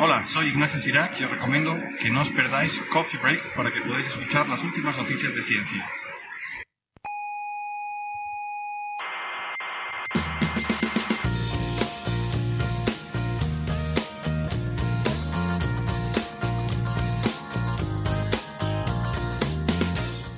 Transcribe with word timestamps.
Hola, 0.00 0.24
soy 0.28 0.50
Ignacio 0.50 0.78
Cirac 0.78 1.20
y 1.20 1.24
os 1.24 1.30
recomiendo 1.32 1.76
que 2.00 2.08
no 2.08 2.20
os 2.20 2.30
perdáis 2.30 2.80
Coffee 2.82 3.18
Break 3.20 3.56
para 3.56 3.72
que 3.72 3.80
podáis 3.80 4.06
escuchar 4.06 4.48
las 4.48 4.62
últimas 4.62 4.96
noticias 4.96 5.34
de 5.34 5.42
ciencia. 5.42 5.90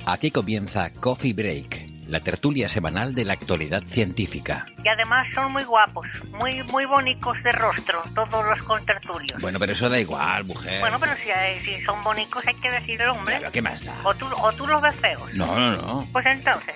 Aquí 0.07 0.31
comienza 0.31 0.91
Coffee 0.95 1.33
Break, 1.33 1.90
la 2.11 2.19
tertulia 2.19 2.67
semanal 2.67 3.13
de 3.15 3.23
la 3.23 3.33
actualidad 3.33 3.83
científica. 3.87 4.65
Y 4.83 4.87
además 4.89 5.27
son 5.33 5.51
muy 5.53 5.63
guapos, 5.63 6.05
muy 6.37 6.61
muy 6.63 6.83
bonitos 6.85 7.41
de 7.41 7.51
rostro, 7.51 8.03
todos 8.13 8.45
los 8.45 8.61
contertulios. 8.63 9.41
Bueno, 9.41 9.57
pero 9.59 9.71
eso 9.71 9.89
da 9.89 9.97
igual, 9.97 10.43
mujer. 10.43 10.81
Bueno, 10.81 10.97
pero 10.99 11.13
si, 11.15 11.31
hay- 11.31 11.59
si 11.61 11.81
son 11.85 12.03
bonitos 12.03 12.45
hay 12.45 12.55
que 12.55 12.69
decir 12.69 13.01
el 13.01 13.09
hombre. 13.09 13.37
Claro, 13.37 13.51
¿qué 13.53 13.61
más 13.61 13.85
da? 13.85 13.95
O 14.03 14.13
tú, 14.13 14.25
o 14.41 14.51
tú 14.51 14.67
los 14.67 14.81
ves 14.81 14.95
feos. 14.97 15.33
No, 15.35 15.57
no, 15.57 15.71
no. 15.77 16.07
Pues 16.11 16.25
entonces, 16.25 16.75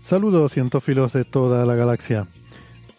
Saludos 0.00 0.52
cientófilos 0.52 1.12
de 1.12 1.24
toda 1.24 1.64
la 1.66 1.74
galaxia. 1.74 2.26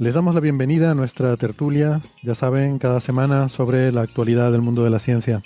Les 0.01 0.15
damos 0.15 0.33
la 0.33 0.41
bienvenida 0.41 0.89
a 0.89 0.95
nuestra 0.95 1.37
tertulia, 1.37 2.01
ya 2.23 2.33
saben, 2.33 2.79
cada 2.79 2.99
semana 3.01 3.49
sobre 3.49 3.91
la 3.91 4.01
actualidad 4.01 4.51
del 4.51 4.63
mundo 4.63 4.83
de 4.83 4.89
la 4.89 4.97
ciencia. 4.97 5.41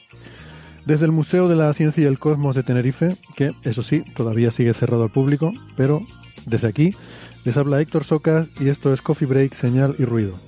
Desde 0.86 1.04
el 1.04 1.12
Museo 1.12 1.50
de 1.50 1.58
la 1.58 1.74
Ciencia 1.74 2.04
y 2.04 2.06
el 2.06 2.20
Cosmos 2.20 2.56
de 2.56 2.64
Tenerife, 2.64 3.18
que 3.36 3.52
eso 3.66 3.84
sí, 3.84 4.06
todavía 4.16 4.52
sigue 4.52 4.74
cerrado 4.74 5.04
al 5.04 5.10
público, 5.10 5.52
pero 5.76 6.00
desde 6.46 6.70
aquí 6.70 6.96
les 7.44 7.58
habla 7.58 7.82
Héctor 7.82 8.06
Socas 8.06 8.48
y 8.58 8.70
esto 8.70 8.94
es 8.94 9.02
Coffee 9.02 9.28
Break, 9.28 9.56
Señal 9.56 9.94
y 10.00 10.06
Ruido. 10.06 10.40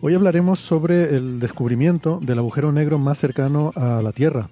Hoy 0.00 0.14
hablaremos 0.14 0.60
sobre 0.60 1.16
el 1.16 1.40
descubrimiento 1.40 2.20
del 2.22 2.38
agujero 2.38 2.70
negro 2.70 3.00
más 3.00 3.18
cercano 3.18 3.72
a 3.74 4.00
la 4.02 4.12
Tierra 4.12 4.50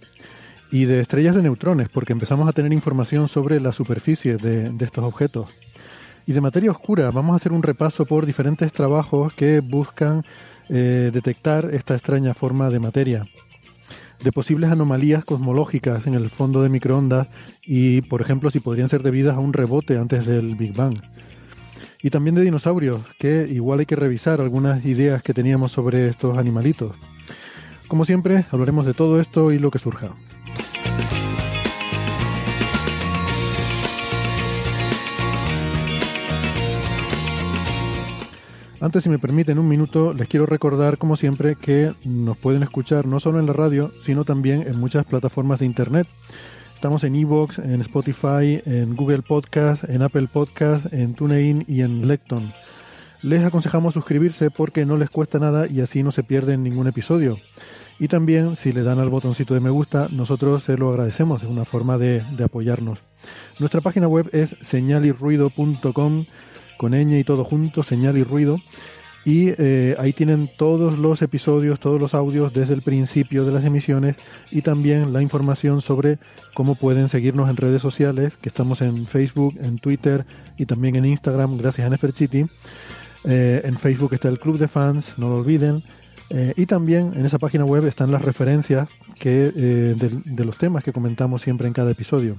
y 0.75 0.86
de 0.86 0.98
estrellas 0.98 1.36
de 1.36 1.42
neutrones, 1.42 1.89
porque 1.89 2.12
empezamos 2.12 2.48
a 2.48 2.53
tener 2.53 2.72
información 2.72 3.28
sobre 3.28 3.61
la 3.61 3.70
superficie 3.70 4.39
de, 4.39 4.72
estos 4.81 5.05
objetos. 5.05 5.47
Y 6.27 6.33
de 6.33 6.41
materia 6.41 6.72
oscura, 6.72 7.12
vamos 7.12 7.34
a 7.34 7.36
hacer 7.36 7.53
un 7.53 7.62
repaso 7.62 8.06
por 8.06 8.27
diferentes 8.27 8.72
trabajos 8.72 9.33
que 9.34 9.61
buscan 9.61 10.25
eh, 10.69 11.12
detectar 11.14 11.70
esta 11.72 11.94
extraña 11.94 12.34
forma 12.34 12.70
de 12.70 12.81
materia. 12.81 13.22
De 14.20 14.33
posibles 14.33 14.69
anomalías 14.69 15.25
cosmológicas 15.25 16.08
en 16.08 16.14
el 16.14 16.28
fondo 16.28 16.61
de 16.61 16.70
microondas 16.70 17.28
y, 17.64 18.00
por 18.00 18.20
ejemplo, 18.20 18.50
si 18.50 18.59
podrían 18.59 18.88
ser 18.88 19.04
debidas 19.04 19.37
a 19.37 19.41
un 19.41 19.53
rebote 19.53 19.97
antes 19.97 20.26
del 20.26 20.56
Big 20.56 20.75
Bang. 20.75 21.00
Y 22.03 22.10
también 22.10 22.34
de 22.34 22.43
dinosaurios, 22.43 23.00
que 23.20 23.47
igual 23.49 23.78
hay 23.78 23.87
que 23.87 23.94
revisar 23.94 24.41
algunas 24.41 24.84
ideas 24.84 25.22
que 25.22 25.34
teníamos 25.34 25.70
sobre 25.70 26.09
estos 26.09 26.37
animalitos. 26.37 26.97
Como 27.87 28.04
siempre, 28.04 28.44
hablaremos 28.50 28.84
de 28.87 28.94
todo 28.94 29.20
esto 29.20 29.53
y 29.53 29.60
lo 29.60 29.70
que 29.70 29.78
surja. 29.78 30.10
Antes, 38.84 39.05
si 39.05 39.09
me 39.09 39.19
permiten 39.19 39.59
un 39.59 39.67
minuto, 39.67 40.12
les 40.12 40.28
quiero 40.28 40.45
recordar, 40.45 40.99
como 40.99 41.17
siempre, 41.17 41.56
que 41.56 41.95
nos 42.05 42.37
pueden 42.37 42.62
escuchar 42.62 43.06
no 43.06 43.19
solo 43.19 43.41
en 43.41 43.47
la 43.47 43.55
radio, 43.55 43.91
sino 44.05 44.25
también 44.25 44.61
en 44.67 44.78
muchas 44.78 45.06
plataformas 45.06 45.61
de 45.61 45.65
Internet. 45.65 46.06
Estamos 46.75 47.03
en 47.05 47.15
Evox, 47.15 47.61
en 47.61 47.81
Spotify, 47.81 48.61
en 48.67 48.94
Google 48.94 49.23
Podcast, 49.23 49.84
en 49.84 50.03
Apple 50.03 50.28
Podcast, 50.31 50.93
en 50.93 51.15
TuneIn 51.15 51.65
y 51.67 51.81
en 51.81 52.06
Lecton. 52.06 52.53
Les 53.23 53.43
aconsejamos 53.43 53.94
suscribirse 53.94 54.50
porque 54.50 54.84
no 54.84 54.99
les 54.99 55.09
cuesta 55.09 55.39
nada 55.39 55.67
y 55.67 55.81
así 55.81 56.03
no 56.03 56.12
se 56.12 56.23
pierden 56.23 56.62
ningún 56.62 56.87
episodio. 56.87 57.39
Y 57.99 58.09
también, 58.09 58.55
si 58.55 58.75
le 58.75 58.83
dan 58.83 58.99
al 58.99 59.09
botoncito 59.09 59.55
de 59.55 59.61
me 59.61 59.71
gusta, 59.71 60.09
nosotros 60.11 60.62
se 60.62 60.77
lo 60.77 60.91
agradecemos, 60.91 61.43
es 61.43 61.49
una 61.49 61.65
forma 61.65 61.97
de, 61.97 62.23
de 62.37 62.44
apoyarnos. 62.44 62.99
Nuestra 63.61 63.81
página 63.81 64.09
web 64.09 64.28
es 64.33 64.56
señalirruido.com, 64.61 66.27
con 66.84 66.93
ñ 66.93 67.19
y 67.19 67.25
todo 67.25 67.45
junto, 67.45 67.83
señal 67.83 68.19
y 68.19 68.25
ruido. 68.25 68.61
Y 69.25 69.53
eh, 69.56 69.97
ahí 69.99 70.12
tienen 70.12 70.50
todos 70.55 70.99
los 70.99 71.22
episodios, 71.22 71.81
todos 71.81 71.99
los 71.99 72.12
audios 72.12 72.53
desde 72.53 72.75
el 72.75 72.83
principio 72.83 73.47
de 73.47 73.53
las 73.53 73.65
emisiones 73.65 74.17
y 74.50 74.61
también 74.61 75.15
la 75.15 75.23
información 75.23 75.81
sobre 75.81 76.19
cómo 76.53 76.75
pueden 76.75 77.09
seguirnos 77.09 77.49
en 77.49 77.56
redes 77.56 77.81
sociales, 77.81 78.34
que 78.39 78.50
estamos 78.50 78.83
en 78.83 79.06
Facebook, 79.06 79.55
en 79.62 79.78
Twitter 79.78 80.27
y 80.59 80.67
también 80.67 80.97
en 80.97 81.06
Instagram, 81.06 81.56
gracias 81.56 81.87
a 81.87 81.91
Nefertiti. 81.91 82.44
Eh, 83.25 83.62
en 83.65 83.78
Facebook 83.78 84.12
está 84.12 84.28
el 84.28 84.39
Club 84.39 84.59
de 84.59 84.69
Fans, 84.69 85.15
no 85.17 85.31
lo 85.31 85.37
olviden. 85.37 85.83
Eh, 86.28 86.53
y 86.55 86.67
también 86.67 87.12
en 87.17 87.25
esa 87.25 87.39
página 87.39 87.65
web 87.65 87.87
están 87.87 88.11
las 88.11 88.21
referencias 88.21 88.89
que, 89.19 89.47
eh, 89.47 89.94
de, 89.97 90.11
de 90.23 90.44
los 90.44 90.59
temas 90.59 90.84
que 90.84 90.93
comentamos 90.93 91.41
siempre 91.41 91.67
en 91.67 91.73
cada 91.73 91.93
episodio. 91.93 92.37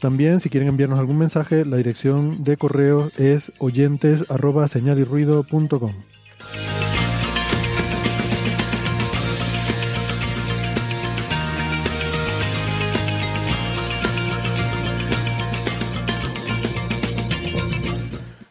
También, 0.00 0.40
si 0.40 0.48
quieren 0.48 0.70
enviarnos 0.70 0.98
algún 0.98 1.18
mensaje, 1.18 1.66
la 1.66 1.76
dirección 1.76 2.42
de 2.42 2.56
correo 2.56 3.10
es 3.18 3.52
oyentes 3.58 4.24
señalirruido.com. 4.68 5.92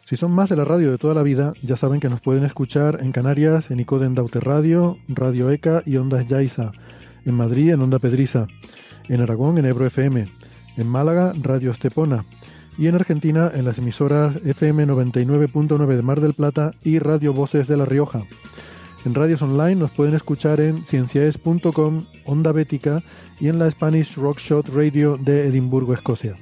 Si 0.04 0.16
son 0.16 0.32
más 0.32 0.48
de 0.48 0.56
la 0.56 0.64
radio 0.64 0.92
de 0.92 0.98
toda 0.98 1.14
la 1.14 1.22
vida, 1.22 1.52
ya 1.62 1.76
saben 1.76 2.00
que 2.00 2.08
nos 2.08 2.20
pueden 2.20 2.44
escuchar 2.44 2.98
en 3.00 3.10
Canarias, 3.10 3.72
en 3.72 3.80
Icoden 3.80 4.14
Daute 4.14 4.38
Radio, 4.38 4.98
Radio 5.08 5.50
ECA 5.50 5.82
y 5.84 5.96
Ondas 5.96 6.26
Yaiza, 6.26 6.70
en 7.24 7.34
Madrid, 7.34 7.70
en 7.70 7.80
Onda 7.80 7.98
Pedriza, 7.98 8.46
en 9.08 9.20
Aragón, 9.20 9.58
en 9.58 9.66
Ebro 9.66 9.86
FM, 9.86 10.26
en 10.76 10.88
Málaga, 10.88 11.32
Radio 11.42 11.70
Estepona, 11.70 12.24
y 12.78 12.86
en 12.86 12.94
Argentina, 12.94 13.50
en 13.54 13.64
las 13.64 13.78
emisoras 13.78 14.36
FM 14.44 14.86
99.9 14.86 15.96
de 15.96 16.02
Mar 16.02 16.20
del 16.20 16.34
Plata 16.34 16.72
y 16.82 16.98
Radio 16.98 17.32
Voces 17.32 17.68
de 17.68 17.76
La 17.76 17.84
Rioja. 17.84 18.22
En 19.04 19.14
radios 19.14 19.42
online 19.42 19.76
nos 19.76 19.90
pueden 19.90 20.14
escuchar 20.14 20.60
en 20.60 20.84
cienciaes.com, 20.84 22.04
Onda 22.24 22.52
Bética 22.52 23.02
y 23.38 23.48
en 23.48 23.58
la 23.58 23.70
Spanish 23.70 24.14
Rockshot 24.16 24.68
Radio 24.68 25.16
de 25.16 25.46
Edimburgo, 25.46 25.94
Escocia. 25.94 26.34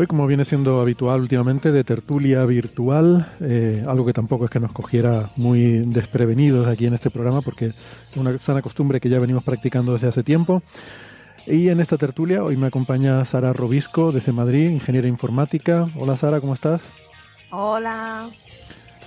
Hoy, 0.00 0.06
como 0.06 0.26
viene 0.26 0.46
siendo 0.46 0.80
habitual 0.80 1.20
últimamente, 1.20 1.72
de 1.72 1.84
tertulia 1.84 2.46
virtual, 2.46 3.34
eh, 3.40 3.84
algo 3.86 4.06
que 4.06 4.14
tampoco 4.14 4.46
es 4.46 4.50
que 4.50 4.58
nos 4.58 4.72
cogiera 4.72 5.28
muy 5.36 5.80
desprevenidos 5.80 6.66
aquí 6.68 6.86
en 6.86 6.94
este 6.94 7.10
programa, 7.10 7.42
porque 7.42 7.66
es 7.66 8.16
una 8.16 8.38
sana 8.38 8.62
costumbre 8.62 8.98
que 8.98 9.10
ya 9.10 9.18
venimos 9.18 9.44
practicando 9.44 9.92
desde 9.92 10.08
hace 10.08 10.22
tiempo. 10.22 10.62
Y 11.46 11.68
en 11.68 11.80
esta 11.80 11.98
tertulia 11.98 12.42
hoy 12.42 12.56
me 12.56 12.68
acompaña 12.68 13.22
Sara 13.26 13.52
Robisco 13.52 14.10
desde 14.10 14.32
Madrid, 14.32 14.70
ingeniera 14.70 15.06
informática. 15.06 15.86
Hola 15.94 16.16
Sara, 16.16 16.40
¿cómo 16.40 16.54
estás? 16.54 16.80
Hola. 17.50 18.26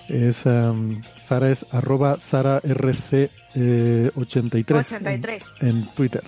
Es, 0.09 0.45
em, 0.45 1.01
Sara 1.23 1.49
es 1.49 1.65
arroba 1.71 2.17
sararc83 2.17 3.29
eh, 3.55 4.11
83 4.15 4.79
83. 4.79 5.53
En, 5.59 5.67
en 5.69 5.85
Twitter. 5.95 6.23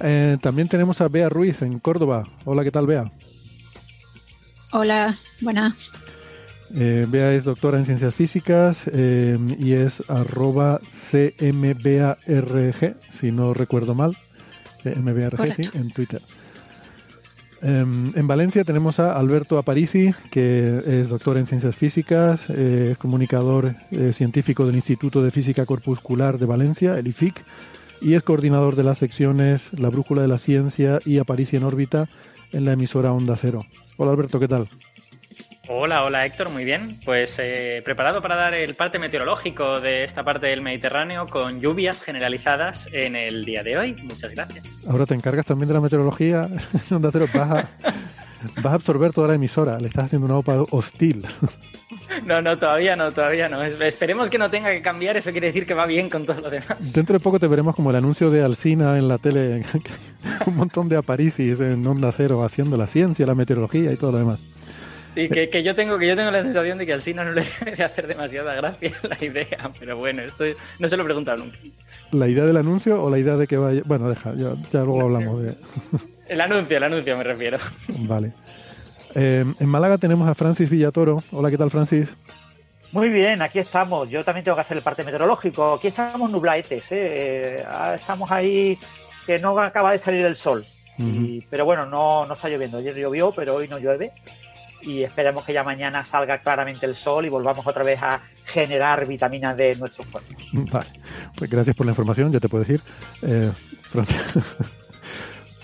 Eh, 0.00 0.38
también 0.40 0.68
tenemos 0.68 1.02
a 1.02 1.08
Bea 1.08 1.28
Ruiz 1.28 1.60
en 1.60 1.80
Córdoba. 1.80 2.26
Hola, 2.46 2.64
¿qué 2.64 2.70
tal 2.70 2.86
Bea? 2.86 3.12
Hola, 4.76 5.16
buenas. 5.40 5.72
Eh, 6.74 7.06
Bea 7.08 7.32
es 7.32 7.44
doctora 7.44 7.78
en 7.78 7.86
ciencias 7.86 8.12
físicas 8.12 8.82
eh, 8.92 9.38
y 9.56 9.74
es 9.74 10.02
arroba 10.10 10.80
cmbarg, 11.12 12.96
si 13.08 13.30
no 13.30 13.54
recuerdo 13.54 13.94
mal. 13.94 14.16
MBRG, 14.84 15.54
sí, 15.54 15.62
en 15.74 15.92
Twitter. 15.92 16.20
Em, 17.62 18.12
en 18.16 18.26
Valencia 18.26 18.64
tenemos 18.64 18.98
a 18.98 19.16
Alberto 19.16 19.58
Aparici, 19.58 20.12
que 20.32 20.82
es 20.84 21.08
doctor 21.08 21.38
en 21.38 21.46
ciencias 21.46 21.76
físicas, 21.76 22.40
eh, 22.48 22.88
es 22.92 22.98
comunicador 22.98 23.76
eh, 23.92 24.12
científico 24.12 24.66
del 24.66 24.74
Instituto 24.74 25.22
de 25.22 25.30
Física 25.30 25.66
Corpuscular 25.66 26.36
de 26.40 26.46
Valencia, 26.46 26.98
el 26.98 27.06
IFIC, 27.06 27.44
y 28.00 28.14
es 28.14 28.24
coordinador 28.24 28.74
de 28.74 28.82
las 28.82 28.98
secciones 28.98 29.62
La 29.70 29.88
Brújula 29.88 30.22
de 30.22 30.28
la 30.28 30.38
Ciencia 30.38 30.98
y 31.06 31.18
Aparici 31.18 31.56
en 31.56 31.62
órbita 31.62 32.08
en 32.52 32.64
la 32.64 32.72
emisora 32.72 33.12
Onda 33.12 33.36
Cero. 33.40 33.64
Hola 33.96 34.12
Alberto, 34.12 34.40
¿qué 34.40 34.48
tal? 34.48 34.68
Hola, 35.68 36.04
hola 36.04 36.26
Héctor, 36.26 36.50
muy 36.50 36.64
bien. 36.64 37.00
Pues 37.04 37.38
eh, 37.38 37.80
preparado 37.84 38.20
para 38.20 38.36
dar 38.36 38.52
el 38.52 38.74
parte 38.74 38.98
meteorológico 38.98 39.80
de 39.80 40.04
esta 40.04 40.22
parte 40.22 40.46
del 40.46 40.60
Mediterráneo 40.60 41.26
con 41.26 41.60
lluvias 41.60 42.02
generalizadas 42.02 42.88
en 42.92 43.16
el 43.16 43.46
día 43.46 43.62
de 43.62 43.78
hoy. 43.78 43.94
Muchas 44.02 44.32
gracias. 44.32 44.82
Ahora 44.86 45.06
te 45.06 45.14
encargas 45.14 45.46
también 45.46 45.68
de 45.68 45.74
la 45.74 45.80
meteorología. 45.80 46.50
Onda 46.90 47.08
Cero, 47.10 47.26
vas 47.32 47.50
a, 47.50 47.68
vas 48.56 48.72
a 48.72 48.74
absorber 48.74 49.12
toda 49.12 49.28
la 49.28 49.34
emisora. 49.34 49.78
Le 49.78 49.88
estás 49.88 50.04
haciendo 50.04 50.26
una 50.26 50.36
OPA 50.36 50.64
hostil. 50.70 51.26
No, 52.26 52.40
no, 52.40 52.56
todavía 52.56 52.96
no, 52.96 53.12
todavía 53.12 53.48
no. 53.48 53.62
Esperemos 53.62 54.30
que 54.30 54.38
no 54.38 54.48
tenga 54.48 54.70
que 54.70 54.82
cambiar, 54.82 55.16
eso 55.16 55.32
quiere 55.32 55.48
decir 55.48 55.66
que 55.66 55.74
va 55.74 55.86
bien 55.86 56.08
con 56.08 56.24
todo 56.24 56.40
lo 56.40 56.50
demás. 56.50 56.92
Dentro 56.92 57.14
de 57.14 57.20
poco 57.20 57.40
te 57.40 57.46
veremos 57.46 57.74
como 57.74 57.90
el 57.90 57.96
anuncio 57.96 58.30
de 58.30 58.42
Alsina 58.42 58.98
en 58.98 59.08
la 59.08 59.18
tele, 59.18 59.64
un 60.46 60.56
montón 60.56 60.88
de 60.88 60.96
aparicis 60.96 61.60
en 61.60 61.86
Onda 61.86 62.12
Cero 62.12 62.44
haciendo 62.44 62.76
la 62.76 62.86
ciencia, 62.86 63.26
la 63.26 63.34
meteorología 63.34 63.92
y 63.92 63.96
todo 63.96 64.12
lo 64.12 64.18
demás. 64.18 64.40
Sí, 65.14 65.28
que, 65.28 65.62
yo 65.62 65.76
tengo 65.76 65.96
que 65.96 66.08
yo 66.08 66.16
tengo 66.16 66.32
la 66.32 66.42
sensación 66.42 66.76
de 66.76 66.86
que 66.86 66.92
al 66.92 67.00
Sina 67.00 67.24
no 67.24 67.30
le 67.30 67.44
debe 67.64 67.84
hacer 67.84 68.08
demasiada 68.08 68.54
gracia 68.54 68.90
la 69.08 69.24
idea, 69.24 69.70
pero 69.78 69.96
bueno, 69.96 70.22
esto 70.22 70.44
no 70.80 70.88
se 70.88 70.96
lo 70.96 71.02
he 71.02 71.06
preguntado 71.06 71.38
nunca. 71.38 71.56
¿La 72.10 72.28
idea 72.28 72.44
del 72.44 72.56
anuncio 72.56 73.00
o 73.00 73.08
la 73.08 73.18
idea 73.18 73.36
de 73.36 73.46
que 73.46 73.56
vaya? 73.56 73.82
Bueno, 73.84 74.08
deja, 74.08 74.34
ya, 74.34 74.56
luego 74.72 75.02
hablamos 75.02 75.42
de... 75.42 75.54
El 76.34 76.40
anuncio, 76.40 76.78
el 76.78 76.82
anuncio 76.82 77.16
me 77.16 77.22
refiero. 77.22 77.58
Vale. 78.00 78.32
Eh, 79.14 79.44
en 79.56 79.68
Málaga 79.68 79.98
tenemos 79.98 80.28
a 80.28 80.34
Francis 80.34 80.68
Villatoro. 80.68 81.22
Hola, 81.30 81.48
¿qué 81.48 81.56
tal, 81.56 81.70
Francis? 81.70 82.08
Muy 82.90 83.08
bien, 83.08 83.40
aquí 83.40 83.60
estamos. 83.60 84.10
Yo 84.10 84.24
también 84.24 84.42
tengo 84.42 84.56
que 84.56 84.62
hacer 84.62 84.76
el 84.76 84.82
parte 84.82 85.04
meteorológico. 85.04 85.74
Aquí 85.74 85.86
estamos 85.86 86.28
nublaetes, 86.28 86.90
¿eh? 86.90 86.96
eh 87.60 87.64
estamos 87.94 88.32
ahí 88.32 88.76
que 89.24 89.38
no 89.38 89.56
acaba 89.60 89.92
de 89.92 90.00
salir 90.00 90.26
el 90.26 90.34
sol. 90.34 90.66
pero 91.48 91.64
bueno, 91.64 91.86
no, 91.86 92.26
no 92.26 92.34
está 92.34 92.48
lloviendo. 92.48 92.78
Ayer 92.78 92.96
llovió, 92.96 93.30
pero 93.30 93.54
hoy 93.54 93.68
no 93.68 93.78
llueve 93.78 94.10
y 94.82 95.04
esperemos 95.04 95.44
que 95.44 95.52
ya 95.52 95.62
mañana 95.62 96.02
salga 96.02 96.38
claramente 96.38 96.84
el 96.84 96.96
sol 96.96 97.24
y 97.26 97.28
volvamos 97.28 97.64
otra 97.64 97.84
vez 97.84 98.02
a 98.02 98.22
generar 98.44 99.06
vitaminas 99.06 99.56
de 99.56 99.76
nuestros 99.76 100.08
cuerpos. 100.08 100.34
Vale, 100.52 100.86
pues 101.36 101.48
gracias 101.48 101.76
por 101.76 101.86
la 101.86 101.92
información, 101.92 102.32
ya 102.32 102.40
te 102.40 102.48
puedo 102.48 102.64
decir. 102.64 102.80
Eh, 103.22 103.52
Francis, 103.82 104.16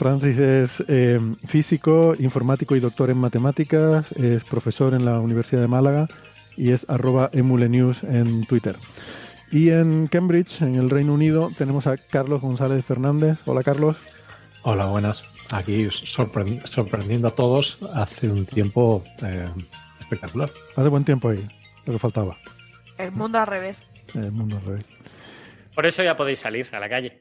es 0.02 0.82
eh, 0.88 1.20
físico, 1.46 2.14
informático 2.18 2.74
y 2.74 2.80
doctor 2.80 3.10
en 3.10 3.18
matemáticas, 3.18 4.10
es 4.12 4.42
profesor 4.44 4.94
en 4.94 5.04
la 5.04 5.20
Universidad 5.20 5.60
de 5.60 5.68
Málaga 5.68 6.06
y 6.56 6.70
es 6.70 6.88
arroba 6.88 7.28
emulenews 7.34 8.02
en 8.04 8.46
Twitter. 8.46 8.76
Y 9.52 9.68
en 9.68 10.06
Cambridge, 10.06 10.62
en 10.62 10.76
el 10.76 10.88
Reino 10.88 11.12
Unido, 11.12 11.50
tenemos 11.56 11.86
a 11.86 11.98
Carlos 11.98 12.40
González 12.40 12.82
Fernández. 12.82 13.38
Hola 13.44 13.62
Carlos. 13.62 13.98
Hola, 14.62 14.86
buenas. 14.86 15.22
Aquí 15.52 15.88
sorprendiendo 15.90 17.28
a 17.28 17.32
todos 17.32 17.78
hace 17.94 18.30
un 18.30 18.46
tiempo 18.46 19.04
eh, 19.22 19.48
espectacular. 20.00 20.50
Hace 20.76 20.88
buen 20.88 21.04
tiempo 21.04 21.28
ahí, 21.28 21.46
lo 21.84 21.92
que 21.92 21.98
faltaba. 21.98 22.38
El 22.96 23.12
mundo 23.12 23.38
al 23.38 23.46
revés. 23.46 23.82
El 24.14 24.32
mundo 24.32 24.56
al 24.56 24.64
revés. 24.64 24.84
Por 25.74 25.84
eso 25.84 26.02
ya 26.02 26.16
podéis 26.16 26.38
salir 26.38 26.66
a 26.72 26.80
la 26.80 26.88
calle. 26.88 27.20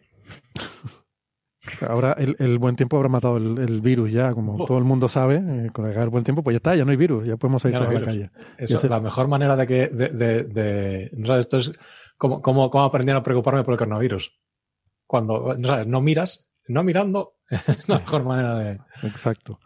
Ahora 1.88 2.16
el, 2.18 2.58
buen 2.60 2.76
tiempo 2.76 2.98
habrá 2.98 3.10
matado 3.10 3.38
el, 3.38 3.82
virus 3.82 4.12
ya, 4.12 4.34
como 4.34 4.66
todo 4.66 4.78
el 4.78 4.84
mundo 4.84 5.08
sabe, 5.08 5.36
eh, 5.38 5.70
con 5.72 5.90
el 5.90 6.10
buen 6.10 6.24
tiempo, 6.24 6.44
pues 6.44 6.54
ya 6.54 6.58
está, 6.58 6.76
ya 6.76 6.86
no 6.86 6.92
hay 6.92 6.98
virus, 6.98 7.28
ya 7.28 7.38
podemos 7.38 7.62
salir 7.62 7.78
a 7.78 7.92
la 7.92 8.02
calle. 8.02 8.32
Eso 8.58 8.76
es 8.76 8.84
la 8.84 9.00
mejor 9.00 9.28
manera 9.28 9.56
de 9.56 9.68
que, 9.68 9.88
de, 9.88 11.10
no 11.14 11.28
sabes, 11.28 11.46
esto 11.46 11.58
es 11.58 11.72
como, 12.18 12.42
como, 12.42 12.70
como 12.70 12.84
aprender 12.84 13.16
a 13.16 13.24
preocuparme 13.24 13.64
por 13.64 13.74
el 13.74 13.78
coronavirus. 13.78 14.38
Cuando, 15.06 15.56
no 15.58 15.68
sabes, 15.68 15.88
no 15.88 16.02
miras 16.02 16.50
no 16.70 16.84
mirando 16.84 17.34
es 17.50 17.90
la 17.90 18.00
mejor 18.00 18.24
manera 18.24 18.56
de. 18.56 18.80
Exacto. 19.04 19.60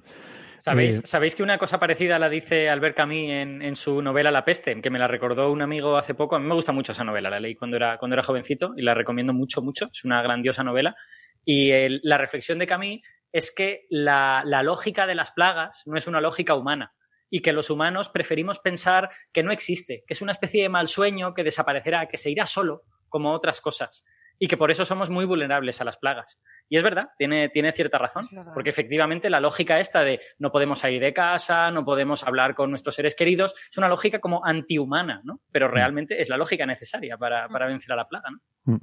¿Sabéis, 0.62 1.00
eh, 1.00 1.02
¿Sabéis 1.04 1.36
que 1.36 1.44
una 1.44 1.58
cosa 1.58 1.78
parecida 1.78 2.18
la 2.18 2.30
dice 2.30 2.70
Albert 2.70 2.96
Camus 2.96 3.18
en, 3.18 3.76
su 3.76 4.02
novela 4.02 4.32
La 4.32 4.46
peste, 4.46 4.82
que 4.82 4.90
me 4.90 4.98
la 4.98 5.10
recordó 5.10 5.52
un 5.52 5.62
amigo 5.62 5.98
hace 5.98 6.14
poco? 6.14 6.38
A 6.38 6.40
mí 6.40 6.48
me 6.48 6.56
gusta 6.56 6.72
mucho 6.72 6.94
esa 6.94 7.04
novela, 7.04 7.30
la 7.30 7.42
leí 7.42 7.56
cuando 7.56 7.76
era, 7.76 7.98
cuando 7.98 8.16
era 8.16 8.24
jovencito 8.24 8.74
y 8.78 8.82
la 8.82 8.94
recomiendo 8.94 9.34
mucho, 9.34 9.62
mucho. 9.62 9.90
Es 9.92 10.06
una 10.06 10.22
grandiosa 10.22 10.64
novela. 10.64 10.96
Y 11.46 11.72
la 12.04 12.18
reflexión 12.18 12.60
de 12.60 12.68
Camus 12.68 13.02
es 13.32 13.52
que 13.52 13.86
la, 13.90 14.44
la 14.46 14.64
lógica 14.64 15.08
de 15.08 15.16
las 15.16 15.32
plagas 15.32 15.84
no 15.86 15.98
es 15.98 16.08
una 16.08 16.22
lógica 16.22 16.56
humana 16.56 16.94
y 17.30 17.42
que 17.42 17.54
los 17.54 17.70
humanos 17.70 18.10
preferimos 18.10 18.60
pensar 18.60 19.10
que 19.32 19.44
no 19.44 19.52
existe, 19.52 20.04
que 20.06 20.14
es 20.14 20.22
una 20.22 20.32
especie 20.32 20.62
de 20.62 20.70
mal 20.70 20.88
sueño 20.88 21.34
que 21.34 21.44
desaparecerá, 21.44 22.08
que 22.08 22.18
se 22.18 22.30
irá 22.30 22.46
solo, 22.46 22.84
como 23.10 23.34
otras 23.34 23.60
cosas 23.60 24.06
y 24.40 24.48
que 24.48 24.58
por 24.58 24.72
eso 24.72 24.86
somos 24.86 25.10
muy 25.10 25.26
vulnerables 25.26 25.80
a 25.82 25.86
las 25.86 25.98
plagas. 25.98 26.42
Y 26.68 26.78
es 26.78 26.84
verdad, 26.84 27.10
tiene, 27.18 27.50
tiene 27.50 27.72
cierta 27.72 27.98
razón, 27.98 28.24
porque 28.54 28.72
efectivamente 28.72 29.30
la 29.30 29.40
lógica 29.40 29.80
esta 29.80 30.04
de 30.04 30.20
no 30.40 30.52
podemos 30.52 30.80
salir 30.80 31.02
de 31.02 31.14
casa, 31.14 31.72
no 31.72 31.86
podemos 31.86 32.24
hablar 32.24 32.56
con 32.56 32.70
nuestros 32.70 32.96
seres 32.96 33.16
queridos, 33.16 33.54
es 33.72 33.78
una 33.78 33.88
lógica 33.88 34.20
como 34.20 34.46
antihumana, 34.46 35.22
¿no? 35.24 35.42
Pero 35.52 35.70
mm. 35.70 35.72
realmente 35.72 36.22
es 36.22 36.30
la 36.30 36.38
lógica 36.38 36.66
necesaria 36.66 37.18
para, 37.18 37.48
para 37.48 37.68
vencer 37.68 37.94
a 37.94 37.96
la 37.96 38.08
plaga, 38.08 38.30
¿no? 38.66 38.80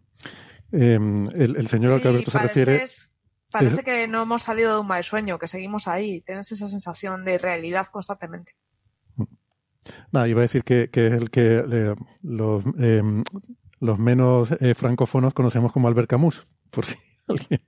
Em, 0.72 1.26
el, 1.34 1.66
señor 1.68 1.94
al 1.94 2.02
que 2.02 2.08
Alberto 2.08 2.30
se 2.30 2.38
refiere... 2.38 2.84
Parece 3.50 3.82
que 3.82 4.06
no 4.06 4.22
hemos 4.22 4.42
salido 4.42 4.74
de 4.74 4.80
un 4.80 4.86
mal 4.86 5.02
sueño, 5.02 5.38
que 5.38 5.48
seguimos 5.48 5.88
ahí, 5.88 6.20
tienes 6.20 6.52
esa 6.52 6.66
sensación 6.66 7.24
de 7.24 7.36
realidad 7.36 7.86
constantemente. 7.86 8.52
Nada, 10.12 10.28
iba 10.28 10.40
a 10.40 10.42
decir 10.42 10.62
que, 10.62 10.88
que 10.90 11.08
es 11.08 11.12
el 11.14 11.30
que 11.30 11.64
eh, 11.68 11.94
los, 12.22 12.62
em, 12.78 13.24
los 13.80 13.98
menos 13.98 14.48
eh, 14.60 14.74
francófonos 14.74 15.34
conocemos 15.34 15.72
como 15.72 15.88
Albert 15.88 16.08
Camus, 16.08 16.46
por 16.70 16.84
si 16.84 16.94
alguien, 17.26 17.60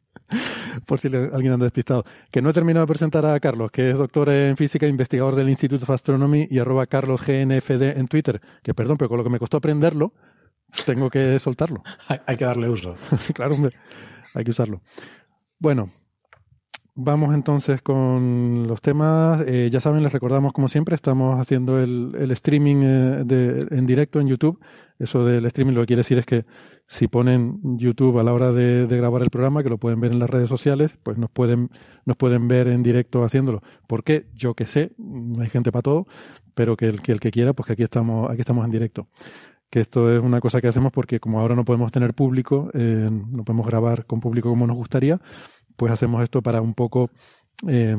por 0.87 1.00
si 1.00 1.08
alguien 1.08 1.52
anda 1.52 1.64
despistado. 1.64 2.05
Que 2.31 2.43
no 2.43 2.50
he 2.50 2.52
terminado 2.52 2.87
de 2.87 2.90
presentar 2.90 3.26
a 3.26 3.38
Carlos, 3.40 3.70
que 3.72 3.90
es 3.90 3.98
doctor 3.98 4.28
en 4.31 4.56
física, 4.56 4.87
investigador 4.87 5.34
del 5.34 5.48
Institute 5.48 5.82
of 5.82 5.90
Astronomy 5.90 6.46
y 6.50 6.58
arroba 6.58 6.87
carlosgnfd 6.87 7.82
en 7.82 8.06
Twitter. 8.08 8.40
Que 8.62 8.75
perdón, 8.75 8.98
pero 8.98 9.08
con 9.08 9.19
lo 9.19 9.25
que 9.25 9.31
me 9.31 9.38
costó 9.38 9.56
aprenderlo, 9.56 10.12
tengo 10.86 11.10
que 11.10 11.38
soltarlo. 11.38 11.82
hay 12.26 12.36
que 12.36 12.44
darle 12.44 12.69
uso. 12.69 12.96
claro, 13.34 13.54
hombre, 13.54 13.72
hay 14.34 14.44
que 14.44 14.50
usarlo. 14.50 14.82
Bueno, 15.60 15.90
Vamos 16.94 17.34
entonces 17.34 17.81
con 17.81 18.67
los 18.67 18.82
temas. 18.82 19.43
Eh, 19.46 19.70
ya 19.72 19.81
saben, 19.81 20.02
les 20.02 20.12
recordamos 20.12 20.52
como 20.52 20.69
siempre, 20.69 20.94
estamos 20.94 21.41
haciendo 21.41 21.81
el, 21.81 22.31
streaming 22.32 22.82
eh, 22.82 23.22
de, 23.24 23.67
en 23.70 23.86
directo 23.86 24.20
en 24.20 24.29
YouTube. 24.29 24.60
Eso 24.98 25.24
del 25.24 25.46
streaming 25.46 25.72
lo 25.72 25.81
que 25.81 25.86
quiere 25.86 26.00
decir 26.00 26.19
es 26.19 26.26
que 26.26 26.44
si 26.86 27.08
ponen 27.08 27.79
YouTube 27.79 28.19
a 28.19 28.22
la 28.22 28.34
hora 28.34 28.52
de, 28.52 28.86
grabar 28.86 29.22
el 29.22 29.31
programa, 29.31 29.62
que 29.62 29.70
lo 29.70 29.79
pueden 29.79 30.00
ver 30.00 30.12
en 30.12 30.19
las 30.19 30.29
redes 30.29 30.50
sociales, 30.50 30.98
pues 31.02 31.17
nos 31.17 31.31
pueden, 31.31 31.70
nos 32.05 32.19
pueden 32.19 32.46
ver 32.46 32.69
en 32.69 32.82
directo 32.82 33.24
haciéndolo. 33.24 33.62
¿Por 33.86 34.05
qué? 34.05 34.26
Yo 34.34 34.52
que 34.52 34.67
sé, 34.67 34.93
hay 35.41 35.48
gente 35.48 35.72
para 35.72 35.82
todo, 35.82 36.06
pero 36.55 36.76
que 36.76 36.88
el 36.88 37.00
que, 37.00 37.12
el 37.12 37.20
que 37.20 37.31
quiera, 37.31 37.55
pues 37.55 37.69
que 37.69 37.72
aquí 37.72 37.84
estamos, 37.84 38.31
aquí 38.31 38.41
estamos 38.41 38.67
en 38.67 38.70
directo 38.70 39.08
que 39.72 39.81
esto 39.81 40.14
es 40.14 40.22
una 40.22 40.38
cosa 40.38 40.60
que 40.60 40.69
hacemos 40.69 40.93
porque 40.93 41.19
como 41.19 41.41
ahora 41.41 41.56
no 41.56 41.64
podemos 41.64 41.91
tener 41.91 42.12
público, 42.12 42.70
eh, 42.74 43.08
no 43.10 43.43
podemos 43.43 43.67
grabar 43.67 44.05
con 44.05 44.20
público 44.20 44.50
como 44.50 44.67
nos 44.67 44.76
gustaría, 44.76 45.19
pues 45.79 45.91
hacemos 45.91 46.22
esto 46.22 46.43
para 46.43 46.60
un 46.60 46.74
poco, 46.74 47.10
eh, 47.67 47.96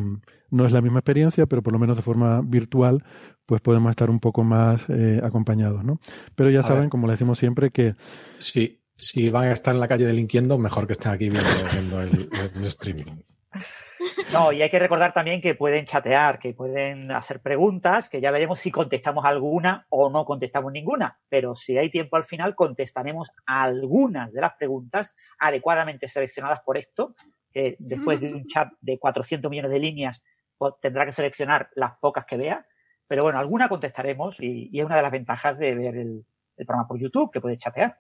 no 0.52 0.66
es 0.68 0.72
la 0.72 0.82
misma 0.82 1.00
experiencia, 1.00 1.48
pero 1.48 1.64
por 1.64 1.74
lo 1.74 1.80
menos 1.80 1.96
de 1.98 2.04
forma 2.04 2.42
virtual, 2.44 3.04
pues 3.48 3.60
podemos 3.60 3.90
estar 3.90 4.12
un 4.12 4.20
poco 4.20 4.44
más 4.44 4.88
eh, 4.88 5.20
acompañados, 5.24 5.84
¿no? 5.84 6.00
Pero 6.36 6.52
ya 6.52 6.62
saben, 6.62 6.90
como 6.90 7.08
le 7.08 7.14
decimos 7.14 7.40
siempre, 7.40 7.72
que... 7.72 7.96
Sí, 8.38 8.84
si 8.96 9.32
van 9.32 9.48
a 9.48 9.54
estar 9.54 9.74
en 9.74 9.80
la 9.80 9.88
calle 9.88 10.06
delinquiendo, 10.06 10.60
mejor 10.60 10.86
que 10.86 10.94
estén 10.94 11.12
aquí 11.12 11.32
viendo, 11.32 12.02
el, 12.04 12.30
streaming. 12.68 13.24
No, 14.34 14.52
y 14.52 14.62
hay 14.62 14.70
que 14.70 14.80
recordar 14.80 15.14
también 15.14 15.42
que 15.42 15.56
pueden 15.56 15.86
chatear, 15.86 16.40
que 16.40 16.54
pueden 16.54 17.12
hacer 17.12 17.40
preguntas, 17.40 18.10
que 18.10 18.20
ya 18.20 18.32
veremos 18.32 18.60
si 18.60 18.72
contestamos 18.72 19.26
alguna 19.26 19.86
o 19.90 20.10
no 20.10 20.26
contestamos 20.26 20.72
ninguna. 20.72 21.20
Pero 21.30 21.56
si 21.56 21.78
hay 21.78 21.90
tiempo 21.90 22.16
al 22.16 22.26
final, 22.26 22.56
contestaremos 22.56 23.32
algunas 23.46 24.34
de 24.34 24.42
las 24.42 24.54
preguntas 24.54 25.16
adecuadamente 25.40 26.08
seleccionadas 26.08 26.62
por 26.62 26.78
esto 26.78 27.16
que 27.54 27.76
después 27.80 28.20
de 28.20 28.34
un 28.34 28.44
chat 28.46 28.74
de 28.82 28.98
400 28.98 29.50
millones 29.50 29.72
de 29.72 29.80
líneas 29.80 30.24
pues, 30.58 30.74
tendrá 30.82 31.06
que 31.06 31.12
seleccionar 31.12 31.70
las 31.76 31.98
pocas 32.00 32.26
que 32.26 32.38
vea. 32.38 32.66
Pero 33.08 33.24
bueno, 33.24 33.38
alguna 33.38 33.70
contestaremos 33.70 34.38
y, 34.40 34.72
es 34.74 34.86
una 34.86 34.96
de 34.96 35.02
las 35.04 35.12
ventajas 35.12 35.58
de 35.60 35.76
ver 35.76 35.96
el, 35.96 36.26
programa 36.56 36.88
por 36.88 37.00
YouTube, 37.00 37.32
que 37.32 37.42
puede 37.42 37.58
chatear. 37.58 38.00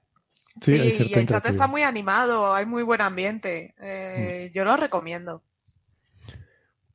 Sí, 0.62 1.08
y 1.12 1.14
el 1.14 1.28
chat 1.28 1.46
está 1.46 1.68
muy 1.68 1.84
animado, 1.84 2.54
hay 2.54 2.66
muy 2.66 2.84
buen 2.84 3.02
ambiente. 3.02 3.76
Eh, 3.80 4.48
mm. 4.50 4.54
Yo 4.54 4.64
lo 4.64 4.76
recomiendo. 4.76 5.44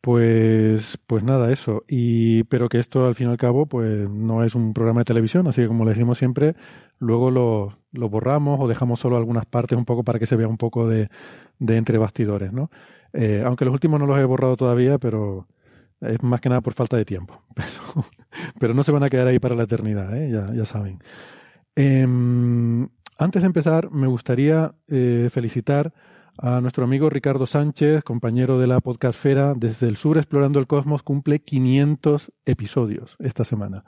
Pues, 0.00 0.98
pues 1.06 1.24
nada, 1.24 1.50
eso. 1.52 1.84
Y, 1.88 2.44
pero 2.44 2.68
que 2.68 2.78
esto 2.78 3.06
al 3.06 3.14
fin 3.14 3.28
y 3.28 3.30
al 3.30 3.36
cabo, 3.36 3.66
pues 3.66 4.08
no 4.08 4.44
es 4.44 4.54
un 4.54 4.72
programa 4.72 5.00
de 5.00 5.04
televisión, 5.06 5.46
así 5.48 5.62
que 5.62 5.68
como 5.68 5.84
le 5.84 5.90
decimos 5.90 6.18
siempre, 6.18 6.54
luego 6.98 7.30
lo, 7.30 7.78
lo 7.92 8.08
borramos 8.08 8.60
o 8.60 8.68
dejamos 8.68 9.00
solo 9.00 9.16
algunas 9.16 9.46
partes 9.46 9.76
un 9.76 9.84
poco 9.84 10.04
para 10.04 10.18
que 10.18 10.26
se 10.26 10.36
vea 10.36 10.48
un 10.48 10.56
poco 10.56 10.88
de, 10.88 11.08
de 11.58 11.76
entre 11.76 11.98
bastidores, 11.98 12.52
¿no? 12.52 12.70
Eh, 13.12 13.42
aunque 13.44 13.64
los 13.64 13.74
últimos 13.74 13.98
no 13.98 14.06
los 14.06 14.18
he 14.18 14.24
borrado 14.24 14.56
todavía, 14.56 14.98
pero 14.98 15.48
es 16.00 16.22
más 16.22 16.40
que 16.40 16.48
nada 16.48 16.60
por 16.60 16.74
falta 16.74 16.96
de 16.96 17.04
tiempo. 17.04 17.42
Pero, 18.60 18.74
no 18.74 18.84
se 18.84 18.92
van 18.92 19.02
a 19.02 19.08
quedar 19.08 19.26
ahí 19.26 19.38
para 19.38 19.56
la 19.56 19.64
eternidad, 19.64 20.16
¿eh? 20.16 20.30
ya, 20.30 20.52
ya 20.52 20.64
saben. 20.64 21.00
Em, 21.74 22.88
antes 23.16 23.42
de 23.42 23.46
empezar, 23.46 23.90
me 23.90 24.06
gustaría 24.06 24.74
eh, 24.86 25.28
felicitar 25.32 25.92
a 26.40 26.60
nuestro 26.60 26.84
amigo 26.84 27.10
Ricardo 27.10 27.46
Sánchez, 27.46 28.04
compañero 28.04 28.58
de 28.58 28.68
la 28.68 28.80
podcastfera 28.80 29.54
desde 29.54 29.88
el 29.88 29.96
sur 29.96 30.18
explorando 30.18 30.60
el 30.60 30.68
cosmos, 30.68 31.02
cumple 31.02 31.40
500 31.40 32.32
episodios 32.44 33.16
esta 33.18 33.44
semana. 33.44 33.84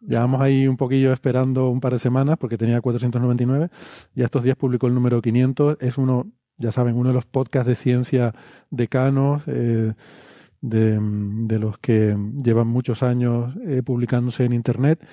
Llevamos 0.00 0.40
ahí 0.42 0.66
un 0.66 0.76
poquillo 0.76 1.12
esperando 1.12 1.70
un 1.70 1.80
par 1.80 1.92
de 1.92 2.00
semanas 2.00 2.36
porque 2.38 2.58
tenía 2.58 2.80
499 2.80 3.70
y 4.14 4.22
estos 4.22 4.42
días 4.42 4.56
publicó 4.56 4.88
el 4.88 4.94
número 4.94 5.22
500. 5.22 5.76
Es 5.80 5.96
uno, 5.96 6.26
ya 6.58 6.72
saben, 6.72 6.96
uno 6.96 7.10
de 7.10 7.14
los 7.14 7.26
podcasts 7.26 7.68
de 7.68 7.76
ciencia 7.76 8.34
decanos, 8.70 9.42
eh, 9.46 9.92
de, 10.60 11.58
los 11.58 11.78
que 11.78 12.16
llevan 12.42 12.66
muchos 12.66 13.02
años 13.02 13.54
eh, 13.66 13.82
publicándose 13.84 14.44
en 14.44 14.52
Internet 14.52 15.06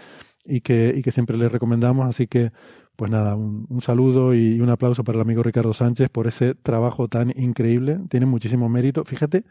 y 0.45 0.61
que, 0.61 0.93
y 0.95 1.03
que 1.03 1.11
siempre 1.11 1.37
les 1.37 1.51
recomendamos. 1.51 2.07
Así 2.07 2.25
que, 2.25 2.51
pues 3.01 3.09
nada, 3.09 3.35
un, 3.35 3.65
un, 3.67 3.81
saludo 3.81 4.35
y 4.35 4.61
un 4.61 4.69
aplauso 4.69 5.03
para 5.03 5.15
el 5.15 5.23
amigo 5.23 5.41
Ricardo 5.41 5.73
Sánchez 5.73 6.11
por 6.11 6.27
ese 6.27 6.53
trabajo 6.53 7.07
tan 7.07 7.33
increíble. 7.35 7.99
Tiene 8.09 8.27
muchísimo 8.27 8.69
mérito. 8.69 9.05
Fíjate, 9.05 9.43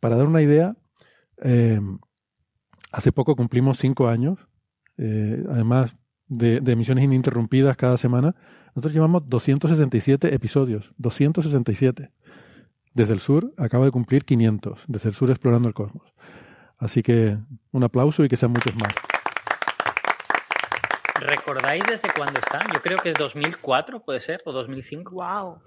para 0.00 0.16
dar 0.16 0.26
una 0.26 0.40
idea, 0.40 0.78
eh, 1.42 1.78
hace 2.90 3.12
poco 3.12 3.36
cumplimos 3.36 3.76
cinco 3.76 4.08
años, 4.08 4.38
eh, 4.96 5.44
además 5.50 5.94
de, 6.26 6.60
de, 6.62 6.72
emisiones 6.72 7.04
ininterrumpidas 7.04 7.76
cada 7.76 7.98
semana. 7.98 8.34
Nosotros 8.68 8.94
llevamos 8.94 9.28
267 9.28 10.34
episodios, 10.34 10.94
267. 10.96 12.12
Desde 12.94 13.12
el 13.12 13.20
sur 13.20 13.52
acaba 13.58 13.84
de 13.84 13.90
cumplir 13.90 14.24
500, 14.24 14.84
desde 14.88 15.10
el 15.10 15.14
sur 15.14 15.28
explorando 15.28 15.68
el 15.68 15.74
cosmos. 15.74 16.14
Así 16.78 17.02
que 17.02 17.36
un 17.72 17.84
aplauso 17.84 18.24
y 18.24 18.30
que 18.30 18.38
sean 18.38 18.52
muchos 18.52 18.74
más. 18.74 18.94
¿Recordáis 21.20 21.84
desde 21.86 22.12
cuándo 22.12 22.40
está? 22.40 22.66
Yo 22.72 22.80
creo 22.80 22.98
que 22.98 23.10
es 23.10 23.14
2004, 23.16 24.00
puede 24.00 24.20
ser, 24.20 24.42
o 24.44 24.52
2005. 24.52 25.14
¡Wow! 25.14 25.58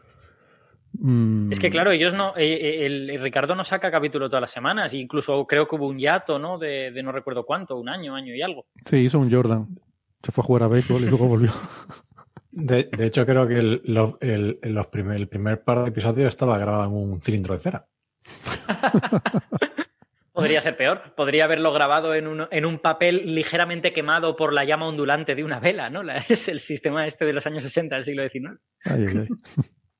Mm, 0.94 1.52
Es 1.52 1.60
que 1.60 1.70
claro, 1.70 1.92
ellos 1.92 2.14
no, 2.14 2.34
eh, 2.38 2.86
el, 2.86 3.10
el, 3.10 3.22
Ricardo 3.22 3.56
no 3.56 3.64
saca 3.64 3.90
capítulo 3.90 4.30
todas 4.30 4.42
las 4.42 4.52
semanas, 4.52 4.94
incluso 4.94 5.46
creo 5.48 5.68
que 5.68 5.76
hubo 5.76 5.88
un 5.88 5.98
hiato, 5.98 6.38
¿no? 6.38 6.58
De, 6.58 6.92
de, 6.92 7.04
no 7.04 7.12
recuerdo 7.12 7.46
cuánto, 7.46 7.78
un 7.78 7.90
año, 7.90 8.16
año 8.16 8.36
y 8.36 8.42
algo. 8.42 8.66
Sí, 8.86 8.98
hizo 8.98 9.20
un 9.20 9.32
Jordan. 9.32 9.68
Se 10.22 10.32
fue 10.32 10.44
a 10.44 10.46
jugar 10.46 10.64
a 10.64 10.68
béisbol 10.68 11.02
y 11.02 11.06
luego 11.06 11.26
volvió. 11.26 11.52
De, 12.56 12.84
de, 12.84 13.08
hecho, 13.08 13.26
creo 13.26 13.48
que 13.48 13.58
el, 13.58 13.82
lo, 13.86 14.20
el, 14.22 14.60
los 14.62 14.86
primer, 14.86 15.18
el 15.18 15.28
primer 15.28 15.64
par 15.64 15.82
de 15.82 15.90
episodios 15.90 16.28
estaba 16.28 16.60
grabado 16.60 16.86
en 16.86 16.94
un 16.94 17.20
cilindro 17.20 17.56
de 17.56 17.60
cera. 17.60 17.88
Podría 20.34 20.62
ser 20.62 20.76
peor. 20.76 21.14
Podría 21.16 21.46
haberlo 21.46 21.72
grabado 21.72 22.16
en 22.16 22.26
un, 22.28 22.48
en 22.50 22.66
un, 22.66 22.80
papel 22.80 23.36
ligeramente 23.36 23.94
quemado 23.94 24.36
por 24.36 24.52
la 24.52 24.66
llama 24.66 24.88
ondulante 24.88 25.36
de 25.36 25.44
una 25.44 25.60
vela, 25.60 25.92
¿no? 25.92 26.02
La, 26.02 26.18
es 26.30 26.48
el 26.48 26.60
sistema 26.60 27.06
este 27.06 27.24
de 27.24 27.34
los 27.34 27.46
años 27.46 27.64
60 27.64 27.96
del 27.96 28.04
siglo 28.04 28.24
XIX. 28.28 28.60
Ay, 28.84 29.06
ay, 29.08 29.18
ay. 29.20 29.28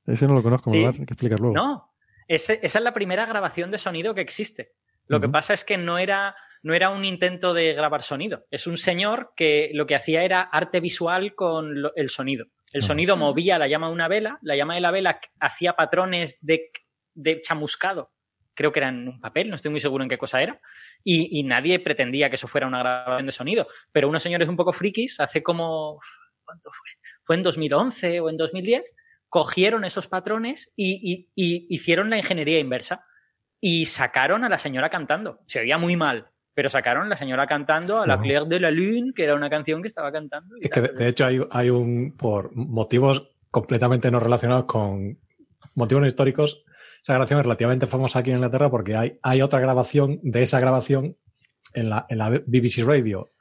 Ese 0.08 0.28
no 0.28 0.34
lo 0.34 0.42
conozco, 0.42 0.72
me 0.72 0.76
sí. 0.78 0.80
lo 0.82 0.88
vas 0.88 1.00
a 1.00 1.04
explicar 1.04 1.40
luego. 1.40 1.56
No, 1.56 1.94
ese, 2.28 2.60
esa 2.64 2.80
es 2.80 2.84
la 2.84 2.94
primera 2.94 3.26
grabación 3.28 3.70
de 3.70 3.78
sonido 3.78 4.16
que 4.16 4.22
existe. 4.22 4.74
Lo 5.06 5.18
uh 5.18 5.20
-huh. 5.20 5.24
que 5.24 5.30
pasa 5.30 5.54
es 5.54 5.64
que 5.64 5.78
no 5.78 6.00
era, 6.00 6.36
no 6.64 6.74
era 6.74 6.90
un 6.90 7.06
intento 7.06 7.54
de 7.54 7.74
grabar 7.74 8.02
sonido. 8.02 8.46
Es 8.50 8.66
un 8.66 8.78
señor 8.78 9.34
que 9.36 9.70
lo 9.74 9.86
que 9.86 9.96
hacía 9.96 10.24
era 10.24 10.42
arte 10.42 10.80
visual 10.80 11.36
con 11.36 11.80
lo, 11.80 11.96
el 11.96 12.10
sonido. 12.10 12.46
El 12.72 12.82
uh 12.82 12.84
-huh. 12.84 12.88
sonido 12.88 13.18
movía 13.18 13.60
la 13.60 13.68
llama 13.68 13.88
de 13.88 13.94
una 13.94 14.08
vela, 14.08 14.40
la 14.42 14.56
llama 14.56 14.74
de 14.74 14.82
la 14.82 14.92
vela 14.92 15.20
hacía 15.40 15.74
patrones 15.74 16.40
de, 16.42 16.72
de 17.14 17.40
chamuscado 17.40 18.13
creo 18.54 18.72
que 18.72 18.80
era 18.80 18.90
en 18.90 19.08
un 19.08 19.20
papel, 19.20 19.50
no 19.50 19.56
estoy 19.56 19.72
muy 19.72 19.80
seguro 19.80 20.04
en 20.04 20.10
qué 20.10 20.18
cosa 20.18 20.42
era, 20.42 20.60
y, 21.04 21.40
y, 21.40 21.44
nadie 21.44 21.80
pretendía 21.80 22.30
que 22.30 22.36
eso 22.36 22.48
fuera 22.48 22.68
una 22.68 22.80
grabación 22.80 23.26
de 23.26 23.32
sonido, 23.32 23.68
pero 23.92 24.08
unos 24.08 24.24
señores 24.24 24.48
un 24.48 24.56
poco 24.56 24.74
frikis, 24.74 25.20
hace 25.20 25.42
como, 25.42 26.00
¿cuánto 26.44 26.72
fue? 26.72 26.90
Fue 27.22 27.36
en 27.36 27.44
2011 27.44 28.20
o 28.20 28.30
en 28.30 28.38
2010, 28.38 28.96
cogieron 29.30 29.84
esos 29.86 30.08
patrones 30.08 30.72
y, 30.76 30.94
y, 31.12 31.30
y 31.36 31.66
hicieron 31.74 32.10
la 32.10 32.18
ingeniería 32.18 32.60
inversa 32.60 33.06
y 33.60 33.86
sacaron 33.86 34.44
a 34.44 34.50
la 34.50 34.58
señora 34.58 34.90
cantando. 34.90 35.40
Se 35.48 35.60
oía 35.60 35.78
muy 35.78 35.96
mal, 35.96 36.28
pero 36.54 36.70
sacaron 36.70 37.06
a 37.06 37.10
la 37.10 37.16
señora 37.16 37.48
cantando 37.48 38.00
a 38.00 38.06
la 38.06 38.20
Claire 38.20 38.46
de 38.46 38.60
la 38.60 38.70
Lune, 38.70 39.14
que 39.16 39.24
era 39.24 39.36
una 39.36 39.50
canción 39.50 39.82
que 39.82 39.88
estaba 39.88 40.12
cantando. 40.12 40.56
es 40.62 40.70
que 40.70 40.82
de, 40.82 40.90
de, 40.90 41.08
hecho 41.08 41.26
hay, 41.26 41.40
hay 41.50 41.70
un, 41.70 42.16
por 42.16 42.56
motivos 42.56 43.32
completamente 43.50 44.12
no 44.12 44.20
relacionados 44.20 44.66
con 44.66 45.18
motivos 45.76 46.06
históricos, 46.06 46.64
esa 47.04 47.14
grabación 47.14 47.42
es 47.42 47.46
relativamente 47.46 47.86
famosa 47.86 48.20
aquí 48.20 48.30
en 48.30 48.38
Inglaterra 48.38 48.70
porque 48.70 48.96
hay, 48.96 49.20
hay 49.22 49.42
otra 49.42 49.60
grabación 49.60 50.22
de 50.24 50.44
esa 50.44 50.62
grabación 50.62 51.18
en 51.74 51.90
la, 51.90 52.06
en 52.08 52.18
la 52.18 52.30
BBC 52.30 52.86
Radio. 52.86 53.34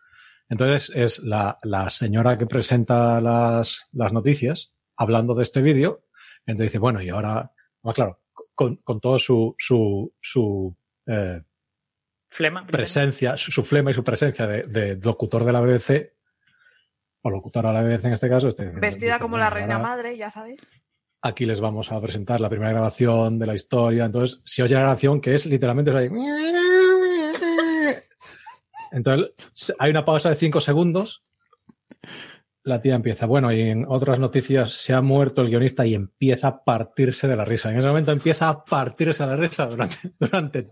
Entonces 0.48 0.90
es 0.96 1.20
la, 1.20 1.60
la 1.62 1.88
señora 1.88 2.36
que 2.36 2.46
presenta 2.46 3.20
las, 3.20 3.88
las, 3.92 4.12
noticias 4.12 4.72
hablando 4.96 5.36
de 5.36 5.44
este 5.44 5.62
vídeo. 5.62 6.06
Entonces 6.44 6.72
dice, 6.72 6.78
bueno, 6.80 7.00
y 7.00 7.08
ahora, 7.10 7.52
más 7.84 7.94
claro, 7.94 8.20
con, 8.52 8.76
con 8.78 8.98
todo 9.00 9.20
su, 9.20 9.54
su, 9.56 10.12
su 10.20 10.76
eh, 11.06 11.40
flema, 12.30 12.66
presencia, 12.66 13.36
su, 13.36 13.52
su, 13.52 13.62
flema 13.62 13.92
y 13.92 13.94
su 13.94 14.02
presencia 14.02 14.44
de, 14.44 14.64
de, 14.64 14.96
locutor 14.96 15.44
de 15.44 15.52
la 15.52 15.60
BBC, 15.60 16.14
o 17.22 17.30
locutora 17.30 17.70
de 17.70 17.74
la 17.74 17.82
BBC 17.84 18.06
en 18.06 18.12
este 18.14 18.28
caso. 18.28 18.48
Este, 18.48 18.70
Vestida 18.70 19.20
como 19.20 19.38
la 19.38 19.50
reina 19.50 19.78
madre, 19.78 20.16
ya 20.16 20.30
sabéis 20.30 20.66
aquí 21.22 21.46
les 21.46 21.60
vamos 21.60 21.92
a 21.92 22.00
presentar 22.00 22.40
la 22.40 22.50
primera 22.50 22.72
grabación 22.72 23.38
de 23.38 23.46
la 23.46 23.54
historia. 23.54 24.04
Entonces, 24.04 24.42
si 24.44 24.60
oye 24.60 24.74
la 24.74 24.80
grabación, 24.80 25.20
que 25.20 25.34
es 25.34 25.46
literalmente. 25.46 26.10
Entonces, 28.90 29.32
hay 29.78 29.90
una 29.90 30.04
pausa 30.04 30.28
de 30.28 30.34
cinco 30.34 30.60
segundos. 30.60 31.22
La 32.64 32.80
tía 32.80 32.94
empieza, 32.94 33.26
bueno, 33.26 33.50
y 33.52 33.60
en 33.62 33.84
otras 33.88 34.18
noticias 34.18 34.72
se 34.72 34.92
ha 34.92 35.00
muerto 35.00 35.42
el 35.42 35.48
guionista 35.48 35.86
y 35.86 35.94
empieza 35.94 36.48
a 36.48 36.64
partirse 36.64 37.26
de 37.26 37.36
la 37.36 37.44
risa. 37.44 37.70
En 37.70 37.78
ese 37.78 37.88
momento 37.88 38.12
empieza 38.12 38.48
a 38.48 38.64
partirse 38.64 39.24
de 39.24 39.30
la 39.30 39.36
risa 39.36 39.66
durante, 39.66 39.96
durante 40.18 40.70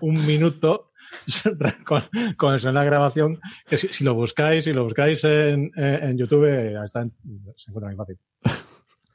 un 0.00 0.26
minuto 0.26 0.90
con, 1.84 2.02
con 2.36 2.54
eso 2.54 2.68
en 2.68 2.74
la 2.74 2.84
grabación. 2.84 3.40
Si, 3.70 4.02
lo 4.02 4.14
buscáis, 4.14 4.64
si 4.64 4.72
lo 4.72 4.84
buscáis 4.84 5.22
en, 5.24 5.70
en 5.76 6.18
YouTube, 6.18 6.46
está 6.84 7.04
se 7.04 7.70
encuentra 7.70 7.88
muy 7.88 7.96
fácil. 7.96 8.18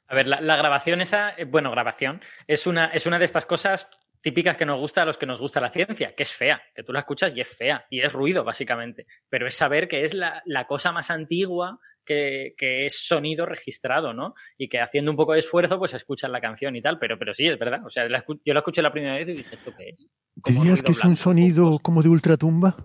A 0.07 0.15
ver, 0.15 0.27
la, 0.27 0.41
la, 0.41 0.55
grabación 0.55 1.01
esa, 1.01 1.31
eh, 1.37 1.45
bueno, 1.45 1.71
grabación, 1.71 2.21
es 2.47 2.65
una, 2.65 2.87
es 2.87 3.05
una 3.05 3.19
de 3.19 3.25
estas 3.25 3.45
cosas 3.45 3.89
típicas 4.21 4.57
que 4.57 4.65
nos 4.65 4.79
gusta 4.79 5.03
a 5.03 5.05
los 5.05 5.17
que 5.17 5.25
nos 5.25 5.39
gusta 5.39 5.61
la 5.61 5.69
ciencia, 5.69 6.15
que 6.15 6.23
es 6.23 6.31
fea, 6.31 6.61
que 6.75 6.83
tú 6.83 6.91
la 6.91 6.99
escuchas 6.99 7.35
y 7.35 7.41
es 7.41 7.47
fea, 7.47 7.85
y 7.89 8.01
es 8.01 8.11
ruido, 8.13 8.43
básicamente. 8.43 9.05
Pero 9.29 9.47
es 9.47 9.55
saber 9.55 9.87
que 9.87 10.03
es 10.03 10.13
la, 10.13 10.41
la 10.45 10.65
cosa 10.65 10.91
más 10.91 11.11
antigua 11.11 11.79
que, 12.05 12.53
que, 12.57 12.85
es 12.85 13.05
sonido 13.05 13.45
registrado, 13.45 14.13
¿no? 14.13 14.33
Y 14.57 14.69
que 14.69 14.79
haciendo 14.79 15.11
un 15.11 15.17
poco 15.17 15.33
de 15.33 15.39
esfuerzo, 15.39 15.77
pues 15.77 15.93
escuchas 15.93 16.31
la 16.31 16.41
canción 16.41 16.75
y 16.75 16.81
tal, 16.81 16.99
pero, 16.99 17.19
pero 17.19 17.33
sí, 17.33 17.47
es 17.47 17.59
verdad. 17.59 17.85
O 17.85 17.89
sea, 17.89 18.07
la, 18.07 18.23
yo 18.45 18.53
la 18.53 18.59
escuché 18.59 18.81
la 18.81 18.91
primera 18.91 19.15
vez 19.15 19.27
y 19.27 19.33
dije, 19.33 19.55
¿esto 19.55 19.73
qué 19.77 19.89
es? 19.89 20.07
¿Dirías 20.35 20.81
que 20.81 20.93
es 20.93 21.03
un 21.03 21.15
sonido 21.15 21.79
como 21.79 22.01
de 22.01 22.09
ultratumba? 22.09 22.77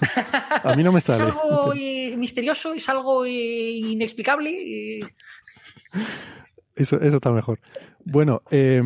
A 0.62 0.74
mí 0.76 0.82
no 0.82 0.92
me 0.92 1.00
sale. 1.00 1.24
es 1.24 1.30
algo 1.30 1.74
misterioso, 2.16 2.74
es 2.74 2.88
algo 2.88 3.26
inexplicable. 3.26 4.50
Y... 4.50 5.00
Eso, 6.76 7.00
eso 7.00 7.16
está 7.16 7.32
mejor. 7.32 7.58
Bueno, 8.04 8.42
eh, 8.50 8.82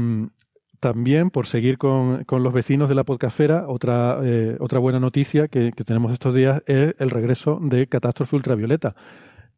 también 0.81 1.31
por 1.31 1.47
seguir 1.47 1.77
con, 1.77 2.25
con, 2.25 2.43
los 2.43 2.53
vecinos 2.53 2.89
de 2.89 2.95
la 2.95 3.05
podcastfera, 3.05 3.69
otra, 3.69 4.19
eh, 4.23 4.57
otra 4.61 4.79
buena 4.79 4.99
noticia 4.99 5.49
que, 5.49 5.73
que, 5.73 5.85
tenemos 5.85 6.13
estos 6.13 6.35
días 6.35 6.63
es 6.67 6.95
el 6.99 7.11
regreso 7.11 7.59
de 7.61 7.87
Catástrofe 7.87 8.37
Ultravioleta, 8.37 8.95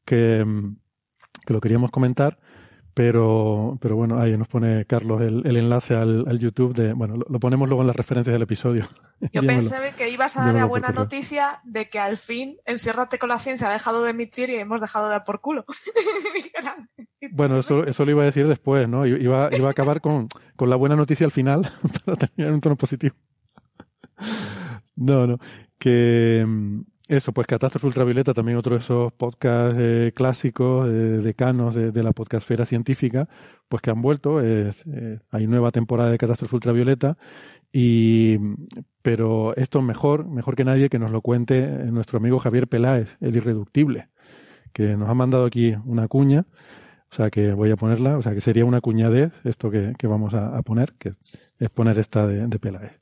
que, 0.05 0.45
que 1.47 1.53
lo 1.53 1.61
queríamos 1.61 1.93
comentar, 1.93 2.39
pero, 2.94 3.78
pero 3.80 3.96
bueno, 3.96 4.20
ahí 4.20 4.37
nos 4.37 4.49
pone 4.49 4.84
Carlos 4.84 5.22
el, 5.22 5.46
el 5.46 5.56
enlace 5.56 5.94
al, 5.94 6.26
al, 6.28 6.38
YouTube 6.38 6.75
de, 6.75 6.92
bueno, 6.92 7.16
lo, 7.16 7.25
lo, 7.28 7.40
ponemos 7.40 7.66
luego 7.68 7.82
en 7.82 7.87
las 7.87 7.96
referencias 7.96 8.32
del 8.32 8.42
episodio. 8.42 8.87
Yo 9.32 9.42
pensé 9.42 9.76
que 9.96 10.11
ibas 10.11 10.37
a 10.37 10.44
dar 10.44 10.54
la 10.54 10.64
buena 10.66 10.90
noticia 10.90 11.61
de 11.64 11.88
que 11.88 11.99
al 11.99 12.18
fin 12.18 12.58
Enciérrate 12.66 13.18
con 13.18 13.30
la 13.30 13.38
ciencia 13.38 13.68
ha 13.68 13.72
dejado 13.72 14.02
de 14.02 14.11
emitir 14.11 14.50
y 14.50 14.56
hemos 14.56 14.80
dejado 14.80 15.06
de 15.06 15.12
dar 15.12 15.25
por 15.25 15.40
culo. 15.40 15.64
bueno, 17.32 17.58
eso, 17.58 17.84
eso 17.87 18.04
lo 18.04 18.11
iba 18.11 18.22
a 18.22 18.26
decir 18.26 18.46
después, 18.46 18.88
¿no? 18.88 19.06
Iba, 19.06 19.49
iba 19.52 19.68
a 19.68 19.70
acabar 19.70 20.00
con, 20.00 20.28
con 20.56 20.68
la 20.68 20.76
buena 20.76 20.96
noticia 20.96 21.25
al 21.25 21.32
final 21.32 21.62
para 22.04 22.16
terminar 22.16 22.49
en 22.49 22.54
un 22.54 22.61
tono 22.61 22.76
positivo. 22.76 23.14
No, 24.96 25.26
no, 25.26 25.38
que 25.78 26.46
eso, 27.16 27.33
pues 27.33 27.47
Catástrofe 27.47 27.87
Ultravioleta, 27.87 28.33
también 28.33 28.57
otro 28.57 28.75
de 28.75 28.81
esos 28.81 29.12
podcasts 29.12 29.76
eh, 29.78 30.12
clásicos, 30.14 30.88
eh, 30.88 30.90
decanos 30.90 31.75
de, 31.75 32.02
la 32.02 32.12
podcastfera 32.12 32.64
científica, 32.64 33.28
pues 33.69 33.83
que 33.83 33.90
han 33.90 34.00
vuelto. 34.00 34.40
Es, 34.40 34.85
eh, 34.87 35.21
hay 35.31 35.47
nueva 35.47 35.71
temporada 35.71 36.11
de 36.11 36.16
Catástrofe 36.16 36.57
Ultravioleta, 36.57 37.19
y, 37.71 38.38
pero 39.02 39.54
esto 39.57 39.83
mejor, 39.83 40.26
mejor 40.26 40.57
que 40.57 40.64
nadie 40.64 40.88
que 40.88 40.99
nos 40.99 41.11
lo 41.11 41.21
cuente 41.21 41.66
nuestro 41.92 42.16
amigo 42.16 42.38
Javier 42.38 42.66
Peláez, 42.66 43.19
el 43.21 43.37
irreductible, 43.37 44.09
que 44.73 44.97
nos 44.97 45.11
ha 45.11 45.14
mandado 45.14 45.45
aquí 45.45 45.75
una 45.85 46.09
cuña, 46.09 46.47
o 47.11 47.14
sea 47.14 47.31
que 47.31 47.52
voy 47.52 47.71
a 47.71 47.76
ponerla, 47.76 48.16
o 48.16 48.23
sea 48.23 48.33
que 48.33 48.40
sería 48.40 48.64
una 48.64 48.81
cuñadez 48.81 49.33
esto 49.45 49.71
que, 49.71 49.95
vamos 50.04 50.33
a, 50.33 50.62
poner, 50.62 50.95
que 50.99 51.12
es 51.59 51.71
poner 51.71 51.99
esta 51.99 52.26
de 52.26 52.59
Peláez. 52.59 53.01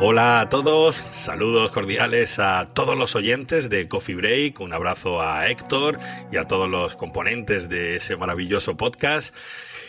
Hola 0.00 0.40
a 0.40 0.48
todos, 0.48 0.96
saludos 1.12 1.70
cordiales 1.70 2.40
a 2.40 2.68
todos 2.74 2.98
los 2.98 3.14
oyentes 3.14 3.70
de 3.70 3.86
Coffee 3.86 4.16
Break, 4.16 4.58
un 4.58 4.72
abrazo 4.72 5.22
a 5.22 5.48
Héctor 5.48 6.00
y 6.32 6.36
a 6.36 6.44
todos 6.44 6.68
los 6.68 6.96
componentes 6.96 7.68
de 7.68 7.94
ese 7.96 8.16
maravilloso 8.16 8.76
podcast. 8.76 9.32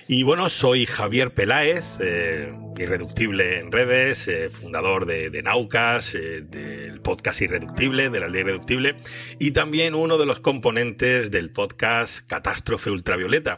Y 0.08 0.22
bueno, 0.22 0.50
soy 0.50 0.86
Javier 0.86 1.32
Peláez, 1.34 1.84
eh, 2.00 2.54
irreductible 2.78 3.58
en 3.58 3.72
redes, 3.72 4.28
eh, 4.28 4.52
fundador 4.52 5.08
de, 5.08 5.32
de 5.32 5.42
Naucas, 5.42 6.14
eh, 6.14 6.42
del 6.42 7.02
podcast 7.02 7.42
Irreductible, 7.42 8.12
de 8.12 8.20
la 8.20 8.28
ley 8.28 8.42
irreductible, 8.42 8.98
y 9.40 9.50
también 9.50 9.96
uno 9.96 10.20
de 10.20 10.28
los 10.28 10.40
componentes 10.40 11.32
del 11.32 11.50
podcast 11.50 12.20
Catástrofe 12.28 12.92
Ultravioleta. 12.92 13.58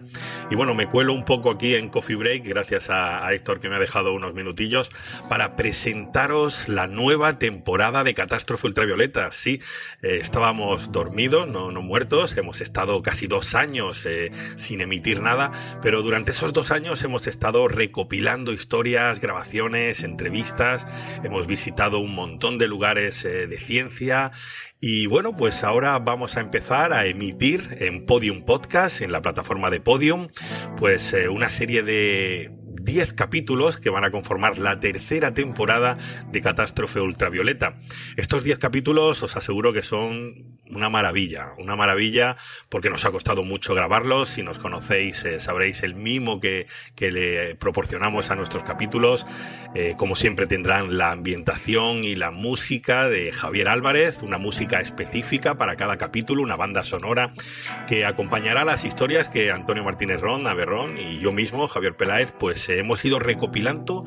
Y 0.50 0.56
bueno, 0.56 0.74
me 0.74 0.88
cuelo 0.88 1.12
un 1.12 1.26
poco 1.26 1.52
aquí 1.52 1.76
en 1.76 1.90
Coffee 1.90 2.16
Break, 2.16 2.46
gracias 2.46 2.90
a, 2.90 3.28
a 3.28 3.34
Héctor 3.34 3.60
que 3.60 3.68
me 3.68 3.76
ha 3.76 3.80
dejado 3.80 4.14
unos 4.14 4.34
minutillos, 4.34 4.90
para 5.28 5.58
presentaros 5.98 6.70
la 6.70 6.86
nueva 6.86 7.40
temporada 7.40 8.04
de 8.04 8.14
Catástrofe 8.14 8.68
Ultravioleta. 8.68 9.32
Sí, 9.32 9.62
eh, 10.04 10.20
estábamos 10.22 10.92
dormidos, 10.92 11.48
no, 11.48 11.72
no 11.72 11.82
muertos, 11.82 12.38
hemos 12.38 12.62
estado 12.62 13.02
casi 13.02 13.26
dos 13.26 13.56
años 13.56 14.06
eh, 14.06 14.32
sin 14.58 14.82
emitir 14.82 15.22
nada, 15.22 15.52
pero 15.82 16.04
durante 16.04 16.32
esos 16.32 16.54
dos 16.54 16.70
años 16.70 17.04
hemos 17.04 17.26
estado 17.26 17.68
recopilando 17.68 18.54
historias, 18.54 19.20
grabaciones, 19.20 20.04
entrevistas, 20.04 20.86
hemos 21.24 21.48
visitado 21.48 21.98
un 21.98 22.14
montón 22.14 22.60
de 22.60 22.68
lugares 22.68 23.26
eh, 23.26 23.48
de 23.48 23.58
ciencia 23.58 24.32
y 24.80 25.08
bueno, 25.08 25.36
pues 25.36 25.64
ahora 25.64 25.98
vamos 25.98 26.38
a 26.38 26.42
empezar 26.42 26.94
a 26.94 27.08
emitir 27.08 27.78
en 27.80 28.06
Podium 28.06 28.44
Podcast, 28.44 29.02
en 29.02 29.12
la 29.12 29.24
plataforma 29.24 29.72
de 29.72 29.80
Podium, 29.80 30.28
pues 30.78 31.16
una 31.32 31.50
serie 31.50 31.82
de 31.82 32.52
10 32.88 33.14
capítulos 33.14 33.78
que 33.78 33.90
van 33.90 34.06
a 34.06 34.12
conformar 34.12 34.58
la 34.58 34.80
tercera 34.80 35.34
temporada 35.34 35.98
de 36.32 36.42
Catástrofe 36.42 37.02
Ultravioleta. 37.02 37.76
Estos 38.16 38.46
10 38.46 38.60
capítulos 38.60 39.22
os 39.22 39.36
aseguro 39.36 39.74
que 39.74 39.84
son 39.84 40.57
una 40.72 40.90
maravilla, 40.90 41.54
una 41.58 41.76
maravilla 41.76 42.36
porque 42.70 42.90
nos 42.90 43.06
ha 43.06 43.12
costado 43.12 43.44
mucho 43.44 43.74
grabarlos. 43.74 44.30
Si 44.30 44.44
nos 44.44 44.60
conocéis 44.60 45.24
eh, 45.26 45.40
sabréis 45.40 45.84
el 45.84 45.96
mimo 45.96 46.40
que, 46.40 46.68
que, 46.96 47.12
le 47.12 47.56
proporcionamos 47.56 48.32
a 48.32 48.36
nuestros 48.36 48.64
capítulos. 48.64 49.26
Eh, 49.76 49.96
como 49.98 50.16
siempre 50.16 50.48
tendrán 50.48 50.98
la 50.98 51.12
ambientación 51.12 52.04
y 52.04 52.16
la 52.16 52.32
música 52.32 53.08
de 53.08 53.32
Javier 53.32 53.68
Álvarez, 53.68 54.22
una 54.22 54.38
música 54.38 54.80
específica 54.80 55.56
para 55.56 55.76
cada 55.76 55.98
capítulo, 55.98 56.44
una 56.44 56.56
banda 56.56 56.84
sonora 56.84 57.34
que 57.88 58.06
acompañará 58.06 58.66
las 58.66 58.86
historias 58.86 59.30
que 59.30 59.52
Antonio 59.52 59.84
Martínez 59.84 60.20
Ron, 60.20 60.48
Averrón 60.48 60.98
y 60.98 61.20
yo 61.20 61.32
mismo, 61.32 61.68
Javier 61.68 61.96
Peláez, 61.96 62.32
pues 62.38 62.68
eh, 62.70 62.80
hemos 62.80 63.04
ido 63.06 63.20
recopilando 63.20 64.04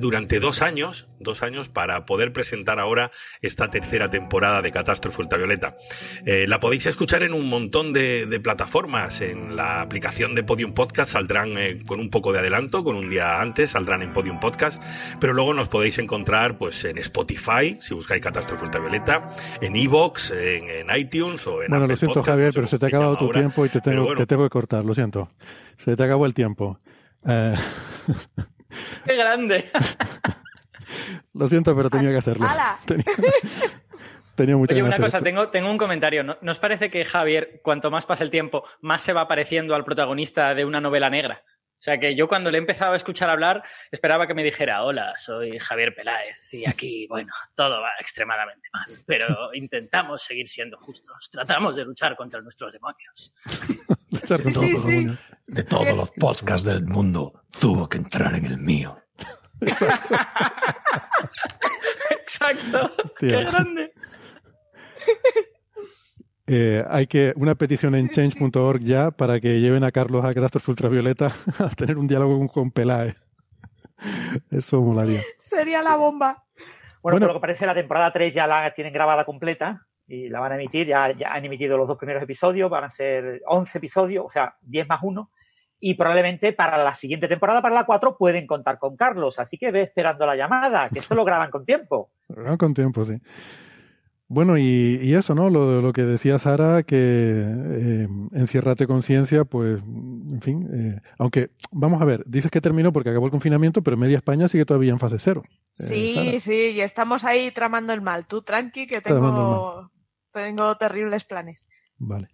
durante 0.00 0.40
dos 0.40 0.62
años, 0.62 1.09
dos 1.20 1.42
años 1.42 1.68
para 1.68 2.04
poder 2.06 2.32
presentar 2.32 2.80
ahora 2.80 3.10
esta 3.42 3.68
tercera 3.68 4.10
temporada 4.10 4.62
de 4.62 4.72
Catástrofe 4.72 5.22
Ultravioleta. 5.22 5.76
Eh, 6.24 6.46
la 6.48 6.60
podéis 6.60 6.86
escuchar 6.86 7.22
en 7.22 7.32
un 7.32 7.48
montón 7.48 7.92
de, 7.92 8.26
de, 8.26 8.40
plataformas. 8.40 9.20
En 9.20 9.56
la 9.56 9.82
aplicación 9.82 10.34
de 10.34 10.42
Podium 10.42 10.72
Podcast 10.72 11.12
saldrán 11.12 11.56
eh, 11.58 11.82
con 11.86 12.00
un 12.00 12.10
poco 12.10 12.32
de 12.32 12.40
adelanto, 12.40 12.82
con 12.82 12.96
un 12.96 13.10
día 13.10 13.40
antes 13.40 13.70
saldrán 13.70 14.02
en 14.02 14.12
Podium 14.12 14.40
Podcast, 14.40 14.82
pero 15.20 15.32
luego 15.32 15.54
nos 15.54 15.68
podéis 15.68 15.98
encontrar 15.98 16.58
pues 16.58 16.84
en 16.84 16.98
Spotify, 16.98 17.78
si 17.80 17.94
buscáis 17.94 18.22
Catástrofe 18.22 18.64
Ultravioleta, 18.64 19.30
en 19.60 19.76
Evox, 19.76 20.30
en, 20.30 20.68
en, 20.68 20.96
iTunes 20.96 21.46
o 21.46 21.62
en 21.62 21.68
Bueno, 21.68 21.84
Apple 21.84 21.88
lo 21.88 21.96
siento 21.96 22.14
Podcast, 22.14 22.28
Javier, 22.28 22.46
no 22.46 22.52
sé 22.52 22.58
pero 22.58 22.66
se 22.66 22.78
te 22.78 22.86
ha 22.86 22.88
acabado 22.88 23.16
tu 23.16 23.24
ahora. 23.26 23.40
tiempo 23.40 23.66
y 23.66 23.68
te 23.68 23.80
tengo, 23.80 24.04
bueno. 24.04 24.18
te 24.18 24.26
tengo 24.26 24.42
que 24.44 24.50
cortar, 24.50 24.84
lo 24.84 24.94
siento. 24.94 25.30
Se 25.76 25.96
te 25.96 26.02
acabó 26.02 26.26
el 26.26 26.34
tiempo. 26.34 26.78
Eh, 27.26 27.54
¡Qué 29.06 29.16
grande! 29.16 29.70
Lo 31.34 31.48
siento, 31.48 31.74
pero 31.76 31.90
tenía 31.90 32.10
que 32.10 32.18
hacerlo. 32.18 32.46
¡Hala! 32.46 32.78
Tenía, 32.86 33.04
tenía 34.36 34.56
mucha 34.56 34.72
Oye, 34.74 34.82
una 34.82 34.96
cosa, 34.96 35.18
hacer 35.18 35.22
tengo, 35.22 35.48
tengo 35.48 35.70
un 35.70 35.76
comentario. 35.78 36.24
¿No, 36.24 36.38
¿No 36.40 36.52
os 36.52 36.58
parece 36.58 36.90
que 36.90 37.04
Javier, 37.04 37.60
cuanto 37.62 37.90
más 37.90 38.06
pasa 38.06 38.24
el 38.24 38.30
tiempo, 38.30 38.64
más 38.80 39.02
se 39.02 39.12
va 39.12 39.28
pareciendo 39.28 39.74
al 39.74 39.84
protagonista 39.84 40.54
de 40.54 40.64
una 40.64 40.80
novela 40.80 41.10
negra? 41.10 41.42
O 41.80 41.82
sea 41.82 41.98
que 41.98 42.14
yo 42.14 42.28
cuando 42.28 42.50
le 42.50 42.58
he 42.58 42.60
empezado 42.60 42.92
a 42.92 42.96
escuchar 42.96 43.30
hablar, 43.30 43.62
esperaba 43.90 44.26
que 44.26 44.34
me 44.34 44.44
dijera, 44.44 44.84
hola, 44.84 45.14
soy 45.16 45.58
Javier 45.58 45.94
Peláez 45.94 46.52
y 46.52 46.66
aquí, 46.68 47.06
bueno, 47.08 47.32
todo 47.54 47.80
va 47.80 47.88
extremadamente 47.98 48.68
mal, 48.72 48.98
pero 49.06 49.26
intentamos 49.54 50.22
seguir 50.22 50.46
siendo 50.46 50.76
justos, 50.78 51.30
tratamos 51.30 51.76
de 51.76 51.86
luchar 51.86 52.16
contra 52.16 52.42
nuestros 52.42 52.72
demonios. 52.74 53.32
luchar 54.10 54.42
contra 54.42 54.60
Sí, 54.60 54.72
los 54.72 54.82
sí. 54.82 54.90
demonios. 54.90 55.18
De 55.46 55.64
todos 55.64 55.96
los 55.96 56.10
podcasts 56.10 56.64
del 56.64 56.84
mundo, 56.84 57.44
tuvo 57.58 57.88
que 57.88 57.96
entrar 57.96 58.34
en 58.34 58.44
el 58.44 58.58
mío. 58.58 58.98
Exacto, 62.10 62.90
Hostia. 63.04 63.28
qué 63.38 63.44
grande. 63.44 63.92
Eh, 66.52 66.84
hay 66.90 67.06
que 67.06 67.32
una 67.36 67.54
petición 67.54 67.94
en 67.94 68.08
Sí, 68.10 68.28
sí. 68.28 68.36
change.org 68.36 68.80
ya 68.80 69.12
para 69.12 69.38
que 69.38 69.60
lleven 69.60 69.84
a 69.84 69.92
Carlos 69.92 70.24
a 70.24 70.34
Catástrofe 70.34 70.72
Ultravioleta 70.72 71.26
a 71.60 71.68
tener 71.70 71.96
un 71.96 72.08
diálogo 72.08 72.38
con, 72.38 72.48
con 72.48 72.70
Peláez. 72.72 73.14
Eso 74.50 74.80
molaría. 74.80 75.20
Sería 75.38 75.80
la 75.80 75.94
bomba. 75.94 76.42
Bueno, 76.56 77.18
Bueno. 77.18 77.18
por 77.20 77.28
lo 77.28 77.34
que 77.34 77.40
parece 77.42 77.66
la 77.66 77.74
temporada 77.74 78.12
3 78.12 78.34
ya 78.34 78.48
la 78.48 78.68
tienen 78.74 78.92
grabada 78.92 79.24
completa 79.24 79.86
y 80.08 80.28
la 80.28 80.40
van 80.40 80.50
a 80.50 80.54
emitir. 80.56 80.88
Ya, 80.88 81.12
ya 81.16 81.32
han 81.32 81.44
emitido 81.44 81.78
los 81.78 81.86
dos 81.86 81.96
primeros 81.96 82.20
episodios, 82.20 82.68
van 82.68 82.82
a 82.82 82.90
ser 82.90 83.42
11 83.46 83.78
episodios, 83.78 84.24
o 84.26 84.30
sea, 84.30 84.56
10 84.62 84.88
más 84.88 84.98
1. 85.04 85.30
Y 85.80 85.94
probablemente 85.94 86.52
para 86.52 86.82
la 86.82 86.94
siguiente 86.94 87.26
temporada, 87.26 87.62
para 87.62 87.74
la 87.74 87.84
4, 87.86 88.16
pueden 88.18 88.46
contar 88.46 88.78
con 88.78 88.96
Carlos. 88.96 89.38
Así 89.38 89.56
que 89.56 89.72
ve 89.72 89.80
esperando 89.82 90.26
la 90.26 90.36
llamada, 90.36 90.90
que 90.90 90.98
esto 90.98 91.14
lo 91.14 91.24
graban 91.24 91.50
con 91.50 91.64
tiempo. 91.64 92.10
No, 92.28 92.58
con 92.58 92.74
tiempo, 92.74 93.02
sí. 93.04 93.14
Bueno, 94.32 94.56
y, 94.56 95.00
y 95.02 95.14
eso, 95.14 95.34
¿no? 95.34 95.50
Lo, 95.50 95.82
lo 95.82 95.92
que 95.92 96.02
decía 96.02 96.38
Sara, 96.38 96.84
que 96.84 96.96
eh, 96.96 98.08
enciérrate 98.32 98.86
conciencia, 98.86 99.44
pues, 99.44 99.80
en 99.82 100.40
fin, 100.40 100.68
eh, 100.72 101.00
aunque, 101.18 101.50
vamos 101.72 102.00
a 102.00 102.04
ver, 102.04 102.22
dices 102.26 102.48
que 102.48 102.60
terminó 102.60 102.92
porque 102.92 103.10
acabó 103.10 103.26
el 103.26 103.32
confinamiento, 103.32 103.82
pero 103.82 103.96
media 103.96 104.18
España 104.18 104.46
sigue 104.46 104.64
todavía 104.64 104.92
en 104.92 105.00
fase 105.00 105.16
cero. 105.18 105.40
Eh, 105.44 105.82
Sí, 105.82 106.14
Sara. 106.14 106.38
sí, 106.38 106.70
y 106.76 106.80
estamos 106.80 107.24
ahí 107.24 107.50
tramando 107.50 107.92
el 107.92 108.02
mal. 108.02 108.24
Tú 108.26 108.42
tranqui, 108.42 108.86
que 108.86 109.00
tengo, 109.00 109.90
tengo 110.30 110.76
terribles 110.76 111.24
planes. 111.24 111.66
Vale. 112.00 112.28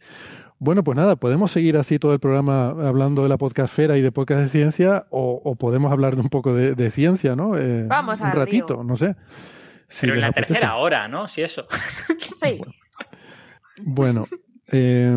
Bueno, 0.58 0.82
pues 0.84 0.96
nada, 0.96 1.16
podemos 1.16 1.50
seguir 1.50 1.76
así 1.76 1.98
todo 1.98 2.14
el 2.14 2.20
programa 2.20 2.68
hablando 2.70 3.22
de 3.24 3.28
la 3.28 3.36
podcastfera 3.36 3.98
y 3.98 4.00
de 4.00 4.10
podcast 4.12 4.40
de 4.40 4.48
ciencia, 4.48 5.06
o, 5.10 5.42
o 5.44 5.54
podemos 5.56 5.92
hablar 5.92 6.14
de 6.14 6.22
un 6.22 6.28
poco 6.28 6.54
de, 6.54 6.74
de 6.74 6.88
ciencia, 6.90 7.36
¿no? 7.36 7.58
Eh, 7.58 7.84
Vamos 7.86 8.20
un 8.22 8.28
al 8.28 8.32
ratito, 8.32 8.82
no 8.82 8.96
sé. 8.96 9.16
Si 9.88 10.02
Pero 10.02 10.14
en 10.14 10.20
la 10.22 10.28
apetece. 10.28 10.54
tercera 10.54 10.76
hora, 10.76 11.08
¿no? 11.08 11.28
Si 11.28 11.42
eso. 11.42 11.66
Sí. 12.40 12.60
Bueno, 13.84 14.24
eh, 14.72 15.16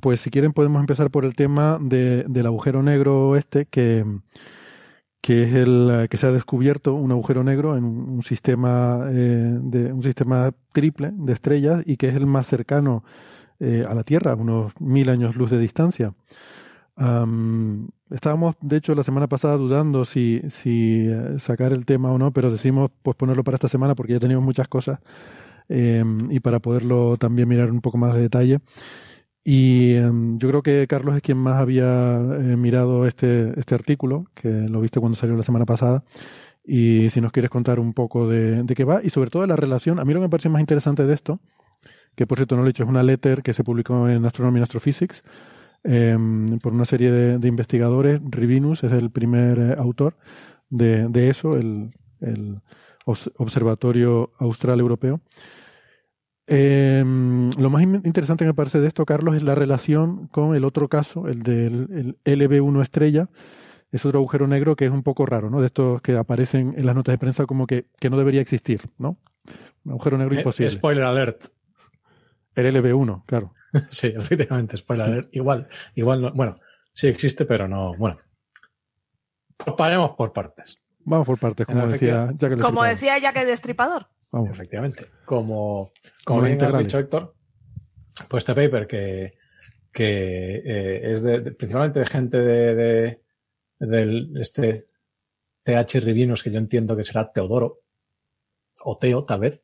pues 0.00 0.20
si 0.20 0.30
quieren 0.30 0.52
podemos 0.52 0.80
empezar 0.80 1.10
por 1.10 1.24
el 1.24 1.34
tema 1.34 1.78
de, 1.80 2.24
del 2.28 2.46
agujero 2.46 2.82
negro 2.82 3.36
este, 3.36 3.66
que, 3.66 4.04
que 5.20 5.44
es 5.44 5.54
el 5.54 6.08
que 6.10 6.16
se 6.16 6.26
ha 6.26 6.32
descubierto 6.32 6.94
un 6.94 7.12
agujero 7.12 7.44
negro 7.44 7.76
en 7.76 7.84
un, 7.84 8.08
un 8.08 8.22
sistema 8.22 9.06
eh, 9.10 9.58
de 9.60 9.92
un 9.92 10.02
sistema 10.02 10.52
triple 10.72 11.10
de 11.14 11.32
estrellas 11.32 11.82
y 11.86 11.96
que 11.96 12.08
es 12.08 12.16
el 12.16 12.26
más 12.26 12.46
cercano 12.48 13.04
eh, 13.60 13.82
a 13.88 13.94
la 13.94 14.02
Tierra, 14.02 14.34
unos 14.34 14.72
mil 14.80 15.08
años 15.08 15.36
luz 15.36 15.50
de 15.50 15.58
distancia. 15.58 16.14
Am, 16.96 17.88
estábamos, 18.10 18.56
de 18.60 18.76
hecho, 18.76 18.94
la 18.94 19.04
semana 19.04 19.26
pasada 19.26 19.56
dudando 19.56 20.04
si, 20.04 20.42
eh, 20.64 21.34
sacar 21.38 21.72
el 21.72 21.86
tema 21.86 22.12
o 22.12 22.18
no, 22.18 22.32
pero 22.32 22.50
decidimos 22.50 22.90
posponerlo 23.02 23.44
para 23.44 23.54
esta 23.54 23.68
semana 23.68 23.94
porque 23.94 24.14
ya 24.14 24.20
teníamos 24.20 24.44
muchas 24.44 24.68
cosas 24.68 24.98
eh, 25.68 26.04
y 26.30 26.40
para 26.40 26.58
poderlo 26.58 27.16
también 27.16 27.48
mirar 27.48 27.70
un 27.70 27.80
poco 27.80 27.96
más 27.98 28.14
de 28.14 28.22
detalle. 28.22 28.60
Y 29.44 29.94
eh, 29.94 30.10
yo 30.36 30.48
creo 30.48 30.62
que 30.62 30.86
Carlos 30.86 31.16
es 31.16 31.22
quien 31.22 31.38
más 31.38 31.60
había 31.60 32.16
eh, 32.16 32.56
mirado 32.56 33.06
este, 33.06 33.58
este 33.58 33.74
artículo, 33.74 34.26
que 34.34 34.48
lo 34.48 34.80
viste 34.80 35.00
cuando 35.00 35.16
salió 35.16 35.36
la 35.36 35.42
semana 35.42 35.64
pasada. 35.64 36.04
Y 36.64 37.08
si 37.10 37.20
nos 37.20 37.32
quieres 37.32 37.50
contar 37.50 37.80
un 37.80 37.94
poco 37.94 38.28
de, 38.28 38.62
de 38.62 38.74
qué 38.74 38.84
va 38.84 39.00
y 39.02 39.10
sobre 39.10 39.30
todo 39.30 39.42
de 39.42 39.48
la 39.48 39.56
relación, 39.56 39.98
a 39.98 40.04
mí 40.04 40.12
lo 40.12 40.20
que 40.20 40.26
me 40.26 40.30
parece 40.30 40.50
más 40.50 40.60
interesante 40.60 41.06
de 41.06 41.14
esto, 41.14 41.40
que 42.20 42.26
por 42.26 42.36
cierto 42.36 42.54
no 42.54 42.60
lo 42.60 42.68
he 42.68 42.72
dicho, 42.72 42.82
es 42.82 42.88
una 42.90 43.02
letter 43.02 43.42
que 43.42 43.54
se 43.54 43.64
publicó 43.64 44.06
en 44.06 44.26
Astronomy 44.26 44.58
and 44.58 44.64
Astrophysics 44.64 45.22
eh, 45.84 46.14
por 46.62 46.74
una 46.74 46.84
serie 46.84 47.10
de, 47.10 47.38
de 47.38 47.48
investigadores. 47.48 48.20
Rivinus 48.28 48.84
es 48.84 48.92
el 48.92 49.08
primer 49.10 49.58
eh, 49.58 49.74
autor 49.78 50.18
de, 50.68 51.08
de 51.08 51.30
eso, 51.30 51.56
el, 51.56 51.92
el 52.20 52.60
Obs- 53.06 53.32
Observatorio 53.38 54.32
Austral 54.38 54.80
Europeo. 54.80 55.22
Eh, 56.46 57.02
lo 57.58 57.70
más 57.70 57.82
in- 57.82 58.02
interesante 58.04 58.44
que 58.44 58.48
me 58.48 58.54
parece 58.54 58.80
de 58.80 58.88
esto, 58.88 59.06
Carlos, 59.06 59.34
es 59.36 59.42
la 59.42 59.54
relación 59.54 60.26
con 60.28 60.54
el 60.54 60.64
otro 60.64 60.88
caso, 60.88 61.26
el 61.26 61.42
del 61.42 62.16
el 62.24 62.38
LB1 62.38 62.82
estrella. 62.82 63.28
Es 63.92 64.04
otro 64.04 64.18
agujero 64.18 64.46
negro 64.46 64.76
que 64.76 64.84
es 64.84 64.90
un 64.92 65.02
poco 65.02 65.24
raro, 65.26 65.48
¿no? 65.48 65.60
De 65.60 65.66
estos 65.66 66.02
que 66.02 66.16
aparecen 66.18 66.74
en 66.76 66.84
las 66.84 66.94
notas 66.94 67.14
de 67.14 67.18
prensa 67.18 67.46
como 67.46 67.66
que, 67.66 67.86
que 67.98 68.10
no 68.10 68.18
debería 68.18 68.40
existir, 68.40 68.82
¿no? 68.98 69.16
Un 69.84 69.92
agujero 69.92 70.18
negro 70.18 70.34
Eh, 70.34 70.38
imposible. 70.40 70.70
Spoiler 70.70 71.04
alert. 71.04 71.46
El 72.54 72.74
LB1, 72.74 73.24
claro. 73.26 73.54
sí, 73.90 74.08
efectivamente, 74.08 74.76
spoiler. 74.76 75.28
igual, 75.32 75.68
igual 75.94 76.22
no, 76.22 76.32
bueno, 76.32 76.58
sí 76.92 77.08
existe, 77.08 77.44
pero 77.44 77.68
no, 77.68 77.94
bueno. 77.96 78.18
Paremos 79.76 80.12
por 80.16 80.32
partes. 80.32 80.78
Vamos 81.04 81.26
por 81.26 81.38
partes, 81.38 81.66
como 81.66 81.86
decía 81.86 82.30
Jack 82.34 82.52
el 82.52 82.60
Como 82.60 82.82
decía 82.84 83.18
Jack 83.18 83.36
el 83.36 83.46
Destripador. 83.46 84.06
Vamos. 84.32 84.50
Efectivamente. 84.50 85.06
Como, 85.24 85.92
como 86.24 86.42
bien 86.42 86.62
has 86.62 86.78
dicho, 86.78 86.98
Héctor, 86.98 87.34
pues 88.28 88.42
este 88.42 88.54
paper 88.54 88.86
que, 88.86 89.34
que 89.92 90.62
eh, 90.64 91.12
es 91.14 91.22
de, 91.22 91.40
principalmente 91.52 92.00
de 92.00 92.06
gente 92.06 92.38
de, 92.38 92.74
de 92.74 93.20
del 93.80 94.36
este 94.40 94.86
TH 95.64 96.00
Rivinos, 96.00 96.42
que 96.42 96.50
yo 96.50 96.58
entiendo 96.58 96.96
que 96.96 97.04
será 97.04 97.32
Teodoro, 97.32 97.80
o 98.82 98.98
Teo, 98.98 99.24
tal 99.24 99.40
vez, 99.40 99.62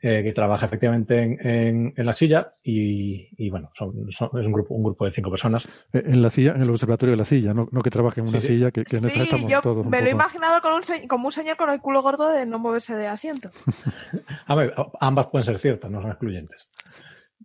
eh, 0.00 0.22
que 0.22 0.32
trabaja 0.32 0.66
efectivamente 0.66 1.18
en, 1.22 1.92
en, 1.96 2.06
la 2.06 2.12
silla 2.12 2.52
y, 2.62 3.28
y 3.36 3.50
bueno, 3.50 3.70
son, 3.76 4.08
es 4.08 4.20
un 4.20 4.52
grupo, 4.52 4.74
un 4.74 4.84
grupo 4.84 5.04
de 5.04 5.10
cinco 5.10 5.30
personas. 5.30 5.66
Eh, 5.92 6.02
en 6.06 6.22
la 6.22 6.30
silla, 6.30 6.52
en 6.52 6.62
el 6.62 6.70
observatorio 6.70 7.12
de 7.12 7.16
la 7.16 7.24
silla, 7.24 7.52
no, 7.52 7.68
no 7.72 7.82
que 7.82 7.90
trabaje 7.90 8.20
en 8.20 8.28
una 8.28 8.40
silla, 8.40 8.70
que, 8.70 8.84
que 8.84 8.96
en 8.96 9.06
esa 9.06 9.22
estamos 9.24 9.50
yo 9.50 9.60
todos. 9.60 9.86
Me 9.86 10.00
lo 10.00 10.06
he 10.06 10.10
imaginado 10.10 10.60
con 10.60 10.74
un, 10.74 11.08
como 11.08 11.26
un 11.26 11.32
señor 11.32 11.56
con 11.56 11.70
el 11.70 11.80
culo 11.80 12.00
gordo 12.02 12.30
de 12.30 12.46
no 12.46 12.58
moverse 12.60 12.94
de 12.94 13.08
asiento. 13.08 13.50
A 14.46 14.54
ver, 14.54 14.72
ambas 15.00 15.26
pueden 15.26 15.44
ser 15.44 15.58
ciertas, 15.58 15.90
no 15.90 16.00
son 16.00 16.10
excluyentes. 16.10 16.68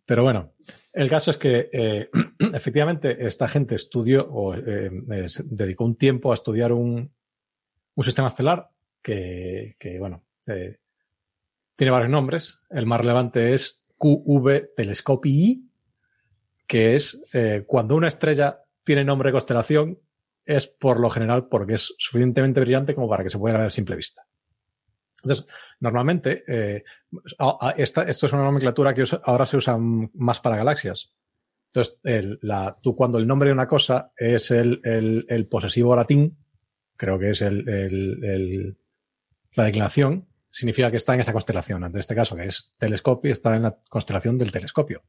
Pero 0.05 0.23
bueno, 0.23 0.53
el 0.93 1.09
caso 1.09 1.31
es 1.31 1.37
que 1.37 1.69
eh, 1.71 2.09
efectivamente 2.53 3.25
esta 3.25 3.47
gente 3.47 3.75
estudió 3.75 4.27
o 4.29 4.53
eh, 4.53 4.91
dedicó 5.45 5.85
un 5.85 5.95
tiempo 5.95 6.31
a 6.31 6.35
estudiar 6.35 6.71
un, 6.71 7.11
un 7.95 8.03
sistema 8.03 8.27
estelar 8.27 8.69
que, 9.01 9.75
que 9.79 9.97
bueno, 9.99 10.23
eh, 10.47 10.77
tiene 11.83 11.91
varios 11.91 12.11
nombres. 12.11 12.61
El 12.69 12.85
más 12.85 13.01
relevante 13.01 13.53
es 13.53 13.85
QV 13.97 14.73
Telescopii, 14.73 15.69
que 16.65 16.95
es 16.95 17.21
eh, 17.33 17.65
cuando 17.67 17.97
una 17.97 18.07
estrella 18.07 18.59
tiene 18.85 19.03
nombre 19.03 19.27
de 19.27 19.33
constelación, 19.33 19.99
es 20.45 20.65
por 20.65 21.01
lo 21.01 21.09
general 21.09 21.49
porque 21.49 21.73
es 21.73 21.93
suficientemente 21.97 22.61
brillante 22.61 22.95
como 22.95 23.09
para 23.09 23.21
que 23.21 23.29
se 23.29 23.37
pueda 23.37 23.57
ver 23.57 23.67
a 23.67 23.69
simple 23.69 23.97
vista. 23.97 24.25
Entonces, 25.23 25.45
normalmente, 25.81 26.45
eh, 26.47 26.85
esto 27.75 28.03
es 28.05 28.33
una 28.33 28.45
nomenclatura 28.45 28.93
que 28.93 29.03
ahora 29.23 29.45
se 29.45 29.57
usa 29.57 29.77
más 29.77 30.39
para 30.39 30.55
galaxias. 30.55 31.11
Entonces, 31.73 31.97
tú 32.81 32.95
cuando 32.95 33.17
el 33.17 33.27
nombre 33.27 33.49
de 33.49 33.53
una 33.53 33.67
cosa 33.67 34.13
es 34.15 34.51
el, 34.51 34.79
el, 34.85 35.25
el 35.27 35.47
posesivo 35.47 35.97
latín, 35.97 36.37
creo 36.95 37.19
que 37.19 37.31
es 37.31 37.41
la 37.41 39.65
declinación, 39.65 40.29
significa 40.53 40.91
que 40.91 40.97
está 40.97 41.15
en 41.15 41.21
esa 41.21 41.33
constelación. 41.33 41.83
En 41.83 41.97
este 41.97 42.15
caso, 42.15 42.35
que 42.35 42.45
es 42.45 42.75
telescopio, 42.77 43.33
está 43.33 43.55
en 43.55 43.63
la 43.63 43.75
constelación 43.89 44.37
del 44.37 44.51
telescopio. 44.51 45.01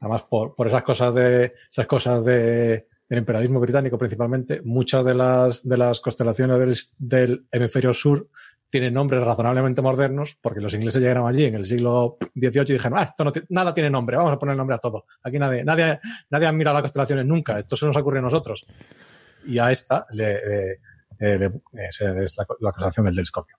Además, 0.00 0.24
por, 0.24 0.54
por 0.56 0.66
esas 0.66 0.82
cosas 0.82 1.14
de, 1.14 1.54
esas 1.70 1.86
cosas 1.86 2.24
de, 2.24 2.88
del 3.08 3.18
imperialismo 3.18 3.60
británico 3.60 3.96
principalmente, 3.96 4.62
muchas 4.64 5.04
de 5.04 5.14
las, 5.14 5.66
de 5.66 5.76
las 5.76 6.00
constelaciones 6.00 6.58
del, 6.58 6.76
del 6.98 7.46
hemisferio 7.52 7.92
sur 7.92 8.28
tienen 8.68 8.92
nombres 8.92 9.22
razonablemente 9.22 9.80
modernos, 9.80 10.36
porque 10.42 10.60
los 10.60 10.74
ingleses 10.74 11.00
llegaron 11.00 11.28
allí 11.28 11.44
en 11.44 11.54
el 11.54 11.66
siglo 11.66 12.16
XVIII 12.34 12.62
y 12.62 12.72
dijeron, 12.72 12.98
ah, 12.98 13.04
esto 13.04 13.22
no 13.22 13.32
nada 13.50 13.72
tiene 13.72 13.88
nombre, 13.88 14.16
vamos 14.16 14.32
a 14.32 14.38
poner 14.40 14.56
nombre 14.56 14.74
a 14.74 14.80
todo. 14.80 15.06
Aquí 15.22 15.38
nadie, 15.38 15.62
nadie, 15.62 16.00
nadie 16.30 16.48
ha 16.48 16.52
mirado 16.52 16.74
las 16.74 16.82
constelaciones 16.82 17.24
nunca, 17.24 17.56
esto 17.60 17.76
se 17.76 17.86
nos 17.86 17.96
ocurre 17.96 18.18
a 18.18 18.22
nosotros. 18.22 18.66
Y 19.46 19.60
a 19.60 19.70
esta 19.70 20.04
le, 20.10 20.32
eh, 20.32 20.78
eh, 21.20 21.50
es, 21.74 22.36
la, 22.36 22.44
la 22.58 22.72
constelación 22.72 23.06
del 23.06 23.14
telescopio. 23.14 23.56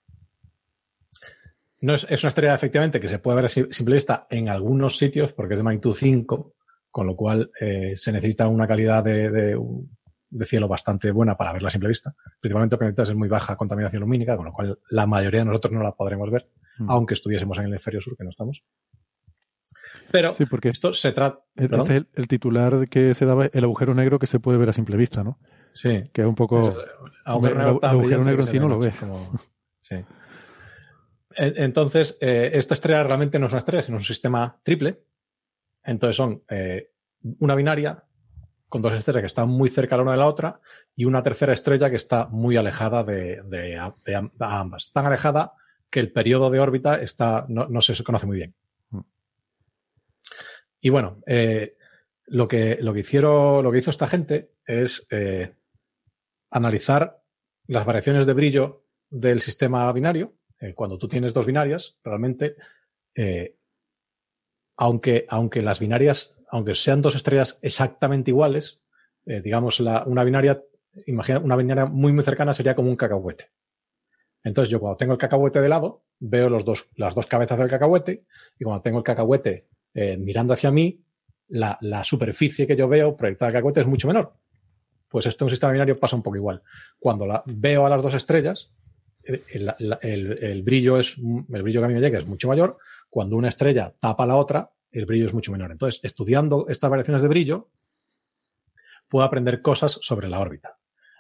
No 1.81 1.93
es, 1.93 2.05
es, 2.09 2.23
una 2.23 2.29
estrella 2.29 2.53
efectivamente 2.53 2.99
que 2.99 3.07
se 3.07 3.19
puede 3.19 3.35
ver 3.35 3.45
a 3.45 3.49
simple 3.49 3.95
vista 3.95 4.27
en 4.29 4.49
algunos 4.49 4.97
sitios 4.97 5.33
porque 5.33 5.53
es 5.53 5.59
de 5.59 5.63
magnitud 5.63 5.93
5, 5.93 6.55
con 6.89 7.05
lo 7.05 7.15
cual 7.15 7.51
eh, 7.59 7.93
se 7.95 8.11
necesita 8.11 8.47
una 8.47 8.65
calidad 8.65 9.03
de, 9.03 9.29
de, 9.29 9.59
de, 10.29 10.45
cielo 10.45 10.67
bastante 10.67 11.11
buena 11.11 11.35
para 11.35 11.51
verla 11.51 11.67
a 11.67 11.71
simple 11.71 11.89
vista. 11.89 12.13
Principalmente 12.39 12.77
porque 12.77 13.01
es 13.01 13.15
muy 13.15 13.27
baja 13.27 13.57
contaminación 13.57 14.01
lumínica, 14.01 14.37
con 14.37 14.45
lo 14.45 14.53
cual 14.53 14.79
la 14.89 15.05
mayoría 15.05 15.41
de 15.41 15.45
nosotros 15.47 15.73
no 15.73 15.83
la 15.83 15.91
podremos 15.91 16.31
ver, 16.31 16.49
mm. 16.79 16.89
aunque 16.89 17.15
estuviésemos 17.15 17.57
en 17.57 17.65
el 17.65 17.71
hemisferio 17.71 18.01
sur, 18.01 18.15
que 18.15 18.23
no 18.23 18.29
estamos. 18.29 18.63
Pero 20.11 20.31
sí, 20.31 20.45
porque 20.45 20.69
esto 20.69 20.93
se 20.93 21.11
trata. 21.11 21.39
Este 21.55 21.75
es 21.75 21.89
el, 21.89 22.07
el, 22.13 22.27
titular 22.27 22.87
que 22.87 23.13
se 23.13 23.25
daba 23.25 23.47
el 23.47 23.63
agujero 23.63 23.93
negro 23.93 24.19
que 24.19 24.27
se 24.27 24.39
puede 24.39 24.57
ver 24.57 24.69
a 24.69 24.73
simple 24.73 24.95
vista, 24.95 25.23
¿no? 25.23 25.39
Sí. 25.73 26.09
Que 26.13 26.21
es 26.21 26.27
un 26.27 26.35
poco. 26.35 26.69
El 26.69 26.85
agujero 27.25 27.55
negro, 27.57 27.79
el 27.81 27.89
agujero 27.89 28.23
negro 28.23 28.43
sí 28.43 28.59
no 28.59 28.69
lo 28.69 28.79
ves. 28.79 28.95
Como... 28.97 29.31
Sí. 29.81 29.97
Entonces, 31.37 32.17
eh, 32.21 32.51
esta 32.53 32.73
estrella 32.73 33.03
realmente 33.03 33.39
no 33.39 33.47
es 33.47 33.51
una 33.51 33.59
estrella, 33.59 33.81
sino 33.81 33.97
un 33.97 34.03
sistema 34.03 34.59
triple. 34.63 35.03
Entonces 35.83 36.15
son 36.15 36.43
eh, 36.49 36.91
una 37.39 37.55
binaria 37.55 38.03
con 38.67 38.81
dos 38.81 38.93
estrellas 38.93 39.21
que 39.21 39.27
están 39.27 39.49
muy 39.49 39.69
cerca 39.69 39.95
la 39.95 40.03
una 40.03 40.13
de 40.13 40.17
la 40.17 40.25
otra 40.25 40.59
y 40.95 41.05
una 41.05 41.21
tercera 41.21 41.53
estrella 41.53 41.89
que 41.89 41.97
está 41.97 42.27
muy 42.27 42.57
alejada 42.57 43.03
de, 43.03 43.41
de, 43.43 43.91
de 44.05 44.29
ambas. 44.39 44.91
Tan 44.91 45.05
alejada 45.05 45.53
que 45.89 45.99
el 45.99 46.11
periodo 46.11 46.49
de 46.49 46.59
órbita 46.59 46.95
está, 47.01 47.45
no, 47.47 47.67
no 47.67 47.81
se 47.81 48.03
conoce 48.03 48.25
muy 48.25 48.37
bien. 48.37 48.55
Y 50.81 50.89
bueno, 50.89 51.21
eh, 51.25 51.77
lo, 52.25 52.47
que, 52.47 52.77
lo, 52.81 52.93
que 52.93 52.99
hicieron, 53.01 53.63
lo 53.63 53.71
que 53.71 53.77
hizo 53.77 53.91
esta 53.91 54.07
gente 54.07 54.51
es 54.65 55.07
analizar 56.49 57.21
las 57.67 57.85
variaciones 57.85 58.25
de 58.25 58.33
brillo 58.33 58.85
del 59.09 59.41
sistema 59.41 59.91
binario 59.93 60.33
eh, 60.59 60.73
cuando 60.73 60.97
tú 60.97 61.07
tienes 61.07 61.33
dos 61.33 61.45
binarias, 61.45 61.97
realmente, 62.03 62.55
eh, 63.13 63.57
aunque, 64.77 65.25
aunque 65.29 65.61
las 65.61 65.79
binarias, 65.79 66.33
aunque 66.49 66.75
sean 66.75 67.01
dos 67.01 67.15
estrellas 67.15 67.59
exactamente 67.61 68.31
iguales, 68.31 68.81
eh, 69.25 69.41
digamos, 69.41 69.79
la, 69.79 70.03
una 70.05 70.23
binaria, 70.23 70.63
imagina, 71.07 71.39
una 71.39 71.55
binaria 71.55 71.85
muy, 71.85 72.13
muy 72.13 72.23
cercana 72.23 72.53
sería 72.53 72.75
como 72.75 72.89
un 72.89 72.95
cacahuete. 72.95 73.51
Entonces, 74.43 74.69
yo 74.69 74.79
cuando 74.79 74.97
tengo 74.97 75.13
el 75.13 75.17
cacahuete 75.17 75.59
de 75.59 75.69
lado, 75.69 76.05
veo 76.19 76.49
los 76.49 76.63
dos, 76.63 76.89
las 76.95 77.15
dos 77.15 77.25
cabezas 77.25 77.57
del 77.57 77.69
cacahuete, 77.69 78.25
y 78.59 78.63
cuando 78.63 78.81
tengo 78.81 78.99
el 78.99 79.03
cacahuete 79.03 79.67
mirando 80.19 80.53
hacia 80.53 80.71
mí, 80.71 81.01
la, 81.47 81.77
la, 81.81 82.03
superficie 82.03 82.67
que 82.67 82.75
yo 82.75 82.87
veo 82.87 83.15
proyectada 83.15 83.47
al 83.47 83.53
cacahuete 83.53 83.81
es 83.81 83.87
mucho 83.87 84.07
menor. 84.07 84.35
Pues 85.07 85.25
esto 85.25 85.45
en 85.45 85.47
un 85.47 85.49
sistema 85.51 85.71
binario 85.71 85.97
pasa 85.97 86.15
un 86.15 86.21
poco 86.21 86.35
igual. 86.35 86.61
Cuando 86.99 87.25
la, 87.25 87.43
veo 87.45 87.85
a 87.85 87.89
las 87.89 88.03
dos 88.03 88.13
estrellas, 88.13 88.75
el, 89.25 90.63
brillo 90.63 90.97
es 90.97 91.15
el 91.17 91.63
brillo 91.63 91.81
que 91.81 91.85
a 91.85 91.87
mí 91.87 91.93
me 91.93 92.01
llega 92.01 92.19
es 92.19 92.25
mucho 92.25 92.47
mayor. 92.47 92.77
Cuando 93.09 93.35
una 93.35 93.49
estrella 93.49 93.95
tapa 93.99 94.25
la 94.25 94.35
otra, 94.35 94.71
el 94.91 95.05
brillo 95.05 95.25
es 95.25 95.33
mucho 95.33 95.51
menor. 95.51 95.71
Entonces, 95.71 95.99
estudiando 96.03 96.67
estas 96.69 96.89
variaciones 96.89 97.21
de 97.21 97.27
brillo, 97.27 97.69
puedo 99.09 99.25
aprender 99.25 99.61
cosas 99.61 99.99
sobre 100.01 100.27
la 100.29 100.39
órbita. 100.39 100.77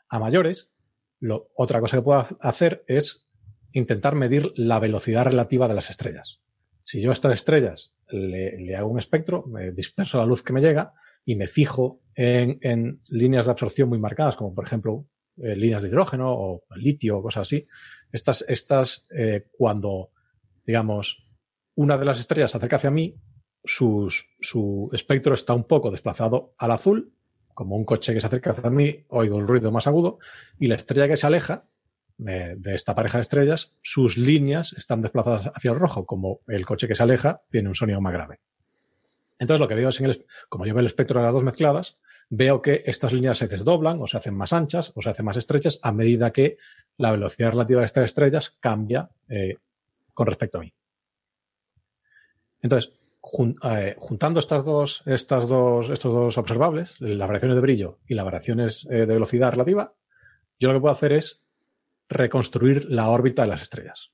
A 0.09 0.19
mayores, 0.19 0.71
lo, 1.19 1.49
otra 1.55 1.79
cosa 1.79 1.97
que 1.97 2.03
puedo 2.03 2.27
hacer 2.39 2.83
es 2.87 3.27
intentar 3.71 4.15
medir 4.15 4.51
la 4.55 4.79
velocidad 4.79 5.25
relativa 5.25 5.67
de 5.67 5.73
las 5.73 5.89
estrellas. 5.89 6.41
Si 6.83 7.01
yo 7.01 7.09
a 7.09 7.13
estas 7.13 7.33
estrellas 7.33 7.95
le, 8.09 8.57
le 8.59 8.75
hago 8.75 8.89
un 8.89 8.99
espectro, 8.99 9.45
me 9.47 9.71
disperso 9.71 10.17
la 10.17 10.25
luz 10.25 10.43
que 10.43 10.53
me 10.53 10.61
llega 10.61 10.93
y 11.25 11.35
me 11.35 11.47
fijo 11.47 12.01
en, 12.13 12.59
en 12.61 13.01
líneas 13.09 13.45
de 13.45 13.51
absorción 13.51 13.89
muy 13.89 13.99
marcadas, 13.99 14.35
como 14.35 14.53
por 14.53 14.65
ejemplo 14.65 15.07
eh, 15.37 15.55
líneas 15.55 15.83
de 15.83 15.89
hidrógeno 15.89 16.33
o 16.33 16.63
litio 16.75 17.17
o 17.17 17.23
cosas 17.23 17.41
así. 17.43 17.67
Estas, 18.11 18.45
estas 18.47 19.05
eh, 19.09 19.47
cuando, 19.51 20.11
digamos, 20.65 21.27
una 21.75 21.97
de 21.97 22.05
las 22.05 22.19
estrellas 22.19 22.51
se 22.51 22.57
acerca 22.57 22.77
hacia 22.77 22.91
mí, 22.91 23.15
sus, 23.63 24.27
su 24.39 24.89
espectro 24.93 25.33
está 25.33 25.53
un 25.53 25.65
poco 25.65 25.91
desplazado 25.91 26.53
al 26.57 26.71
azul, 26.71 27.13
como 27.53 27.75
un 27.75 27.85
coche 27.85 28.13
que 28.13 28.21
se 28.21 28.27
acerca 28.27 28.51
hacia 28.51 28.69
mí, 28.69 29.05
oigo 29.09 29.39
el 29.39 29.47
ruido 29.47 29.71
más 29.71 29.87
agudo, 29.87 30.19
y 30.59 30.67
la 30.67 30.75
estrella 30.75 31.07
que 31.07 31.17
se 31.17 31.27
aleja 31.27 31.67
de, 32.17 32.55
de, 32.57 32.75
esta 32.75 32.95
pareja 32.95 33.17
de 33.17 33.23
estrellas, 33.23 33.75
sus 33.81 34.17
líneas 34.17 34.73
están 34.73 35.01
desplazadas 35.01 35.51
hacia 35.53 35.71
el 35.71 35.79
rojo, 35.79 36.05
como 36.05 36.41
el 36.47 36.65
coche 36.65 36.87
que 36.87 36.95
se 36.95 37.03
aleja 37.03 37.41
tiene 37.49 37.69
un 37.69 37.75
sonido 37.75 37.99
más 37.99 38.13
grave. 38.13 38.39
Entonces 39.37 39.59
lo 39.59 39.67
que 39.67 39.75
veo 39.75 39.89
es, 39.89 39.99
en 39.99 40.05
el, 40.07 40.25
como 40.49 40.65
yo 40.65 40.73
veo 40.73 40.79
el 40.81 40.85
espectro 40.85 41.19
de 41.19 41.25
las 41.25 41.33
dos 41.33 41.43
mezcladas, 41.43 41.97
veo 42.29 42.61
que 42.61 42.83
estas 42.85 43.13
líneas 43.13 43.37
se 43.37 43.47
desdoblan 43.47 44.01
o 44.01 44.07
se 44.07 44.17
hacen 44.17 44.35
más 44.35 44.53
anchas 44.53 44.91
o 44.95 45.01
se 45.01 45.09
hacen 45.09 45.25
más 45.25 45.37
estrechas 45.37 45.79
a 45.83 45.91
medida 45.91 46.31
que 46.31 46.57
la 46.97 47.11
velocidad 47.11 47.51
relativa 47.51 47.81
de 47.81 47.85
estas 47.85 48.05
estrellas 48.05 48.55
cambia 48.59 49.09
eh, 49.27 49.57
con 50.13 50.27
respecto 50.27 50.57
a 50.57 50.61
mí. 50.61 50.73
Entonces, 52.61 52.93
eh, 53.63 53.95
juntando 53.97 54.39
estas 54.39 54.65
dos, 54.65 55.03
estas 55.05 55.49
dos, 55.49 55.89
estos 55.89 56.13
dos 56.13 56.37
observables, 56.37 56.99
las 57.01 57.27
variaciones 57.27 57.55
de 57.55 57.61
brillo 57.61 57.99
y 58.07 58.13
las 58.13 58.25
variaciones 58.25 58.87
eh, 58.89 59.05
de 59.05 59.13
velocidad 59.13 59.51
relativa, 59.51 59.93
yo 60.59 60.69
lo 60.69 60.75
que 60.75 60.81
puedo 60.81 60.93
hacer 60.93 61.13
es 61.13 61.41
reconstruir 62.07 62.85
la 62.85 63.09
órbita 63.09 63.41
de 63.41 63.49
las 63.49 63.61
estrellas. 63.61 64.11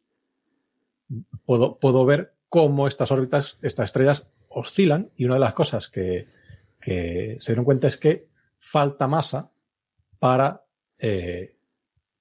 Puedo, 1.46 1.78
puedo 1.78 2.06
ver 2.06 2.34
cómo 2.50 2.88
estas 2.88 3.12
órbitas, 3.12 3.58
estas 3.62 3.86
estrellas 3.86 4.28
oscilan 4.54 5.12
y 5.16 5.26
una 5.26 5.36
de 5.36 5.40
las 5.42 5.54
cosas 5.54 5.88
que, 5.90 6.28
que 6.80 7.38
se 7.40 7.52
dieron 7.52 7.66
cuenta 7.66 7.88
es 7.88 7.98
que 7.98 8.28
falta 8.58 9.08
masa 9.08 9.52
para, 10.20 10.64
eh, 11.00 11.56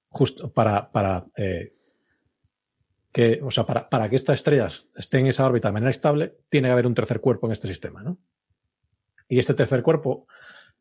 justo, 0.09 0.51
para, 0.51 0.91
para 0.91 1.27
eh, 1.37 1.73
que, 3.11 3.39
o 3.43 3.51
sea, 3.51 3.65
para, 3.65 3.89
para 3.89 4.09
que 4.09 4.15
estas 4.15 4.35
estrellas 4.39 4.87
estén 4.95 5.21
en 5.21 5.27
esa 5.27 5.45
órbita 5.45 5.67
de 5.67 5.73
manera 5.73 5.89
estable, 5.89 6.37
tiene 6.49 6.67
que 6.67 6.71
haber 6.73 6.87
un 6.87 6.93
tercer 6.95 7.19
cuerpo 7.19 7.47
en 7.47 7.53
este 7.53 7.67
sistema, 7.67 8.01
¿no? 8.01 8.17
Y 9.27 9.39
este 9.39 9.53
tercer 9.53 9.81
cuerpo 9.83 10.27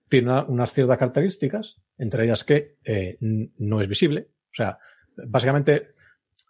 tiene 0.09 0.31
una- 0.31 0.45
unas 0.45 0.73
ciertas 0.73 0.99
características, 0.99 1.81
entre 1.99 2.25
ellas 2.25 2.45
que 2.45 2.77
eh, 2.85 3.17
no 3.21 3.81
es 3.81 3.89
visible. 3.89 4.29
O 4.51 4.55
sea, 4.55 4.79
básicamente, 5.17 5.95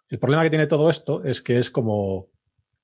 el 0.09 0.19
problema 0.19 0.43
que 0.43 0.49
tiene 0.49 0.67
todo 0.67 0.89
esto 0.89 1.23
es 1.23 1.41
que 1.41 1.57
es 1.59 1.69
como, 1.69 2.30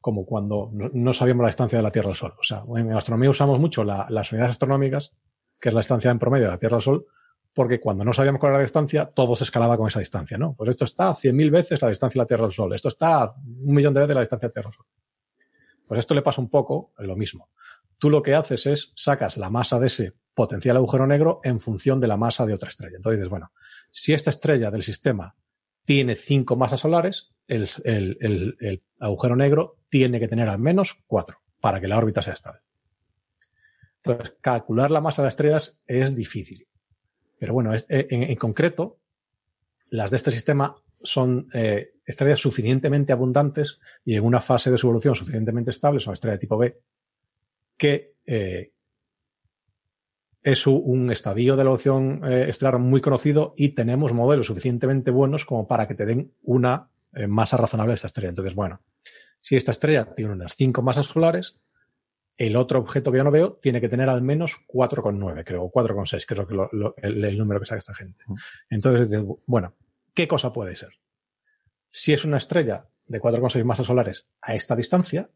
como 0.08 0.26
cuando 0.26 0.70
no, 0.72 1.12
sabíamos 1.12 1.42
la 1.44 1.50
distancia 1.50 1.80
de 1.80 1.84
la 1.84 1.92
Tierra 1.92 2.12
al 2.12 2.16
Sol. 2.16 2.34
O 2.40 2.44
sea, 2.44 2.64
en 2.78 2.94
astronomía 2.94 3.30
usamos 3.30 3.60
mucho 3.60 3.84
la- 3.84 4.08
las 4.10 4.32
unidades 4.32 4.52
astronómicas, 4.52 5.12
que 5.60 5.68
es 5.68 5.76
la 5.76 5.82
distancia 5.82 6.10
en 6.10 6.18
promedio 6.18 6.46
de 6.46 6.52
la 6.52 6.58
Tierra 6.58 6.78
al 6.78 6.82
Sol, 6.82 7.08
porque 7.54 7.82
cuando 7.82 8.06
no 8.06 8.14
sabíamos 8.14 8.40
cuál 8.40 8.52
era 8.52 8.60
la 8.60 8.64
distancia, 8.64 9.08
todo 9.14 9.36
se 9.36 9.44
escalaba 9.44 9.76
con 9.76 9.90
esa 9.90 10.00
distancia, 10.00 10.38
¿no? 10.38 10.54
Pues 10.56 10.70
esto 10.70 10.86
está 10.86 11.10
a 11.10 11.14
100.000 11.14 11.52
veces 11.52 11.82
la 11.82 11.90
distancia 11.90 12.20
de 12.20 12.24
la 12.24 12.26
Tierra 12.26 12.46
al 12.46 12.54
Sol, 12.54 12.74
esto 12.74 12.88
está 12.88 13.34
un 13.36 13.76
millón 13.76 13.94
de 13.94 14.00
veces 14.00 14.16
la 14.16 14.22
distancia 14.22 14.48
de 14.48 14.50
la 14.50 14.54
Tierra 14.54 14.70
al 14.70 14.76
Sol. 14.76 14.86
Pues 15.86 16.00
esto 16.00 16.16
le 16.16 16.22
pasa 16.22 16.40
un 16.40 16.50
poco 16.50 16.94
lo 17.00 17.18
mismo. 17.18 17.50
Tú 17.98 18.10
lo 18.10 18.22
que 18.24 18.34
haces 18.34 18.66
es 18.66 18.94
sacas 18.96 19.36
la 19.36 19.50
masa 19.50 19.78
de 19.78 19.88
ese 19.88 20.14
potencial 20.34 20.78
agujero 20.78 21.06
negro 21.06 21.42
en 21.44 21.60
función 21.60 22.00
de 22.00 22.08
la 22.08 22.16
masa 22.16 22.46
de 22.46 22.54
otra 22.54 22.70
estrella. 22.70 22.96
Entonces 22.96 23.20
dices, 23.20 23.30
bueno, 23.30 23.52
si 23.92 24.14
esta 24.14 24.30
estrella 24.30 24.72
del 24.72 24.84
sistema 24.84 25.36
tiene 25.88 26.16
cinco 26.16 26.58
masas 26.58 26.82
solares, 26.82 27.32
el, 27.48 27.66
el- 27.86 28.18
el- 28.20 28.58
el 28.60 28.84
agujero 29.00 29.38
negro 29.38 29.78
tiene 29.88 30.20
que 30.20 30.28
tener 30.28 30.50
al 30.50 30.60
menos 30.60 30.98
cuatro 31.08 31.38
para 31.62 31.80
que 31.80 31.88
la 31.88 31.98
órbita 31.98 32.22
sea 32.22 32.34
estable. 32.34 32.60
Entonces, 34.04 34.36
calcular 34.42 34.92
la 34.92 35.00
masa 35.00 35.22
de 35.22 35.28
las 35.28 35.32
estrellas 35.36 35.82
es 35.88 36.14
difícil. 36.14 36.68
Pero 37.40 37.54
bueno, 37.54 37.74
es- 37.74 37.86
eh, 37.90 38.06
en, 38.10 38.24
en 38.24 38.36
concreto, 38.36 39.00
las 39.90 40.12
de 40.12 40.18
este 40.18 40.32
sistema 40.32 40.76
son 41.02 41.48
eh, 41.54 41.92
estrellas 42.06 42.42
suficientemente 42.42 43.14
abundantes 43.14 43.80
y 44.04 44.16
en 44.16 44.26
una 44.26 44.42
fase 44.42 44.70
de 44.70 44.78
su 44.78 44.88
evolución 44.88 45.16
suficientemente 45.16 45.72
estable, 45.72 46.02
son 46.02 46.12
estrellas 46.16 46.36
de 46.36 46.42
tipo 46.42 46.58
B, 46.58 46.82
que 47.78 48.16
eh, 48.26 48.74
es 50.44 50.66
un 50.68 51.12
estadio 51.12 51.54
de 51.56 51.64
la 51.64 51.70
evolución 51.70 52.22
eh, 52.26 52.46
estelar 52.50 52.80
muy 52.80 53.02
conocido 53.02 53.54
y 53.58 53.70
tenemos 53.70 54.14
modelos 54.14 54.48
suficientemente 54.48 55.12
buenos 55.12 55.46
como 55.46 55.68
para 55.68 55.88
que 55.88 55.96
te 55.96 56.06
den 56.06 56.34
una 56.44 56.90
eh, 57.14 57.28
masa 57.28 57.58
razonable 57.58 57.92
de 57.92 57.96
esta 57.96 58.08
estrella. 58.08 58.30
Entonces, 58.30 58.56
bueno, 58.56 58.82
si 59.42 59.56
esta 59.56 59.72
estrella 59.72 60.14
tiene 60.14 60.32
unas 60.34 60.56
5 60.56 60.82
masas 60.82 61.08
solares, 61.08 61.62
el 62.38 62.56
otro 62.56 62.80
objeto 62.80 63.12
que 63.12 63.18
yo 63.18 63.24
no 63.24 63.32
veo 63.32 63.54
tiene 63.56 63.82
que 63.82 63.90
tener 63.90 64.10
al 64.10 64.22
menos 64.22 64.58
4,9, 64.68 65.44
creo, 65.44 65.64
o 65.64 65.72
4,6, 65.72 66.26
que 66.26 66.34
es 66.34 66.38
lo 66.38 66.48
que 66.48 66.54
lo- 66.54 66.70
lo- 66.72 66.96
el, 66.98 67.24
el 67.26 67.38
número 67.38 67.60
que 67.60 67.66
saca 67.66 67.80
esta 67.80 67.96
gente. 67.96 68.24
Entonces, 68.70 69.10
bueno, 69.48 69.74
¿qué 70.14 70.28
cosa 70.28 70.54
puede 70.54 70.76
ser? 70.76 70.90
Si 71.90 72.14
es 72.14 72.24
una 72.26 72.38
estrella 72.38 72.88
de 73.08 73.20
4,6 73.20 73.64
masas 73.64 73.88
solares 73.88 74.28
a 74.42 74.54
esta 74.54 74.76
distancia, 74.76 75.30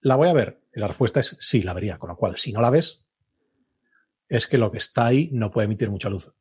¿la 0.00 0.16
voy 0.16 0.28
a 0.28 0.32
ver? 0.34 0.60
Y 0.74 0.80
la 0.80 0.88
respuesta 0.88 1.20
es 1.20 1.36
sí, 1.40 1.62
la 1.62 1.72
vería. 1.72 1.98
Con 1.98 2.10
lo 2.10 2.16
cual, 2.16 2.36
si 2.36 2.52
no 2.52 2.60
la 2.60 2.68
ves, 2.70 3.05
es 4.28 4.46
que 4.46 4.58
lo 4.58 4.70
que 4.70 4.78
está 4.78 5.06
ahí 5.06 5.30
no 5.32 5.50
puede 5.50 5.66
emitir 5.66 5.90
mucha 5.90 6.08
luz. 6.08 6.32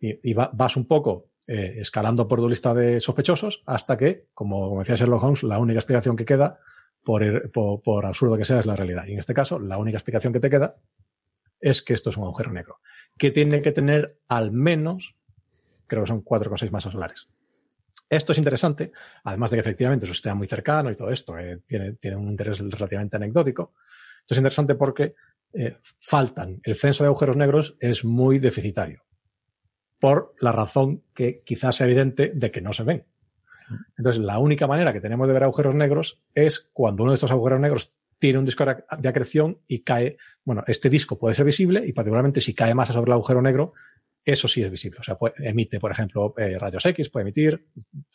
Y, 0.00 0.30
y 0.30 0.34
va- 0.34 0.50
vas 0.52 0.76
un 0.76 0.86
poco 0.86 1.30
eh, 1.46 1.76
escalando 1.78 2.28
por 2.28 2.40
tu 2.40 2.48
lista 2.48 2.72
de 2.74 3.00
sospechosos 3.00 3.62
hasta 3.66 3.96
que, 3.96 4.28
como, 4.34 4.68
como 4.68 4.80
decía 4.80 4.94
Sherlock 4.94 5.22
Holmes, 5.22 5.42
la 5.42 5.58
única 5.58 5.78
explicación 5.80 6.16
que 6.16 6.24
queda, 6.24 6.58
por, 7.02 7.22
er- 7.22 7.50
por, 7.50 8.06
absurdo 8.06 8.36
que 8.36 8.44
sea, 8.44 8.60
es 8.60 8.66
la 8.66 8.76
realidad. 8.76 9.04
Y 9.06 9.12
en 9.12 9.18
este 9.18 9.34
caso, 9.34 9.58
la 9.58 9.78
única 9.78 9.98
explicación 9.98 10.32
que 10.32 10.40
te 10.40 10.50
queda 10.50 10.76
es 11.60 11.82
que 11.82 11.94
esto 11.94 12.10
es 12.10 12.16
un 12.16 12.24
agujero 12.24 12.52
negro, 12.52 12.78
que 13.16 13.30
tiene 13.30 13.62
que 13.62 13.72
tener 13.72 14.18
al 14.28 14.50
menos, 14.52 15.16
creo 15.86 16.02
que 16.02 16.08
son 16.08 16.24
4,6 16.24 16.70
masas 16.70 16.92
solares. 16.92 17.28
Esto 18.08 18.32
es 18.32 18.38
interesante, 18.38 18.92
además 19.24 19.50
de 19.50 19.56
que 19.56 19.60
efectivamente 19.60 20.04
eso 20.04 20.12
esté 20.12 20.32
muy 20.34 20.46
cercano 20.46 20.90
y 20.90 20.96
todo 20.96 21.10
esto, 21.10 21.38
eh, 21.38 21.62
tiene, 21.66 21.94
tiene 21.94 22.16
un 22.16 22.28
interés 22.28 22.58
relativamente 22.60 23.16
anecdótico. 23.16 23.74
Esto 24.20 24.34
es 24.34 24.38
interesante 24.38 24.74
porque 24.74 25.14
eh, 25.54 25.76
faltan. 25.98 26.60
El 26.62 26.76
censo 26.76 27.04
de 27.04 27.08
agujeros 27.08 27.36
negros 27.36 27.76
es 27.80 28.04
muy 28.04 28.38
deficitario, 28.38 29.04
por 29.98 30.34
la 30.40 30.52
razón 30.52 31.04
que 31.14 31.42
quizás 31.44 31.76
sea 31.76 31.86
evidente 31.86 32.32
de 32.34 32.50
que 32.50 32.60
no 32.60 32.72
se 32.72 32.84
ven. 32.84 33.06
Entonces, 33.96 34.22
la 34.22 34.38
única 34.38 34.66
manera 34.66 34.92
que 34.92 35.00
tenemos 35.00 35.26
de 35.26 35.34
ver 35.34 35.44
agujeros 35.44 35.74
negros 35.74 36.20
es 36.34 36.70
cuando 36.72 37.02
uno 37.02 37.12
de 37.12 37.16
estos 37.16 37.30
agujeros 37.30 37.60
negros 37.60 37.90
tiene 38.18 38.38
un 38.38 38.44
disco 38.44 38.64
de 38.64 39.08
acreción 39.08 39.58
y 39.66 39.80
cae, 39.80 40.16
bueno, 40.44 40.62
este 40.66 40.88
disco 40.88 41.18
puede 41.18 41.34
ser 41.34 41.44
visible 41.44 41.82
y 41.84 41.92
particularmente 41.92 42.40
si 42.40 42.54
cae 42.54 42.74
masa 42.74 42.92
sobre 42.92 43.08
el 43.08 43.14
agujero 43.14 43.42
negro, 43.42 43.72
eso 44.24 44.46
sí 44.46 44.62
es 44.62 44.70
visible. 44.70 45.00
O 45.00 45.02
sea, 45.02 45.18
emite, 45.38 45.80
por 45.80 45.90
ejemplo, 45.90 46.32
eh, 46.36 46.58
rayos 46.58 46.86
X, 46.86 47.10
puede 47.10 47.22
emitir 47.22 47.66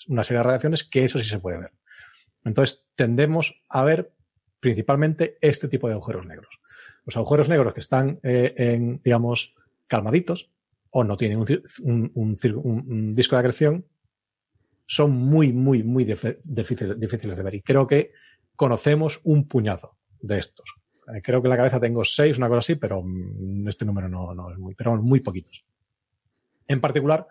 una 0.07 0.23
serie 0.23 0.39
de 0.39 0.43
radiaciones 0.43 0.83
que 0.85 1.03
eso 1.03 1.19
sí 1.19 1.25
se 1.25 1.39
puede 1.39 1.57
ver. 1.57 1.71
Entonces, 2.45 2.87
tendemos 2.95 3.61
a 3.67 3.83
ver 3.83 4.13
principalmente 4.59 5.37
este 5.41 5.67
tipo 5.67 5.87
de 5.87 5.95
agujeros 5.95 6.25
negros. 6.25 6.59
Los 7.07 7.15
agujeros 7.15 7.47
negros 7.47 7.73
que 7.73 7.79
están 7.79 8.19
eh, 8.21 8.99
digamos, 9.01 9.55
calmaditos 9.87 10.51
o 10.89 11.05
no 11.05 11.15
tienen 11.15 11.39
un, 11.39 13.15
disco 13.15 13.35
de 13.35 13.39
acreción 13.39 13.85
son 14.85 15.11
muy, 15.11 15.53
muy, 15.53 15.83
muy 15.83 16.05
dif- 16.05 16.37
difíciles, 16.43 17.37
de 17.37 17.43
ver. 17.43 17.55
Y 17.55 17.61
creo 17.61 17.87
que 17.87 18.11
conocemos 18.57 19.21
un 19.23 19.47
puñado 19.47 19.95
de 20.19 20.37
estos. 20.39 20.75
Eh, 21.13 21.21
Creo 21.21 21.41
que 21.41 21.47
en 21.47 21.51
la 21.51 21.57
cabeza 21.57 21.79
tengo 21.79 22.03
seis, 22.03 22.37
una 22.37 22.49
cosa 22.49 22.59
así, 22.59 22.75
pero 22.75 23.01
mm, 23.01 23.69
este 23.69 23.85
número 23.85 24.09
no, 24.09 24.33
no 24.35 24.51
es 24.51 24.57
muy, 24.57 24.75
pero 24.75 25.01
muy 25.01 25.21
poquitos. 25.21 25.63
En 26.67 26.81
particular, 26.81 27.25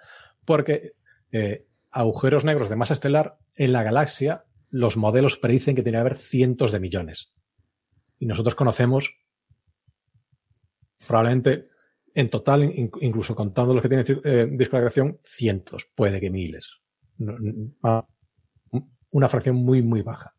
porque 0.47 0.95
eh, 1.33 1.67
agujeros 1.91 2.47
negros 2.47 2.71
de 2.71 2.77
masa 2.77 2.95
estelar 2.95 3.37
en 3.57 3.73
la 3.73 3.83
galaxia, 3.83 4.47
los 4.71 4.97
modelos 4.97 5.37
predicen 5.37 5.75
que 5.77 5.83
tiene 5.83 5.97
que 5.97 6.01
haber 6.01 6.15
cientos 6.15 6.73
de 6.73 6.81
millones. 6.81 7.35
Y 8.19 8.25
nosotros 8.25 8.55
conocemos 8.55 9.19
probablemente 11.07 11.69
en 12.15 12.31
total, 12.31 12.65
in- 12.65 12.91
incluso 13.01 13.35
contando 13.35 13.75
los 13.75 13.83
que 13.83 13.89
tienen 13.89 14.07
eh, 14.25 14.47
disco 14.53 14.77
de 14.77 14.81
acreción, 14.83 15.19
cientos, 15.23 15.87
puede 15.95 16.21
que 16.21 16.31
miles. 16.31 16.81
Una 19.11 19.29
fracción 19.29 19.57
muy, 19.57 19.83
muy 19.83 20.03
baja. 20.03 20.35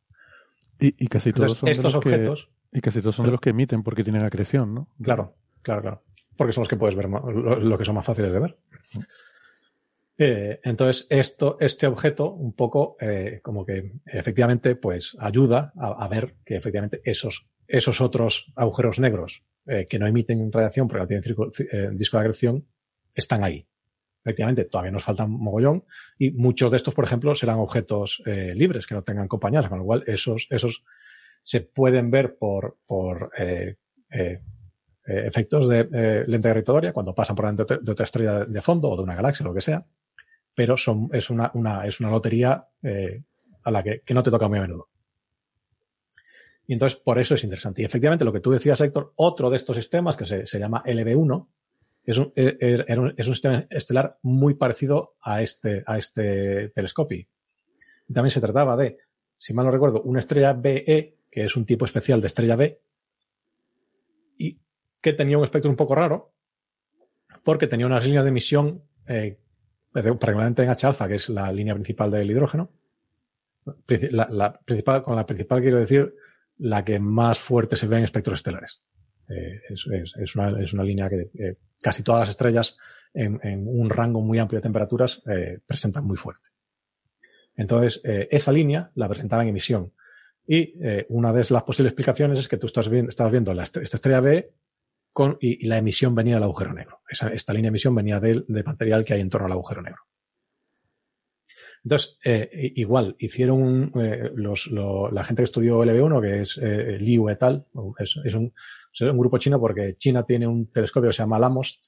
Y, 0.79 1.03
y 1.03 1.07
casi 1.07 1.31
todos 1.33 1.51
Entonces, 1.53 1.59
son 1.59 1.65
de 1.67 1.71
estos 1.71 1.93
que- 1.93 1.97
objetos- 2.09 2.49
y 2.71 2.81
casi 2.81 3.01
todos 3.01 3.15
son 3.15 3.25
de 3.25 3.31
los 3.31 3.41
que 3.41 3.49
emiten 3.51 3.81
porque 3.81 4.03
tienen 4.03 4.23
acreción, 4.23 4.73
¿no? 4.75 4.89
Claro, 5.01 5.35
claro, 5.61 5.81
claro. 5.81 6.03
Porque 6.35 6.53
son 6.53 6.61
los 6.61 6.67
que 6.67 6.75
puedes 6.75 6.95
ver, 6.95 7.07
lo 7.09 7.77
que 7.77 7.85
son 7.85 7.95
más 7.95 8.05
fáciles 8.05 8.31
de 8.31 8.39
ver. 8.39 8.57
Eh, 10.19 10.59
entonces, 10.63 11.07
esto, 11.09 11.57
este 11.59 11.87
objeto, 11.87 12.31
un 12.33 12.53
poco, 12.53 12.97
eh, 12.99 13.39
como 13.41 13.65
que 13.65 13.93
efectivamente, 14.05 14.75
pues 14.75 15.15
ayuda 15.19 15.71
a, 15.77 16.03
a 16.03 16.07
ver 16.07 16.35
que 16.43 16.55
efectivamente 16.55 17.01
esos, 17.05 17.47
esos 17.67 18.01
otros 18.01 18.51
agujeros 18.55 18.99
negros 18.99 19.43
eh, 19.67 19.85
que 19.89 19.99
no 19.99 20.07
emiten 20.07 20.51
radiación 20.51 20.87
porque 20.87 21.01
no 21.01 21.07
tienen 21.07 21.23
eh, 21.71 21.89
disco 21.93 22.17
de 22.17 22.21
acreción, 22.21 22.65
están 23.13 23.43
ahí. 23.43 23.67
Efectivamente, 24.23 24.65
todavía 24.65 24.91
nos 24.91 25.03
faltan 25.03 25.29
mogollón 25.31 25.85
y 26.19 26.31
muchos 26.31 26.69
de 26.71 26.77
estos, 26.77 26.93
por 26.93 27.05
ejemplo, 27.05 27.33
serán 27.35 27.59
objetos 27.59 28.21
eh, 28.25 28.53
libres 28.55 28.85
que 28.85 28.93
no 28.95 29.03
tengan 29.03 29.27
compañías, 29.27 29.67
con 29.69 29.79
lo 29.79 29.85
cual 29.85 30.03
esos, 30.07 30.47
esos 30.49 30.83
se 31.41 31.61
pueden 31.61 32.11
ver 32.11 32.35
por, 32.37 32.77
por 32.85 33.31
efectos 35.05 35.69
de 35.69 36.25
lente 36.27 36.49
gravitatoria 36.49 36.91
cuando 36.91 37.15
pasan 37.15 37.35
por 37.35 37.45
delante 37.45 37.77
de 37.81 37.91
otra- 37.91 38.03
estrella 38.03 38.43
de 38.45 38.61
fondo 38.61 38.89
o 38.89 38.97
de 38.97 39.03
una 39.03 39.15
galaxia 39.15 39.45
lo 39.45 39.53
que 39.53 39.61
sea, 39.61 39.85
pero 40.53 40.75
son, 40.75 41.07
es, 41.13 41.29
una, 41.29 41.49
una- 41.53 41.85
es 41.85 41.99
una 42.01 42.09
lotería 42.09 42.67
a 43.63 43.71
la 43.71 43.83
que, 43.83 44.01
que 44.05 44.13
no 44.13 44.23
te 44.23 44.31
toca 44.31 44.49
muy 44.49 44.57
a 44.57 44.61
menudo. 44.63 44.89
Y 46.67 46.73
entonces, 46.73 46.99
por 46.99 47.17
eso 47.17 47.33
es 47.35 47.43
interesante. 47.43 47.81
Y 47.81 47.85
efectivamente, 47.85 48.25
lo 48.25 48.33
que 48.33 48.41
tú 48.41 48.51
decías, 48.51 48.79
Héctor, 48.81 49.13
otro 49.15 49.49
de 49.49 49.55
estos 49.57 49.75
sistemas 49.77 50.17
que 50.17 50.25
se, 50.25 50.45
se 50.45 50.59
llama 50.59 50.83
LB1 50.85 51.47
es 52.03 52.17
un, 52.17 52.33
er- 52.35 52.85
era 52.87 53.01
un- 53.01 53.13
es 53.17 53.27
un 53.27 53.33
sistema 53.33 53.65
estelar 53.69 54.17
muy 54.21 54.53
parecido 54.55 55.15
a 55.21 55.41
este, 55.41 55.83
a 55.85 55.97
este 55.97 56.69
telescopio. 56.69 57.25
También 58.13 58.31
se 58.31 58.41
trataba 58.41 58.75
de, 58.77 58.97
si 59.37 59.53
mal 59.53 59.65
no 59.65 59.71
recuerdo, 59.71 60.01
una 60.03 60.19
estrella 60.19 60.53
BE, 60.53 61.15
que 61.31 61.43
es 61.45 61.55
un 61.55 61.65
tipo 61.65 61.85
especial 61.85 62.19
de 62.21 62.27
estrella 62.27 62.55
B, 62.57 62.81
y 64.37 64.59
que 65.01 65.13
tenía 65.13 65.37
un 65.37 65.43
espectro 65.45 65.69
un 65.71 65.77
poco 65.77 65.95
raro, 65.95 66.33
porque 67.43 67.67
tenía 67.67 67.85
unas 67.85 68.05
líneas 68.05 68.23
de 68.25 68.29
emisión, 68.29 68.83
eh, 69.07 69.37
particularmente 69.93 70.63
en 70.63 70.69
H-alfa, 70.69 71.07
que 71.07 71.15
es 71.15 71.29
la 71.29 71.51
línea 71.51 71.73
principal 71.73 72.11
del 72.11 72.29
hidrógeno. 72.29 72.69
La 74.11 74.59
principal, 74.63 75.03
con 75.03 75.15
la 75.15 75.25
principal 75.25 75.61
quiero 75.61 75.77
decir 75.77 76.13
la 76.59 76.83
que 76.83 76.99
más 76.99 77.39
fuerte 77.39 77.75
se 77.75 77.87
ve 77.87 77.97
en 77.97 78.03
espectros 78.03 78.39
estelares. 78.39 78.83
Eh, 79.29 79.61
es, 79.69 79.85
es- 80.19 80.35
una, 80.35 80.59
es 80.61 80.73
una 80.73 80.83
línea 80.83 81.09
que 81.09 81.29
eh, 81.33 81.55
casi 81.81 82.03
todas 82.03 82.19
las 82.21 82.29
estrellas 82.29 82.75
en, 83.13 83.39
un 83.67 83.89
rango 83.89 84.21
muy 84.21 84.37
amplio 84.39 84.57
de 84.59 84.63
temperaturas 84.63 85.21
eh, 85.27 85.59
presentan 85.65 86.05
muy 86.05 86.17
fuerte. 86.17 86.49
Entonces, 87.55 87.99
esa 88.03 88.51
línea 88.51 88.91
la 88.93 89.07
presentaba 89.07 89.41
en 89.41 89.49
emisión. 89.49 89.91
Y 90.45 90.75
una 91.09 91.33
de 91.33 91.43
las 91.49 91.63
posibles 91.63 91.91
explicaciones 91.91 92.37
es 92.39 92.47
que 92.47 92.57
tú 92.57 92.67
estás 92.67 92.87
viendo, 92.87 93.09
estabas 93.09 93.31
viendo 93.31 93.51
la 93.53 93.63
est- 93.63 93.77
esta 93.77 93.97
estrella 93.97 94.19
B 94.19 94.53
con, 95.11 95.37
y, 95.41 95.67
la 95.67 95.79
emisión 95.79 96.13
venía 96.13 96.35
del 96.35 96.43
agujero 96.43 96.71
negro. 96.73 97.01
Esa- 97.09 97.29
esta 97.29 97.53
línea 97.53 97.69
de 97.69 97.73
emisión 97.73 97.95
venía 97.95 98.19
del, 98.19 98.45
del 98.47 98.63
material 98.63 99.03
que 99.03 99.15
hay 99.15 99.21
en 99.21 99.29
torno 99.29 99.47
al 99.47 99.53
agujero 99.53 99.81
negro. 99.81 100.03
Entonces, 101.83 102.17
eh, 102.23 102.49
igual, 102.75 103.15
hicieron 103.19 103.91
eh, 103.95 104.31
los, 104.35 104.67
la 104.71 105.23
gente 105.23 105.41
que 105.41 105.45
estudió 105.45 105.83
LB1, 105.83 106.21
que 106.21 106.41
es 106.41 106.59
eh, 106.61 106.97
Liu 106.99 107.29
et 107.29 107.41
al, 107.43 107.65
es, 107.97 108.15
un, 108.35 108.53
es, 108.93 109.01
un, 109.01 109.17
grupo 109.17 109.37
chino 109.37 109.59
porque 109.59 109.95
China 109.97 110.23
tiene 110.23 110.47
un 110.47 110.71
telescopio 110.71 111.09
que 111.09 111.13
se 111.13 111.23
llama 111.23 111.39
LAMOST, 111.39 111.85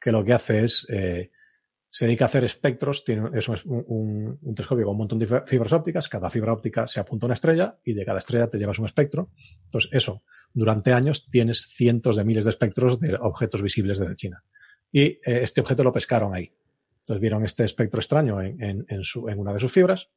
que 0.00 0.12
lo 0.12 0.24
que 0.24 0.32
hace 0.32 0.64
es, 0.64 0.86
se 1.88 2.04
dedica 2.04 2.26
a 2.26 2.28
hacer 2.28 2.44
espectros, 2.44 3.04
tiene, 3.04 3.30
es 3.32 3.48
un, 3.48 3.58
un, 3.64 4.38
un, 4.42 4.54
telescopio 4.54 4.84
con 4.84 4.92
un 4.92 4.98
montón 4.98 5.18
de 5.18 5.26
fibras 5.46 5.72
ópticas, 5.72 6.08
cada 6.08 6.28
fibra 6.28 6.52
óptica 6.52 6.86
se 6.86 7.00
apunta 7.00 7.24
a 7.24 7.28
una 7.28 7.34
estrella 7.34 7.78
y 7.84 7.94
de 7.94 8.04
cada 8.04 8.18
estrella 8.18 8.50
te 8.50 8.58
llevas 8.58 8.78
un 8.78 8.84
espectro. 8.84 9.30
Entonces, 9.64 9.90
eso, 9.92 10.22
durante 10.52 10.92
años 10.92 11.26
tienes 11.30 11.62
cientos 11.62 12.16
de 12.16 12.24
miles 12.24 12.44
de 12.44 12.50
espectros 12.50 13.00
de 13.00 13.16
objetos 13.18 13.62
visibles 13.62 13.98
desde 13.98 14.14
China. 14.14 14.44
Y 14.92 15.18
este 15.24 15.62
objeto 15.62 15.82
lo 15.82 15.92
pescaron 15.92 16.34
ahí. 16.34 16.52
Entonces 17.06 17.20
vieron 17.20 17.44
este 17.44 17.62
espectro 17.62 18.00
extraño 18.00 18.42
en, 18.42 18.84
una 19.36 19.52
de 19.52 19.60
sus 19.60 19.70
fibras, 19.70 20.10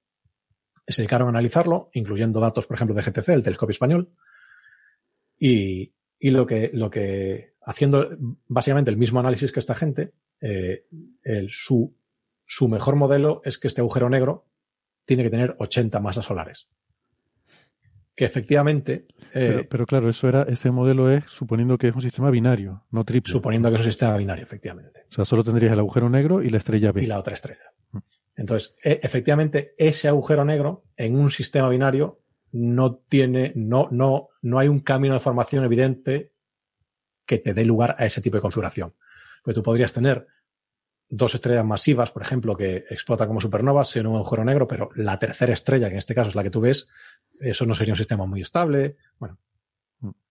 se 0.88 1.04
dedicaron 1.04 1.28
a 1.28 1.30
analizarlo, 1.30 1.91
incluyendo 1.93 2.39
datos, 2.39 2.65
por 2.65 2.73
ejemplo, 2.73 2.95
de 2.95 3.04
GTC, 3.04 3.30
el 3.30 3.43
telescopio 3.43 3.73
español, 3.73 4.10
y, 5.38 5.93
lo, 6.19 6.47
que, 6.47 7.54
haciendo 7.62 8.10
básicamente 8.47 8.89
el 8.89 8.97
mismo 8.97 9.19
análisis 9.19 9.52
que 9.52 9.60
esta 9.60 9.75
gente, 9.75 10.15
eh, 10.41 10.88
su 11.47 11.93
mejor 12.67 12.95
modelo 12.95 13.43
es 13.45 13.60
que 13.60 13.67
este 13.67 13.82
agujero 13.82 14.10
negro 14.10 14.47
tiene 15.06 15.21
que 15.21 15.30
tener 15.30 15.56
80 15.60 15.99
masas 15.99 16.25
solares 16.25 16.69
que 18.19 18.25
efectivamente. 18.25 19.05
Eh, 19.34 19.49
pero, 19.49 19.69
pero, 19.69 19.86
claro, 19.86 20.10
eso 20.10 20.27
era, 20.27 20.41
ese 20.41 20.71
modelo 20.71 21.10
es 21.10 21.23
suponiendo 21.27 21.77
que 21.77 21.88
es 21.88 21.95
un 21.95 22.01
sistema 22.01 22.29
binario, 22.29 22.84
no 22.91 23.05
triple. 23.05 23.32
Suponiendo 23.32 23.69
que 23.69 23.75
es 23.75 23.79
un 23.79 23.86
sistema 23.86 24.17
binario, 24.17 24.43
efectivamente. 24.43 25.05
O 25.10 25.13
sea, 25.13 25.23
solo 25.23 25.41
tendrías 25.41 25.71
el 25.71 25.79
agujero 25.79 26.10
negro 26.10 26.43
y 26.43 26.49
la 26.49 26.58
estrella 26.58 26.91
B. 26.91 27.01
Y 27.01 27.05
la 27.05 27.17
otra 27.17 27.36
estrella. 27.36 27.71
Entonces, 28.36 28.75
e, 28.84 28.99
efectivamente, 29.01 29.73
ese 29.77 30.10
agujero 30.10 30.43
negro 30.43 30.84
en 30.97 31.17
un 31.17 31.29
sistema 31.29 31.69
binario 31.69 32.19
no 32.51 32.95
tiene, 32.95 33.53
no, 33.55 33.88
no, 33.89 34.32
no 34.41 34.60
hay 34.60 34.67
un 34.67 34.82
camino 34.82 35.13
de 35.13 35.21
formación 35.21 35.63
evidente 35.63 36.34
que 37.25 37.38
te 37.38 37.53
dé 37.53 37.63
lugar 37.63 37.95
a 37.99 38.05
ese 38.05 38.19
tipo 38.19 38.36
de 38.36 38.41
configuración. 38.41 38.95
Porque 39.45 39.55
tú 39.55 39.63
podrías 39.63 39.93
tener 39.93 40.27
dos 41.08 41.36
estrellas 41.36 41.65
masivas, 41.65 42.12
por 42.12 42.21
ejemplo, 42.21 42.58
que 42.58 42.86
explotan 42.89 43.27
como 43.29 43.39
supernovas 43.39 43.95
en 43.95 44.08
un 44.08 44.17
agujero 44.17 44.43
negro, 44.43 44.67
pero 44.67 44.89
la 44.95 45.17
tercera 45.17 45.53
estrella, 45.53 45.88
que 45.88 45.93
en 45.93 45.99
este 45.99 46.13
caso 46.13 46.27
es 46.27 46.36
la 46.36 46.43
que 46.43 46.51
tú 46.51 46.60
ves, 46.60 46.89
eso 47.39 47.65
no 47.65 47.75
sería 47.75 47.93
un 47.93 47.97
sistema 47.97 48.25
muy 48.25 48.41
estable. 48.41 48.97
Bueno, 49.17 49.38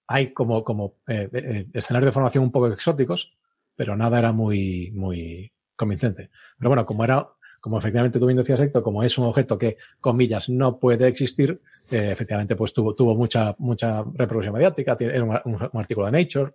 hay 0.07 0.29
como, 0.29 0.65
como 0.65 0.97
eh, 1.07 1.29
eh, 1.33 1.67
escenarios 1.73 2.09
de 2.09 2.13
formación 2.13 2.45
un 2.45 2.51
poco 2.51 2.69
exóticos, 2.69 3.37
pero 3.77 3.97
nada 3.97 4.19
era 4.19 4.33
muy, 4.33 4.91
muy 4.93 5.53
convincente. 5.77 6.31
Pero 6.59 6.71
bueno, 6.71 6.87
como 6.87 7.05
era, 7.05 7.29
como 7.61 7.79
efectivamente 7.79 8.19
tú 8.19 8.27
bien 8.27 8.39
decías, 8.39 8.61
Héctor, 8.61 8.83
como 8.83 9.03
es 9.03 9.17
un 9.19 9.27
objeto 9.27 9.59
que, 9.59 9.77
comillas, 10.01 10.49
no 10.49 10.79
puede 10.79 11.07
existir, 11.07 11.61
eh, 11.91 12.11
efectivamente, 12.11 12.57
pues 12.57 12.73
tuvo, 12.73 12.95
tuvo 12.95 13.15
mucha, 13.15 13.55
mucha 13.59 14.03
reproducción 14.15 14.55
mediática, 14.55 14.97
era 14.99 15.25
un 15.25 15.71
artículo 15.75 16.07
de 16.07 16.13
Nature. 16.13 16.53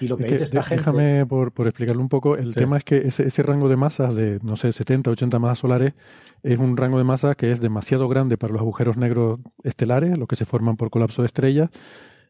Y 0.00 0.08
lo 0.08 0.16
que, 0.16 0.24
es 0.24 0.28
que 0.30 0.42
esta 0.44 0.60
déjame 0.60 1.02
gente... 1.02 1.26
por, 1.26 1.52
por, 1.52 1.66
explicarlo 1.66 2.00
un 2.00 2.08
poco. 2.08 2.36
El 2.36 2.54
sí. 2.54 2.60
tema 2.60 2.76
es 2.76 2.84
que 2.84 2.98
ese, 2.98 3.26
ese, 3.26 3.42
rango 3.42 3.68
de 3.68 3.76
masas 3.76 4.14
de, 4.14 4.38
no 4.42 4.56
sé, 4.56 4.72
70, 4.72 5.10
80 5.10 5.38
masas 5.38 5.58
solares 5.58 5.94
es 6.42 6.58
un 6.58 6.76
rango 6.76 6.98
de 6.98 7.04
masa 7.04 7.34
que 7.34 7.50
es 7.50 7.60
demasiado 7.60 8.08
grande 8.08 8.36
para 8.36 8.52
los 8.52 8.62
agujeros 8.62 8.96
negros 8.96 9.40
estelares, 9.62 10.16
los 10.16 10.28
que 10.28 10.36
se 10.36 10.44
forman 10.44 10.76
por 10.76 10.90
colapso 10.90 11.22
de 11.22 11.26
estrellas, 11.26 11.70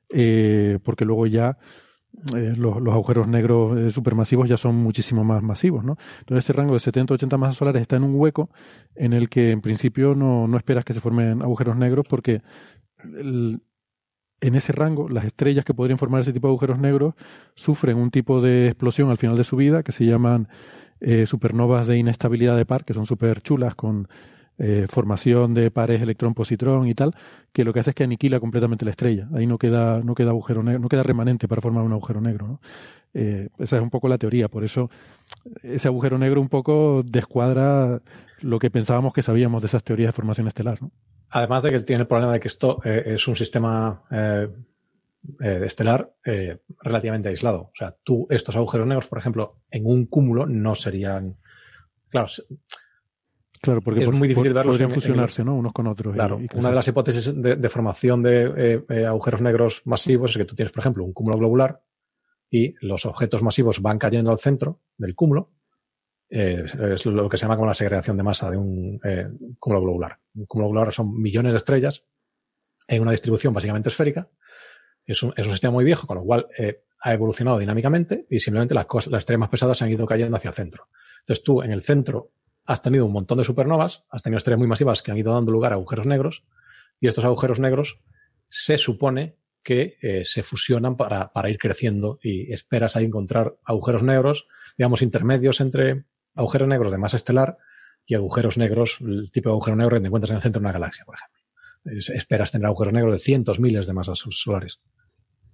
eh, 0.08 0.78
porque 0.82 1.04
luego 1.04 1.26
ya 1.26 1.58
eh, 2.34 2.54
los, 2.56 2.80
los, 2.80 2.94
agujeros 2.94 3.28
negros 3.28 3.78
eh, 3.78 3.90
supermasivos 3.90 4.48
ya 4.48 4.56
son 4.56 4.76
muchísimo 4.76 5.22
más 5.24 5.42
masivos, 5.42 5.84
¿no? 5.84 5.96
Entonces 6.20 6.44
ese 6.44 6.52
rango 6.54 6.74
de 6.74 6.80
70 6.80 7.14
80 7.14 7.36
masas 7.36 7.56
solares 7.56 7.82
está 7.82 7.96
en 7.96 8.04
un 8.04 8.14
hueco 8.14 8.50
en 8.94 9.12
el 9.12 9.28
que 9.28 9.50
en 9.50 9.60
principio 9.60 10.14
no, 10.14 10.48
no 10.48 10.56
esperas 10.56 10.84
que 10.84 10.94
se 10.94 11.00
formen 11.00 11.42
agujeros 11.42 11.76
negros 11.76 12.06
porque 12.08 12.40
el, 13.02 13.60
en 14.40 14.54
ese 14.54 14.72
rango, 14.72 15.08
las 15.08 15.24
estrellas 15.24 15.64
que 15.64 15.74
podrían 15.74 15.98
formar 15.98 16.20
ese 16.20 16.32
tipo 16.32 16.48
de 16.48 16.52
agujeros 16.52 16.78
negros 16.78 17.14
sufren 17.54 17.96
un 17.96 18.10
tipo 18.10 18.40
de 18.40 18.66
explosión 18.66 19.10
al 19.10 19.18
final 19.18 19.36
de 19.36 19.44
su 19.44 19.56
vida 19.56 19.82
que 19.82 19.92
se 19.92 20.04
llaman 20.04 20.48
eh, 21.00 21.26
supernovas 21.26 21.86
de 21.86 21.98
inestabilidad 21.98 22.56
de 22.56 22.66
par, 22.66 22.84
que 22.84 22.94
son 22.94 23.06
súper 23.06 23.40
chulas 23.42 23.74
con 23.74 24.08
eh, 24.56 24.86
formación 24.88 25.52
de 25.52 25.70
pares 25.70 26.00
electrón-positrón 26.00 26.86
y 26.86 26.94
tal, 26.94 27.12
que 27.52 27.64
lo 27.64 27.72
que 27.72 27.80
hace 27.80 27.90
es 27.90 27.96
que 27.96 28.04
aniquila 28.04 28.38
completamente 28.38 28.84
la 28.84 28.92
estrella. 28.92 29.28
Ahí 29.34 29.46
no 29.46 29.58
queda, 29.58 30.00
no 30.00 30.14
queda 30.14 30.30
agujero 30.30 30.62
negro, 30.62 30.80
no 30.80 30.88
queda 30.88 31.02
remanente 31.02 31.48
para 31.48 31.60
formar 31.60 31.82
un 31.82 31.92
agujero 31.92 32.20
negro. 32.20 32.60
Eh, 33.14 33.48
esa 33.58 33.76
es 33.76 33.82
un 33.82 33.90
poco 33.90 34.08
la 34.08 34.16
teoría. 34.16 34.48
Por 34.48 34.64
eso 34.64 34.90
ese 35.62 35.88
agujero 35.88 36.18
negro 36.18 36.40
un 36.40 36.48
poco 36.48 37.02
descuadra 37.04 38.00
lo 38.40 38.58
que 38.58 38.70
pensábamos 38.70 39.12
que 39.12 39.22
sabíamos 39.22 39.62
de 39.62 39.66
esas 39.66 39.82
teorías 39.82 40.08
de 40.08 40.12
formación 40.12 40.46
estelar. 40.46 40.78
Además 41.34 41.64
de 41.64 41.70
que 41.70 41.80
tiene 41.80 42.02
el 42.02 42.06
problema 42.06 42.32
de 42.32 42.38
que 42.38 42.46
esto 42.46 42.80
eh, 42.84 43.02
es 43.06 43.26
un 43.26 43.34
sistema 43.34 44.04
eh, 44.08 44.48
eh, 45.40 45.62
estelar 45.64 46.14
relativamente 46.80 47.28
aislado. 47.28 47.62
O 47.62 47.72
sea, 47.74 47.92
tú, 48.04 48.24
estos 48.30 48.54
agujeros 48.54 48.86
negros, 48.86 49.08
por 49.08 49.18
ejemplo, 49.18 49.56
en 49.68 49.84
un 49.84 50.06
cúmulo 50.06 50.46
no 50.46 50.76
serían. 50.76 51.36
Claro, 52.08 52.28
Claro, 53.60 53.80
porque 53.80 54.00
es 54.00 54.06
por, 54.06 54.14
muy 54.14 54.28
difícil 54.28 54.52
por, 54.52 54.66
podrían 54.66 54.90
fusionarse, 54.90 55.42
¿no? 55.42 55.56
Unos 55.56 55.72
con 55.72 55.88
otros. 55.88 56.14
Claro, 56.14 56.38
y, 56.38 56.44
y 56.44 56.58
una 56.58 56.68
de 56.68 56.74
las 56.76 56.86
hipótesis 56.86 57.32
de, 57.34 57.56
de 57.56 57.68
formación 57.68 58.22
de 58.22 58.84
eh, 58.88 59.06
agujeros 59.06 59.40
negros 59.40 59.82
masivos 59.86 60.30
es 60.32 60.36
que 60.36 60.44
tú 60.44 60.54
tienes, 60.54 60.70
por 60.70 60.82
ejemplo, 60.82 61.02
un 61.02 61.12
cúmulo 61.12 61.38
globular 61.38 61.82
y 62.48 62.76
los 62.86 63.06
objetos 63.06 63.42
masivos 63.42 63.80
van 63.80 63.98
cayendo 63.98 64.30
al 64.30 64.38
centro 64.38 64.82
del 64.98 65.16
cúmulo 65.16 65.50
eh, 66.30 66.64
es 66.94 67.06
lo 67.06 67.28
que 67.28 67.36
se 67.36 67.42
llama 67.42 67.56
como 67.56 67.68
la 67.68 67.74
segregación 67.74 68.16
de 68.16 68.22
masa 68.22 68.50
de 68.50 68.56
un 68.56 69.00
eh, 69.04 69.28
cúmulo 69.58 69.82
globular. 69.82 70.18
Un 70.34 70.46
cúmulo 70.46 70.68
globular 70.70 70.92
son 70.92 71.20
millones 71.20 71.52
de 71.52 71.58
estrellas 71.58 72.04
en 72.88 73.02
una 73.02 73.12
distribución 73.12 73.52
básicamente 73.52 73.88
esférica. 73.88 74.28
Es 75.04 75.22
un, 75.22 75.34
sistema 75.34 75.72
muy 75.72 75.84
viejo, 75.84 76.06
con 76.06 76.16
lo 76.16 76.24
cual 76.24 76.46
eh, 76.58 76.84
ha 77.00 77.12
evolucionado 77.12 77.58
dinámicamente 77.58 78.26
y 78.30 78.40
simplemente 78.40 78.74
las, 78.74 78.86
cosas, 78.86 79.12
las 79.12 79.20
estrellas 79.20 79.40
más 79.40 79.50
pesadas 79.50 79.78
se 79.78 79.84
han 79.84 79.90
ido 79.90 80.06
cayendo 80.06 80.36
hacia 80.36 80.48
el 80.48 80.54
centro. 80.54 80.88
Entonces 81.20 81.44
tú 81.44 81.62
en 81.62 81.70
el 81.70 81.82
centro 81.82 82.32
has 82.64 82.80
tenido 82.80 83.04
un 83.04 83.12
montón 83.12 83.38
de 83.38 83.44
supernovas, 83.44 84.04
has 84.08 84.22
tenido 84.22 84.38
estrellas 84.38 84.58
muy 84.58 84.68
masivas 84.68 85.02
que 85.02 85.10
han 85.10 85.18
ido 85.18 85.34
dando 85.34 85.52
lugar 85.52 85.72
a 85.72 85.76
agujeros 85.76 86.06
negros 86.06 86.44
y 87.00 87.08
estos 87.08 87.24
agujeros 87.24 87.60
negros 87.60 88.00
se 88.48 88.78
supone 88.78 89.36
que 89.62 89.98
se 90.24 90.42
fusionan 90.42 90.96
para, 90.96 91.32
para 91.32 91.48
ir 91.48 91.58
creciendo 91.58 92.18
y 92.22 92.52
esperas 92.52 92.96
ahí 92.96 93.06
encontrar 93.06 93.56
agujeros 93.64 94.02
negros, 94.02 94.46
digamos, 94.76 95.00
intermedios 95.00 95.60
entre 95.60 96.04
agujeros 96.34 96.68
negros 96.68 96.92
de 96.92 96.98
masa 96.98 97.16
estelar 97.16 97.58
y 98.06 98.14
agujeros 98.14 98.58
negros, 98.58 98.98
el 99.00 99.30
tipo 99.30 99.48
de 99.48 99.54
agujero 99.54 99.76
negro 99.76 99.96
que 99.96 100.00
te 100.00 100.06
encuentras 100.06 100.30
en 100.30 100.36
el 100.36 100.42
centro 100.42 100.60
de 100.60 100.64
una 100.64 100.72
galaxia, 100.72 101.04
por 101.04 101.16
ejemplo. 101.16 101.40
Esperas 102.14 102.52
tener 102.52 102.66
agujeros 102.66 102.92
negros 102.92 103.12
de 103.12 103.18
cientos, 103.18 103.60
miles 103.60 103.86
de 103.86 103.92
masas 103.92 104.22
solares. 104.30 104.80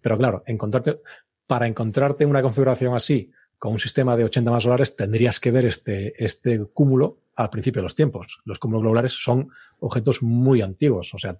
Pero 0.01 0.16
claro, 0.16 0.43
encontrarte, 0.47 1.01
para 1.47 1.66
encontrarte 1.66 2.27
una 2.27 2.43
configuración 2.43 2.95
así, 2.95 3.31
con 3.59 3.73
un 3.73 3.79
sistema 3.79 4.16
de 4.16 4.25
80 4.25 4.51
masas 4.51 4.64
solares, 4.64 4.97
tendrías 4.97 5.38
que 5.38 5.51
ver 5.51 5.66
este, 5.66 6.25
este 6.25 6.64
cúmulo 6.73 7.25
al 7.37 7.51
principio 7.51 7.81
de 7.81 7.85
los 7.85 7.95
tiempos. 7.95 8.40
Los 8.45 8.59
cúmulos 8.59 8.83
globulares 8.83 9.12
son 9.12 9.51
objetos 9.81 10.23
muy 10.23 10.62
antiguos, 10.62 11.12
o 11.14 11.19
sea, 11.19 11.38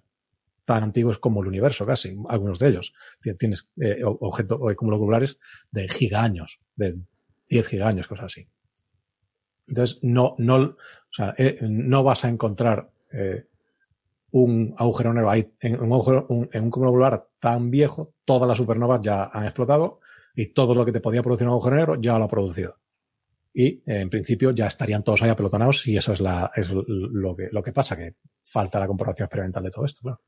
tan 0.65 0.83
antiguos 0.83 1.17
como 1.17 1.41
el 1.41 1.47
universo 1.47 1.85
casi, 1.85 2.15
algunos 2.29 2.59
de 2.59 2.69
ellos. 2.69 2.93
Tienes 3.37 3.67
eh, 3.81 4.01
objetos 4.03 4.59
o 4.61 4.75
cúmulos 4.75 4.99
globulares 4.99 5.39
de 5.71 5.89
gigaños, 5.89 6.59
de 6.75 6.99
10 7.49 7.67
gigaños, 7.67 8.07
cosas 8.07 8.25
así. 8.25 8.47
Entonces, 9.71 9.99
no, 10.01 10.35
no, 10.37 10.55
o 10.57 10.75
sea, 11.13 11.33
eh, 11.37 11.59
no 11.61 12.03
vas 12.03 12.25
a 12.25 12.29
encontrar 12.29 12.89
eh, 13.13 13.45
un 14.31 14.75
agujero 14.77 15.13
negro 15.13 15.29
ahí, 15.29 15.49
en 15.61 15.79
un, 15.79 15.93
agujero, 15.93 16.27
en 16.29 16.63
un 16.63 16.69
cúmulo 16.69 16.91
globular 16.91 17.25
tan 17.39 17.71
viejo, 17.71 18.13
todas 18.25 18.49
las 18.49 18.57
supernovas 18.57 18.99
ya 19.01 19.29
han 19.31 19.45
explotado 19.45 20.01
y 20.35 20.47
todo 20.47 20.75
lo 20.75 20.83
que 20.83 20.91
te 20.91 20.99
podía 20.99 21.23
producir 21.23 21.47
un 21.47 21.53
agujero 21.53 21.77
negro 21.77 22.01
ya 22.01 22.19
lo 22.19 22.25
ha 22.25 22.27
producido. 22.27 22.79
Y 23.53 23.67
eh, 23.67 23.81
en 23.85 24.09
principio 24.09 24.51
ya 24.51 24.67
estarían 24.67 25.03
todos 25.05 25.21
ahí 25.21 25.29
apelotonados 25.29 25.87
y 25.87 25.95
eso 25.95 26.11
es, 26.11 26.19
la, 26.19 26.51
es 26.53 26.69
lo, 26.69 27.33
que, 27.33 27.47
lo 27.49 27.63
que 27.63 27.71
pasa, 27.71 27.95
que 27.95 28.15
falta 28.43 28.77
la 28.77 28.87
comprobación 28.87 29.27
experimental 29.27 29.63
de 29.63 29.71
todo 29.71 29.85
esto. 29.85 30.19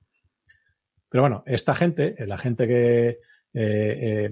Pero 1.09 1.21
bueno, 1.21 1.43
esta 1.45 1.75
gente, 1.75 2.15
la 2.25 2.37
gente 2.37 2.65
que 2.65 3.19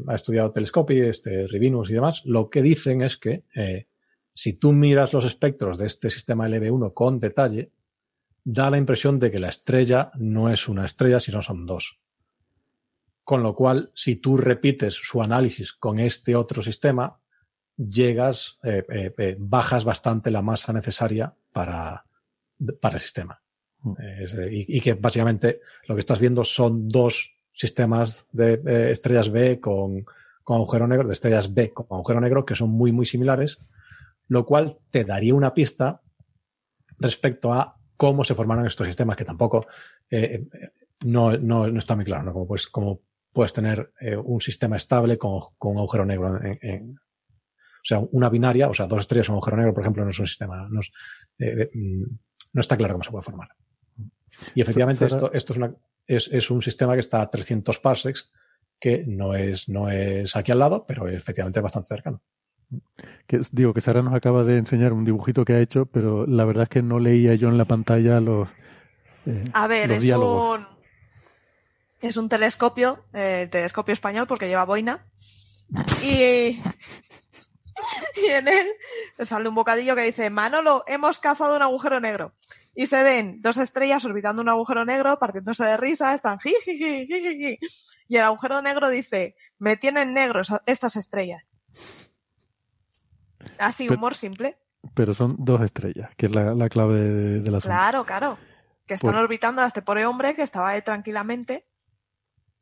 ha 0.08 0.16
estudiado 0.16 0.54
telescopio, 0.54 1.10
este, 1.10 1.48
Rivinus 1.48 1.90
y 1.90 1.96
demás, 1.96 2.22
lo 2.26 2.50
que 2.50 2.62
dicen 2.62 3.02
es 3.02 3.18
que 3.18 3.44
si 4.34 4.54
tú 4.54 4.72
miras 4.72 5.14
los 5.14 5.26
espectros 5.26 5.78
de 5.78 5.88
este 5.88 6.10
sistema 6.10 6.48
LB1 6.48 6.94
con 6.94 7.20
detalle, 7.20 7.72
da 8.44 8.70
la 8.70 8.78
impresión 8.78 9.20
de 9.20 9.32
que 9.32 9.40
la 9.40 9.50
estrella 9.50 10.12
no 10.16 10.50
es 10.50 10.68
una 10.68 10.86
estrella, 10.86 11.20
sino 11.20 11.42
son 11.42 11.66
dos. 11.66 12.00
Con 13.24 13.44
lo 13.44 13.56
cual, 13.56 13.92
si 13.94 14.16
tú 14.16 14.38
repites 14.38 14.96
su 14.96 15.22
análisis 15.22 15.74
con 15.74 16.00
este 16.00 16.36
otro 16.36 16.62
sistema, 16.62 17.20
llegas, 17.78 18.60
eh, 18.64 18.84
eh, 18.90 19.14
eh, 19.18 19.36
bajas 19.40 19.86
bastante 19.86 20.32
la 20.32 20.42
masa 20.42 20.74
necesaria 20.74 21.34
para, 21.52 22.06
para 22.80 22.96
el 22.96 23.02
sistema. 23.02 23.42
Mm. 23.84 23.94
Es, 24.20 24.34
y, 24.34 24.78
y, 24.78 24.82
que 24.82 24.94
básicamente 24.94 25.62
lo 25.88 25.96
que 25.96 26.00
estás 26.00 26.20
viendo 26.20 26.44
son 26.44 26.88
dos 26.88 27.34
sistemas 27.54 28.26
de 28.32 28.92
estrellas 28.92 29.30
B 29.30 29.60
con, 29.60 30.06
con 30.44 30.58
agujero 30.58 30.88
negro, 30.88 31.08
de 31.08 31.14
estrellas 31.14 31.54
B 31.54 31.72
con 31.72 31.86
agujero 31.90 32.22
negro, 32.22 32.46
que 32.46 32.56
son 32.56 32.70
muy, 32.70 32.92
muy 32.92 33.06
similares, 33.06 33.60
lo 34.32 34.46
cual 34.46 34.78
te 34.90 35.04
daría 35.04 35.36
una 35.36 35.54
pista 35.54 36.02
respecto 37.00 37.52
a 37.52 37.78
cómo 37.98 38.24
se 38.24 38.34
formaron 38.34 38.66
estos 38.66 38.88
sistemas, 38.88 39.18
que 39.18 39.26
tampoco 39.26 39.66
eh, 40.10 40.48
no, 41.04 41.36
no, 41.38 41.68
no, 41.68 41.78
está 41.78 41.98
muy 41.98 42.06
claro, 42.06 42.24
¿no? 42.24 42.32
Como, 42.32 42.48
pues, 42.48 42.68
como 42.68 43.02
puedes 43.34 43.52
tener 43.52 43.92
eh, 44.00 44.16
un 44.16 44.40
sistema 44.40 44.78
estable 44.78 45.18
con, 45.18 45.42
con 45.58 45.74
un 45.74 45.80
agujero 45.80 46.06
negro 46.06 46.42
en, 46.42 46.60
en, 46.62 46.92
o 46.92 47.84
sea, 47.84 48.00
una 48.14 48.30
binaria, 48.30 48.70
o 48.70 48.74
sea, 48.74 48.88
dos 48.88 49.02
estrellas 49.02 49.28
o 49.28 49.34
un 49.34 49.36
agujero 49.36 49.58
negro, 49.58 49.74
por 49.74 49.84
ejemplo, 49.84 50.06
no 50.06 50.12
es 50.12 50.20
un 50.20 50.28
sistema, 50.28 50.66
no, 50.70 50.80
es, 50.80 50.92
eh, 51.38 51.70
mm, 51.74 52.04
no 52.54 52.62
está 52.62 52.78
claro 52.78 52.94
cómo 52.94 53.04
se 53.04 53.12
puede 53.12 53.24
formar. 53.24 53.50
Y 54.56 54.62
efectivamente 54.62 55.08
esto, 55.08 55.30
esto 55.34 55.52
es, 55.52 55.58
una, 55.58 55.76
es, 56.08 56.30
es, 56.32 56.50
un 56.50 56.62
sistema 56.62 56.94
que 56.94 57.02
está 57.02 57.22
a 57.22 57.30
300 57.30 57.80
parsecs, 57.80 58.32
que 58.80 59.04
no 59.06 59.36
es, 59.36 59.68
no 59.68 59.92
es 59.92 60.38
aquí 60.38 60.54
al 60.54 60.60
lado, 60.60 60.86
pero 60.88 61.10
efectivamente 61.10 61.60
es 61.60 61.64
bastante 61.64 61.90
cercano. 61.90 62.24
Que, 63.28 63.42
digo 63.52 63.74
que 63.74 63.82
Sara 63.82 64.02
nos 64.02 64.14
acaba 64.14 64.44
de 64.44 64.58
enseñar 64.58 64.94
un 64.94 65.06
dibujito 65.06 65.46
que 65.46 65.54
ha 65.54 65.60
hecho, 65.60 65.86
pero 65.86 66.26
la 66.26 66.46
verdad 66.46 66.64
es 66.64 66.70
que 66.70 66.82
no 66.82 67.00
leía 67.00 67.36
yo 67.36 67.50
en 67.50 67.58
la 67.58 67.66
pantalla 67.66 68.20
los. 68.20 68.50
Eh, 69.26 69.46
a 69.54 69.68
ver, 69.68 69.90
los 69.90 69.98
es 69.98 70.04
diálogos. 70.04 70.60
un. 70.60 70.68
Es 72.02 72.18
un 72.18 72.30
telescopio, 72.30 73.06
eh, 73.14 73.48
telescopio 73.52 73.94
español, 73.94 74.26
porque 74.28 74.48
lleva 74.48 74.66
boina. 74.66 75.06
Y, 76.04 76.60
y 78.16 78.28
en 78.28 78.48
él 78.48 78.68
sale 79.20 79.48
un 79.48 79.56
bocadillo 79.56 79.96
que 79.96 80.04
dice, 80.04 80.30
Manolo, 80.30 80.84
hemos 80.88 81.20
cazado 81.20 81.56
un 81.56 81.62
agujero 81.62 82.00
negro. 82.00 82.34
Y 82.74 82.86
se 82.86 83.04
ven 83.04 83.42
dos 83.42 83.58
estrellas 83.58 84.06
orbitando 84.06 84.42
un 84.42 84.50
agujero 84.50 84.86
negro, 84.86 85.20
partiéndose 85.20 85.64
de 85.66 85.78
risa, 85.78 86.14
están 86.14 86.40
jiji, 86.40 86.78
jiji, 86.78 87.60
Y 88.08 88.18
el 88.18 88.24
agujero 88.24 88.62
negro 88.62 88.90
dice, 88.90 89.36
me 89.60 89.78
tienen 89.78 90.14
negros 90.14 90.54
estas 90.66 90.96
estrellas. 90.96 91.50
Así, 93.58 93.90
humor 93.90 94.16
simple. 94.16 94.58
Pero 94.94 95.14
son 95.14 95.36
dos 95.40 95.62
estrellas, 95.62 96.10
que 96.18 96.26
es 96.26 96.36
la, 96.36 96.56
la 96.56 96.70
clave 96.70 97.00
de, 97.00 97.40
de 97.42 97.52
la 97.52 97.60
Claro, 97.60 98.04
claro. 98.04 98.38
Que 98.88 98.96
están 98.96 99.12
pues, 99.12 99.24
orbitando 99.24 99.62
a 99.62 99.68
este 99.68 99.82
pobre 99.82 100.06
hombre 100.06 100.36
que 100.36 100.42
estaba 100.42 100.70
ahí 100.70 100.82
tranquilamente. 100.82 101.62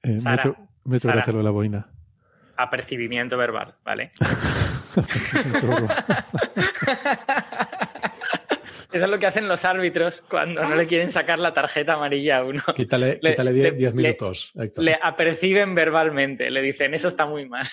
Eh, 0.03 0.19
Sara, 0.19 0.29
me 0.29 0.31
he 0.31 0.35
hecho, 0.35 0.55
me 0.83 0.95
he 0.95 0.97
hecho 0.97 1.07
Sara, 1.07 1.43
la 1.43 1.51
boina. 1.51 1.89
Apercibimiento 2.57 3.37
verbal, 3.37 3.75
¿vale? 3.83 4.11
Eso 8.91 9.05
es 9.05 9.11
lo 9.11 9.19
que 9.19 9.27
hacen 9.27 9.47
los 9.47 9.65
árbitros 9.65 10.23
cuando 10.27 10.63
no 10.63 10.75
le 10.75 10.87
quieren 10.87 11.11
sacar 11.11 11.37
la 11.37 11.53
tarjeta 11.53 11.93
amarilla 11.93 12.39
a 12.39 12.43
uno. 12.43 12.63
Quítale 12.75 13.19
10 13.21 13.93
minutos. 13.93 14.51
Le, 14.55 14.71
le, 14.77 14.97
aperciben 15.01 15.75
verbalmente, 15.75 16.49
le 16.49 16.59
dicen, 16.61 16.95
eso 16.95 17.07
está 17.07 17.27
muy 17.27 17.47
mal. 17.47 17.67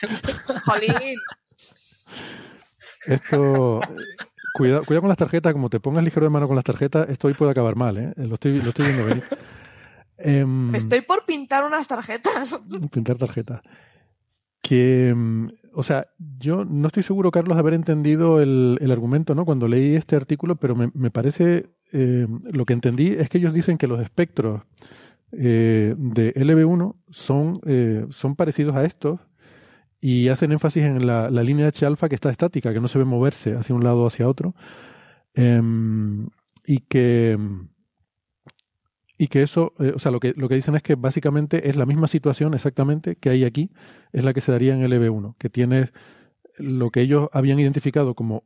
Jolín. 0.65 1.19
Esto. 3.07 3.81
Cuidado, 4.55 4.85
cuidado 4.85 5.03
con 5.03 5.09
las 5.09 5.19
tarjetas, 5.19 5.53
como 5.53 5.69
te 5.69 5.81
pongas 5.81 6.03
ligero 6.03 6.25
de 6.25 6.31
mano 6.31 6.47
con 6.47 6.57
las 6.57 6.65
tarjetas, 6.65 7.09
esto 7.11 7.29
hoy 7.29 7.35
puede 7.35 7.51
acabar 7.51 7.77
mal, 7.77 7.99
¿eh? 7.99 8.13
Lo 8.17 8.35
estoy, 8.35 8.61
lo 8.61 8.71
estoy 8.71 8.87
viendo 8.87 9.05
venir. 9.05 9.25
Eh, 10.19 10.47
estoy 10.73 11.03
por 11.03 11.27
pintar 11.27 11.63
unas 11.63 11.87
tarjetas. 11.87 12.59
Pintar 12.91 13.19
tarjetas. 13.19 13.61
Que, 14.63 15.15
o 15.75 15.83
sea, 15.83 16.07
yo 16.39 16.65
no 16.65 16.87
estoy 16.87 17.03
seguro, 17.03 17.31
Carlos, 17.31 17.57
de 17.57 17.61
haber 17.61 17.75
entendido 17.75 18.41
el, 18.41 18.79
el 18.81 18.91
argumento, 18.91 19.35
¿no? 19.35 19.45
Cuando 19.45 19.69
leí 19.69 19.95
este 19.95 20.17
artículo, 20.17 20.57
pero 20.57 20.75
me, 20.75 20.91
me 20.95 21.11
parece, 21.11 21.69
eh, 21.93 22.27
lo 22.45 22.65
que 22.65 22.73
entendí 22.73 23.09
es 23.09 23.29
que 23.29 23.37
ellos 23.37 23.53
dicen 23.53 23.77
que 23.77 23.87
los 23.87 24.01
espectros 24.01 24.63
eh, 25.33 25.95
de 25.99 26.35
LB1 26.35 26.95
son, 27.11 27.61
eh, 27.67 28.07
son 28.11 28.37
parecidos 28.37 28.75
a 28.75 28.85
estos, 28.85 29.21
y 30.09 30.29
hacen 30.29 30.53
énfasis 30.53 30.85
en 30.85 31.05
la, 31.05 31.29
línea 31.31 31.67
H-alfa 31.67 32.09
que 32.09 32.15
está 32.15 32.31
estática, 32.31 32.73
que 32.73 32.79
no 32.79 32.87
se 32.87 32.97
ve 32.97 33.05
moverse 33.05 33.57
hacia 33.57 33.75
un 33.75 33.83
lado 33.83 34.05
o 34.05 34.07
hacia 34.07 34.29
otro, 34.29 34.55
eh, 35.35 35.61
y 36.65 36.79
que 36.79 37.37
y 39.19 39.27
que 39.27 39.43
eso, 39.43 39.73
eh, 39.81 39.95
o 39.97 39.99
sea, 39.99 40.13
lo 40.13 40.21
que, 40.21 40.33
lo 40.37 40.49
que 40.49 40.55
dicen 40.55 40.77
es 40.77 40.85
que 40.85 40.95
básicamente 40.95 41.69
es 41.69 41.75
la 41.75 41.87
misma 41.87 42.07
situación 42.07 42.55
exactamente 42.55 43.17
que 43.17 43.31
hay 43.31 43.43
aquí, 43.43 43.73
es 44.13 44.23
la 44.23 44.33
que 44.33 44.41
se 44.41 44.53
daría 44.53 44.75
en 44.75 44.83
el 44.83 44.93
EB1, 44.93 45.35
que 45.39 45.51
tiene 45.51 45.91
lo 46.57 46.91
que 46.91 47.01
ellos 47.01 47.29
habían 47.33 47.59
identificado 47.59 48.15
como 48.15 48.45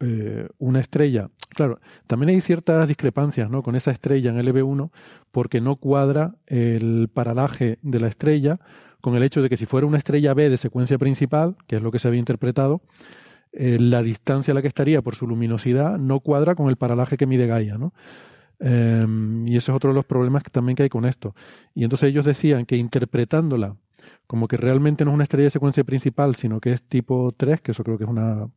eh, 0.00 0.46
una 0.58 0.80
estrella. 0.80 1.30
Claro, 1.54 1.80
también 2.06 2.28
hay 2.28 2.42
ciertas 2.42 2.86
discrepancias 2.86 3.48
¿no? 3.48 3.62
con 3.62 3.76
esa 3.76 3.92
estrella 3.92 4.28
en 4.28 4.36
el 4.36 4.54
EB1 4.54 4.90
porque 5.30 5.62
no 5.62 5.76
cuadra 5.76 6.34
el 6.44 7.08
paralaje 7.08 7.78
de 7.80 7.98
la 7.98 8.08
estrella 8.08 8.60
con 9.00 9.14
el 9.16 9.22
hecho 9.22 9.42
de 9.42 9.48
que 9.48 9.56
si 9.56 9.66
fuera 9.66 9.86
una 9.86 9.98
estrella 9.98 10.34
B 10.34 10.48
de 10.48 10.56
secuencia 10.56 10.98
principal, 10.98 11.56
que 11.66 11.76
es 11.76 11.82
lo 11.82 11.90
que 11.90 11.98
se 11.98 12.08
había 12.08 12.20
interpretado, 12.20 12.82
eh, 13.52 13.78
la 13.80 14.02
distancia 14.02 14.52
a 14.52 14.54
la 14.54 14.62
que 14.62 14.68
estaría 14.68 15.02
por 15.02 15.14
su 15.14 15.26
luminosidad 15.26 15.98
no 15.98 16.20
cuadra 16.20 16.54
con 16.54 16.68
el 16.68 16.76
paralaje 16.76 17.16
que 17.16 17.26
mide 17.26 17.46
Gaia, 17.46 17.78
¿no? 17.78 17.94
Eh, 18.60 19.06
y 19.46 19.56
ese 19.56 19.70
es 19.70 19.76
otro 19.76 19.90
de 19.90 19.94
los 19.94 20.04
problemas 20.04 20.42
que 20.42 20.50
también 20.50 20.76
que 20.76 20.82
hay 20.82 20.88
con 20.88 21.04
esto. 21.04 21.34
Y 21.74 21.84
entonces 21.84 22.10
ellos 22.10 22.24
decían 22.24 22.66
que 22.66 22.76
interpretándola 22.76 23.76
como 24.26 24.48
que 24.48 24.56
realmente 24.56 25.04
no 25.04 25.12
es 25.12 25.14
una 25.14 25.24
estrella 25.24 25.44
de 25.44 25.50
secuencia 25.50 25.84
principal, 25.84 26.34
sino 26.34 26.60
que 26.60 26.72
es 26.72 26.82
tipo 26.82 27.32
3, 27.36 27.60
que 27.60 27.72
eso 27.72 27.84
creo 27.84 27.98
que 27.98 28.04
es 28.04 28.10
una, 28.10 28.48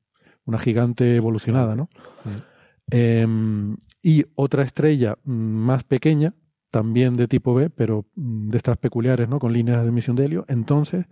una 0.46 0.60
gigante 0.60 1.16
evolucionada, 1.16 1.76
¿no? 1.76 1.90
Eh, 2.92 3.26
y 4.02 4.26
otra 4.36 4.64
estrella 4.64 5.18
mm, 5.24 5.32
más 5.32 5.84
pequeña, 5.84 6.34
también 6.72 7.16
de 7.16 7.28
tipo 7.28 7.54
B, 7.54 7.70
pero 7.70 8.06
mm, 8.16 8.50
de 8.50 8.58
estas 8.58 8.78
peculiares, 8.78 9.30
¿no? 9.30 9.40
Con 9.40 9.54
líneas 9.54 9.84
de 9.84 9.90
emisión 9.90 10.16
de 10.16 10.26
helio. 10.26 10.46
Entonces, 10.48 11.06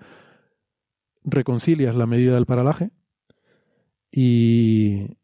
reconcilias 1.23 1.95
la 1.95 2.07
medida 2.07 2.33
del 2.33 2.45
paralaje 2.45 2.91
y, 4.11 5.17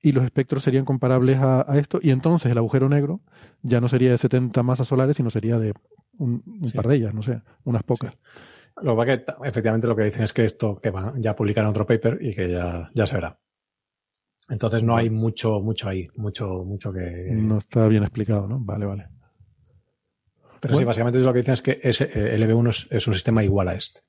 y 0.00 0.12
los 0.12 0.24
espectros 0.24 0.62
serían 0.62 0.84
comparables 0.84 1.38
a, 1.38 1.70
a, 1.70 1.78
esto. 1.78 1.98
Y 2.02 2.10
entonces 2.10 2.50
el 2.50 2.58
agujero 2.58 2.88
negro 2.88 3.20
ya 3.62 3.80
no 3.80 3.88
sería 3.88 4.12
de 4.12 4.18
70 4.18 4.62
masas 4.62 4.88
solares, 4.88 5.16
sino 5.16 5.30
sería 5.30 5.58
de 5.58 5.74
un, 6.18 6.42
un 6.46 6.70
sí. 6.70 6.76
par 6.76 6.88
de 6.88 6.96
ellas, 6.96 7.14
no 7.14 7.22
sé, 7.22 7.42
unas 7.64 7.82
pocas. 7.82 8.12
Sí. 8.12 8.40
Lo 8.82 8.96
que 9.04 9.24
efectivamente 9.44 9.86
lo 9.86 9.96
que 9.96 10.04
dicen 10.04 10.22
es 10.22 10.32
que 10.32 10.44
esto 10.44 10.80
que 10.80 10.90
va, 10.90 11.12
ya 11.18 11.36
publicarán 11.36 11.70
otro 11.70 11.86
paper 11.86 12.18
y 12.20 12.34
que 12.34 12.50
ya, 12.50 12.90
ya 12.94 13.06
se 13.06 13.14
verá. 13.14 13.38
Entonces 14.48 14.82
no 14.82 14.96
hay 14.96 15.10
mucho, 15.10 15.60
mucho 15.60 15.88
ahí, 15.88 16.08
mucho, 16.16 16.64
mucho 16.64 16.92
que. 16.92 17.28
No 17.32 17.58
está 17.58 17.86
bien 17.86 18.02
explicado, 18.02 18.48
¿no? 18.48 18.58
Vale, 18.58 18.86
vale. 18.86 19.08
Pero 20.60 20.74
bueno. 20.74 20.84
sí, 20.84 20.86
básicamente 20.86 21.18
lo 21.18 21.32
que 21.32 21.38
dicen 21.38 21.54
es 21.54 21.62
que 21.62 21.80
ese, 21.82 22.04
el 22.04 22.48
EB1 22.48 22.68
es, 22.70 22.86
es, 22.90 23.06
un 23.06 23.14
sistema 23.14 23.42
igual 23.42 23.68
a 23.68 23.74
este. 23.74 24.00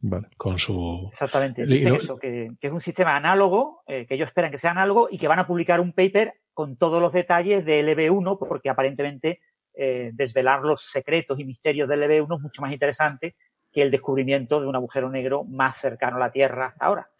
Vale. 0.00 0.28
Con 0.36 0.58
su. 0.58 1.08
Exactamente. 1.10 1.64
Dicen 1.66 1.94
eso, 1.94 2.18
que, 2.18 2.50
que, 2.60 2.66
es 2.66 2.72
un 2.72 2.80
sistema 2.80 3.16
análogo, 3.16 3.82
eh, 3.86 4.06
que 4.06 4.14
ellos 4.14 4.28
esperan 4.28 4.50
que 4.50 4.58
sea 4.58 4.72
análogo 4.72 5.08
y 5.10 5.18
que 5.18 5.28
van 5.28 5.38
a 5.38 5.46
publicar 5.46 5.80
un 5.80 5.92
paper 5.92 6.34
con 6.52 6.76
todos 6.76 7.00
los 7.00 7.12
detalles 7.12 7.64
del 7.64 7.88
EB1, 7.88 8.38
porque 8.38 8.68
aparentemente 8.68 9.40
eh, 9.74 10.10
desvelar 10.14 10.62
los 10.62 10.82
secretos 10.82 11.38
y 11.38 11.44
misterios 11.44 11.88
del 11.88 12.02
EB1 12.02 12.36
es 12.36 12.42
mucho 12.42 12.62
más 12.62 12.72
interesante 12.72 13.36
que 13.70 13.82
el 13.82 13.90
descubrimiento 13.90 14.60
de 14.60 14.66
un 14.66 14.74
agujero 14.74 15.10
negro 15.10 15.44
más 15.44 15.76
cercano 15.76 16.16
a 16.16 16.20
la 16.20 16.30
Tierra 16.30 16.68
hasta 16.68 16.86
ahora. 16.86 17.10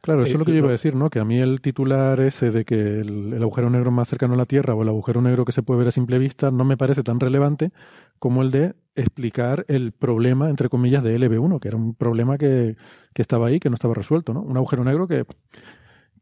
Claro, 0.00 0.22
eso 0.22 0.32
es 0.32 0.38
lo 0.38 0.44
que 0.44 0.52
yo 0.52 0.58
iba 0.58 0.68
a 0.68 0.72
decir, 0.72 0.94
¿no? 0.94 1.10
Que 1.10 1.18
a 1.18 1.24
mí 1.24 1.38
el 1.38 1.60
titular 1.60 2.20
ese 2.20 2.50
de 2.50 2.64
que 2.64 3.00
el, 3.00 3.32
el, 3.32 3.42
agujero 3.42 3.68
negro 3.70 3.90
más 3.90 4.08
cercano 4.08 4.34
a 4.34 4.36
la 4.36 4.46
Tierra 4.46 4.74
o 4.74 4.82
el 4.82 4.88
agujero 4.88 5.20
negro 5.20 5.44
que 5.44 5.52
se 5.52 5.62
puede 5.62 5.78
ver 5.78 5.88
a 5.88 5.90
simple 5.90 6.18
vista 6.18 6.50
no 6.50 6.64
me 6.64 6.76
parece 6.76 7.02
tan 7.02 7.20
relevante 7.20 7.72
como 8.18 8.42
el 8.42 8.50
de 8.50 8.74
explicar 8.94 9.64
el 9.68 9.92
problema, 9.92 10.50
entre 10.50 10.68
comillas, 10.68 11.02
de 11.02 11.18
LB1, 11.18 11.60
que 11.60 11.68
era 11.68 11.76
un 11.76 11.94
problema 11.94 12.38
que, 12.38 12.76
que 13.12 13.22
estaba 13.22 13.48
ahí, 13.48 13.60
que 13.60 13.70
no 13.70 13.74
estaba 13.74 13.94
resuelto, 13.94 14.32
¿no? 14.32 14.42
Un 14.42 14.56
agujero 14.56 14.84
negro 14.84 15.06
que, 15.06 15.24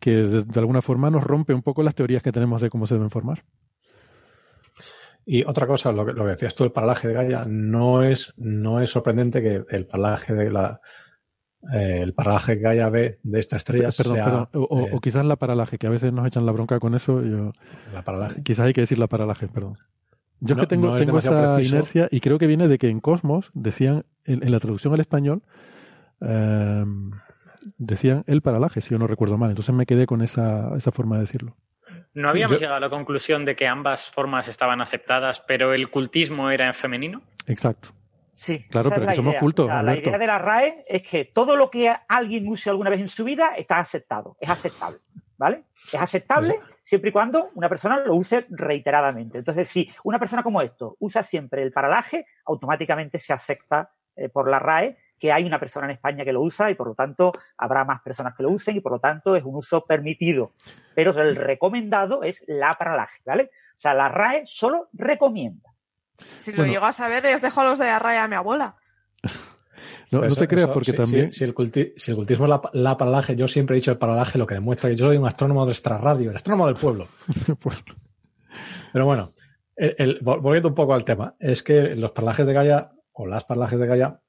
que 0.00 0.10
de, 0.10 0.44
de, 0.44 0.60
alguna 0.60 0.82
forma 0.82 1.10
nos 1.10 1.24
rompe 1.24 1.54
un 1.54 1.62
poco 1.62 1.82
las 1.82 1.94
teorías 1.94 2.22
que 2.22 2.32
tenemos 2.32 2.60
de 2.60 2.70
cómo 2.70 2.86
se 2.86 2.94
deben 2.94 3.10
formar. 3.10 3.44
Y 5.24 5.42
otra 5.44 5.66
cosa, 5.66 5.90
lo 5.90 6.06
que, 6.06 6.12
lo 6.12 6.24
que 6.24 6.30
decías 6.30 6.54
tú, 6.54 6.64
el 6.64 6.72
paralaje 6.72 7.08
de 7.08 7.14
Gaia, 7.14 7.44
no 7.48 8.02
es, 8.02 8.32
no 8.36 8.80
es 8.80 8.90
sorprendente 8.90 9.42
que 9.42 9.64
el 9.68 9.86
paralaje 9.86 10.34
de 10.34 10.50
la, 10.50 10.80
eh, 11.72 12.00
el 12.02 12.14
paralaje 12.14 12.56
Gaia 12.56 12.88
B 12.88 13.18
de 13.22 13.40
esta 13.40 13.56
estrella 13.56 13.90
perdón, 13.96 14.16
sea, 14.16 14.24
perdón. 14.24 14.48
O, 14.54 14.80
eh, 14.80 14.90
o, 14.92 15.00
quizás 15.00 15.24
la 15.24 15.36
paralaje, 15.36 15.78
que 15.78 15.86
a 15.86 15.90
veces 15.90 16.12
nos 16.12 16.26
echan 16.26 16.46
la 16.46 16.52
bronca 16.52 16.78
con 16.78 16.94
eso. 16.94 17.22
Yo, 17.22 17.52
la 17.92 18.02
paralaje. 18.02 18.42
Quizás 18.42 18.66
hay 18.66 18.72
que 18.72 18.82
decir 18.82 18.98
la 18.98 19.06
paralaje, 19.06 19.48
perdón. 19.48 19.76
Yo 20.40 20.54
no, 20.54 20.62
es 20.62 20.68
que 20.68 20.74
tengo, 20.74 20.88
no 20.88 20.96
tengo 20.96 21.18
esa 21.18 21.54
preciso. 21.54 21.76
inercia 21.76 22.08
y 22.10 22.20
creo 22.20 22.38
que 22.38 22.46
viene 22.46 22.68
de 22.68 22.78
que 22.78 22.88
en 22.88 23.00
Cosmos 23.00 23.50
decían, 23.54 24.04
en, 24.24 24.42
en 24.42 24.52
la 24.52 24.60
traducción 24.60 24.92
al 24.92 25.00
español, 25.00 25.42
eh, 26.20 26.84
decían 27.78 28.24
el 28.26 28.42
paralaje, 28.42 28.80
si 28.80 28.90
yo 28.90 28.98
no 28.98 29.06
recuerdo 29.06 29.38
mal. 29.38 29.50
Entonces 29.50 29.74
me 29.74 29.86
quedé 29.86 30.06
con 30.06 30.22
esa, 30.22 30.76
esa 30.76 30.92
forma 30.92 31.16
de 31.16 31.22
decirlo. 31.22 31.56
¿No 32.14 32.28
habíamos 32.28 32.58
yo, 32.58 32.62
llegado 32.62 32.76
a 32.76 32.80
la 32.80 32.90
conclusión 32.90 33.44
de 33.44 33.56
que 33.56 33.66
ambas 33.66 34.08
formas 34.08 34.48
estaban 34.48 34.80
aceptadas, 34.80 35.42
pero 35.46 35.74
el 35.74 35.90
cultismo 35.90 36.50
era 36.50 36.66
en 36.66 36.74
femenino? 36.74 37.22
Exacto. 37.46 37.90
Sí, 38.36 38.66
claro, 38.68 38.90
pero 38.90 39.14
somos 39.14 39.32
idea. 39.32 39.40
cultos. 39.40 39.64
O 39.64 39.68
sea, 39.68 39.82
la 39.82 39.96
idea 39.96 40.18
de 40.18 40.26
la 40.26 40.36
RAE 40.36 40.84
es 40.86 41.02
que 41.02 41.24
todo 41.24 41.56
lo 41.56 41.70
que 41.70 41.90
alguien 42.06 42.46
use 42.46 42.68
alguna 42.68 42.90
vez 42.90 43.00
en 43.00 43.08
su 43.08 43.24
vida 43.24 43.52
está 43.56 43.78
aceptado, 43.78 44.36
es 44.38 44.50
aceptable, 44.50 44.98
¿vale? 45.38 45.64
Es 45.90 45.98
aceptable 45.98 46.52
sí. 46.52 46.74
siempre 46.82 47.08
y 47.08 47.12
cuando 47.14 47.48
una 47.54 47.70
persona 47.70 47.98
lo 47.98 48.14
use 48.14 48.44
reiteradamente. 48.50 49.38
Entonces, 49.38 49.66
si 49.66 49.90
una 50.04 50.18
persona 50.18 50.42
como 50.42 50.60
esto 50.60 50.96
usa 51.00 51.22
siempre 51.22 51.62
el 51.62 51.72
paralaje, 51.72 52.26
automáticamente 52.44 53.18
se 53.18 53.32
acepta 53.32 53.90
eh, 54.14 54.28
por 54.28 54.50
la 54.50 54.58
RAE 54.58 54.98
que 55.18 55.32
hay 55.32 55.44
una 55.44 55.58
persona 55.58 55.86
en 55.86 55.92
España 55.92 56.22
que 56.22 56.32
lo 56.34 56.42
usa 56.42 56.70
y 56.70 56.74
por 56.74 56.88
lo 56.88 56.94
tanto 56.94 57.32
habrá 57.56 57.86
más 57.86 58.02
personas 58.02 58.34
que 58.34 58.42
lo 58.42 58.50
usen 58.50 58.76
y 58.76 58.80
por 58.80 58.92
lo 58.92 58.98
tanto 58.98 59.34
es 59.34 59.44
un 59.44 59.54
uso 59.54 59.86
permitido. 59.86 60.52
Pero 60.94 61.18
el 61.18 61.36
recomendado 61.36 62.22
es 62.22 62.44
la 62.46 62.74
paralaje, 62.74 63.22
¿vale? 63.24 63.44
O 63.44 63.78
sea, 63.78 63.94
la 63.94 64.10
RAE 64.10 64.42
solo 64.44 64.90
recomienda. 64.92 65.70
Si 66.38 66.52
lo 66.52 66.64
llego 66.64 66.86
a 66.86 66.92
saber, 66.92 67.22
les 67.22 67.42
dejo 67.42 67.64
los 67.64 67.78
de 67.78 67.86
la 67.86 67.98
RAE 67.98 68.18
a 68.18 68.28
mi 68.28 68.34
abuela. 68.34 68.76
No, 70.08 70.20
no 70.22 70.36
te 70.36 70.46
creas, 70.46 70.68
porque 70.68 70.92
también. 70.92 71.32
Si, 71.32 71.42
el 71.42 71.52
cultismo 71.52 72.44
es 72.44 72.60
la, 72.74 72.96
paralaje, 72.96 73.34
yo 73.34 73.48
siempre 73.48 73.74
he 73.74 73.80
dicho 73.80 73.90
el 73.90 73.98
paralaje, 73.98 74.38
lo 74.38 74.46
que 74.46 74.54
demuestra 74.54 74.88
que 74.88 74.94
yo 74.94 75.06
soy 75.06 75.16
un 75.16 75.26
astrónomo 75.26 75.66
de 75.66 75.72
extra 75.72 75.98
radio, 75.98 76.30
el 76.30 76.36
astrónomo 76.36 76.66
del 76.68 76.76
pueblo. 76.76 77.08
Pero 78.92 79.04
bueno, 79.04 79.28
volviendo 80.22 80.68
un 80.68 80.76
poco 80.76 80.94
al 80.94 81.02
tema, 81.02 81.34
es 81.40 81.64
que 81.64 81.96
los 81.96 82.12
paralajes 82.12 82.46
de 82.46 82.52
Gaia, 82.52 82.92
o 83.10 83.26
las 83.26 83.42
paralajes 83.42 83.80
de 83.80 83.86
Gaia, 83.88 84.20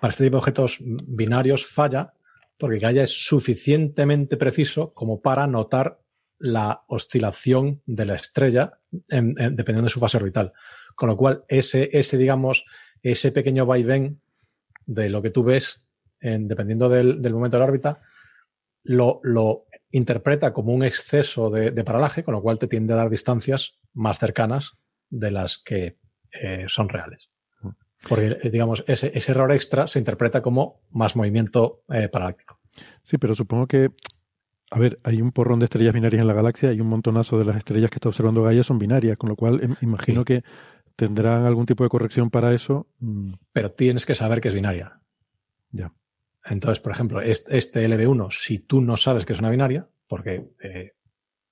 para 0.00 0.12
este 0.12 0.22
tipo 0.22 0.36
de 0.36 0.38
objetos 0.38 0.78
binarios 0.80 1.66
falla 1.66 2.14
porque 2.58 2.78
Gaia 2.78 3.04
es 3.04 3.26
suficientemente 3.26 4.36
preciso 4.36 4.94
como 4.94 5.20
para 5.20 5.46
notar 5.46 6.00
la 6.38 6.84
oscilación 6.88 7.82
de 7.86 8.04
la 8.04 8.14
estrella 8.14 8.78
dependiendo 8.90 9.82
de 9.82 9.90
su 9.90 10.00
fase 10.00 10.16
orbital. 10.16 10.52
Con 10.94 11.08
lo 11.08 11.16
cual, 11.16 11.44
ese, 11.48 11.88
ese 11.92 12.16
digamos, 12.16 12.64
ese 13.02 13.32
pequeño 13.32 13.66
vaivén 13.66 14.20
de 14.86 15.08
lo 15.08 15.22
que 15.22 15.30
tú 15.30 15.44
ves, 15.44 15.86
en, 16.20 16.48
dependiendo 16.48 16.88
del, 16.88 17.20
momento 17.32 17.56
de 17.56 17.60
la 17.60 17.66
órbita, 17.66 18.00
lo, 18.82 19.20
lo, 19.22 19.66
interpreta 19.90 20.52
como 20.52 20.72
un 20.72 20.82
exceso 20.82 21.50
de, 21.50 21.84
paralaje, 21.84 22.24
con 22.24 22.34
lo 22.34 22.42
cual 22.42 22.58
te 22.58 22.66
tiende 22.66 22.92
a 22.92 22.96
dar 22.96 23.10
distancias 23.10 23.78
más 23.92 24.18
cercanas 24.18 24.76
de 25.08 25.30
las 25.30 25.58
que 25.58 25.98
eh, 26.32 26.64
son 26.68 26.88
reales. 26.88 27.30
Porque, 28.08 28.38
eh, 28.42 28.50
digamos, 28.50 28.84
ese, 28.86 29.12
ese, 29.14 29.32
error 29.32 29.52
extra 29.52 29.86
se 29.86 29.98
interpreta 29.98 30.42
como 30.42 30.82
más 30.90 31.16
movimiento 31.16 31.84
eh, 31.88 32.08
paraláctico. 32.08 32.60
Sí, 33.02 33.18
pero 33.18 33.34
supongo 33.34 33.66
que, 33.66 33.90
a 34.70 34.78
ver, 34.78 34.98
hay 35.04 35.22
un 35.22 35.32
porrón 35.32 35.60
de 35.60 35.66
estrellas 35.66 35.94
binarias 35.94 36.20
en 36.20 36.28
la 36.28 36.34
galaxia 36.34 36.72
y 36.72 36.80
un 36.80 36.88
montonazo 36.88 37.38
de 37.38 37.44
las 37.44 37.56
estrellas 37.56 37.90
que 37.90 37.96
está 37.96 38.08
observando 38.08 38.42
Gaia 38.42 38.64
son 38.64 38.78
binarias, 38.78 39.16
con 39.16 39.30
lo 39.30 39.36
cual 39.36 39.62
em, 39.62 39.76
imagino 39.80 40.24
que 40.24 40.42
tendrán 40.96 41.44
algún 41.44 41.66
tipo 41.66 41.84
de 41.84 41.90
corrección 41.90 42.30
para 42.30 42.54
eso. 42.54 42.88
Mm. 43.00 43.34
Pero 43.52 43.72
tienes 43.72 44.06
que 44.06 44.14
saber 44.14 44.40
que 44.40 44.48
es 44.48 44.54
binaria. 44.54 45.00
Ya. 45.70 45.92
Entonces, 46.44 46.80
por 46.80 46.92
ejemplo, 46.92 47.20
este, 47.20 47.88
LB1, 47.88 48.30
si 48.30 48.58
tú 48.58 48.80
no 48.80 48.96
sabes 48.96 49.24
que 49.24 49.32
es 49.32 49.38
una 49.38 49.50
binaria, 49.50 49.88
porque 50.06 50.50
eh, 50.62 50.92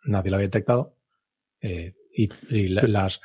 nadie 0.05 0.31
lo 0.31 0.37
había 0.37 0.49
detectado, 0.49 0.97
eh, 1.61 1.95
y, 2.15 2.29
las... 2.69 3.21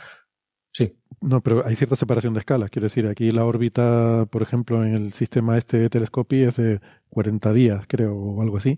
Sí. 0.71 0.95
No, 1.19 1.41
pero 1.41 1.65
hay 1.65 1.75
cierta 1.75 1.95
separación 1.95 2.33
de 2.33 2.39
escalas. 2.39 2.69
Quiero 2.69 2.85
decir, 2.85 3.07
aquí 3.07 3.31
la 3.31 3.43
órbita, 3.43 4.27
por 4.29 4.43
ejemplo, 4.43 4.85
en 4.85 4.93
el 4.93 5.13
sistema 5.13 5.57
este 5.57 5.77
de 5.77 5.89
telescopio 5.89 6.47
es 6.47 6.55
de 6.55 6.79
40 7.09 7.51
días, 7.51 7.85
creo, 7.87 8.15
o 8.15 8.41
algo 8.41 8.57
así. 8.57 8.77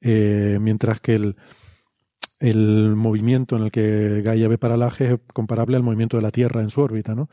Eh, 0.00 0.58
mientras 0.60 1.00
que 1.00 1.14
el, 1.14 1.36
el 2.38 2.94
movimiento 2.96 3.56
en 3.56 3.64
el 3.64 3.70
que 3.70 4.22
Gaia 4.22 4.48
ve 4.48 4.58
paralaje 4.58 5.14
es 5.14 5.20
comparable 5.32 5.76
al 5.76 5.82
movimiento 5.82 6.16
de 6.16 6.22
la 6.22 6.30
Tierra 6.30 6.60
en 6.60 6.70
su 6.70 6.80
órbita, 6.80 7.14
¿no? 7.14 7.28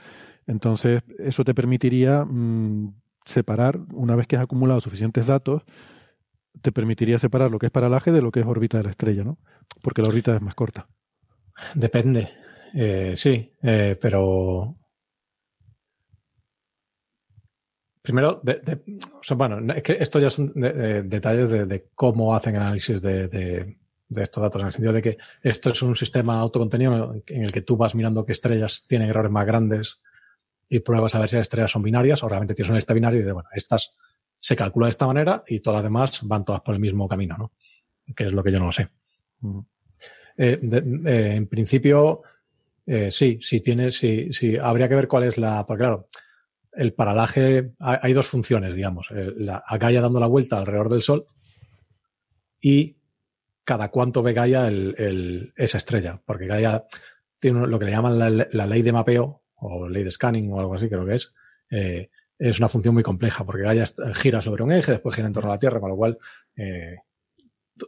Entonces, 0.48 1.04
eso 1.20 1.44
te 1.44 1.54
permitiría 1.54 2.24
mm, 2.26 2.94
separar, 3.26 3.80
una 3.94 4.16
vez 4.16 4.28
que 4.28 4.36
has 4.36 4.44
acumulado 4.44 4.80
suficientes 4.82 5.28
datos, 5.28 5.64
te 6.62 6.72
permitiría 6.72 7.20
separar 7.20 7.52
lo 7.52 7.60
que 7.60 7.68
es 7.68 7.72
paralaje 7.72 8.12
de 8.12 8.22
lo 8.22 8.32
que 8.32 8.42
es 8.42 8.46
órbita 8.46 8.78
de 8.78 8.84
la 8.84 8.89
estrella, 8.89 9.24
¿no? 9.24 9.38
Porque 9.82 10.02
la 10.02 10.10
órbita 10.10 10.36
es 10.36 10.42
más 10.42 10.56
corta. 10.56 10.88
Depende. 11.76 12.30
Eh, 12.74 13.14
sí, 13.16 13.54
eh, 13.62 13.98
pero. 14.00 14.78
Primero, 18.02 18.42
bueno, 19.36 19.74
es 19.74 19.84
que 19.84 19.94
esto 19.94 20.20
ya 20.20 20.32
son 20.32 20.48
detalles 20.56 21.50
de, 21.52 21.89
cómo 21.94 22.34
hacen 22.34 22.56
análisis 22.56 23.00
de, 23.00 23.78
de 24.12 24.24
estos 24.24 24.43
datos, 24.43 24.62
en 24.62 24.68
el 24.68 24.74
sentido 24.74 24.93
de 24.93 25.01
que 25.01 25.18
esto 25.41 25.70
es 25.70 25.82
un 25.82 25.95
sistema 25.95 26.38
autocontenido 26.39 27.14
en 27.28 27.43
el 27.43 27.51
que 27.51 27.62
tú 27.62 27.78
vas 27.78 27.95
mirando 27.95 28.26
qué 28.26 28.34
estrellas 28.34 28.86
tienen 28.88 29.09
errores 29.09 29.32
más 29.32 29.45
grandes 29.45 30.01
y 30.68 30.80
pruebas 30.80 31.16
a 31.16 31.20
ver 31.20 31.30
si 31.30 31.38
las 31.38 31.43
estrellas 31.43 31.72
son 31.72 31.82
binarias 31.82 32.22
o 32.22 32.28
realmente 32.28 32.53
tienes 32.53 32.70
un 32.70 32.76
lista 32.76 32.93
binario 32.93 33.22
y 33.22 33.24
de, 33.24 33.32
bueno, 33.32 33.47
estas 33.53 33.95
se 34.38 34.55
calcula 34.55 34.88
de 34.88 34.91
esta 34.91 35.07
manera 35.07 35.43
y 35.47 35.62
todas 35.62 35.78
las 35.78 35.84
demás 35.84 36.20
van 36.24 36.43
todas 36.43 36.62
por 36.62 36.76
el 36.76 36.82
mismo 36.82 37.07
camino, 37.07 37.38
¿no? 37.38 37.51
Que 38.14 38.26
es 38.26 38.34
lo 38.34 38.43
que 38.43 38.51
yo 38.51 38.59
no 38.59 38.66
lo 38.66 38.72
sé. 38.74 38.89
Eh, 40.38 40.59
eh, 40.62 41.34
en 41.36 41.47
principio, 41.47 42.24
eh, 42.86 43.12
sí, 43.12 43.39
sí 43.41 43.62
tiene, 43.62 43.91
sí, 43.91 44.34
sí, 44.34 44.57
habría 44.57 44.89
que 44.89 44.95
ver 44.95 45.07
cuál 45.07 45.24
es 45.24 45.38
la, 45.38 45.66
porque 45.66 45.84
claro, 45.84 46.09
el 46.74 46.93
paralaje, 46.93 47.72
hay, 47.80 48.12
dos 48.14 48.28
funciones, 48.28 48.76
digamos, 48.76 49.09
la, 49.12 49.64
a 49.66 49.78
Gaia 49.78 50.01
dando 50.01 50.20
la 50.20 50.28
vuelta 50.28 50.57
alrededor 50.57 50.89
del 50.89 51.01
Sol 51.01 51.26
y 52.62 52.97
cada 53.72 53.88
cuánto 53.88 54.22
ve 54.22 54.34
Gaia 54.34 54.67
el, 54.67 55.53
esa 55.55 55.78
estrella, 55.78 56.22
porque 56.26 56.45
Gaia 56.45 56.84
tiene 57.39 57.65
lo 57.65 57.80
que 57.80 57.86
le 57.86 57.91
llaman 57.91 58.19
la, 58.19 58.65
ley 58.67 58.82
de 58.82 58.91
mapeo 58.91 59.43
o 59.55 59.88
ley 59.88 60.03
de 60.03 60.11
scanning 60.11 60.51
o 60.51 60.59
algo 60.59 60.76
así, 60.76 60.89
creo 60.89 61.05
que 61.05 61.15
es. 61.15 61.32
Eh, 61.69 62.09
es 62.38 62.59
una 62.59 62.67
función 62.67 62.93
muy 62.93 63.01
compleja 63.01 63.45
porque 63.45 63.61
Gaia 63.61 63.86
gira 64.13 64.41
sobre 64.41 64.63
un 64.63 64.74
eje, 64.74 64.91
después 64.91 65.15
gira 65.15 65.26
en 65.26 65.32
torno 65.32 65.49
a 65.49 65.53
la 65.53 65.59
Tierra, 65.59 65.80
con 65.80 65.89
lo 65.89 65.95
cual 65.95 66.17
eh, 66.53 66.97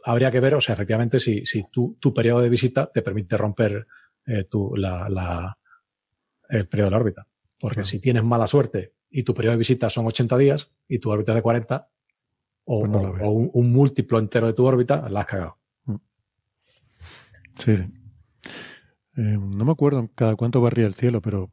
habría 0.04 0.30
que 0.30 0.40
ver, 0.40 0.54
o 0.54 0.60
sea, 0.62 0.72
efectivamente, 0.72 1.20
si, 1.20 1.44
si 1.44 1.64
tu, 1.70 1.98
tu 2.00 2.14
periodo 2.14 2.40
de 2.40 2.48
visita 2.48 2.90
te 2.90 3.02
permite 3.02 3.36
romper 3.36 3.86
eh, 4.24 4.44
tu, 4.44 4.74
la, 4.74 5.06
la, 5.10 5.58
el 6.48 6.66
periodo 6.66 6.86
de 6.86 6.90
la 6.92 6.96
órbita. 6.96 7.28
Porque 7.60 7.84
si 7.84 8.00
tienes 8.00 8.24
mala 8.24 8.46
suerte 8.46 8.94
y 9.10 9.22
tu 9.22 9.34
periodo 9.34 9.52
de 9.52 9.58
visita 9.58 9.90
son 9.90 10.06
80 10.06 10.38
días 10.38 10.70
y 10.88 10.98
tu 10.98 11.10
órbita 11.10 11.32
es 11.32 11.36
de 11.36 11.42
40, 11.42 11.90
o, 12.64 12.80
pues 12.80 12.90
un, 13.28 13.50
un, 13.52 13.70
múltiplo 13.70 14.18
entero 14.18 14.46
de 14.46 14.54
tu 14.54 14.64
órbita, 14.64 15.06
la 15.10 15.20
has 15.20 15.26
cagado. 15.26 15.58
Sí. 17.58 17.72
Eh, 19.16 19.38
no 19.38 19.64
me 19.64 19.72
acuerdo 19.72 20.10
cada 20.14 20.34
cuánto 20.36 20.60
barría 20.60 20.86
el 20.86 20.94
cielo, 20.94 21.20
pero 21.20 21.50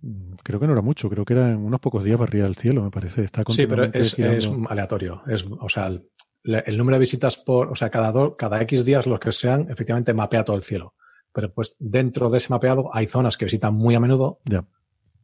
mm, 0.00 0.34
creo 0.42 0.60
que 0.60 0.66
no 0.66 0.72
era 0.72 0.82
mucho. 0.82 1.08
Creo 1.10 1.24
que 1.24 1.34
era 1.34 1.50
en 1.50 1.58
unos 1.58 1.80
pocos 1.80 2.04
días 2.04 2.18
barría 2.18 2.46
el 2.46 2.56
cielo, 2.56 2.82
me 2.82 2.90
parece. 2.90 3.24
Está 3.24 3.42
sí, 3.48 3.66
pero 3.66 3.84
es, 3.84 4.18
es, 4.18 4.50
aleatorio. 4.68 5.22
Es, 5.26 5.44
o 5.44 5.68
sea, 5.68 5.86
el, 5.86 6.06
el, 6.44 6.78
número 6.78 6.96
de 6.96 7.00
visitas 7.00 7.36
por, 7.36 7.70
o 7.70 7.74
sea, 7.74 7.90
cada, 7.90 8.12
do, 8.12 8.34
cada 8.34 8.60
X 8.62 8.84
días, 8.84 9.06
los 9.06 9.20
que 9.20 9.32
sean, 9.32 9.68
efectivamente 9.70 10.14
mapea 10.14 10.44
todo 10.44 10.56
el 10.56 10.62
cielo. 10.62 10.94
Pero 11.32 11.52
pues 11.52 11.76
dentro 11.78 12.28
de 12.28 12.38
ese 12.38 12.50
mapeado 12.50 12.90
hay 12.92 13.06
zonas 13.06 13.36
que 13.36 13.46
visitan 13.46 13.74
muy 13.74 13.94
a 13.94 14.00
menudo, 14.00 14.40
ya. 14.44 14.64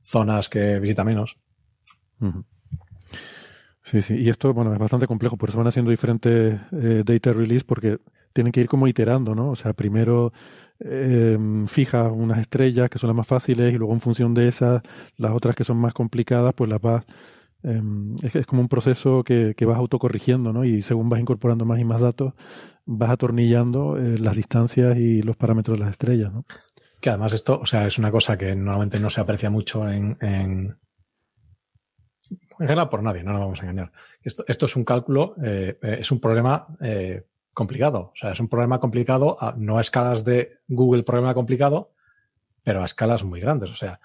zonas 0.03 0.49
que 0.49 0.79
visitan 0.79 1.07
menos. 1.07 1.37
Sí, 3.85 4.03
sí. 4.03 4.14
Y 4.14 4.29
esto, 4.31 4.53
bueno, 4.55 4.73
es 4.73 4.79
bastante 4.79 5.07
complejo, 5.07 5.37
por 5.37 5.51
eso 5.51 5.59
van 5.59 5.66
haciendo 5.66 5.91
diferentes 5.91 6.61
eh, 6.73 7.03
data 7.05 7.33
release, 7.33 7.64
porque 7.64 7.99
tienen 8.39 8.53
que 8.53 8.61
ir 8.61 8.68
como 8.68 8.86
iterando, 8.86 9.34
¿no? 9.34 9.51
O 9.51 9.57
sea, 9.57 9.72
primero 9.72 10.32
eh, 10.78 11.36
fija 11.66 12.05
unas 12.05 12.39
estrellas 12.39 12.89
que 12.89 13.01
son 13.01 13.09
las 13.09 13.16
más 13.16 13.26
fáciles 13.26 13.74
y 13.74 13.76
luego 13.76 13.93
en 13.93 14.01
función 14.01 14.32
de 14.32 14.47
esas, 14.47 14.80
las 15.16 15.32
otras 15.32 15.57
que 15.57 15.64
son 15.64 15.78
más 15.78 15.93
complicadas, 15.93 16.55
pues 16.55 16.70
las 16.70 16.80
vas... 16.80 17.05
Eh, 17.64 17.82
es, 18.22 18.47
como 18.47 18.62
un 18.62 18.68
proceso 18.68 19.24
que, 19.24 19.55
que, 19.57 19.64
vas 19.64 19.76
autocorrigiendo, 19.76 20.53
¿no? 20.53 20.64
Y 20.64 20.82
según 20.82 21.09
vas 21.09 21.18
incorporando 21.18 21.64
más 21.64 21.80
y 21.80 21.84
más 21.84 22.01
datos, 22.01 22.34
vas 22.86 23.11
atornillando 23.11 23.99
eh, 23.99 24.18
las 24.18 24.36
distancias 24.36 24.97
y 24.97 25.20
los 25.22 25.36
parámetros 25.36 25.76
de 25.76 25.84
las 25.84 25.91
estrellas, 25.91 26.32
¿no? 26.32 26.45
Que 27.01 27.11
además 27.11 27.32
esto, 27.32 27.59
o 27.59 27.66
sea, 27.66 27.89
es 27.89 27.99
una 27.99 28.12
cosa 28.12 28.39
que 28.39 28.55
normalmente 28.55 29.01
no 29.01 29.11
se 29.11 29.20
aprecia 29.20 29.51
mucho 29.51 29.91
en, 29.91 30.16
en, 30.20 30.78
en 32.30 32.68
general 32.68 32.89
por 32.89 33.03
nadie, 33.03 33.24
no 33.24 33.32
nos 33.32 33.41
vamos 33.41 33.59
a 33.59 33.62
engañar. 33.62 33.91
Esto, 34.22 34.45
es 34.47 34.76
un 34.76 34.84
cálculo, 34.84 35.34
eh, 35.43 35.76
es 35.82 36.12
un 36.12 36.20
problema 36.20 36.68
eh, 36.80 37.24
complicado. 37.59 38.12
O 38.14 38.16
sea, 38.16 38.30
es 38.30 38.38
un 38.38 38.48
problema 38.48 38.78
complicado, 38.78 39.36
no 39.56 39.78
a 39.78 39.80
escalas 39.80 40.24
de 40.24 40.61
Google 40.68 41.02
problema 41.02 41.34
complicado, 41.34 41.90
pero 42.62 42.82
a 42.82 42.84
escalas 42.84 43.24
muy 43.24 43.40
grandes. 43.40 43.68
O 43.70 43.74
sea, 43.74 43.98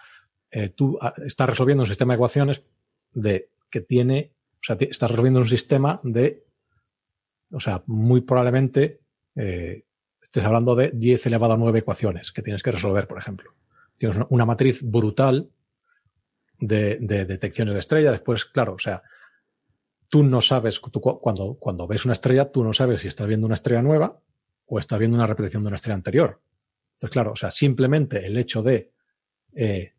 eh, 0.49 0.69
tú 0.69 0.97
estás 1.23 1.49
resolviendo 1.49 1.83
un 1.83 1.87
sistema 1.87 2.13
de 2.13 2.15
ecuaciones 2.15 2.65
de 3.13 3.51
que 3.69 3.81
tiene, 3.81 4.33
o 4.55 4.63
sea, 4.63 4.75
estás 4.79 5.11
resolviendo 5.11 5.39
un 5.39 5.47
sistema 5.47 6.01
de, 6.03 6.43
o 7.51 7.59
sea, 7.59 7.83
muy 7.85 8.21
probablemente 8.21 9.01
eh, 9.35 9.85
estés 10.19 10.43
hablando 10.43 10.73
de 10.73 10.89
10 10.91 11.27
elevado 11.27 11.53
a 11.53 11.57
9 11.57 11.77
ecuaciones 11.77 12.31
que 12.31 12.41
tienes 12.41 12.63
que 12.63 12.71
resolver, 12.71 13.07
por 13.07 13.19
ejemplo. 13.19 13.53
Tienes 13.99 14.17
una 14.29 14.45
matriz 14.45 14.81
brutal 14.81 15.51
de, 16.57 16.97
de 16.99 17.25
detecciones 17.25 17.75
de 17.75 17.81
estrellas. 17.81 18.13
Después, 18.13 18.45
claro, 18.45 18.73
o 18.73 18.79
sea, 18.79 19.03
tú 20.13 20.21
no 20.21 20.41
sabes, 20.41 20.79
tú, 20.79 21.01
cuando, 21.01 21.55
cuando 21.55 21.87
ves 21.87 22.05
una 22.05 22.13
estrella, 22.13 22.51
tú 22.51 22.63
no 22.63 22.71
sabes 22.71 23.01
si 23.01 23.07
estás 23.07 23.25
viendo 23.25 23.47
una 23.47 23.55
estrella 23.55 23.81
nueva 23.81 24.21
o 24.67 24.77
estás 24.77 24.99
viendo 24.99 25.17
una 25.17 25.25
repetición 25.25 25.63
de 25.63 25.69
una 25.69 25.77
estrella 25.77 25.95
anterior. 25.95 26.39
Entonces, 26.93 27.11
claro, 27.11 27.31
o 27.31 27.35
sea, 27.35 27.49
simplemente 27.49 28.23
el 28.23 28.37
hecho 28.37 28.61
de, 28.61 28.91
eh, 29.55 29.93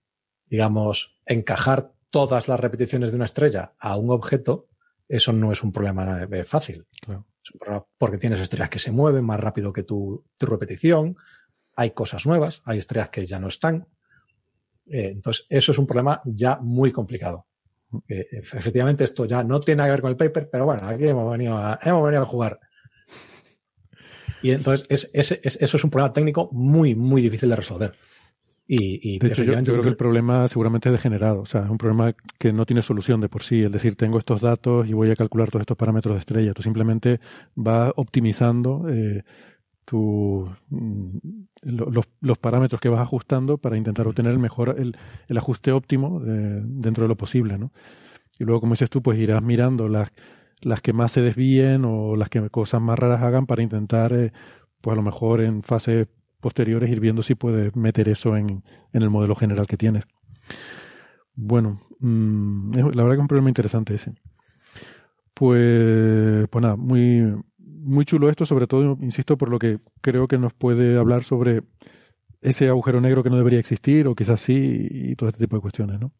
digamos, 0.47 1.19
encajar 1.27 1.95
todas 2.11 2.47
las 2.47 2.61
repeticiones 2.61 3.11
de 3.11 3.17
una 3.17 3.25
estrella 3.25 3.75
a 3.77 3.97
un 3.97 4.11
objeto, 4.11 4.69
eso 5.09 5.33
no 5.33 5.51
es 5.51 5.65
un 5.65 5.73
problema 5.73 6.23
eh, 6.23 6.45
fácil. 6.45 6.87
porque 7.99 8.19
tienes 8.19 8.39
estrellas 8.39 8.71
que 8.71 8.79
se 8.79 8.93
mueven 8.93 9.25
más 9.25 9.41
rápido 9.41 9.73
que 9.73 9.83
tu, 9.83 10.25
tu 10.37 10.47
repetición, 10.47 11.17
hay 11.75 11.91
cosas 11.91 12.25
nuevas, 12.25 12.63
hay 12.67 12.79
estrellas 12.79 13.09
que 13.09 13.27
ya 13.27 13.41
no 13.41 13.49
están. 13.49 13.89
Eh, 14.87 15.09
entonces, 15.09 15.45
eso 15.49 15.73
es 15.73 15.79
un 15.79 15.89
problema 15.89 16.23
ya 16.25 16.59
muy 16.61 16.93
complicado. 16.93 17.49
Efectivamente, 18.09 19.05
esto 19.05 19.25
ya 19.25 19.45
no 19.45 19.61
tiene 19.61 19.85
que 19.85 19.91
ver 19.91 20.01
con 20.01 20.11
el 20.11 20.17
paper, 20.17 20.49
pero 20.51 20.65
bueno, 20.65 20.83
aquí 20.85 21.07
hemos 21.07 21.31
venido 21.31 21.57
a, 21.57 21.79
hemos 21.83 22.05
venido 22.05 22.23
a 22.23 22.27
jugar. 22.27 22.61
Y 24.43 24.51
entonces, 24.51 25.11
eso 25.13 25.77
es 25.77 25.85
un 25.85 25.91
problema 25.91 26.13
técnico 26.13 26.49
muy, 26.53 26.95
muy 26.95 27.23
difícil 27.23 27.49
de 27.49 27.57
resolver. 27.57 27.93
Y, 28.67 29.19
de 29.19 29.29
hecho, 29.29 29.43
yo, 29.43 29.63
creo 29.63 29.83
que 29.83 29.89
el 29.91 29.97
problema 29.97 30.49
seguramente 30.49 30.89
es 30.89 30.95
degenerado. 30.95 31.41
O 31.41 31.47
sea, 31.47 31.65
es 31.65 31.71
un 31.71 31.77
problema 31.77 32.15
que 32.39 32.53
no 32.53 32.65
tiene 32.65 32.81
solución 32.81 33.21
de 33.21 33.29
por 33.29 33.43
sí. 33.43 33.63
Es 33.63 33.71
decir, 33.71 33.95
tengo 33.95 34.19
estos 34.19 34.41
datos 34.41 34.89
y 34.89 34.95
voy 34.95 35.11
a 35.11 35.17
calcular 35.17 35.51
todos 35.51 35.63
estos 35.63 35.77
parámetros 35.77 36.15
de 36.15 36.21
estrella. 36.21 36.55
Tú 36.55 36.63
simplemente 36.63 37.21
vas 37.55 37.93
optimizando 37.97 38.89
eh, 38.89 39.23
tu, 39.85 40.49
mm, 40.71 41.07
los, 41.63 42.39
parámetros 42.39 42.81
que 42.81 42.89
vas 42.89 43.01
ajustando 43.01 43.59
para 43.59 43.77
intentar 43.77 44.07
obtener 44.07 44.33
el 44.33 44.39
mejor, 44.39 44.77
el, 44.79 44.97
ajuste 45.37 45.73
óptimo 45.73 46.21
dentro 46.21 47.05
de 47.05 47.09
lo 47.09 47.17
posible, 47.17 47.59
¿no? 47.59 47.73
Y 48.39 48.45
luego, 48.45 48.61
como 48.61 48.75
dices 48.75 48.91
tú, 48.91 49.03
pues 49.03 49.19
irás 49.19 49.43
mirando 49.43 49.89
las, 49.89 50.11
las 50.61 50.81
que 50.81 50.93
más 50.93 51.13
se 51.13 51.21
desvíen 51.21 51.85
o 51.85 52.17
las 52.17 52.29
que 52.29 52.49
cosas 52.51 52.81
más 52.81 52.99
raras 52.99 53.23
hagan 53.23 53.47
para 53.47 53.63
intentar, 53.63 54.13
eh, 54.13 54.33
pues 54.81 54.93
a 54.93 54.97
lo 54.97 55.03
mejor 55.03 55.41
en 55.41 55.63
fases 55.63 56.09
posteriores 56.41 56.91
ir 56.91 57.01
viendo 57.01 57.23
si 57.23 57.35
puedes 57.35 57.75
meter 57.77 58.09
eso 58.09 58.37
en, 58.37 58.65
en 58.93 59.03
el 59.03 59.11
modelo 59.11 59.35
general 59.35 59.67
que 59.67 59.77
tienes. 59.77 60.05
Bueno, 61.37 61.81
mm, 62.01 62.75
la 62.75 63.03
verdad 63.03 63.11
que 63.11 63.15
es 63.15 63.21
un 63.21 63.29
problema 63.29 63.51
interesante 63.51 63.95
ese. 63.95 64.15
Pues, 65.35 66.49
pues 66.49 66.63
nada, 66.63 66.77
muy, 66.77 67.35
muy 67.85 68.05
chulo 68.05 68.29
esto, 68.29 68.47
sobre 68.47 68.67
todo, 68.67 68.99
insisto, 69.01 69.37
por 69.37 69.49
lo 69.49 69.59
que 69.59 69.79
creo 70.01 70.27
que 70.27 70.39
nos 70.39 70.53
puede 70.53 70.99
hablar 70.99 71.25
sobre 71.25 71.63
ese 72.41 72.69
agujero 72.69 73.01
negro 73.01 73.23
que 73.23 73.31
no 73.31 73.37
debería 73.37 73.59
existir, 73.59 74.07
o 74.07 74.15
quizás 74.15 74.41
sí, 74.41 74.89
y 74.91 75.17
todo 75.17 75.29
este 75.29 75.45
tipo 75.45 75.57
de 75.57 75.63
cuestiones, 75.63 76.01
¿no? 76.01 76.13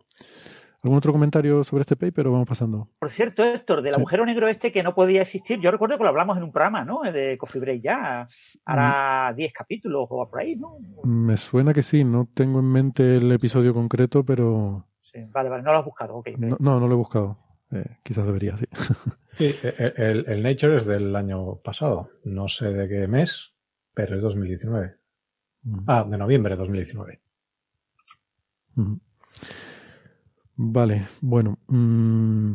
¿Algún 0.83 0.99
otro 0.99 1.13
comentario 1.13 1.65
sobre 1.65 1.81
este 1.81 1.97
paper 1.97 2.29
vamos 2.29 2.47
pasando? 2.47 2.91
Por 2.99 3.09
cierto, 3.09 3.43
Héctor, 3.43 3.81
del 3.81 3.95
agujero 3.95 4.27
negro 4.27 4.49
este 4.49 4.71
que 4.71 4.83
no 4.83 4.95
podía 4.95 5.23
existir, 5.23 5.59
yo 5.59 5.71
recuerdo 5.71 5.97
que 5.97 6.03
lo 6.03 6.11
hablamos 6.11 6.37
en 6.37 6.43
un 6.43 6.53
programa, 6.53 6.85
¿no? 6.85 7.01
De 7.11 7.39
Coffee 7.39 7.61
Break 7.61 7.83
ya, 7.83 8.27
hará 8.67 9.33
10 9.35 9.51
mm. 9.51 9.55
capítulos 9.55 10.07
o 10.11 10.29
por 10.29 10.41
ahí, 10.41 10.57
¿no? 10.57 10.77
Me 11.05 11.39
suena 11.39 11.73
que 11.73 11.83
sí, 11.83 12.05
no 12.05 12.29
tengo 12.35 12.59
en 12.59 12.71
mente 12.71 13.17
el 13.17 13.33
episodio 13.33 13.73
concreto, 13.73 14.25
pero... 14.25 14.87
Sí, 15.01 15.21
vale, 15.33 15.49
vale, 15.49 15.63
no 15.63 15.73
lo 15.73 15.79
has 15.79 15.85
buscado, 15.87 16.17
ok. 16.17 16.29
No, 16.37 16.59
no, 16.61 16.87
lo 16.87 16.93
he 16.93 16.99
buscado. 16.99 17.39
Eh, 17.71 17.97
quizás 18.03 18.27
debería, 18.27 18.55
sí. 18.59 18.67
sí 19.37 19.55
el, 19.63 20.43
Nature 20.43 20.77
es 20.77 20.87
del 20.87 21.15
año 21.17 21.57
pasado. 21.57 22.11
No 22.25 22.49
sé 22.49 22.73
de 22.73 22.89
qué 22.89 23.09
mes, 23.09 23.55
pero 23.95 24.17
es 24.17 24.23
2019. 24.23 24.97
Ah, 25.87 26.05
de 26.09 26.19
noviembre 26.19 26.55
de 26.55 26.59
2019. 26.59 27.21
Vale, 30.57 31.07
bueno. 31.21 31.59
Mm, 31.69 32.55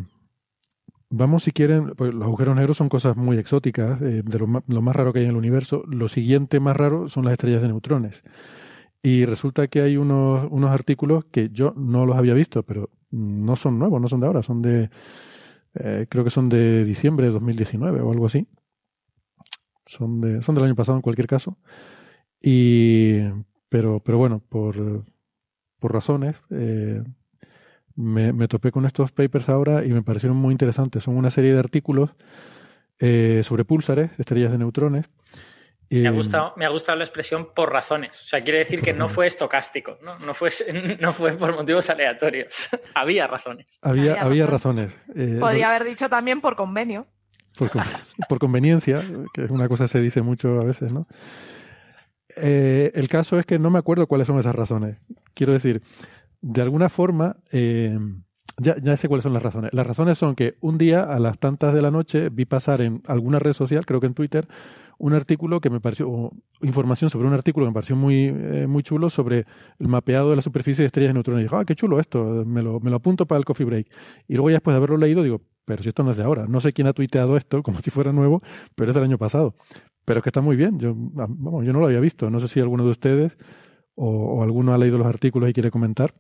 vamos, 1.10 1.44
si 1.44 1.52
quieren, 1.52 1.96
pues 1.96 2.14
los 2.14 2.24
agujeros 2.24 2.56
negros 2.56 2.78
son 2.78 2.90
cosas 2.90 3.16
muy 3.16 3.38
exóticas, 3.38 4.02
eh, 4.02 4.22
de 4.24 4.40
lo 4.40 4.48
más, 4.48 4.64
lo 4.68 4.82
más, 4.82 4.96
raro 4.96 5.12
que 5.12 5.20
hay 5.20 5.26
en 5.26 5.32
el 5.32 5.38
universo. 5.38 5.84
Lo 5.88 6.08
siguiente 6.08 6.60
más 6.60 6.78
raro 6.78 7.10
son 7.10 7.26
las 7.26 7.34
estrellas 7.34 7.62
de 7.62 7.70
neutrones. 7.70 8.24
Y 9.02 9.26
resulta 9.26 9.68
que 9.68 9.82
hay 9.82 9.98
unos, 9.98 10.48
unos 10.52 10.72
artículos 10.72 11.26
que 11.26 11.50
yo 11.50 11.74
no 11.76 12.06
los 12.06 12.18
había 12.18 12.34
visto, 12.34 12.64
pero 12.64 12.90
no 13.12 13.56
son 13.56 13.80
nuevos, 13.80 14.02
no 14.02 14.08
son 14.08 14.20
de 14.20 14.28
ahora, 14.28 14.44
son 14.44 14.62
de, 14.62 14.90
eh, 15.76 16.08
creo 16.10 16.24
que 16.24 16.30
son 16.30 16.50
de 16.50 16.84
diciembre 16.84 17.28
de 17.28 17.34
2019 17.34 18.02
o 18.02 18.12
algo 18.12 18.26
así. 18.26 18.48
Son, 19.86 20.22
de, 20.22 20.42
son 20.42 20.56
del 20.56 20.66
año 20.66 20.76
pasado 20.76 20.98
en 20.98 21.02
cualquier 21.02 21.28
caso. 21.28 21.58
Y, 22.42 23.22
pero, 23.70 24.00
pero 24.00 24.18
bueno, 24.18 24.42
por, 24.48 25.06
por 25.80 25.94
razones, 25.94 26.38
eh, 26.52 27.04
me, 27.96 28.34
me, 28.34 28.48
topé 28.48 28.72
con 28.72 28.86
estos 28.86 29.12
papers 29.12 29.50
ahora 29.50 29.86
y 29.86 29.90
me 29.90 30.04
parecieron 30.04 30.38
muy 30.38 30.54
interesantes. 30.54 31.04
Son 31.04 31.18
una 31.18 31.32
serie 31.32 31.54
de 31.54 31.60
artículos 31.60 32.12
eh, 33.00 33.42
sobre 33.46 33.64
púlsares, 33.64 34.12
estrellas 34.18 34.52
de 34.52 34.58
neutrones, 34.58 35.06
me 35.90 36.08
ha, 36.08 36.12
gustado, 36.12 36.54
me 36.56 36.66
ha 36.66 36.70
gustado 36.70 36.98
la 36.98 37.04
expresión 37.04 37.50
por 37.54 37.72
razones. 37.72 38.22
O 38.22 38.26
sea, 38.26 38.40
quiere 38.42 38.60
decir 38.60 38.82
que 38.82 38.94
no 38.94 39.10
fue 39.10 39.26
estocástico, 39.28 39.98
no, 40.04 40.20
no, 40.20 40.34
fue, 40.34 40.50
no 41.00 41.12
fue 41.12 41.34
por 41.34 41.56
motivos 41.56 41.90
aleatorios. 41.90 42.70
había 42.94 43.28
razones. 43.28 43.80
Había, 43.82 44.22
había, 44.22 44.46
razones. 44.46 44.94
Eh, 45.16 45.38
Podría 45.40 45.70
haber 45.70 45.86
dicho 45.86 46.08
también 46.10 46.42
por 46.42 46.56
convenio. 46.56 47.08
Por, 48.30 48.40
conveniencia, 48.40 49.02
que 49.34 49.44
es 49.44 49.52
una 49.52 49.68
cosa 49.68 49.84
que 49.84 49.90
se 49.90 50.00
dice 50.00 50.22
mucho 50.22 50.62
a 50.62 50.64
veces, 50.64 50.94
¿no? 50.94 51.08
Eh, 52.38 52.92
el 52.94 53.10
caso 53.10 53.38
es 53.38 53.46
que 53.46 53.60
no 53.60 53.70
me 53.70 53.80
acuerdo 53.80 54.08
cuáles 54.08 54.28
son 54.28 54.40
esas 54.40 54.56
razones. 54.56 54.98
Quiero 55.34 55.52
decir, 55.52 55.82
de 56.40 56.62
alguna 56.62 56.88
forma, 56.88 57.36
eh, 57.52 57.98
ya, 58.58 58.78
ya 58.82 58.96
sé 58.96 59.10
cuáles 59.10 59.24
son 59.24 59.34
las 59.34 59.44
razones. 59.44 59.72
Las 59.74 59.86
razones 59.86 60.18
son 60.18 60.36
que 60.36 60.56
un 60.62 60.78
día 60.78 61.04
a 61.04 61.20
las 61.20 61.38
tantas 61.38 61.74
de 61.74 61.82
la 61.82 61.92
noche 61.92 62.30
vi 62.30 62.46
pasar 62.46 62.82
en 62.82 63.02
alguna 63.08 63.40
red 63.40 63.54
social, 63.54 63.86
creo 63.86 64.00
que 64.00 64.08
en 64.08 64.14
Twitter, 64.14 64.48
un 65.00 65.14
artículo 65.14 65.62
que 65.62 65.70
me 65.70 65.80
pareció, 65.80 66.32
información 66.62 67.10
sobre 67.10 67.28
un 67.28 67.34
artículo 67.34 67.66
que 67.66 67.70
me 67.70 67.74
pareció 67.74 67.96
muy, 67.96 68.26
eh, 68.26 68.68
muy 68.68 68.84
chulo 68.84 69.10
sobre 69.10 69.46
el 69.80 69.88
mapeado 69.88 70.30
de 70.30 70.36
la 70.36 70.42
superficie 70.42 70.84
de 70.84 70.88
estrellas 70.88 71.10
de 71.10 71.14
neutrones. 71.14 71.50
Y 71.50 71.56
ah, 71.56 71.64
qué 71.66 71.74
chulo 71.74 72.00
esto, 72.00 72.44
me 72.46 72.62
lo, 72.62 72.80
me 72.82 72.90
lo 72.90 72.98
apunto 72.98 73.26
para 73.26 73.40
el 73.40 73.46
coffee 73.46 73.66
break. 73.66 73.88
Y 74.28 74.34
luego 74.34 74.50
ya 74.50 74.58
después 74.58 74.74
de 74.74 74.78
haberlo 74.78 74.98
leído 74.98 75.24
digo, 75.24 75.42
pero 75.64 75.82
si 75.82 75.90
esto 75.90 76.04
no 76.04 76.12
es 76.12 76.18
de 76.18 76.24
ahora, 76.24 76.48
no 76.48 76.60
sé 76.60 76.74
quién 76.74 76.88
ha 76.88 76.94
tuiteado 76.94 77.38
esto 77.38 77.64
como 77.64 77.80
si 77.80 77.92
fuera 77.92 78.12
nuevo, 78.12 78.44
pero 78.76 78.92
es 78.92 78.96
del 78.96 79.06
año 79.06 79.18
pasado. 79.18 79.56
Pero 80.04 80.20
es 80.20 80.24
que 80.24 80.30
está 80.30 80.42
muy 80.42 80.58
bien, 80.58 80.80
yo, 80.80 80.96
yo 80.96 81.74
no 81.74 81.80
lo 81.80 81.86
había 81.86 82.00
visto, 82.00 82.30
no 82.30 82.40
sé 82.40 82.48
si 82.48 82.60
alguno 82.60 82.84
de 82.84 82.92
ustedes 82.92 83.38
o, 83.96 84.10
o 84.10 84.44
alguno 84.44 84.74
ha 84.74 84.78
leído 84.78 84.98
los 84.98 85.08
artículos 85.08 85.50
y 85.50 85.54
quiere 85.54 85.72
comentar. 85.72 86.14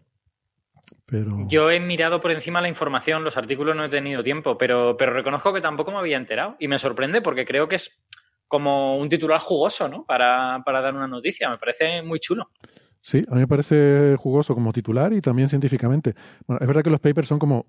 Pero... 1.06 1.48
Yo 1.48 1.70
he 1.72 1.80
mirado 1.80 2.22
por 2.22 2.32
encima 2.32 2.62
la 2.62 2.70
información, 2.70 3.24
los 3.24 3.36
artículos 3.36 3.76
no 3.76 3.86
he 3.86 3.90
tenido 3.90 4.24
tiempo, 4.24 4.58
pero, 4.58 4.96
pero 4.96 5.12
reconozco 5.12 5.54
que 5.54 5.62
tampoco 5.62 5.92
me 5.92 5.98
había 5.98 6.18
enterado 6.18 6.56
y 6.60 6.68
me 6.68 6.78
sorprende 6.78 7.22
porque 7.22 7.46
creo 7.46 7.68
que 7.68 7.76
es 7.76 8.00
como 8.50 8.98
un 8.98 9.08
titular 9.08 9.40
jugoso, 9.40 9.88
¿no? 9.88 10.04
Para, 10.04 10.62
para 10.66 10.82
dar 10.82 10.94
una 10.94 11.08
noticia. 11.08 11.50
Me 11.50 11.58
parece 11.58 12.02
muy 12.02 12.20
chulo. 12.20 12.50
Sí, 13.00 13.24
a 13.30 13.36
mí 13.36 13.40
me 13.40 13.48
parece 13.48 14.18
jugoso 14.18 14.54
como 14.54 14.74
titular 14.74 15.14
y 15.14 15.22
también 15.22 15.48
científicamente. 15.48 16.16
Bueno, 16.46 16.60
es 16.60 16.68
verdad 16.68 16.84
que 16.84 16.90
los 16.90 17.00
papers 17.00 17.30
son 17.30 17.40
como 17.40 17.68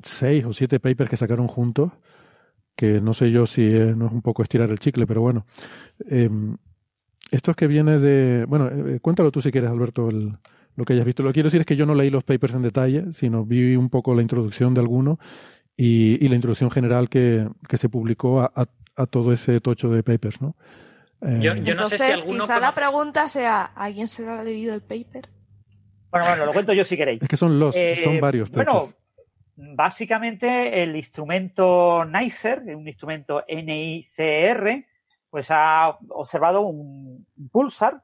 seis 0.00 0.44
o 0.44 0.52
siete 0.52 0.78
papers 0.78 1.10
que 1.10 1.16
sacaron 1.16 1.48
juntos, 1.48 1.90
que 2.76 3.00
no 3.00 3.12
sé 3.12 3.32
yo 3.32 3.46
si 3.46 3.68
no 3.68 4.06
es 4.06 4.12
un 4.12 4.22
poco 4.22 4.44
estirar 4.44 4.70
el 4.70 4.78
chicle, 4.78 5.06
pero 5.06 5.20
bueno. 5.20 5.46
Eh, 6.08 6.30
esto 7.32 7.50
es 7.50 7.56
que 7.56 7.66
viene 7.66 7.98
de... 7.98 8.44
Bueno, 8.46 8.68
eh, 8.68 9.00
cuéntalo 9.00 9.32
tú 9.32 9.42
si 9.42 9.50
quieres, 9.50 9.70
Alberto, 9.70 10.08
lo 10.10 10.84
que 10.84 10.92
hayas 10.92 11.04
visto. 11.04 11.22
Lo 11.24 11.30
que 11.30 11.34
quiero 11.34 11.48
decir 11.48 11.60
es 11.60 11.66
que 11.66 11.76
yo 11.76 11.84
no 11.84 11.94
leí 11.94 12.10
los 12.10 12.22
papers 12.22 12.54
en 12.54 12.62
detalle, 12.62 13.12
sino 13.12 13.44
vi 13.44 13.74
un 13.74 13.90
poco 13.90 14.14
la 14.14 14.22
introducción 14.22 14.74
de 14.74 14.80
alguno 14.80 15.18
y, 15.76 16.24
y 16.24 16.28
la 16.28 16.36
introducción 16.36 16.70
general 16.70 17.08
que, 17.08 17.48
que 17.68 17.76
se 17.78 17.88
publicó 17.88 18.42
a, 18.42 18.52
a 18.54 18.66
todo 19.06 19.32
ese 19.32 19.60
tocho 19.60 19.88
de 19.88 20.02
papers, 20.02 20.40
¿no? 20.40 20.54
yo, 21.20 21.54
no 21.54 21.60
Entonces, 21.60 22.00
sé 22.00 22.06
si 22.06 22.12
alguno. 22.12 22.44
Quizá 22.44 22.60
la 22.60 22.72
pregunta 22.72 23.28
sea: 23.28 23.64
¿alguien 23.64 24.06
se 24.06 24.28
ha 24.28 24.42
leído 24.42 24.74
el 24.74 24.82
paper? 24.82 25.28
Bueno, 26.10 26.26
bueno, 26.26 26.46
lo 26.46 26.52
cuento 26.52 26.72
yo 26.72 26.84
si 26.84 26.96
queréis. 26.96 27.22
Es 27.22 27.28
que 27.28 27.36
son 27.36 27.58
los, 27.58 27.74
eh, 27.76 28.00
son 28.02 28.20
varios. 28.20 28.50
Bueno, 28.50 28.88
básicamente 29.56 30.82
el 30.82 30.96
instrumento 30.96 32.04
NICER, 32.04 32.62
un 32.74 32.86
instrumento 32.86 33.44
NICR, 33.48 34.86
pues 35.28 35.48
ha 35.50 35.98
observado 36.08 36.62
un, 36.62 37.26
pulsar 37.50 38.02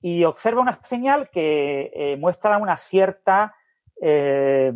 y 0.00 0.24
observa 0.24 0.60
una 0.60 0.72
señal 0.82 1.30
que 1.30 1.90
eh, 1.94 2.16
muestra 2.16 2.58
una 2.58 2.76
cierta 2.76 3.54
eh, 4.00 4.72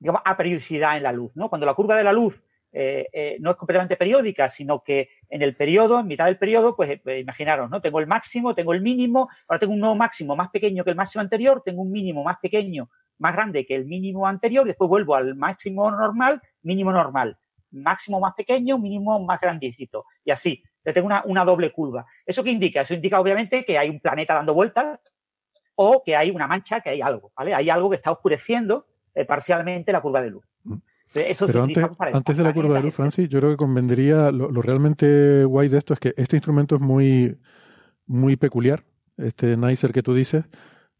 digamos, 0.00 0.22
aperiodicidad 0.24 0.96
en 0.96 1.02
la 1.02 1.12
luz. 1.12 1.36
¿no? 1.36 1.48
Cuando 1.48 1.66
la 1.66 1.74
curva 1.74 1.96
de 1.96 2.04
la 2.04 2.12
luz 2.12 2.42
eh, 2.76 3.06
eh, 3.12 3.36
no 3.38 3.52
es 3.52 3.56
completamente 3.56 3.96
periódica, 3.96 4.48
sino 4.48 4.82
que 4.82 5.08
en 5.28 5.42
el 5.42 5.54
periodo, 5.54 6.00
en 6.00 6.08
mitad 6.08 6.24
del 6.24 6.38
periodo, 6.38 6.74
pues 6.74 7.00
eh, 7.04 7.20
imaginaros, 7.20 7.70
¿no? 7.70 7.80
Tengo 7.80 8.00
el 8.00 8.08
máximo, 8.08 8.52
tengo 8.52 8.72
el 8.72 8.80
mínimo, 8.80 9.28
ahora 9.46 9.60
tengo 9.60 9.74
un 9.74 9.78
nuevo 9.78 9.94
máximo 9.94 10.34
más 10.34 10.50
pequeño 10.50 10.82
que 10.82 10.90
el 10.90 10.96
máximo 10.96 11.22
anterior, 11.22 11.62
tengo 11.64 11.82
un 11.82 11.92
mínimo 11.92 12.24
más 12.24 12.38
pequeño, 12.38 12.90
más 13.18 13.32
grande 13.32 13.64
que 13.64 13.76
el 13.76 13.84
mínimo 13.84 14.26
anterior, 14.26 14.66
después 14.66 14.88
vuelvo 14.88 15.14
al 15.14 15.36
máximo 15.36 15.88
normal, 15.88 16.42
mínimo 16.62 16.90
normal, 16.90 17.38
máximo 17.70 18.18
más 18.18 18.34
pequeño, 18.34 18.76
mínimo 18.76 19.20
más 19.20 19.40
grandecito, 19.40 20.06
y 20.24 20.32
así. 20.32 20.60
tengo 20.82 21.06
una, 21.06 21.22
una 21.26 21.44
doble 21.44 21.70
curva. 21.70 22.04
¿Eso 22.26 22.42
qué 22.42 22.50
indica? 22.50 22.80
Eso 22.80 22.94
indica 22.94 23.20
obviamente 23.20 23.64
que 23.64 23.78
hay 23.78 23.88
un 23.88 24.00
planeta 24.00 24.34
dando 24.34 24.52
vueltas 24.52 24.98
o 25.76 26.02
que 26.04 26.16
hay 26.16 26.32
una 26.32 26.48
mancha, 26.48 26.80
que 26.80 26.90
hay 26.90 27.00
algo, 27.00 27.30
¿vale? 27.36 27.54
Hay 27.54 27.70
algo 27.70 27.88
que 27.88 27.96
está 27.96 28.10
oscureciendo 28.10 28.88
parcialmente 29.28 29.92
la 29.92 30.00
curva 30.00 30.20
de 30.20 30.30
luz. 30.30 30.44
Mm. 31.14 31.46
Pero 31.46 31.62
antes, 31.62 31.84
antes 32.12 32.36
de 32.36 32.42
la 32.42 32.52
curva 32.52 32.74
de 32.74 32.82
luz, 32.82 32.94
Francis, 32.94 33.28
yo 33.28 33.38
creo 33.38 33.52
que 33.52 33.56
convendría, 33.56 34.32
lo, 34.32 34.48
realmente 34.60 35.44
guay 35.44 35.68
de 35.68 35.78
esto 35.78 35.94
es 35.94 36.00
que 36.00 36.14
este 36.16 36.36
instrumento 36.36 36.76
es 36.76 36.80
muy, 36.80 37.38
muy 38.06 38.36
peculiar, 38.36 38.84
este 39.16 39.56
NICER 39.56 39.92
que 39.92 40.02
tú 40.02 40.12
dices, 40.14 40.44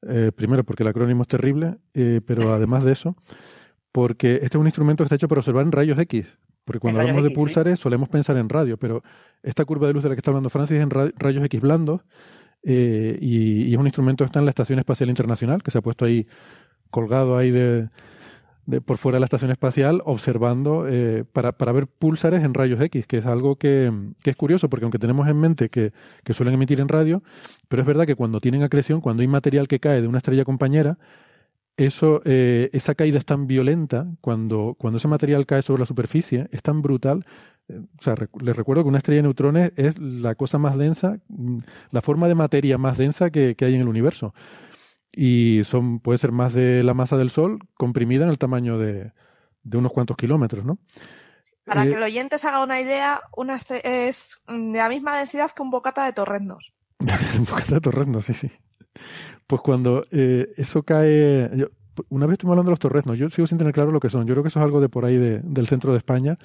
eh, 0.07 0.31
primero 0.35 0.65
porque 0.65 0.85
el 0.85 0.89
acrónimo 0.89 1.23
es 1.23 1.29
terrible, 1.29 1.79
eh, 1.95 2.21
pero 2.25 2.53
además 2.55 2.85
de 2.85 2.93
eso, 2.93 3.17
porque 3.91 4.35
este 4.35 4.47
es 4.47 4.55
un 4.57 4.67
instrumento 4.67 5.03
que 5.03 5.07
está 5.07 5.17
hecho 5.17 5.29
para 5.29 5.41
observar 5.41 5.65
en 5.65 5.73
rayos 5.73 5.99
X, 5.99 6.27
porque 6.65 6.79
cuando 6.79 7.01
hablamos 7.01 7.25
de 7.25 7.31
pulsares 7.31 7.81
solemos 7.81 8.09
pensar 8.09 8.37
en 8.37 8.49
radio, 8.49 8.77
pero 8.77 9.03
esta 9.43 9.65
curva 9.65 9.89
de 9.89 9.95
luz 9.95 10.05
de 10.05 10.11
la 10.11 10.15
que 10.15 10.21
está 10.21 10.31
hablando 10.31 10.49
Francis 10.49 10.77
es 10.77 10.83
en 10.83 10.91
rayos 10.91 11.45
X 11.45 11.61
blandos, 11.61 12.03
eh, 12.67 13.19
y, 13.21 13.65
y, 13.65 13.73
es 13.75 13.79
un 13.79 13.87
instrumento 13.87 14.25
que 14.25 14.27
está 14.27 14.39
en 14.39 14.47
la 14.47 14.51
Estación 14.51 14.79
Espacial 14.79 15.11
Internacional, 15.11 15.63
que 15.63 15.71
se 15.71 15.77
ha 15.77 15.83
puesto 15.83 16.07
ahí 16.07 16.27
colgado 16.91 17.37
ahí 17.37 17.51
de, 17.51 17.91
por 18.85 18.97
fuera 18.99 19.17
de 19.17 19.21
la 19.21 19.27
estación 19.27 19.51
espacial 19.51 20.03
observando 20.05 20.87
eh, 20.89 21.25
para, 21.31 21.53
para, 21.53 21.73
ver 21.73 21.87
púlsares 21.87 22.43
en 22.43 22.55
rayos 22.55 22.81
X, 22.81 23.07
que 23.07 23.19
es 23.19 23.27
algo 23.27 23.57
que, 23.57 23.93
que 24.23 24.31
es 24.31 24.37
curioso, 24.37 24.69
porque 24.69 24.85
aunque 24.85 24.99
tenemos 24.99 25.29
en 25.29 25.39
mente 25.39 25.69
que, 25.69 25.93
que, 26.23 26.33
suelen 26.33 26.55
emitir 26.55 26.81
en 26.81 26.89
radio, 26.89 27.23
pero 27.69 27.83
es 27.83 27.87
verdad 27.87 28.07
que 28.07 28.15
cuando 28.15 28.41
tienen 28.41 28.63
acreción, 28.63 29.01
cuando 29.01 29.23
hay 29.23 29.29
material 29.29 29.69
que 29.69 29.81
cae 29.81 30.01
de 30.01 30.09
una 30.09 30.19
estrella 30.19 30.45
compañera, 30.45 30.99
eso, 31.77 32.23
eh, 32.25 32.71
esa 32.73 32.95
caída 32.95 33.19
es 33.19 33.25
tan 33.25 33.47
violenta, 33.47 34.07
cuando, 34.21 34.77
cuando 34.79 34.99
ese 34.99 35.09
material 35.09 35.45
cae 35.45 35.63
sobre 35.63 35.81
la 35.81 35.87
superficie, 35.87 36.47
es 36.53 36.63
tan 36.63 36.83
brutal. 36.83 37.27
Eh, 37.69 37.81
o 37.99 38.03
sea, 38.03 38.15
les 38.41 38.57
recuerdo 38.57 38.85
que 38.85 38.89
una 38.89 38.99
estrella 38.99 39.19
de 39.19 39.23
neutrones 39.25 39.73
es 39.77 39.99
la 39.99 40.37
cosa 40.37 40.59
más 40.59 40.79
densa, 40.79 41.19
mm, 41.29 41.59
la 41.91 42.01
forma 42.01 42.29
de 42.29 42.37
materia 42.37 42.79
más 42.79 42.97
densa 42.97 43.31
que, 43.31 43.57
que 43.57 43.65
hay 43.65 43.75
en 43.75 43.81
el 43.81 43.89
universo 43.89 44.35
y 45.17 45.63
son 45.65 46.01
puede 46.01 46.19
ser 46.19 46.33
más 46.33 46.53
de 46.53 46.83
la 46.83 46.95
masa 46.95 47.17
del 47.17 47.31
Sol 47.31 47.59
comprimida 47.75 48.25
en 48.25 48.31
el 48.31 48.39
tamaño 48.39 48.79
de, 48.79 49.13
de 49.63 49.79
unos 49.79 49.93
cuantos 49.93 50.17
kilómetros, 50.17 50.65
¿no? 50.65 50.79
Para 51.65 51.85
eh, 51.85 51.89
que 51.89 51.95
el 51.95 52.03
oyente 52.03 52.39
se 52.39 52.49
haga 52.49 52.63
una 52.63 52.81
idea, 52.81 53.23
una 53.37 53.57
es 53.57 54.45
de 54.47 54.79
la 54.79 54.89
misma 54.89 55.17
densidad 55.17 55.51
que 55.51 55.63
un 55.63 55.71
bocata 55.71 56.05
de 56.05 56.13
torrendos. 56.13 56.75
un 57.39 57.45
bocata 57.45 57.75
de 57.75 57.81
torrendos, 57.81 58.27
sí, 58.27 58.35
sí. 58.35 58.51
Pues 59.47 59.61
cuando 59.63 60.05
eh, 60.11 60.53
eso 60.57 60.83
cae... 60.83 61.51
una 62.09 62.27
vez 62.27 62.35
estuvimos 62.35 62.55
hablando 62.55 62.71
de 62.71 62.73
los 62.73 62.79
torreznos, 62.79 63.19
yo 63.19 63.29
sigo 63.31 63.47
sin 63.47 63.59
tener 63.59 63.73
claro 63.73 63.93
lo 63.93 64.01
que 64.01 64.11
son. 64.11 64.27
Yo 64.27 64.35
creo 64.35 64.43
que 64.43 64.49
eso 64.49 64.61
es 64.61 64.65
algo 64.65 64.81
de 64.81 64.89
por 64.89 65.05
ahí 65.05 65.17
de, 65.17 65.41
del 65.43 65.67
centro 65.67 65.93
de 65.93 65.99
España, 65.99 66.39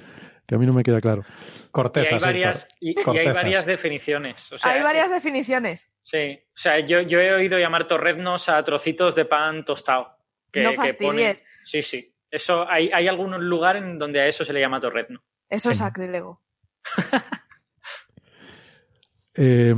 que 0.50 0.56
a 0.56 0.58
mí 0.58 0.66
no 0.66 0.74
me 0.74 0.82
queda 0.82 1.00
claro. 1.00 1.22
Corteza, 1.70 2.10
y 2.10 2.14
hay 2.16 2.20
varias, 2.20 2.68
y, 2.80 2.96
hay 3.20 3.32
varias 3.32 3.68
definiciones. 3.68 4.50
hay 4.64 4.82
varias 4.82 5.12
definiciones. 5.12 5.92
Sí, 6.02 6.42
o 6.44 6.58
sea, 6.58 6.80
yo, 6.80 7.02
yo, 7.02 7.20
he 7.20 7.32
oído 7.32 7.60
llamar 7.60 7.86
torreznos 7.86 8.50
a 8.50 8.64
trocitos 8.64 9.14
de 9.14 9.26
pan 9.26 9.64
tostado. 9.64 10.18
Que, 10.52 10.64
no 10.64 10.74
fastidies. 10.74 11.44
sí, 11.64 11.84
sí. 11.84 12.16
Eso, 12.32 12.68
hay, 12.68 12.90
hay 12.92 13.08
algún 13.08 13.48
lugar 13.48 13.76
en 13.76 14.00
donde 14.00 14.22
a 14.22 14.26
eso 14.26 14.44
se 14.44 14.52
le 14.52 14.60
llama 14.60 14.80
torrezno. 14.80 15.24
Eso 15.48 15.70
es 15.70 15.78
sacrílego. 15.78 16.42
eh, 19.36 19.76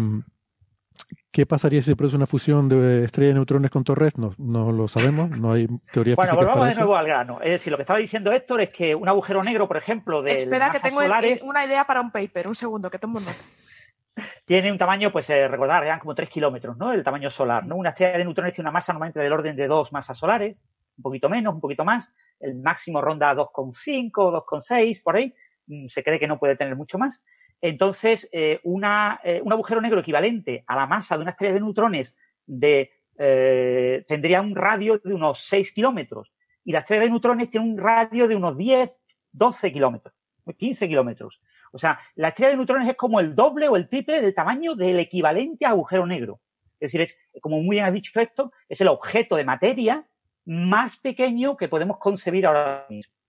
¿Qué 1.31 1.45
pasaría 1.45 1.81
si 1.81 1.91
se 1.91 1.95
produce 1.95 2.17
una 2.17 2.27
fusión 2.27 2.67
de 2.67 3.05
estrella 3.05 3.29
de 3.29 3.35
neutrones 3.35 3.71
con 3.71 3.85
torreznos? 3.85 4.37
No 4.37 4.73
lo 4.73 4.89
sabemos, 4.89 5.29
no 5.29 5.53
hay 5.53 5.65
teoría 5.93 6.15
Bueno, 6.15 6.35
volvamos 6.35 6.67
de 6.67 6.75
nuevo 6.75 6.97
al 6.97 7.05
grano. 7.05 7.39
Es 7.41 7.51
decir, 7.51 7.71
lo 7.71 7.77
que 7.77 7.83
estaba 7.83 7.99
diciendo 7.99 8.33
Héctor 8.33 8.59
es 8.59 8.69
que 8.69 8.93
un 8.93 9.07
agujero 9.07 9.41
negro, 9.41 9.65
por 9.65 9.77
ejemplo, 9.77 10.21
de 10.21 10.35
Espera, 10.35 10.69
que 10.69 10.81
tengo 10.81 10.99
una 11.43 11.65
idea 11.65 11.85
para 11.85 12.01
un 12.01 12.11
paper. 12.11 12.49
Un 12.49 12.55
segundo, 12.55 12.91
que 12.91 12.99
tomo 12.99 13.21
nota. 13.21 13.31
Tiene 14.45 14.73
un 14.73 14.77
tamaño, 14.77 15.09
pues 15.09 15.29
eh, 15.29 15.47
recordar, 15.47 15.85
eran 15.85 15.99
como 15.99 16.13
3 16.13 16.29
kilómetros, 16.29 16.75
¿no? 16.75 16.91
El 16.91 17.01
tamaño 17.01 17.29
solar, 17.29 17.65
¿no? 17.65 17.77
Una 17.77 17.91
estrella 17.91 18.17
de 18.17 18.25
neutrones 18.25 18.53
tiene 18.53 18.67
una 18.67 18.73
masa 18.73 18.91
normalmente 18.91 19.21
del 19.21 19.31
orden 19.31 19.55
de 19.55 19.67
dos 19.67 19.93
masas 19.93 20.17
solares, 20.17 20.61
un 20.97 21.01
poquito 21.01 21.29
menos, 21.29 21.53
un 21.53 21.61
poquito 21.61 21.85
más. 21.85 22.11
El 22.41 22.55
máximo 22.55 22.99
ronda 23.01 23.33
2,5, 23.33 24.11
2,6, 24.11 25.01
por 25.01 25.15
ahí. 25.15 25.33
Mm, 25.67 25.87
se 25.87 26.03
cree 26.03 26.19
que 26.19 26.27
no 26.27 26.37
puede 26.37 26.57
tener 26.57 26.75
mucho 26.75 26.97
más. 26.97 27.23
Entonces, 27.61 28.27
eh, 28.31 28.59
una, 28.63 29.21
eh, 29.23 29.39
un 29.43 29.53
agujero 29.53 29.81
negro 29.81 29.99
equivalente 29.99 30.63
a 30.65 30.75
la 30.75 30.87
masa 30.87 31.15
de 31.15 31.21
una 31.21 31.31
estrella 31.31 31.53
de 31.53 31.61
neutrones 31.61 32.17
de, 32.47 32.91
eh, 33.17 34.03
tendría 34.07 34.41
un 34.41 34.55
radio 34.55 34.97
de 34.97 35.13
unos 35.13 35.41
6 35.45 35.71
kilómetros 35.71 36.33
y 36.65 36.71
la 36.71 36.79
estrella 36.79 37.03
de 37.03 37.11
neutrones 37.11 37.49
tiene 37.51 37.67
un 37.67 37.77
radio 37.77 38.27
de 38.27 38.35
unos 38.35 38.57
10, 38.57 38.91
12 39.31 39.71
kilómetros, 39.71 40.15
15 40.57 40.87
kilómetros. 40.87 41.39
O 41.71 41.77
sea, 41.77 41.99
la 42.15 42.29
estrella 42.29 42.49
de 42.49 42.57
neutrones 42.57 42.89
es 42.89 42.95
como 42.95 43.19
el 43.19 43.35
doble 43.35 43.67
o 43.67 43.77
el 43.77 43.87
triple 43.87 44.21
del 44.21 44.33
tamaño 44.33 44.73
del 44.75 44.99
equivalente 44.99 45.65
a 45.65 45.69
agujero 45.69 46.07
negro. 46.07 46.41
Es 46.79 46.91
decir, 46.91 47.01
es, 47.01 47.21
como 47.41 47.61
muy 47.61 47.75
bien 47.75 47.85
has 47.85 47.93
dicho 47.93 48.19
esto, 48.19 48.51
es 48.67 48.81
el 48.81 48.87
objeto 48.87 49.35
de 49.35 49.45
materia 49.45 50.07
más 50.45 50.97
pequeño 50.97 51.55
que 51.55 51.69
podemos 51.69 51.99
concebir 51.99 52.47
ahora 52.47 52.87
mismo 52.89 53.20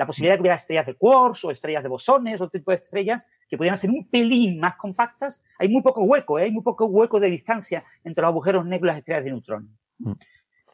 la 0.00 0.06
posibilidad 0.06 0.32
de 0.32 0.38
que 0.38 0.40
hubiera 0.40 0.54
estrellas 0.54 0.86
de 0.86 0.94
quarks 0.94 1.44
o 1.44 1.50
estrellas 1.50 1.82
de 1.82 1.90
bosones, 1.90 2.40
otro 2.40 2.58
tipo 2.58 2.70
de 2.70 2.78
estrellas 2.78 3.26
que 3.46 3.58
pudieran 3.58 3.78
ser 3.78 3.90
un 3.90 4.08
pelín 4.08 4.58
más 4.58 4.76
compactas. 4.76 5.42
Hay 5.58 5.68
muy 5.68 5.82
poco 5.82 6.04
hueco, 6.04 6.38
¿eh? 6.38 6.44
hay 6.44 6.50
muy 6.50 6.62
poco 6.62 6.86
hueco 6.86 7.20
de 7.20 7.28
distancia 7.28 7.84
entre 8.02 8.22
los 8.22 8.30
agujeros 8.30 8.64
negros 8.64 8.86
y 8.86 8.86
las 8.86 8.98
estrellas 8.98 9.24
de 9.24 9.30
neutrones. 9.30 9.70
Mm. 9.98 10.12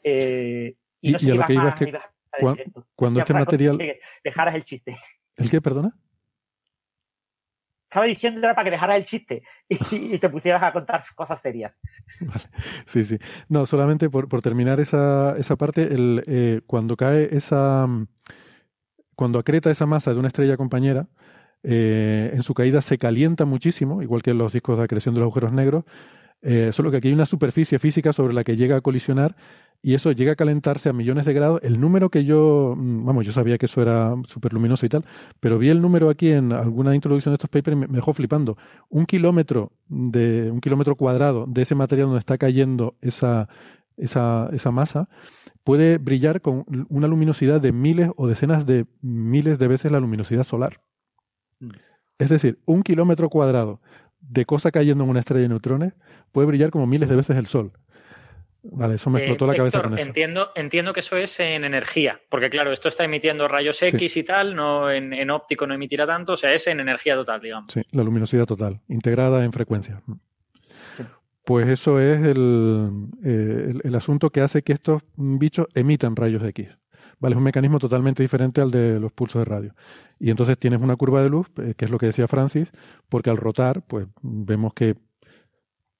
Eh, 0.04 0.76
y, 1.00 1.10
no 1.10 1.18
sé 1.18 1.26
y 1.26 1.32
lo 1.32 1.44
que 1.44 1.54
iba 1.54 1.68
es 1.70 1.74
que 1.74 1.98
cuando, 2.94 3.18
este 3.18 3.34
material... 3.34 3.78
dejaras 4.22 4.54
el 4.54 4.62
chiste. 4.62 4.96
¿El 5.34 5.50
qué, 5.50 5.60
perdona? 5.60 5.92
Estaba 7.88 8.06
diciendo 8.06 8.42
para 8.42 8.62
que 8.62 8.70
dejaras 8.70 8.96
el 8.96 9.06
chiste 9.06 9.42
y, 9.68 10.18
te 10.18 10.30
pusieras 10.30 10.62
a 10.62 10.72
contar 10.72 11.02
cosas 11.16 11.40
serias. 11.40 11.76
Vale. 12.20 12.44
Sí, 12.84 13.02
sí. 13.02 13.18
No, 13.48 13.66
solamente 13.66 14.08
por, 14.08 14.28
por 14.28 14.40
terminar 14.40 14.78
esa, 14.78 15.36
esa 15.36 15.56
parte, 15.56 15.82
el, 15.82 16.22
eh, 16.28 16.60
cuando 16.64 16.96
cae 16.96 17.34
esa 17.36 17.88
cuando 19.16 19.38
acreta 19.38 19.70
esa 19.70 19.86
masa 19.86 20.12
de 20.12 20.18
una 20.20 20.28
estrella 20.28 20.56
compañera, 20.56 21.08
eh, 21.62 22.30
en 22.32 22.42
su 22.42 22.54
caída 22.54 22.80
se 22.80 22.98
calienta 22.98 23.44
muchísimo, 23.44 24.02
igual 24.02 24.22
que 24.22 24.30
en 24.30 24.38
los 24.38 24.52
discos 24.52 24.78
de 24.78 24.84
acreción 24.84 25.14
de 25.14 25.20
los 25.20 25.26
agujeros 25.26 25.52
negros, 25.52 25.84
eh, 26.42 26.70
solo 26.72 26.90
que 26.90 26.98
aquí 26.98 27.08
hay 27.08 27.14
una 27.14 27.26
superficie 27.26 27.78
física 27.78 28.12
sobre 28.12 28.34
la 28.34 28.44
que 28.44 28.56
llega 28.56 28.76
a 28.76 28.80
colisionar 28.80 29.34
y 29.82 29.94
eso 29.94 30.12
llega 30.12 30.32
a 30.32 30.36
calentarse 30.36 30.88
a 30.88 30.92
millones 30.92 31.24
de 31.24 31.32
grados. 31.32 31.60
El 31.62 31.80
número 31.80 32.10
que 32.10 32.24
yo, 32.24 32.74
mm, 32.76 33.04
vamos, 33.04 33.26
yo 33.26 33.32
sabía 33.32 33.58
que 33.58 33.66
eso 33.66 33.82
era 33.82 34.14
súper 34.24 34.52
luminoso 34.52 34.86
y 34.86 34.88
tal, 34.88 35.04
pero 35.40 35.58
vi 35.58 35.70
el 35.70 35.80
número 35.80 36.08
aquí 36.10 36.30
en 36.30 36.52
alguna 36.52 36.94
introducción 36.94 37.32
de 37.32 37.36
estos 37.36 37.50
papers 37.50 37.76
y 37.76 37.80
me 37.80 37.86
dejó 37.88 38.12
flipando. 38.12 38.56
Un 38.88 39.06
kilómetro 39.06 39.72
de, 39.88 40.50
un 40.50 40.60
kilómetro 40.60 40.94
cuadrado 40.96 41.46
de 41.48 41.62
ese 41.62 41.74
material 41.74 42.08
donde 42.08 42.20
está 42.20 42.38
cayendo 42.38 42.96
esa, 43.00 43.48
esa, 43.96 44.48
esa 44.52 44.70
masa, 44.70 45.08
puede 45.66 45.98
brillar 45.98 46.42
con 46.42 46.64
una 46.88 47.08
luminosidad 47.08 47.60
de 47.60 47.72
miles 47.72 48.10
o 48.14 48.28
decenas 48.28 48.66
de 48.66 48.86
miles 49.02 49.58
de 49.58 49.66
veces 49.66 49.90
la 49.90 49.98
luminosidad 49.98 50.44
solar. 50.44 50.80
Mm. 51.58 51.70
Es 52.18 52.28
decir, 52.28 52.60
un 52.66 52.84
kilómetro 52.84 53.28
cuadrado 53.28 53.80
de 54.20 54.44
cosa 54.44 54.70
cayendo 54.70 55.02
en 55.02 55.10
una 55.10 55.18
estrella 55.18 55.42
de 55.42 55.48
neutrones 55.48 55.94
puede 56.30 56.46
brillar 56.46 56.70
como 56.70 56.86
miles 56.86 57.08
de 57.08 57.16
veces 57.16 57.36
el 57.36 57.48
Sol. 57.48 57.72
Vale, 58.62 58.94
eso 58.94 59.10
me 59.10 59.18
explotó 59.18 59.44
la 59.48 59.54
eh, 59.54 59.56
cabeza 59.56 59.82
con 59.82 59.94
eso. 59.94 60.06
Entiendo, 60.06 60.52
entiendo 60.54 60.92
que 60.92 61.00
eso 61.00 61.16
es 61.16 61.40
en 61.40 61.64
energía, 61.64 62.20
porque 62.28 62.48
claro, 62.48 62.70
esto 62.70 62.86
está 62.86 63.02
emitiendo 63.02 63.48
rayos 63.48 63.82
X 63.82 64.16
y 64.16 64.22
tal, 64.22 64.54
no 64.54 64.88
en, 64.88 65.30
óptico 65.30 65.66
no 65.66 65.74
emitirá 65.74 66.06
tanto, 66.06 66.34
o 66.34 66.36
sea, 66.36 66.54
es 66.54 66.68
en 66.68 66.78
energía 66.78 67.16
total, 67.16 67.40
digamos. 67.40 67.72
Sí, 67.72 67.82
la 67.90 68.04
luminosidad 68.04 68.46
total, 68.46 68.82
integrada 68.86 69.44
en 69.44 69.52
frecuencia. 69.52 70.00
Pues 71.46 71.68
eso 71.68 72.00
es 72.00 72.18
eh, 72.26 72.30
el, 72.32 73.80
el, 73.84 73.94
asunto 73.94 74.30
que 74.30 74.40
hace 74.40 74.62
que 74.62 74.72
estos 74.72 75.02
bichos 75.14 75.68
emitan 75.74 76.16
rayos 76.16 76.42
X. 76.42 76.70
¿Vale? 77.20 77.34
Es 77.34 77.38
un 77.38 77.44
mecanismo 77.44 77.78
totalmente 77.78 78.20
diferente 78.20 78.60
al 78.60 78.72
de 78.72 78.98
los 78.98 79.12
pulsos 79.12 79.42
de 79.42 79.44
radio. 79.44 79.74
Y 80.18 80.30
entonces 80.30 80.58
tienes 80.58 80.82
una 80.82 80.96
curva 80.96 81.22
de 81.22 81.30
luz, 81.30 81.46
eh, 81.58 81.74
que 81.76 81.84
es 81.84 81.90
lo 81.92 81.98
que 81.98 82.06
decía 82.06 82.26
Francis, 82.26 82.72
porque 83.08 83.30
al 83.30 83.36
rotar, 83.36 83.82
pues 83.86 84.08
vemos 84.22 84.74
que 84.74 84.96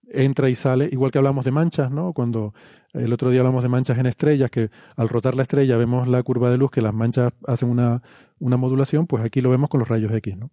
entra 0.09 0.51
y 0.51 0.57
sale, 0.57 0.89
igual 0.91 1.13
que 1.13 1.19
hablamos 1.19 1.45
de 1.45 1.53
manchas, 1.53 1.93
¿no? 1.93 2.13
Cuando 2.13 2.53
el 2.93 3.13
otro 3.13 3.31
día 3.31 3.39
hablamos 3.39 3.63
de 3.63 3.69
manchas 3.69 3.99
en 3.99 4.07
estrellas, 4.07 4.51
que 4.51 4.71
al 4.97 5.09
rotar 5.09 5.37
la 5.37 5.43
estrella 5.43 5.77
vemos 5.77 6.09
la 6.09 6.25
curva 6.25 6.51
de 6.51 6.59
luz, 6.59 6.73
que 6.73 6.81
las 6.81 6.93
manchas 6.93 7.33
hacen 7.47 7.71
una, 7.71 8.03
una 8.41 8.57
modulación, 8.57 9.07
pues 9.07 9.23
aquí 9.23 9.41
lo 9.41 9.51
vemos 9.51 9.71
con 9.71 9.79
los 9.79 9.89
rayos 9.89 10.11
X, 10.11 10.37
¿no? 10.37 10.51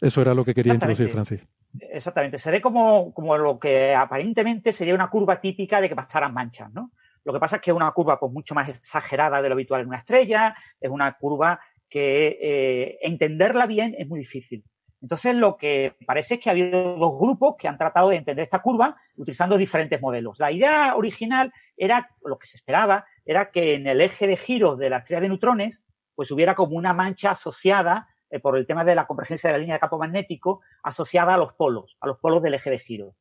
Eso 0.00 0.22
era 0.22 0.32
lo 0.32 0.46
que 0.46 0.54
quería 0.54 0.72
introducir 0.72 1.10
Francis. 1.10 1.46
Exactamente. 1.80 2.38
Se 2.38 2.50
ve 2.50 2.60
como, 2.60 3.12
como 3.12 3.36
lo 3.36 3.58
que 3.58 3.94
aparentemente 3.94 4.72
sería 4.72 4.94
una 4.94 5.10
curva 5.10 5.40
típica 5.40 5.80
de 5.80 5.88
que 5.88 5.96
pasaran 5.96 6.32
manchas, 6.34 6.72
¿no? 6.72 6.92
Lo 7.24 7.32
que 7.32 7.40
pasa 7.40 7.56
es 7.56 7.62
que 7.62 7.70
es 7.70 7.76
una 7.76 7.90
curva 7.92 8.18
pues, 8.18 8.32
mucho 8.32 8.54
más 8.54 8.68
exagerada 8.68 9.42
de 9.42 9.48
lo 9.48 9.54
habitual 9.54 9.82
en 9.82 9.88
una 9.88 9.98
estrella, 9.98 10.56
es 10.80 10.90
una 10.90 11.12
curva 11.12 11.60
que 11.88 12.38
eh, 12.40 12.98
entenderla 13.02 13.66
bien 13.66 13.94
es 13.98 14.08
muy 14.08 14.20
difícil. 14.20 14.64
Entonces, 15.00 15.34
lo 15.34 15.56
que 15.56 15.94
parece 16.06 16.34
es 16.34 16.40
que 16.40 16.50
ha 16.50 16.52
habido 16.52 16.96
dos 16.96 17.18
grupos 17.18 17.54
que 17.56 17.68
han 17.68 17.78
tratado 17.78 18.08
de 18.08 18.16
entender 18.16 18.42
esta 18.42 18.60
curva 18.60 18.96
utilizando 19.16 19.56
diferentes 19.56 20.00
modelos. 20.00 20.38
La 20.38 20.50
idea 20.50 20.96
original 20.96 21.52
era, 21.76 22.10
lo 22.24 22.38
que 22.38 22.46
se 22.46 22.56
esperaba, 22.56 23.04
era 23.24 23.50
que 23.50 23.74
en 23.74 23.86
el 23.86 24.00
eje 24.00 24.26
de 24.26 24.36
giros 24.36 24.78
de 24.78 24.90
la 24.90 24.98
estrella 24.98 25.20
de 25.20 25.28
neutrones, 25.28 25.84
pues 26.14 26.30
hubiera 26.32 26.56
como 26.56 26.76
una 26.76 26.94
mancha 26.94 27.30
asociada 27.30 28.08
eh, 28.30 28.40
por 28.40 28.56
el 28.58 28.66
tema 28.66 28.84
de 28.84 28.94
la 28.94 29.06
convergencia 29.06 29.48
de 29.48 29.52
la 29.54 29.58
línea 29.58 29.76
de 29.76 29.80
campo 29.80 29.98
magnético 29.98 30.60
asociada 30.82 31.34
a 31.34 31.38
los 31.38 31.54
polos, 31.54 31.96
a 32.00 32.06
los 32.06 32.18
polos 32.18 32.42
del 32.42 32.54
eje 32.54 32.70
de 32.70 32.78
giro. 32.78 33.14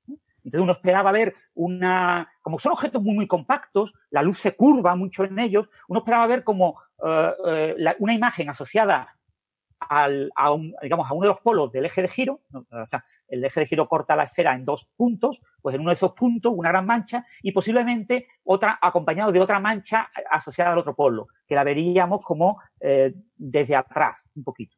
Entonces 0.48 0.64
uno 0.64 0.74
esperaba 0.74 1.12
ver 1.12 1.36
una, 1.56 2.32
como 2.42 2.58
son 2.58 2.72
objetos 2.72 3.04
muy, 3.04 3.14
muy 3.14 3.28
compactos, 3.28 3.94
la 4.10 4.22
luz 4.22 4.40
se 4.40 4.56
curva 4.56 4.96
mucho 4.96 5.26
en 5.26 5.40
ellos, 5.40 5.70
uno 5.90 6.00
esperaba 6.00 6.26
ver 6.26 6.46
como 6.46 6.80
eh, 7.06 7.34
eh, 7.48 7.96
una 8.00 8.14
imagen 8.14 8.50
asociada 8.50 9.18
al, 9.80 10.32
a, 10.36 10.54
un, 10.54 10.74
digamos, 10.82 11.10
a 11.10 11.14
uno 11.14 11.24
de 11.24 11.34
los 11.34 11.42
polos 11.42 11.72
del 11.72 11.86
eje 11.86 12.02
de 12.02 12.08
giro, 12.08 12.42
o 12.54 12.88
sea, 12.88 13.04
el 13.28 13.44
eje 13.44 13.60
de 13.60 13.66
giro 13.66 13.90
corta 13.90 14.16
la 14.16 14.24
esfera 14.24 14.54
en 14.54 14.64
dos 14.64 14.90
puntos, 14.96 15.42
pues 15.62 15.76
en 15.76 15.82
uno 15.82 15.90
de 15.90 15.96
esos 15.96 16.14
puntos 16.14 16.54
una 16.56 16.70
gran 16.70 16.86
mancha 16.86 17.26
y 17.42 17.52
posiblemente 17.52 18.28
otra 18.46 18.80
acompañado 18.82 19.34
de 19.34 19.42
otra 19.42 19.60
mancha 19.60 20.10
asociada 20.32 20.72
al 20.72 20.78
otro 20.78 20.96
polo, 20.96 21.28
que 21.46 21.56
la 21.56 21.66
veríamos 21.66 22.24
como 22.24 22.62
desde 23.36 23.76
atrás 23.76 24.30
un 24.34 24.46
poquito. 24.46 24.78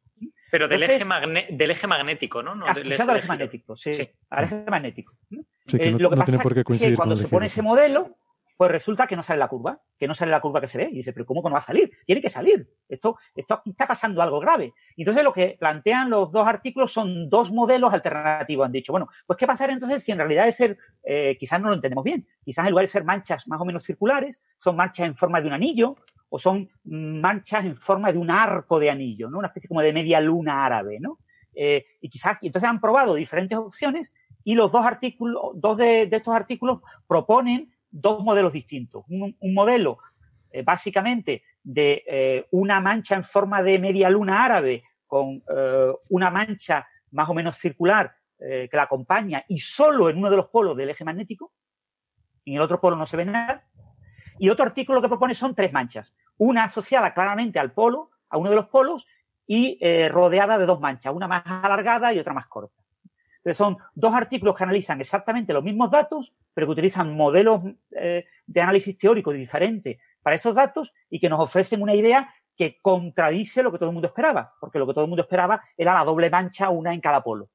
Pero 0.50 0.68
del, 0.68 0.82
eje, 0.82 1.04
del 1.50 1.70
eje 1.70 1.86
magnético, 1.86 2.42
¿no? 2.42 2.54
no 2.54 2.66
del 2.72 2.92
eje, 2.92 3.02
eje 3.02 3.28
magnético, 3.28 3.76
sí, 3.76 3.90
Al 4.30 4.44
eje 4.44 4.64
magnético. 4.68 5.14
Sí, 5.28 5.78
que 5.78 5.88
eh, 5.88 5.90
lo 5.92 6.10
que 6.10 6.16
pasa 6.16 6.36
es 6.36 6.80
que 6.80 6.94
cuando 6.94 7.16
se 7.16 7.28
pone 7.28 7.46
ese 7.46 7.62
modelo, 7.62 8.16
pues 8.60 8.70
resulta 8.70 9.06
que 9.06 9.16
no 9.16 9.22
sale 9.22 9.38
la 9.38 9.48
curva, 9.48 9.80
que 9.98 10.06
no 10.06 10.12
sale 10.12 10.30
la 10.30 10.42
curva 10.42 10.60
que 10.60 10.68
se 10.68 10.76
ve. 10.76 10.90
Y 10.92 10.96
dice, 10.96 11.14
pero 11.14 11.24
¿cómo 11.24 11.42
que 11.42 11.48
no 11.48 11.54
va 11.54 11.60
a 11.60 11.62
salir? 11.62 11.90
Tiene 12.04 12.20
que 12.20 12.28
salir. 12.28 12.68
Esto, 12.90 13.16
esto 13.34 13.62
está 13.64 13.86
pasando 13.86 14.20
algo 14.20 14.38
grave. 14.38 14.74
Entonces 14.98 15.24
lo 15.24 15.32
que 15.32 15.56
plantean 15.58 16.10
los 16.10 16.30
dos 16.30 16.46
artículos 16.46 16.92
son 16.92 17.30
dos 17.30 17.50
modelos 17.52 17.90
alternativos. 17.94 18.66
Han 18.66 18.72
dicho, 18.72 18.92
bueno, 18.92 19.08
pues 19.26 19.38
¿qué 19.38 19.46
pasará 19.46 19.72
entonces 19.72 20.04
si 20.04 20.12
en 20.12 20.18
realidad 20.18 20.46
es 20.46 20.56
ser, 20.56 20.76
eh, 21.02 21.38
quizás 21.40 21.58
no 21.58 21.68
lo 21.68 21.74
entendemos 21.74 22.04
bien, 22.04 22.26
quizás 22.44 22.66
en 22.66 22.72
lugar 22.72 22.84
de 22.84 22.92
ser 22.92 23.02
manchas 23.02 23.48
más 23.48 23.58
o 23.62 23.64
menos 23.64 23.82
circulares, 23.82 24.42
son 24.58 24.76
manchas 24.76 25.06
en 25.06 25.14
forma 25.14 25.40
de 25.40 25.46
un 25.46 25.54
anillo 25.54 25.96
o 26.30 26.38
son 26.38 26.70
manchas 26.84 27.64
en 27.64 27.76
forma 27.76 28.12
de 28.12 28.18
un 28.18 28.30
arco 28.30 28.78
de 28.78 28.88
anillo, 28.88 29.28
¿no? 29.28 29.38
Una 29.38 29.48
especie 29.48 29.68
como 29.68 29.82
de 29.82 29.92
media 29.92 30.20
luna 30.20 30.64
árabe, 30.64 30.98
¿no? 31.00 31.18
Eh, 31.54 31.84
y 32.00 32.08
quizás, 32.08 32.38
entonces 32.40 32.70
han 32.70 32.80
probado 32.80 33.14
diferentes 33.14 33.58
opciones 33.58 34.14
y 34.44 34.54
los 34.54 34.70
dos 34.70 34.86
artículos, 34.86 35.52
dos 35.54 35.76
de 35.76 36.08
estos 36.10 36.34
artículos 36.34 36.78
proponen 37.06 37.74
dos 37.90 38.22
modelos 38.22 38.52
distintos. 38.52 39.04
Un, 39.08 39.36
modelo 39.52 39.98
eh, 40.52 40.62
básicamente 40.62 41.42
de 41.62 42.04
eh, 42.06 42.46
una 42.52 42.80
mancha 42.80 43.16
en 43.16 43.24
forma 43.24 43.62
de 43.62 43.78
media 43.80 44.08
luna 44.08 44.44
árabe 44.44 44.84
con 45.06 45.42
una 46.08 46.30
mancha 46.30 46.86
más 47.10 47.28
o 47.28 47.34
menos 47.34 47.56
circular 47.56 48.14
que 48.38 48.70
la 48.72 48.84
acompaña 48.84 49.44
y 49.48 49.58
solo 49.58 50.08
en 50.08 50.18
uno 50.18 50.30
de 50.30 50.36
los 50.36 50.46
polos 50.46 50.76
del 50.76 50.90
eje 50.90 51.04
magnético. 51.04 51.52
En 52.44 52.54
el 52.54 52.60
otro 52.60 52.80
polo 52.80 52.94
no 52.94 53.04
se 53.04 53.16
ve 53.16 53.24
nada. 53.24 53.66
Y 54.40 54.48
otro 54.48 54.64
artículo 54.64 55.00
que 55.00 55.08
propone 55.08 55.34
son 55.34 55.54
tres 55.54 55.72
manchas. 55.72 56.14
Una 56.38 56.64
asociada 56.64 57.14
claramente 57.14 57.58
al 57.58 57.72
polo, 57.72 58.10
a 58.28 58.38
uno 58.38 58.50
de 58.50 58.56
los 58.56 58.68
polos, 58.68 59.06
y 59.46 59.78
rodeada 60.08 60.58
de 60.58 60.64
dos 60.64 60.80
manchas, 60.80 61.14
una 61.14 61.28
más 61.28 61.42
alargada 61.44 62.12
y 62.14 62.18
otra 62.18 62.32
más 62.32 62.46
corta. 62.46 62.80
Entonces 63.38 63.56
son 63.56 63.78
dos 63.94 64.14
artículos 64.14 64.56
que 64.56 64.64
analizan 64.64 65.00
exactamente 65.00 65.52
los 65.52 65.64
mismos 65.64 65.90
datos, 65.90 66.32
pero 66.52 66.66
que 66.66 66.72
utilizan 66.72 67.16
modelos 67.16 67.62
eh, 67.90 68.26
de 68.46 68.60
análisis 68.60 68.96
teórico 68.98 69.32
diferentes 69.32 69.98
para 70.22 70.36
esos 70.36 70.54
datos 70.54 70.92
y 71.08 71.18
que 71.18 71.28
nos 71.28 71.40
ofrecen 71.40 71.82
una 71.82 71.94
idea 71.94 72.32
que 72.54 72.78
contradice 72.82 73.62
lo 73.62 73.72
que 73.72 73.78
todo 73.78 73.88
el 73.88 73.94
mundo 73.94 74.08
esperaba, 74.08 74.54
porque 74.60 74.78
lo 74.78 74.86
que 74.86 74.92
todo 74.92 75.04
el 75.04 75.08
mundo 75.08 75.22
esperaba 75.22 75.62
era 75.76 75.94
la 75.94 76.04
doble 76.04 76.28
mancha, 76.28 76.68
una 76.68 76.92
en 76.92 77.00
cada 77.00 77.22
polo. 77.22 77.48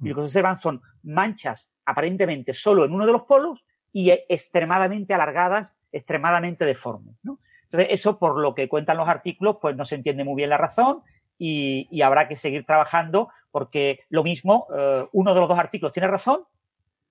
Y 0.00 0.08
lo 0.08 0.14
que 0.14 0.22
se 0.22 0.26
observan 0.26 0.58
son 0.58 0.80
manchas 1.02 1.70
aparentemente 1.84 2.54
solo 2.54 2.84
en 2.84 2.92
uno 2.92 3.06
de 3.06 3.12
los 3.12 3.22
polos 3.22 3.64
y 3.92 4.10
extremadamente 4.10 5.14
alargadas, 5.14 5.76
extremadamente 5.96 6.64
deformes. 6.64 7.16
Entonces, 7.64 7.88
eso 7.90 8.18
por 8.18 8.38
lo 8.38 8.54
que 8.54 8.68
cuentan 8.68 8.96
los 8.96 9.08
artículos, 9.08 9.56
pues 9.60 9.76
no 9.76 9.84
se 9.84 9.96
entiende 9.96 10.24
muy 10.24 10.36
bien 10.36 10.50
la 10.50 10.58
razón 10.58 11.02
y, 11.38 12.00
habrá 12.02 12.28
que 12.28 12.36
seguir 12.36 12.64
trabajando 12.64 13.28
porque 13.50 14.00
lo 14.10 14.22
mismo, 14.22 14.66
eh, 14.76 15.06
uno 15.12 15.34
de 15.34 15.40
los 15.40 15.48
dos 15.48 15.58
artículos 15.58 15.92
tiene 15.92 16.08
razón 16.08 16.44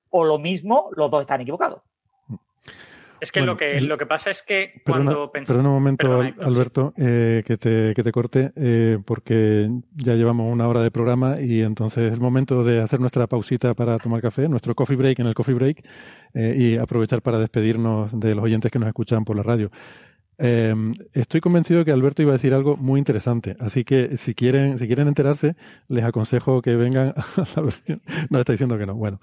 o 0.09 0.23
lo 0.23 0.37
mismo, 0.37 0.89
los 0.95 1.09
dos 1.09 1.21
están 1.21 1.41
equivocados. 1.41 1.81
Es 3.25 3.31
que, 3.31 3.41
lo, 3.41 3.57
que 3.57 3.81
lo 3.81 3.97
que 3.97 4.05
pasa 4.05 4.29
es 4.29 4.43
que 4.43 4.81
cuando 4.85 5.31
pensamos... 5.31 5.57
Perdona 5.57 5.69
un 5.69 5.75
momento, 5.75 6.21
Alberto, 6.41 6.93
eh, 6.97 7.43
que, 7.45 7.57
te, 7.57 7.93
que 7.95 8.03
te 8.03 8.11
corte, 8.11 8.51
eh, 8.55 8.99
porque 9.03 9.69
ya 9.95 10.13
llevamos 10.13 10.51
una 10.51 10.67
hora 10.67 10.81
de 10.81 10.91
programa 10.91 11.41
y 11.41 11.61
entonces 11.61 12.05
es 12.05 12.13
el 12.13 12.21
momento 12.21 12.63
de 12.63 12.81
hacer 12.81 12.99
nuestra 12.99 13.27
pausita 13.27 13.73
para 13.73 13.97
tomar 13.97 14.21
café, 14.21 14.47
nuestro 14.47 14.75
coffee 14.75 14.95
break 14.95 15.19
en 15.19 15.27
el 15.27 15.33
coffee 15.33 15.55
break, 15.55 15.83
y 16.33 16.75
aprovechar 16.75 17.21
para 17.21 17.39
despedirnos 17.39 18.11
de 18.19 18.35
los 18.35 18.43
oyentes 18.43 18.69
que 18.69 18.77
nos 18.77 18.87
escuchan 18.87 19.23
por 19.23 19.37
la 19.37 19.43
radio. 19.43 19.71
Eh, 20.37 20.75
estoy 21.13 21.39
convencido 21.39 21.85
que 21.85 21.91
Alberto 21.91 22.21
iba 22.21 22.31
a 22.31 22.33
decir 22.33 22.53
algo 22.53 22.75
muy 22.75 22.99
interesante, 22.99 23.55
así 23.59 23.83
que 23.83 24.17
si 24.17 24.33
quieren, 24.35 24.77
si 24.77 24.87
quieren 24.87 25.07
enterarse, 25.07 25.55
les 25.87 26.03
aconsejo 26.03 26.61
que 26.61 26.75
vengan 26.75 27.13
a 27.37 27.43
la 27.55 27.61
versión. 27.61 28.01
No, 28.29 28.39
está 28.39 28.53
diciendo 28.53 28.77
que 28.77 28.85
no. 28.85 28.95
Bueno, 28.95 29.19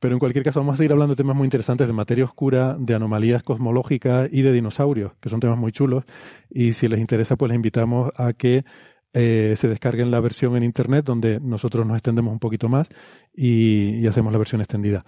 pero 0.00 0.14
en 0.14 0.18
cualquier 0.18 0.44
caso 0.44 0.60
vamos 0.60 0.74
a 0.74 0.76
seguir 0.78 0.92
hablando 0.92 1.14
de 1.14 1.16
temas 1.16 1.36
muy 1.36 1.46
interesantes 1.46 1.86
de 1.86 1.92
materia 1.92 2.24
oscura, 2.24 2.76
de 2.78 2.94
anomalías 2.94 3.42
cosmológicas 3.42 4.28
y 4.32 4.42
de 4.42 4.52
dinosaurios, 4.52 5.12
que 5.20 5.28
son 5.28 5.40
temas 5.40 5.58
muy 5.58 5.72
chulos. 5.72 6.04
Y 6.50 6.72
si 6.72 6.88
les 6.88 7.00
interesa, 7.00 7.36
pues 7.36 7.50
les 7.50 7.56
invitamos 7.56 8.10
a 8.16 8.32
que 8.32 8.64
eh, 9.12 9.54
se 9.56 9.68
descarguen 9.68 10.10
la 10.10 10.20
versión 10.20 10.56
en 10.56 10.62
internet, 10.62 11.04
donde 11.04 11.40
nosotros 11.40 11.86
nos 11.86 11.96
extendemos 11.96 12.32
un 12.32 12.38
poquito 12.38 12.68
más 12.68 12.88
y, 13.34 13.96
y 13.96 14.06
hacemos 14.06 14.32
la 14.32 14.38
versión 14.38 14.60
extendida. 14.60 15.04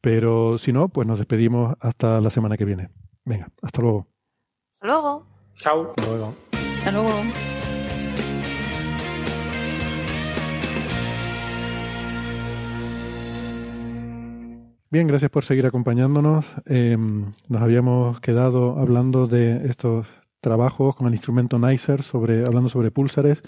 Pero 0.00 0.58
si 0.58 0.72
no, 0.72 0.88
pues 0.88 1.06
nos 1.06 1.18
despedimos 1.18 1.74
hasta 1.80 2.20
la 2.20 2.30
semana 2.30 2.56
que 2.56 2.64
viene. 2.64 2.88
Venga, 3.24 3.48
hasta 3.62 3.82
luego. 3.82 4.06
Hasta 4.80 4.86
luego. 4.86 5.26
Chao. 5.56 5.90
Hasta 5.96 6.10
luego. 6.10 6.34
Hasta 6.52 6.92
luego. 6.92 7.55
Bien, 14.88 15.08
gracias 15.08 15.32
por 15.32 15.44
seguir 15.44 15.66
acompañándonos. 15.66 16.46
Em, 16.64 17.32
nos 17.48 17.60
habíamos 17.60 18.20
quedado 18.20 18.78
hablando 18.78 19.26
de 19.26 19.66
estos 19.68 20.06
trabajos 20.40 20.94
con 20.94 21.08
el 21.08 21.14
instrumento 21.14 21.58
NICER, 21.58 22.02
sobre, 22.04 22.44
hablando 22.44 22.68
sobre 22.68 22.92
púlsares. 22.92 23.42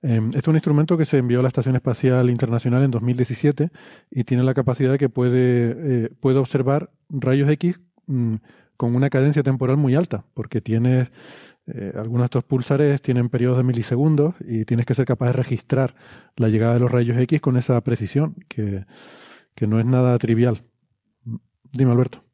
Eh, 0.00 0.18
este 0.28 0.38
es 0.38 0.48
un 0.48 0.54
instrumento 0.54 0.96
que 0.96 1.04
se 1.04 1.18
envió 1.18 1.40
a 1.40 1.42
la 1.42 1.48
Estación 1.48 1.76
Espacial 1.76 2.30
Internacional 2.30 2.82
en 2.84 2.90
2017 2.90 3.70
y 4.10 4.24
tiene 4.24 4.44
la 4.44 4.54
capacidad 4.54 4.92
de 4.92 4.98
que 4.98 5.10
puede, 5.10 6.04
eh, 6.06 6.10
puede 6.20 6.38
observar 6.38 6.90
rayos 7.10 7.50
X 7.50 7.78
mm, 8.06 8.36
con 8.78 8.94
una 8.94 9.10
cadencia 9.10 9.42
temporal 9.42 9.76
muy 9.76 9.94
alta, 9.94 10.24
porque 10.32 10.62
tienes 10.62 11.08
eh, 11.66 11.92
algunos 11.96 12.22
de 12.22 12.26
estos 12.26 12.44
pulsares 12.44 13.02
tienen 13.02 13.28
periodos 13.28 13.58
de 13.58 13.64
milisegundos 13.64 14.34
y 14.40 14.64
tienes 14.64 14.86
que 14.86 14.94
ser 14.94 15.04
capaz 15.04 15.26
de 15.26 15.32
registrar 15.34 15.94
la 16.36 16.48
llegada 16.48 16.74
de 16.74 16.80
los 16.80 16.90
rayos 16.90 17.18
X 17.18 17.42
con 17.42 17.58
esa 17.58 17.78
precisión, 17.82 18.36
que, 18.48 18.86
no 19.60 19.78
es 19.78 19.86
nada 19.86 20.18
trivial. 20.18 20.62
Dime, 21.72 21.92
Alberto. 21.92 22.24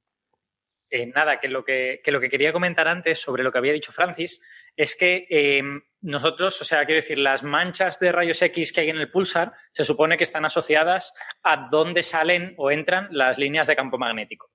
Eh, 0.94 1.06
nada, 1.06 1.40
que 1.40 1.48
lo 1.48 1.64
que, 1.64 2.02
que 2.04 2.28
quería 2.28 2.52
comentar 2.52 2.86
antes 2.86 3.18
sobre 3.18 3.42
lo 3.42 3.50
que 3.50 3.56
había 3.56 3.72
dicho 3.72 3.92
Francis 3.92 4.42
es 4.76 4.94
que 4.94 5.26
em, 5.30 5.80
nosotros, 6.02 6.60
o 6.60 6.64
sea, 6.64 6.84
quiero 6.84 7.00
decir, 7.00 7.18
las 7.18 7.42
manchas 7.42 7.98
de 7.98 8.12
rayos 8.12 8.42
X 8.42 8.72
que 8.72 8.82
hay 8.82 8.90
en 8.90 8.98
el 8.98 9.10
pulsar 9.10 9.52
se 9.72 9.84
supone 9.84 10.18
que 10.18 10.24
están 10.24 10.44
asociadas 10.44 11.14
a 11.42 11.68
dónde 11.70 12.02
salen 12.02 12.54
o 12.58 12.70
entran 12.70 13.08
las 13.10 13.38
líneas 13.38 13.68
de 13.68 13.76
campo 13.76 13.96
magnético. 13.96 14.50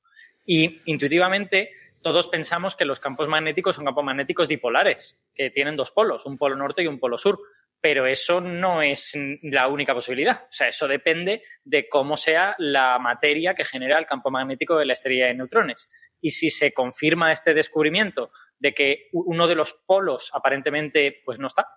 Y 0.45 0.78
intuitivamente 0.86 1.72
todos 2.01 2.28
pensamos 2.28 2.76
que 2.76 2.86
los 2.86 2.99
campos 2.99 3.28
magnéticos 3.28 3.76
son 3.76 3.86
campos 3.86 4.03
magnéticos 4.03 4.47
dipolares, 4.47 5.20
que 5.34 5.49
tienen 5.49 5.76
dos 5.76 5.91
polos, 5.91 6.26
un 6.26 6.38
polo 6.38 6.55
norte 6.55 6.84
y 6.84 6.88
un 6.88 6.99
polo 6.99 7.18
sur. 7.18 7.39
Pero 7.80 8.07
eso 8.07 8.41
no 8.41 8.82
es 8.82 9.11
la 9.43 9.67
única 9.67 9.93
posibilidad. 9.93 10.43
O 10.43 10.51
sea, 10.51 10.67
eso 10.67 10.88
depende 10.88 11.43
de 11.63 11.88
cómo 11.88 12.17
sea 12.17 12.55
la 12.57 12.97
materia 12.99 13.53
que 13.53 13.63
genera 13.63 13.99
el 13.99 14.05
campo 14.05 14.32
magnético 14.32 14.78
de 14.78 14.86
la 14.86 14.93
estrella 14.93 15.28
de 15.28 15.36
neutrones. 15.36 15.88
Y 16.19 16.32
si 16.32 16.49
se 16.49 16.73
confirma 16.73 17.32
este 17.32 17.53
descubrimiento 17.53 18.32
de 18.57 18.73
que 18.73 19.09
uno 19.11 19.47
de 19.47 19.55
los 19.55 19.73
polos 19.86 20.32
aparentemente 20.34 21.21
pues 21.23 21.39
no 21.39 21.47
está 21.47 21.67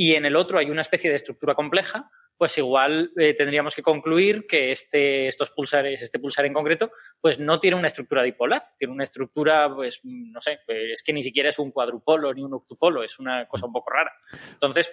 y 0.00 0.14
en 0.14 0.24
el 0.24 0.36
otro 0.36 0.60
hay 0.60 0.70
una 0.70 0.82
especie 0.82 1.10
de 1.10 1.16
estructura 1.16 1.56
compleja, 1.56 2.08
pues 2.36 2.56
igual 2.56 3.10
eh, 3.16 3.34
tendríamos 3.34 3.74
que 3.74 3.82
concluir 3.82 4.46
que 4.46 4.70
este, 4.70 5.26
estos 5.26 5.50
pulsares, 5.50 6.00
este 6.00 6.20
pulsar 6.20 6.46
en 6.46 6.54
concreto, 6.54 6.92
pues 7.20 7.40
no 7.40 7.58
tiene 7.58 7.76
una 7.76 7.88
estructura 7.88 8.22
dipolar, 8.22 8.64
tiene 8.78 8.94
una 8.94 9.02
estructura, 9.02 9.68
pues 9.74 10.00
no 10.04 10.40
sé, 10.40 10.60
pues 10.64 10.92
es 10.92 11.02
que 11.02 11.12
ni 11.12 11.20
siquiera 11.20 11.48
es 11.48 11.58
un 11.58 11.72
cuadrupolo 11.72 12.32
ni 12.32 12.44
un 12.44 12.54
octupolo, 12.54 13.02
es 13.02 13.18
una 13.18 13.48
cosa 13.48 13.66
un 13.66 13.72
poco 13.72 13.90
rara. 13.90 14.12
Entonces, 14.52 14.88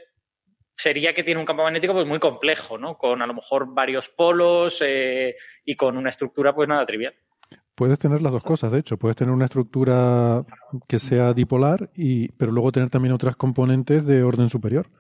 sería 0.86 1.16
que 1.16 1.24
tiene 1.24 1.40
un 1.40 1.48
campo 1.48 1.64
magnético 1.64 1.94
pues 1.94 2.06
muy 2.06 2.20
complejo, 2.20 2.78
¿no? 2.78 2.96
Con 2.96 3.20
a 3.20 3.26
lo 3.26 3.34
mejor 3.34 3.74
varios 3.74 4.08
polos 4.08 4.84
eh, 4.86 5.36
y 5.66 5.76
con 5.76 5.98
una 5.98 6.10
estructura 6.10 6.54
pues 6.54 6.70
nada 6.70 6.86
trivial. 6.86 7.16
Puedes 7.74 7.98
tener 7.98 8.22
las 8.22 8.32
dos 8.32 8.44
cosas, 8.44 8.72
de 8.72 8.78
hecho. 8.78 8.96
Puedes 8.96 9.18
tener 9.18 9.34
una 9.34 9.46
estructura 9.46 10.46
que 10.88 11.00
sea 11.00 11.34
dipolar, 11.34 11.90
y, 11.96 12.28
pero 12.34 12.52
luego 12.52 12.72
tener 12.72 12.92
también 12.92 13.16
otras 13.16 13.36
componentes 13.36 14.06
de 14.06 14.22
orden 14.22 14.48
superior 14.48 14.92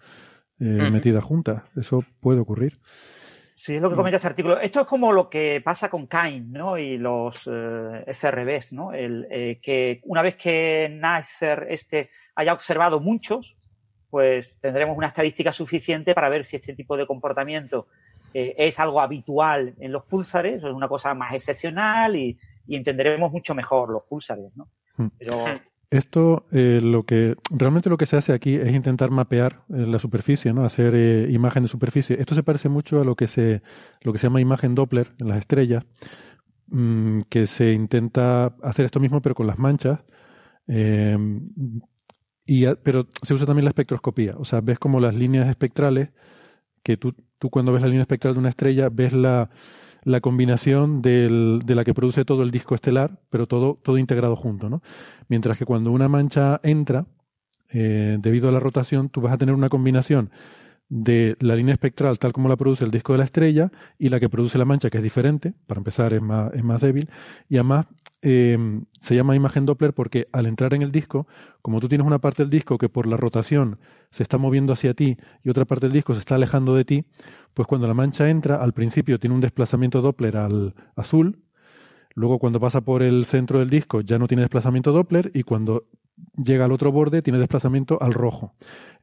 eh, 0.59 0.89
metidas 0.91 1.23
juntas. 1.23 1.61
Eso 1.75 2.03
puede 2.19 2.39
ocurrir. 2.39 2.79
Sí, 3.53 3.75
es 3.75 3.81
lo 3.81 3.91
que 3.91 3.95
comenta 3.95 4.17
este 4.17 4.27
artículo. 4.27 4.59
Esto 4.59 4.81
es 4.81 4.87
como 4.87 5.11
lo 5.11 5.29
que 5.29 5.61
pasa 5.63 5.87
con 5.87 6.07
Kain 6.07 6.51
¿no? 6.51 6.79
y 6.79 6.97
los 6.97 7.47
eh, 7.47 8.03
FRBs, 8.07 8.73
¿no? 8.73 8.91
El, 8.91 9.27
eh, 9.29 9.59
que 9.61 10.01
una 10.05 10.23
vez 10.23 10.35
que 10.35 10.89
Nasser 10.91 11.67
este 11.69 12.09
haya 12.33 12.53
observado 12.53 12.99
muchos, 12.99 13.55
pues 14.15 14.57
tendremos 14.61 14.95
una 14.95 15.07
estadística 15.07 15.51
suficiente 15.51 16.15
para 16.15 16.29
ver 16.29 16.45
si 16.45 16.55
este 16.55 16.73
tipo 16.73 16.95
de 16.95 17.05
comportamiento 17.05 17.87
es 18.33 18.79
algo 18.79 19.01
habitual 19.01 19.73
en 19.77 19.91
los 19.91 20.05
púlsares 20.05 20.63
o 20.63 20.69
es 20.69 20.73
una 20.73 20.87
cosa 20.87 21.13
más 21.13 21.33
excepcional 21.33 22.15
y, 22.15 22.37
y 22.65 22.77
entenderemos 22.77 23.29
mucho 23.29 23.53
mejor 23.53 23.89
los 23.89 24.03
púlsares, 24.03 24.55
¿no? 24.55 24.69
Hmm. 24.95 25.07
Pero 25.19 25.45
esto, 25.89 26.45
eh, 26.51 26.79
lo 26.81 27.03
que 27.03 27.35
realmente 27.49 27.89
lo 27.89 27.97
que 27.97 28.05
se 28.05 28.15
hace 28.15 28.31
aquí 28.31 28.55
es 28.55 28.73
intentar 28.73 29.11
mapear 29.11 29.63
eh, 29.69 29.85
la 29.85 29.99
superficie, 29.99 30.53
¿no? 30.53 30.63
Hacer 30.63 30.93
eh, 30.95 31.27
imagen 31.29 31.63
de 31.63 31.69
superficie. 31.69 32.17
Esto 32.19 32.35
se 32.35 32.43
parece 32.43 32.69
mucho 32.69 33.01
a 33.01 33.03
lo 33.03 33.15
que 33.15 33.27
se, 33.27 33.61
lo 34.01 34.13
que 34.13 34.19
se 34.19 34.27
llama 34.27 34.39
imagen 34.39 34.75
Doppler 34.75 35.11
en 35.19 35.27
las 35.27 35.39
estrellas, 35.39 35.83
mm, 36.67 37.23
que 37.29 37.47
se 37.47 37.73
intenta 37.73 38.55
hacer 38.63 38.85
esto 38.85 39.01
mismo 39.01 39.21
pero 39.21 39.35
con 39.35 39.47
las 39.47 39.59
manchas. 39.59 39.99
Y, 42.45 42.65
pero 42.83 43.07
se 43.21 43.33
usa 43.33 43.45
también 43.45 43.65
la 43.65 43.69
espectroscopía. 43.69 44.35
O 44.37 44.45
sea, 44.45 44.61
ves 44.61 44.79
como 44.79 44.99
las 44.99 45.15
líneas 45.15 45.47
espectrales, 45.47 46.09
que 46.83 46.97
tú, 46.97 47.15
tú 47.39 47.49
cuando 47.49 47.73
ves 47.73 47.81
la 47.81 47.87
línea 47.87 48.03
espectral 48.03 48.33
de 48.33 48.39
una 48.39 48.49
estrella, 48.49 48.89
ves 48.91 49.13
la, 49.13 49.49
la 50.03 50.21
combinación 50.21 51.01
de 51.01 51.59
la 51.65 51.83
que 51.83 51.93
produce 51.93 52.25
todo 52.25 52.43
el 52.43 52.51
disco 52.51 52.75
estelar, 52.75 53.19
pero 53.29 53.47
todo, 53.47 53.79
todo 53.81 53.97
integrado 53.97 54.35
junto, 54.35 54.69
¿no? 54.69 54.81
Mientras 55.27 55.57
que 55.57 55.65
cuando 55.65 55.91
una 55.91 56.07
mancha 56.07 56.59
entra, 56.63 57.07
eh, 57.69 58.17
debido 58.19 58.47
a 58.47 58.51
la 58.51 58.59
rotación, 58.59 59.09
tú 59.09 59.21
vas 59.21 59.33
a 59.33 59.37
tener 59.37 59.55
una 59.55 59.69
combinación 59.69 60.29
de 60.89 61.35
la 61.39 61.55
línea 61.55 61.73
espectral 61.73 62.19
tal 62.19 62.31
como 62.31 62.47
la 62.47 62.57
produce 62.57 62.85
el 62.85 62.91
disco 62.91 63.13
de 63.13 63.17
la 63.17 63.25
estrella 63.25 63.71
y 63.97 64.09
la 64.09 64.19
que 64.19 64.29
produce 64.29 64.57
la 64.57 64.65
mancha, 64.65 64.89
que 64.89 64.97
es 64.97 65.03
diferente, 65.03 65.53
para 65.67 65.79
empezar 65.79 66.13
es 66.13 66.21
más, 66.21 66.53
es 66.53 66.63
más 66.63 66.81
débil, 66.81 67.09
y 67.49 67.55
además 67.55 67.87
eh, 68.21 68.57
se 68.99 69.15
llama 69.15 69.35
imagen 69.35 69.65
Doppler 69.65 69.93
porque 69.93 70.27
al 70.31 70.45
entrar 70.45 70.73
en 70.73 70.81
el 70.81 70.91
disco, 70.91 71.27
como 71.61 71.79
tú 71.79 71.87
tienes 71.87 72.05
una 72.05 72.19
parte 72.19 72.43
del 72.43 72.49
disco 72.49 72.77
que 72.77 72.89
por 72.89 73.07
la 73.07 73.17
rotación 73.17 73.79
se 74.09 74.23
está 74.23 74.37
moviendo 74.37 74.73
hacia 74.73 74.93
ti 74.93 75.17
y 75.43 75.49
otra 75.49 75.65
parte 75.65 75.87
del 75.87 75.93
disco 75.93 76.13
se 76.13 76.19
está 76.19 76.35
alejando 76.35 76.75
de 76.75 76.85
ti, 76.85 77.05
pues 77.53 77.67
cuando 77.67 77.87
la 77.87 77.93
mancha 77.93 78.29
entra, 78.29 78.55
al 78.55 78.73
principio 78.73 79.19
tiene 79.19 79.35
un 79.35 79.41
desplazamiento 79.41 80.01
Doppler 80.01 80.37
al 80.37 80.75
azul, 80.95 81.39
luego 82.13 82.39
cuando 82.39 82.59
pasa 82.59 82.81
por 82.81 83.03
el 83.03 83.25
centro 83.25 83.59
del 83.59 83.69
disco 83.69 84.01
ya 84.01 84.19
no 84.19 84.27
tiene 84.27 84.41
desplazamiento 84.41 84.91
Doppler 84.91 85.31
y 85.33 85.43
cuando 85.43 85.87
llega 86.37 86.65
al 86.65 86.71
otro 86.71 86.91
borde, 86.91 87.21
tiene 87.21 87.39
desplazamiento 87.39 88.01
al 88.01 88.13
rojo. 88.13 88.53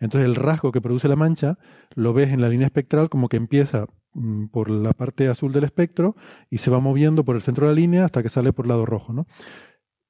Entonces 0.01 0.27
el 0.27 0.35
rasgo 0.35 0.73
que 0.73 0.81
produce 0.81 1.09
la 1.09 1.17
mancha 1.17 1.59
lo 1.95 2.13
ves 2.13 2.31
en 2.31 2.41
la 2.41 2.49
línea 2.49 2.67
espectral 2.67 3.09
como 3.09 3.29
que 3.29 3.37
empieza 3.37 3.87
mm, 4.15 4.47
por 4.47 4.71
la 4.71 4.93
parte 4.93 5.29
azul 5.29 5.53
del 5.53 5.65
espectro 5.65 6.17
y 6.51 6.59
se 6.59 6.71
va 6.71 6.81
moviendo 6.81 7.25
por 7.25 7.37
el 7.37 7.43
centro 7.43 7.67
de 7.67 7.73
la 7.73 7.81
línea 7.81 8.05
hasta 8.05 8.23
que 8.23 8.29
sale 8.29 8.53
por 8.53 8.67
el 8.67 8.71
lado 8.71 8.87
rojo. 8.87 9.15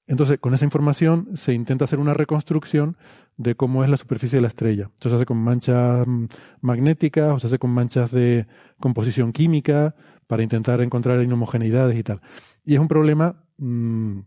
Entonces, 0.07 0.39
con 0.41 0.53
esa 0.53 0.65
información 0.65 1.29
se 1.35 1.55
intenta 1.55 1.85
hacer 1.85 2.01
una 2.01 2.13
reconstrucción 2.13 2.97
de 3.37 3.55
cómo 3.55 3.85
es 3.85 3.91
la 3.91 3.97
superficie 3.97 4.37
de 4.37 4.43
la 4.43 4.49
estrella. 4.49 4.91
Esto 4.95 5.09
se 5.09 5.17
hace 5.17 5.27
con 5.27 5.39
manchas 5.39 6.07
mm, 6.07 6.27
magnéticas 6.61 7.33
o 7.33 7.39
se 7.39 7.47
hace 7.47 7.59
con 7.59 7.71
manchas 7.71 8.11
de 8.11 8.47
composición 8.79 9.33
química 9.33 9.95
para 10.27 10.43
intentar 10.43 10.81
encontrar 10.81 11.23
inhomogeneidades 11.23 11.97
y 11.99 12.03
tal. 12.03 12.21
Y 12.65 12.75
es 12.75 12.81
un 12.81 12.89
problema 12.89 13.45
mmm, 13.59 14.21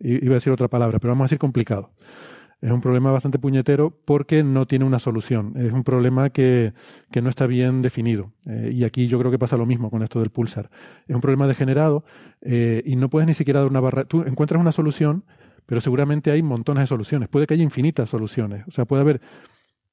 iba 0.00 0.32
a 0.32 0.34
decir 0.34 0.52
otra 0.52 0.68
palabra, 0.68 0.98
pero 0.98 1.12
vamos 1.12 1.24
a 1.24 1.26
decir 1.26 1.38
complicado. 1.38 1.90
Es 2.60 2.72
un 2.72 2.80
problema 2.80 3.12
bastante 3.12 3.38
puñetero 3.38 3.96
porque 4.04 4.42
no 4.42 4.66
tiene 4.66 4.84
una 4.84 4.98
solución. 4.98 5.52
Es 5.56 5.72
un 5.72 5.84
problema 5.84 6.30
que, 6.30 6.72
que 7.12 7.22
no 7.22 7.28
está 7.28 7.46
bien 7.46 7.82
definido. 7.82 8.32
Eh, 8.46 8.72
y 8.74 8.82
aquí 8.82 9.06
yo 9.06 9.18
creo 9.18 9.30
que 9.30 9.38
pasa 9.38 9.56
lo 9.56 9.64
mismo 9.64 9.90
con 9.90 10.02
esto 10.02 10.18
del 10.18 10.30
pulsar. 10.30 10.68
Es 11.06 11.14
un 11.14 11.20
problema 11.20 11.46
degenerado 11.46 12.04
eh, 12.40 12.82
y 12.84 12.96
no 12.96 13.10
puedes 13.10 13.28
ni 13.28 13.34
siquiera 13.34 13.60
dar 13.60 13.70
una 13.70 13.78
barra. 13.78 14.06
Tú 14.06 14.22
encuentras 14.22 14.60
una 14.60 14.72
solución, 14.72 15.24
pero 15.66 15.80
seguramente 15.80 16.32
hay 16.32 16.42
montones 16.42 16.82
de 16.82 16.86
soluciones. 16.88 17.28
Puede 17.28 17.46
que 17.46 17.54
haya 17.54 17.62
infinitas 17.62 18.08
soluciones. 18.08 18.66
O 18.66 18.72
sea, 18.72 18.86
puede 18.86 19.02
haber 19.02 19.20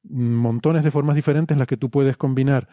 montones 0.09 0.83
de 0.83 0.89
formas 0.89 1.15
diferentes 1.15 1.53
en 1.53 1.59
las 1.59 1.67
que 1.67 1.77
tú 1.77 1.91
puedes 1.91 2.17
combinar 2.17 2.67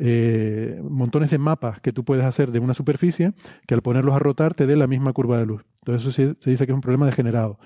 eh, 0.00 0.80
montones 0.88 1.30
de 1.32 1.38
mapas 1.38 1.80
que 1.80 1.92
tú 1.92 2.04
puedes 2.04 2.24
hacer 2.24 2.52
de 2.52 2.60
una 2.60 2.72
superficie 2.72 3.32
que 3.66 3.74
al 3.74 3.82
ponerlos 3.82 4.14
a 4.14 4.20
rotar 4.20 4.54
te 4.54 4.66
dé 4.66 4.76
la 4.76 4.86
misma 4.86 5.12
curva 5.12 5.38
de 5.38 5.46
luz. 5.46 5.64
Entonces 5.80 6.06
eso 6.06 6.36
se, 6.40 6.50
dice 6.50 6.66
que 6.66 6.72
es 6.72 6.74
un 6.74 6.80
problema 6.80 7.06
degenerado. 7.06 7.58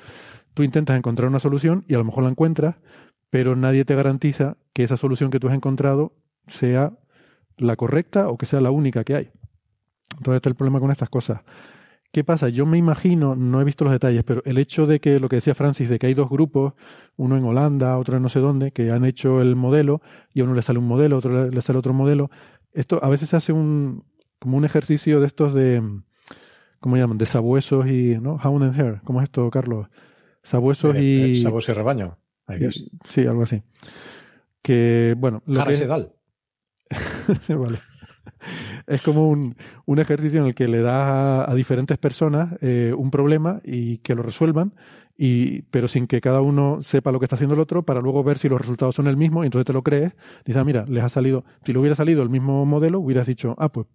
Tú 0.54 0.62
intentas 0.62 0.96
encontrar 0.96 1.28
una 1.28 1.40
solución 1.40 1.84
y 1.88 1.94
a 1.94 1.98
lo 1.98 2.04
mejor 2.04 2.24
la 2.24 2.30
encuentras, 2.30 2.76
pero 3.28 3.54
nadie 3.54 3.84
te 3.84 3.94
garantiza 3.94 4.56
que 4.72 4.82
esa 4.82 4.96
solución 4.96 5.30
que 5.30 5.40
tú 5.40 5.48
has 5.48 5.54
encontrado 5.54 6.14
sea 6.46 6.94
la 7.58 7.76
correcta 7.76 8.28
o 8.28 8.38
que 8.38 8.46
sea 8.46 8.60
la 8.62 8.70
única 8.70 9.04
que 9.04 9.14
hay. 9.14 9.30
Entonces 10.16 10.36
está 10.36 10.48
el 10.48 10.54
problema 10.54 10.80
con 10.80 10.90
estas 10.90 11.10
cosas. 11.10 11.42
¿Qué 12.12 12.24
pasa? 12.24 12.50
Yo 12.50 12.66
me 12.66 12.76
imagino, 12.76 13.34
no 13.34 13.62
he 13.62 13.64
visto 13.64 13.84
los 13.84 13.92
detalles, 13.92 14.22
pero 14.22 14.42
el 14.44 14.58
hecho 14.58 14.84
de 14.84 15.00
que 15.00 15.18
lo 15.18 15.30
que 15.30 15.36
decía 15.36 15.54
Francis, 15.54 15.88
de 15.88 15.98
que 15.98 16.08
hay 16.08 16.14
dos 16.14 16.28
grupos, 16.28 16.74
uno 17.16 17.38
en 17.38 17.44
Holanda, 17.44 17.96
otro 17.96 18.18
en 18.18 18.22
no 18.22 18.28
sé 18.28 18.38
dónde, 18.38 18.70
que 18.70 18.90
han 18.90 19.06
hecho 19.06 19.40
el 19.40 19.56
modelo 19.56 20.02
y 20.34 20.42
a 20.42 20.44
uno 20.44 20.52
le 20.52 20.60
sale 20.60 20.78
un 20.78 20.86
modelo, 20.86 21.16
a 21.16 21.18
otro 21.20 21.48
le 21.48 21.62
sale 21.62 21.78
otro 21.78 21.94
modelo, 21.94 22.30
esto 22.74 23.02
a 23.02 23.08
veces 23.08 23.30
se 23.30 23.36
hace 23.36 23.52
un, 23.54 24.04
como 24.38 24.58
un 24.58 24.66
ejercicio 24.66 25.20
de 25.20 25.26
estos 25.26 25.54
de, 25.54 25.82
¿cómo 26.80 26.98
llaman? 26.98 27.16
De 27.16 27.24
sabuesos 27.24 27.86
y, 27.86 28.18
¿no? 28.20 28.38
Hound 28.44 28.64
and 28.64 28.78
Hair. 28.78 29.00
¿Cómo 29.04 29.20
es 29.20 29.24
esto, 29.24 29.50
Carlos? 29.50 29.88
Sabuesos 30.42 30.94
eh, 30.96 31.02
y... 31.02 31.32
Eh, 31.32 31.42
sabuesos 31.42 31.70
y 31.70 31.78
rebaño. 31.78 32.18
sí, 33.08 33.26
algo 33.26 33.44
así. 33.44 33.62
Que, 34.60 35.14
bueno... 35.16 35.42
Lo 35.46 35.64
que... 35.64 35.86
vale 37.54 37.91
es 38.86 39.02
como 39.02 39.28
un, 39.28 39.56
un, 39.86 39.98
ejercicio 39.98 40.40
en 40.40 40.46
el 40.46 40.54
que 40.54 40.68
le 40.68 40.80
das 40.80 41.48
a, 41.48 41.54
diferentes 41.54 41.98
personas 41.98 42.54
eh, 42.60 42.94
un 42.96 43.10
problema 43.10 43.60
y 43.64 43.98
que 43.98 44.14
lo 44.14 44.22
resuelvan, 44.22 44.74
y, 45.16 45.62
pero 45.62 45.88
sin 45.88 46.06
que 46.06 46.20
cada 46.20 46.40
uno 46.40 46.80
sepa 46.82 47.12
lo 47.12 47.18
que 47.18 47.26
está 47.26 47.36
haciendo 47.36 47.54
el 47.54 47.60
otro, 47.60 47.82
para 47.82 48.00
luego 48.00 48.24
ver 48.24 48.38
si 48.38 48.48
los 48.48 48.60
resultados 48.60 48.94
son 48.94 49.06
el 49.06 49.16
mismo, 49.16 49.44
y 49.44 49.46
entonces 49.46 49.66
te 49.66 49.72
lo 49.72 49.82
crees. 49.82 50.14
Dices, 50.44 50.60
ah, 50.60 50.64
mira, 50.64 50.84
les 50.88 51.04
ha 51.04 51.08
salido, 51.08 51.44
si 51.64 51.72
le 51.72 51.78
hubiera 51.78 51.94
salido 51.94 52.22
el 52.22 52.30
mismo 52.30 52.64
modelo, 52.64 52.98
hubieras 53.00 53.26
dicho, 53.26 53.54
ah, 53.58 53.68
pues 53.68 53.86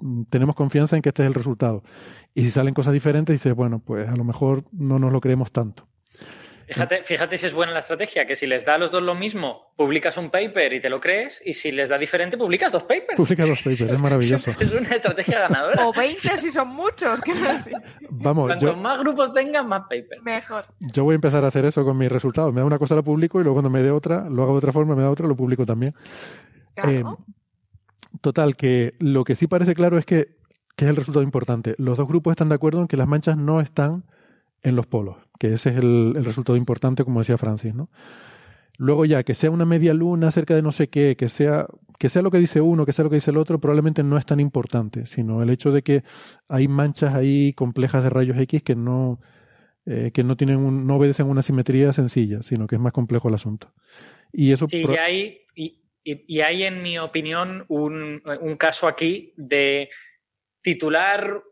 mm, 0.00 0.24
tenemos 0.24 0.54
confianza 0.54 0.96
en 0.96 1.02
que 1.02 1.10
este 1.10 1.22
es 1.22 1.28
el 1.28 1.34
resultado. 1.34 1.82
Y 2.34 2.42
si 2.42 2.50
salen 2.50 2.74
cosas 2.74 2.92
diferentes, 2.92 3.34
dices, 3.34 3.54
bueno, 3.54 3.78
pues 3.78 4.08
a 4.08 4.16
lo 4.16 4.24
mejor 4.24 4.64
no 4.72 4.98
nos 4.98 5.12
lo 5.12 5.20
creemos 5.20 5.52
tanto. 5.52 5.86
Fíjate, 6.66 7.04
fíjate 7.04 7.38
si 7.38 7.46
es 7.46 7.54
buena 7.54 7.72
la 7.72 7.80
estrategia, 7.80 8.26
que 8.26 8.36
si 8.36 8.46
les 8.46 8.64
da 8.64 8.74
a 8.74 8.78
los 8.78 8.90
dos 8.90 9.02
lo 9.02 9.14
mismo, 9.14 9.72
publicas 9.76 10.16
un 10.16 10.30
paper 10.30 10.72
y 10.72 10.80
te 10.80 10.88
lo 10.88 11.00
crees, 11.00 11.42
y 11.44 11.52
si 11.52 11.72
les 11.72 11.88
da 11.88 11.98
diferente, 11.98 12.38
publicas 12.38 12.72
dos 12.72 12.84
papers. 12.84 13.16
Publicas 13.16 13.48
dos 13.48 13.58
papers, 13.58 13.80
es 13.80 14.00
maravilloso. 14.00 14.50
Es 14.64 14.72
una 14.72 14.94
estrategia 14.94 15.40
ganadora. 15.40 15.86
O 15.86 15.92
20 15.92 16.36
si 16.36 16.50
son 16.50 16.68
muchos, 16.68 17.20
decir. 17.20 17.74
Vamos, 18.10 18.46
Cuanto 18.46 18.76
más 18.76 18.98
grupos 18.98 19.32
tengan, 19.34 19.68
más 19.68 19.82
papers. 19.82 20.22
Mejor. 20.22 20.64
Yo 20.80 21.04
voy 21.04 21.14
a 21.14 21.16
empezar 21.16 21.44
a 21.44 21.48
hacer 21.48 21.64
eso 21.66 21.84
con 21.84 21.98
mis 21.98 22.10
resultados. 22.10 22.52
Me 22.52 22.60
da 22.60 22.66
una 22.66 22.78
cosa, 22.78 22.94
la 22.94 23.02
publico, 23.02 23.40
y 23.40 23.42
luego 23.42 23.56
cuando 23.56 23.70
me 23.70 23.82
dé 23.82 23.90
otra, 23.90 24.28
lo 24.28 24.42
hago 24.42 24.52
de 24.52 24.58
otra 24.58 24.72
forma, 24.72 24.94
me 24.94 25.02
da 25.02 25.10
otra, 25.10 25.26
lo 25.26 25.36
publico 25.36 25.66
también. 25.66 25.94
Eh, 26.88 27.04
total, 28.20 28.56
que 28.56 28.94
lo 28.98 29.24
que 29.24 29.34
sí 29.34 29.46
parece 29.46 29.74
claro 29.74 29.98
es 29.98 30.06
que, 30.06 30.36
que 30.76 30.84
es 30.84 30.90
el 30.90 30.96
resultado 30.96 31.22
importante. 31.22 31.74
Los 31.78 31.98
dos 31.98 32.08
grupos 32.08 32.32
están 32.32 32.48
de 32.48 32.54
acuerdo 32.54 32.80
en 32.80 32.88
que 32.88 32.96
las 32.96 33.06
manchas 33.06 33.36
no 33.36 33.60
están 33.60 34.04
en 34.64 34.76
los 34.76 34.86
polos, 34.86 35.16
que 35.38 35.52
ese 35.52 35.70
es 35.70 35.76
el, 35.76 36.14
resultado 36.24 36.56
importante, 36.56 37.04
como 37.04 37.20
decía 37.20 37.38
Francis, 37.38 37.74
¿no? 37.74 37.90
Luego 38.76 39.04
ya, 39.04 39.22
que 39.22 39.34
sea 39.34 39.50
una 39.50 39.66
media 39.66 39.94
luna 39.94 40.32
cerca 40.32 40.56
de 40.56 40.62
no 40.62 40.72
sé 40.72 40.88
qué, 40.88 41.16
que 41.16 41.28
sea, 41.28 41.66
que 41.98 42.08
sea 42.08 42.22
lo 42.22 42.32
que 42.32 42.38
dice 42.38 42.60
uno, 42.60 42.84
que 42.84 42.92
sea 42.92 43.04
lo 43.04 43.10
que 43.10 43.16
dice 43.16 43.30
el 43.30 43.36
otro, 43.36 43.60
probablemente 43.60 44.02
no 44.02 44.18
es 44.18 44.26
tan 44.26 44.40
importante, 44.40 45.06
sino 45.06 45.42
el 45.42 45.50
hecho 45.50 45.70
de 45.70 45.82
que 45.82 46.02
hay 46.48 46.66
manchas 46.66 47.14
ahí 47.14 47.52
complejas 47.52 48.02
de 48.02 48.10
rayos 48.10 48.36
X 48.38 48.64
que 48.64 48.74
no, 48.74 49.20
eh, 49.86 50.10
que 50.12 50.24
no 50.24 50.36
tienen 50.36 50.56
un, 50.56 50.86
no 50.86 50.96
obedecen 50.96 51.28
una 51.28 51.42
simetría 51.42 51.92
sencilla, 51.92 52.42
sino 52.42 52.66
que 52.66 52.76
es 52.76 52.80
más 52.80 52.92
complejo 52.92 53.28
el 53.28 53.34
asunto. 53.34 53.72
Y 54.32 54.50
eso 54.50 54.66
sí, 54.66 54.82
y 54.82 54.96
hay, 54.96 55.40
y, 55.54 55.78
y 56.02 56.40
hay, 56.40 56.64
en 56.64 56.82
mi 56.82 56.98
opinión, 56.98 57.64
un, 57.68 58.22
un 58.40 58.56
caso 58.56 58.88
aquí 58.88 59.34
de 59.36 59.90
titular 60.62 61.44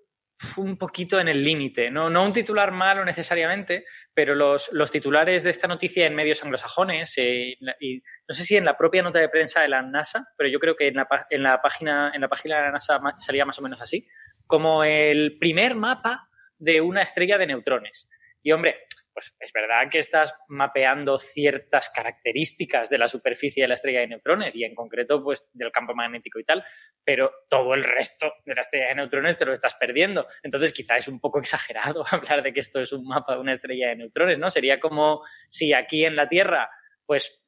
un 0.57 0.77
poquito 0.77 1.21
en 1.21 1.29
el 1.29 1.43
límite. 1.43 1.91
¿no? 1.91 2.11
no 2.11 2.25
un 2.25 2.33
titular 2.33 2.73
malo 2.73 3.05
necesariamente, 3.05 3.85
pero 4.15 4.35
los, 4.35 4.71
los 4.73 4.91
titulares 4.91 5.43
de 5.43 5.51
esta 5.51 5.69
noticia 5.69 6.07
en 6.07 6.15
medios 6.15 6.43
anglosajones, 6.43 7.15
eh, 7.19 7.57
y 7.81 8.03
no 8.29 8.35
sé 8.35 8.45
si 8.45 8.57
en 8.57 8.65
la 8.65 8.77
propia 8.77 9.03
nota 9.03 9.19
de 9.19 9.29
prensa 9.29 9.63
de 9.63 9.69
la 9.69 9.83
NASA, 9.83 10.29
pero 10.37 10.49
yo 10.49 10.59
creo 10.59 10.77
que 10.77 10.89
en 10.89 10.97
la, 10.97 11.09
en 11.31 11.43
la, 11.43 11.61
página, 11.61 12.13
en 12.15 12.21
la 12.21 12.29
página 12.29 12.57
de 12.57 12.63
la 12.63 12.73
NASA 12.73 13.01
salía 13.19 13.45
más 13.45 13.59
o 13.59 13.63
menos 13.63 13.81
así, 13.81 14.07
como 14.47 14.85
el 14.85 15.39
primer 15.39 15.75
mapa 15.75 16.29
de 16.59 16.81
una 16.81 17.03
estrella 17.03 17.39
de 17.39 17.47
neutrones. 17.47 18.09
Y 18.43 18.53
hombre, 18.53 18.87
pues 19.13 19.35
es 19.39 19.53
verdad 19.53 19.89
que 19.91 19.99
estás 19.99 20.35
mapeando 20.49 21.19
ciertas 21.19 21.91
características 21.91 22.89
de 22.89 22.99
la 22.99 23.09
superficie 23.09 23.63
de 23.63 23.69
la 23.69 23.75
estrella 23.75 24.01
de 24.01 24.09
neutrones 24.09 24.57
y 24.57 24.65
en 24.65 24.75
concreto 24.75 25.23
pues 25.23 25.47
del 25.53 25.71
campo 25.71 25.95
magnético 25.95 26.39
y 26.39 26.45
tal, 26.45 26.65
pero 27.05 27.31
todo 27.49 27.75
el 27.75 27.85
resto 27.85 28.33
de 28.45 28.55
la 28.55 28.61
estrella 28.63 28.89
de 28.89 28.95
neutrones 28.97 29.37
te 29.37 29.45
lo 29.45 29.53
estás 29.53 29.75
perdiendo. 29.75 30.27
Entonces 30.43 30.73
quizá 30.73 30.97
es 30.97 31.09
un 31.09 31.21
poco 31.21 31.39
exagerado 31.39 32.05
hablar 32.11 32.43
de 32.43 32.53
que 32.53 32.61
esto 32.61 32.81
es 32.81 32.93
un 32.93 33.05
mapa 33.05 33.35
de 33.35 33.41
una 33.41 33.53
estrella 33.53 33.89
de 33.89 33.97
neutrones, 33.97 34.39
¿no? 34.39 34.51
Sería 34.51 34.81
como 34.81 35.23
si 35.49 35.73
aquí 35.73 36.05
en 36.05 36.17
la 36.17 36.29
Tierra 36.29 36.71
pues 37.05 37.42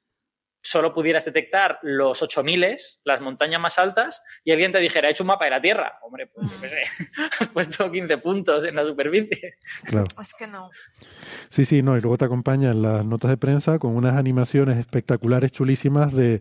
solo 0.65 0.95
pudieras 0.95 1.27
detectar 1.27 1.79
los 1.83 2.23
8000, 2.23 2.77
las 3.05 3.21
montañas 3.21 3.61
más 3.61 3.79
altas, 3.79 4.23
y 4.45 4.51
alguien 4.51 4.73
te 4.73 4.79
dijera, 4.79 5.09
he 5.09 5.11
hecho 5.11 5.23
un 5.23 5.29
mapa 5.29 5.45
de 5.45 5.51
la 5.51 5.61
Tierra. 5.61 5.99
Hombre, 6.03 6.27
pues 6.27 6.51
yo 6.51 6.59
sé, 6.59 6.83
has 7.41 7.49
puesto 7.49 7.91
15 7.91 8.19
puntos 8.19 8.65
en 8.65 8.75
la 8.75 8.85
superficie. 8.85 9.57
Claro. 9.85 10.07
Es 10.21 10.35
que 10.35 10.47
no. 10.47 10.71
Sí, 11.51 11.67
sí, 11.67 11.83
no, 11.83 11.99
y 11.99 12.01
luego 12.01 12.17
te 12.17 12.25
acompañan 12.25 12.81
las 12.81 13.05
notas 13.05 13.31
de 13.31 13.37
prensa 13.37 13.79
con 13.79 13.95
unas 13.95 14.17
animaciones 14.17 14.79
espectaculares, 14.79 15.53
chulísimas 15.53 16.15
de 16.15 16.41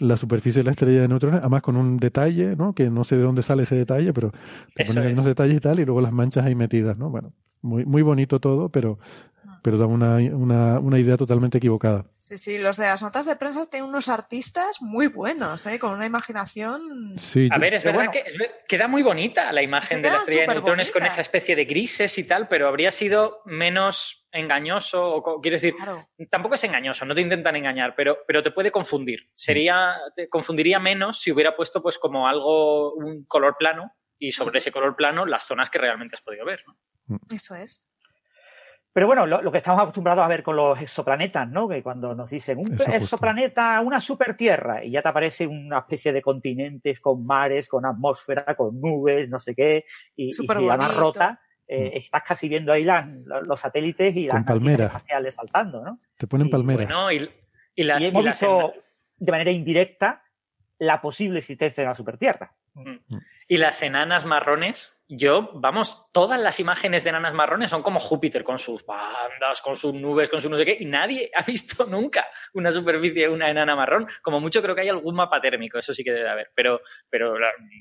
la 0.00 0.16
superficie 0.16 0.60
de 0.60 0.64
la 0.64 0.72
estrella 0.72 1.02
de 1.02 1.08
neutrones, 1.08 1.40
además 1.40 1.62
con 1.62 1.76
un 1.76 1.98
detalle, 1.98 2.56
¿no? 2.56 2.74
Que 2.74 2.90
no 2.90 3.04
sé 3.04 3.16
de 3.16 3.22
dónde 3.22 3.42
sale 3.42 3.62
ese 3.62 3.76
detalle, 3.76 4.12
pero 4.12 4.32
te 4.74 4.84
ponen 4.84 5.12
unos 5.12 5.26
detalles 5.26 5.58
y 5.58 5.60
tal, 5.60 5.78
y 5.78 5.84
luego 5.84 6.00
las 6.00 6.12
manchas 6.12 6.44
ahí 6.44 6.56
metidas, 6.56 6.98
¿no? 6.98 7.10
Bueno, 7.10 7.34
muy, 7.62 7.84
muy 7.84 8.02
bonito 8.02 8.40
todo, 8.40 8.70
pero 8.70 8.98
pero 9.62 9.78
da 9.78 9.86
una, 9.86 10.16
una, 10.16 10.78
una, 10.78 10.98
idea 10.98 11.16
totalmente 11.16 11.58
equivocada. 11.58 12.04
Sí, 12.18 12.38
sí, 12.38 12.58
los 12.58 12.76
de 12.76 12.84
las 12.84 13.02
notas 13.02 13.26
de 13.26 13.36
prensa 13.36 13.68
tienen 13.68 13.88
unos 13.88 14.08
artistas 14.08 14.80
muy 14.80 15.08
buenos, 15.08 15.66
¿eh? 15.66 15.78
con 15.78 15.92
una 15.92 16.06
imaginación. 16.06 17.18
Sí, 17.18 17.48
a 17.50 17.58
ver, 17.58 17.74
es 17.74 17.84
verdad 17.84 18.10
que 18.10 18.24
queda 18.66 18.88
muy 18.88 19.02
bonita 19.02 19.52
la 19.52 19.62
imagen 19.62 20.02
de 20.02 20.10
la 20.10 20.18
estrella 20.18 20.42
de 20.42 20.46
neutrones 20.48 20.90
con 20.90 21.04
esa 21.04 21.20
especie 21.20 21.56
de 21.56 21.64
grises 21.64 22.16
y 22.18 22.24
tal, 22.24 22.48
pero 22.48 22.68
habría 22.68 22.90
sido 22.90 23.42
menos 23.44 24.28
engañoso, 24.32 25.14
o 25.16 25.40
quiero 25.40 25.56
decir, 25.56 25.74
tampoco 26.30 26.54
es 26.54 26.64
engañoso, 26.64 27.04
no 27.04 27.14
te 27.14 27.20
intentan 27.20 27.56
engañar, 27.56 27.94
pero, 27.96 28.18
pero 28.26 28.42
te 28.42 28.52
puede 28.52 28.70
confundir. 28.70 29.28
Sería, 29.34 29.96
te 30.14 30.28
confundiría 30.28 30.78
menos 30.78 31.20
si 31.20 31.32
hubiera 31.32 31.56
puesto 31.56 31.82
pues 31.82 31.98
como 31.98 32.28
algo, 32.28 32.94
un 32.94 33.24
color 33.24 33.56
plano 33.58 33.92
y 34.18 34.32
sobre 34.32 34.58
ese 34.58 34.70
color 34.70 34.94
plano 34.94 35.26
las 35.26 35.46
zonas 35.46 35.70
que 35.70 35.78
realmente 35.78 36.14
has 36.14 36.22
podido 36.22 36.44
ver. 36.44 36.62
¿no? 36.66 37.18
Eso 37.34 37.56
es. 37.56 37.89
Pero 38.92 39.06
bueno, 39.06 39.24
lo, 39.24 39.52
que 39.52 39.58
estamos 39.58 39.80
acostumbrados 39.80 40.24
a 40.24 40.28
ver 40.28 40.42
con 40.42 40.56
los 40.56 40.80
exoplanetas, 40.80 41.48
¿no? 41.48 41.68
Que 41.68 41.82
cuando 41.82 42.12
nos 42.14 42.28
dicen 42.28 42.58
un 42.58 42.76
exoplaneta, 42.92 43.80
una 43.82 44.00
super 44.00 44.36
tierra, 44.36 44.84
y 44.84 44.90
ya 44.90 45.02
te 45.02 45.08
aparece 45.08 45.46
una 45.46 45.78
especie 45.78 46.12
de 46.12 46.20
continentes 46.20 47.00
con 47.00 47.24
mares, 47.24 47.68
con 47.68 47.86
atmósfera, 47.86 48.56
con 48.56 48.80
nubes, 48.80 49.28
no 49.28 49.38
sé 49.38 49.54
qué, 49.54 49.84
y, 50.16 50.30
y 50.30 50.32
si 50.32 50.44
además 50.48 50.96
rota, 50.96 51.40
eh, 51.68 51.92
mm. 51.92 51.98
estás 51.98 52.22
casi 52.24 52.48
viendo 52.48 52.72
ahí 52.72 52.84
los 53.44 53.60
satélites 53.60 54.16
y 54.16 54.26
las 54.26 54.42
palmeras 54.44 54.88
espaciales 54.88 55.36
saltando, 55.36 55.84
¿no? 55.84 56.00
Te 56.16 56.26
ponen 56.26 56.50
palmeras. 56.50 56.88
Bueno, 56.88 57.12
y, 57.12 57.30
y, 57.76 57.84
las, 57.84 58.02
y 58.02 58.06
hemos 58.06 58.24
visto 58.24 58.72
de 59.16 59.30
manera 59.30 59.52
indirecta 59.52 60.24
la 60.78 61.00
posible 61.00 61.38
existencia 61.38 61.84
de 61.84 61.88
la 61.88 61.94
supertierra. 61.94 62.52
Mm. 62.74 62.96
Y 63.50 63.56
las 63.56 63.82
enanas 63.82 64.24
marrones, 64.24 65.02
yo, 65.08 65.50
vamos, 65.54 66.06
todas 66.12 66.40
las 66.40 66.60
imágenes 66.60 67.02
de 67.02 67.10
enanas 67.10 67.34
marrones 67.34 67.68
son 67.68 67.82
como 67.82 67.98
Júpiter, 67.98 68.44
con 68.44 68.60
sus 68.60 68.86
bandas, 68.86 69.60
con 69.60 69.74
sus 69.74 69.92
nubes, 69.92 70.30
con 70.30 70.40
su 70.40 70.48
no 70.48 70.56
sé 70.56 70.64
qué, 70.64 70.76
y 70.78 70.84
nadie 70.84 71.32
ha 71.36 71.42
visto 71.42 71.84
nunca 71.90 72.28
una 72.54 72.70
superficie 72.70 73.22
de 73.22 73.28
una 73.28 73.50
enana 73.50 73.74
marrón. 73.74 74.06
Como 74.22 74.40
mucho 74.40 74.62
creo 74.62 74.76
que 74.76 74.82
hay 74.82 74.88
algún 74.88 75.16
mapa 75.16 75.40
térmico, 75.40 75.80
eso 75.80 75.92
sí 75.92 76.04
que 76.04 76.12
debe 76.12 76.30
haber, 76.30 76.52
pero, 76.54 76.80
pero 77.10 77.34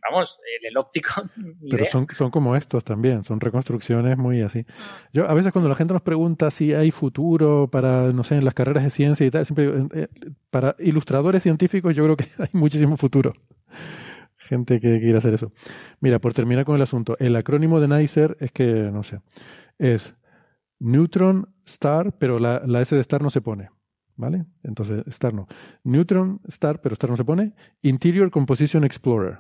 vamos, 0.10 0.40
el, 0.60 0.76
óptico. 0.76 1.22
Pero 1.70 1.86
son, 1.86 2.08
son 2.08 2.32
como 2.32 2.56
estos 2.56 2.84
también, 2.84 3.24
son 3.24 3.40
reconstrucciones 3.40 4.18
muy 4.18 4.42
así. 4.42 4.66
Yo, 5.14 5.30
a 5.30 5.36
veces 5.36 5.52
cuando 5.52 5.70
la 5.70 5.76
gente 5.76 5.94
nos 5.94 6.02
pregunta 6.02 6.50
si 6.50 6.74
hay 6.74 6.90
futuro 6.90 7.70
para, 7.72 8.12
no 8.12 8.24
sé, 8.24 8.38
en 8.38 8.46
las 8.46 8.56
carreras 8.56 8.84
de 8.84 8.90
ciencia 8.90 9.24
y 9.24 9.30
tal, 9.30 9.46
siempre, 9.46 9.72
eh, 9.94 10.08
para 10.50 10.76
ilustradores 10.80 11.44
científicos 11.44 11.96
yo 11.96 12.06
creo 12.06 12.18
que 12.18 12.26
hay 12.40 12.50
muchísimo 12.54 12.98
futuro 12.98 13.36
gente 14.50 14.80
que 14.80 15.00
quiere 15.00 15.18
hacer 15.18 15.36
eso. 15.36 15.54
Mira, 16.02 16.20
por 16.20 16.34
terminar 16.34 16.66
con 16.66 16.76
el 16.76 16.82
asunto, 16.82 17.16
el 17.20 17.36
acrónimo 17.36 17.80
de 17.80 17.88
NICER 17.88 18.36
es 18.40 18.52
que, 18.52 18.66
no 18.66 19.04
sé, 19.04 19.22
es 19.78 20.16
Neutron 20.80 21.54
Star, 21.66 22.18
pero 22.18 22.40
la, 22.40 22.64
S 22.82 22.96
de 22.96 23.02
Star 23.02 23.22
no 23.22 23.30
se 23.30 23.42
pone. 23.42 23.70
¿Vale? 24.16 24.46
Entonces, 24.64 25.04
Star 25.08 25.34
no. 25.34 25.48
Neutron 25.86 26.42
Star, 26.48 26.82
pero 26.82 26.94
Star 26.94 27.10
no 27.10 27.16
se 27.16 27.24
pone. 27.24 27.54
Interior 27.82 28.30
Composition 28.32 28.84
Explorer. 28.84 29.40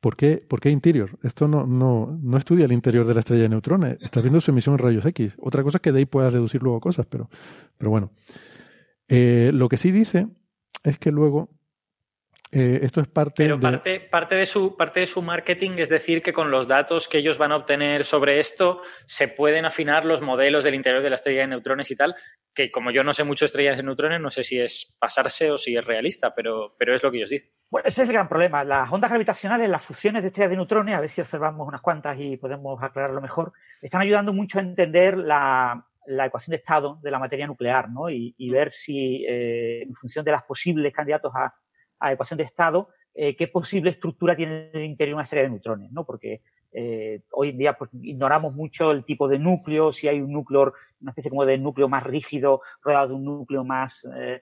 ¿Por 0.00 0.16
qué, 0.16 0.44
¿Por 0.48 0.58
qué 0.60 0.70
interior? 0.70 1.16
Esto 1.22 1.46
no, 1.46 1.64
no, 1.64 2.18
no 2.20 2.36
estudia 2.36 2.64
el 2.64 2.72
interior 2.72 3.06
de 3.06 3.14
la 3.14 3.20
estrella 3.20 3.44
de 3.44 3.50
neutrones. 3.50 4.02
Está 4.02 4.20
viendo 4.20 4.40
su 4.40 4.50
emisión 4.50 4.74
en 4.74 4.78
rayos 4.80 5.04
X. 5.06 5.36
Otra 5.38 5.62
cosa 5.62 5.78
es 5.78 5.82
que 5.82 5.92
de 5.92 6.00
ahí 6.00 6.06
puedas 6.06 6.32
deducir 6.32 6.60
luego 6.60 6.80
cosas, 6.80 7.06
pero, 7.06 7.30
pero 7.78 7.92
bueno. 7.92 8.10
Eh, 9.06 9.52
lo 9.54 9.68
que 9.68 9.76
sí 9.76 9.92
dice 9.92 10.26
es 10.82 10.98
que 10.98 11.12
luego 11.12 11.50
eh, 12.54 12.80
esto 12.82 13.00
es 13.00 13.08
parte 13.08 13.44
Pero 13.44 13.58
parte, 13.58 13.98
parte, 13.98 14.34
de 14.34 14.44
su, 14.44 14.76
parte 14.76 15.00
de 15.00 15.06
su 15.06 15.22
marketing 15.22 15.70
es 15.78 15.88
decir 15.88 16.20
que 16.20 16.34
con 16.34 16.50
los 16.50 16.68
datos 16.68 17.08
que 17.08 17.16
ellos 17.16 17.38
van 17.38 17.50
a 17.50 17.56
obtener 17.56 18.04
sobre 18.04 18.38
esto 18.40 18.82
se 19.06 19.26
pueden 19.28 19.64
afinar 19.64 20.04
los 20.04 20.20
modelos 20.20 20.62
del 20.62 20.74
interior 20.74 21.02
de 21.02 21.08
la 21.08 21.14
estrella 21.14 21.40
de 21.40 21.46
neutrones 21.46 21.90
y 21.90 21.96
tal, 21.96 22.14
que 22.54 22.70
como 22.70 22.90
yo 22.90 23.04
no 23.04 23.14
sé 23.14 23.24
mucho 23.24 23.46
de 23.46 23.46
estrellas 23.46 23.78
de 23.78 23.82
neutrones, 23.84 24.20
no 24.20 24.30
sé 24.30 24.44
si 24.44 24.60
es 24.60 24.94
pasarse 24.98 25.50
o 25.50 25.56
si 25.56 25.74
es 25.74 25.82
realista, 25.82 26.34
pero, 26.34 26.76
pero 26.78 26.94
es 26.94 27.02
lo 27.02 27.10
que 27.10 27.16
ellos 27.16 27.30
dicen. 27.30 27.48
Bueno, 27.70 27.88
ese 27.88 28.02
es 28.02 28.08
el 28.08 28.12
gran 28.12 28.28
problema. 28.28 28.64
Las 28.64 28.92
ondas 28.92 29.10
gravitacionales, 29.10 29.70
las 29.70 29.82
fusiones 29.82 30.20
de 30.20 30.28
estrellas 30.28 30.50
de 30.50 30.56
neutrones, 30.56 30.94
a 30.94 31.00
ver 31.00 31.08
si 31.08 31.22
observamos 31.22 31.66
unas 31.66 31.80
cuantas 31.80 32.18
y 32.20 32.36
podemos 32.36 32.82
aclararlo 32.82 33.22
mejor, 33.22 33.54
están 33.80 34.02
ayudando 34.02 34.34
mucho 34.34 34.58
a 34.58 34.62
entender 34.62 35.16
la, 35.16 35.86
ecuación 36.26 36.50
de 36.52 36.56
estado 36.56 36.98
de 37.02 37.10
la 37.10 37.18
materia 37.18 37.46
nuclear, 37.46 37.88
¿no? 37.88 38.10
Y, 38.10 38.50
ver 38.50 38.72
si, 38.72 39.24
eh, 39.26 39.84
en 39.84 39.94
función 39.94 40.22
de 40.22 40.32
las 40.32 40.42
posibles 40.42 40.92
candidatos 40.92 41.32
a 41.34 41.54
a 42.02 42.12
ecuación 42.12 42.38
de 42.38 42.44
estado, 42.44 42.88
eh, 43.14 43.36
qué 43.36 43.46
posible 43.46 43.90
estructura 43.90 44.34
tiene 44.34 44.70
en 44.72 44.80
el 44.80 44.84
interior 44.84 45.16
una 45.16 45.26
serie 45.26 45.44
de 45.44 45.50
neutrones, 45.50 45.92
¿no? 45.92 46.04
Porque 46.04 46.40
eh, 46.72 47.20
hoy 47.30 47.50
en 47.50 47.58
día 47.58 47.74
pues, 47.74 47.90
ignoramos 48.00 48.54
mucho 48.54 48.90
el 48.90 49.04
tipo 49.04 49.28
de 49.28 49.38
núcleo, 49.38 49.92
si 49.92 50.08
hay 50.08 50.20
un 50.20 50.32
núcleo, 50.32 50.72
una 51.00 51.10
especie 51.10 51.30
como 51.30 51.44
de 51.44 51.58
núcleo 51.58 51.88
más 51.88 52.04
rígido 52.04 52.62
rodeado 52.82 53.08
de 53.08 53.14
un 53.14 53.24
núcleo 53.24 53.64
más 53.64 54.08
eh, 54.16 54.40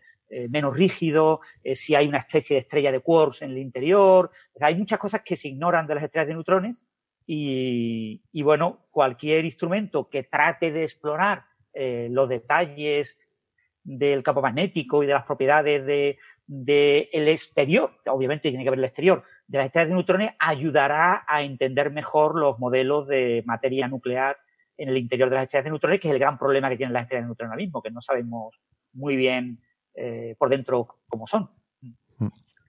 menos 0.49 0.77
rígido, 0.77 1.41
si 1.75 1.97
hay 1.97 2.07
una 2.07 2.19
especie 2.19 2.55
de 2.55 2.61
estrella 2.61 2.93
de 2.93 3.01
quarks 3.01 3.43
en 3.43 3.51
el 3.51 3.59
interior. 3.59 4.31
hay 4.61 4.77
muchas 4.77 5.01
cosas 5.01 5.23
que 5.25 5.37
se 5.37 5.49
ignoran 5.49 5.89
de 5.89 5.97
las 5.97 6.05
estrellas 6.05 6.29
de 6.29 6.35
neutrones 6.35 6.85
y, 7.27 8.23
y 8.31 8.43
bueno, 8.43 8.87
cualquier 8.93 9.45
instrumento 9.45 10.09
que 10.09 10.23
trate 10.23 10.71
de 10.71 10.85
explorar 10.85 11.47
los 11.75 12.29
detalles 12.29 13.19
del 13.83 14.23
campo 14.23 14.43
magnético 14.43 15.03
y 15.03 15.07
de 15.07 15.15
las 15.15 15.25
propiedades 15.25 15.85
de, 15.85 16.19
del 16.53 17.29
exterior, 17.29 17.93
obviamente 18.07 18.49
tiene 18.49 18.65
que 18.65 18.71
ver 18.71 18.81
el 18.81 18.85
exterior, 18.85 19.23
de 19.47 19.59
las 19.59 19.67
estrellas 19.67 19.91
de 19.91 19.95
neutrones, 19.95 20.31
ayudará 20.41 21.25
a 21.29 21.43
entender 21.43 21.93
mejor 21.93 22.37
los 22.37 22.59
modelos 22.59 23.07
de 23.07 23.45
materia 23.47 23.87
nuclear 23.87 24.37
en 24.77 24.89
el 24.89 24.97
interior 24.97 25.31
de 25.31 25.37
las 25.37 25.45
estrellas 25.45 25.67
de 25.67 25.71
neutrones, 25.71 26.01
que 26.01 26.09
es 26.09 26.15
el 26.15 26.19
gran 26.19 26.37
problema 26.39 26.69
que 26.69 26.77
tienen 26.77 26.93
las 26.93 27.03
estrellas 27.05 27.23
de 27.23 27.29
neutrones 27.29 27.53
ahora 27.53 27.63
mismo, 27.63 27.81
que 27.81 27.93
no 27.93 28.01
sabemos 28.01 28.61
muy 28.95 29.15
bien 29.15 29.61
eh, 29.95 30.35
por 30.37 30.49
dentro 30.49 30.89
cómo 31.07 31.25
son. 31.29 31.49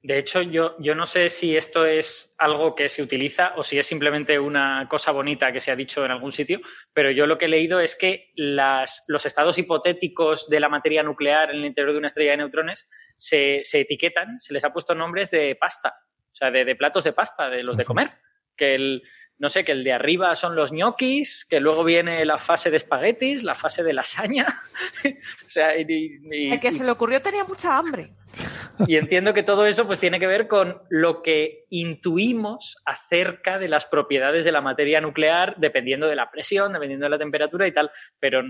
De 0.04 0.18
hecho, 0.18 0.42
yo, 0.42 0.76
yo 0.80 0.96
no 0.96 1.06
sé 1.06 1.30
si 1.30 1.56
esto 1.56 1.86
es 1.86 2.34
algo 2.40 2.74
que 2.74 2.90
se 2.90 3.04
utiliza 3.04 3.54
o 3.56 3.64
si 3.64 3.78
es 3.78 3.86
simplemente 3.86 4.40
una 4.40 4.88
cosa 4.90 5.12
bonita 5.12 5.52
que 5.52 5.60
se 5.60 5.70
ha 5.70 5.76
dicho 5.76 6.04
en 6.04 6.10
algún 6.10 6.32
sitio, 6.32 6.60
pero 6.92 7.12
yo 7.12 7.28
lo 7.28 7.38
que 7.38 7.46
he 7.46 7.50
leído 7.50 7.80
es 7.80 7.96
que 7.96 8.32
las, 8.36 9.04
los 9.08 9.28
estados 9.28 9.60
hipotéticos 9.60 10.50
de 10.50 10.60
la 10.60 10.70
materia 10.70 11.04
nuclear 11.04 11.52
en 11.52 11.58
el 11.58 11.66
interior 11.66 11.94
de 11.94 12.00
una 12.00 12.08
estrella 12.08 12.32
de 12.32 12.38
neutrones 12.38 12.90
se, 13.16 13.60
se 13.62 13.82
etiquetan, 13.82 14.40
se 14.40 14.54
les 14.54 14.64
ha 14.64 14.74
puesto 14.74 14.96
nombres 14.96 15.30
de 15.30 15.56
pasta, 15.56 15.94
o 16.32 16.36
sea, 16.36 16.50
de, 16.50 16.66
de 16.66 16.76
platos 16.76 17.04
de 17.04 17.14
pasta, 17.14 17.48
de 17.50 17.62
los 17.62 17.78
de 17.78 17.86
comer. 17.86 18.10
Que 18.58 18.74
el, 18.74 19.04
no 19.38 19.50
sé, 19.50 19.64
que 19.64 19.72
el 19.72 19.84
de 19.84 19.94
arriba 19.94 20.34
son 20.34 20.56
los 20.56 20.72
ñoquis, 20.72 21.46
que 21.46 21.60
luego 21.60 21.84
viene 21.84 22.26
la 22.26 22.40
fase 22.40 22.72
de 22.72 22.78
espaguetis, 22.78 23.42
la 23.44 23.54
fase 23.54 23.84
de 23.84 23.94
lasaña. 23.94 24.48
o 25.46 25.50
sea, 25.50 25.76
el 25.76 26.60
que 26.60 26.72
se 26.72 26.84
le 26.84 26.92
ocurrió 26.92 27.22
tenía 27.22 27.44
mucha 27.44 27.78
hambre. 27.78 28.14
Y 28.88 28.96
entiendo 28.96 29.34
que 29.34 29.44
todo 29.44 29.66
eso 29.66 29.86
pues 29.86 30.00
tiene 30.00 30.20
que 30.20 30.28
ver 30.28 30.48
con 30.48 30.82
lo 30.90 31.22
que 31.22 31.66
intuimos 31.70 32.78
acerca 32.86 33.60
de 33.60 33.70
las 33.70 33.86
propiedades 33.86 34.46
de 34.46 34.52
la 34.52 34.62
materia 34.62 35.02
nuclear, 35.02 35.56
dependiendo 35.58 36.08
de 36.08 36.16
la 36.16 36.32
presión, 36.32 36.74
dependiendo 36.74 37.06
de 37.06 37.10
la 37.10 37.20
temperatura 37.20 37.68
y 37.68 37.72
tal, 37.72 37.92
pero 38.20 38.42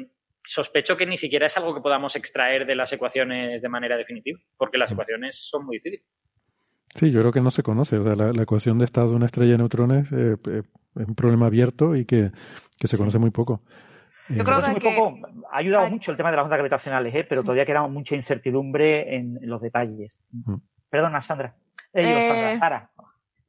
sospecho 0.43 0.97
que 0.97 1.05
ni 1.05 1.17
siquiera 1.17 1.45
es 1.45 1.57
algo 1.57 1.73
que 1.73 1.81
podamos 1.81 2.15
extraer 2.15 2.65
de 2.65 2.75
las 2.75 2.91
ecuaciones 2.93 3.61
de 3.61 3.69
manera 3.69 3.97
definitiva, 3.97 4.39
porque 4.57 4.77
las 4.77 4.91
ecuaciones 4.91 5.35
son 5.37 5.65
muy 5.65 5.77
difíciles. 5.77 6.05
Sí, 6.95 7.09
yo 7.11 7.21
creo 7.21 7.31
que 7.31 7.41
no 7.41 7.51
se 7.51 7.63
conoce. 7.63 7.97
O 7.97 8.03
sea, 8.03 8.15
la, 8.15 8.43
ecuación 8.43 8.77
de 8.77 8.85
estado 8.85 9.09
de 9.09 9.15
una 9.15 9.25
estrella 9.25 9.53
de 9.53 9.57
neutrones 9.59 10.11
eh, 10.11 10.35
eh, 10.47 10.63
es 10.95 11.07
un 11.07 11.15
problema 11.15 11.45
abierto 11.45 11.95
y 11.95 12.05
que, 12.05 12.31
se 12.83 12.97
conoce 12.97 13.17
muy 13.17 13.29
poco. 13.29 13.61
Yo 14.35 14.43
creo 14.43 14.61
que, 14.61 14.95
poco, 14.95 15.17
ha 15.51 15.57
ayudado 15.57 15.89
mucho 15.89 16.11
el 16.11 16.17
tema 16.17 16.31
de 16.31 16.37
las 16.37 16.45
ondas 16.45 16.57
gravitacionales, 16.57 17.13
¿eh? 17.15 17.25
pero 17.27 17.41
todavía 17.41 17.65
queda 17.65 17.87
mucha 17.87 18.15
incertidumbre 18.15 19.15
en, 19.15 19.39
los 19.41 19.61
detalles. 19.61 20.19
Perdona, 20.89 21.21
Sandra. 21.21 21.55
Sandra, 21.93 22.57
Sara. 22.57 22.91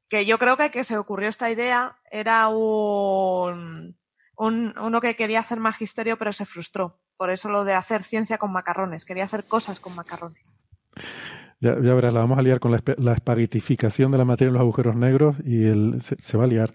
Que 0.08 0.26
yo 0.26 0.38
creo 0.38 0.56
que 0.56 0.70
que 0.70 0.84
se 0.84 0.98
ocurrió 0.98 1.28
esta 1.28 1.50
idea 1.50 1.96
era 2.10 2.48
un, 2.48 3.96
un, 4.36 4.74
uno 4.78 5.00
que 5.00 5.16
quería 5.16 5.40
hacer 5.40 5.58
magisterio 5.58 6.18
pero 6.18 6.32
se 6.32 6.44
frustró. 6.44 6.98
Por 7.16 7.30
eso 7.30 7.48
lo 7.48 7.64
de 7.64 7.74
hacer 7.74 8.02
ciencia 8.02 8.36
con 8.36 8.52
macarrones. 8.52 9.04
Quería 9.04 9.24
hacer 9.24 9.44
cosas 9.44 9.80
con 9.80 9.94
macarrones. 9.94 10.52
Ya, 11.60 11.74
verás, 11.74 12.12
la 12.12 12.18
vamos 12.18 12.40
a 12.40 12.42
liar 12.42 12.58
con 12.58 12.72
la, 12.72 12.82
la 12.98 13.12
espaguetificación 13.12 14.10
de 14.10 14.18
la 14.18 14.24
materia 14.24 14.48
en 14.48 14.54
los 14.54 14.62
agujeros 14.62 14.96
negros 14.96 15.36
y 15.44 15.64
el, 15.64 16.00
se, 16.00 16.36
va 16.36 16.42
a 16.42 16.48
liar. 16.48 16.72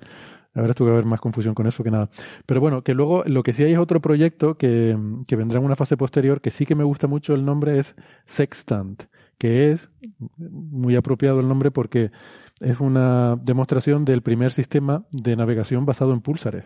La 0.57 0.63
verdad 0.63 0.75
tuve 0.75 0.89
que 0.89 0.93
haber 0.93 1.05
más 1.05 1.21
confusión 1.21 1.53
con 1.53 1.67
eso 1.67 1.83
que 1.83 1.91
nada. 1.91 2.09
Pero 2.45 2.59
bueno, 2.59 2.81
que 2.81 2.93
luego 2.93 3.23
lo 3.25 3.43
que 3.43 3.53
sí 3.53 3.63
hay 3.63 3.73
es 3.73 3.79
otro 3.79 4.01
proyecto 4.01 4.57
que, 4.57 4.97
que 5.27 5.35
vendrá 5.35 5.59
en 5.59 5.65
una 5.65 5.75
fase 5.75 5.95
posterior, 5.95 6.41
que 6.41 6.51
sí 6.51 6.65
que 6.65 6.75
me 6.75 6.83
gusta 6.83 7.07
mucho 7.07 7.33
el 7.33 7.45
nombre, 7.45 7.79
es 7.79 7.95
Sextant, 8.25 9.03
que 9.37 9.71
es 9.71 9.91
muy 10.37 10.95
apropiado 10.95 11.39
el 11.39 11.47
nombre 11.47 11.71
porque 11.71 12.11
es 12.59 12.79
una 12.79 13.35
demostración 13.35 14.03
del 14.03 14.21
primer 14.21 14.51
sistema 14.51 15.05
de 15.11 15.35
navegación 15.35 15.85
basado 15.85 16.11
en 16.13 16.21
púlsares. 16.21 16.65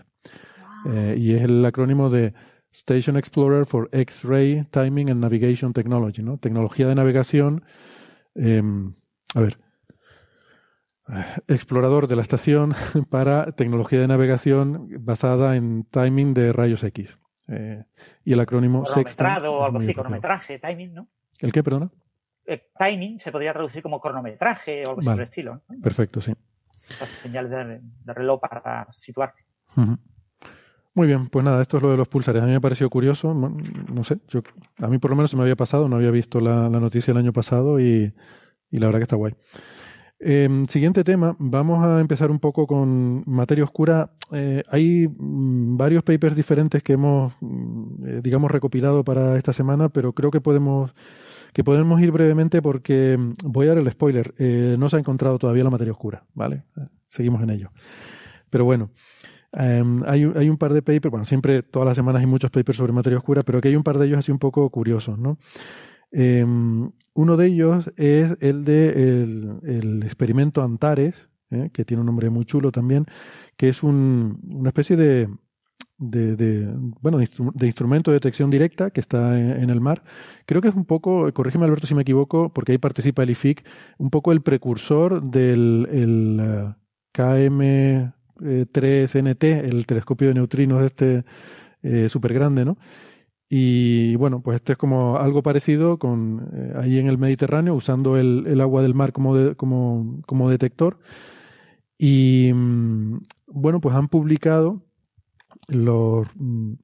Eh, 0.86 1.16
y 1.20 1.34
es 1.34 1.44
el 1.44 1.64
acrónimo 1.64 2.10
de 2.10 2.34
Station 2.72 3.18
Explorer 3.18 3.66
for 3.66 3.90
X-Ray 3.92 4.66
Timing 4.72 5.12
and 5.12 5.22
Navigation 5.22 5.74
Technology, 5.74 6.24
¿no? 6.24 6.38
Tecnología 6.38 6.88
de 6.88 6.96
navegación 6.96 7.64
Em, 8.36 8.94
a 9.36 9.42
ver, 9.42 9.58
explorador 11.48 12.08
de 12.08 12.16
la 12.16 12.22
estación 12.22 12.74
para 13.10 13.52
tecnología 13.54 14.00
de 14.00 14.08
navegación 14.08 14.88
basada 15.00 15.56
en 15.56 15.84
timing 15.86 16.34
de 16.34 16.54
rayos 16.54 16.84
X. 16.84 17.18
Eh, 17.48 17.84
y 18.24 18.34
el 18.34 18.40
acrónimo 18.40 18.86
Sextant. 18.86 19.44
o 19.46 19.66
algo 19.66 19.80
así, 19.80 19.94
cronometraje, 19.94 20.60
timing, 20.60 20.94
¿no? 20.94 21.08
¿El 21.40 21.52
qué, 21.52 21.64
perdona? 21.64 21.90
El 22.46 22.62
timing 22.78 23.20
se 23.20 23.32
podría 23.32 23.54
traducir 23.54 23.84
como 23.84 24.00
cronometraje 24.00 24.84
o 24.86 24.90
algo 24.90 25.02
así 25.02 25.10
por 25.10 25.20
el 25.20 25.26
estilo. 25.26 25.62
Perfecto, 25.82 26.22
sí. 26.22 26.34
Señales 27.22 27.52
de, 27.52 28.14
reloj 28.14 28.40
para 28.40 28.88
situarte. 28.92 29.46
Muy 30.94 31.08
bien, 31.08 31.28
pues 31.28 31.46
nada, 31.46 31.62
esto 31.62 31.78
es 31.78 31.84
lo 31.84 31.92
de 31.92 31.98
los 31.98 32.08
pulsares. 32.08 32.42
A 32.42 32.46
mí 32.46 32.52
me 32.52 32.58
ha 32.58 32.62
parecido 32.62 32.90
curioso, 32.90 33.34
no 33.34 34.04
sé, 34.04 34.20
yo, 34.28 34.42
a 34.80 34.88
mí 34.88 34.98
por 34.98 35.12
lo 35.12 35.16
menos 35.16 35.32
se 35.32 35.38
me 35.38 35.44
había 35.44 35.56
pasado, 35.56 35.88
no 35.88 35.96
había 35.96 36.12
visto 36.12 36.42
la, 36.42 36.70
noticia 36.70 37.12
el 37.12 37.18
año 37.18 37.32
pasado 37.32 37.80
y, 37.80 38.14
la 38.72 38.88
verdad 38.88 39.00
que 39.00 39.04
está 39.04 39.16
guay. 39.16 39.34
Em, 40.24 40.66
siguiente 40.66 41.04
tema, 41.04 41.36
vamos 41.40 41.84
a 41.84 42.00
empezar 42.00 42.30
un 42.30 42.38
poco 42.38 42.68
con 42.68 43.24
materia 43.26 43.64
oscura. 43.64 44.12
Eh, 44.32 44.62
hay 44.70 45.08
mm, 45.08 45.78
varios 45.78 46.04
papers 46.04 46.36
diferentes 46.36 46.84
que 46.84 46.94
hemos, 46.94 47.34
mm, 47.42 48.06
eh, 48.06 48.22
digamos, 48.24 48.52
recopilado 48.52 49.04
para 49.04 49.36
esta 49.36 49.52
semana, 49.52 49.90
pero 49.90 50.14
creo 50.14 50.30
que 50.30 50.40
podemos, 50.40 50.94
que 51.54 51.64
podemos 51.64 52.00
ir 52.02 52.12
brevemente 52.12 52.62
porque 52.62 53.18
mm, 53.18 53.34
voy 53.46 53.66
a 53.66 53.70
dar 53.70 53.80
el 53.80 53.90
spoiler. 53.90 54.32
Eh, 54.38 54.76
no 54.78 54.90
se 54.90 54.98
ha 54.98 55.00
encontrado 55.00 55.40
todavía 55.40 55.64
la 55.64 55.72
materia 55.72 55.92
oscura, 55.92 56.24
¿vale? 56.36 56.66
Seguimos 57.08 57.42
en 57.42 57.50
ello. 57.50 57.72
Pero 58.52 58.64
bueno, 58.64 58.92
em, 59.54 60.04
hay, 60.06 60.32
hay, 60.36 60.50
un 60.50 60.58
par 60.58 60.74
de 60.74 60.84
papers, 60.84 61.10
bueno, 61.10 61.26
siempre 61.26 61.64
todas 61.64 61.88
las 61.88 61.96
semanas 61.96 62.20
hay 62.20 62.28
muchos 62.28 62.52
papers 62.52 62.78
sobre 62.78 62.94
materia 62.94 63.18
oscura, 63.18 63.42
pero 63.42 63.58
aquí 63.58 63.70
hay 63.70 63.76
un 63.76 63.84
par 63.84 63.98
de 63.98 64.06
ellos 64.06 64.20
así 64.20 64.32
un 64.32 64.40
poco 64.40 64.70
curiosos, 64.70 65.18
¿no? 65.18 65.40
Em, 66.12 66.92
uno 67.14 67.38
de 67.38 67.48
ellos 67.48 67.92
es 67.98 68.38
el 68.42 68.64
de 68.64 69.24
el, 69.64 70.04
experimento 70.04 70.64
Antares, 70.64 71.16
¿eh? 71.52 71.70
que 71.74 71.86
tiene 71.86 72.02
un 72.02 72.08
nombre 72.08 72.30
muy 72.30 72.46
chulo 72.46 72.72
también, 72.72 73.06
que 73.58 73.70
es 73.70 73.84
un, 73.84 74.40
una 74.50 74.70
especie 74.70 74.96
de, 74.96 75.28
de, 76.02 76.68
bueno, 77.02 77.20
de, 77.20 77.68
instrumento 77.68 78.12
de 78.12 78.16
detección 78.16 78.50
directa 78.50 78.90
que 78.90 79.00
está 79.00 79.40
en, 79.40 79.70
el 79.70 79.80
mar. 79.82 80.04
Creo 80.46 80.62
que 80.62 80.68
es 80.70 80.76
un 80.76 80.86
poco, 80.86 81.32
corrígeme 81.34 81.66
Alberto 81.66 81.88
si 81.88 81.96
me 81.96 82.02
equivoco, 82.02 82.50
porque 82.50 82.74
ahí 82.74 82.78
participa 82.78 83.24
el 83.24 83.30
IFIC, 83.30 83.66
un 83.98 84.10
poco 84.10 84.32
el 84.32 84.42
precursor 84.42 85.22
del 85.22 85.88
el, 85.92 86.40
eh, 86.42 86.74
KM3NT, 87.14 89.44
el 89.44 89.86
telescopio 89.86 90.30
de 90.30 90.34
neutrinos 90.34 90.82
este 90.84 91.24
eh, 91.84 92.10
súper 92.10 92.34
grande, 92.34 92.66
¿no? 92.66 92.78
Y 93.54 94.16
bueno, 94.16 94.42
pues 94.42 94.56
este 94.56 94.72
es 94.72 94.78
como 94.78 95.18
algo 95.18 95.44
parecido 95.44 96.00
con 96.00 96.50
eh, 96.54 96.74
ahí 96.78 97.00
en 97.00 97.08
el 97.08 97.18
Mediterráneo, 97.18 97.76
usando 97.76 98.16
el, 98.16 98.62
agua 98.62 98.82
del 98.82 98.94
mar 98.94 99.12
como, 99.12 99.54
como, 99.58 100.50
detector. 100.50 101.00
Y 101.98 102.50
mm, 102.54 103.18
bueno, 103.48 103.82
pues 103.82 103.94
han 103.94 104.08
publicado 104.08 104.86
los, 105.68 106.30
mm, 106.36 106.76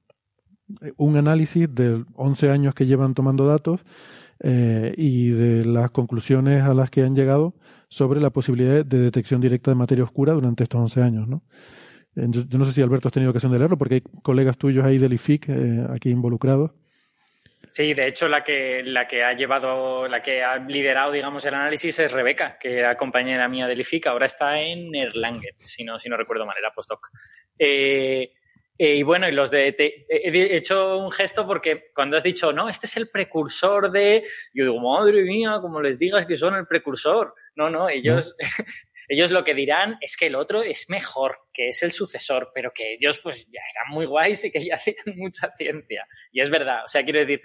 un 0.97 1.15
análisis 1.15 1.73
de 1.73 2.03
11 2.15 2.49
años 2.49 2.75
que 2.75 2.85
llevan 2.85 3.13
tomando 3.13 3.47
datos 3.47 3.79
eh, 4.41 4.93
y 4.97 5.29
de 5.29 5.63
las 5.63 5.91
conclusiones 5.91 6.63
a 6.63 6.73
las 6.73 6.89
que 6.89 7.03
han 7.03 7.15
llegado 7.15 7.55
sobre 7.87 8.19
la 8.19 8.31
posibilidad 8.31 8.85
de 8.85 8.99
detección 8.99 9.39
directa 9.39 9.71
de 9.71 9.75
materia 9.75 10.03
oscura 10.03 10.33
durante 10.33 10.63
estos 10.63 10.81
11 10.81 11.01
años, 11.01 11.29
¿no? 11.29 11.43
Yo, 12.17 12.57
no 12.57 12.65
sé 12.65 12.71
si 12.71 12.81
Alberto 12.81 13.07
has 13.07 13.13
tenido 13.13 13.29
ocasión 13.29 13.51
de 13.51 13.59
leerlo, 13.59 13.77
porque 13.77 13.95
hay 13.95 14.01
colegas 14.23 14.57
tuyos 14.57 14.83
ahí 14.83 14.97
del 14.97 15.13
IFIC 15.13 15.49
eh, 15.49 15.87
aquí 15.93 16.09
involucrados. 16.09 16.71
Sí, 17.69 17.93
de 17.93 18.07
hecho 18.07 18.27
la 18.27 18.43
que, 18.43 18.81
la 18.83 19.07
que 19.07 19.23
ha 19.23 19.33
llevado, 19.33 20.07
la 20.07 20.23
que 20.23 20.43
ha 20.43 20.57
liderado, 20.57 21.11
digamos, 21.11 21.45
el 21.45 21.53
análisis 21.53 21.99
es 21.99 22.11
Rebeca, 22.11 22.57
que 22.59 22.79
era 22.79 22.97
compañera 22.97 23.47
mía 23.47 23.67
del 23.67 23.81
IFIC, 23.81 24.07
ahora 24.07 24.25
está 24.25 24.59
en 24.59 24.95
Erlangen, 24.95 25.53
si 25.59 25.83
no, 25.83 25.99
si 25.99 26.09
no 26.09 26.17
recuerdo 26.17 26.45
mal, 26.47 26.55
era 26.57 26.71
postdoc. 26.71 27.09
Eh, 27.59 28.31
eh, 28.79 28.95
y 28.95 29.03
bueno, 29.03 29.27
y 29.27 29.31
los 29.31 29.51
de. 29.51 29.75
he 30.09 30.55
hecho 30.55 30.97
un 30.97 31.11
gesto 31.11 31.45
porque 31.45 31.83
cuando 31.93 32.17
has 32.17 32.23
dicho, 32.23 32.53
no, 32.53 32.69
este 32.69 32.85
es 32.85 32.97
el 32.97 33.09
precursor 33.09 33.91
de. 33.91 34.23
Yo 34.53 34.65
digo, 34.65 34.79
madre 34.79 35.23
mía, 35.23 35.57
como 35.61 35.81
les 35.81 35.97
digas 35.97 36.25
que 36.25 36.37
son 36.37 36.55
el 36.55 36.67
precursor. 36.67 37.33
No, 37.55 37.69
no, 37.69 37.89
ellos. 37.89 38.35
Ellos 39.07 39.31
lo 39.31 39.43
que 39.43 39.53
dirán 39.53 39.97
es 40.01 40.17
que 40.17 40.27
el 40.27 40.35
otro 40.35 40.61
es 40.61 40.89
mejor, 40.89 41.39
que 41.53 41.69
es 41.69 41.81
el 41.83 41.91
sucesor, 41.91 42.51
pero 42.53 42.71
que 42.73 42.93
ellos 42.93 43.19
pues 43.21 43.45
ya 43.47 43.61
eran 43.73 43.93
muy 43.93 44.05
guays 44.05 44.45
y 44.45 44.51
que 44.51 44.63
ya 44.63 44.73
hacían 44.75 45.15
mucha 45.15 45.51
ciencia. 45.57 46.07
Y 46.31 46.41
es 46.41 46.49
verdad, 46.49 46.83
o 46.85 46.87
sea, 46.87 47.03
quiero 47.03 47.19
decir, 47.19 47.41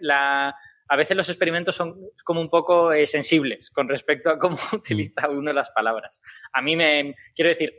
la, 0.00 0.54
a 0.88 0.96
veces 0.96 1.16
los 1.16 1.28
experimentos 1.28 1.74
son 1.74 1.96
como 2.24 2.40
un 2.40 2.50
poco 2.50 2.92
eh, 2.92 3.06
sensibles 3.06 3.70
con 3.70 3.88
respecto 3.88 4.30
a 4.30 4.38
cómo 4.38 4.56
utiliza 4.72 5.28
uno 5.28 5.52
las 5.52 5.70
palabras. 5.70 6.20
A 6.52 6.62
mí 6.62 6.76
me, 6.76 7.14
quiero 7.34 7.48
decir, 7.48 7.72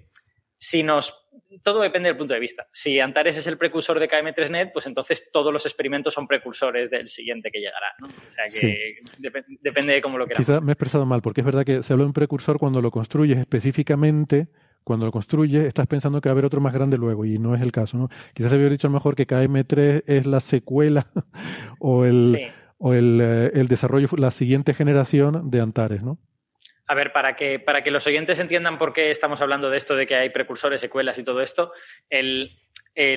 si 0.64 0.82
nos, 0.82 1.28
todo 1.62 1.82
depende 1.82 2.08
del 2.08 2.18
punto 2.18 2.34
de 2.34 2.40
vista. 2.40 2.66
Si 2.72 2.98
Antares 2.98 3.36
es 3.36 3.48
el 3.48 3.58
precursor 3.58 4.00
de 4.00 4.08
KM3net, 4.08 4.72
pues 4.72 4.88
entonces 4.88 5.30
todos 5.32 5.52
los 5.52 5.66
experimentos 5.66 6.14
son 6.14 6.26
precursores 6.26 6.90
del 6.90 7.10
siguiente 7.10 7.52
que 7.52 7.60
llegará. 7.60 7.88
¿no? 8.00 8.08
O 8.08 8.30
sea 8.30 8.46
que 8.48 9.00
depende 9.62 9.94
de 9.94 10.02
cómo 10.02 10.18
lo 10.18 10.26
queramos. 10.26 10.48
Quizá 10.48 10.62
me 10.62 10.72
he 10.72 10.74
expresado 10.74 11.06
mal, 11.06 11.22
porque 11.22 11.42
es 11.42 11.46
verdad 11.46 11.66
que 11.66 11.84
se 11.84 11.92
habla 11.92 12.04
de 12.04 12.08
un 12.08 12.14
precursor 12.14 12.58
cuando 12.58 12.82
lo 12.82 12.92
construyes 12.92 13.40
específicamente. 13.40 14.48
Cuando 14.86 15.06
lo 15.06 15.14
construyes, 15.14 15.66
estás 15.66 15.88
pensando 15.88 16.20
que 16.20 16.28
va 16.28 16.32
a 16.32 16.36
haber 16.36 16.46
otro 16.46 16.60
más 16.60 16.74
grande 16.74 16.98
luego, 16.98 17.24
y 17.24 17.38
no 17.40 17.56
es 17.56 17.62
el 17.62 17.72
caso, 17.72 17.98
¿no? 17.98 18.10
Quizás 18.34 18.52
había 18.52 18.68
dicho 18.68 18.88
a 18.88 18.90
lo 18.90 18.96
mejor 18.96 19.16
que 19.16 19.26
KM3 19.26 20.04
es 20.08 20.26
la 20.26 20.42
secuela 20.42 21.08
o 21.80 22.04
el, 22.04 22.52
o 22.80 22.94
el, 22.94 23.20
eh, 23.22 23.52
el 23.54 23.70
desarrollo, 23.70 24.10
la 24.18 24.32
siguiente 24.32 24.74
generación 24.74 25.50
de 25.50 25.62
Antares, 25.62 26.04
¿no? 26.04 26.20
A 26.86 26.96
ver, 26.96 27.14
para 27.14 27.36
que, 27.36 27.60
para 27.60 27.82
que 27.82 27.92
los 27.92 28.06
oyentes 28.08 28.40
entiendan 28.40 28.78
por 28.78 28.92
qué 28.92 29.10
estamos 29.10 29.42
hablando 29.42 29.70
de 29.70 29.78
esto, 29.78 29.96
de 29.96 30.06
que 30.06 30.16
hay 30.16 30.30
precursores, 30.30 30.82
secuelas 30.82 31.18
y 31.18 31.24
todo 31.24 31.42
esto, 31.42 31.72
el, 32.10 32.52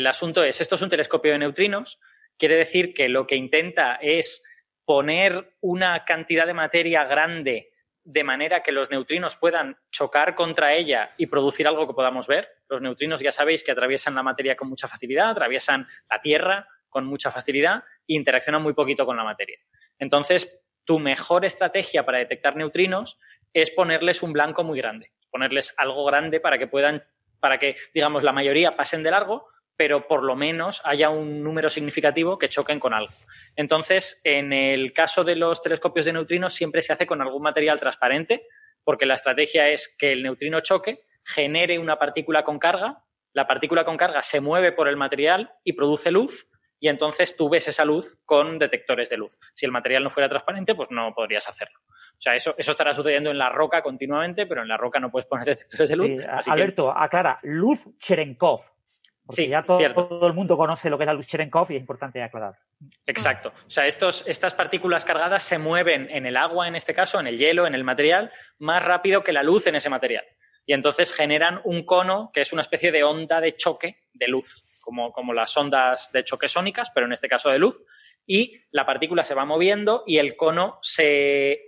asunto 0.06 0.44
es, 0.44 0.60
esto 0.60 0.76
es 0.76 0.82
un 0.82 0.88
telescopio 0.88 1.32
de 1.32 1.38
neutrinos, 1.38 2.00
quiere 2.38 2.56
decir 2.56 2.94
que 2.94 3.08
lo 3.08 3.26
que 3.26 3.36
intenta 3.36 3.96
es 3.96 4.44
poner 4.84 5.56
una 5.60 6.04
cantidad 6.04 6.46
de 6.46 6.54
materia 6.54 7.04
grande 7.04 7.72
de 8.04 8.22
manera 8.22 8.62
que 8.62 8.70
los 8.70 8.88
neutrinos 8.88 9.36
puedan 9.36 9.76
chocar 9.90 10.36
contra 10.36 10.74
ella 10.74 11.12
y 11.16 11.26
producir 11.26 11.66
algo 11.66 11.88
que 11.88 11.94
podamos 11.94 12.28
ver. 12.28 12.48
Los 12.68 12.80
neutrinos 12.80 13.20
ya 13.20 13.32
sabéis 13.32 13.64
que 13.64 13.72
atraviesan 13.72 14.14
la 14.14 14.22
materia 14.22 14.54
con 14.54 14.68
mucha 14.68 14.86
facilidad, 14.86 15.30
atraviesan 15.30 15.88
la 16.08 16.20
Tierra 16.20 16.68
con 16.88 17.04
mucha 17.04 17.32
facilidad 17.32 17.82
e 18.06 18.14
interaccionan 18.14 18.62
muy 18.62 18.74
poquito 18.74 19.04
con 19.04 19.16
la 19.16 19.24
materia. 19.24 19.58
Entonces, 19.98 20.64
tu 20.84 21.00
mejor 21.00 21.44
estrategia 21.44 22.06
para 22.06 22.18
detectar 22.18 22.56
neutrinos 22.56 23.18
es 23.62 23.70
ponerles 23.70 24.22
un 24.22 24.32
blanco 24.32 24.64
muy 24.64 24.78
grande, 24.78 25.12
ponerles 25.30 25.74
algo 25.78 26.04
grande 26.04 26.40
para 26.40 26.58
que 26.58 26.66
puedan, 26.66 27.02
para 27.40 27.58
que, 27.58 27.76
digamos, 27.94 28.22
la 28.22 28.32
mayoría 28.32 28.76
pasen 28.76 29.02
de 29.02 29.10
largo, 29.10 29.48
pero 29.76 30.06
por 30.06 30.22
lo 30.24 30.36
menos 30.36 30.82
haya 30.84 31.08
un 31.08 31.42
número 31.42 31.70
significativo 31.70 32.36
que 32.36 32.50
choquen 32.50 32.78
con 32.78 32.92
algo. 32.92 33.12
Entonces, 33.56 34.20
en 34.24 34.52
el 34.52 34.92
caso 34.92 35.24
de 35.24 35.36
los 35.36 35.62
telescopios 35.62 36.04
de 36.04 36.12
neutrinos, 36.12 36.54
siempre 36.54 36.82
se 36.82 36.92
hace 36.92 37.06
con 37.06 37.22
algún 37.22 37.42
material 37.42 37.80
transparente, 37.80 38.46
porque 38.84 39.06
la 39.06 39.14
estrategia 39.14 39.70
es 39.70 39.94
que 39.98 40.12
el 40.12 40.22
neutrino 40.22 40.60
choque, 40.60 41.04
genere 41.24 41.78
una 41.78 41.98
partícula 41.98 42.44
con 42.44 42.58
carga, 42.58 43.04
la 43.32 43.46
partícula 43.46 43.84
con 43.84 43.96
carga 43.96 44.22
se 44.22 44.40
mueve 44.40 44.72
por 44.72 44.86
el 44.86 44.96
material 44.96 45.52
y 45.64 45.72
produce 45.72 46.10
luz, 46.10 46.48
y 46.78 46.88
entonces 46.88 47.36
tú 47.36 47.48
ves 47.48 47.68
esa 47.68 47.84
luz 47.84 48.18
con 48.24 48.58
detectores 48.58 49.08
de 49.08 49.16
luz. 49.16 49.38
Si 49.54 49.64
el 49.64 49.72
material 49.72 50.04
no 50.04 50.10
fuera 50.10 50.28
transparente, 50.28 50.74
pues 50.74 50.90
no 50.90 51.14
podrías 51.14 51.48
hacerlo. 51.48 51.80
O 51.88 52.20
sea, 52.20 52.34
eso, 52.34 52.54
eso 52.58 52.70
estará 52.70 52.92
sucediendo 52.92 53.30
en 53.30 53.38
la 53.38 53.48
roca 53.48 53.82
continuamente, 53.82 54.46
pero 54.46 54.62
en 54.62 54.68
la 54.68 54.76
roca 54.76 55.00
no 55.00 55.10
puedes 55.10 55.26
poner 55.26 55.46
detectores 55.46 55.88
de 55.88 55.96
luz. 55.96 56.24
Alberto, 56.46 56.90
aclara, 56.90 57.38
luz 57.42 57.86
Cherenkov. 57.98 58.60
sí, 59.30 59.48
ya 59.48 59.62
todo, 59.62 59.78
todo, 59.92 60.26
el 60.26 60.34
mundo 60.34 60.56
conoce 60.56 60.90
lo 60.90 60.98
que 60.98 61.04
es 61.04 61.06
la 61.06 61.14
luz 61.14 61.26
Cherenkov 61.26 61.70
y 61.70 61.76
es 61.76 61.80
importante 61.80 62.22
aclarar. 62.22 62.54
Exacto. 63.06 63.52
O 63.66 63.70
sea, 63.70 63.86
estos, 63.86 64.26
estas 64.28 64.54
partículas 64.54 65.04
cargadas 65.04 65.42
se 65.42 65.58
mueven 65.58 66.08
en 66.10 66.26
el 66.26 66.36
agua, 66.36 66.68
en 66.68 66.76
este 66.76 66.92
caso, 66.92 67.18
en 67.18 67.26
el 67.26 67.38
hielo, 67.38 67.66
en 67.66 67.74
el 67.74 67.84
material, 67.84 68.30
más 68.58 68.84
rápido 68.84 69.24
que 69.24 69.32
la 69.32 69.42
luz 69.42 69.66
en 69.66 69.76
ese 69.76 69.88
material. 69.88 70.24
Y 70.66 70.74
entonces 70.74 71.14
generan 71.14 71.60
un 71.64 71.84
cono 71.84 72.30
que 72.34 72.42
es 72.42 72.52
una 72.52 72.62
especie 72.62 72.92
de 72.92 73.04
onda 73.04 73.40
de 73.40 73.56
choque 73.56 73.96
de 74.12 74.28
luz 74.28 74.64
como, 74.86 75.34
las 75.34 75.56
ondas 75.56 76.10
de 76.12 76.24
choque 76.24 76.48
sónicas, 76.48 76.90
pero 76.94 77.06
en 77.06 77.12
este 77.12 77.28
caso 77.28 77.50
de 77.50 77.58
luz, 77.58 77.82
y 78.24 78.54
la 78.70 78.86
partícula 78.86 79.24
se 79.24 79.34
va 79.34 79.44
moviendo 79.44 80.04
y 80.06 80.18
el 80.18 80.36
cono 80.36 80.78
se, 80.80 81.66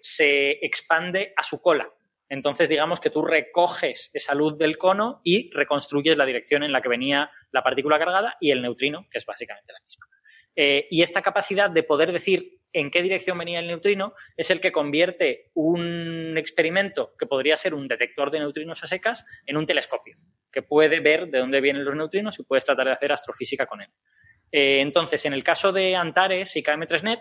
expande 0.62 1.32
a 1.36 1.43
su 1.43 1.61
cola. 1.61 1.90
Entonces, 2.28 2.69
digamos 2.69 3.01
que 3.01 3.11
tú 3.11 3.23
recoges 3.23 4.11
esa 4.15 4.35
luz 4.35 4.57
del 4.59 4.78
cono 4.78 5.20
y 5.24 5.51
reconstruyes 5.53 6.16
la 6.16 6.27
dirección 6.27 6.62
en 6.62 6.73
la 6.73 6.81
que 6.81 6.89
venía 6.89 7.31
la 7.51 7.62
partícula 7.62 7.99
cargada 7.99 8.36
y 8.40 8.51
el 8.51 8.62
neutrino, 8.62 9.07
que 9.11 9.19
es 9.19 9.27
básicamente 9.27 9.73
la 9.73 9.81
misma. 9.81 10.07
Eh, 10.55 10.86
y 10.90 11.03
esta 11.03 11.23
capacidad 11.23 11.70
de 11.70 11.82
poder 11.82 12.12
decir 12.12 12.61
en 12.73 12.90
qué 12.90 13.03
dirección 13.03 13.39
venía 13.39 13.61
el 13.61 13.66
neutrino 13.66 14.12
es 14.36 14.51
el 14.51 14.61
que 14.61 14.73
convierte 14.73 15.51
un 15.55 16.36
experimento 16.36 17.15
que 17.19 17.27
podría 17.27 17.57
ser 17.57 17.74
un 17.74 17.89
detector 17.89 18.31
de 18.31 18.40
neutrinos 18.40 18.82
a 18.85 18.86
secas 18.86 19.24
en 19.47 19.57
un 19.57 19.65
telescopio 19.66 20.19
que 20.51 20.62
puede 20.62 21.01
ver 21.01 21.29
de 21.29 21.39
dónde 21.39 21.61
vienen 21.61 21.85
los 21.85 21.95
neutrinos 21.95 22.39
y 22.39 22.45
puedes 22.45 22.65
tratar 22.65 22.87
de 22.87 22.93
hacer 22.93 23.12
astrofísica 23.12 23.66
con 23.66 23.81
él. 23.81 23.89
Eh, 24.51 24.81
entonces, 24.81 25.25
en 25.27 25.33
el 25.33 25.45
caso 25.45 25.73
de 25.73 25.95
Antares 25.97 26.57
y 26.57 26.62
KM3net, 26.62 27.20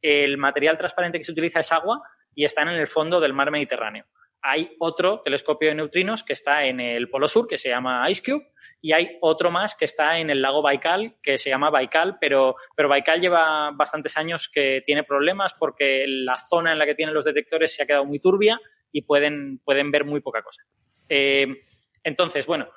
el 0.00 0.38
material 0.38 0.78
transparente 0.78 1.18
que 1.18 1.24
se 1.24 1.32
utiliza 1.32 1.60
es 1.60 1.72
agua 1.72 2.02
y 2.34 2.44
están 2.44 2.68
en 2.68 2.76
el 2.76 2.86
fondo 2.86 3.20
del 3.20 3.32
mar 3.32 3.50
Mediterráneo. 3.50 4.06
Hay 4.42 4.76
otro 4.78 5.22
telescopio 5.22 5.70
de 5.70 5.74
neutrinos 5.74 6.22
que 6.22 6.34
está 6.34 6.66
en 6.66 6.78
el 6.78 7.08
Polo 7.08 7.26
Sur, 7.26 7.48
que 7.48 7.58
se 7.58 7.70
llama 7.70 8.08
IceCube, 8.08 8.46
y 8.80 8.92
hay 8.92 9.18
otro 9.20 9.50
más 9.50 9.74
que 9.74 9.86
está 9.86 10.18
en 10.18 10.30
el 10.30 10.42
lago 10.42 10.62
Baikal, 10.62 11.16
que 11.22 11.38
se 11.38 11.50
llama 11.50 11.70
Baikal, 11.70 12.18
pero, 12.20 12.54
pero 12.76 12.88
Baikal 12.88 13.20
lleva 13.20 13.72
bastantes 13.72 14.16
años 14.16 14.48
que 14.48 14.82
tiene 14.84 15.02
problemas 15.02 15.54
porque 15.54 16.04
la 16.06 16.36
zona 16.36 16.72
en 16.72 16.78
la 16.78 16.86
que 16.86 16.94
tienen 16.94 17.14
los 17.14 17.24
detectores 17.24 17.74
se 17.74 17.82
ha 17.82 17.86
quedado 17.86 18.04
muy 18.04 18.20
turbia 18.20 18.60
y 18.92 19.02
pueden, 19.02 19.58
pueden 19.64 19.90
ver 19.90 20.04
muy 20.04 20.20
poca 20.20 20.42
cosa. 20.42 20.62
Eh, 21.08 21.46
entonces, 22.06 22.46
bueno, 22.46 22.70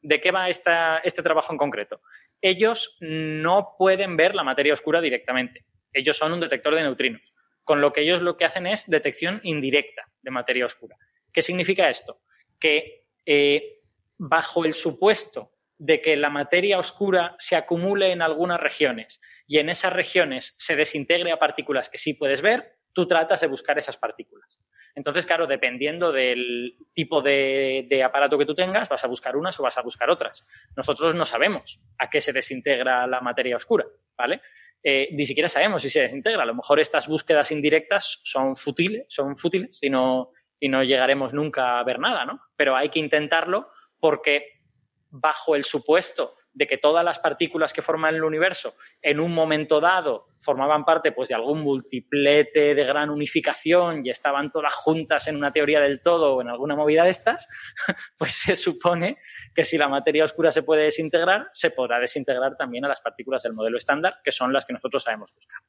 ¿de 0.00 0.20
qué 0.22 0.30
va 0.30 0.48
este 0.48 1.22
trabajo 1.22 1.52
en 1.52 1.58
concreto? 1.58 2.00
Ellos 2.40 2.96
no 3.00 3.74
pueden 3.76 4.16
ver 4.16 4.34
la 4.34 4.42
materia 4.42 4.72
oscura 4.72 5.02
directamente. 5.02 5.66
Ellos 5.92 6.16
son 6.16 6.32
un 6.32 6.40
detector 6.40 6.74
de 6.74 6.80
neutrinos, 6.80 7.34
con 7.62 7.82
lo 7.82 7.92
que 7.92 8.00
ellos 8.00 8.22
lo 8.22 8.38
que 8.38 8.46
hacen 8.46 8.66
es 8.66 8.88
detección 8.88 9.40
indirecta 9.42 10.10
de 10.22 10.30
materia 10.30 10.64
oscura. 10.64 10.96
¿Qué 11.30 11.42
significa 11.42 11.90
esto? 11.90 12.22
Que 12.58 13.04
eh, 13.26 13.82
bajo 14.16 14.64
el 14.64 14.72
supuesto 14.72 15.52
de 15.76 16.00
que 16.00 16.16
la 16.16 16.30
materia 16.30 16.78
oscura 16.78 17.34
se 17.38 17.54
acumule 17.54 18.12
en 18.12 18.22
algunas 18.22 18.58
regiones 18.58 19.20
y 19.46 19.58
en 19.58 19.68
esas 19.68 19.92
regiones 19.92 20.54
se 20.56 20.74
desintegre 20.74 21.32
a 21.32 21.38
partículas 21.38 21.90
que 21.90 21.98
sí 21.98 22.14
puedes 22.14 22.40
ver, 22.40 22.78
tú 22.94 23.06
tratas 23.06 23.42
de 23.42 23.48
buscar 23.48 23.78
esas 23.78 23.98
partículas. 23.98 24.58
Entonces, 24.98 25.26
claro, 25.26 25.46
dependiendo 25.46 26.10
del 26.10 26.76
tipo 26.92 27.22
de, 27.22 28.02
aparato 28.04 28.36
que 28.36 28.44
tú 28.44 28.52
tengas, 28.52 28.88
vas 28.88 29.04
a 29.04 29.06
buscar 29.06 29.36
unas 29.36 29.58
o 29.60 29.62
vas 29.62 29.78
a 29.78 29.82
buscar 29.82 30.10
otras. 30.10 30.44
Nosotros 30.76 31.14
no 31.14 31.24
sabemos 31.24 31.80
a 31.98 32.10
qué 32.10 32.20
se 32.20 32.32
desintegra 32.32 33.06
la 33.06 33.20
materia 33.20 33.54
oscura, 33.54 33.86
¿vale? 34.16 34.42
Eh, 34.82 35.10
ni 35.12 35.24
siquiera 35.24 35.48
sabemos 35.48 35.82
si 35.82 35.88
se 35.88 36.00
desintegra. 36.00 36.42
A 36.42 36.46
lo 36.46 36.56
mejor 36.56 36.80
estas 36.80 37.06
búsquedas 37.06 37.52
indirectas 37.52 38.22
son 38.24 38.56
fútiles, 38.56 39.04
son 39.06 39.36
fútiles 39.36 39.78
y 39.84 39.88
no, 39.88 40.32
y 40.58 40.68
no 40.68 40.82
llegaremos 40.82 41.32
nunca 41.32 41.78
a 41.78 41.84
ver 41.84 42.00
nada, 42.00 42.24
¿no? 42.24 42.40
Pero 42.56 42.74
hay 42.74 42.88
que 42.88 42.98
intentarlo 42.98 43.70
porque 44.00 44.62
bajo 45.10 45.54
el 45.54 45.62
supuesto 45.62 46.34
de 46.52 46.66
que 46.66 46.78
todas 46.78 47.04
las 47.04 47.18
partículas 47.18 47.72
que 47.72 47.82
forman 47.82 48.14
el 48.14 48.24
universo 48.24 48.74
en 49.02 49.20
un 49.20 49.32
momento 49.32 49.80
dado 49.80 50.26
formaban 50.40 50.84
parte 50.84 51.12
pues, 51.12 51.28
de 51.28 51.34
algún 51.34 51.60
multiplete 51.60 52.74
de 52.74 52.84
gran 52.84 53.10
unificación 53.10 54.00
y 54.04 54.10
estaban 54.10 54.50
todas 54.50 54.74
juntas 54.74 55.26
en 55.28 55.36
una 55.36 55.52
teoría 55.52 55.80
del 55.80 56.00
todo 56.00 56.34
o 56.34 56.40
en 56.40 56.48
alguna 56.48 56.76
movida 56.76 57.04
de 57.04 57.10
estas, 57.10 57.48
pues 58.18 58.32
se 58.32 58.56
supone 58.56 59.18
que 59.54 59.64
si 59.64 59.78
la 59.78 59.88
materia 59.88 60.24
oscura 60.24 60.50
se 60.50 60.62
puede 60.62 60.84
desintegrar, 60.84 61.48
se 61.52 61.70
podrá 61.70 61.98
desintegrar 61.98 62.56
también 62.56 62.84
a 62.84 62.88
las 62.88 63.00
partículas 63.00 63.42
del 63.42 63.52
modelo 63.54 63.76
estándar, 63.76 64.18
que 64.22 64.32
son 64.32 64.52
las 64.52 64.64
que 64.64 64.72
nosotros 64.72 65.02
sabemos 65.02 65.34
buscar. 65.34 65.60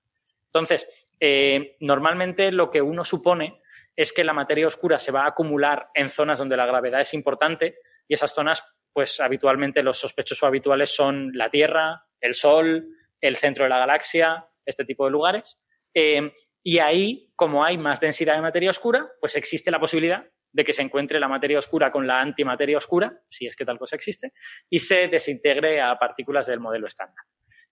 Entonces, 0.45 0.88
eh, 1.19 1.76
normalmente 1.80 2.51
lo 2.51 2.72
que 2.72 2.81
uno 2.81 3.03
supone 3.03 3.61
es 3.95 4.14
que 4.14 4.23
la 4.23 4.34
materia 4.34 4.65
oscura 4.65 4.97
se 4.97 5.11
va 5.11 5.23
a 5.23 5.30
acumular 5.30 5.89
en 5.93 6.10
zonas 6.10 6.39
donde 6.39 6.57
la 6.57 6.65
gravedad 6.65 7.01
es 7.01 7.14
importante 7.14 7.80
y 8.07 8.14
esas 8.14 8.34
zonas 8.34 8.64
pues 8.93 9.19
habitualmente 9.19 9.83
los 9.83 9.99
sospechosos 9.99 10.47
habituales 10.47 10.89
son 10.89 11.31
la 11.33 11.49
Tierra, 11.49 12.05
el 12.19 12.33
Sol, 12.33 12.87
el 13.21 13.35
centro 13.35 13.63
de 13.65 13.69
la 13.69 13.79
galaxia, 13.79 14.47
este 14.65 14.85
tipo 14.85 15.05
de 15.05 15.11
lugares. 15.11 15.61
Eh, 15.93 16.31
y 16.63 16.79
ahí, 16.79 17.31
como 17.35 17.63
hay 17.63 17.77
más 17.77 17.99
densidad 17.99 18.35
de 18.35 18.41
materia 18.41 18.69
oscura, 18.69 19.07
pues 19.19 19.35
existe 19.35 19.71
la 19.71 19.79
posibilidad 19.79 20.25
de 20.51 20.63
que 20.63 20.73
se 20.73 20.81
encuentre 20.81 21.19
la 21.19 21.27
materia 21.27 21.59
oscura 21.59 21.91
con 21.91 22.07
la 22.07 22.19
antimateria 22.21 22.77
oscura, 22.77 23.21
si 23.29 23.45
es 23.45 23.55
que 23.55 23.65
tal 23.65 23.77
cosa 23.77 23.95
existe, 23.95 24.33
y 24.69 24.79
se 24.79 25.07
desintegre 25.07 25.81
a 25.81 25.97
partículas 25.97 26.47
del 26.47 26.59
modelo 26.59 26.87
estándar. 26.87 27.23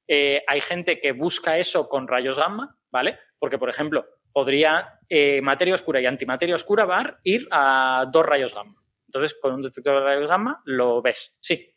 Eh, 0.07 0.41
hay 0.48 0.61
gente 0.61 0.99
que 0.99 1.11
busca 1.11 1.57
eso 1.57 1.89
con 1.89 2.07
rayos 2.07 2.38
gamma, 2.38 2.77
¿vale? 2.91 3.19
Porque, 3.39 3.57
por 3.57 3.69
ejemplo, 3.69 4.06
podría 4.31 4.98
eh, 5.10 5.41
materia 5.41 5.76
oscura 5.76 5.99
y 5.99 6.06
antimateria 6.06 6.56
oscura 6.56 7.19
ir 7.23 7.48
a 7.52 8.06
dos 8.11 8.26
rayos 8.26 8.53
gamma. 8.53 8.76
Entonces, 9.08 9.38
con 9.42 9.54
un 9.54 9.62
detector 9.62 10.00
de 10.00 10.06
rayos 10.06 10.30
gamma 10.30 10.62
lo 10.66 11.02
ves. 11.02 11.38
Sí. 11.42 11.74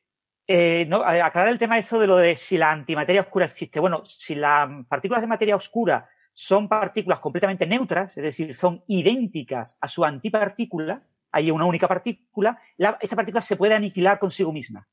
Eh, 0.52 0.84
no, 0.88 1.04
aclarar 1.04 1.48
el 1.48 1.60
tema 1.60 1.78
eso 1.78 2.00
de 2.00 2.08
lo 2.08 2.16
de 2.16 2.36
si 2.36 2.58
la 2.58 2.72
antimateria 2.72 3.20
oscura 3.20 3.44
existe. 3.44 3.78
Bueno, 3.78 4.04
si 4.04 4.34
las 4.34 4.68
partículas 4.88 5.22
de 5.22 5.28
materia 5.28 5.54
oscura 5.54 6.08
son 6.32 6.68
partículas 6.68 7.20
completamente 7.20 7.66
neutras, 7.66 8.16
es 8.16 8.24
decir, 8.24 8.52
son 8.54 8.82
idénticas 8.88 9.78
a 9.80 9.86
su 9.86 10.04
antipartícula, 10.04 11.06
hay 11.30 11.52
una 11.52 11.66
única 11.66 11.86
partícula, 11.86 12.60
esa 13.00 13.14
partícula 13.14 13.42
se 13.42 13.54
puede 13.54 13.74
aniquilar 13.74 14.18
consigo 14.18 14.52
misma. 14.52 14.88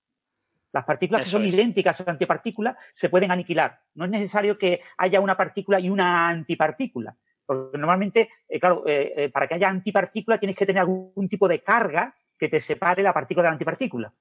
Las 0.71 0.85
partículas 0.85 1.23
que 1.23 1.29
son 1.29 1.43
idénticas 1.43 1.99
a 1.99 2.03
su 2.03 2.09
antipartícula 2.09 2.77
se 2.91 3.09
pueden 3.09 3.31
aniquilar. 3.31 3.81
No 3.95 4.05
es 4.05 4.11
necesario 4.11 4.59
que 4.59 4.81
haya 4.97 5.19
una 5.21 5.35
partícula 5.35 5.79
y 5.79 5.89
una 5.89 6.27
antipartícula. 6.27 7.17
Porque 7.43 7.79
normalmente, 7.79 8.29
eh, 8.47 8.59
claro, 8.59 8.83
eh, 8.85 9.31
para 9.33 9.47
que 9.47 9.55
haya 9.55 9.69
antipartícula 9.69 10.37
tienes 10.37 10.55
que 10.55 10.67
tener 10.67 10.81
algún 10.81 11.27
tipo 11.27 11.47
de 11.47 11.63
carga 11.63 12.13
que 12.37 12.47
te 12.47 12.59
separe 12.59 13.03
la 13.03 13.13
partícula 13.13 13.43
de 13.43 13.49
la 13.49 13.53
antipartícula. 13.53 14.13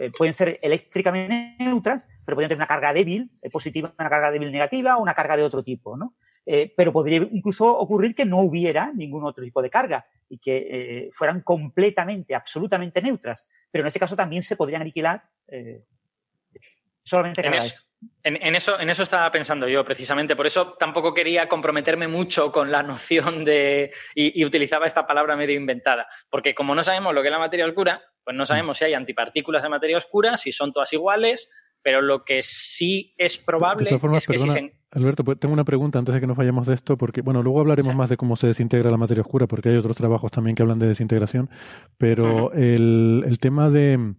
Eh, 0.00 0.12
pueden 0.16 0.32
ser 0.32 0.60
eléctricamente 0.62 1.56
neutras, 1.58 2.06
pero 2.24 2.36
pueden 2.36 2.48
tener 2.48 2.60
una 2.60 2.68
carga 2.68 2.92
débil, 2.92 3.32
eh, 3.42 3.50
positiva, 3.50 3.92
una 3.98 4.08
carga 4.08 4.30
débil 4.30 4.52
negativa 4.52 4.96
o 4.96 5.02
una 5.02 5.12
carga 5.12 5.36
de 5.36 5.42
otro 5.42 5.64
tipo, 5.64 5.96
¿no? 5.96 6.14
Eh, 6.46 6.72
pero 6.76 6.92
podría 6.92 7.18
incluso 7.32 7.76
ocurrir 7.76 8.14
que 8.14 8.24
no 8.24 8.38
hubiera 8.38 8.92
ningún 8.92 9.24
otro 9.24 9.42
tipo 9.42 9.60
de 9.60 9.68
carga 9.68 10.06
y 10.28 10.38
que 10.38 11.10
fueran 11.12 11.42
completamente, 11.42 12.34
absolutamente 12.34 13.02
neutras. 13.02 13.46
Pero 13.70 13.82
en 13.82 13.88
ese 13.88 13.98
caso 13.98 14.14
también 14.14 14.42
se 14.42 14.56
podrían 14.56 14.82
aniquilar 14.82 15.24
solamente 17.02 17.42
en 18.22 18.36
eso. 18.36 18.46
En, 18.46 18.54
eso, 18.54 18.80
en 18.80 18.90
eso 18.90 19.02
estaba 19.02 19.30
pensando 19.30 19.68
yo, 19.68 19.84
precisamente. 19.84 20.36
Por 20.36 20.46
eso 20.46 20.74
tampoco 20.78 21.14
quería 21.14 21.48
comprometerme 21.48 22.08
mucho 22.08 22.52
con 22.52 22.70
la 22.70 22.82
noción 22.82 23.44
de. 23.44 23.92
Y, 24.14 24.44
utilizaba 24.44 24.86
esta 24.86 25.06
palabra 25.06 25.36
medio 25.36 25.56
inventada. 25.56 26.06
Porque 26.30 26.54
como 26.54 26.74
no 26.74 26.82
sabemos 26.82 27.14
lo 27.14 27.22
que 27.22 27.28
es 27.28 27.32
la 27.32 27.38
materia 27.38 27.66
oscura, 27.66 28.02
pues 28.24 28.36
no 28.36 28.46
sabemos 28.46 28.78
si 28.78 28.84
hay 28.84 28.94
antipartículas 28.94 29.62
de 29.62 29.68
materia 29.68 29.96
oscura, 29.96 30.36
si 30.36 30.52
son 30.52 30.72
todas 30.72 30.92
iguales, 30.92 31.50
pero 31.82 32.02
lo 32.02 32.24
que 32.24 32.42
sí 32.42 33.14
es 33.16 33.38
probable 33.38 33.90
es 34.16 34.26
que 34.26 34.38
si 34.38 34.48
se... 34.48 34.74
Alberto, 34.90 35.22
pues 35.22 35.38
tengo 35.38 35.52
una 35.52 35.64
pregunta 35.64 35.98
antes 35.98 36.14
de 36.14 36.20
que 36.20 36.26
nos 36.26 36.36
vayamos 36.36 36.66
de 36.66 36.74
esto, 36.74 36.96
porque, 36.96 37.20
bueno, 37.20 37.42
luego 37.42 37.60
hablaremos 37.60 37.94
más 37.94 38.08
de 38.08 38.16
cómo 38.16 38.36
se 38.36 38.46
desintegra 38.46 38.90
la 38.90 38.96
materia 38.96 39.20
oscura, 39.20 39.46
porque 39.46 39.68
hay 39.68 39.76
otros 39.76 39.98
trabajos 39.98 40.32
también 40.32 40.56
que 40.56 40.62
hablan 40.62 40.78
de 40.78 40.86
desintegración, 40.86 41.50
pero 41.98 42.52
el, 42.54 43.22
el 43.26 43.38
tema 43.38 43.68
de 43.68 44.14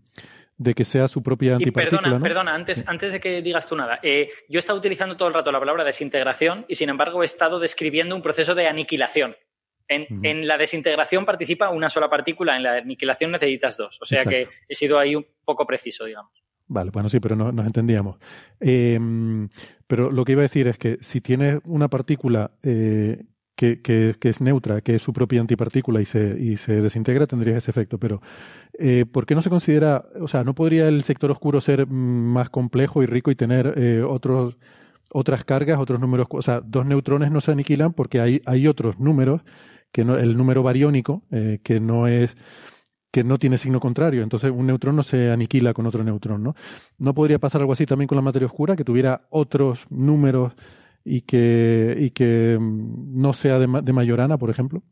de 0.60 0.76
que 0.76 0.84
sea 0.84 1.08
su 1.08 1.24
propia 1.24 1.56
antipartícula. 1.56 2.02
perdona, 2.02 2.22
perdona, 2.22 2.54
antes, 2.54 2.84
antes 2.86 3.14
de 3.14 3.20
que 3.22 3.42
digas 3.42 3.66
tú 3.66 3.78
nada. 3.78 4.00
Eh, 4.04 4.30
yo 4.50 4.58
he 4.58 4.60
estado 4.60 4.78
utilizando 4.78 5.16
todo 5.16 5.30
el 5.30 5.34
rato 5.34 5.52
la 5.54 5.60
palabra 5.60 5.86
desintegración 5.86 6.66
y, 6.68 6.76
sin 6.76 6.90
embargo, 6.90 7.24
he 7.24 7.26
estado 7.26 7.60
describiendo 7.60 8.14
un 8.14 8.22
proceso 8.22 8.54
de 8.54 8.68
aniquilación. 8.68 9.36
En, 9.88 10.46
la 10.48 10.58
desintegración 10.58 11.26
participa 11.26 11.72
una 11.72 11.90
sola 11.90 12.10
partícula, 12.12 12.56
en 12.56 12.62
la 12.62 12.74
aniquilación 12.76 13.32
necesitas 13.32 13.76
dos. 13.76 13.98
O 14.02 14.06
sea 14.06 14.24
que 14.24 14.48
he 14.68 14.76
sido 14.76 15.00
ahí 15.00 15.16
un 15.16 15.26
poco 15.44 15.66
preciso, 15.66 16.06
digamos. 16.06 16.32
Vale, 16.68 16.92
bueno, 16.92 17.10
sí, 17.10 17.20
pero 17.20 17.36
no, 17.36 17.52
nos 17.52 17.66
entendíamos. 17.66 18.18
Em, 18.60 19.50
pero 19.88 20.12
lo 20.12 20.24
que 20.26 20.34
iba 20.34 20.42
a 20.42 20.44
decir 20.44 20.68
es 20.68 20.78
que 20.78 20.98
si 21.02 21.22
tienes 21.22 21.58
una 21.64 21.88
partícula 21.88 22.52
eh, 22.62 23.24
que, 23.60 24.16
es 24.22 24.42
neutra, 24.42 24.80
que 24.82 24.96
es 24.96 25.02
su 25.02 25.12
propia 25.12 25.42
antipartícula 25.42 26.00
y 26.00 26.06
se, 26.06 26.38
y 26.40 26.56
se 26.56 26.82
desintegra, 26.82 27.28
tendría 27.28 27.58
ese 27.58 27.72
efecto. 27.72 27.98
Pero, 27.98 28.22
eh, 28.78 29.06
¿por 29.12 29.26
qué 29.26 29.36
no 29.36 29.42
se 29.42 29.50
considera, 29.50 30.06
o 30.20 30.28
sea, 30.28 30.44
no 30.44 30.56
podría 30.56 30.88
el 30.88 31.04
sector 31.04 31.30
oscuro 31.30 31.60
ser 31.60 31.86
más 31.88 32.50
complejo 32.50 33.04
y 33.04 33.06
rico 33.06 33.32
y 33.32 33.36
tener 33.36 33.74
eh, 33.78 34.02
otros, 34.02 34.58
otras 35.12 35.44
cargas, 35.44 35.80
otros 35.80 36.00
números? 36.00 36.28
O 36.30 36.42
sea, 36.42 36.62
dos 36.62 36.86
neutrones 36.86 37.32
no 37.32 37.42
se 37.42 37.52
aniquilan 37.52 37.92
porque 37.92 38.22
hay, 38.22 38.42
hay 38.46 38.68
otros 38.68 38.98
números, 39.00 39.42
que 39.92 40.06
no, 40.06 40.18
el 40.18 40.38
número 40.38 40.64
bariónico, 40.64 41.24
eh, 41.32 41.60
que 41.64 41.80
no 41.80 42.08
es 42.08 42.38
que 43.12 43.24
no 43.24 43.40
tiene 43.40 43.58
signo 43.58 43.80
contrario. 43.80 44.22
Entonces, 44.22 44.52
un 44.52 44.68
neutrón 44.68 44.96
no 44.96 45.02
se 45.02 45.32
aniquila 45.32 45.74
con 45.74 45.88
otro 45.88 46.04
neutrón, 46.04 46.44
¿no? 46.44 46.56
¿No 47.00 47.16
podría 47.16 47.40
pasar 47.40 47.62
algo 47.62 47.74
así 47.74 47.88
también 47.88 48.08
con 48.08 48.16
la 48.16 48.22
materia 48.22 48.46
oscura, 48.46 48.76
que 48.76 48.84
tuviera 48.84 49.24
otros 49.32 49.88
números 49.90 50.54
y 51.12 51.22
que, 51.22 51.96
y 51.98 52.12
que 52.12 52.56
mm, 52.60 53.20
no 53.20 53.34
sea 53.34 53.58
de, 53.58 53.68
de 53.82 53.94
Mayorana, 53.94 54.38
por 54.38 54.52
ejemplo? 54.52 54.84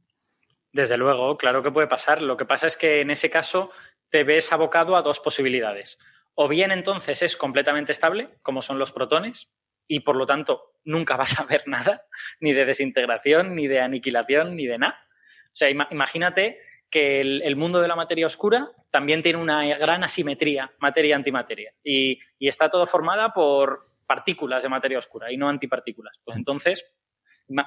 Desde 0.74 0.98
luego, 0.98 1.38
claro 1.38 1.62
que 1.62 1.72
puede 1.72 1.88
pasar. 1.88 2.24
Lo 2.24 2.36
que 2.36 2.46
pasa 2.46 2.66
es 2.66 2.76
que 2.76 3.02
en 3.02 3.12
ese 3.12 3.30
caso 3.30 3.70
te 4.10 4.24
ves 4.24 4.52
abocado 4.52 4.96
a 4.96 5.04
dos 5.04 5.20
posibilidades. 5.20 6.00
O 6.34 6.48
bien 6.48 6.72
entonces 6.72 7.22
es 7.22 7.38
completamente 7.38 7.92
estable, 7.92 8.30
como 8.42 8.64
son 8.64 8.80
los 8.80 8.92
protones, 8.92 9.54
y 9.88 10.00
por 10.00 10.16
lo 10.16 10.26
tanto 10.26 10.74
nunca 10.84 11.18
vas 11.18 11.40
a 11.40 11.46
ver 11.46 11.64
nada, 11.68 12.02
ni 12.40 12.52
de 12.52 12.66
desintegración, 12.66 13.56
ni 13.56 13.68
de 13.68 13.82
aniquilación, 13.82 14.56
ni 14.56 14.66
de 14.66 14.80
nada. 14.80 15.00
O 15.46 15.56
sea, 15.56 15.70
imagínate 15.70 16.60
que 16.90 17.22
el, 17.22 17.56
mundo 17.58 17.80
de 17.80 17.88
la 17.88 17.96
materia 17.96 18.26
oscura 18.26 18.72
también 18.90 19.22
tiene 19.22 19.38
una 19.38 19.78
gran 19.78 20.04
asimetría 20.04 20.72
materia-antimateria 20.80 21.74
y, 21.84 22.18
y, 22.40 22.48
está 22.48 22.70
todo 22.70 22.88
formada 22.88 23.34
por, 23.34 23.88
partículas 24.08 24.64
de 24.64 24.70
materia 24.70 24.98
oscura 24.98 25.32
y 25.32 25.38
no 25.38 25.50
antipartículas. 25.50 26.20
Pues 26.24 26.38
entonces, 26.38 26.86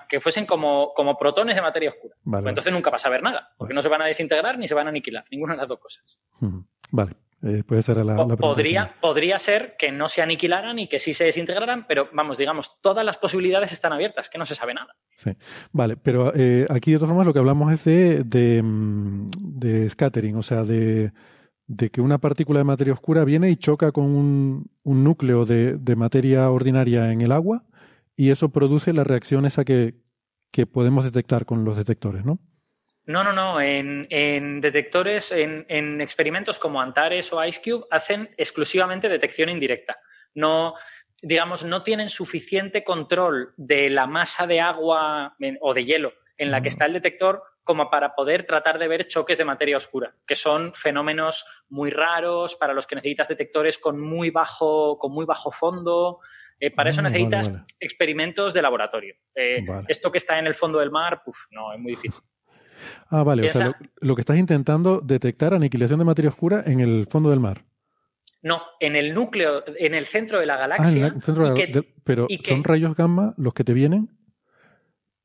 que 0.08 0.20
fuesen 0.20 0.46
como, 0.46 0.92
como 0.94 1.16
protones 1.16 1.54
de 1.54 1.62
materia 1.62 1.90
oscura. 1.90 2.16
Pues 2.24 2.46
entonces 2.46 2.72
nunca 2.72 2.90
vas 2.90 3.04
a 3.06 3.10
ver 3.10 3.22
nada, 3.22 3.50
porque 3.56 3.74
no 3.74 3.82
se 3.82 3.88
van 3.88 4.02
a 4.02 4.06
desintegrar 4.06 4.58
ni 4.58 4.66
se 4.66 4.74
van 4.74 4.86
a 4.86 4.90
aniquilar, 4.90 5.24
ninguna 5.30 5.54
de 5.54 5.58
las 5.58 5.68
dos 5.68 5.78
cosas. 5.78 6.20
Vale. 6.90 7.12
Eh, 7.42 7.62
puede 7.66 7.80
ser 7.80 8.04
la, 8.04 8.16
podría, 8.36 8.96
podría 9.00 9.38
ser 9.38 9.74
que 9.78 9.90
no 9.90 10.10
se 10.10 10.20
aniquilaran 10.20 10.78
y 10.78 10.88
que 10.88 10.98
sí 10.98 11.14
se 11.14 11.24
desintegraran, 11.24 11.86
pero 11.86 12.10
vamos, 12.12 12.36
digamos, 12.36 12.82
todas 12.82 13.02
las 13.02 13.16
posibilidades 13.16 13.72
están 13.72 13.94
abiertas, 13.94 14.28
que 14.28 14.36
no 14.36 14.44
se 14.44 14.54
sabe 14.54 14.74
nada. 14.74 14.94
Sí. 15.16 15.30
Vale, 15.72 15.96
pero 15.96 16.34
eh, 16.36 16.66
aquí 16.68 16.92
de 16.92 16.98
todas 16.98 17.08
formas 17.08 17.26
lo 17.26 17.32
que 17.32 17.38
hablamos 17.38 17.72
es 17.72 17.84
de, 17.84 18.24
de, 18.24 18.62
mm, 18.62 19.30
de 19.38 19.88
scattering, 19.88 20.36
o 20.36 20.42
sea, 20.42 20.64
de, 20.64 21.12
de 21.70 21.88
que 21.88 22.00
una 22.00 22.18
partícula 22.18 22.58
de 22.58 22.64
materia 22.64 22.92
oscura 22.92 23.24
viene 23.24 23.48
y 23.48 23.56
choca 23.56 23.92
con 23.92 24.04
un, 24.06 24.70
núcleo 24.82 25.44
de, 25.44 25.78
materia 25.94 26.50
ordinaria 26.50 27.12
en 27.12 27.20
el 27.20 27.30
agua 27.30 27.62
y 28.16 28.32
eso 28.32 28.48
produce 28.48 28.92
la 28.92 29.04
reacción 29.04 29.46
esa 29.46 29.64
que, 29.64 29.94
podemos 30.72 31.04
detectar 31.04 31.46
con 31.46 31.64
los 31.64 31.76
detectores, 31.76 32.24
¿no? 32.24 32.40
No, 33.06 33.22
no, 33.22 33.32
no. 33.32 33.60
En, 33.60 34.60
detectores, 34.60 35.30
en, 35.30 35.64
en, 35.68 36.00
experimentos 36.00 36.58
como 36.58 36.82
Antares 36.82 37.32
o 37.32 37.44
IceCube, 37.44 37.86
hacen 37.92 38.28
exclusivamente 38.36 39.08
detección 39.08 39.48
indirecta. 39.48 39.96
No, 40.34 40.74
digamos, 41.22 41.64
no 41.64 41.84
tienen 41.84 42.08
suficiente 42.08 42.82
control 42.82 43.54
de 43.56 43.90
la 43.90 44.08
masa 44.08 44.48
de 44.48 44.60
agua 44.60 45.36
o 45.60 45.72
de 45.72 45.84
hielo 45.84 46.12
en 46.40 46.50
la 46.50 46.62
que 46.62 46.68
está 46.68 46.86
el 46.86 46.92
detector 46.92 47.42
como 47.62 47.90
para 47.90 48.14
poder 48.14 48.44
tratar 48.44 48.78
de 48.78 48.88
ver 48.88 49.06
choques 49.06 49.38
de 49.38 49.44
materia 49.44 49.76
oscura, 49.76 50.14
que 50.26 50.34
son 50.34 50.72
fenómenos 50.74 51.44
muy 51.68 51.90
raros 51.90 52.56
para 52.56 52.72
los 52.74 52.86
que 52.86 52.94
necesitas 52.96 53.28
detectores 53.28 53.78
con 53.78 54.00
muy 54.00 54.30
bajo, 54.30 54.98
con 54.98 55.12
muy 55.12 55.26
bajo 55.26 55.50
fondo. 55.50 56.18
Eh, 56.58 56.70
para 56.70 56.90
eso 56.90 57.00
Ah, 57.00 57.04
necesitas 57.04 57.46
vale, 57.48 57.58
vale. 57.60 57.74
experimentos 57.80 58.52
de 58.52 58.62
laboratorio. 58.62 59.14
Eh, 59.34 59.64
Vale. 59.66 59.86
Esto 59.88 60.10
que 60.12 60.18
está 60.18 60.38
en 60.38 60.46
el 60.46 60.54
fondo 60.54 60.78
del 60.78 60.90
mar, 60.90 61.22
no, 61.52 61.72
es 61.72 61.78
muy 61.80 61.92
difícil. 61.92 62.20
Ah, 63.08 63.22
vale. 63.22 63.48
O 63.48 63.52
sea, 63.52 63.76
lo, 64.00 64.14
que 64.14 64.20
estás 64.22 64.36
intentando 64.38 65.00
detectar 65.00 65.52
aniquilación 65.54 65.98
de 65.98 66.04
materia 66.04 66.30
oscura 66.30 66.62
en 66.66 66.80
el 66.80 67.06
fondo 67.10 67.30
del 67.30 67.40
mar. 67.40 67.64
No, 68.42 68.62
en 68.80 68.96
el 68.96 69.12
núcleo, 69.12 69.62
en 69.78 69.94
el 69.94 70.06
centro 70.06 70.38
de 70.40 70.46
la 70.46 70.54
Ah, 70.54 70.56
en 70.56 70.60
galaxia, 70.70 71.06
el 71.08 71.22
centro 71.22 71.44
de 71.44 71.48
la- 71.50 71.54
que- 71.54 71.66
de- 71.66 71.94
pero 72.04 72.26
que- 72.26 72.38
son 72.48 72.64
rayos 72.64 72.96
gamma 72.96 73.34
los 73.36 73.52
que 73.52 73.64
te 73.64 73.74
vienen. 73.74 74.08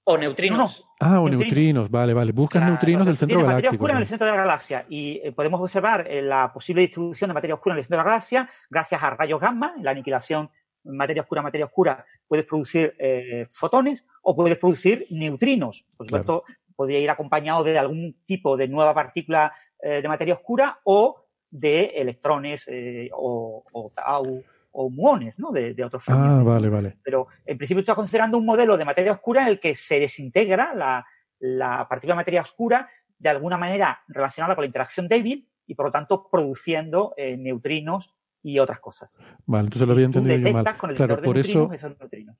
O 0.07 0.17
neutrinos. 0.17 0.87
Ah, 0.99 1.19
o 1.19 1.27
Neutrinos. 1.27 1.39
neutrinos, 1.39 1.89
vale, 1.91 2.13
vale. 2.13 2.31
Buscas 2.31 2.59
Claro, 2.59 2.73
neutrinos 2.73 3.05
del 3.05 3.17
centro 3.17 3.37
tienes 3.39 3.45
materia 3.47 3.61
galáctico. 3.69 3.83
oscura 3.83 3.93
en 3.93 3.99
el 3.99 4.05
centro 4.05 4.25
de 4.27 4.31
la 4.31 4.37
galaxia 4.37 4.85
y 4.87 5.19
eh, 5.23 5.31
podemos 5.31 5.59
observar 5.59 6.05
eh, 6.07 6.21
la 6.21 6.53
posible 6.53 6.81
distribución 6.81 7.29
de 7.29 7.33
materia 7.33 7.55
oscura 7.55 7.73
en 7.73 7.79
el 7.79 7.83
centro 7.83 7.97
de 7.97 8.03
la 8.03 8.09
galaxia 8.11 8.49
gracias 8.69 9.01
a 9.03 9.09
rayos 9.09 9.39
gamma. 9.41 9.73
En 9.77 9.83
la 9.83 9.91
aniquilación 9.91 10.49
materia 10.83 11.23
oscura, 11.23 11.41
materia 11.41 11.65
oscura, 11.65 12.05
puedes 12.27 12.45
producir 12.45 12.95
eh, 12.99 13.47
fotones 13.49 14.05
o 14.21 14.35
puedes 14.35 14.57
producir 14.59 15.05
neutrinos. 15.09 15.83
Por 15.97 16.05
Claro. 16.07 16.23
supuesto, 16.23 16.43
podría 16.75 16.99
ir 16.99 17.09
acompañado 17.09 17.63
de 17.63 17.77
algún 17.79 18.15
tipo 18.27 18.55
de 18.57 18.67
nueva 18.67 18.93
partícula 18.93 19.53
de 19.81 20.07
materia 20.07 20.33
oscura 20.33 20.79
o 20.83 21.25
de 21.51 21.85
electrones 21.95 22.67
o, 23.13 23.63
o 23.71 23.91
tau 23.95 24.43
o 24.77 24.89
muones, 24.89 25.33
¿no? 25.39 25.51
De, 25.51 25.73
de 25.73 25.83
otros 25.83 26.03
Ah, 26.03 26.05
fragmentos. 26.05 26.45
vale, 26.45 26.69
vale. 26.69 26.97
Pero 27.03 27.27
en 27.45 27.57
principio 27.57 27.79
estás 27.79 27.95
considerando 27.95 28.37
un 28.37 28.45
modelo 28.45 28.77
de 28.77 28.85
materia 28.85 29.11
oscura 29.13 29.41
en 29.43 29.47
el 29.47 29.59
que 29.59 29.73
se 29.75 29.99
desintegra 29.99 30.73
la, 30.75 31.05
la 31.39 31.87
partícula 31.87 32.13
de 32.15 32.17
materia 32.17 32.41
oscura 32.41 32.89
de 33.17 33.29
alguna 33.29 33.57
manera 33.57 34.01
relacionada 34.07 34.55
con 34.55 34.63
la 34.63 34.67
interacción 34.67 35.07
débil 35.07 35.47
y 35.65 35.75
por 35.75 35.85
lo 35.87 35.91
tanto 35.91 36.27
produciendo 36.29 37.13
eh, 37.17 37.37
neutrinos 37.37 38.13
y 38.43 38.59
otras 38.59 38.79
cosas. 38.79 39.17
Vale, 39.45 39.63
entonces 39.67 39.87
lo 39.87 39.93
había 39.93 40.05
entendido 40.05 40.37
yo 40.37 40.53
mal. 40.53 40.77
con 40.77 40.89
el 40.91 40.95
Claro, 40.97 41.19
por 41.21 41.33
de 41.35 41.41
eso, 41.41 41.71
esos 41.73 41.97
neutrinos. 41.97 42.35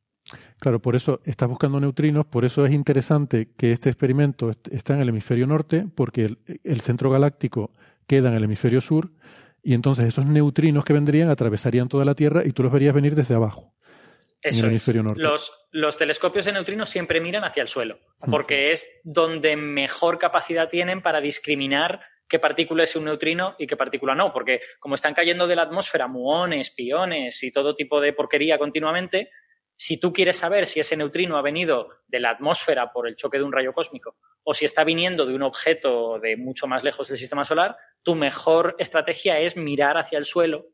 claro, 0.60 0.80
por 0.80 0.96
eso 0.96 1.22
estás 1.24 1.50
buscando 1.50 1.80
neutrinos, 1.80 2.26
por 2.28 2.46
eso 2.46 2.66
es 2.66 2.74
interesante 2.74 3.50
que 3.58 3.72
este 3.72 3.90
experimento 3.90 4.52
est- 4.52 4.68
está 4.72 4.94
en 4.94 5.00
el 5.02 5.10
hemisferio 5.10 5.48
norte, 5.48 5.88
porque 5.96 6.26
el, 6.26 6.38
el 6.64 6.82
centro 6.82 7.10
galáctico 7.10 7.72
queda 8.06 8.30
en 8.30 8.36
el 8.36 8.44
hemisferio 8.44 8.82
sur, 8.82 9.10
y 9.66 9.74
entonces 9.74 10.06
esos 10.06 10.28
neutrinos 10.28 10.86
que 10.86 10.94
vendrían 10.94 11.30
atravesarían 11.30 11.90
toda 11.90 12.06
la 12.06 12.14
Tierra 12.14 12.44
y 12.46 12.52
tú 12.52 12.62
los 12.62 12.72
verías 12.72 12.94
venir 12.94 13.16
desde 13.16 13.34
abajo, 13.34 13.74
en 14.44 14.52
Eso 14.52 14.60
el 14.60 14.66
es. 14.66 14.70
hemisferio 14.70 15.02
norte. 15.02 15.24
Los, 15.24 15.52
los 15.72 15.98
telescopios 15.98 16.46
de 16.46 16.52
neutrinos 16.52 16.88
siempre 16.88 17.20
miran 17.20 17.44
hacia 17.44 17.64
el 17.64 17.68
suelo, 17.68 17.98
porque 18.30 18.70
es 18.70 18.88
donde 19.04 19.58
mejor 19.58 20.20
capacidad 20.20 20.70
tienen 20.70 21.02
para 21.02 21.20
discriminar 21.20 22.00
qué 22.28 22.38
partícula 22.38 22.84
es 22.84 22.96
un 22.96 23.06
neutrino 23.06 23.56
y 23.58 23.66
qué 23.66 23.76
partícula 23.76 24.14
no, 24.14 24.32
porque 24.32 24.62
como 24.80 24.94
están 24.94 25.16
cayendo 25.16 25.48
de 25.48 25.56
la 25.56 25.64
atmósfera 25.64 26.08
muones, 26.08 26.70
piones 26.70 27.42
y 27.44 27.52
todo 27.52 27.74
tipo 27.74 28.00
de 28.00 28.14
porquería 28.14 28.60
continuamente, 28.60 29.32
si 29.76 30.00
tú 30.00 30.14
quieres 30.14 30.38
saber 30.38 30.68
si 30.68 30.80
ese 30.80 30.96
neutrino 30.96 31.38
ha 31.38 31.42
venido 31.42 31.90
de 32.08 32.20
la 32.20 32.30
atmósfera 32.30 32.94
por 32.94 33.08
el 33.08 33.16
choque 33.16 33.40
de 33.40 33.44
un 33.44 33.52
rayo 33.52 33.74
cósmico 33.74 34.16
o 34.44 34.54
si 34.54 34.64
está 34.66 34.84
viniendo 34.84 35.26
de 35.26 35.34
un 35.34 35.42
objeto 35.42 36.20
de 36.20 36.38
mucho 36.38 36.68
más 36.68 36.84
lejos 36.84 37.08
del 37.08 37.18
sistema 37.18 37.44
solar, 37.44 37.76
tu 38.06 38.16
mejor 38.16 38.76
estrategia 38.80 39.40
es 39.42 39.58
mirar 39.58 39.98
hacia 39.98 40.18
el 40.18 40.24
suelo 40.26 40.68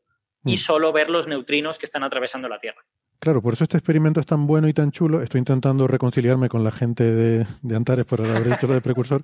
y 0.44 0.52
Mm. 0.52 0.56
solo 0.56 0.92
ver 0.92 1.10
los 1.10 1.26
neutrinos 1.26 1.78
que 1.78 1.86
están 1.86 2.02
atravesando 2.04 2.48
la 2.48 2.58
Tierra. 2.60 2.82
Claro, 3.18 3.40
por 3.40 3.52
eso 3.54 3.62
este 3.62 3.76
experimento 3.76 4.18
es 4.18 4.26
tan 4.26 4.48
bueno 4.48 4.66
y 4.66 4.72
tan 4.72 4.90
chulo. 4.90 5.22
Estoy 5.22 5.38
intentando 5.38 5.86
reconciliarme 5.86 6.48
con 6.48 6.64
la 6.64 6.72
gente 6.72 7.04
de, 7.04 7.46
de 7.62 7.76
Antares 7.76 8.04
por 8.04 8.20
haber 8.20 8.48
dicho 8.48 8.66
lo 8.66 8.74
de 8.74 8.80
precursor, 8.80 9.22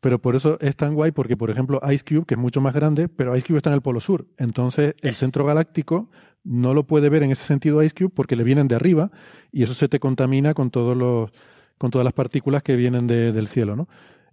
pero 0.00 0.18
por 0.20 0.36
eso 0.36 0.58
es 0.60 0.76
tan 0.76 0.94
guay 0.94 1.12
porque, 1.12 1.34
por 1.36 1.48
ejemplo, 1.50 1.80
Ice 1.90 2.04
Cube, 2.04 2.26
que 2.26 2.34
es 2.34 2.38
mucho 2.40 2.60
más 2.60 2.74
grande, 2.74 3.08
pero 3.08 3.34
Ice 3.34 3.46
Cube 3.46 3.56
está 3.56 3.70
en 3.70 3.76
el 3.76 3.80
polo 3.82 4.00
sur. 4.00 4.26
Entonces, 4.36 4.94
el 5.00 5.14
centro 5.14 5.46
galáctico 5.46 6.10
no 6.44 6.74
lo 6.74 6.84
puede 6.86 7.08
ver 7.08 7.22
en 7.22 7.30
ese 7.30 7.44
sentido 7.44 7.82
Ice 7.82 7.94
Cube 7.94 8.10
porque 8.14 8.36
le 8.36 8.44
vienen 8.44 8.68
de 8.68 8.74
arriba 8.76 9.10
y 9.50 9.62
eso 9.62 9.72
se 9.72 9.88
te 9.88 9.98
contamina 9.98 10.52
con 10.54 10.70
todos 10.70 10.94
los 10.96 11.30
con 11.78 11.90
todas 11.92 12.04
las 12.04 12.12
partículas 12.12 12.62
que 12.64 12.74
vienen 12.76 13.06
de- 13.06 13.30
del 13.32 13.46
cielo, 13.48 13.76
¿no? 13.76 13.88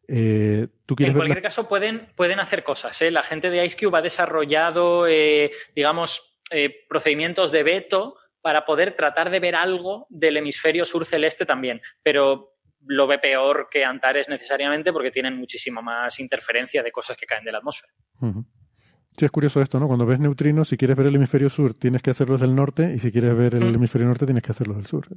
Eh, 0.07 0.67
¿Tú 0.85 0.95
En 0.99 1.13
cualquier 1.13 1.41
caso, 1.41 1.67
pueden, 1.67 2.07
pueden 2.15 2.39
hacer 2.39 2.63
cosas. 2.63 3.01
¿eh? 3.01 3.11
La 3.11 3.23
gente 3.23 3.49
de 3.49 3.65
IceCube 3.65 3.97
ha 3.97 4.01
desarrollado, 4.01 5.07
eh, 5.07 5.51
digamos, 5.75 6.39
eh, 6.51 6.85
procedimientos 6.87 7.51
de 7.51 7.63
veto 7.63 8.17
para 8.41 8.65
poder 8.65 8.95
tratar 8.95 9.29
de 9.31 9.39
ver 9.39 9.55
algo 9.55 10.05
del 10.09 10.37
hemisferio 10.37 10.85
sur 10.85 11.05
celeste 11.05 11.45
también. 11.45 11.81
Pero 12.03 12.53
lo 12.87 13.07
ve 13.07 13.17
peor 13.17 13.67
que 13.71 13.83
Antares 13.83 14.29
necesariamente 14.29 14.93
porque 14.93 15.09
tienen 15.09 15.35
muchísima 15.35 15.81
más 15.81 16.19
interferencia 16.19 16.83
de 16.83 16.91
cosas 16.91 17.17
que 17.17 17.25
caen 17.25 17.43
de 17.43 17.51
la 17.51 17.57
atmósfera. 17.57 17.91
Sí, 19.17 19.25
es 19.25 19.31
curioso 19.31 19.61
esto, 19.61 19.79
¿no? 19.79 19.87
Cuando 19.87 20.05
ves 20.05 20.19
neutrinos, 20.19 20.67
si 20.67 20.77
quieres 20.77 20.97
ver 20.97 21.07
el 21.07 21.15
hemisferio 21.15 21.49
sur, 21.49 21.73
tienes 21.73 22.01
que 22.01 22.11
hacerlos 22.11 22.41
del 22.41 22.53
norte, 22.53 22.93
y 22.93 22.99
si 22.99 23.11
quieres 23.11 23.35
ver 23.35 23.55
el 23.55 23.73
hemisferio 23.73 24.07
norte, 24.07 24.25
tienes 24.25 24.43
que 24.43 24.51
hacerlos 24.51 24.75
del 24.75 24.85
sur. 24.85 25.07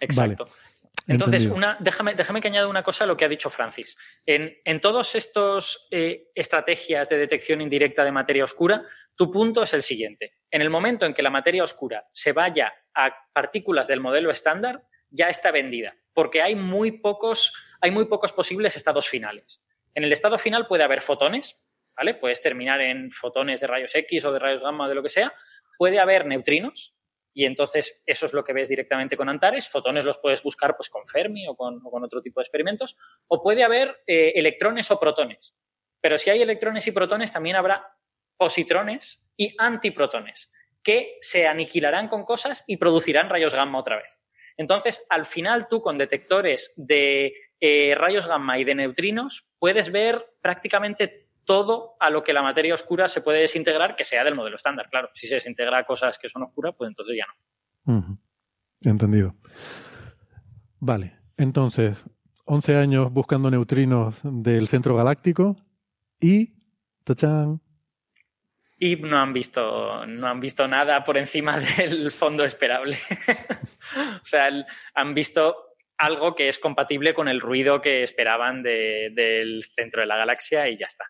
Exacto. 0.00 0.44
Vale. 0.44 0.61
Entonces, 1.08 1.46
una, 1.46 1.76
déjame, 1.80 2.14
déjame 2.14 2.40
que 2.40 2.48
añada 2.48 2.68
una 2.68 2.82
cosa 2.84 3.04
a 3.04 3.06
lo 3.06 3.16
que 3.16 3.24
ha 3.24 3.28
dicho 3.28 3.50
Francis. 3.50 3.96
En, 4.24 4.56
en 4.64 4.80
todas 4.80 5.14
estas 5.14 5.88
estrategias 5.90 7.08
de 7.08 7.18
detección 7.18 7.60
indirecta 7.60 8.04
de 8.04 8.12
materia 8.12 8.44
oscura, 8.44 8.84
tu 9.16 9.30
punto 9.30 9.62
es 9.62 9.74
el 9.74 9.82
siguiente. 9.82 10.34
En 10.50 10.62
el 10.62 10.70
momento 10.70 11.04
en 11.04 11.14
que 11.14 11.22
la 11.22 11.30
materia 11.30 11.64
oscura 11.64 12.06
se 12.12 12.32
vaya 12.32 12.72
a 12.94 13.12
partículas 13.32 13.88
del 13.88 14.00
modelo 14.00 14.30
estándar, 14.30 14.84
ya 15.10 15.28
está 15.28 15.50
vendida, 15.50 15.94
porque 16.14 16.42
hay 16.42 16.54
muy 16.54 16.92
pocos, 16.92 17.52
hay 17.80 17.90
muy 17.90 18.06
pocos 18.06 18.32
posibles 18.32 18.76
estados 18.76 19.08
finales. 19.08 19.62
En 19.94 20.04
el 20.04 20.12
estado 20.12 20.38
final 20.38 20.66
puede 20.66 20.84
haber 20.84 21.02
fotones, 21.02 21.62
¿vale? 21.96 22.14
Puedes 22.14 22.40
terminar 22.40 22.80
en 22.80 23.10
fotones 23.10 23.60
de 23.60 23.66
rayos 23.66 23.94
X 23.94 24.24
o 24.24 24.32
de 24.32 24.38
rayos 24.38 24.62
gamma 24.62 24.86
o 24.86 24.88
de 24.88 24.94
lo 24.94 25.02
que 25.02 25.10
sea. 25.10 25.34
Puede 25.76 25.98
haber 25.98 26.26
neutrinos, 26.26 26.96
y 27.34 27.44
entonces 27.44 28.02
eso 28.06 28.26
es 28.26 28.32
lo 28.32 28.44
que 28.44 28.52
ves 28.52 28.68
directamente 28.68 29.16
con 29.16 29.28
Antares. 29.28 29.68
Fotones 29.68 30.04
los 30.04 30.18
puedes 30.18 30.42
buscar 30.42 30.76
pues, 30.76 30.90
con 30.90 31.06
Fermi 31.06 31.46
o 31.48 31.56
con, 31.56 31.80
otro 31.84 32.20
tipo 32.20 32.40
de 32.40 32.44
experimentos. 32.44 32.96
O 33.28 33.42
puede 33.42 33.64
haber 33.64 34.02
eh, 34.06 34.32
electrones 34.34 34.90
o 34.90 35.00
protones. 35.00 35.56
Pero 36.00 36.18
si 36.18 36.30
hay 36.30 36.42
electrones 36.42 36.86
y 36.86 36.92
protones, 36.92 37.32
también 37.32 37.56
habrá 37.56 37.96
positrones 38.36 39.24
y 39.36 39.54
antiprotones, 39.58 40.52
que 40.82 41.18
se 41.20 41.46
aniquilarán 41.46 42.08
con 42.08 42.24
cosas 42.24 42.64
y 42.66 42.76
producirán 42.76 43.30
rayos 43.30 43.54
gamma 43.54 43.78
otra 43.78 43.96
vez. 43.96 44.20
Entonces, 44.56 45.06
al 45.08 45.24
final 45.26 45.68
tú 45.68 45.80
con 45.80 45.96
detectores 45.96 46.74
de 46.76 47.34
eh, 47.60 47.94
rayos 47.94 48.26
gamma 48.26 48.58
y 48.58 48.64
de 48.64 48.74
neutrinos 48.74 49.48
puedes 49.58 49.92
ver 49.92 50.26
prácticamente 50.40 51.21
todo 51.44 51.94
a 52.00 52.10
lo 52.10 52.22
que 52.22 52.32
la 52.32 52.42
materia 52.42 52.74
oscura 52.74 53.08
se 53.08 53.20
puede 53.22 53.40
desintegrar, 53.40 53.96
que 53.96 54.04
sea 54.04 54.24
del 54.24 54.34
modelo 54.34 54.56
estándar. 54.56 54.88
Claro, 54.90 55.10
si 55.12 55.26
se 55.26 55.36
desintegra 55.36 55.84
cosas 55.84 56.18
que 56.18 56.28
son 56.28 56.42
oscuras, 56.44 56.74
pues 56.76 56.88
entonces 56.88 57.16
ya 57.16 57.26
no. 57.86 58.18
Entendido. 58.80 59.34
Vale, 60.80 61.16
entonces, 61.36 62.04
11 62.44 62.76
años 62.76 63.12
buscando 63.12 63.50
neutrinos 63.50 64.20
del 64.24 64.66
centro 64.68 64.96
galáctico 64.96 65.56
y... 66.20 66.54
¡Tachán! 67.04 67.60
Y 68.78 68.96
no 68.96 69.18
han 69.18 69.32
visto, 69.32 70.04
no 70.06 70.26
han 70.28 70.40
visto 70.40 70.66
nada 70.66 71.04
por 71.04 71.16
encima 71.16 71.58
del 71.78 72.10
fondo 72.10 72.44
esperable. 72.44 72.96
o 74.22 74.26
sea, 74.26 74.48
el- 74.48 74.66
han 74.94 75.14
visto 75.14 75.56
algo 75.98 76.34
que 76.34 76.48
es 76.48 76.58
compatible 76.58 77.14
con 77.14 77.28
el 77.28 77.40
ruido 77.40 77.80
que 77.80 78.02
esperaban 78.02 78.62
de- 78.62 79.10
del 79.14 79.64
centro 79.76 80.00
de 80.00 80.06
la 80.06 80.16
galaxia 80.16 80.68
y 80.68 80.76
ya 80.78 80.86
está. 80.86 81.04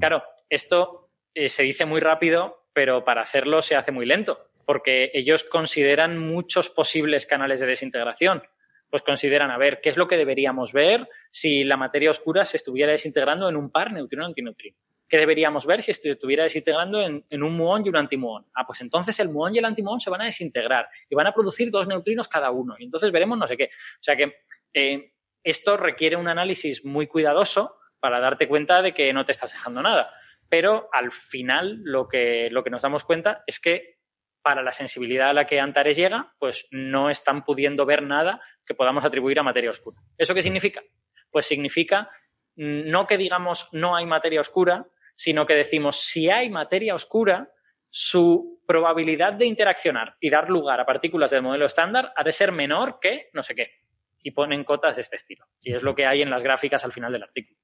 Claro, 0.00 0.22
esto 0.48 1.08
eh, 1.34 1.48
se 1.48 1.62
dice 1.62 1.84
muy 1.84 2.00
rápido, 2.00 2.66
pero 2.72 3.04
para 3.04 3.22
hacerlo 3.22 3.62
se 3.62 3.76
hace 3.76 3.92
muy 3.92 4.06
lento, 4.06 4.48
porque 4.64 5.10
ellos 5.14 5.44
consideran 5.44 6.18
muchos 6.18 6.70
posibles 6.70 7.26
canales 7.26 7.60
de 7.60 7.66
desintegración. 7.66 8.42
Pues 8.90 9.02
consideran, 9.02 9.50
a 9.50 9.58
ver, 9.58 9.80
¿qué 9.80 9.88
es 9.88 9.96
lo 9.96 10.06
que 10.06 10.16
deberíamos 10.16 10.72
ver 10.72 11.08
si 11.30 11.64
la 11.64 11.76
materia 11.76 12.10
oscura 12.10 12.44
se 12.44 12.56
estuviera 12.56 12.92
desintegrando 12.92 13.48
en 13.48 13.56
un 13.56 13.70
par 13.70 13.92
neutrino-antineutrino? 13.92 14.76
¿Qué 15.08 15.18
deberíamos 15.18 15.66
ver 15.66 15.82
si 15.82 15.90
estuviera 15.90 16.44
desintegrando 16.44 17.02
en, 17.02 17.24
en 17.28 17.42
un 17.42 17.54
muón 17.54 17.84
y 17.84 17.88
un 17.88 17.96
antimuón? 17.96 18.46
Ah, 18.54 18.64
pues 18.66 18.80
entonces 18.80 19.18
el 19.20 19.28
muón 19.28 19.54
y 19.54 19.58
el 19.58 19.64
antimuón 19.64 20.00
se 20.00 20.10
van 20.10 20.22
a 20.22 20.24
desintegrar 20.24 20.88
y 21.10 21.14
van 21.14 21.26
a 21.26 21.34
producir 21.34 21.70
dos 21.70 21.86
neutrinos 21.86 22.28
cada 22.28 22.50
uno. 22.50 22.76
Y 22.78 22.84
entonces 22.84 23.12
veremos 23.12 23.36
no 23.36 23.46
sé 23.46 23.56
qué. 23.56 23.64
O 23.64 24.02
sea 24.02 24.16
que 24.16 24.36
eh, 24.72 25.12
esto 25.42 25.76
requiere 25.76 26.16
un 26.16 26.28
análisis 26.28 26.84
muy 26.84 27.06
cuidadoso 27.06 27.76
para 28.04 28.20
darte 28.20 28.46
cuenta 28.46 28.82
de 28.82 28.92
que 28.92 29.14
no 29.14 29.24
te 29.24 29.32
estás 29.32 29.54
dejando 29.54 29.80
nada. 29.80 30.12
Pero 30.50 30.90
al 30.92 31.10
final 31.10 31.80
lo 31.84 32.06
que, 32.06 32.50
lo 32.50 32.62
que 32.62 32.68
nos 32.68 32.82
damos 32.82 33.02
cuenta 33.02 33.42
es 33.46 33.58
que 33.58 33.96
para 34.42 34.60
la 34.60 34.72
sensibilidad 34.72 35.30
a 35.30 35.32
la 35.32 35.46
que 35.46 35.58
Antares 35.58 35.96
llega, 35.96 36.34
pues 36.38 36.68
no 36.70 37.08
están 37.08 37.46
pudiendo 37.46 37.86
ver 37.86 38.02
nada 38.02 38.42
que 38.66 38.74
podamos 38.74 39.06
atribuir 39.06 39.38
a 39.38 39.42
materia 39.42 39.70
oscura. 39.70 40.02
¿Eso 40.18 40.34
qué 40.34 40.42
significa? 40.42 40.82
Pues 41.30 41.46
significa 41.46 42.10
mm, 42.56 42.90
no 42.90 43.06
que 43.06 43.16
digamos 43.16 43.70
no 43.72 43.96
hay 43.96 44.04
materia 44.04 44.42
oscura, 44.42 44.86
sino 45.14 45.46
que 45.46 45.54
decimos 45.54 45.96
si 45.96 46.28
hay 46.28 46.50
materia 46.50 46.94
oscura, 46.94 47.54
su 47.88 48.60
probabilidad 48.66 49.32
de 49.32 49.46
interaccionar 49.46 50.18
y 50.20 50.28
dar 50.28 50.50
lugar 50.50 50.78
a 50.78 50.84
partículas 50.84 51.30
del 51.30 51.40
modelo 51.40 51.64
estándar 51.64 52.12
ha 52.14 52.22
de 52.22 52.32
ser 52.32 52.52
menor 52.52 52.98
que 53.00 53.30
no 53.32 53.42
sé 53.42 53.54
qué. 53.54 53.80
y 54.22 54.32
ponen 54.32 54.62
cotas 54.62 54.96
de 54.96 55.00
este 55.00 55.16
estilo. 55.16 55.46
Y 55.62 55.72
es 55.72 55.82
lo 55.82 55.94
que 55.94 56.04
hay 56.04 56.20
en 56.20 56.28
las 56.28 56.42
gráficas 56.42 56.84
al 56.84 56.92
final 56.92 57.10
del 57.10 57.22
artículo. 57.22 57.58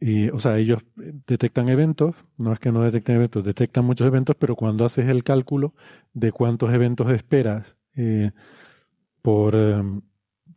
Y, 0.00 0.30
o 0.30 0.38
sea, 0.38 0.56
ellos 0.56 0.82
detectan 0.96 1.68
eventos, 1.68 2.16
no 2.38 2.52
es 2.54 2.58
que 2.58 2.72
no 2.72 2.82
detecten 2.82 3.16
eventos, 3.16 3.44
detectan 3.44 3.84
muchos 3.84 4.06
eventos, 4.06 4.34
pero 4.38 4.56
cuando 4.56 4.86
haces 4.86 5.08
el 5.08 5.22
cálculo 5.22 5.74
de 6.14 6.32
cuántos 6.32 6.72
eventos 6.72 7.10
esperas 7.10 7.76
eh, 7.96 8.30
por 9.20 9.54
em, 9.54 10.00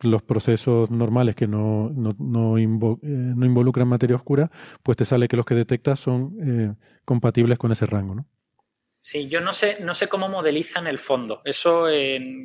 los 0.02 0.22
procesos 0.24 0.90
normales 0.92 1.36
que 1.36 1.48
no, 1.48 1.90
no, 1.90 2.12
eh, 2.58 2.68
no, 2.68 3.46
involucran 3.46 3.88
materia 3.88 4.16
oscura, 4.16 4.50
pues 4.82 4.98
te 4.98 5.06
sale 5.06 5.28
que 5.28 5.38
los 5.38 5.46
que 5.46 5.56
detectas 5.56 6.00
son 6.00 6.36
eh, 6.42 6.74
compatibles 7.06 7.58
con 7.58 7.72
ese 7.72 7.86
rango, 7.86 8.16
¿no? 8.16 8.26
Sí, 9.06 9.28
yo 9.28 9.42
no 9.42 9.52
sé, 9.52 9.80
no 9.82 9.94
sé 9.94 10.08
cómo 10.08 10.30
modelizan 10.30 10.88
el 10.88 10.98
fondo. 10.98 11.42
Eso, 11.44 11.88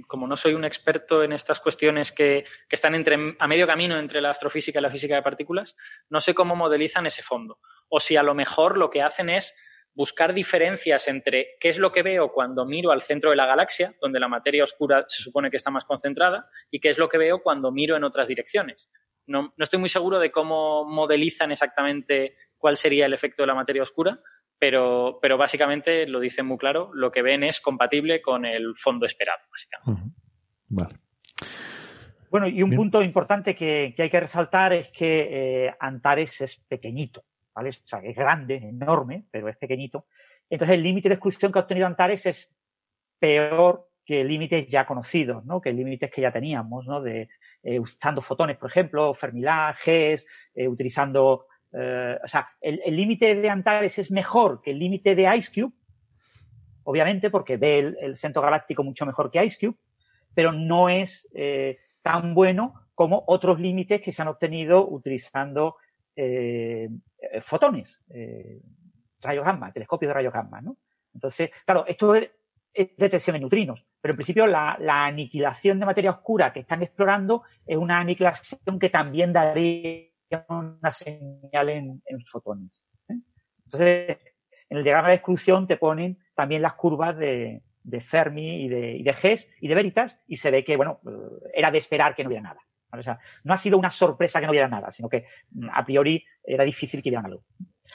como 0.08 0.26
no 0.26 0.36
soy 0.36 0.54
un 0.54 0.64
experto 0.64 1.22
en 1.22 1.32
estas 1.32 1.60
cuestiones 1.60 2.10
que, 2.10 2.44
que, 2.68 2.74
están 2.74 2.96
entre, 2.96 3.36
a 3.38 3.46
medio 3.46 3.64
camino 3.64 3.96
entre 3.96 4.20
la 4.20 4.30
astrofísica 4.30 4.80
y 4.80 4.82
la 4.82 4.90
física 4.90 5.14
de 5.14 5.22
partículas, 5.22 5.76
no 6.10 6.18
sé 6.18 6.34
cómo 6.34 6.56
modelizan 6.56 7.06
ese 7.06 7.22
fondo. 7.22 7.60
O 7.88 8.00
si 8.00 8.16
a 8.16 8.24
lo 8.24 8.34
mejor 8.34 8.76
lo 8.76 8.90
que 8.90 9.02
hacen 9.02 9.30
es 9.30 9.56
buscar 9.94 10.34
diferencias 10.34 11.06
entre 11.06 11.56
qué 11.60 11.68
es 11.68 11.78
lo 11.78 11.92
que 11.92 12.02
veo 12.02 12.32
cuando 12.32 12.64
miro 12.64 12.90
al 12.90 13.02
centro 13.02 13.30
de 13.30 13.36
la 13.36 13.46
galaxia, 13.46 13.94
donde 14.00 14.18
la 14.18 14.26
materia 14.26 14.64
oscura 14.64 15.04
se 15.06 15.22
supone 15.22 15.50
que 15.50 15.56
está 15.56 15.70
más 15.70 15.84
concentrada, 15.84 16.48
y 16.72 16.80
qué 16.80 16.88
es 16.88 16.98
lo 16.98 17.08
que 17.08 17.18
veo 17.18 17.40
cuando 17.40 17.70
miro 17.70 17.96
en 17.96 18.02
otras 18.02 18.26
direcciones. 18.26 18.90
No, 19.28 19.54
no 19.56 19.62
estoy 19.62 19.78
muy 19.78 19.88
seguro 19.88 20.18
de 20.18 20.30
cómo 20.30 20.84
modelizan 20.84 21.52
exactamente 21.52 22.34
cuál 22.56 22.76
sería 22.76 23.06
el 23.06 23.14
efecto 23.14 23.42
de 23.42 23.46
la 23.46 23.54
materia 23.54 23.82
oscura, 23.82 24.20
pero, 24.58 25.18
pero 25.22 25.38
básicamente 25.38 26.06
lo 26.06 26.20
dicen 26.20 26.46
muy 26.46 26.58
claro, 26.58 26.90
lo 26.92 27.12
que 27.12 27.22
ven 27.22 27.44
es 27.44 27.60
compatible 27.60 28.20
con 28.20 28.44
el 28.44 28.74
fondo 28.76 29.06
esperado, 29.06 29.40
básicamente. 29.50 30.12
Vale. 30.68 30.98
Bueno, 32.30 32.48
y 32.48 32.62
un 32.62 32.70
punto 32.70 33.02
importante 33.02 33.54
que, 33.54 33.94
hay 33.96 34.10
que 34.10 34.20
resaltar 34.20 34.72
es 34.72 34.90
que 34.90 35.66
eh, 35.66 35.74
Antares 35.80 36.40
es 36.42 36.56
pequeñito, 36.56 37.24
¿vale? 37.54 37.70
O 37.70 37.86
sea, 37.86 38.00
es 38.00 38.14
grande, 38.14 38.56
enorme, 38.56 39.24
pero 39.30 39.48
es 39.48 39.56
pequeñito. 39.56 40.06
Entonces, 40.50 40.76
el 40.76 40.82
límite 40.82 41.08
de 41.08 41.14
exclusión 41.14 41.52
que 41.52 41.58
ha 41.58 41.62
obtenido 41.62 41.86
Antares 41.86 42.26
es 42.26 42.54
peor 43.18 43.88
que 44.04 44.24
límites 44.24 44.66
ya 44.66 44.86
conocidos, 44.86 45.44
¿no? 45.44 45.60
Que 45.60 45.72
límites 45.72 46.10
que 46.10 46.20
ya 46.20 46.32
teníamos, 46.32 46.86
¿no? 46.86 47.00
De, 47.00 47.28
eh, 47.62 47.78
usando 47.78 48.20
fotones, 48.20 48.56
por 48.56 48.70
ejemplo, 48.70 49.12
Fermilab, 49.14 49.74
GES, 49.76 50.26
eh, 50.54 50.68
utilizando 50.68 51.46
eh, 51.72 52.16
o 52.24 52.26
sea, 52.26 52.48
el 52.62 52.96
límite 52.96 53.34
de 53.34 53.50
Antares 53.50 53.98
es 53.98 54.10
mejor 54.10 54.62
que 54.62 54.70
el 54.70 54.78
límite 54.78 55.14
de 55.14 55.36
IceCube, 55.36 55.74
obviamente, 56.84 57.28
porque 57.30 57.58
ve 57.58 57.94
el, 58.00 58.16
centro 58.16 58.40
galáctico 58.40 58.82
mucho 58.82 59.04
mejor 59.04 59.30
que 59.30 59.44
IceCube, 59.44 59.76
pero 60.32 60.52
no 60.52 60.88
es 60.88 61.28
tan 62.00 62.32
bueno 62.32 62.72
como 62.94 63.22
otros 63.26 63.60
límites 63.60 64.00
que 64.00 64.12
se 64.12 64.22
han 64.22 64.28
obtenido 64.28 64.88
utilizando 64.88 65.76
fotones, 67.42 68.02
rayos 69.20 69.44
gamma, 69.44 69.70
telescopios 69.70 70.08
de 70.08 70.14
rayos 70.14 70.32
gamma, 70.32 70.62
¿no? 70.62 70.78
Entonces, 71.12 71.50
claro, 71.66 71.84
esto 71.86 72.14
es, 72.14 72.30
detección 72.96 73.34
de 73.34 73.40
neutrinos, 73.40 73.86
pero 74.00 74.12
en 74.12 74.16
principio 74.16 74.46
la, 74.46 74.76
la, 74.80 75.06
aniquilación 75.06 75.78
de 75.78 75.86
materia 75.86 76.10
oscura 76.10 76.52
que 76.52 76.60
están 76.60 76.82
explorando 76.82 77.42
es 77.66 77.76
una 77.76 78.00
aniquilación 78.00 78.78
que 78.78 78.90
también 78.90 79.32
daría 79.32 80.08
una 80.48 80.90
señal 80.90 81.68
en, 81.68 82.02
fotones. 82.24 82.84
¿eh? 83.08 83.14
Entonces, 83.64 84.18
en 84.68 84.78
el 84.78 84.84
diagrama 84.84 85.08
de 85.08 85.14
exclusión 85.14 85.66
te 85.66 85.76
ponen 85.76 86.18
también 86.34 86.62
las 86.62 86.74
curvas 86.74 87.16
de, 87.16 87.62
Fermi 88.00 88.64
y 88.64 88.68
de, 88.68 88.96
y 88.96 89.02
de 89.02 89.12
GES 89.14 89.50
y 89.60 89.68
de 89.68 89.74
Veritas 89.74 90.20
y 90.26 90.36
se 90.36 90.50
ve 90.50 90.62
que, 90.62 90.76
bueno, 90.76 91.00
era 91.54 91.70
de 91.70 91.78
esperar 91.78 92.14
que 92.14 92.22
no 92.22 92.28
hubiera 92.28 92.42
nada. 92.42 92.60
O 92.90 93.02
sea, 93.02 93.18
no 93.44 93.52
ha 93.52 93.56
sido 93.56 93.78
una 93.78 93.90
sorpresa 93.90 94.40
que 94.40 94.46
no 94.46 94.52
hubiera 94.52 94.68
nada, 94.68 94.90
sino 94.90 95.08
que 95.08 95.26
mm, 95.50 95.68
a 95.72 95.84
priori 95.84 96.24
era 96.42 96.64
difícil 96.64 97.02
que 97.02 97.10
hubiera 97.10 97.24
algo. 97.24 97.44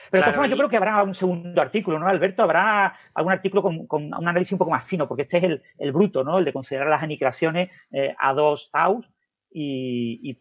Pero 0.09 0.21
de 0.21 0.25
todas 0.25 0.35
formas, 0.35 0.49
yo 0.49 0.57
creo 0.57 0.69
que 0.69 0.77
habrá 0.77 1.03
un 1.03 1.13
segundo 1.13 1.61
artículo, 1.61 1.99
¿no, 1.99 2.07
Alberto? 2.07 2.43
Habrá 2.43 2.97
algún 3.13 3.31
artículo 3.31 3.61
con, 3.61 3.87
un 3.89 4.27
análisis 4.27 4.53
un 4.53 4.59
poco 4.59 4.71
más 4.71 4.83
fino, 4.83 5.07
porque 5.07 5.23
este 5.23 5.37
es 5.37 5.43
el, 5.77 5.91
bruto, 5.91 6.23
¿no? 6.23 6.39
El 6.39 6.45
de 6.45 6.53
considerar 6.53 6.87
las 6.87 7.03
aniquilaciones 7.03 7.69
eh, 7.91 8.15
a 8.17 8.33
dos 8.33 8.69
taus 8.71 9.09
y, 9.51 10.39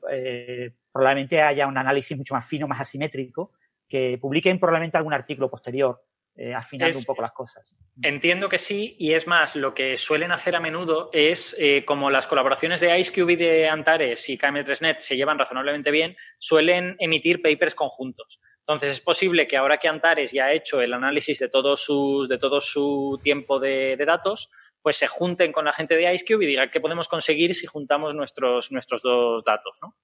probablemente 0.92 1.40
haya 1.40 1.66
un 1.66 1.78
análisis 1.78 2.16
mucho 2.16 2.34
más 2.34 2.46
fino, 2.46 2.68
más 2.68 2.80
asimétrico, 2.80 3.52
que 3.88 4.18
publiquen 4.20 4.58
probablemente 4.58 4.96
algún 4.96 5.14
artículo 5.14 5.50
posterior. 5.50 6.02
Eh, 6.34 6.54
afinando 6.54 6.96
un 6.96 7.04
poco 7.04 7.20
las 7.20 7.32
cosas. 7.32 7.74
Entiendo 8.00 8.48
que 8.48 8.58
sí, 8.58 8.96
y 8.98 9.12
es 9.12 9.26
más, 9.26 9.54
lo 9.54 9.74
que 9.74 9.98
suelen 9.98 10.32
hacer 10.32 10.56
a 10.56 10.60
menudo 10.60 11.10
es, 11.12 11.54
eh, 11.58 11.84
como 11.84 12.08
las 12.08 12.26
colaboraciones 12.26 12.80
de 12.80 12.98
IceCube 12.98 13.34
y 13.34 13.36
de 13.36 13.68
Antares 13.68 14.30
y 14.30 14.38
KM3Net 14.38 15.00
se 15.00 15.14
llevan 15.14 15.38
razonablemente 15.38 15.90
bien, 15.90 16.16
suelen 16.38 16.96
emitir 17.00 17.42
papers 17.42 17.74
conjuntos. 17.74 18.40
Entonces 18.62 18.90
es 18.90 19.00
posible 19.00 19.48
que 19.48 19.56
ahora 19.56 19.78
que 19.78 19.88
Antares 19.88 20.32
ya 20.32 20.46
ha 20.46 20.52
hecho 20.52 20.80
el 20.80 20.92
análisis 20.92 21.38
de, 21.40 21.48
todos 21.48 21.82
sus, 21.82 22.28
de 22.28 22.38
todo 22.38 22.60
su 22.60 23.18
tiempo 23.22 23.58
de, 23.58 23.96
de 23.96 24.04
datos, 24.04 24.50
pues 24.82 24.96
se 24.96 25.08
junten 25.08 25.52
con 25.52 25.64
la 25.64 25.72
gente 25.72 25.96
de 25.96 26.12
IceCube 26.12 26.44
y 26.44 26.46
digan 26.46 26.70
qué 26.70 26.80
podemos 26.80 27.08
conseguir 27.08 27.54
si 27.54 27.66
juntamos 27.66 28.14
nuestros, 28.14 28.70
nuestros 28.70 29.02
dos 29.02 29.44
datos, 29.44 29.78
¿no? 29.82 29.96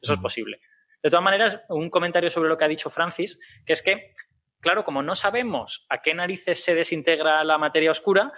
Eso 0.00 0.14
es 0.14 0.20
posible. 0.20 0.60
De 1.02 1.10
todas 1.10 1.24
maneras, 1.24 1.60
un 1.68 1.90
comentario 1.90 2.30
sobre 2.30 2.48
lo 2.48 2.58
que 2.58 2.64
ha 2.64 2.68
dicho 2.68 2.90
Francis, 2.90 3.38
que 3.64 3.72
es 3.72 3.82
que, 3.82 4.14
claro, 4.60 4.84
como 4.84 5.02
no 5.02 5.14
sabemos 5.14 5.86
a 5.88 6.02
qué 6.02 6.14
narices 6.14 6.62
se 6.62 6.74
desintegra 6.74 7.44
la 7.44 7.58
materia 7.58 7.90
oscura, 7.90 8.32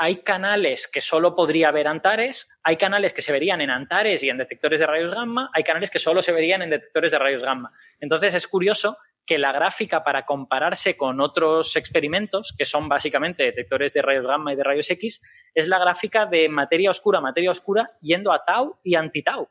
hay 0.00 0.22
canales 0.22 0.88
que 0.90 1.00
solo 1.00 1.34
podría 1.34 1.72
ver 1.72 1.88
Antares, 1.88 2.48
hay 2.62 2.76
canales 2.76 3.12
que 3.12 3.20
se 3.20 3.32
verían 3.32 3.60
en 3.60 3.70
Antares 3.70 4.22
y 4.22 4.30
en 4.30 4.38
detectores 4.38 4.78
de 4.78 4.86
rayos 4.86 5.12
gamma, 5.12 5.50
hay 5.52 5.64
canales 5.64 5.90
que 5.90 5.98
solo 5.98 6.22
se 6.22 6.30
verían 6.30 6.62
en 6.62 6.70
detectores 6.70 7.10
de 7.10 7.18
rayos 7.18 7.42
gamma. 7.42 7.72
Entonces 7.98 8.32
es 8.34 8.46
curioso 8.46 8.96
que 9.26 9.38
la 9.38 9.50
gráfica 9.50 10.04
para 10.04 10.24
compararse 10.24 10.96
con 10.96 11.20
otros 11.20 11.74
experimentos, 11.74 12.54
que 12.56 12.64
son 12.64 12.88
básicamente 12.88 13.42
detectores 13.42 13.92
de 13.92 14.00
rayos 14.00 14.24
gamma 14.24 14.52
y 14.52 14.56
de 14.56 14.62
rayos 14.62 14.88
X, 14.88 15.20
es 15.52 15.66
la 15.66 15.80
gráfica 15.80 16.26
de 16.26 16.48
materia 16.48 16.92
oscura, 16.92 17.20
materia 17.20 17.50
oscura, 17.50 17.90
yendo 18.00 18.32
a 18.32 18.44
tau 18.44 18.78
y 18.84 18.94
anti-tau 18.94 19.48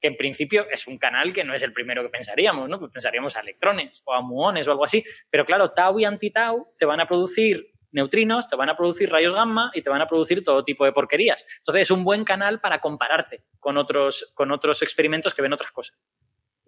que 0.00 0.06
en 0.06 0.16
principio 0.16 0.64
es 0.70 0.86
un 0.86 0.96
canal 0.96 1.32
que 1.32 1.42
no 1.42 1.54
es 1.54 1.62
el 1.64 1.72
primero 1.72 2.04
que 2.04 2.08
pensaríamos, 2.08 2.68
¿no? 2.68 2.78
Pues 2.78 2.92
pensaríamos 2.92 3.34
a 3.34 3.40
electrones 3.40 4.00
o 4.04 4.14
a 4.14 4.22
muones 4.22 4.68
o 4.68 4.70
algo 4.70 4.84
así. 4.84 5.02
Pero 5.28 5.44
claro, 5.44 5.72
tau 5.72 5.98
y 5.98 6.04
anti-tau 6.04 6.72
te 6.78 6.86
van 6.86 7.00
a 7.00 7.08
producir 7.08 7.74
neutrinos, 7.92 8.48
te 8.48 8.56
van 8.56 8.68
a 8.68 8.76
producir 8.76 9.10
rayos 9.10 9.34
gamma 9.34 9.70
y 9.74 9.82
te 9.82 9.90
van 9.90 10.00
a 10.00 10.06
producir 10.06 10.44
todo 10.44 10.64
tipo 10.64 10.84
de 10.84 10.92
porquerías. 10.92 11.44
Entonces 11.58 11.82
es 11.82 11.90
un 11.90 12.04
buen 12.04 12.24
canal 12.24 12.60
para 12.60 12.80
compararte 12.80 13.44
con 13.58 13.76
otros, 13.76 14.32
con 14.34 14.50
otros 14.50 14.82
experimentos 14.82 15.34
que 15.34 15.42
ven 15.42 15.52
otras 15.52 15.72
cosas. 15.72 15.96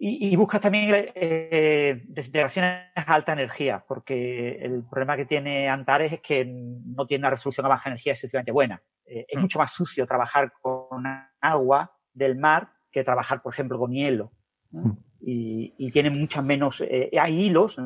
Y, 0.03 0.35
buscas 0.35 0.61
también 0.61 1.11
eh, 1.13 2.01
desintegraciones 2.07 2.87
a 2.95 3.13
alta 3.13 3.33
energía, 3.33 3.85
porque 3.87 4.57
el 4.59 4.83
problema 4.89 5.15
que 5.15 5.27
tiene 5.27 5.69
Antares 5.69 6.13
es 6.13 6.21
que 6.21 6.43
no 6.43 7.05
tiene 7.05 7.21
una 7.21 7.29
resolución 7.29 7.67
a 7.67 7.69
baja 7.69 7.87
energía 7.87 8.13
excesivamente 8.13 8.51
buena. 8.51 8.81
Eh, 9.05 9.27
es 9.27 9.37
mm. 9.37 9.41
mucho 9.41 9.59
más 9.59 9.71
sucio 9.71 10.07
trabajar 10.07 10.53
con 10.59 11.03
agua 11.39 11.95
del 12.13 12.35
mar 12.35 12.71
que 12.91 13.03
trabajar, 13.03 13.43
por 13.43 13.53
ejemplo, 13.53 13.77
con 13.77 13.91
hielo. 13.91 14.31
Mm. 14.71 14.91
Y, 15.19 15.75
y 15.77 15.91
tienen 15.91 16.19
muchas 16.19 16.43
menos. 16.43 16.81
Eh, 16.81 17.11
hay 17.21 17.39
hilos, 17.39 17.77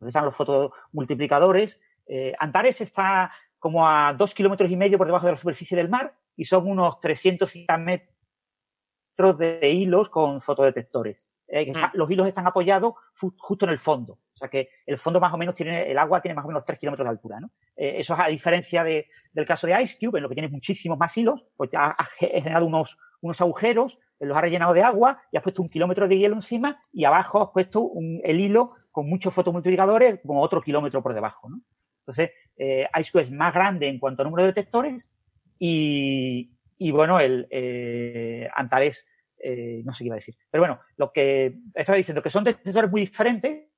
están 0.00 0.24
los 0.24 0.34
fotomultiplicadores. 0.34 1.78
Eh, 2.06 2.34
Antares 2.38 2.80
está 2.80 3.32
como 3.58 3.88
a 3.88 4.12
dos 4.12 4.34
kilómetros 4.34 4.70
y 4.70 4.76
medio 4.76 4.98
por 4.98 5.06
debajo 5.06 5.26
de 5.26 5.32
la 5.32 5.38
superficie 5.38 5.76
del 5.76 5.88
mar 5.88 6.14
y 6.36 6.44
son 6.44 6.68
unos 6.68 7.00
350 7.00 7.78
metros 7.78 9.38
de 9.38 9.70
hilos 9.70 10.10
con 10.10 10.40
fotodetectores. 10.40 11.28
Eh, 11.48 11.72
mm. 11.72 11.96
Los 11.96 12.10
hilos 12.10 12.26
están 12.26 12.46
apoyados 12.46 12.94
justo 13.38 13.64
en 13.64 13.70
el 13.70 13.78
fondo. 13.78 14.14
O 14.34 14.36
sea 14.36 14.48
que 14.48 14.68
el 14.86 14.98
fondo 14.98 15.20
más 15.20 15.32
o 15.32 15.38
menos 15.38 15.54
tiene, 15.54 15.90
el 15.90 15.98
agua 15.98 16.20
tiene 16.20 16.34
más 16.34 16.44
o 16.44 16.48
menos 16.48 16.64
3 16.64 16.78
kilómetros 16.78 17.06
de 17.06 17.10
altura. 17.10 17.40
¿no? 17.40 17.50
Eh, 17.76 17.94
eso 17.98 18.14
es 18.14 18.20
a 18.20 18.26
diferencia 18.26 18.82
de, 18.82 19.08
del 19.32 19.46
caso 19.46 19.66
de 19.66 19.80
Ice 19.82 19.96
Cube, 19.98 20.18
en 20.18 20.22
lo 20.24 20.28
que 20.28 20.34
tienes 20.34 20.50
muchísimos 20.50 20.98
más 20.98 21.16
hilos, 21.16 21.44
pues 21.56 21.70
ha, 21.74 21.90
ha 21.90 22.04
generado 22.18 22.66
unos, 22.66 22.98
unos 23.20 23.40
agujeros, 23.40 23.98
los 24.18 24.36
ha 24.36 24.40
rellenado 24.40 24.72
de 24.72 24.82
agua 24.82 25.22
y 25.30 25.36
has 25.36 25.42
puesto 25.42 25.62
un 25.62 25.68
kilómetro 25.68 26.08
de 26.08 26.18
hielo 26.18 26.34
encima 26.34 26.80
y 26.92 27.04
abajo 27.04 27.42
has 27.42 27.50
puesto 27.50 27.82
un, 27.82 28.20
el 28.24 28.40
hilo 28.40 28.72
con 28.90 29.08
muchos 29.08 29.34
fotomultiplicadores 29.34 30.20
como 30.24 30.40
otro 30.40 30.60
kilómetro 30.60 31.02
por 31.02 31.14
debajo. 31.14 31.48
¿no? 31.48 31.60
Entonces, 32.06 32.30
eh, 32.56 32.86
IceCube 32.94 33.22
es 33.22 33.32
más 33.32 33.54
grande 33.54 33.88
en 33.88 33.98
cuanto 33.98 34.22
a 34.22 34.24
número 34.24 34.42
de 34.42 34.48
detectores 34.48 35.10
y, 35.58 36.54
y 36.78 36.90
bueno, 36.90 37.20
el 37.20 37.46
eh, 37.50 38.48
Antares, 38.54 39.06
eh, 39.38 39.82
no 39.84 39.92
sé 39.92 40.04
qué 40.04 40.06
iba 40.06 40.14
a 40.14 40.16
decir. 40.16 40.36
Pero 40.50 40.62
bueno, 40.62 40.80
lo 40.96 41.12
que 41.12 41.56
estaba 41.74 41.96
diciendo, 41.96 42.22
que 42.22 42.30
son 42.30 42.44
detectores 42.44 42.90
muy 42.90 43.02
diferentes 43.02 43.68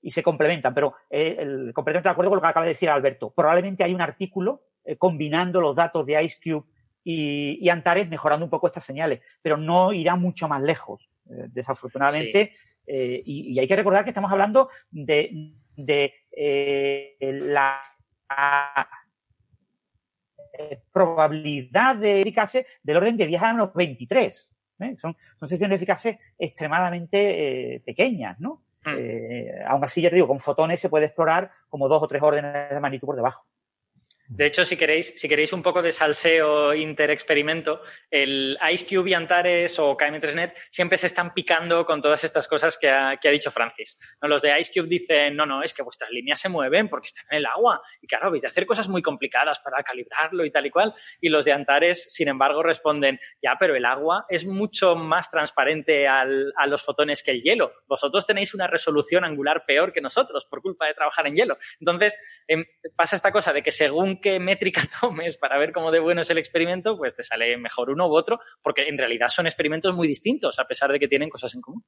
y 0.00 0.10
se 0.10 0.22
complementan, 0.22 0.74
pero 0.74 0.94
eh, 1.10 1.36
el, 1.38 1.72
completamente 1.72 2.08
de 2.08 2.12
acuerdo 2.12 2.30
con 2.30 2.36
lo 2.36 2.42
que 2.42 2.48
acaba 2.48 2.66
de 2.66 2.72
decir 2.72 2.90
Alberto. 2.90 3.32
Probablemente 3.34 3.84
hay 3.84 3.94
un 3.94 4.00
artículo 4.00 4.64
eh, 4.84 4.96
combinando 4.96 5.60
los 5.60 5.76
datos 5.76 6.06
de 6.06 6.22
IceCube 6.22 6.66
y, 7.04 7.68
Antares 7.68 8.08
mejorando 8.08 8.46
un 8.46 8.50
poco 8.50 8.68
estas 8.68 8.84
señales, 8.84 9.20
pero 9.42 9.56
no 9.56 9.92
irá 9.92 10.14
mucho 10.14 10.48
más 10.48 10.62
lejos, 10.62 11.10
desafortunadamente. 11.24 12.52
Y, 12.86 13.58
hay 13.58 13.66
que 13.66 13.76
recordar 13.76 14.04
que 14.04 14.10
estamos 14.10 14.30
hablando 14.30 14.68
de, 14.90 15.54
de 15.76 16.14
eh, 16.30 17.16
la 17.20 17.80
probabilidad 20.92 21.96
de 21.96 22.20
eficacia 22.20 22.64
del 22.82 22.96
orden 22.98 23.16
de 23.16 23.26
10 23.26 23.42
a 23.42 23.52
menos 23.52 23.74
23. 23.74 24.50
Son, 25.00 25.16
son 25.38 25.48
secciones 25.48 25.78
de 25.78 25.84
eficacia 25.84 26.18
extremadamente 26.38 27.82
pequeñas, 27.86 28.38
¿no? 28.40 28.64
Mm. 28.84 29.68
aún 29.68 29.84
así, 29.84 30.02
ya 30.02 30.10
te 30.10 30.16
digo, 30.16 30.26
con 30.26 30.40
fotones 30.40 30.80
se 30.80 30.88
puede 30.88 31.06
explorar 31.06 31.52
como 31.68 31.88
dos 31.88 32.02
o 32.02 32.08
tres 32.08 32.20
órdenes 32.20 32.70
de 32.70 32.80
magnitud 32.80 33.06
por 33.06 33.16
debajo. 33.16 33.46
De 34.34 34.46
hecho, 34.46 34.64
si 34.64 34.78
queréis, 34.78 35.12
si 35.20 35.28
queréis 35.28 35.52
un 35.52 35.62
poco 35.62 35.82
de 35.82 35.92
salseo 35.92 36.72
interexperimento, 36.72 37.82
el 38.10 38.58
Ice 38.72 38.86
Cube 38.86 39.10
y 39.10 39.14
Antares 39.14 39.78
o 39.78 39.94
KM3Net 39.94 40.54
siempre 40.70 40.96
se 40.96 41.08
están 41.08 41.34
picando 41.34 41.84
con 41.84 42.00
todas 42.00 42.24
estas 42.24 42.48
cosas 42.48 42.78
que 42.78 42.88
ha, 42.88 43.18
dicho 43.30 43.50
Francis. 43.50 43.98
¿No? 44.22 44.28
Los 44.28 44.40
de 44.40 44.58
Ice 44.58 44.72
Cube 44.72 44.88
dicen, 44.88 45.36
no, 45.36 45.44
no, 45.44 45.62
es 45.62 45.74
que 45.74 45.82
vuestras 45.82 46.10
líneas 46.10 46.40
se 46.40 46.48
mueven 46.48 46.88
porque 46.88 47.08
están 47.08 47.26
en 47.30 47.38
el 47.38 47.46
agua. 47.46 47.82
Y 48.00 48.06
claro, 48.06 48.28
habéis 48.28 48.40
de 48.40 48.48
hacer 48.48 48.64
cosas 48.64 48.88
muy 48.88 49.02
complicadas 49.02 49.60
para 49.60 49.82
calibrarlo 49.82 50.46
y 50.46 50.50
tal 50.50 50.64
y 50.64 50.70
cual. 50.70 50.94
Y 51.20 51.28
los 51.28 51.44
de 51.44 51.52
Antares, 51.52 52.02
sin 52.10 52.28
embargo, 52.28 52.62
responden, 52.62 53.20
ya, 53.38 53.56
pero 53.60 53.76
el 53.76 53.84
agua 53.84 54.24
es 54.30 54.46
mucho 54.46 54.96
más 54.96 55.30
transparente 55.30 56.08
a 56.08 56.24
los 56.24 56.82
fotones 56.82 57.22
que 57.22 57.32
el 57.32 57.42
hielo. 57.42 57.72
Vosotros 57.86 58.24
tenéis 58.24 58.54
una 58.54 58.66
resolución 58.66 59.26
angular 59.26 59.64
peor 59.66 59.92
que 59.92 60.00
nosotros 60.00 60.46
por 60.46 60.62
culpa 60.62 60.86
de 60.86 60.94
trabajar 60.94 61.26
en 61.26 61.36
hielo. 61.36 61.58
Entonces, 61.80 62.16
em, 62.48 62.64
pasa 62.96 63.16
esta 63.16 63.30
cosa 63.30 63.52
de 63.52 63.62
que 63.62 63.70
según 63.70 64.21
qué 64.22 64.40
métrica 64.40 64.82
tomes 65.00 65.36
para 65.36 65.58
ver 65.58 65.72
cómo 65.72 65.90
de 65.90 66.00
bueno 66.00 66.22
es 66.22 66.30
el 66.30 66.38
experimento, 66.38 66.96
pues 66.96 67.14
te 67.14 67.22
sale 67.22 67.58
mejor 67.58 67.90
uno 67.90 68.08
u 68.08 68.16
otro, 68.16 68.38
porque 68.62 68.88
en 68.88 68.96
realidad 68.96 69.28
son 69.28 69.46
experimentos 69.46 69.94
muy 69.94 70.08
distintos, 70.08 70.58
a 70.58 70.64
pesar 70.64 70.90
de 70.90 70.98
que 70.98 71.08
tienen 71.08 71.28
cosas 71.28 71.54
en 71.54 71.60
común. 71.60 71.84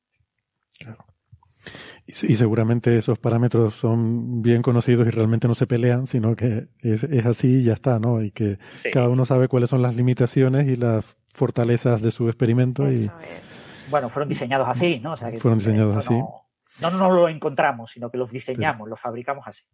Y, 2.06 2.34
seguramente 2.34 2.98
esos 2.98 3.18
parámetros 3.18 3.74
son 3.74 4.42
bien 4.42 4.60
conocidos 4.60 5.06
y 5.06 5.10
realmente 5.10 5.48
no 5.48 5.54
se 5.54 5.66
pelean, 5.66 6.06
sino 6.06 6.36
que 6.36 6.68
es, 6.80 7.04
así 7.24 7.60
y 7.60 7.64
ya 7.64 7.72
está, 7.72 7.98
¿no? 7.98 8.22
Y 8.22 8.30
que 8.30 8.58
cada 8.92 9.08
uno 9.08 9.24
sabe 9.24 9.48
cuáles 9.48 9.70
son 9.70 9.80
las 9.80 9.96
limitaciones 9.96 10.68
y 10.68 10.76
las 10.76 11.06
fortalezas 11.32 12.02
de 12.02 12.10
su 12.10 12.28
experimento. 12.28 12.86
y... 12.88 13.10
Bueno, 13.88 14.10
fueron 14.10 14.28
diseñados 14.28 14.68
así, 14.68 14.98
¿no? 14.98 15.16
fueron 15.16 15.58
diseñados 15.58 15.96
así 15.96 16.14
no 16.14 16.43
nos 16.80 17.12
lo 17.12 17.28
encontramos, 17.28 17.92
sino 17.92 18.10
que 18.10 18.18
los 18.18 18.30
diseñamos, 18.30 18.88
los 18.88 19.00
fabricamos 19.00 19.46
así. 19.46 19.64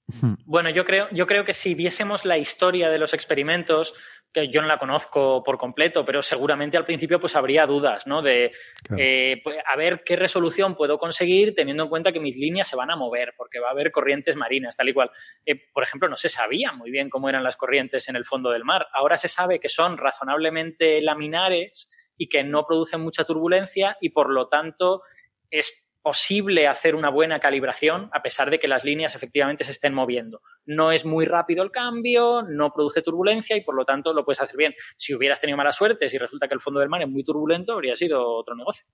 Bueno, 0.44 0.70
yo 0.70 0.84
creo, 0.84 1.08
yo 1.10 1.26
creo 1.26 1.44
que 1.44 1.52
si 1.52 1.74
viésemos 1.74 2.24
la 2.24 2.36
historia 2.36 2.90
de 2.90 2.98
los 2.98 3.14
experimentos, 3.14 3.94
que 4.32 4.48
yo 4.48 4.60
no 4.60 4.68
la 4.68 4.78
conozco 4.78 5.42
por 5.42 5.58
completo, 5.58 6.04
pero 6.04 6.22
seguramente 6.22 6.76
al 6.76 6.84
principio 6.84 7.18
pues 7.18 7.34
habría 7.36 7.66
dudas, 7.66 8.06
¿no? 8.06 8.22
De 8.22 8.52
eh, 8.96 9.40
pues, 9.42 9.56
a 9.66 9.76
ver 9.76 10.02
qué 10.04 10.14
resolución 10.16 10.76
puedo 10.76 10.98
conseguir 10.98 11.54
teniendo 11.54 11.84
en 11.84 11.88
cuenta 11.88 12.12
que 12.12 12.20
mis 12.20 12.36
líneas 12.36 12.68
se 12.68 12.76
van 12.76 12.90
a 12.90 12.96
mover, 12.96 13.34
porque 13.36 13.58
va 13.58 13.68
a 13.68 13.72
haber 13.72 13.90
corrientes 13.90 14.36
marinas, 14.36 14.76
tal 14.76 14.88
y 14.88 14.92
cual. 14.92 15.10
Eh, 15.46 15.56
por 15.72 15.82
ejemplo, 15.82 16.08
no 16.08 16.16
se 16.16 16.28
sabía 16.28 16.72
muy 16.72 16.90
bien 16.90 17.10
cómo 17.10 17.28
eran 17.28 17.42
las 17.42 17.56
corrientes 17.56 18.08
en 18.08 18.16
el 18.16 18.24
fondo 18.24 18.50
del 18.50 18.64
mar. 18.64 18.86
Ahora 18.92 19.16
se 19.16 19.28
sabe 19.28 19.58
que 19.58 19.68
son 19.68 19.96
razonablemente 19.96 21.00
laminares 21.00 21.90
y 22.16 22.28
que 22.28 22.44
no 22.44 22.66
producen 22.66 23.00
mucha 23.00 23.24
turbulencia 23.24 23.96
y 24.00 24.10
por 24.10 24.30
lo 24.30 24.48
tanto 24.48 25.02
es 25.50 25.89
posible 26.02 26.66
hacer 26.66 26.94
una 26.94 27.10
buena 27.10 27.40
calibración 27.40 28.08
a 28.12 28.22
pesar 28.22 28.50
de 28.50 28.58
que 28.58 28.68
las 28.68 28.84
líneas 28.84 29.14
efectivamente 29.14 29.64
se 29.64 29.72
estén 29.72 29.94
moviendo. 29.94 30.40
No 30.64 30.92
es 30.92 31.04
muy 31.04 31.26
rápido 31.26 31.62
el 31.62 31.70
cambio, 31.70 32.42
no 32.48 32.72
produce 32.72 33.02
turbulencia 33.02 33.56
y 33.56 33.62
por 33.62 33.74
lo 33.74 33.84
tanto 33.84 34.12
lo 34.12 34.24
puedes 34.24 34.40
hacer 34.40 34.56
bien. 34.56 34.74
Si 34.96 35.14
hubieras 35.14 35.40
tenido 35.40 35.56
mala 35.56 35.72
suerte, 35.72 36.08
si 36.08 36.18
resulta 36.18 36.48
que 36.48 36.54
el 36.54 36.60
fondo 36.60 36.80
del 36.80 36.88
mar 36.88 37.02
es 37.02 37.08
muy 37.08 37.24
turbulento, 37.24 37.74
habría 37.74 37.96
sido 37.96 38.26
otro 38.26 38.54
negocio. 38.54 38.86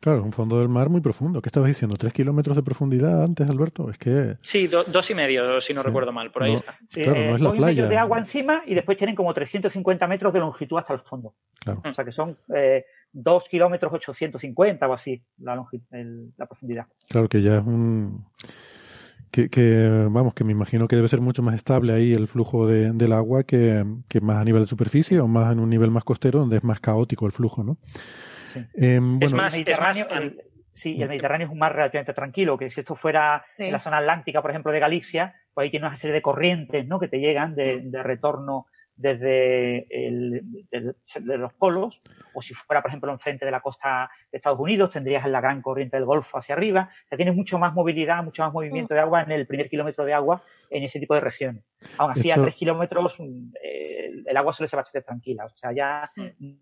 Claro, 0.00 0.22
un 0.22 0.32
fondo 0.32 0.58
del 0.58 0.68
mar 0.68 0.88
muy 0.88 1.00
profundo. 1.00 1.40
¿Qué 1.40 1.48
estabas 1.48 1.68
diciendo? 1.68 1.96
¿Tres 1.96 2.12
kilómetros 2.12 2.56
de 2.56 2.62
profundidad 2.62 3.22
antes, 3.22 3.48
Alberto? 3.48 3.90
Es 3.90 3.98
que... 3.98 4.36
Sí, 4.42 4.66
dos 4.66 5.10
y 5.10 5.14
medio, 5.14 5.60
si 5.60 5.72
no 5.74 5.82
recuerdo 5.82 6.12
mal. 6.12 6.30
Por 6.30 6.42
ahí 6.42 6.54
está. 6.54 6.78
claro, 6.92 7.14
no 7.14 7.34
es 7.36 7.40
la 7.40 7.50
playa. 7.52 7.86
de 7.86 7.96
agua 7.96 8.18
encima 8.18 8.62
y 8.66 8.74
después 8.74 8.98
tienen 8.98 9.14
como 9.14 9.32
350 9.32 10.06
metros 10.06 10.32
de 10.32 10.40
longitud 10.40 10.78
hasta 10.78 10.94
el 10.94 11.00
fondo. 11.00 11.34
Claro. 11.60 11.82
O 11.84 11.94
sea 11.94 12.04
que 12.04 12.12
son 12.12 12.36
eh, 12.54 12.84
2 13.12 13.48
kilómetros 13.48 13.92
850 13.92 14.88
o 14.88 14.92
así 14.92 15.22
la, 15.38 15.64
la 16.36 16.46
profundidad. 16.46 16.86
Claro 17.08 17.28
que 17.28 17.42
ya 17.42 17.58
es 17.58 17.66
un... 17.66 18.26
Que, 19.30 20.08
vamos, 20.10 20.34
que 20.34 20.42
me 20.42 20.50
imagino 20.50 20.88
que 20.88 20.96
debe 20.96 21.06
ser 21.06 21.20
mucho 21.20 21.40
más 21.40 21.54
estable 21.54 21.92
ahí 21.92 22.12
el 22.12 22.26
flujo 22.26 22.66
de, 22.66 22.90
del 22.90 23.12
agua 23.12 23.44
que, 23.44 23.86
que, 24.08 24.20
más 24.20 24.38
a 24.38 24.44
nivel 24.44 24.62
de 24.62 24.66
superficie 24.66 25.20
o 25.20 25.28
más 25.28 25.52
en 25.52 25.60
un 25.60 25.70
nivel 25.70 25.92
más 25.92 26.02
costero 26.02 26.40
donde 26.40 26.56
es 26.56 26.64
más 26.64 26.80
caótico 26.80 27.26
el 27.26 27.32
flujo, 27.32 27.62
¿no? 27.62 27.78
Sí. 28.52 28.66
Em, 28.74 29.22
es 29.22 29.32
más, 29.32 29.54
el 29.54 29.60
Mediterráneo, 29.60 30.06
sí, 30.72 31.00
el 31.00 31.08
Mediterráneo 31.08 31.46
es 31.46 31.52
un 31.52 31.58
mar 31.58 31.74
relativamente 31.74 32.14
tranquilo, 32.14 32.58
que 32.58 32.70
si 32.70 32.80
esto 32.80 32.94
fuera 32.94 33.44
en 33.58 33.72
la 33.72 33.78
zona 33.78 33.98
atlántica, 33.98 34.42
por 34.42 34.50
ejemplo, 34.50 34.72
de 34.72 34.80
Galicia, 34.80 35.34
pues 35.54 35.64
ahí 35.64 35.70
tiene 35.70 35.86
una 35.86 35.96
serie 35.96 36.14
de 36.14 36.22
corrientes, 36.22 36.86
¿no? 36.86 36.98
Que 36.98 37.08
te 37.08 37.20
llegan 37.20 37.54
de, 37.54 37.80
de 37.84 38.02
retorno 38.02 38.66
desde 39.00 39.86
de 39.88 41.38
los 41.38 41.54
polos, 41.54 42.02
o 42.34 42.42
si 42.42 42.52
fuera, 42.52 42.82
por 42.82 42.90
ejemplo, 42.90 43.10
enfrente 43.10 43.46
de 43.46 43.50
la 43.50 43.60
costa 43.60 44.10
de 44.30 44.36
Estados 44.36 44.60
Unidos, 44.60 44.90
tendrías 44.90 45.26
la 45.26 45.40
gran 45.40 45.62
corriente 45.62 45.96
del 45.96 46.04
Golfo 46.04 46.36
hacia 46.36 46.54
arriba. 46.54 46.90
O 47.06 47.08
sea, 47.08 47.16
tienes 47.16 47.34
mucho 47.34 47.58
más 47.58 47.72
movilidad, 47.72 48.22
mucho 48.22 48.42
más 48.42 48.52
movimiento 48.52 48.92
de 48.92 49.00
agua 49.00 49.22
en 49.22 49.32
el 49.32 49.46
primer 49.46 49.70
kilómetro 49.70 50.04
de 50.04 50.12
agua 50.12 50.42
en 50.68 50.82
ese 50.82 51.00
tipo 51.00 51.14
de 51.14 51.20
regiones. 51.20 51.64
Aún 51.96 52.10
así, 52.10 52.30
a 52.30 52.34
tres 52.34 52.54
kilómetros 52.54 53.18
eh, 53.62 54.10
el 54.26 54.36
agua 54.36 54.52
suele 54.52 54.68
ser 54.68 54.76
bastante 54.76 55.06
tranquila. 55.06 55.46
O 55.46 55.56
sea, 55.56 55.72
ya 55.72 56.02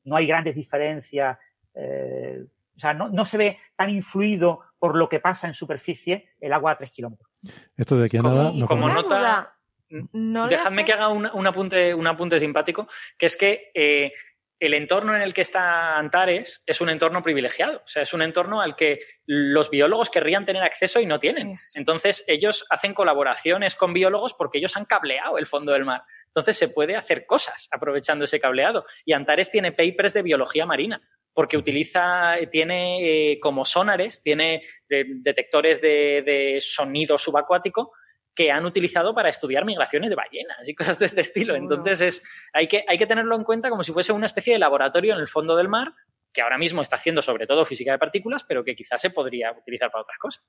no 0.04 0.16
hay 0.16 0.26
grandes 0.26 0.54
diferencias. 0.54 1.36
Eh, 1.78 2.44
o 2.76 2.78
sea, 2.78 2.94
no, 2.94 3.08
no, 3.08 3.24
se 3.24 3.38
ve 3.38 3.58
tan 3.76 3.90
influido 3.90 4.60
por 4.78 4.96
lo 4.96 5.08
que 5.08 5.20
pasa 5.20 5.46
en 5.46 5.54
superficie 5.54 6.30
el 6.40 6.52
agua 6.52 6.72
a 6.72 6.78
tres 6.78 6.90
kilómetros. 6.90 7.28
Esto 7.76 7.96
de 7.96 8.06
aquí 8.06 8.16
a 8.18 8.22
nada. 8.22 8.52
como 8.66 8.88
nota, 8.88 9.54
Dejadme 9.90 10.84
que 10.84 10.92
haga 10.92 11.08
un, 11.08 11.46
apunte, 11.46 11.94
un 11.94 12.06
apunte 12.06 12.38
simpático, 12.38 12.86
que 13.16 13.26
es 13.26 13.36
que 13.36 13.70
eh, 13.74 14.12
el 14.60 14.74
entorno 14.74 15.14
en 15.14 15.22
el 15.22 15.32
que 15.32 15.40
está 15.40 15.96
Antares 15.96 16.62
es 16.66 16.80
un 16.80 16.90
entorno 16.90 17.22
privilegiado. 17.22 17.78
O 17.78 17.88
sea, 17.88 18.02
es 18.02 18.12
un 18.12 18.22
entorno 18.22 18.60
al 18.60 18.76
que 18.76 19.00
los 19.24 19.70
biólogos 19.70 20.10
querrían 20.10 20.44
tener 20.44 20.62
acceso 20.62 21.00
y 21.00 21.06
no 21.06 21.18
tienen. 21.18 21.54
Entonces, 21.74 22.24
ellos 22.26 22.66
hacen 22.68 22.92
colaboraciones 22.92 23.76
con 23.76 23.92
biólogos 23.92 24.34
porque 24.34 24.58
ellos 24.58 24.76
han 24.76 24.84
cableado 24.84 25.38
el 25.38 25.46
fondo 25.46 25.72
del 25.72 25.84
mar. 25.84 26.02
Entonces, 26.26 26.58
se 26.58 26.68
puede 26.68 26.96
hacer 26.96 27.24
cosas 27.24 27.68
aprovechando 27.70 28.24
ese 28.24 28.40
cableado. 28.40 28.84
Y 29.04 29.12
Antares 29.12 29.50
tiene 29.50 29.72
papers 29.72 30.12
de 30.12 30.22
biología 30.22 30.66
marina 30.66 31.00
porque 31.38 31.56
utiliza, 31.56 32.34
tiene 32.50 33.30
eh, 33.30 33.38
como 33.38 33.64
sonares, 33.64 34.20
tiene 34.20 34.60
eh, 34.88 35.04
detectores 35.06 35.80
de, 35.80 36.24
de 36.26 36.58
sonido 36.60 37.16
subacuático 37.16 37.92
que 38.34 38.50
han 38.50 38.66
utilizado 38.66 39.14
para 39.14 39.28
estudiar 39.28 39.64
migraciones 39.64 40.10
de 40.10 40.16
ballenas 40.16 40.68
y 40.68 40.74
cosas 40.74 40.98
de 40.98 41.06
este 41.06 41.20
estilo. 41.20 41.54
Entonces 41.54 42.00
es, 42.00 42.22
hay, 42.52 42.66
que, 42.66 42.84
hay 42.88 42.98
que 42.98 43.06
tenerlo 43.06 43.36
en 43.36 43.44
cuenta 43.44 43.70
como 43.70 43.84
si 43.84 43.92
fuese 43.92 44.10
una 44.10 44.26
especie 44.26 44.52
de 44.52 44.58
laboratorio 44.58 45.14
en 45.14 45.20
el 45.20 45.28
fondo 45.28 45.54
del 45.54 45.68
mar 45.68 45.94
que 46.32 46.42
ahora 46.42 46.58
mismo 46.58 46.82
está 46.82 46.96
haciendo 46.96 47.22
sobre 47.22 47.46
todo 47.46 47.64
física 47.64 47.92
de 47.92 47.98
partículas, 47.98 48.42
pero 48.42 48.64
que 48.64 48.74
quizás 48.74 49.00
se 49.00 49.10
podría 49.10 49.52
utilizar 49.52 49.92
para 49.92 50.02
otras 50.02 50.18
cosas. 50.18 50.44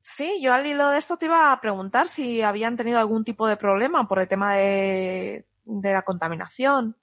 Sí, 0.00 0.40
yo 0.40 0.54
al 0.54 0.64
hilo 0.64 0.88
de 0.88 0.96
esto 0.96 1.18
te 1.18 1.26
iba 1.26 1.52
a 1.52 1.60
preguntar 1.60 2.06
si 2.06 2.40
habían 2.40 2.78
tenido 2.78 2.98
algún 2.98 3.24
tipo 3.24 3.46
de 3.46 3.58
problema 3.58 4.08
por 4.08 4.18
el 4.20 4.26
tema 4.26 4.54
de, 4.54 5.44
la 5.66 6.00
contaminación. 6.00 6.96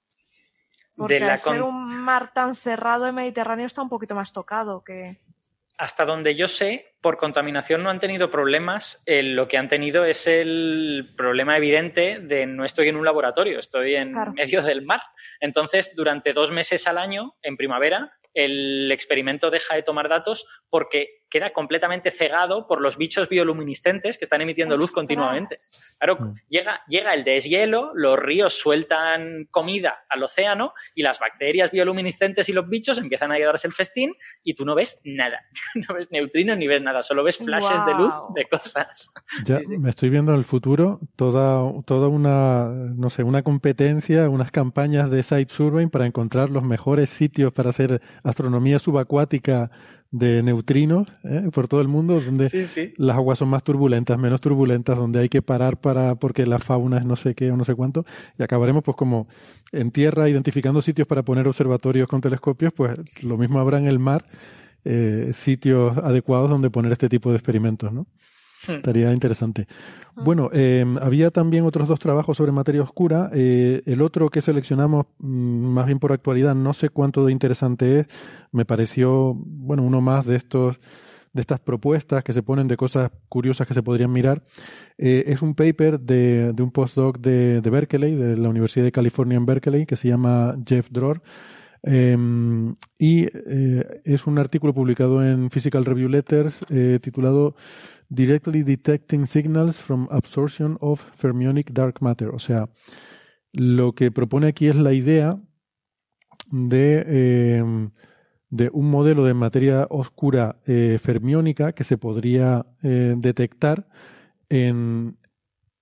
Porque 0.98 1.24
al 1.24 1.38
ser 1.38 1.62
un 1.62 1.96
mar 2.02 2.32
tan 2.32 2.54
cerrado, 2.54 3.06
el 3.06 3.14
Mediterráneo 3.14 3.66
está 3.66 3.80
un 3.80 3.88
poquito 3.88 4.14
más 4.14 4.32
tocado 4.32 4.82
que 4.84 5.20
hasta 5.78 6.04
donde 6.04 6.34
yo 6.34 6.48
sé, 6.48 6.96
por 7.00 7.16
contaminación 7.16 7.84
no 7.84 7.90
han 7.90 8.00
tenido 8.00 8.32
problemas. 8.32 9.02
lo 9.06 9.46
que 9.46 9.56
han 9.56 9.68
tenido 9.68 10.04
es 10.04 10.26
el 10.26 11.14
problema 11.16 11.56
evidente 11.56 12.18
de 12.20 12.46
no 12.46 12.64
estoy 12.64 12.88
en 12.88 12.96
un 12.96 13.04
laboratorio, 13.04 13.60
estoy 13.60 13.94
en 13.94 14.10
medio 14.34 14.62
del 14.62 14.82
mar. 14.82 15.00
Entonces, 15.40 15.94
durante 15.94 16.32
dos 16.32 16.50
meses 16.50 16.88
al 16.88 16.98
año, 16.98 17.36
en 17.42 17.56
primavera, 17.56 18.12
el 18.34 18.90
experimento 18.90 19.50
deja 19.50 19.76
de 19.76 19.84
tomar 19.84 20.08
datos 20.08 20.46
porque 20.68 21.17
queda 21.28 21.52
completamente 21.52 22.10
cegado 22.10 22.66
por 22.66 22.80
los 22.80 22.96
bichos 22.96 23.28
bioluminiscentes 23.28 24.18
que 24.18 24.24
están 24.24 24.40
emitiendo 24.40 24.76
luz 24.76 24.92
continuamente. 24.92 25.56
Claro, 25.98 26.16
mm. 26.18 26.34
llega, 26.48 26.80
llega 26.88 27.12
el 27.12 27.24
deshielo, 27.24 27.92
los 27.94 28.18
ríos 28.18 28.54
sueltan 28.54 29.46
comida 29.50 30.04
al 30.08 30.22
océano 30.22 30.72
y 30.94 31.02
las 31.02 31.18
bacterias 31.18 31.70
bioluminiscentes 31.70 32.48
y 32.48 32.52
los 32.52 32.68
bichos 32.68 32.98
empiezan 32.98 33.32
a 33.32 33.36
llevarse 33.36 33.66
el 33.66 33.72
festín 33.72 34.14
y 34.42 34.54
tú 34.54 34.64
no 34.64 34.74
ves 34.74 35.00
nada. 35.04 35.40
No 35.88 35.94
ves 35.94 36.10
neutrinos 36.10 36.58
ni 36.58 36.66
ves 36.66 36.82
nada, 36.82 37.02
solo 37.02 37.22
ves 37.22 37.38
flashes 37.38 37.84
de 37.86 37.94
luz 37.94 38.14
de 38.34 38.44
cosas. 38.46 39.10
Ya 39.44 39.60
me 39.78 39.90
estoy 39.90 40.10
viendo 40.10 40.32
en 40.32 40.38
el 40.38 40.44
futuro 40.44 41.00
toda, 41.16 41.60
toda 41.84 42.08
una, 42.08 42.68
no 42.68 43.10
sé, 43.10 43.22
una 43.22 43.42
competencia, 43.42 44.28
unas 44.28 44.50
campañas 44.50 45.10
de 45.10 45.22
site 45.22 45.52
surveying 45.52 45.90
para 45.90 46.06
encontrar 46.06 46.50
los 46.50 46.62
mejores 46.62 47.10
sitios 47.10 47.52
para 47.52 47.70
hacer 47.70 48.02
astronomía 48.22 48.78
subacuática 48.78 49.70
de 50.10 50.42
neutrinos 50.42 51.06
¿eh? 51.24 51.50
por 51.52 51.68
todo 51.68 51.80
el 51.80 51.88
mundo, 51.88 52.20
donde 52.20 52.48
las 52.96 53.16
aguas 53.16 53.38
son 53.38 53.48
más 53.48 53.62
turbulentas, 53.62 54.18
menos 54.18 54.40
turbulentas, 54.40 54.96
donde 54.96 55.20
hay 55.20 55.28
que 55.28 55.42
parar 55.42 55.80
para 55.80 56.14
porque 56.14 56.46
la 56.46 56.58
fauna 56.58 56.98
es 56.98 57.04
no 57.04 57.16
sé 57.16 57.34
qué 57.34 57.50
o 57.50 57.56
no 57.56 57.64
sé 57.64 57.74
cuánto, 57.74 58.06
y 58.38 58.42
acabaremos 58.42 58.82
pues 58.82 58.96
como 58.96 59.28
en 59.72 59.90
tierra 59.90 60.28
identificando 60.28 60.80
sitios 60.80 61.06
para 61.06 61.22
poner 61.22 61.46
observatorios 61.46 62.08
con 62.08 62.20
telescopios, 62.20 62.72
pues 62.72 62.98
lo 63.22 63.36
mismo 63.36 63.58
habrá 63.60 63.78
en 63.78 63.86
el 63.86 63.98
mar 63.98 64.24
eh, 64.84 65.30
sitios 65.32 65.98
adecuados 65.98 66.48
donde 66.48 66.70
poner 66.70 66.92
este 66.92 67.08
tipo 67.08 67.30
de 67.30 67.36
experimentos, 67.36 67.92
¿no? 67.92 68.06
Hmm. 68.66 68.72
Estaría 68.72 69.12
interesante. 69.12 69.66
Hmm. 70.16 70.24
Bueno, 70.24 70.50
em, 70.52 70.98
había 70.98 71.30
también 71.30 71.64
otros 71.64 71.88
dos 71.88 72.00
trabajos 72.00 72.36
sobre 72.36 72.52
materia 72.52 72.82
oscura. 72.82 73.30
Eh, 73.32 73.82
el 73.86 74.02
otro 74.02 74.30
que 74.30 74.40
seleccionamos, 74.40 75.06
mm, 75.18 75.28
más 75.28 75.86
bien 75.86 75.98
por 75.98 76.12
actualidad, 76.12 76.54
no 76.54 76.74
sé 76.74 76.90
cuánto 76.90 77.24
de 77.24 77.32
interesante 77.32 78.00
es. 78.00 78.06
Me 78.52 78.64
pareció, 78.64 79.34
bueno, 79.34 79.82
uno 79.82 80.00
más 80.00 80.26
de 80.26 80.36
estos 80.36 80.78
de 81.32 81.42
estas 81.42 81.60
propuestas 81.60 82.24
que 82.24 82.32
se 82.32 82.42
ponen 82.42 82.68
de 82.68 82.76
cosas 82.76 83.10
curiosas 83.28 83.66
que 83.66 83.74
se 83.74 83.82
podrían 83.82 84.10
mirar. 84.10 84.42
Eh, 84.96 85.24
es 85.26 85.42
un 85.42 85.54
paper 85.54 86.00
de, 86.00 86.52
de 86.52 86.62
un 86.62 86.70
postdoc 86.70 87.18
de, 87.18 87.60
de, 87.60 87.70
Berkeley, 87.70 88.14
de 88.14 88.36
la 88.36 88.48
Universidad 88.48 88.84
de 88.84 88.92
California 88.92 89.36
en 89.36 89.46
Berkeley, 89.46 89.86
que 89.86 89.94
se 89.94 90.08
llama 90.08 90.56
Jeff 90.66 90.90
Dror. 90.90 91.22
Em, 91.90 92.76
y 92.98 93.28
eh, 93.32 94.02
es 94.04 94.26
un 94.26 94.38
artículo 94.38 94.74
publicado 94.74 95.24
en 95.24 95.48
Physical 95.48 95.86
Review 95.86 96.10
Letters 96.10 96.60
eh, 96.68 96.98
titulado 97.00 97.56
Directly 98.10 98.62
Detecting 98.62 99.26
Signals 99.26 99.78
from 99.78 100.06
Absorption 100.10 100.76
of 100.82 101.02
Fermionic 101.16 101.70
Dark 101.72 102.02
Matter. 102.02 102.28
O 102.28 102.38
sea, 102.38 102.68
lo 103.52 103.94
que 103.94 104.10
propone 104.10 104.48
aquí 104.48 104.68
es 104.68 104.76
la 104.76 104.92
idea 104.92 105.40
de 106.50 107.56
em, 107.56 107.90
de 108.50 108.68
un 108.74 108.90
modelo 108.90 109.24
de 109.24 109.32
materia 109.32 109.86
oscura 109.88 110.60
eh, 110.66 110.98
fermiónica 111.02 111.72
que 111.72 111.84
se 111.84 111.96
podría 111.96 112.66
detectar 112.82 113.88
en, 114.50 115.16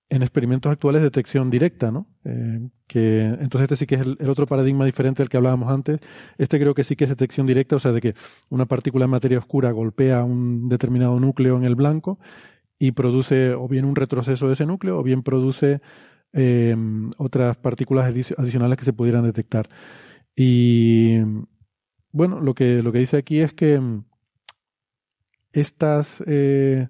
en, 0.07 0.21
experimentos 0.21 0.71
actuales 0.71 1.01
de 1.01 1.07
detección 1.07 1.49
directa, 1.49 1.91
¿no? 1.91 2.07
Eh, 2.29 2.59
que 2.87 3.21
entonces 3.23 3.61
este 3.61 3.75
sí 3.77 3.85
que 3.85 3.95
es 3.95 4.01
el, 4.01 4.29
otro 4.29 4.47
paradigma 4.47 4.83
diferente 4.85 5.23
del 5.23 5.29
que 5.29 5.37
hablábamos 5.37 5.71
antes. 5.71 6.01
Este 6.37 6.59
creo 6.59 6.73
que 6.73 6.83
sí 6.83 6.97
que 6.97 7.05
es 7.05 7.09
detección 7.09 7.47
directa, 7.47 7.77
o 7.77 7.79
sea, 7.79 7.93
de 7.93 8.01
que 8.01 8.15
una 8.49 8.65
partícula 8.65 9.05
de 9.05 9.11
materia 9.11 9.39
oscura 9.39 9.71
golpea 9.71 10.23
un 10.25 10.67
determinado 10.67 11.17
núcleo 11.19 11.55
en 11.55 11.63
el 11.63 11.75
blanco 11.75 12.19
y 12.77 12.91
produce 12.91 13.53
o 13.53 13.67
bien 13.69 13.85
un 13.85 13.95
retroceso 13.95 14.47
de 14.47 14.53
ese 14.53 14.65
núcleo 14.65 14.99
o 14.99 15.03
bien 15.03 15.23
produce 15.23 15.81
otras 17.17 17.57
partículas 17.57 18.05
adicionales 18.37 18.77
que 18.77 18.85
se 18.85 18.93
pudieran 18.93 19.23
detectar. 19.23 19.69
Y 20.35 21.19
bueno, 22.11 22.41
lo 22.41 22.53
que, 22.53 22.83
lo 22.83 22.91
que 22.91 22.99
dice 22.99 23.17
aquí 23.17 23.39
es 23.39 23.53
que 23.53 23.79
mm, 23.79 24.03
estas, 25.51 26.23
eh, 26.27 26.89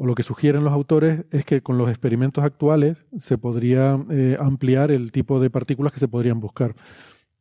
o 0.00 0.06
lo 0.06 0.14
que 0.14 0.22
sugieren 0.22 0.62
los 0.62 0.72
autores, 0.72 1.24
es 1.32 1.44
que 1.44 1.60
con 1.60 1.76
los 1.76 1.88
experimentos 1.88 2.44
actuales 2.44 3.04
se 3.18 3.36
podría 3.36 3.98
eh, 4.10 4.36
ampliar 4.38 4.92
el 4.92 5.10
tipo 5.10 5.40
de 5.40 5.50
partículas 5.50 5.92
que 5.92 5.98
se 5.98 6.06
podrían 6.06 6.38
buscar. 6.38 6.76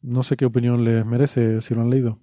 No 0.02 0.24
sé 0.24 0.38
qué 0.38 0.46
opinión 0.46 0.84
les 0.84 1.06
merece, 1.06 1.62
si 1.62 1.76
lo 1.76 1.82
han 1.82 1.92
leído. 1.92 2.20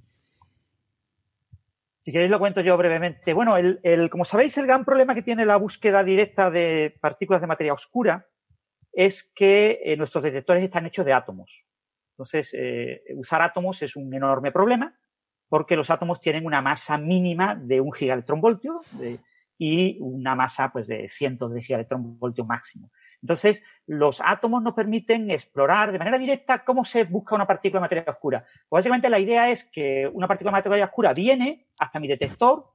Si 2.05 2.11
queréis 2.11 2.33
lo 2.33 2.41
cuento 2.41 2.63
yo 2.63 2.77
brevemente. 2.77 3.33
Bueno, 3.33 3.57
el, 3.57 4.11
como 4.11 4.25
sabéis, 4.25 4.59
el 4.59 4.67
gran 4.67 4.85
problema 4.85 5.15
que 5.15 5.23
tiene 5.23 5.47
la 5.47 5.57
búsqueda 5.57 6.03
directa 6.03 6.51
de 6.51 6.97
partículas 7.01 7.41
de 7.41 7.47
materia 7.47 7.73
oscura 7.73 8.27
es 8.93 9.31
que 9.37 9.83
eh, 9.85 9.97
nuestros 9.97 10.25
detectores 10.25 10.65
están 10.65 10.85
hechos 10.85 11.07
de 11.07 11.13
átomos. 11.13 11.65
Entonces, 12.15 12.53
eh, 12.59 13.03
usar 13.15 13.41
átomos 13.41 13.81
es 13.83 13.95
un 13.95 14.13
enorme 14.13 14.51
problema 14.51 14.99
porque 15.49 15.77
los 15.77 15.91
átomos 15.91 16.21
tienen 16.21 16.45
una 16.45 16.61
masa 16.61 16.99
mínima 16.99 17.55
de 17.55 17.81
un 17.81 17.93
gigaelectronvoltio 17.93 18.81
y 19.59 19.99
una 20.01 20.35
masa 20.35 20.73
pues, 20.73 20.87
de 20.87 21.09
cientos 21.09 21.53
de 21.53 21.63
gigaelectronvoltios 21.63 22.47
máximo. 22.47 22.91
Entonces, 23.23 23.63
los 23.87 24.21
átomos 24.23 24.63
nos 24.63 24.75
permiten 24.75 25.31
explorar 25.31 25.93
de 25.93 25.99
manera 25.99 26.19
directa 26.19 26.65
cómo 26.65 26.85
se 26.85 27.05
busca 27.05 27.35
una 27.35 27.47
partícula 27.47 27.81
de 27.81 27.85
materia 27.85 28.05
oscura. 28.07 28.45
Pues 28.69 28.81
básicamente 28.81 29.09
la 29.09 29.19
idea 29.19 29.51
es 29.51 29.65
que 29.65 30.11
una 30.13 30.29
partícula 30.29 30.51
de 30.51 30.69
materia 30.69 30.85
oscura 30.85 31.15
viene 31.15 31.69
hasta 31.79 32.01
mi 32.01 32.09
detector, 32.09 32.75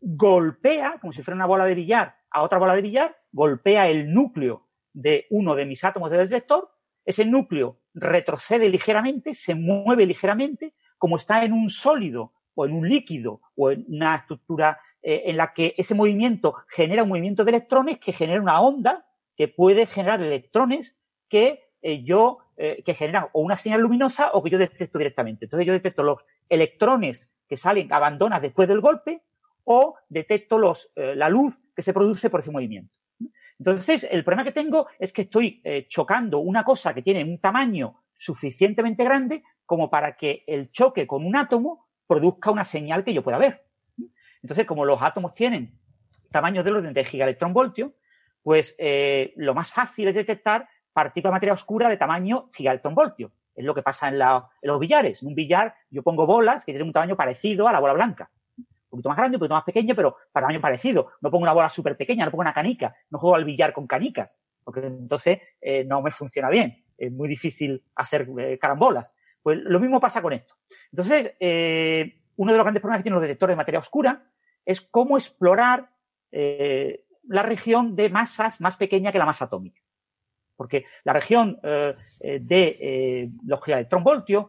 golpea, 0.00 0.98
como 1.00 1.12
si 1.12 1.22
fuera 1.22 1.34
una 1.34 1.46
bola 1.46 1.64
de 1.64 1.74
billar, 1.74 2.16
a 2.30 2.42
otra 2.42 2.58
bola 2.58 2.76
de 2.76 2.82
billar, 2.82 3.16
golpea 3.32 3.88
el 3.88 4.12
núcleo 4.14 4.68
de 4.92 5.26
uno 5.30 5.54
de 5.54 5.66
mis 5.66 5.82
átomos 5.82 6.10
del 6.10 6.28
detector, 6.28 6.70
ese 7.04 7.24
núcleo 7.24 7.80
retrocede 7.92 8.68
ligeramente, 8.68 9.34
se 9.34 9.54
mueve 9.54 10.06
ligeramente, 10.06 10.74
como 10.98 11.16
está 11.16 11.44
en 11.44 11.52
un 11.52 11.70
sólido 11.70 12.32
o 12.54 12.66
en 12.66 12.72
un 12.72 12.88
líquido 12.88 13.40
o 13.56 13.70
en 13.70 13.84
una 13.88 14.16
estructura 14.16 14.78
eh, 15.02 15.22
en 15.26 15.38
la 15.38 15.54
que 15.54 15.74
ese 15.78 15.94
movimiento 15.94 16.56
genera 16.68 17.02
un 17.02 17.08
movimiento 17.08 17.44
de 17.44 17.52
electrones 17.52 17.98
que 17.98 18.12
genera 18.12 18.42
una 18.42 18.60
onda 18.60 19.06
que 19.34 19.48
puede 19.48 19.86
generar 19.86 20.20
electrones 20.20 20.98
que 21.28 21.70
eh, 21.80 22.02
yo, 22.02 22.40
eh, 22.58 22.82
que 22.84 22.92
generan 22.92 23.28
o 23.32 23.40
una 23.40 23.56
señal 23.56 23.80
luminosa 23.80 24.30
o 24.32 24.42
que 24.42 24.50
yo 24.50 24.58
detecto 24.58 24.98
directamente. 24.98 25.46
Entonces 25.46 25.66
yo 25.66 25.72
detecto 25.72 26.02
los 26.02 26.18
electrones 26.50 27.30
que 27.48 27.56
salen, 27.56 27.90
abandonas 27.92 28.42
después 28.42 28.68
del 28.68 28.82
golpe 28.82 29.22
o 29.64 29.94
detecto 30.08 30.58
los, 30.58 30.92
la 30.94 31.28
luz 31.28 31.58
que 31.74 31.82
se 31.82 31.94
produce 31.94 32.28
por 32.28 32.40
ese 32.40 32.50
movimiento. 32.50 32.92
Entonces, 33.58 34.08
el 34.10 34.24
problema 34.24 34.44
que 34.44 34.52
tengo 34.52 34.86
es 34.98 35.12
que 35.12 35.22
estoy 35.22 35.62
chocando 35.88 36.38
una 36.38 36.64
cosa 36.64 36.94
que 36.94 37.02
tiene 37.02 37.22
un 37.22 37.38
tamaño 37.38 38.02
suficientemente 38.16 39.04
grande 39.04 39.42
como 39.66 39.90
para 39.90 40.16
que 40.16 40.44
el 40.46 40.70
choque 40.70 41.06
con 41.06 41.24
un 41.24 41.36
átomo 41.36 41.88
produzca 42.06 42.50
una 42.50 42.64
señal 42.64 43.04
que 43.04 43.14
yo 43.14 43.22
pueda 43.22 43.38
ver. 43.38 43.69
Entonces, 44.42 44.66
como 44.66 44.84
los 44.84 45.00
átomos 45.02 45.34
tienen 45.34 45.78
tamaños 46.30 46.64
del 46.64 46.76
orden 46.76 46.94
de 46.94 47.04
gigaelectronvoltio, 47.04 47.94
pues 48.42 48.74
eh, 48.78 49.32
lo 49.36 49.54
más 49.54 49.72
fácil 49.72 50.08
es 50.08 50.14
detectar 50.14 50.68
partículas 50.92 51.32
de 51.32 51.36
materia 51.36 51.54
oscura 51.54 51.88
de 51.88 51.96
tamaño 51.96 52.50
gigaelectronvoltio. 52.54 53.32
Es 53.54 53.64
lo 53.64 53.74
que 53.74 53.82
pasa 53.82 54.08
en, 54.08 54.18
los 54.18 54.80
billares. 54.80 55.22
En 55.22 55.28
un 55.28 55.34
billar 55.34 55.74
yo 55.90 56.02
pongo 56.02 56.26
bolas 56.26 56.64
que 56.64 56.72
tienen 56.72 56.86
un 56.86 56.92
tamaño 56.92 57.16
parecido 57.16 57.68
a 57.68 57.72
la 57.72 57.80
bola 57.80 57.92
blanca 57.92 58.30
un 58.90 58.96
poquito 58.96 59.08
más 59.08 59.18
grande, 59.18 59.36
un 59.36 59.40
poquito 59.40 59.54
más 59.54 59.64
pequeño, 59.64 59.94
pero 59.94 60.16
para 60.32 60.46
tamaño 60.46 60.60
parecido. 60.60 61.12
No 61.20 61.30
pongo 61.30 61.42
una 61.42 61.52
bola 61.52 61.68
súper 61.68 61.96
pequeña, 61.96 62.24
no 62.24 62.30
pongo 62.30 62.42
una 62.42 62.52
canica, 62.52 62.94
no 63.10 63.18
juego 63.18 63.36
al 63.36 63.44
billar 63.44 63.72
con 63.72 63.86
canicas, 63.86 64.40
porque 64.64 64.80
entonces 64.80 65.38
eh, 65.60 65.84
no 65.84 66.02
me 66.02 66.10
funciona 66.10 66.50
bien. 66.50 66.84
Es 66.98 67.12
muy 67.12 67.28
difícil 67.28 67.82
hacer 67.94 68.28
eh, 68.38 68.58
carambolas. 68.58 69.14
Pues 69.42 69.58
lo 69.62 69.78
mismo 69.80 70.00
pasa 70.00 70.20
con 70.20 70.32
esto. 70.32 70.54
Entonces, 70.90 71.34
eh, 71.38 72.19
uno 72.40 72.52
de 72.52 72.58
los 72.58 72.64
grandes 72.64 72.80
problemas 72.80 73.00
que 73.00 73.02
tienen 73.02 73.16
los 73.16 73.22
detectores 73.22 73.52
de 73.52 73.58
materia 73.58 73.80
oscura 73.80 74.24
es 74.64 74.80
cómo 74.80 75.18
explorar 75.18 75.90
la 76.32 77.42
región 77.42 77.96
de 77.96 78.08
masas 78.08 78.62
más 78.62 78.76
pequeña 78.76 79.12
que 79.12 79.18
la 79.18 79.26
masa 79.26 79.44
atómica. 79.44 79.82
Porque 80.56 80.86
la 81.04 81.12
región 81.12 81.60
de 81.62 83.30
los 83.44 83.62
gigaelectronvoltios 83.62 84.46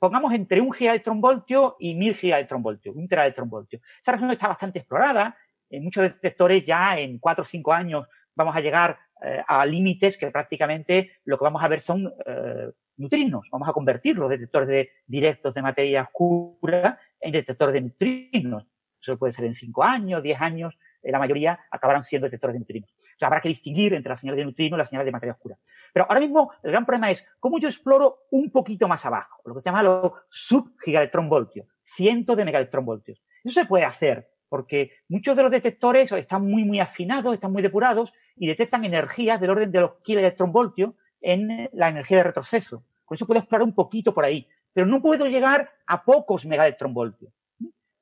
pongamos 0.00 0.32
entre 0.34 0.60
un 0.60 0.72
gigaelectronvoltio 0.72 1.76
y 1.78 1.94
mil 1.94 2.14
gigaelectronvoltios, 2.14 2.96
un 2.96 3.06
teraelectronvoltio. 3.06 3.80
Esa 4.00 4.12
región 4.12 4.30
está 4.32 4.48
bastante 4.48 4.80
explorada. 4.80 5.36
En 5.70 5.84
muchos 5.84 6.02
detectores 6.02 6.64
ya 6.64 6.98
en 6.98 7.18
cuatro 7.18 7.42
o 7.42 7.44
cinco 7.44 7.72
años 7.72 8.08
vamos 8.34 8.56
a 8.56 8.60
llegar 8.60 8.98
eh, 9.22 9.42
a 9.46 9.64
límites 9.64 10.18
que 10.18 10.30
prácticamente 10.32 11.12
lo 11.24 11.38
que 11.38 11.44
vamos 11.44 11.62
a 11.62 11.68
ver 11.68 11.80
son 11.80 12.12
eh, 12.26 12.70
neutrinos. 12.96 13.48
Vamos 13.50 13.68
a 13.68 13.72
convertir 13.72 14.16
los 14.16 14.30
detectores 14.30 14.68
de, 14.68 14.90
directos 15.06 15.54
de 15.54 15.62
materia 15.62 16.02
oscura 16.02 16.98
en 17.20 17.32
detectores 17.32 17.74
de 17.74 17.80
neutrinos. 17.80 18.66
Eso 19.00 19.18
puede 19.18 19.32
ser 19.32 19.44
en 19.44 19.54
cinco 19.54 19.84
años, 19.84 20.22
diez 20.22 20.40
años, 20.40 20.78
eh, 21.02 21.12
la 21.12 21.18
mayoría 21.18 21.60
acabarán 21.70 22.02
siendo 22.02 22.26
detectores 22.26 22.54
de 22.54 22.58
neutrinos. 22.58 22.94
Habrá 23.20 23.40
que 23.40 23.48
distinguir 23.48 23.94
entre 23.94 24.10
las 24.10 24.20
señales 24.20 24.38
de 24.38 24.44
neutrinos 24.44 24.76
y 24.76 24.78
las 24.78 24.88
señales 24.88 25.06
de 25.06 25.12
materia 25.12 25.32
oscura. 25.34 25.56
Pero 25.92 26.06
ahora 26.08 26.20
mismo 26.20 26.50
el 26.62 26.72
gran 26.72 26.84
problema 26.84 27.10
es 27.10 27.24
cómo 27.38 27.58
yo 27.58 27.68
exploro 27.68 28.26
un 28.30 28.50
poquito 28.50 28.88
más 28.88 29.06
abajo, 29.06 29.42
lo 29.44 29.54
que 29.54 29.60
se 29.60 29.66
llama 29.66 29.82
los 29.82 30.12
subgigaelectronvoltios, 30.28 31.68
cientos 31.84 32.36
de 32.36 32.44
megaelectronvoltios. 32.44 33.22
Eso 33.44 33.60
se 33.60 33.66
puede 33.66 33.84
hacer 33.84 34.28
porque 34.48 34.90
muchos 35.08 35.36
de 35.36 35.42
los 35.42 35.52
detectores 35.52 36.10
están 36.12 36.46
muy, 36.46 36.64
muy 36.64 36.80
afinados, 36.80 37.34
están 37.34 37.52
muy 37.52 37.62
depurados 37.62 38.12
y 38.36 38.46
detectan 38.46 38.84
energías 38.84 39.40
del 39.40 39.50
orden 39.50 39.72
de 39.72 39.80
los 39.80 39.94
kiloelectronvoltios 40.02 40.94
en 41.26 41.68
la 41.72 41.88
energía 41.88 42.18
de 42.18 42.22
retroceso. 42.22 42.84
Con 43.04 43.16
eso 43.16 43.26
puedo 43.26 43.40
explorar 43.40 43.66
un 43.66 43.74
poquito 43.74 44.14
por 44.14 44.24
ahí. 44.24 44.46
Pero 44.72 44.86
no 44.86 45.02
puedo 45.02 45.26
llegar 45.26 45.70
a 45.86 46.04
pocos 46.04 46.46
megaelectronvoltios. 46.46 47.32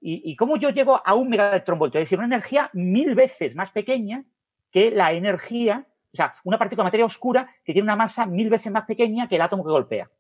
¿Y, 0.06 0.36
cómo 0.36 0.58
yo 0.58 0.68
llego 0.68 1.00
a 1.02 1.14
un 1.14 1.30
megaelectronvoltio? 1.30 1.98
Es 1.98 2.04
decir, 2.04 2.18
una 2.18 2.26
energía 2.26 2.68
mil 2.74 3.14
veces 3.14 3.56
más 3.56 3.70
pequeña 3.70 4.22
que 4.70 4.90
la 4.90 5.14
energía, 5.14 5.86
o 6.12 6.16
sea, 6.16 6.34
una 6.44 6.58
partícula 6.58 6.82
de 6.82 6.88
materia 6.88 7.06
oscura 7.06 7.48
que 7.64 7.72
tiene 7.72 7.86
una 7.86 7.96
masa 7.96 8.26
mil 8.26 8.50
veces 8.50 8.70
más 8.70 8.84
pequeña 8.84 9.26
que 9.26 9.36
el 9.36 9.40
átomo 9.40 9.64
que 9.64 9.70
golpea. 9.70 10.10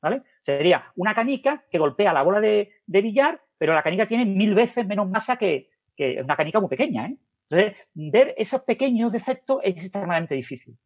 ¿Vale? 0.00 0.22
Sería 0.42 0.92
una 0.94 1.16
canica 1.16 1.64
que 1.68 1.78
golpea 1.78 2.12
la 2.12 2.22
bola 2.22 2.38
de, 2.38 2.70
billar, 2.86 3.42
pero 3.58 3.74
la 3.74 3.82
canica 3.82 4.06
tiene 4.06 4.24
mil 4.24 4.54
veces 4.54 4.86
menos 4.86 5.10
masa 5.10 5.36
que, 5.36 5.70
que 5.96 6.20
una 6.22 6.36
canica 6.36 6.60
muy 6.60 6.68
pequeña. 6.68 7.06
¿eh? 7.06 7.16
Entonces, 7.50 7.76
ver 7.94 8.34
esos 8.36 8.62
pequeños 8.62 9.10
defectos 9.10 9.58
es 9.64 9.74
extremadamente 9.82 10.36
difícil. 10.36 10.78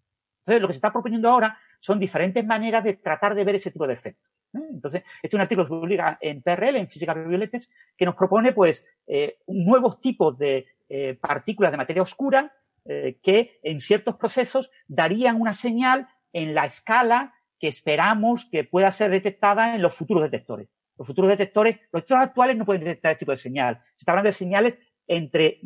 Entonces, 0.42 0.60
lo 0.60 0.66
que 0.66 0.74
se 0.74 0.78
está 0.78 0.92
proponiendo 0.92 1.28
ahora 1.28 1.56
son 1.80 1.98
diferentes 1.98 2.44
maneras 2.44 2.82
de 2.84 2.94
tratar 2.94 3.34
de 3.34 3.44
ver 3.44 3.56
ese 3.56 3.70
tipo 3.70 3.86
de 3.86 3.94
efectos. 3.94 4.30
¿eh? 4.54 4.60
Entonces, 4.70 5.02
este 5.22 5.28
es 5.28 5.34
un 5.34 5.40
artículo 5.40 5.66
que 5.66 5.74
se 5.74 5.80
publica 5.80 6.18
en 6.20 6.42
PRL, 6.42 6.76
en 6.76 6.88
Física 6.88 7.14
Violetes, 7.14 7.70
que 7.96 8.04
nos 8.04 8.14
propone, 8.14 8.52
pues, 8.52 8.84
eh, 9.06 9.38
nuevos 9.46 10.00
tipos 10.00 10.36
de 10.36 10.66
eh, 10.88 11.14
partículas 11.20 11.70
de 11.70 11.78
materia 11.78 12.02
oscura 12.02 12.52
que 12.84 13.60
en 13.62 13.80
ciertos 13.80 14.16
procesos 14.16 14.68
darían 14.88 15.40
una 15.40 15.54
señal 15.54 16.08
en 16.32 16.52
la 16.52 16.64
escala 16.64 17.32
que 17.60 17.68
esperamos 17.68 18.46
que 18.46 18.64
pueda 18.64 18.90
ser 18.90 19.12
detectada 19.12 19.76
en 19.76 19.82
los 19.82 19.94
futuros 19.94 20.24
detectores. 20.24 20.68
Los 20.98 21.06
futuros 21.06 21.30
detectores, 21.30 21.76
los 21.92 22.00
detectores 22.00 22.24
actuales 22.24 22.56
no 22.56 22.64
pueden 22.64 22.82
detectar 22.82 23.12
este 23.12 23.20
tipo 23.20 23.30
de 23.30 23.36
señal. 23.36 23.80
Se 23.94 24.02
está 24.02 24.10
hablando 24.10 24.30
de 24.30 24.32
señales 24.32 24.78
entre 25.06 25.60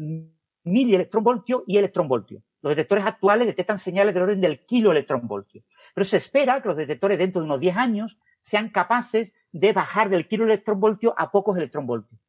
milielectronvoltio 0.64 1.64
y 1.66 1.78
electronvoltio. 1.78 2.42
Los 2.66 2.74
detectores 2.74 3.06
actuales 3.06 3.46
detectan 3.46 3.78
señales 3.78 4.12
del 4.12 4.24
orden 4.24 4.40
del 4.40 4.66
kiloelectronvoltio. 4.66 5.62
Pero 5.94 6.04
se 6.04 6.16
espera 6.16 6.60
que 6.60 6.66
los 6.66 6.76
detectores 6.76 7.16
dentro 7.16 7.40
de 7.40 7.46
unos 7.46 7.60
10 7.60 7.76
años 7.76 8.18
sean 8.40 8.70
capaces 8.70 9.32
de 9.52 9.72
bajar 9.72 10.10
del 10.10 10.26
kiloelectronvoltio 10.26 11.14
a 11.16 11.30
pocos 11.30 11.56
electronvoltios. 11.56 12.20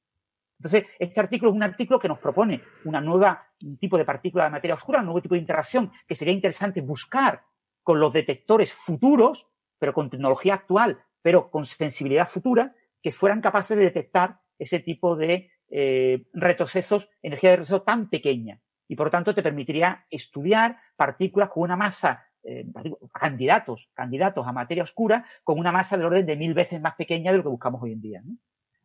Entonces, 0.59 0.85
este 0.99 1.19
artículo 1.19 1.49
es 1.49 1.55
un 1.55 1.63
artículo 1.63 1.99
que 1.99 2.07
nos 2.07 2.19
propone 2.19 2.61
una 2.85 3.01
nueva 3.01 3.47
un 3.65 3.79
tipo 3.79 3.97
de 3.97 4.05
partícula 4.05 4.43
de 4.43 4.51
materia 4.51 4.75
oscura, 4.75 4.99
un 4.99 5.05
nuevo 5.05 5.23
tipo 5.23 5.33
de 5.33 5.41
interacción 5.41 5.91
que 6.07 6.13
sería 6.13 6.35
interesante 6.35 6.81
buscar 6.81 7.41
con 7.81 7.99
los 7.99 8.13
detectores 8.13 8.71
futuros, 8.71 9.47
pero 9.79 9.91
con 9.91 10.11
tecnología 10.11 10.53
actual, 10.53 11.03
pero 11.23 11.49
con 11.49 11.65
sensibilidad 11.65 12.27
futura, 12.27 12.75
que 13.01 13.11
fueran 13.11 13.41
capaces 13.41 13.75
de 13.75 13.85
detectar 13.85 14.41
ese 14.59 14.77
tipo 14.81 15.15
de 15.15 15.49
eh, 15.71 16.27
retrocesos, 16.31 17.09
energía 17.23 17.49
de 17.49 17.55
retroceso 17.55 17.81
tan 17.81 18.07
pequeña. 18.11 18.61
Y 18.87 18.95
por 18.95 19.07
lo 19.07 19.11
tanto 19.11 19.35
te 19.35 19.43
permitiría 19.43 20.05
estudiar 20.09 20.77
partículas 20.95 21.49
con 21.49 21.63
una 21.63 21.75
masa, 21.75 22.25
eh, 22.43 22.65
candidatos, 23.13 23.89
candidatos 23.93 24.47
a 24.47 24.51
materia 24.51 24.83
oscura, 24.83 25.25
con 25.43 25.59
una 25.59 25.71
masa 25.71 25.97
del 25.97 26.05
orden 26.05 26.25
de 26.25 26.35
mil 26.35 26.53
veces 26.53 26.81
más 26.81 26.95
pequeña 26.95 27.31
de 27.31 27.37
lo 27.37 27.43
que 27.43 27.49
buscamos 27.49 27.81
hoy 27.81 27.93
en 27.93 28.01
día. 28.01 28.23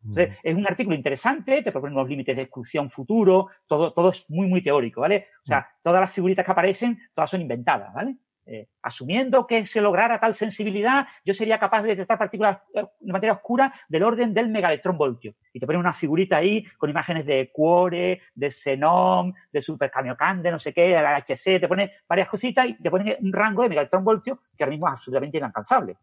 Entonces, 0.05 0.37
es 0.43 0.55
un 0.55 0.67
artículo 0.67 0.97
interesante, 0.97 1.61
te 1.61 1.71
propone 1.71 1.93
unos 1.93 2.09
límites 2.09 2.35
de 2.35 2.41
exclusión 2.41 2.89
futuro, 2.89 3.47
todo, 3.67 3.93
todo 3.93 4.09
es 4.09 4.29
muy, 4.29 4.47
muy 4.47 4.61
teórico, 4.61 4.99
¿vale? 4.99 5.27
O 5.43 5.47
sea, 5.47 5.65
todas 5.81 6.01
las 6.01 6.11
figuritas 6.11 6.45
que 6.45 6.51
aparecen, 6.51 6.99
todas 7.13 7.29
son 7.29 7.39
inventadas, 7.39 7.93
¿vale? 7.93 8.17
Eh, 8.45 8.67
asumiendo 8.81 9.47
que 9.47 9.65
se 9.65 9.79
lograra 9.79 10.19
tal 10.19 10.35
sensibilidad, 10.35 11.07
yo 11.23 11.33
sería 11.33 11.59
capaz 11.59 11.81
de 11.83 11.89
detectar 11.89 12.17
partículas 12.17 12.57
de 12.73 13.11
materia 13.11 13.33
oscura 13.33 13.73
del 13.87 14.03
orden 14.03 14.33
del 14.33 14.49
megaelectronvoltio. 14.49 15.35
Y 15.53 15.61
te 15.61 15.65
pone 15.65 15.79
una 15.79 15.93
figurita 15.93 16.37
ahí 16.37 16.65
con 16.77 16.89
imágenes 16.89 17.25
de 17.25 17.51
Cuore, 17.53 18.21
de 18.35 18.51
Xenon, 18.51 19.33
de 19.49 19.61
Supercamiocande, 19.61 20.51
no 20.51 20.59
sé 20.59 20.73
qué, 20.73 20.89
de 20.89 21.01
la 21.01 21.15
HC, 21.15 21.61
te 21.61 21.67
pone 21.69 21.93
varias 22.07 22.27
cositas 22.27 22.67
y 22.67 22.73
te 22.73 22.91
pone 22.91 23.17
un 23.21 23.31
rango 23.31 23.63
de 23.63 23.69
megaelectronvoltio 23.69 24.41
que 24.57 24.63
ahora 24.63 24.71
mismo 24.71 24.87
es 24.87 24.93
absolutamente 24.93 25.37
inalcanzable. 25.37 25.93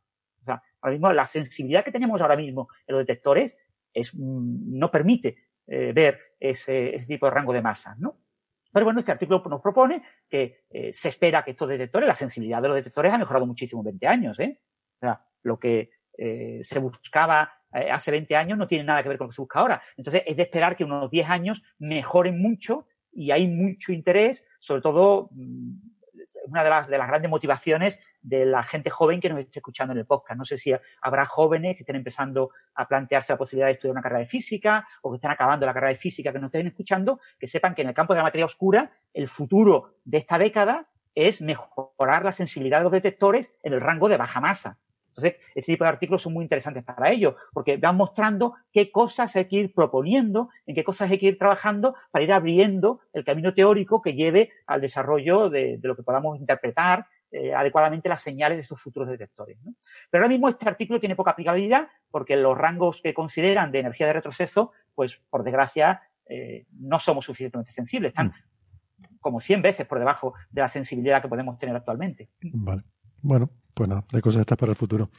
O 0.40 0.44
sea, 0.44 0.62
ahora 0.80 0.92
mismo 0.92 1.12
la 1.12 1.26
sensibilidad 1.26 1.84
que 1.84 1.92
tenemos 1.92 2.22
ahora 2.22 2.36
mismo 2.36 2.68
en 2.86 2.94
los 2.94 3.06
detectores 3.06 3.54
es, 3.92 4.14
mm, 4.14 4.78
no 4.78 4.90
permite 4.90 5.36
eh, 5.66 5.92
ver 5.92 6.18
ese, 6.40 6.96
ese 6.96 7.06
tipo 7.06 7.26
de 7.26 7.32
rango 7.32 7.52
de 7.52 7.60
masa, 7.60 7.94
¿no? 7.98 8.16
Pero 8.72 8.84
bueno, 8.84 9.00
este 9.00 9.12
artículo 9.12 9.42
nos 9.48 9.60
propone 9.60 10.02
que 10.28 10.64
eh, 10.70 10.92
se 10.92 11.08
espera 11.08 11.42
que 11.42 11.52
estos 11.52 11.68
detectores, 11.68 12.06
la 12.06 12.14
sensibilidad 12.14 12.62
de 12.62 12.68
los 12.68 12.76
detectores 12.76 13.12
ha 13.12 13.18
mejorado 13.18 13.46
muchísimo 13.46 13.82
en 13.82 13.86
20 13.86 14.06
años. 14.06 14.38
¿eh? 14.40 14.60
O 14.96 14.98
sea, 15.00 15.24
lo 15.42 15.58
que 15.58 15.90
eh, 16.16 16.60
se 16.62 16.78
buscaba 16.78 17.50
eh, 17.72 17.90
hace 17.90 18.10
20 18.10 18.36
años 18.36 18.58
no 18.58 18.66
tiene 18.66 18.84
nada 18.84 19.02
que 19.02 19.08
ver 19.08 19.18
con 19.18 19.26
lo 19.26 19.30
que 19.30 19.36
se 19.36 19.42
busca 19.42 19.60
ahora. 19.60 19.82
Entonces, 19.96 20.22
es 20.26 20.36
de 20.36 20.42
esperar 20.42 20.76
que 20.76 20.84
unos 20.84 21.10
10 21.10 21.28
años 21.28 21.62
mejoren 21.78 22.40
mucho 22.40 22.86
y 23.12 23.30
hay 23.30 23.48
mucho 23.48 23.92
interés, 23.92 24.46
sobre 24.60 24.82
todo 24.82 25.30
mm, 25.32 25.72
una 26.46 26.64
de 26.64 26.70
las, 26.70 26.88
de 26.88 26.98
las 26.98 27.08
grandes 27.08 27.30
motivaciones 27.30 28.00
de 28.22 28.44
la 28.46 28.62
gente 28.62 28.90
joven 28.90 29.20
que 29.20 29.28
nos 29.28 29.38
esté 29.38 29.58
escuchando 29.58 29.92
en 29.92 29.98
el 29.98 30.06
podcast. 30.06 30.38
No 30.38 30.44
sé 30.44 30.58
si 30.58 30.72
habrá 31.02 31.24
jóvenes 31.24 31.76
que 31.76 31.82
estén 31.82 31.96
empezando 31.96 32.50
a 32.74 32.86
plantearse 32.86 33.32
la 33.32 33.38
posibilidad 33.38 33.66
de 33.66 33.72
estudiar 33.72 33.92
una 33.92 34.02
carrera 34.02 34.20
de 34.20 34.26
física 34.26 34.86
o 35.02 35.10
que 35.10 35.16
estén 35.16 35.30
acabando 35.30 35.66
la 35.66 35.72
carrera 35.72 35.92
de 35.92 35.98
física 35.98 36.32
que 36.32 36.38
nos 36.38 36.48
estén 36.48 36.66
escuchando, 36.66 37.20
que 37.38 37.46
sepan 37.46 37.74
que 37.74 37.82
en 37.82 37.88
el 37.88 37.94
campo 37.94 38.14
de 38.14 38.18
la 38.18 38.24
materia 38.24 38.44
oscura 38.44 38.90
el 39.12 39.28
futuro 39.28 39.96
de 40.04 40.18
esta 40.18 40.38
década 40.38 40.88
es 41.14 41.40
mejorar 41.40 42.24
la 42.24 42.32
sensibilidad 42.32 42.78
de 42.78 42.84
los 42.84 42.92
detectores 42.92 43.52
en 43.62 43.72
el 43.72 43.80
rango 43.80 44.08
de 44.08 44.16
baja 44.16 44.40
masa. 44.40 44.78
Entonces, 45.22 45.40
este 45.54 45.72
tipo 45.72 45.84
de 45.84 45.90
artículos 45.90 46.22
son 46.22 46.32
muy 46.32 46.44
interesantes 46.44 46.84
para 46.84 47.10
ello, 47.10 47.36
porque 47.52 47.76
van 47.76 47.96
mostrando 47.96 48.54
qué 48.72 48.90
cosas 48.90 49.34
hay 49.36 49.46
que 49.46 49.56
ir 49.56 49.74
proponiendo, 49.74 50.48
en 50.66 50.74
qué 50.74 50.84
cosas 50.84 51.10
hay 51.10 51.18
que 51.18 51.26
ir 51.26 51.38
trabajando 51.38 51.94
para 52.10 52.24
ir 52.24 52.32
abriendo 52.32 53.00
el 53.12 53.24
camino 53.24 53.52
teórico 53.54 54.00
que 54.00 54.14
lleve 54.14 54.50
al 54.66 54.80
desarrollo 54.80 55.50
de, 55.50 55.78
lo 55.82 55.96
que 55.96 56.02
podamos 56.02 56.38
interpretar 56.38 57.06
eh, 57.30 57.54
adecuadamente 57.54 58.08
las 58.08 58.20
señales 58.20 58.56
de 58.56 58.60
esos 58.60 58.80
futuros 58.80 59.08
detectores. 59.08 59.58
Pero 60.10 60.24
ahora 60.24 60.28
mismo 60.28 60.48
este 60.48 60.68
artículo 60.68 60.98
tiene 60.98 61.14
poca 61.14 61.32
aplicabilidad 61.32 61.88
porque 62.10 62.36
los 62.36 62.56
rangos 62.58 63.00
que 63.02 63.14
consideran 63.14 63.70
de 63.70 63.80
energía 63.80 64.06
de 64.06 64.14
retroceso, 64.14 64.72
pues 64.94 65.22
por 65.30 65.44
desgracia, 65.44 66.02
eh, 66.26 66.66
no 66.78 66.98
somos 66.98 67.24
suficientemente 67.24 67.72
sensibles. 67.72 68.10
Están 68.10 68.28
mm. 68.28 69.18
como 69.20 69.40
100 69.40 69.62
veces 69.62 69.86
por 69.86 69.98
debajo 69.98 70.34
de 70.50 70.60
la 70.60 70.68
sensibilidad 70.68 71.22
que 71.22 71.28
podemos 71.28 71.58
tener 71.58 71.76
actualmente. 71.76 72.30
Vale. 72.40 72.82
Bueno, 73.22 73.50
pues 73.74 73.88
nada, 73.88 74.04
hay 74.12 74.20
cosas 74.20 74.40
estas 74.40 74.58
para 74.58 74.72
el 74.72 74.76
futuro. 74.76 75.10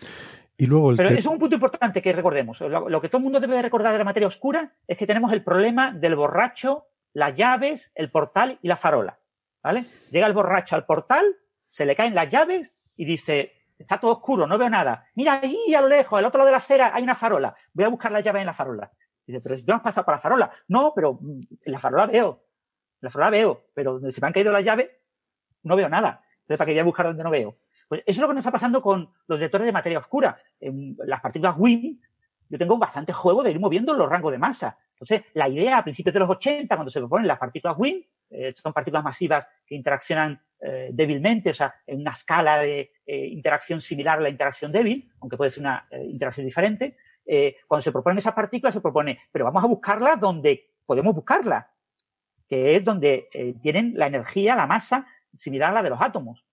Y 0.57 0.68
luego 0.68 0.94
Pero 0.95 1.10
es 1.10 1.26
un 1.26 1.40
punto 1.40 1.56
importante 1.56 2.02
que 2.02 2.14
recordemos. 2.14 2.61
Lo, 2.61 3.02
que 3.02 3.10
todo 3.10 3.18
el 3.18 3.23
mundo 3.23 3.40
debe 3.40 3.56
de 3.56 3.64
recordar 3.64 3.94
de 3.94 3.98
la 3.98 4.03
materia 4.03 4.28
oscura 4.28 4.76
es 4.88 4.98
que 4.98 5.07
tenemos 5.07 5.34
el 5.34 5.44
problema 5.44 5.91
del 5.91 6.15
borracho, 6.15 6.86
las 7.14 7.34
llaves, 7.34 7.91
el 7.95 8.11
portal 8.11 8.60
y 8.61 8.68
la 8.68 8.76
farola. 8.76 9.19
¿Vale? 9.64 9.86
Llega 10.11 10.28
el 10.28 10.34
borracho 10.34 10.76
al 10.76 10.86
portal, 10.86 11.26
se 11.68 11.86
le 11.86 11.95
caen 11.95 12.14
las 12.14 12.30
llaves 12.30 12.76
y 12.95 13.06
dice, 13.06 13.53
está 13.80 13.99
todo 13.99 14.11
oscuro, 14.11 14.45
no 14.45 14.57
veo 14.57 14.69
nada. 14.69 15.07
Mira 15.15 15.40
ahí 15.41 15.73
a 15.76 15.82
lo 15.82 15.88
lejos, 15.88 16.19
al 16.19 16.26
otro 16.26 16.40
lado 16.40 16.48
de 16.48 16.52
la 16.52 16.57
acera 16.57 16.91
hay 16.94 17.03
una 17.03 17.15
farola. 17.15 17.56
Voy 17.73 17.86
a 17.86 17.90
buscar 17.90 18.11
las 18.11 18.23
llaves 18.23 18.41
en 18.41 18.48
la 18.48 18.53
farola. 18.53 18.91
Dice, 19.26 19.41
pero 19.41 19.56
no 19.65 19.76
has 19.76 19.82
pasado 19.82 20.06
por 20.06 20.14
la 20.14 20.19
farola. 20.19 20.52
No, 20.68 20.94
pero 20.95 21.14
mm, 21.14 21.41
en 21.65 21.72
la 21.72 21.80
farola 21.80 22.06
veo. 22.07 22.44
En 23.02 23.07
la 23.07 23.10
farola 23.10 23.30
veo, 23.32 23.65
pero 23.73 23.94
donde 23.94 24.11
se 24.11 24.22
me 24.22 24.28
han 24.28 24.34
caído 24.34 24.52
las 24.52 24.64
llaves, 24.64 24.90
no 25.64 25.76
veo 25.76 25.90
nada. 25.90 26.23
Entonces, 26.41 26.57
¿para 26.57 26.65
qué 26.65 26.73
voy 26.73 26.80
a 26.80 26.84
buscar 26.84 27.06
donde 27.07 27.23
no 27.23 27.32
veo? 27.32 27.57
Pues 27.92 28.04
eso 28.06 28.20
es 28.20 28.22
lo 28.22 28.30
que 28.30 28.36
nos 28.36 28.44
está 28.44 28.54
pasando 28.54 28.82
con 28.82 29.10
los 29.28 29.38
detectores 29.38 29.66
de 29.66 29.74
materia 29.74 30.00
oscura. 30.00 30.42
Las 31.00 31.20
partículas 31.20 31.56
WIN, 31.58 32.02
yo 32.48 32.58
tengo 32.58 32.78
bastante 32.78 33.12
juego 33.12 33.44
de 33.44 33.52
ir 33.52 33.60
moviendo 33.60 33.94
los 33.94 34.08
rangos 34.10 34.32
de 34.32 34.38
masa. 34.38 34.78
Entonces, 34.94 35.24
la 35.34 35.50
idea 35.50 35.80
a 35.80 35.84
principios 35.84 36.14
de 36.14 36.22
los 36.22 36.30
80, 36.30 36.74
cuando 36.74 36.90
se 36.90 37.02
proponen 37.02 37.28
las 37.28 37.38
partículas 37.38 37.76
WIN, 37.78 38.08
eh, 38.30 38.54
son 38.56 38.72
partículas 38.72 39.04
masivas 39.04 39.46
que 39.66 39.76
interaccionan 39.76 40.42
eh, 40.62 40.92
débilmente, 40.94 41.50
o 41.50 41.54
sea, 41.54 41.76
en 41.86 42.00
una 42.00 42.12
escala 42.12 42.60
de 42.60 42.94
eh, 43.06 43.26
interacción 43.28 43.82
similar 43.82 44.20
a 44.20 44.22
la 44.22 44.30
interacción 44.30 44.72
débil, 44.72 45.12
aunque 45.20 45.36
puede 45.36 45.52
ser 45.52 45.60
una 45.60 45.86
interacción 45.92 46.46
diferente. 46.46 46.96
cuando 47.68 47.82
se 47.82 47.92
proponen 47.92 48.20
esas 48.20 48.34
partículas, 48.34 48.74
se 48.74 48.80
propone, 48.80 49.20
pero 49.34 49.44
vamos 49.44 49.66
a 49.66 49.68
buscarlas 49.68 50.18
donde 50.18 50.70
podemos 50.86 51.14
buscarlas, 51.14 51.66
que 52.48 52.78
es 52.78 52.86
donde 52.86 53.28
tienen 53.62 53.96
la 53.98 54.08
energía, 54.08 54.56
la 54.56 54.66
masa 54.66 55.06
similar 55.36 55.72
a 55.72 55.74
la 55.74 55.84
de 55.84 55.90
los 55.90 56.02
átomos. 56.02 56.46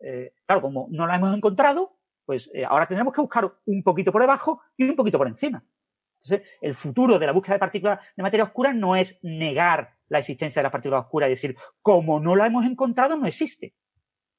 Eh, 0.00 0.34
claro, 0.44 0.62
como 0.62 0.88
no 0.90 1.06
la 1.06 1.16
hemos 1.16 1.34
encontrado, 1.34 1.96
pues 2.24 2.50
eh, 2.52 2.64
ahora 2.64 2.86
tendremos 2.86 3.14
que 3.14 3.20
buscar 3.20 3.50
un 3.64 3.82
poquito 3.82 4.12
por 4.12 4.20
debajo 4.20 4.60
y 4.76 4.88
un 4.88 4.96
poquito 4.96 5.18
por 5.18 5.28
encima. 5.28 5.64
Entonces, 6.22 6.48
el 6.60 6.74
futuro 6.74 7.18
de 7.18 7.26
la 7.26 7.32
búsqueda 7.32 7.54
de 7.54 7.60
partículas 7.60 8.00
de 8.16 8.22
materia 8.22 8.44
oscura 8.44 8.72
no 8.72 8.96
es 8.96 9.18
negar 9.22 9.94
la 10.08 10.18
existencia 10.18 10.60
de 10.60 10.64
las 10.64 10.72
partículas 10.72 11.04
oscuras 11.04 11.28
y 11.28 11.30
decir, 11.30 11.56
como 11.82 12.20
no 12.20 12.34
la 12.34 12.46
hemos 12.46 12.64
encontrado, 12.66 13.16
no 13.16 13.26
existe. 13.26 13.74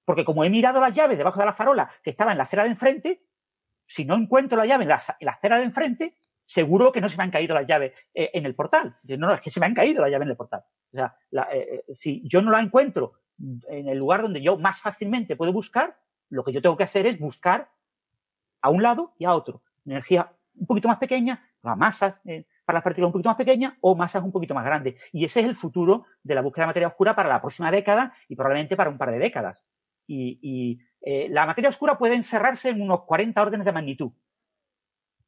Porque 0.06 0.26
como 0.26 0.44
he 0.44 0.50
mirado 0.50 0.82
las 0.82 0.94
llaves 0.94 1.18
debajo 1.18 1.40
de 1.40 1.46
la 1.46 1.54
farola 1.54 1.90
que 2.04 2.10
estaba 2.10 2.32
en 2.32 2.38
la 2.38 2.44
acera 2.44 2.64
de 2.64 2.70
enfrente, 2.70 3.24
si 3.86 4.06
no 4.06 4.16
encuentro 4.16 4.58
la 4.58 4.66
llave 4.66 4.84
en 4.84 4.90
la, 4.90 4.96
acera 5.32 5.58
de 5.58 5.64
enfrente, 5.64 6.18
seguro 6.46 6.92
que 6.92 7.02
no 7.02 7.10
se 7.10 7.18
me 7.18 7.24
han 7.24 7.32
caído 7.32 7.56
las 7.56 7.68
llaves 7.68 7.94
eh, 8.14 8.32
en 8.34 8.46
el 8.46 8.56
portal. 8.56 8.98
No, 9.04 9.28
no, 9.28 9.34
es 9.34 9.42
que 9.42 9.52
se 9.52 9.60
me 9.60 9.66
han 9.66 9.74
caído 9.74 10.02
las 10.02 10.12
llaves 10.12 10.26
en 10.26 10.32
el 10.32 10.38
portal. 10.38 10.64
O 10.94 10.98
sea, 10.98 11.18
si 11.94 12.22
yo 12.28 12.42
no 12.42 12.52
la 12.52 12.60
encuentro 12.60 13.14
en 13.40 13.88
el 13.88 13.98
lugar 13.98 14.22
donde 14.22 14.42
yo 14.42 14.58
más 14.58 14.80
fácilmente 14.80 15.36
puedo 15.36 15.54
buscar, 15.54 16.00
lo 16.30 16.44
que 16.44 16.52
yo 16.52 16.62
tengo 16.62 16.78
que 16.78 16.84
hacer 16.84 17.06
es 17.06 17.20
buscar 17.20 17.70
a 18.62 18.70
un 18.70 18.82
lado 18.82 19.14
y 19.18 19.26
a 19.26 19.36
otro. 19.36 19.62
Energía 19.86 20.32
un 20.56 20.66
poquito 20.66 20.88
más 20.88 20.98
pequeña, 20.98 21.48
masas 21.62 22.22
eh, 22.26 22.46
para 22.66 22.78
las 22.78 22.84
partículas 22.84 23.08
un 23.08 23.14
poquito 23.14 23.30
más 23.30 23.38
pequeñas 23.38 23.74
o 23.82 23.96
masas 23.96 24.24
un 24.24 24.32
poquito 24.32 24.54
más 24.54 24.66
grandes. 24.66 24.96
Y 25.12 25.26
ese 25.26 25.42
es 25.42 25.46
el 25.46 25.56
futuro 25.56 26.06
de 26.24 26.36
la 26.36 26.42
búsqueda 26.42 26.64
de 26.64 26.68
materia 26.68 26.88
oscura 26.88 27.16
para 27.16 27.30
la 27.30 27.42
próxima 27.42 27.72
década 27.72 28.14
y 28.28 28.36
probablemente 28.36 28.76
para 28.76 28.90
un 28.90 28.98
par 28.98 29.12
de 29.12 29.20
décadas. 29.20 29.64
Y, 30.08 30.80
eh, 31.02 31.28
la 31.30 31.46
materia 31.46 31.70
oscura 31.70 31.98
puede 31.98 32.16
encerrarse 32.16 32.70
en 32.70 32.82
unos 32.82 33.04
40 33.04 33.42
órdenes 33.42 33.66
de 33.66 33.72
magnitud. 33.72 34.12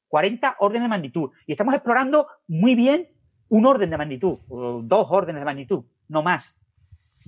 40 0.08 0.56
órdenes 0.60 0.84
de 0.84 0.90
magnitud. 0.90 1.32
Y 1.46 1.52
estamos 1.52 1.74
explorando 1.74 2.28
muy 2.48 2.76
bien 2.76 3.10
un 3.50 3.66
orden 3.66 3.90
de 3.90 3.98
magnitud, 3.98 4.40
o 4.48 4.82
dos 4.84 5.08
órdenes 5.10 5.42
de 5.42 5.46
magnitud, 5.46 5.86
no 6.08 6.24
más. 6.24 6.59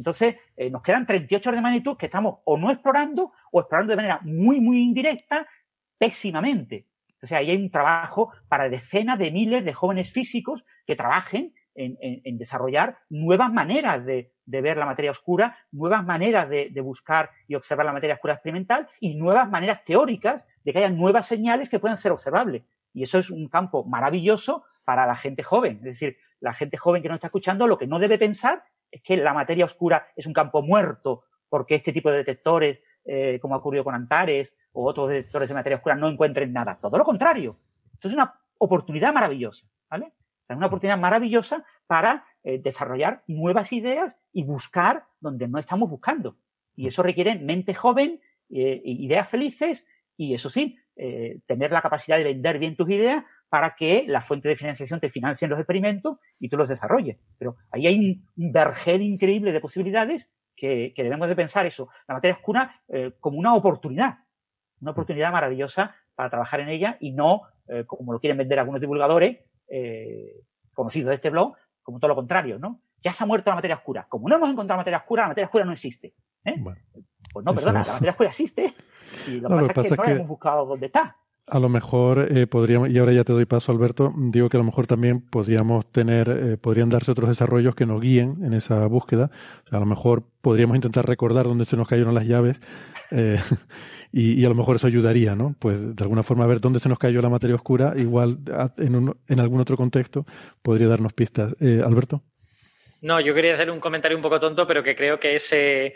Entonces, 0.02 0.38
eh, 0.57 0.72
nos 0.72 0.82
quedan 0.82 1.06
38 1.06 1.49
órdenes 1.49 1.60
de 1.60 1.61
magnitud 1.61 1.95
que 1.95 2.07
estamos 2.07 2.40
o 2.44 2.57
no 2.57 2.72
explorando 2.72 3.34
o 3.52 3.60
explorando 3.60 3.91
de 3.91 3.98
manera 3.98 4.19
muy, 4.23 4.60
muy 4.60 4.80
indirecta, 4.80 5.48
pésimamente. 5.99 6.88
O 7.22 7.28
sea, 7.28 7.38
ahí 7.38 7.52
hay 7.52 7.61
un 7.61 7.69
trabajo 7.69 8.34
para 8.48 8.68
decenas 8.68 9.19
de 9.19 9.32
miles 9.32 9.64
de 9.64 9.73
jóvenes 9.73 10.11
físicos 10.11 10.65
que 10.88 10.95
trabajen 10.95 11.53
en, 11.76 12.38
desarrollar 12.40 12.98
nuevas 13.10 13.53
maneras 13.53 14.03
de, 14.03 14.34
ver 14.45 14.76
la 14.76 14.88
materia 14.88 15.11
oscura, 15.11 15.56
nuevas 15.72 16.03
maneras 16.03 16.49
de, 16.49 16.82
buscar 16.82 17.30
y 17.48 17.53
observar 17.53 17.86
la 17.86 17.94
materia 17.94 18.15
oscura 18.15 18.34
experimental 18.34 18.90
y 18.99 19.14
nuevas 19.15 19.48
maneras 19.52 19.84
teóricas 19.84 20.48
de 20.64 20.73
que 20.73 20.80
haya 20.80 20.90
nuevas 20.90 21.28
señales 21.28 21.69
que 21.69 21.78
puedan 21.78 21.98
ser 21.98 22.11
observables. 22.11 22.64
Y 22.91 23.03
eso 23.03 23.19
es 23.19 23.30
un 23.30 23.48
campo 23.49 23.86
maravilloso 23.86 24.64
para 24.84 25.06
la 25.06 25.15
gente 25.15 25.44
joven. 25.44 25.78
Es 25.78 25.84
decir, 25.84 26.18
la 26.40 26.53
gente 26.53 26.76
joven 26.76 27.03
que 27.03 27.07
nos 27.07 27.18
está 27.18 27.28
escuchando 27.28 27.68
lo 27.68 27.78
que 27.78 27.86
no 27.86 27.99
debe 27.99 28.18
pensar 28.18 28.64
es 28.91 29.01
que 29.01 29.18
la 29.18 29.34
materia 29.34 29.65
oscura 29.65 30.07
es 30.15 30.26
un 30.26 30.34
campo 30.34 30.61
muerto 30.61 31.23
porque 31.49 31.76
este 31.76 31.93
tipo 31.93 32.11
de 32.11 32.18
detectores, 32.18 32.80
eh, 33.05 33.39
como 33.41 33.55
ha 33.55 33.59
ocurrido 33.59 33.84
con 33.84 33.95
Antares 33.95 34.55
o 34.73 34.88
otros 34.88 35.09
detectores 35.09 35.47
de 35.47 35.55
materia 35.55 35.77
oscura, 35.77 35.95
no 35.95 36.07
encuentren 36.07 36.51
nada. 36.53 36.77
Todo 36.81 36.97
lo 36.97 37.03
contrario. 37.03 37.57
Esto 37.93 38.07
es 38.07 38.13
una 38.13 38.39
oportunidad 38.57 39.13
maravillosa, 39.13 39.68
¿vale? 39.89 40.13
Es 40.47 40.55
una 40.55 40.68
oportunidad 40.68 40.97
maravillosa 40.97 41.65
para 41.88 42.26
eh, 42.43 42.59
desarrollar 42.59 43.23
nuevas 43.27 43.72
ideas 43.73 44.18
y 44.34 44.43
buscar 44.43 45.05
donde 45.19 45.47
no 45.47 45.59
estamos 45.59 45.89
buscando. 45.89 46.38
Y 46.76 46.88
eso 46.88 47.03
requiere 47.03 47.39
mente 47.39 47.73
joven, 47.73 48.22
eh, 48.49 48.81
ideas 48.84 49.30
felices 49.30 49.88
y 50.18 50.34
eso 50.34 50.49
sí, 50.49 50.77
tener 51.47 51.72
la 51.72 51.81
capacidad 51.81 52.18
de 52.18 52.26
vender 52.26 52.59
bien 52.59 52.76
tus 52.76 52.88
ideas 52.91 53.23
para 53.52 53.76
que 53.76 54.06
la 54.07 54.22
fuente 54.22 54.48
de 54.48 54.56
financiación 54.56 55.02
te 55.02 55.10
financien 55.10 55.52
los 55.52 55.60
experimentos 55.60 56.19
y 56.40 56.48
tú 56.48 56.56
los 56.56 56.69
desarrolles. 56.69 57.18
Pero 57.38 57.57
ahí 57.69 57.86
hay 57.86 58.23
un, 58.38 58.52
vergel 58.53 59.02
increíble 59.02 59.52
de 59.52 59.60
posibilidades 59.60 60.32
que, 60.56 60.94
debemos 60.95 61.28
de 61.28 61.36
pensar 61.36 61.65
eso, 61.65 61.90
la 62.07 62.14
materia 62.14 62.36
oscura, 62.36 62.82
como 63.19 63.38
una 63.38 63.53
oportunidad, 63.53 64.19
una 64.80 64.91
oportunidad 64.91 65.34
maravillosa 65.34 65.94
para 66.15 66.30
trabajar 66.30 66.61
en 66.61 66.69
ella 66.69 66.95
y 67.02 67.11
no, 67.11 67.41
como 67.88 68.14
lo 68.14 68.22
quieren 68.22 68.38
vender 68.38 68.57
algunos 68.57 68.80
divulgadores 68.80 69.40
conocidos 70.73 71.10
de 71.10 71.15
este 71.15 71.30
blog, 71.30 71.57
como 71.84 71.99
todo 71.99 72.07
lo 72.07 72.15
contrario, 72.15 72.57
¿no? 72.57 72.80
Ya 73.02 73.11
se 73.11 73.26
ha 73.26 73.28
muerto 73.28 73.49
la 73.49 73.56
materia 73.56 73.76
oscura. 73.76 74.06
Como 74.07 74.30
no 74.30 74.38
hemos 74.38 74.49
encontrado 74.49 74.78
materia 74.78 74.99
oscura, 74.99 75.23
la 75.23 75.30
materia 75.30 75.48
oscura 75.48 75.65
no 75.65 75.73
existe. 75.73 76.14
¿eh? 76.45 76.56
pues 77.34 77.45
no, 77.45 77.53
perdona, 77.53 77.84
la 77.84 77.94
materia 77.94 78.11
oscura 78.11 78.30
existe. 78.30 78.73
Y 79.28 79.41
lo, 79.41 79.49
que 79.68 79.73
pasa, 79.73 79.95
es 79.95 80.02
que 80.02 80.07
no 80.07 80.15
hemos 80.15 80.28
buscado 80.28 80.65
dónde 80.65 80.86
está. 80.86 81.18
A 81.52 81.60
lo 81.60 81.68
mejor 81.68 82.32
eh, 82.32 82.48
podríamos, 82.48 82.90
y 82.91 82.98
ahora 82.98 83.11
ya 83.11 83.26
te 83.26 83.34
doy 83.34 83.44
paso, 83.44 83.73
Alberto, 83.73 84.14
digo 84.15 84.48
que 84.48 84.56
a 84.56 84.61
lo 84.61 84.64
mejor 84.64 84.88
también 84.88 85.19
podríamos 85.19 85.86
tener, 85.91 86.30
eh, 86.30 86.56
podrían 86.56 86.88
darse 86.88 87.11
otros 87.11 87.28
desarrollos 87.28 87.76
que 87.76 87.86
nos 87.86 87.99
guíen 87.99 88.38
en 88.41 88.53
esa 88.53 88.86
búsqueda. 88.88 89.30
a 89.69 89.78
lo 89.78 89.86
mejor 89.86 90.23
podríamos 90.40 90.78
intentar 90.78 91.06
recordar 91.06 91.48
dónde 91.48 91.65
se 91.65 91.76
nos 91.76 91.90
cayeron 91.90 92.15
las 92.15 92.26
llaves 92.26 92.61
eh, 93.11 93.38
y, 94.14 94.45
a 94.45 94.48
lo 94.48 94.56
mejor 94.56 94.78
eso 94.78 94.88
ayudaría, 94.88 95.36
¿no? 95.36 95.53
Pues 95.60 95.94
de 95.94 96.02
alguna 96.02 96.23
forma 96.23 96.45
ver 96.45 96.61
dónde 96.61 96.80
se 96.80 96.88
nos 96.88 96.98
cayó 96.98 97.22
la 97.22 97.28
materia 97.28 97.57
oscura, 97.57 97.95
igual 97.98 98.40
en, 98.78 99.14
en 99.28 99.40
algún 99.41 99.60
otro 99.60 99.76
contexto 99.76 100.26
podría 100.61 100.88
darnos 100.88 101.11
pistas. 101.11 101.53
Eh, 101.60 101.82
Alberto. 101.86 102.23
No, 103.02 103.19
yo 103.19 103.34
quería 103.34 103.56
hacer 103.56 103.72
un 103.72 103.80
comentario 103.80 104.15
un 104.15 104.22
poco 104.22 104.40
tonto, 104.40 104.68
pero 104.68 104.84
que 104.84 104.95
creo 104.95 105.19
que 105.19 105.36
es 105.36 105.52
eh, 105.53 105.94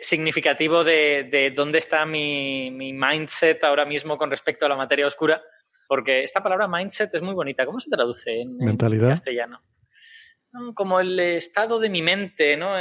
significativo 0.00 0.84
de, 0.84 1.52
dónde 1.54 1.78
está 1.78 2.06
mi, 2.06 2.70
mindset 2.70 3.62
ahora 3.64 3.84
mismo 3.84 4.16
con 4.16 4.30
respecto 4.30 4.64
a 4.64 4.68
la 4.68 4.76
materia 4.76 5.06
oscura, 5.06 5.42
porque 5.88 6.22
esta 6.22 6.42
palabra 6.44 6.68
mindset 6.68 7.12
es 7.12 7.22
muy 7.22 7.34
bonita. 7.34 7.66
¿Cómo 7.66 7.80
se 7.80 7.90
traduce 7.90 8.40
en, 8.40 8.56
castellano? 8.76 9.62
Como 10.74 11.00
el 11.00 11.18
estado 11.18 11.80
de 11.80 11.90
mi 11.90 12.02
mente, 12.02 12.56
¿no? 12.56 12.76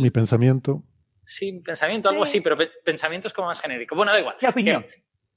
Mi 0.00 0.10
pensamiento. 0.10 0.82
Sí, 1.26 1.60
pensamiento, 1.60 2.08
algo 2.08 2.24
así, 2.24 2.40
pero 2.40 2.56
pensamiento 2.82 3.28
es 3.28 3.34
como 3.34 3.48
más 3.48 3.60
genérico. 3.60 3.94
Bueno, 3.96 4.12
da 4.12 4.20
igual. 4.20 4.36
¿Qué 4.40 4.48
opinión? 4.48 4.86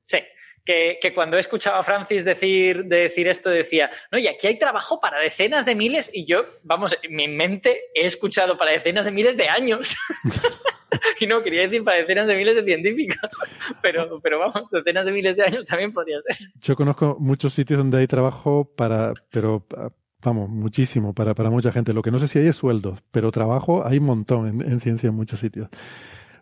sí. 0.06 0.20
Que, 0.64 1.00
cuando 1.14 1.38
he 1.38 1.40
escuchado 1.40 1.78
a 1.78 1.84
Francis 1.84 2.24
decir, 2.24 2.86
decir 2.86 3.28
esto, 3.28 3.50
decía, 3.50 3.90
no, 4.12 4.18
y 4.18 4.28
aquí 4.28 4.48
hay 4.48 4.58
trabajo 4.58 5.02
para 5.02 5.20
decenas 5.20 5.66
de 5.66 5.76
miles, 5.76 6.10
y 6.14 6.26
yo, 6.26 6.46
vamos, 6.64 6.98
en 7.02 7.16
mi 7.16 7.28
mente 7.28 7.90
he 7.94 8.06
escuchado 8.06 8.58
para 8.58 8.72
decenas 8.72 9.06
de 9.06 9.12
miles 9.12 9.36
de 9.36 9.50
años. 9.50 9.96
y 11.20 11.28
no, 11.28 11.42
quería 11.44 11.62
decir 11.62 11.84
para 11.84 11.98
decenas 11.98 12.28
de 12.28 12.36
miles 12.36 12.56
de 12.56 12.64
científicos, 12.64 13.30
pero, 13.82 14.20
pero 14.22 14.40
vamos, 14.40 14.70
decenas 14.72 15.06
de 15.06 15.12
miles 15.12 15.36
de 15.38 15.44
años 15.44 15.66
también 15.66 15.92
podría 15.92 16.22
ser. 16.22 16.38
Yo 16.62 16.76
conozco 16.76 17.18
muchos 17.20 17.54
sitios 17.54 17.78
donde 17.78 17.98
hay 17.98 18.08
trabajo 18.08 18.72
para, 18.76 19.14
pero 19.30 19.66
vamos, 20.24 20.50
muchísimo 20.50 21.14
para, 21.14 21.34
para 21.34 21.50
mucha 21.50 21.72
gente. 21.72 21.94
Lo 21.94 22.02
que 22.02 22.12
no 22.12 22.20
sé 22.20 22.28
si 22.28 22.40
hay 22.40 22.48
es 22.48 22.56
sueldos, 22.56 23.00
pero 23.12 23.32
trabajo 23.32 23.86
hay 23.86 23.98
un 23.98 24.06
montón 24.06 24.62
en, 24.62 24.80
ciencia 24.80 25.10
en 25.10 25.16
muchos 25.16 25.40
sitios. 25.40 25.70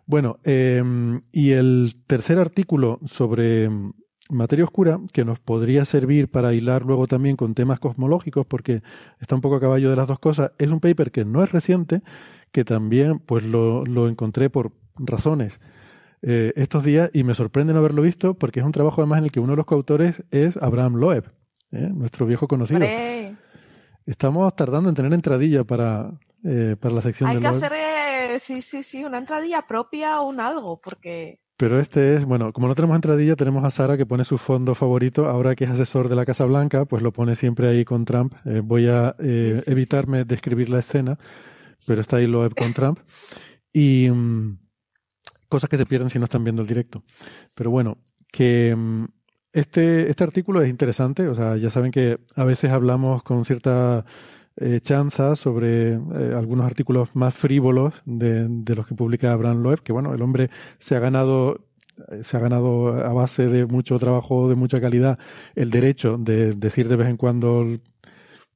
Bueno, 0.06 0.38
em, 0.44 1.22
y 1.32 1.52
el 1.52 1.94
tercer 2.06 2.38
artículo 2.38 2.98
sobre 3.04 3.68
materia 4.30 4.64
oscura, 4.64 5.00
que 5.12 5.24
nos 5.24 5.38
podría 5.38 5.84
servir 5.84 6.30
para 6.30 6.52
hilar 6.54 6.84
luego 6.84 7.06
también 7.06 7.36
con 7.36 7.54
temas 7.54 7.80
cosmológicos, 7.80 8.46
porque 8.46 8.82
está 9.20 9.34
un 9.34 9.40
poco 9.40 9.56
a 9.56 9.60
caballo 9.60 9.90
de 9.90 9.96
las 9.96 10.08
dos 10.08 10.18
cosas, 10.18 10.52
es 10.58 10.70
un 10.70 10.80
paper 10.80 11.10
que 11.10 11.24
no 11.24 11.42
es 11.42 11.52
reciente, 11.52 12.02
que 12.52 12.64
también 12.64 13.18
pues 13.18 13.44
lo, 13.44 13.84
lo 13.84 14.08
encontré 14.08 14.50
por 14.50 14.72
razones 14.96 15.60
eh, 16.22 16.52
estos 16.56 16.84
días 16.84 17.10
y 17.14 17.24
me 17.24 17.34
sorprende 17.34 17.72
no 17.72 17.78
haberlo 17.78 18.02
visto 18.02 18.34
porque 18.34 18.60
es 18.60 18.66
un 18.66 18.72
trabajo 18.72 19.00
además 19.00 19.18
en 19.20 19.24
el 19.24 19.32
que 19.32 19.40
uno 19.40 19.52
de 19.52 19.56
los 19.56 19.66
coautores 19.66 20.22
es 20.30 20.56
Abraham 20.58 20.96
Loeb, 20.96 21.30
¿eh? 21.72 21.90
nuestro 21.94 22.26
viejo 22.26 22.46
conocido. 22.46 22.80
Estamos 24.06 24.54
tardando 24.54 24.88
en 24.88 24.94
tener 24.94 25.12
entradilla 25.12 25.64
para, 25.64 26.10
eh, 26.44 26.76
para 26.78 26.94
la 26.94 27.00
sección 27.00 27.30
Hay 27.30 27.38
que 27.38 27.46
hacer, 27.46 27.72
eh, 27.72 28.38
sí, 28.38 28.60
sí, 28.60 28.82
sí, 28.82 29.04
una 29.04 29.18
entradilla 29.18 29.62
propia 29.66 30.20
o 30.20 30.28
un 30.28 30.40
algo, 30.40 30.80
porque... 30.80 31.39
Pero 31.60 31.78
este 31.78 32.16
es, 32.16 32.24
bueno, 32.24 32.54
como 32.54 32.68
no 32.68 32.74
tenemos 32.74 32.94
entradilla, 32.94 33.36
tenemos 33.36 33.62
a 33.64 33.70
Sara 33.70 33.98
que 33.98 34.06
pone 34.06 34.24
su 34.24 34.38
fondo 34.38 34.74
favorito. 34.74 35.28
Ahora 35.28 35.54
que 35.54 35.64
es 35.64 35.70
asesor 35.70 36.08
de 36.08 36.16
la 36.16 36.24
Casa 36.24 36.46
Blanca, 36.46 36.86
pues 36.86 37.02
lo 37.02 37.12
pone 37.12 37.34
siempre 37.34 37.68
ahí 37.68 37.84
con 37.84 38.06
Trump. 38.06 38.32
Eh, 38.46 38.62
voy 38.64 38.86
a 38.88 39.14
evitarme 39.18 40.24
de 40.24 40.34
escribir 40.34 40.70
la 40.70 40.78
escena, 40.78 41.18
pero 41.86 42.00
está 42.00 42.16
ahí 42.16 42.26
lo 42.26 42.48
con 42.48 42.72
Trump. 42.72 43.00
Y 43.74 44.08
mm, 44.08 44.58
cosas 45.50 45.68
que 45.68 45.76
se 45.76 45.84
pierden 45.84 46.08
si 46.08 46.18
no 46.18 46.24
están 46.24 46.44
viendo 46.44 46.62
el 46.62 46.68
directo. 46.68 47.04
Pero 47.54 47.70
bueno, 47.70 47.98
que 48.32 48.74
mm, 48.74 49.04
este, 49.52 50.08
este 50.08 50.24
artículo 50.24 50.62
es 50.62 50.70
interesante, 50.70 51.28
o 51.28 51.34
sea, 51.34 51.58
ya 51.58 51.68
saben 51.68 51.92
que 51.92 52.20
a 52.36 52.44
veces 52.44 52.70
hablamos 52.70 53.22
con 53.22 53.44
cierta 53.44 54.06
eh, 54.60 54.80
chanza 54.80 55.36
sobre 55.36 55.94
eh, 55.94 55.98
algunos 56.36 56.66
artículos 56.66 57.08
más 57.14 57.34
frívolos 57.34 57.94
de, 58.04 58.46
de, 58.48 58.74
los 58.74 58.86
que 58.86 58.94
publica 58.94 59.32
Abraham 59.32 59.62
Loeb, 59.62 59.82
que 59.82 59.92
bueno, 59.92 60.12
el 60.12 60.20
hombre 60.20 60.50
se 60.78 60.94
ha 60.96 60.98
ganado 61.00 61.64
eh, 62.10 62.22
se 62.22 62.36
ha 62.36 62.40
ganado 62.40 62.88
a 62.88 63.12
base 63.14 63.46
de 63.48 63.64
mucho 63.64 63.98
trabajo, 63.98 64.50
de 64.50 64.56
mucha 64.56 64.80
calidad, 64.80 65.18
el 65.54 65.70
derecho 65.70 66.18
de 66.18 66.52
decir 66.52 66.88
de 66.88 66.96
vez 66.96 67.08
en 67.08 67.16
cuando, 67.16 67.78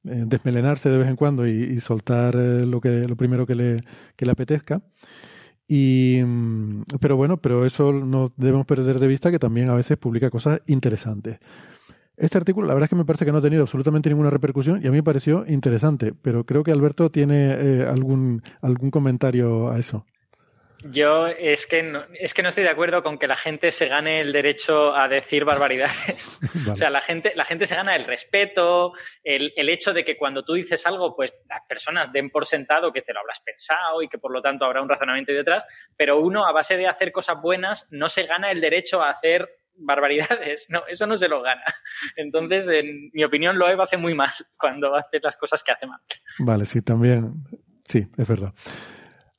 desmelenarse 0.03 0.89
de 0.89 0.99
vez 0.99 1.07
en 1.09 1.15
cuando 1.15 1.47
y, 1.47 1.51
y 1.51 1.79
soltar 1.79 2.35
lo 2.35 2.79
que 2.79 3.07
lo 3.07 3.15
primero 3.15 3.47
que 3.47 3.55
le, 3.55 3.77
que 4.15 4.25
le 4.25 4.31
apetezca. 4.31 4.81
Y, 5.67 6.21
mm, 6.23 6.83
pero 6.99 7.17
bueno, 7.17 7.37
pero 7.37 7.65
eso 7.65 7.91
no 7.91 8.31
debemos 8.37 8.65
perder 8.67 8.99
de 8.99 9.07
vista 9.07 9.31
que 9.31 9.39
también 9.39 9.69
a 9.69 9.75
veces 9.75 9.97
publica 9.97 10.29
cosas 10.29 10.61
interesantes. 10.67 11.39
Este 12.17 12.37
artículo, 12.37 12.67
la 12.67 12.73
verdad 12.73 12.85
es 12.85 12.89
que 12.89 12.95
me 12.95 13.05
parece 13.05 13.25
que 13.25 13.31
no 13.31 13.39
ha 13.39 13.41
tenido 13.41 13.63
absolutamente 13.63 14.09
ninguna 14.09 14.29
repercusión 14.29 14.81
y 14.81 14.87
a 14.87 14.91
mí 14.91 14.97
me 14.97 15.03
pareció 15.03 15.45
interesante, 15.47 16.13
pero 16.21 16.45
creo 16.45 16.63
que 16.63 16.71
Alberto 16.71 17.09
tiene 17.09 17.51
eh, 17.51 17.85
algún, 17.85 18.41
algún 18.61 18.89
comentario 18.89 19.69
a 19.69 19.79
eso. 19.79 20.05
Yo 20.87 21.25
es 21.25 21.65
que, 21.65 21.81
no, 21.81 22.05
es 22.13 22.33
que 22.35 22.43
no 22.43 22.49
estoy 22.49 22.63
de 22.63 22.69
acuerdo 22.69 23.01
con 23.01 23.17
que 23.17 23.27
la 23.27 23.35
gente 23.35 23.71
se 23.71 23.87
gane 23.87 24.21
el 24.21 24.31
derecho 24.31 24.95
a 24.95 25.07
decir 25.07 25.43
barbaridades. 25.43 26.37
O 26.71 26.75
sea, 26.75 26.89
la 26.89 27.01
gente, 27.01 27.33
la 27.35 27.45
gente 27.45 27.65
se 27.65 27.75
gana 27.75 27.95
el 27.95 28.05
respeto, 28.05 28.91
el, 29.23 29.53
el, 29.55 29.69
hecho 29.69 29.93
de 29.93 30.03
que 30.03 30.17
cuando 30.17 30.43
tú 30.43 30.53
dices 30.53 30.85
algo, 30.85 31.15
pues 31.15 31.33
las 31.47 31.61
personas 31.67 32.11
den 32.11 32.29
por 32.29 32.45
sentado 32.45 32.91
que 32.91 33.01
te 33.01 33.13
lo 33.13 33.19
habrás 33.19 33.39
pensado 33.39 34.01
y 34.01 34.07
que 34.07 34.17
por 34.17 34.31
lo 34.31 34.41
tanto 34.41 34.65
habrá 34.65 34.81
un 34.81 34.89
razonamiento 34.89 35.31
detrás, 35.31 35.65
pero 35.95 36.19
uno 36.19 36.45
a 36.45 36.51
base 36.51 36.75
de 36.77 36.87
hacer 36.87 37.11
cosas 37.11 37.41
buenas 37.41 37.87
no 37.91 38.09
se 38.09 38.23
gana 38.23 38.51
el 38.51 38.61
derecho 38.61 39.01
a 39.01 39.09
hacer 39.09 39.47
barbaridades. 39.77 40.67
No, 40.69 40.81
eso 40.87 41.05
no 41.07 41.17
se 41.17 41.27
lo 41.27 41.41
gana. 41.41 41.63
Entonces, 42.15 42.67
en 42.67 43.09
mi 43.13 43.23
opinión, 43.23 43.57
lo 43.57 43.65
hace 43.81 43.97
muy 43.97 44.13
mal 44.13 44.29
cuando 44.57 44.95
hace 44.95 45.19
las 45.21 45.37
cosas 45.37 45.63
que 45.63 45.71
hace 45.71 45.87
mal. 45.87 45.99
Vale, 46.39 46.65
sí, 46.65 46.81
también. 46.81 47.43
Sí, 47.85 48.07
es 48.17 48.27
verdad. 48.27 48.53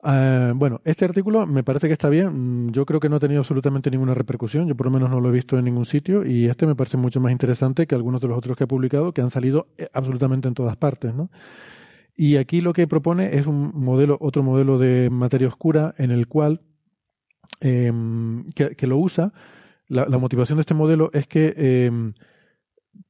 Eh, 0.08 0.52
bueno, 0.54 0.80
este 0.84 1.04
artículo 1.04 1.46
me 1.46 1.64
parece 1.64 1.88
que 1.88 1.92
está 1.92 2.08
bien. 2.08 2.66
Mm, 2.66 2.72
yo 2.72 2.86
creo 2.86 3.00
que 3.00 3.08
no 3.08 3.16
ha 3.16 3.20
tenido 3.20 3.40
absolutamente 3.40 3.90
ninguna 3.90 4.14
repercusión. 4.14 4.68
Yo 4.68 4.76
por 4.76 4.86
lo 4.86 4.92
menos 4.92 5.10
no 5.10 5.20
lo 5.20 5.28
he 5.28 5.32
visto 5.32 5.58
en 5.58 5.64
ningún 5.64 5.84
sitio 5.84 6.24
y 6.24 6.46
este 6.46 6.66
me 6.66 6.76
parece 6.76 6.96
mucho 6.96 7.20
más 7.20 7.32
interesante 7.32 7.86
que 7.86 7.94
algunos 7.94 8.20
de 8.20 8.28
los 8.28 8.38
otros 8.38 8.56
que 8.56 8.64
ha 8.64 8.68
publicado 8.68 9.12
que 9.12 9.20
han 9.20 9.30
salido 9.30 9.68
eh, 9.78 9.88
absolutamente 9.92 10.48
en 10.48 10.54
todas 10.54 10.76
partes, 10.76 11.14
¿no? 11.14 11.30
Y 12.14 12.36
aquí 12.36 12.60
lo 12.60 12.72
que 12.72 12.86
propone 12.86 13.36
es 13.36 13.46
un 13.46 13.72
modelo, 13.74 14.16
otro 14.20 14.42
modelo 14.42 14.78
de 14.78 15.10
materia 15.10 15.48
oscura 15.48 15.94
en 15.98 16.10
el 16.10 16.28
cual 16.28 16.62
em, 17.60 18.50
que, 18.52 18.86
lo 18.86 18.96
usa. 18.96 19.32
La, 19.88 20.18
motivación 20.18 20.58
de 20.58 20.62
este 20.62 20.74
modelo 20.74 21.10
es 21.12 21.26
que 21.26 21.54
em, 21.86 22.14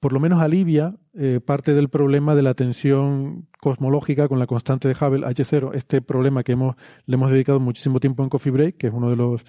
por 0.01 0.13
lo 0.13 0.21
menos 0.21 0.43
alivia 0.43 0.95
eh, 1.15 1.41
parte 1.45 1.75
del 1.75 1.89
problema 1.89 2.35
de 2.35 2.43
la 2.43 2.55
tensión 2.55 3.49
cosmológica 3.61 4.29
con 4.29 4.39
la 4.39 4.47
constante 4.47 4.89
de 4.89 4.95
Hubble 4.95 5.27
H0, 5.27 5.75
este 5.75 6.03
problema 6.03 6.43
que 6.43 6.53
hemos, 6.53 6.77
le 7.07 7.15
hemos 7.15 7.31
dedicado 7.31 7.61
muchísimo 7.61 8.01
tiempo 8.01 8.23
en 8.23 8.29
Coffee 8.29 8.53
Break, 8.53 8.77
que 8.77 8.89
es 8.89 8.93
uno 8.93 9.11
de 9.11 9.17
los, 9.17 9.45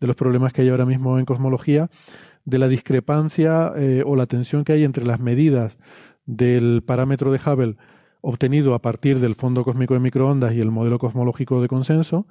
de 0.00 0.06
los 0.06 0.16
problemas 0.16 0.52
que 0.52 0.62
hay 0.62 0.68
ahora 0.68 0.86
mismo 0.86 1.18
en 1.18 1.26
cosmología, 1.26 1.90
de 2.44 2.58
la 2.58 2.68
discrepancia 2.68 3.72
eh, 3.76 4.02
o 4.06 4.16
la 4.16 4.26
tensión 4.26 4.64
que 4.64 4.72
hay 4.72 4.84
entre 4.84 5.04
las 5.04 5.20
medidas 5.20 5.76
del 6.24 6.82
parámetro 6.82 7.30
de 7.30 7.40
Hubble 7.44 7.76
obtenido 8.22 8.74
a 8.74 8.82
partir 8.82 9.18
del 9.18 9.34
fondo 9.34 9.64
cósmico 9.64 9.94
de 9.94 10.00
microondas 10.00 10.54
y 10.54 10.60
el 10.60 10.70
modelo 10.70 10.98
cosmológico 10.98 11.60
de 11.62 11.68
consenso, 11.68 12.26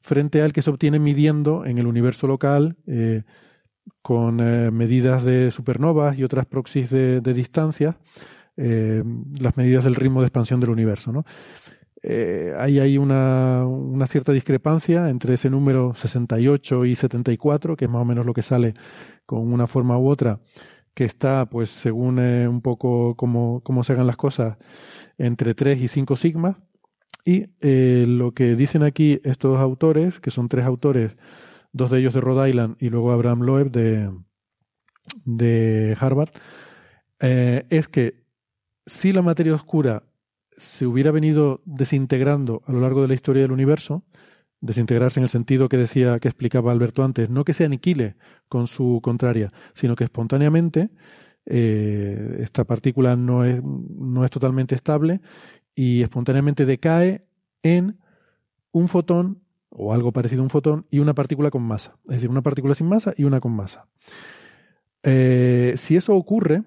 frente 0.00 0.42
al 0.42 0.52
que 0.52 0.62
se 0.62 0.70
obtiene 0.70 0.98
midiendo 0.98 1.64
en 1.64 1.78
el 1.78 1.86
universo 1.86 2.26
local 2.26 2.76
eh, 2.86 3.24
con 4.02 4.40
eh, 4.40 4.70
medidas 4.70 5.24
de 5.24 5.50
supernovas 5.50 6.16
y 6.16 6.24
otras 6.24 6.46
proxies 6.46 6.90
de, 6.90 7.20
distancia, 7.20 7.98
eh, 8.56 9.02
las 9.40 9.56
medidas 9.56 9.84
del 9.84 9.96
ritmo 9.96 10.20
de 10.20 10.28
expansión 10.28 10.60
del 10.60 10.70
universo. 10.70 11.12
¿no? 11.12 11.24
Eh, 12.02 12.54
ahí 12.58 12.78
hay 12.78 12.98
una, 12.98 13.66
una, 13.66 14.06
cierta 14.06 14.32
discrepancia 14.32 15.08
entre 15.08 15.34
ese 15.34 15.50
número 15.50 15.92
68 15.94 16.84
y 16.84 16.94
74, 16.94 17.76
que 17.76 17.86
es 17.86 17.90
más 17.90 18.02
o 18.02 18.04
menos 18.04 18.26
lo 18.26 18.32
que 18.32 18.42
sale 18.42 18.74
con 19.24 19.52
una 19.52 19.66
forma 19.66 19.98
u 19.98 20.08
otra, 20.08 20.38
que 20.94 21.04
está, 21.04 21.46
pues 21.46 21.70
según 21.70 22.20
un 22.20 22.60
poco 22.62 23.16
cómo, 23.16 23.60
cómo 23.64 23.82
se 23.82 23.92
hagan 23.92 24.06
las 24.06 24.16
cosas, 24.16 24.56
entre 25.18 25.54
3 25.54 25.80
y 25.80 25.88
5 25.88 26.14
sigmas. 26.16 26.56
Y 27.24 27.46
lo 28.06 28.32
que 28.34 28.54
dicen 28.54 28.84
aquí 28.84 29.20
estos 29.24 29.58
autores, 29.58 30.20
que 30.20 30.30
son 30.30 30.48
tres 30.48 30.64
autores, 30.64 31.16
dos 31.76 31.90
de 31.90 31.98
ellos 32.00 32.14
de 32.14 32.20
Rhode 32.20 32.48
Island 32.48 32.76
y 32.80 32.88
luego 32.88 33.12
Abraham 33.12 33.42
Loeb 33.42 33.70
de, 33.70 34.10
de 35.24 35.96
Harvard, 36.00 36.30
eh, 37.20 37.66
es 37.70 37.88
que 37.88 38.24
si 38.86 39.12
la 39.12 39.22
materia 39.22 39.54
oscura 39.54 40.04
se 40.56 40.86
hubiera 40.86 41.10
venido 41.10 41.60
desintegrando 41.66 42.62
a 42.66 42.72
lo 42.72 42.80
largo 42.80 43.02
de 43.02 43.08
la 43.08 43.14
historia 43.14 43.42
del 43.42 43.52
universo, 43.52 44.04
desintegrarse 44.60 45.20
en 45.20 45.24
el 45.24 45.28
sentido 45.28 45.68
que 45.68 45.76
decía, 45.76 46.18
que 46.18 46.28
explicaba 46.28 46.72
Alberto 46.72 47.04
antes, 47.04 47.28
no 47.28 47.44
que 47.44 47.52
se 47.52 47.66
aniquile 47.66 48.16
con 48.48 48.66
su 48.66 49.00
contraria, 49.02 49.50
sino 49.74 49.96
que 49.96 50.04
espontáneamente 50.04 50.88
eh, 51.44 52.38
esta 52.40 52.64
partícula 52.64 53.16
no 53.16 53.44
es, 53.44 53.62
no 53.62 54.24
es 54.24 54.30
totalmente 54.30 54.74
estable 54.74 55.20
y 55.74 56.02
espontáneamente 56.02 56.64
decae 56.64 57.26
en 57.62 57.98
un 58.72 58.88
fotón 58.88 59.45
o 59.76 59.92
algo 59.92 60.12
parecido 60.12 60.40
a 60.42 60.44
un 60.44 60.50
fotón 60.50 60.86
y 60.90 60.98
una 60.98 61.14
partícula 61.14 61.50
con 61.50 61.62
masa. 61.62 61.96
Es 62.06 62.16
decir, 62.16 62.30
una 62.30 62.42
partícula 62.42 62.74
sin 62.74 62.88
masa 62.88 63.12
y 63.16 63.24
una 63.24 63.40
con 63.40 63.52
masa. 63.52 63.86
Eh, 65.02 65.74
si 65.76 65.96
eso 65.96 66.14
ocurre, 66.14 66.62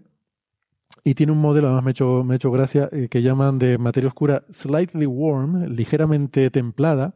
y 1.03 1.14
tiene 1.15 1.31
un 1.31 1.40
modelo, 1.40 1.68
además 1.68 1.84
me 1.84 1.90
ha 1.90 1.91
hecho, 1.91 2.23
me 2.23 2.36
hecho 2.36 2.52
gracia, 2.52 2.90
eh, 2.91 3.07
que 3.10 3.22
llaman 3.22 3.60
de 3.60 3.77
materia 3.77 4.07
oscura 4.07 4.44
slightly 4.52 5.06
warm, 5.06 5.65
ligeramente 5.65 6.49
templada, 6.49 7.15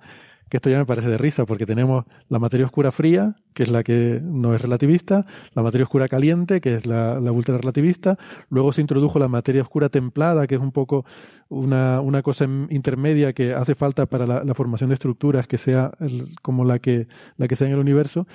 que 0.49 0.57
esto 0.57 0.69
ya 0.69 0.77
me 0.77 0.85
parece 0.85 1.09
de 1.09 1.17
risa, 1.17 1.45
porque 1.45 1.65
tenemos 1.65 2.05
la 2.29 2.39
materia 2.39 2.65
oscura 2.65 2.91
fría, 2.91 3.35
que 3.53 3.63
es 3.63 3.69
la 3.69 3.83
que 3.83 4.19
no 4.23 4.53
es 4.53 4.61
relativista, 4.61 5.25
la 5.53 5.63
materia 5.63 5.83
oscura 5.83 6.07
caliente, 6.07 6.61
que 6.61 6.75
es 6.75 6.85
la, 6.85 7.19
ultra 7.31 7.57
relativista, 7.57 8.17
luego 8.49 8.73
se 8.73 8.81
introdujo 8.81 9.19
la 9.19 9.27
materia 9.27 9.61
oscura 9.61 9.89
templada, 9.89 10.45
que 10.47 10.55
es 10.55 10.61
un 10.61 10.71
poco 10.71 11.05
una, 11.49 12.01
una 12.01 12.21
cosa 12.21 12.45
intermedia 12.69 13.33
que 13.33 13.53
hace 13.53 13.75
falta 13.75 14.05
para 14.05 14.25
la, 14.25 14.43
la 14.43 14.53
formación 14.53 14.89
de 14.89 14.95
estructuras 14.95 15.47
que 15.47 15.57
sea 15.57 15.91
como 16.41 16.65
la 16.65 16.79
que, 16.79 17.07
la 17.37 17.47
que 17.47 17.55
sea 17.55 17.67
en 17.67 17.73
el 17.73 17.79
universo, 17.79 18.27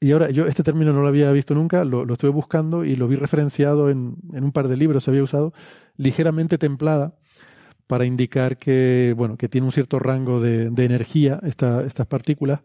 y 0.00 0.12
ahora, 0.12 0.30
yo 0.30 0.46
este 0.46 0.62
término 0.62 0.92
no 0.92 1.02
lo 1.02 1.08
había 1.08 1.32
visto 1.32 1.54
nunca, 1.54 1.84
lo, 1.84 2.04
lo 2.04 2.12
estuve 2.12 2.30
buscando 2.30 2.84
y 2.84 2.94
lo 2.94 3.08
vi 3.08 3.16
referenciado 3.16 3.90
en, 3.90 4.16
en, 4.32 4.44
un 4.44 4.52
par 4.52 4.68
de 4.68 4.76
libros, 4.76 5.02
se 5.02 5.10
había 5.10 5.24
usado, 5.24 5.52
ligeramente 5.96 6.56
templada, 6.56 7.14
para 7.88 8.04
indicar 8.04 8.58
que, 8.58 9.14
bueno, 9.16 9.36
que 9.36 9.48
tiene 9.48 9.64
un 9.64 9.72
cierto 9.72 9.98
rango 9.98 10.40
de, 10.40 10.70
de 10.70 10.84
energía 10.84 11.40
esta, 11.42 11.82
estas 11.82 12.06
partículas. 12.06 12.60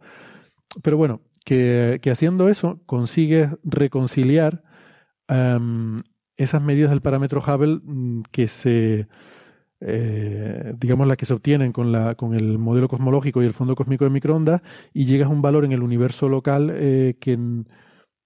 Pero 0.83 0.97
bueno, 0.97 1.21
que, 1.45 1.99
que 2.01 2.11
haciendo 2.11 2.49
eso 2.49 2.81
consigues 2.85 3.49
reconciliar 3.63 4.63
um, 5.29 5.97
esas 6.37 6.61
medidas 6.61 6.91
del 6.91 7.01
parámetro 7.01 7.41
Hubble 7.41 7.79
mm, 7.83 8.23
que 8.31 8.47
se, 8.47 9.07
eh, 9.79 10.73
digamos, 10.77 11.07
las 11.07 11.17
que 11.17 11.25
se 11.25 11.33
obtienen 11.33 11.71
con, 11.71 11.91
la, 11.91 12.15
con 12.15 12.33
el 12.33 12.57
modelo 12.57 12.89
cosmológico 12.89 13.41
y 13.41 13.45
el 13.45 13.53
fondo 13.53 13.75
cósmico 13.75 14.03
de 14.03 14.11
microondas 14.11 14.61
y 14.93 15.05
llegas 15.05 15.29
a 15.29 15.31
un 15.31 15.41
valor 15.41 15.63
en 15.63 15.71
el 15.71 15.83
universo 15.83 16.27
local 16.27 16.69
eh, 16.73 17.15
que, 17.19 17.39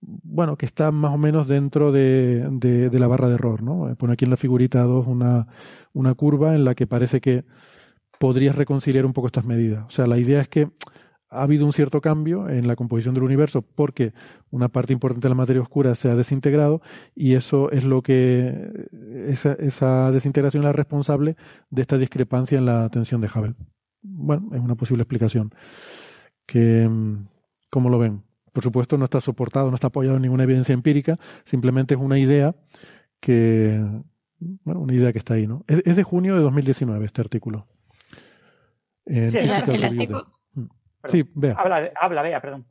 bueno, 0.07 0.57
que 0.57 0.65
está 0.65 0.91
más 0.91 1.13
o 1.13 1.17
menos 1.17 1.47
dentro 1.47 1.91
de, 1.91 2.89
la 2.91 3.07
barra 3.07 3.27
de 3.27 3.35
error, 3.35 3.61
¿no? 3.61 3.93
Pone 3.97 4.13
aquí 4.13 4.25
en 4.25 4.31
la 4.31 4.37
figurita 4.37 4.81
2 4.83 5.05
una, 5.05 5.47
una 5.93 6.13
curva 6.15 6.55
en 6.55 6.63
la 6.63 6.75
que 6.75 6.87
parece 6.87 7.19
que 7.19 7.43
podrías 8.17 8.55
reconciliar 8.55 9.05
un 9.05 9.13
poco 9.13 9.27
estas 9.27 9.45
medidas. 9.45 9.85
O 9.85 9.89
sea, 9.89 10.07
la 10.07 10.17
idea 10.17 10.39
es 10.41 10.47
que 10.47 10.69
ha 11.29 11.43
habido 11.43 11.65
un 11.65 11.73
cierto 11.73 11.99
cambio 11.99 12.47
en 12.47 12.67
la 12.67 12.77
composición 12.77 13.13
del 13.13 13.25
universo 13.25 13.61
porque 13.61 14.13
una 14.49 14.69
parte 14.69 14.93
importante 14.93 15.25
de 15.25 15.29
la 15.29 15.35
materia 15.35 15.61
oscura 15.61 15.93
se 15.93 16.09
ha 16.09 16.15
desintegrado 16.15 16.81
y 17.13 17.33
eso 17.33 17.69
es 17.71 17.83
lo 17.83 18.01
que 18.01 18.87
esa, 19.27 19.53
esa 19.59 20.09
desintegración 20.11 20.63
es 20.63 20.67
la 20.67 20.73
responsable 20.73 21.35
de 21.69 21.81
esta 21.81 21.97
discrepancia 21.97 22.57
en 22.57 22.65
la 22.65 22.87
tensión 22.89 23.19
de 23.19 23.27
Hubble. 23.27 23.55
Bueno, 24.01 24.51
es 24.53 24.61
una 24.61 24.75
posible 24.75 25.03
explicación. 25.03 25.53
Que, 26.45 26.89
¿Cómo 27.69 27.89
lo 27.89 27.99
ven? 27.99 28.26
Por 28.57 28.63
supuesto, 28.63 28.97
no 28.97 29.05
está 29.05 29.21
soportado, 29.21 29.69
no 29.69 29.75
está 29.75 29.85
apoyado 29.85 30.15
en 30.15 30.23
ninguna 30.23 30.41
evidencia 30.41 30.73
empírica, 30.73 31.19
simplemente 31.45 31.93
es 31.93 31.99
una 32.01 32.17
idea 32.17 32.55
que, 33.19 33.79
bueno, 34.39 34.79
una 34.79 34.95
idea 34.95 35.13
que 35.13 35.19
está 35.19 35.35
ahí, 35.35 35.45
¿no? 35.45 35.63
Es, 35.67 35.83
es 35.85 35.95
de 35.95 36.01
junio 36.01 36.33
de 36.33 36.41
2019 36.41 37.05
este 37.05 37.21
artículo. 37.21 37.67
En 39.05 39.29
sí, 39.29 39.37
el, 39.37 39.51
el 39.51 39.83
artículo. 39.83 40.33
Sí, 41.07 41.23
vea. 41.35 41.53
Habla, 41.53 41.91
habla, 42.01 42.23
vea, 42.23 42.41
perdón. 42.41 42.65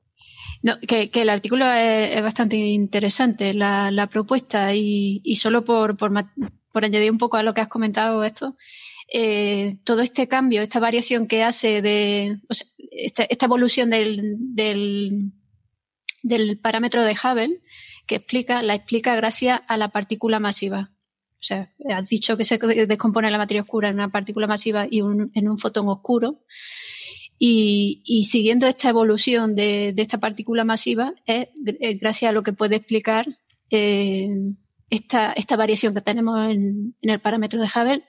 No, 0.65 0.77
que, 0.81 1.09
que, 1.13 1.23
el 1.23 1.29
artículo 1.29 1.65
es, 1.67 2.17
es 2.17 2.23
bastante 2.25 2.57
interesante, 2.57 3.55
la, 3.55 3.93
la 3.93 4.09
propuesta, 4.09 4.75
y, 4.75 5.21
y 5.23 5.37
solo 5.37 5.65
por, 5.65 5.97
por, 5.97 6.11
por, 6.73 6.85
añadir 6.85 7.13
un 7.13 7.19
poco 7.19 7.37
a 7.37 7.45
lo 7.45 7.55
que 7.55 7.61
has 7.61 7.69
comentado 7.69 8.25
esto, 8.25 8.57
eh, 9.13 9.77
todo 9.85 10.03
este 10.03 10.27
cambio, 10.27 10.63
esta 10.63 10.81
variación 10.81 11.29
que 11.29 11.45
hace 11.45 11.81
de 11.81 12.41
o 12.49 12.55
sea, 12.55 12.67
esta, 12.91 13.23
esta, 13.23 13.47
evolución 13.47 13.89
del, 13.91 14.35
del, 14.37 15.31
del 16.27 16.59
parámetro 16.59 17.05
de 17.05 17.13
Hubble, 17.13 17.61
que 18.07 18.17
explica, 18.17 18.63
la 18.63 18.75
explica 18.75 19.15
gracias 19.15 19.61
a 19.69 19.77
la 19.77 19.89
partícula 19.89 20.41
masiva. 20.41 20.91
O 21.39 21.43
sea, 21.47 21.73
has 21.91 22.09
dicho 22.09 22.37
que 22.37 22.45
se 22.45 22.59
descompone 22.59 23.31
la 23.31 23.39
materia 23.39 23.63
oscura 23.63 23.89
en 23.89 23.95
una 23.95 24.11
partícula 24.11 24.47
masiva 24.47 24.87
y 24.91 25.01
en 25.01 25.49
un 25.49 25.59
fotón 25.59 25.89
oscuro. 25.89 26.41
Y, 27.39 28.25
siguiendo 28.29 28.67
esta 28.67 28.89
evolución 28.89 29.55
de, 29.55 29.93
de, 29.95 30.03
esta 30.03 30.19
partícula 30.19 30.65
masiva 30.65 31.13
es 31.27 31.49
gracias 32.01 32.31
a 32.31 32.33
lo 32.33 32.43
que 32.43 32.55
puede 32.55 32.77
explicar 32.77 33.27
eh, 33.71 34.29
esta, 34.89 35.33
esta, 35.33 35.57
variación 35.57 35.95
que 35.95 36.01
tenemos 36.01 36.39
en, 36.51 36.95
en, 37.03 37.11
el 37.11 37.21
parámetro 37.21 37.61
de 37.61 37.67
Hubble, 37.67 38.05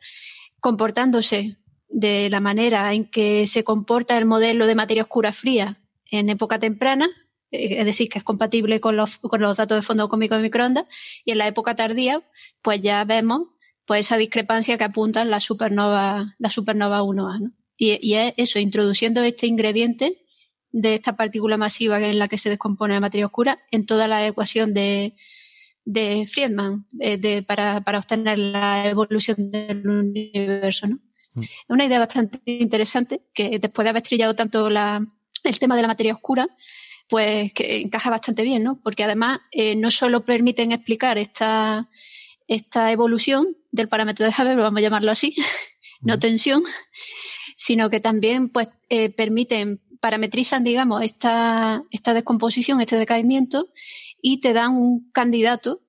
comportándose 0.59 1.57
de 1.89 2.29
la 2.29 2.39
manera 2.39 2.93
en 2.93 3.09
que 3.09 3.45
se 3.47 3.63
comporta 3.63 4.17
el 4.17 4.25
modelo 4.25 4.65
de 4.65 4.75
materia 4.75 5.03
oscura 5.03 5.33
fría 5.33 5.81
en 6.09 6.29
época 6.29 6.57
temprana, 6.57 7.09
es 7.51 7.85
decir, 7.85 8.09
que 8.09 8.19
es 8.19 8.23
compatible 8.23 8.79
con 8.79 8.97
los, 8.97 9.17
con 9.19 9.41
los 9.41 9.57
datos 9.57 9.77
de 9.77 9.81
fondo 9.81 10.09
cósmico 10.09 10.35
de 10.35 10.41
microondas, 10.41 10.85
y 11.25 11.31
en 11.31 11.37
la 11.37 11.47
época 11.47 11.75
tardía, 11.75 12.21
pues 12.61 12.81
ya 12.81 13.03
vemos 13.03 13.47
pues 13.85 14.05
esa 14.05 14.17
discrepancia 14.17 14.77
que 14.77 14.83
apuntan 14.83 15.29
la 15.29 15.39
supernova, 15.39 16.35
la 16.37 16.49
supernova 16.49 17.01
1A. 17.01 17.39
¿no? 17.39 17.51
Y, 17.77 17.97
y, 18.05 18.15
es 18.15 18.33
eso, 18.35 18.59
introduciendo 18.59 19.23
este 19.23 19.47
ingrediente 19.47 20.25
de 20.71 20.95
esta 20.95 21.15
partícula 21.15 21.57
masiva 21.57 21.99
en 22.01 22.19
la 22.19 22.27
que 22.27 22.37
se 22.37 22.49
descompone 22.49 22.95
la 22.95 22.99
materia 22.99 23.25
oscura 23.25 23.59
en 23.71 23.85
toda 23.85 24.07
la 24.07 24.27
ecuación 24.27 24.73
de, 24.73 25.15
de 25.85 26.27
Friedman 26.27 26.85
de, 26.91 27.17
de, 27.17 27.43
para, 27.43 27.79
para, 27.81 27.99
obtener 27.99 28.37
la 28.37 28.87
evolución 28.89 29.51
del 29.51 29.87
universo. 29.87 30.87
¿no? 30.87 30.99
Mm. 31.33 31.43
Es 31.43 31.69
una 31.69 31.85
idea 31.85 31.99
bastante 31.99 32.39
interesante 32.45 33.21
que 33.33 33.57
después 33.57 33.85
de 33.85 33.89
haber 33.91 34.03
estrellado 34.03 34.35
tanto 34.35 34.69
la, 34.69 35.05
el 35.45 35.59
tema 35.59 35.77
de 35.77 35.81
la 35.83 35.87
materia 35.87 36.13
oscura, 36.13 36.49
pues 37.07 37.53
que 37.53 37.81
encaja 37.81 38.09
bastante 38.09 38.43
bien, 38.43 38.63
¿no? 38.63 38.79
Porque 38.83 39.03
además 39.03 39.39
eh, 39.51 39.75
no 39.75 39.91
solo 39.91 40.25
permiten 40.25 40.71
explicar 40.71 41.17
esta, 41.17 41.89
esta 42.47 42.91
evolución 42.91 43.55
del 43.71 43.87
parámetro 43.87 44.25
de 44.25 44.31
Hubble, 44.31 44.55
vamos 44.55 44.79
a 44.79 44.81
llamarlo 44.81 45.11
así, 45.11 45.35
no 46.01 46.19
tensión, 46.19 46.63
sino 47.55 47.89
que 47.89 47.99
también 47.99 48.49
pues 48.49 48.69
eh, 48.89 49.09
permiten, 49.09 49.81
parametrizan, 50.01 50.63
digamos, 50.63 51.01
esta, 51.01 51.83
esta 51.91 52.13
descomposición, 52.13 52.81
este 52.81 52.97
decaimiento, 52.97 53.67
y 54.21 54.41
te 54.41 54.53
dan 54.53 54.75
un 54.75 55.11
candidato 55.11 55.81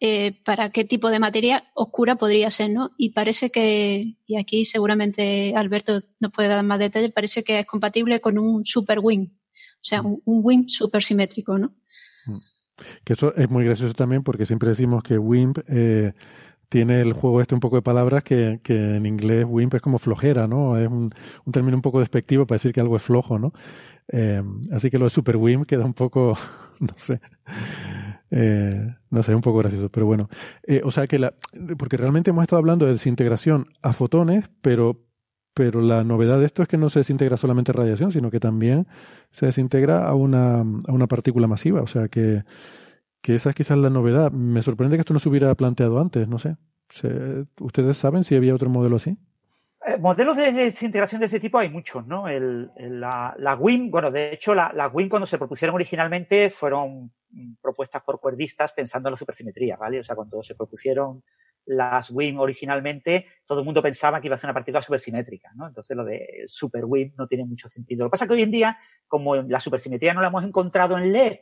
eh, 0.00 0.32
para 0.44 0.70
qué 0.70 0.84
tipo 0.84 1.08
de 1.08 1.18
materia 1.18 1.70
oscura 1.74 2.16
podría 2.16 2.50
ser, 2.50 2.70
¿no? 2.70 2.90
Y 2.98 3.10
parece 3.10 3.50
que, 3.50 4.16
y 4.26 4.36
aquí 4.36 4.64
seguramente 4.64 5.54
Alberto 5.56 6.02
nos 6.20 6.32
puede 6.32 6.48
dar 6.48 6.62
más 6.62 6.78
detalles, 6.78 7.12
parece 7.12 7.44
que 7.44 7.60
es 7.60 7.66
compatible 7.66 8.20
con 8.20 8.38
un 8.38 8.66
super 8.66 8.98
wing. 9.00 9.28
O 9.84 9.86
sea, 9.86 10.00
un, 10.00 10.22
WIMP 10.24 10.70
súper 10.70 11.02
simétrico, 11.02 11.58
¿no? 11.58 11.74
Que 13.04 13.12
eso 13.12 13.34
es 13.34 13.50
muy 13.50 13.66
gracioso 13.66 13.92
también 13.92 14.22
porque 14.22 14.46
siempre 14.46 14.70
decimos 14.70 15.02
que 15.02 15.18
WIMP 15.18 15.58
eh, 15.68 16.14
tiene 16.70 17.02
el 17.02 17.12
juego 17.12 17.42
este 17.42 17.54
un 17.54 17.60
poco 17.60 17.76
de 17.76 17.82
palabras 17.82 18.24
que, 18.24 18.60
que 18.62 18.96
en 18.96 19.04
inglés 19.04 19.44
WIMP 19.46 19.74
es 19.74 19.82
como 19.82 19.98
flojera, 19.98 20.46
¿no? 20.46 20.78
Es 20.78 20.88
un, 20.88 21.12
término 21.52 21.76
un 21.76 21.82
poco 21.82 22.00
despectivo 22.00 22.46
para 22.46 22.56
decir 22.56 22.72
que 22.72 22.80
algo 22.80 22.96
es 22.96 23.02
flojo, 23.02 23.38
¿no? 23.38 23.52
Eh, 24.08 24.42
así 24.72 24.88
que 24.88 24.98
lo 24.98 25.04
de 25.04 25.10
Super 25.10 25.36
WIMP 25.36 25.66
queda 25.66 25.84
un 25.84 25.94
poco, 25.94 26.34
no 26.80 26.94
sé, 26.96 27.20
eh, 28.30 28.90
no 29.10 29.22
sé, 29.22 29.34
un 29.34 29.42
poco 29.42 29.58
gracioso, 29.58 29.90
pero 29.90 30.06
bueno. 30.06 30.30
O 30.82 30.90
sea 30.90 31.06
que 31.06 31.18
la, 31.18 31.34
porque 31.76 31.98
realmente 31.98 32.30
hemos 32.30 32.42
estado 32.42 32.58
hablando 32.58 32.86
de 32.86 32.92
desintegración 32.92 33.66
a 33.82 33.92
fotones, 33.92 34.46
pero 34.62 35.03
pero 35.54 35.80
la 35.80 36.02
novedad 36.04 36.40
de 36.40 36.46
esto 36.46 36.62
es 36.62 36.68
que 36.68 36.76
no 36.76 36.90
se 36.90 36.98
desintegra 37.00 37.36
solamente 37.36 37.72
radiación, 37.72 38.10
sino 38.10 38.30
que 38.30 38.40
también 38.40 38.86
se 39.30 39.46
desintegra 39.46 40.06
a 40.06 40.14
una, 40.14 40.60
a 40.60 40.92
una 40.92 41.06
partícula 41.06 41.46
masiva. 41.46 41.80
O 41.80 41.86
sea 41.86 42.08
que, 42.08 42.42
que 43.22 43.36
esa 43.36 43.50
es 43.50 43.56
quizás 43.56 43.78
la 43.78 43.88
novedad. 43.88 44.32
Me 44.32 44.62
sorprende 44.62 44.96
que 44.96 45.00
esto 45.00 45.14
no 45.14 45.20
se 45.20 45.28
hubiera 45.28 45.54
planteado 45.54 46.00
antes, 46.00 46.28
no 46.28 46.38
sé. 46.38 46.56
¿Ustedes 47.60 47.96
saben 47.96 48.24
si 48.24 48.34
había 48.34 48.54
otro 48.54 48.68
modelo 48.68 48.96
así? 48.96 49.16
Eh, 49.86 49.96
modelos 49.98 50.36
de 50.36 50.52
desintegración 50.52 51.20
de 51.20 51.26
este 51.26 51.40
tipo 51.40 51.58
hay 51.58 51.70
muchos, 51.70 52.06
¿no? 52.06 52.26
El, 52.28 52.70
la, 52.76 53.56
WIM, 53.58 53.90
bueno, 53.90 54.10
de 54.10 54.32
hecho, 54.32 54.54
la 54.54 54.90
WIM 54.92 55.08
cuando 55.08 55.26
se 55.26 55.38
propusieron 55.38 55.74
originalmente 55.74 56.50
fueron 56.50 57.12
propuestas 57.60 58.02
por 58.02 58.20
cuerdistas 58.20 58.72
pensando 58.72 59.08
en 59.08 59.12
la 59.12 59.16
supersimetría, 59.16 59.76
¿vale? 59.76 60.00
O 60.00 60.04
sea, 60.04 60.16
cuando 60.16 60.42
se 60.42 60.54
propusieron 60.54 61.22
las 61.66 62.10
WIM 62.10 62.38
originalmente, 62.38 63.26
todo 63.46 63.60
el 63.60 63.64
mundo 63.64 63.82
pensaba 63.82 64.20
que 64.20 64.28
iba 64.28 64.34
a 64.34 64.38
ser 64.38 64.48
una 64.48 64.54
partícula 64.54 64.82
supersimétrica, 64.82 65.52
¿no? 65.54 65.66
Entonces 65.66 65.96
lo 65.96 66.04
de 66.04 66.44
super 66.46 66.84
WIM 66.84 67.14
no 67.16 67.26
tiene 67.26 67.44
mucho 67.44 67.68
sentido. 67.68 68.04
Lo 68.04 68.10
que 68.10 68.12
pasa 68.12 68.24
es 68.24 68.28
que 68.28 68.34
hoy 68.34 68.42
en 68.42 68.50
día, 68.50 68.78
como 69.06 69.36
la 69.36 69.60
supersimetría 69.60 70.14
no 70.14 70.20
la 70.20 70.28
hemos 70.28 70.44
encontrado 70.44 70.98
en 70.98 71.12
LED, 71.12 71.38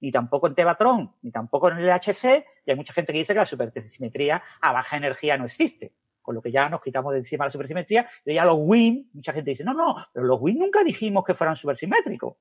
ni 0.00 0.12
tampoco 0.12 0.46
en 0.46 0.54
Tevatron, 0.54 1.14
ni 1.22 1.30
tampoco 1.30 1.70
en 1.70 1.78
el 1.78 1.86
LHC, 1.86 2.44
y 2.66 2.70
hay 2.70 2.76
mucha 2.76 2.92
gente 2.92 3.12
que 3.12 3.18
dice 3.18 3.32
que 3.32 3.40
la 3.40 3.46
supersimetría 3.46 4.42
a 4.60 4.72
baja 4.72 4.96
energía 4.96 5.36
no 5.36 5.46
existe 5.46 5.94
con 6.24 6.34
lo 6.34 6.40
que 6.40 6.50
ya 6.50 6.70
nos 6.70 6.80
quitamos 6.80 7.12
de 7.12 7.18
encima 7.18 7.44
la 7.44 7.50
supersimetría, 7.50 8.08
y 8.24 8.32
ya 8.32 8.46
los 8.46 8.56
WIN, 8.58 9.10
mucha 9.12 9.34
gente 9.34 9.50
dice, 9.50 9.62
no, 9.62 9.74
no, 9.74 9.94
pero 10.10 10.24
los 10.24 10.40
WIN 10.40 10.58
nunca 10.58 10.82
dijimos 10.82 11.22
que 11.22 11.34
fueran 11.34 11.54
supersimétricos. 11.54 12.36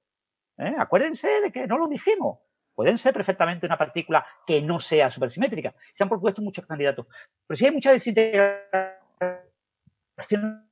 ¿Eh? 0.57 0.73
Acuérdense 0.77 1.27
de 1.41 1.51
que 1.51 1.67
no 1.67 1.77
lo 1.77 1.87
dijimos. 1.87 2.39
Pueden 2.75 2.97
ser 2.97 3.13
perfectamente 3.13 3.65
una 3.65 3.77
partícula 3.77 4.25
que 4.45 4.61
no 4.61 4.79
sea 4.79 5.09
supersimétrica. 5.09 5.73
Se 5.93 6.03
han 6.03 6.09
propuesto 6.09 6.41
muchos 6.41 6.65
candidatos. 6.65 7.07
Pero 7.47 7.57
si 7.57 7.65
hay 7.65 7.71
mucha 7.71 7.91
desintegración 7.91 10.67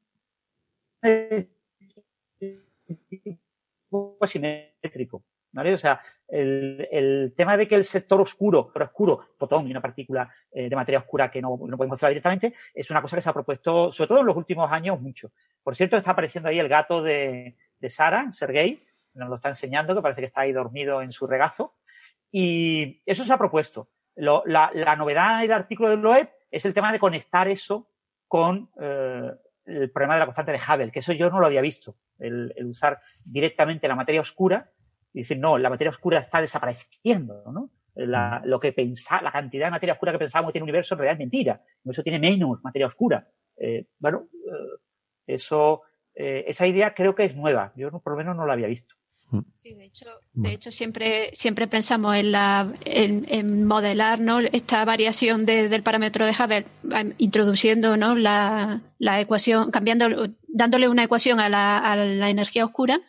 simétrico. 4.26 5.24
¿vale? 5.52 5.74
O 5.74 5.78
sea, 5.78 6.02
el, 6.28 7.34
tema 7.36 7.58
de 7.58 7.68
que 7.68 7.76
el 7.76 7.86
sector 7.86 8.22
oscuro, 8.22 8.72
pero 8.74 8.86
oscuro, 8.86 9.28
fotón 9.38 9.68
y 9.68 9.72
una 9.72 9.82
partícula 9.82 10.30
eh, 10.52 10.70
de 10.70 10.76
materia 10.76 11.00
oscura 11.00 11.30
que 11.30 11.42
no, 11.42 11.60
no 11.68 11.78
podemos 11.78 11.96
observar 11.96 12.12
directamente, 12.12 12.54
es 12.74 12.90
una 12.90 13.02
cosa 13.02 13.18
que 13.18 13.22
se 13.22 13.30
ha 13.30 13.34
propuesto, 13.34 13.92
sobre 13.92 14.08
todo 14.08 14.20
en 14.20 14.26
los 14.26 14.38
últimos 14.38 14.72
años, 14.72 15.00
mucho. 15.02 15.32
Por 15.64 15.76
cierto, 15.76 15.98
está 15.98 16.12
apareciendo 16.12 16.50
ahí 16.50 16.60
el 16.60 16.70
gato 16.70 17.04
de, 17.04 17.56
de 17.80 17.90
Sara, 17.90 18.32
Sergei, 18.32 18.84
nos 19.14 19.30
lo 19.30 19.36
está 19.36 19.50
enseñando, 19.50 19.96
que 19.96 20.02
parece 20.02 20.22
que 20.22 20.28
está 20.28 20.42
ahí 20.42 20.52
dormido 20.52 21.02
en 21.02 21.12
su 21.12 21.28
regazo. 21.28 21.76
Y 22.32 23.02
eso 23.06 23.24
se 23.24 23.34
ha 23.34 23.38
propuesto. 23.38 23.90
Lo, 24.16 24.44
la, 24.46 24.72
la, 24.74 24.96
novedad 24.96 25.42
del 25.42 25.52
artículo 25.52 25.90
del 25.90 26.02
LOEP 26.02 26.30
es 26.50 26.66
el 26.66 26.74
tema 26.74 26.92
de 26.92 27.00
conectar 27.00 27.48
eso 27.48 27.90
con 28.28 28.70
eh, 28.80 29.32
el 29.66 29.92
problema 29.92 30.16
de 30.16 30.20
la 30.20 30.26
constante 30.26 30.52
de 30.52 30.60
Hubble, 30.60 30.92
que 30.92 31.00
eso 31.00 31.14
yo 31.14 31.30
no 31.30 31.40
lo 31.40 31.46
había 31.46 31.62
visto, 31.62 31.96
el, 32.20 32.54
el 32.56 32.66
usar 32.68 33.00
directamente 33.24 33.88
la 33.88 33.96
materia 33.96 34.22
oscura 34.22 34.72
y 35.14 35.20
decir, 35.20 35.40
no, 35.40 35.58
la 35.58 35.70
materia 35.70 35.90
oscura 35.90 36.20
está 36.20 36.40
desapareciendo, 36.40 37.44
¿no? 37.52 37.70
La, 37.94 38.40
mm. 38.40 38.48
lo 38.48 38.60
que 38.60 38.72
pensa, 38.72 39.22
la 39.22 39.32
cantidad 39.32 39.68
de 39.68 39.72
materia 39.72 39.94
oscura 39.94 40.14
que 40.14 40.20
pensábamos 40.20 40.50
que 40.50 40.54
tiene 40.54 40.64
el 40.64 40.70
universo 40.70 40.96
en 40.96 41.00
realidad 41.00 41.14
es 41.14 41.20
mentira. 41.20 41.54
El 41.54 41.82
universo 41.84 42.04
tiene 42.04 42.20
menos 42.20 42.64
materia 42.64 42.88
oscura. 42.88 43.28
Eh, 43.58 43.88
bueno, 44.00 44.30
eh, 44.34 44.80
eso, 45.28 45.82
esa 46.14 46.68
idea 46.68 46.94
creo 46.94 47.16
que 47.16 47.26
es 47.26 47.36
nueva. 47.36 47.74
Yo 47.76 47.92
por 47.92 48.14
lo 48.14 48.18
menos 48.18 48.36
no 48.36 48.46
la 48.46 48.54
había 48.54 48.68
visto. 48.68 48.96
Mm. 49.32 49.40
Sí, 49.58 49.74
de 49.74 49.86
hecho, 49.86 50.06
de 50.34 50.54
hecho 50.54 50.72
siempre, 50.72 51.32
siempre 51.34 51.68
pensamos 51.68 52.16
en, 52.16 52.32
la, 52.32 52.72
en, 52.86 53.26
en 53.30 53.66
modelar 53.66 54.20
¿no? 54.20 54.40
esta 54.40 54.86
variación 54.86 55.46
de, 55.46 55.70
del 55.70 55.84
parámetro 55.84 56.26
de 56.26 56.32
Hubble, 56.32 56.66
introduciendo 57.18 57.98
¿no? 57.98 58.16
la, 58.16 58.82
la 59.00 59.22
ecuación, 59.22 59.72
cambiando, 59.72 60.08
dándole 60.48 60.90
una 60.90 61.04
ecuación 61.04 61.40
a 61.40 61.50
la, 61.50 61.80
a 61.80 61.96
la 61.96 62.30
energía 62.30 62.66
oscura 62.66 63.02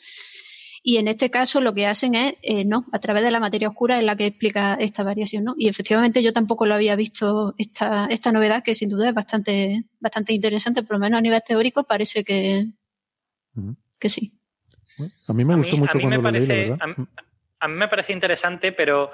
y 0.84 0.96
en 0.96 1.06
este 1.06 1.30
caso 1.30 1.60
lo 1.60 1.74
que 1.74 1.86
hacen 1.86 2.16
es, 2.16 2.34
eh, 2.42 2.64
no, 2.64 2.86
a 2.90 2.98
través 2.98 3.22
de 3.22 3.30
la 3.30 3.38
materia 3.38 3.68
oscura 3.68 3.98
es 3.98 4.04
la 4.04 4.16
que 4.16 4.26
explica 4.26 4.74
esta 4.74 5.04
variación, 5.04 5.44
¿no? 5.44 5.54
Y 5.56 5.68
efectivamente 5.68 6.22
yo 6.24 6.32
tampoco 6.32 6.66
lo 6.66 6.74
había 6.74 6.96
visto 6.96 7.54
esta, 7.56 8.06
esta 8.06 8.32
novedad 8.32 8.64
que 8.64 8.74
sin 8.74 8.88
duda 8.88 9.08
es 9.08 9.14
bastante, 9.14 9.84
bastante 10.00 10.32
interesante, 10.32 10.82
por 10.82 10.96
lo 10.96 11.00
menos 11.00 11.18
a 11.18 11.22
nivel 11.22 11.40
teórico 11.46 11.84
parece 11.84 12.24
que, 12.24 12.66
que 14.00 14.08
sí. 14.08 14.32
A 15.28 15.32
mí 15.32 15.44
me 15.44 15.56
gustó 15.56 15.76
mucho 15.76 15.98
cuando 16.00 16.20
lo 16.20 16.30
leí, 16.30 16.68
la 16.68 16.96
A, 17.60 17.68
mí 17.68 17.74
me 17.74 17.88
parece 17.88 18.12
interesante, 18.12 18.72
pero 18.72 19.10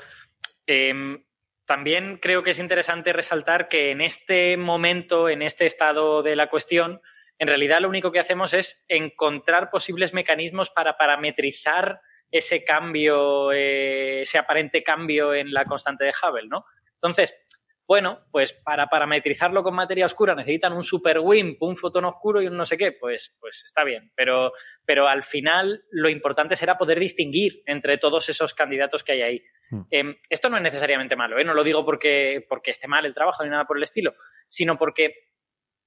eh, 0.66 1.18
también 1.66 2.16
creo 2.16 2.42
que 2.42 2.52
es 2.52 2.58
interesante 2.58 3.12
resaltar 3.12 3.68
que 3.68 3.90
en 3.90 4.00
este 4.00 4.56
momento, 4.56 5.28
en 5.28 5.42
este 5.42 5.66
estado 5.66 6.22
de 6.22 6.34
la 6.34 6.48
cuestión, 6.48 7.00
en 7.38 7.48
realidad 7.48 7.80
lo 7.80 7.88
único 7.88 8.10
que 8.10 8.18
hacemos 8.20 8.54
es 8.54 8.84
encontrar 8.88 9.70
posibles 9.70 10.14
mecanismos 10.14 10.70
para 10.70 10.96
parametrizar 10.96 12.00
ese 12.30 12.64
cambio, 12.64 13.52
eh, 13.52 14.22
ese 14.22 14.38
aparente 14.38 14.82
cambio 14.82 15.34
en 15.34 15.52
la 15.52 15.64
constante 15.64 16.04
de 16.04 16.12
Hubble, 16.12 16.48
¿no? 16.48 16.64
Entonces, 16.94 17.46
bueno, 17.88 18.20
pues 18.30 18.52
para 18.52 18.86
parametrizarlo 18.88 19.62
con 19.62 19.74
materia 19.74 20.04
oscura 20.04 20.34
necesitan 20.34 20.74
un 20.74 20.84
super 20.84 21.18
WIMP, 21.20 21.62
un 21.62 21.74
fotón 21.74 22.04
oscuro 22.04 22.42
y 22.42 22.46
un 22.46 22.56
no 22.56 22.66
sé 22.66 22.76
qué, 22.76 22.92
pues, 22.92 23.34
pues 23.40 23.64
está 23.64 23.82
bien. 23.82 24.12
Pero, 24.14 24.52
pero 24.84 25.08
al 25.08 25.22
final 25.22 25.82
lo 25.90 26.10
importante 26.10 26.54
será 26.54 26.76
poder 26.76 27.00
distinguir 27.00 27.62
entre 27.64 27.96
todos 27.96 28.28
esos 28.28 28.52
candidatos 28.52 29.02
que 29.02 29.12
hay 29.12 29.22
ahí. 29.22 29.44
Hmm. 29.70 29.82
Em, 29.90 30.16
esto 30.28 30.50
no 30.50 30.58
es 30.58 30.62
necesariamente 30.62 31.16
malo, 31.16 31.38
¿eh? 31.38 31.44
no 31.44 31.54
lo 31.54 31.64
digo 31.64 31.84
porque, 31.84 32.44
porque 32.46 32.72
esté 32.72 32.88
mal 32.88 33.06
el 33.06 33.14
trabajo 33.14 33.42
ni 33.42 33.50
nada 33.50 33.64
por 33.64 33.78
el 33.78 33.82
estilo, 33.82 34.12
sino 34.46 34.76
porque 34.76 35.28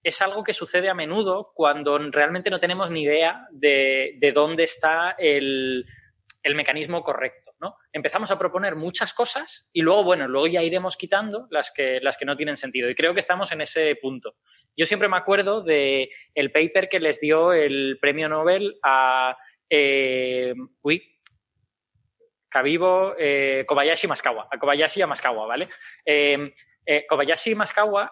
es 0.04 0.22
algo 0.22 0.44
que 0.44 0.54
sucede 0.54 0.90
a 0.90 0.96
menudo 0.96 1.52
cuando 1.54 1.98
realmente 2.10 2.50
no 2.50 2.60
tenemos 2.60 2.90
ni 2.90 3.04
idea 3.04 3.48
de, 3.52 4.32
dónde 4.34 4.64
está 4.64 5.12
el, 5.18 5.86
mecanismo 6.56 7.04
correcto. 7.04 7.41
Empezamos 7.92 8.32
a 8.32 8.40
proponer 8.40 8.76
muchas 8.76 9.14
cosas 9.14 9.70
y 9.74 9.82
luego, 9.82 10.04
bueno, 10.04 10.28
luego 10.28 10.48
ya 10.48 10.64
iremos 10.64 10.98
quitando 10.98 11.48
las 11.50 11.72
que, 11.72 12.00
las 12.02 12.18
que 12.18 12.26
no 12.26 12.36
tienen 12.36 12.58
sentido. 12.58 12.90
Y 12.90 12.96
creo 12.96 13.14
que 13.14 13.20
estamos 13.20 13.52
en 13.52 13.62
ese 13.62 13.96
punto. 13.96 14.36
Yo 14.76 14.86
siempre 14.86 15.08
me 15.08 15.18
acuerdo 15.18 15.62
de 15.62 16.10
el 16.34 16.52
paper 16.52 16.90
que 16.90 17.00
les 17.00 17.20
dio 17.20 17.54
el 17.54 17.98
premio 18.02 18.30
Nobel 18.30 18.78
a 18.84 19.38
eh, 19.70 20.54
uy, 20.82 21.12
Kabibo, 22.52 23.16
eh, 23.18 23.64
Kobayashi 23.66 24.08
Maskawa, 24.08 24.50
a 24.52 24.60
Kobayashi 24.60 25.02
y 25.02 25.06
Maskawa, 25.06 25.48
¿vale? 25.48 25.70
Eh, 26.06 26.54
eh, 26.86 27.06
Kobayashi 27.08 27.52
y 27.52 27.56
Maskawa 27.56 28.12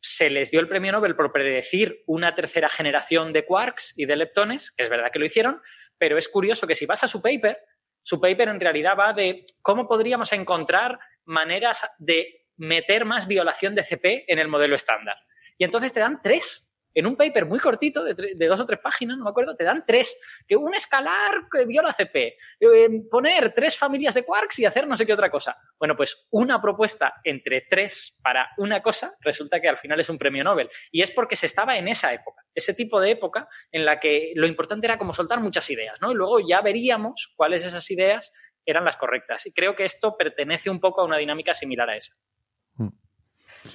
se 0.00 0.30
les 0.30 0.50
dio 0.50 0.60
el 0.60 0.68
premio 0.68 0.92
Nobel 0.92 1.16
por 1.16 1.32
predecir 1.32 2.02
una 2.06 2.34
tercera 2.34 2.68
generación 2.68 3.32
de 3.32 3.44
quarks 3.44 3.94
y 3.96 4.04
de 4.04 4.16
leptones, 4.16 4.70
que 4.70 4.84
es 4.84 4.90
verdad 4.90 5.10
que 5.10 5.18
lo 5.18 5.24
hicieron, 5.24 5.60
pero 5.96 6.18
es 6.18 6.28
curioso 6.28 6.66
que 6.66 6.74
si 6.74 6.86
vas 6.86 7.02
a 7.02 7.08
su 7.08 7.20
paper, 7.20 7.58
su 8.02 8.20
paper 8.20 8.48
en 8.48 8.60
realidad 8.60 8.96
va 8.98 9.12
de 9.12 9.44
cómo 9.62 9.86
podríamos 9.86 10.32
encontrar 10.32 10.98
maneras 11.24 11.86
de 11.98 12.46
meter 12.56 13.04
más 13.04 13.28
violación 13.28 13.74
de 13.74 13.82
CP 13.82 14.24
en 14.26 14.38
el 14.38 14.48
modelo 14.48 14.74
estándar. 14.74 15.16
Y 15.56 15.64
entonces 15.64 15.92
te 15.92 16.00
dan 16.00 16.20
tres 16.22 16.67
en 16.94 17.06
un 17.06 17.16
paper 17.16 17.46
muy 17.46 17.58
cortito, 17.58 18.02
de, 18.02 18.48
dos 18.48 18.60
o 18.60 18.66
tres 18.66 18.80
páginas, 18.80 19.16
no 19.16 19.24
me 19.24 19.30
acuerdo, 19.30 19.54
te 19.54 19.64
dan 19.64 19.84
tres. 19.86 20.16
Que 20.46 20.56
un 20.56 20.74
escalar 20.74 21.48
que 21.50 21.64
viola 21.64 21.92
CP, 21.92 22.36
eh, 22.60 22.88
poner 23.10 23.52
tres 23.52 23.76
familias 23.76 24.14
de 24.14 24.24
quarks 24.24 24.58
y 24.58 24.64
hacer 24.64 24.86
no 24.86 24.96
sé 24.96 25.06
qué 25.06 25.12
otra 25.12 25.30
cosa. 25.30 25.56
Bueno, 25.78 25.96
pues 25.96 26.26
una 26.30 26.60
propuesta 26.60 27.14
entre 27.24 27.62
tres 27.62 28.18
para 28.22 28.48
una 28.58 28.82
cosa 28.82 29.16
resulta 29.20 29.60
que 29.60 29.68
al 29.68 29.78
final 29.78 30.00
es 30.00 30.08
un 30.08 30.18
premio 30.18 30.44
Nobel. 30.44 30.68
Y 30.90 31.02
es 31.02 31.10
porque 31.10 31.36
se 31.36 31.46
estaba 31.46 31.76
en 31.76 31.88
esa 31.88 32.12
época, 32.12 32.42
ese 32.54 32.74
tipo 32.74 33.00
de 33.00 33.10
época 33.10 33.48
en 33.70 33.84
la 33.84 34.00
que 34.00 34.32
lo 34.34 34.46
importante 34.46 34.86
era 34.86 34.98
como 34.98 35.12
soltar 35.12 35.40
muchas 35.40 35.68
ideas, 35.70 36.00
¿no? 36.00 36.12
Y 36.12 36.14
luego 36.14 36.40
ya 36.40 36.60
veríamos 36.60 37.32
cuáles 37.36 37.62
de 37.62 37.68
esas 37.68 37.90
ideas 37.90 38.32
eran 38.64 38.84
las 38.84 38.96
correctas. 38.96 39.46
Y 39.46 39.52
creo 39.52 39.74
que 39.74 39.84
esto 39.84 40.16
pertenece 40.16 40.68
un 40.68 40.80
poco 40.80 41.00
a 41.00 41.04
una 41.04 41.16
dinámica 41.16 41.54
similar 41.54 41.88
a 41.90 41.96
esa. 41.96 42.14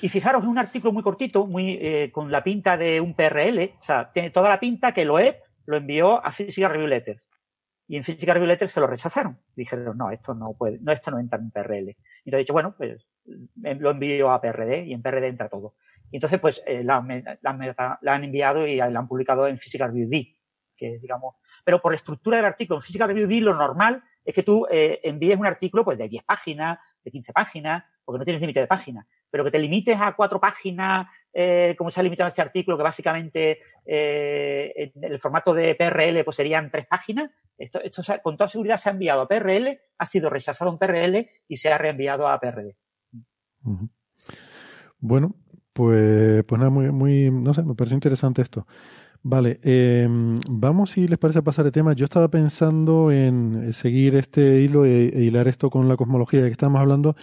Y 0.02 0.10
fijaros, 0.10 0.44
es 0.44 0.48
un 0.48 0.58
artículo 0.58 0.94
muy 0.94 1.04
cortito, 1.04 1.46
muy 1.48 1.78
eh, 1.82 2.12
con 2.12 2.32
la 2.32 2.44
pinta 2.44 2.78
de 2.78 3.00
un 3.02 3.14
PRL, 3.14 3.76
o 3.80 3.84
sea, 3.84 4.12
tiene 4.12 4.30
toda 4.30 4.50
la 4.50 4.60
pinta 4.60 4.94
que 4.94 5.06
Loeb 5.06 5.38
lo 5.66 5.78
envió 5.78 6.26
a 6.26 6.32
Physical 6.32 6.72
Review 6.72 6.88
Letters. 6.88 7.24
Y 7.88 7.98
en 7.98 8.04
Physical 8.04 8.36
Review 8.36 8.48
Letters 8.48 8.72
se 8.72 8.80
lo 8.80 8.88
rechazaron. 8.88 9.40
Dijeron, 9.56 9.98
no, 9.98 10.10
esto 10.10 10.34
no 10.34 10.54
puede, 10.54 10.80
no, 10.82 10.92
esto 10.92 11.12
no 11.12 11.20
entra 11.20 11.40
en 11.40 11.52
PRL. 11.52 11.90
Y 11.90 11.96
entonces 12.26 12.40
dicho, 12.40 12.54
bueno, 12.54 12.76
pues 12.78 13.06
em, 13.64 13.80
lo 13.80 13.92
envío 13.92 14.32
a 14.32 14.42
PRD 14.42 14.86
y 14.86 14.94
en 14.94 15.02
PRD 15.02 15.28
entra 15.28 15.50
todo. 15.50 15.76
Y 16.12 16.18
entonces, 16.18 16.40
pues, 16.40 16.64
eh, 16.66 16.84
la, 16.84 17.06
la, 17.42 18.00
la, 18.02 18.14
han 18.14 18.24
enviado 18.24 18.68
y 18.68 18.78
la 18.78 18.86
han 18.86 19.08
publicado 19.08 19.48
en 19.48 19.58
Physical 19.58 19.90
Review 19.90 20.10
D, 20.10 20.38
que 20.78 21.00
digamos, 21.00 21.36
pero 21.64 21.82
por 21.82 21.92
la 21.92 21.98
estructura 21.98 22.38
del 22.38 22.46
artículo 22.46 22.78
en 22.78 22.84
Physical 22.84 23.08
Review 23.08 23.28
D 23.28 23.42
lo 23.42 23.56
normal 23.56 24.04
es 24.24 24.34
que 24.34 24.44
tú 24.44 24.68
eh, 24.70 25.00
envíes 25.04 25.38
un 25.38 25.46
artículo 25.46 25.84
pues 25.84 25.98
de 25.98 26.08
10 26.08 26.24
páginas, 26.24 26.78
de 27.04 27.12
15 27.12 27.34
páginas, 27.34 27.84
porque 28.06 28.20
no 28.20 28.26
tienes 28.26 28.42
límite 28.42 28.62
de 28.62 28.68
páginas 28.68 29.06
pero 29.34 29.44
que 29.44 29.50
te 29.50 29.58
limites 29.58 30.00
a 30.00 30.14
cuatro 30.16 30.40
páginas, 30.40 31.08
eh, 31.34 31.74
como 31.76 31.90
se 31.90 32.00
ha 32.00 32.04
limitado 32.04 32.28
este 32.28 32.44
artículo, 32.44 32.78
que 32.78 32.84
básicamente 32.84 33.58
eh, 33.84 34.92
en 34.94 35.04
el 35.04 35.18
formato 35.18 35.56
de 35.56 35.74
PRL 35.74 36.24
pues 36.24 36.36
serían 36.36 36.70
tres 36.70 36.86
páginas, 36.86 37.32
esto, 37.58 37.82
esto 37.82 38.04
con 38.22 38.38
toda 38.38 38.48
seguridad 38.48 38.78
se 38.78 38.90
ha 38.90 38.92
enviado 38.92 39.22
a 39.22 39.28
PRL, 39.28 39.80
ha 39.98 40.06
sido 40.06 40.30
rechazado 40.30 40.70
en 40.70 40.78
PRL 40.78 41.28
y 41.48 41.58
se 41.58 41.74
ha 41.74 41.80
reenviado 41.80 42.28
a 42.28 42.40
PRD. 42.40 42.76
Bueno, 45.00 45.36
pues, 45.74 46.44
pues 46.44 46.60
nada, 46.60 46.70
muy, 46.70 46.92
muy, 46.92 47.32
no 47.32 47.56
sé, 47.56 47.64
me 47.64 47.74
parece 47.74 47.96
interesante 47.96 48.44
esto. 48.44 48.68
Vale, 49.24 49.60
eh, 49.64 50.08
vamos 50.48 50.92
si 50.92 51.08
les 51.08 51.18
parece 51.18 51.42
pasar 51.42 51.66
de 51.66 51.72
tema. 51.72 51.94
Yo 51.94 52.04
estaba 52.04 52.28
pensando 52.28 53.10
en 53.10 53.74
seguir 53.74 54.16
este 54.16 54.60
hilo 54.60 54.86
e, 54.86 55.08
e 55.08 55.24
hilar 55.24 55.48
esto 55.48 55.72
con 55.72 55.88
la 55.88 55.96
cosmología 55.96 56.42
de 56.42 56.50
que 56.50 56.52
estamos 56.52 56.82
hablando, 56.82 57.16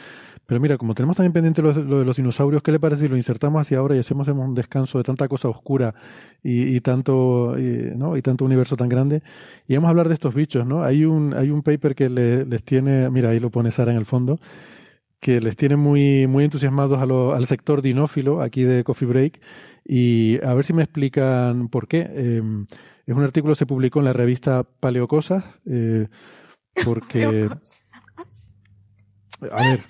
Pero 0.51 0.61
mira, 0.61 0.77
como 0.79 0.97
tenemos 0.97 1.17
también 1.17 1.33
pendiente 1.33 1.63
lo, 1.63 1.73
de 1.73 2.05
los 2.05 2.17
dinosaurios, 2.17 2.61
¿qué 2.61 2.73
le 2.73 2.81
parece 2.81 3.03
si 3.03 3.09
lo 3.09 3.15
insertamos 3.17 3.63
hacia 3.63 3.79
ahora 3.79 3.95
y 3.95 4.01
hacemos 4.01 4.27
un 4.27 4.53
descanso 4.53 4.99
de 4.99 5.05
tanta 5.05 5.29
cosa 5.29 5.49
oscura 5.49 5.95
y, 6.43 6.81
tanto 6.81 7.55
¿no? 7.95 8.17
y 8.17 8.23
tanto 8.23 8.47
universo 8.47 8.77
tan 8.77 8.89
grande? 8.89 9.23
Y 9.69 9.77
vamos 9.77 9.87
a 9.87 9.91
hablar 9.91 10.09
de 10.09 10.15
estos 10.15 10.35
bichos, 10.35 10.67
¿no? 10.67 10.83
Hay 10.83 11.05
un, 11.05 11.35
hay 11.35 11.51
un 11.51 11.63
paper 11.63 11.95
que 11.95 12.09
les 12.09 12.65
tiene, 12.65 13.09
mira, 13.11 13.29
ahí 13.29 13.39
lo 13.39 13.51
pone 13.51 13.71
Sara 13.71 13.93
en 13.93 13.99
el 13.99 14.07
fondo, 14.07 14.41
que 15.21 15.41
les 15.41 15.55
tiene 15.55 15.77
muy, 15.77 16.27
muy 16.27 16.43
entusiasmados 16.43 16.99
al 17.01 17.47
sector 17.47 17.81
dinófilo 17.81 18.43
aquí 18.43 18.65
de 18.65 18.83
Coffee 18.83 19.07
Break 19.07 19.41
y 19.85 20.45
a 20.45 20.53
ver 20.55 20.65
si 20.65 20.73
me 20.73 20.83
explican 20.83 21.69
por 21.69 21.87
qué. 21.87 22.11
Em, 22.13 22.67
es 23.07 23.15
un 23.15 23.23
artículo 23.23 23.53
que 23.53 23.59
se 23.59 23.67
publicó 23.67 24.01
en 24.01 24.07
la 24.07 24.13
revista 24.13 24.65
Paleocosas 24.65 25.45
eh, 25.65 26.09
porque... 26.85 27.49
A 29.53 29.63
ver, 29.63 29.81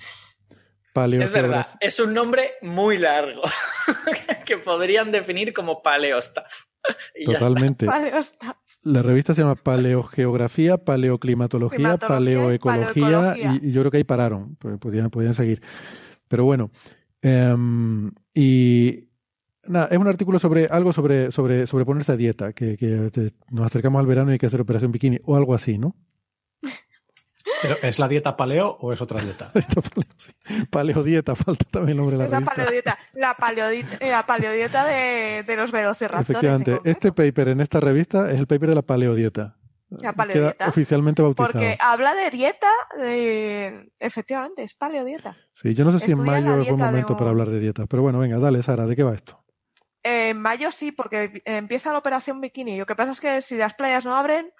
es 0.93 1.31
verdad, 1.31 1.67
es 1.79 1.99
un 1.99 2.13
nombre 2.13 2.51
muy 2.61 2.97
largo 2.97 3.41
que 4.45 4.57
podrían 4.57 5.11
definir 5.11 5.53
como 5.53 5.81
paleostaff. 5.81 6.65
Totalmente. 7.25 7.87
La 8.83 9.01
revista 9.01 9.33
se 9.33 9.41
llama 9.41 9.55
Paleogeografía, 9.55 10.77
Paleoclimatología, 10.77 11.97
Paleoecología, 11.97 13.35
Y, 13.61 13.71
yo 13.71 13.81
creo 13.81 13.91
que 13.91 13.97
ahí 13.97 14.03
pararon, 14.03 14.55
podían, 14.79 15.09
podían 15.09 15.33
seguir. 15.33 15.61
Pero 16.27 16.45
bueno, 16.45 16.71
em, 17.21 18.11
y 18.33 19.09
nada, 19.67 19.87
es 19.91 19.97
un 19.97 20.07
artículo 20.07 20.39
sobre 20.39 20.65
algo 20.67 20.93
sobre, 20.93 21.31
sobre, 21.31 21.67
sobre 21.67 21.85
ponerse 21.85 22.13
a 22.13 22.17
dieta, 22.17 22.53
que, 22.53 22.77
que 22.77 23.11
nos 23.49 23.65
acercamos 23.65 23.99
al 23.99 24.07
verano 24.07 24.31
y 24.31 24.33
hay 24.33 24.39
que 24.39 24.47
hacer 24.47 24.61
operación 24.61 24.91
bikini 24.91 25.19
o 25.23 25.35
algo 25.35 25.53
así, 25.53 25.77
¿no? 25.77 25.95
¿Es 27.81 27.99
la 27.99 28.07
dieta 28.07 28.35
paleo 28.35 28.77
o 28.79 28.93
es 28.93 29.01
otra 29.01 29.21
dieta? 29.21 29.51
paleo, 30.69 31.03
dieta, 31.03 31.35
falta 31.35 31.65
también 31.69 31.91
el 31.91 31.97
nombre 31.97 32.17
de 32.17 32.19
la 32.19 32.25
Es 32.25 32.31
la 32.31 32.41
paleodieta, 32.41 32.97
la 33.13 33.33
paleodieta, 33.35 33.97
eh, 33.99 34.09
la 34.09 34.25
paleodieta 34.25 34.85
de, 34.85 35.43
de, 35.43 35.55
los 35.55 35.71
velociraptores. 35.71 36.29
Efectivamente, 36.29 36.79
este 36.89 37.11
paper 37.11 37.49
en 37.49 37.61
esta 37.61 37.79
revista 37.79 38.31
es 38.31 38.39
el 38.39 38.47
paper 38.47 38.69
de 38.69 38.75
la 38.75 38.81
paleodieta. 38.81 39.57
La 39.89 40.13
paleodieta. 40.13 40.69
oficialmente 40.69 41.21
bautizado. 41.21 41.51
Porque 41.51 41.77
habla 41.79 42.13
de 42.13 42.29
dieta, 42.29 42.69
de... 42.97 43.91
efectivamente, 43.99 44.63
es 44.63 44.73
paleodieta. 44.73 45.35
Sí, 45.53 45.73
yo 45.73 45.83
no 45.83 45.91
sé 45.91 46.05
si 46.05 46.13
en 46.13 46.23
mayo 46.23 46.57
es 46.59 46.67
buen 46.69 46.79
momento 46.79 47.17
para 47.17 47.31
hablar 47.31 47.49
de 47.49 47.59
dieta, 47.59 47.85
pero 47.87 48.01
bueno, 48.01 48.19
venga, 48.19 48.39
dale, 48.39 48.63
Sara, 48.63 48.85
¿de 48.85 48.95
qué 48.95 49.03
va 49.03 49.13
esto? 49.13 49.41
en 50.03 50.41
mayo 50.41 50.71
sí, 50.71 50.91
porque 50.91 51.41
empieza 51.45 51.91
la 51.91 51.99
operación 51.99 52.41
bikini. 52.41 52.77
Lo 52.77 52.85
que 52.85 52.95
pasa 52.95 53.11
es 53.11 53.19
que 53.19 53.41
si 53.41 53.57
las 53.57 53.73
playas 53.73 54.05
no 54.05 54.15
abren, 54.15 54.51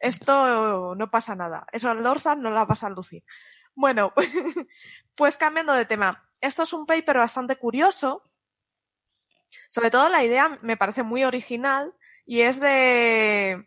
esto 0.00 0.94
no 0.94 1.10
pasa 1.10 1.34
nada. 1.34 1.66
Eso 1.72 1.90
al 1.90 2.02
Dorzan 2.02 2.42
no 2.42 2.50
la 2.50 2.66
pasa 2.66 2.86
a 2.86 2.90
Lucy. 2.90 3.24
Bueno, 3.74 4.12
pues 5.14 5.36
cambiando 5.36 5.72
de 5.72 5.84
tema. 5.84 6.28
Esto 6.40 6.62
es 6.62 6.72
un 6.72 6.86
paper 6.86 7.18
bastante 7.18 7.56
curioso. 7.56 8.22
Sobre 9.68 9.90
todo 9.90 10.08
la 10.08 10.24
idea 10.24 10.58
me 10.62 10.76
parece 10.76 11.02
muy 11.02 11.24
original 11.24 11.94
y 12.26 12.42
es 12.42 12.60
de, 12.60 13.66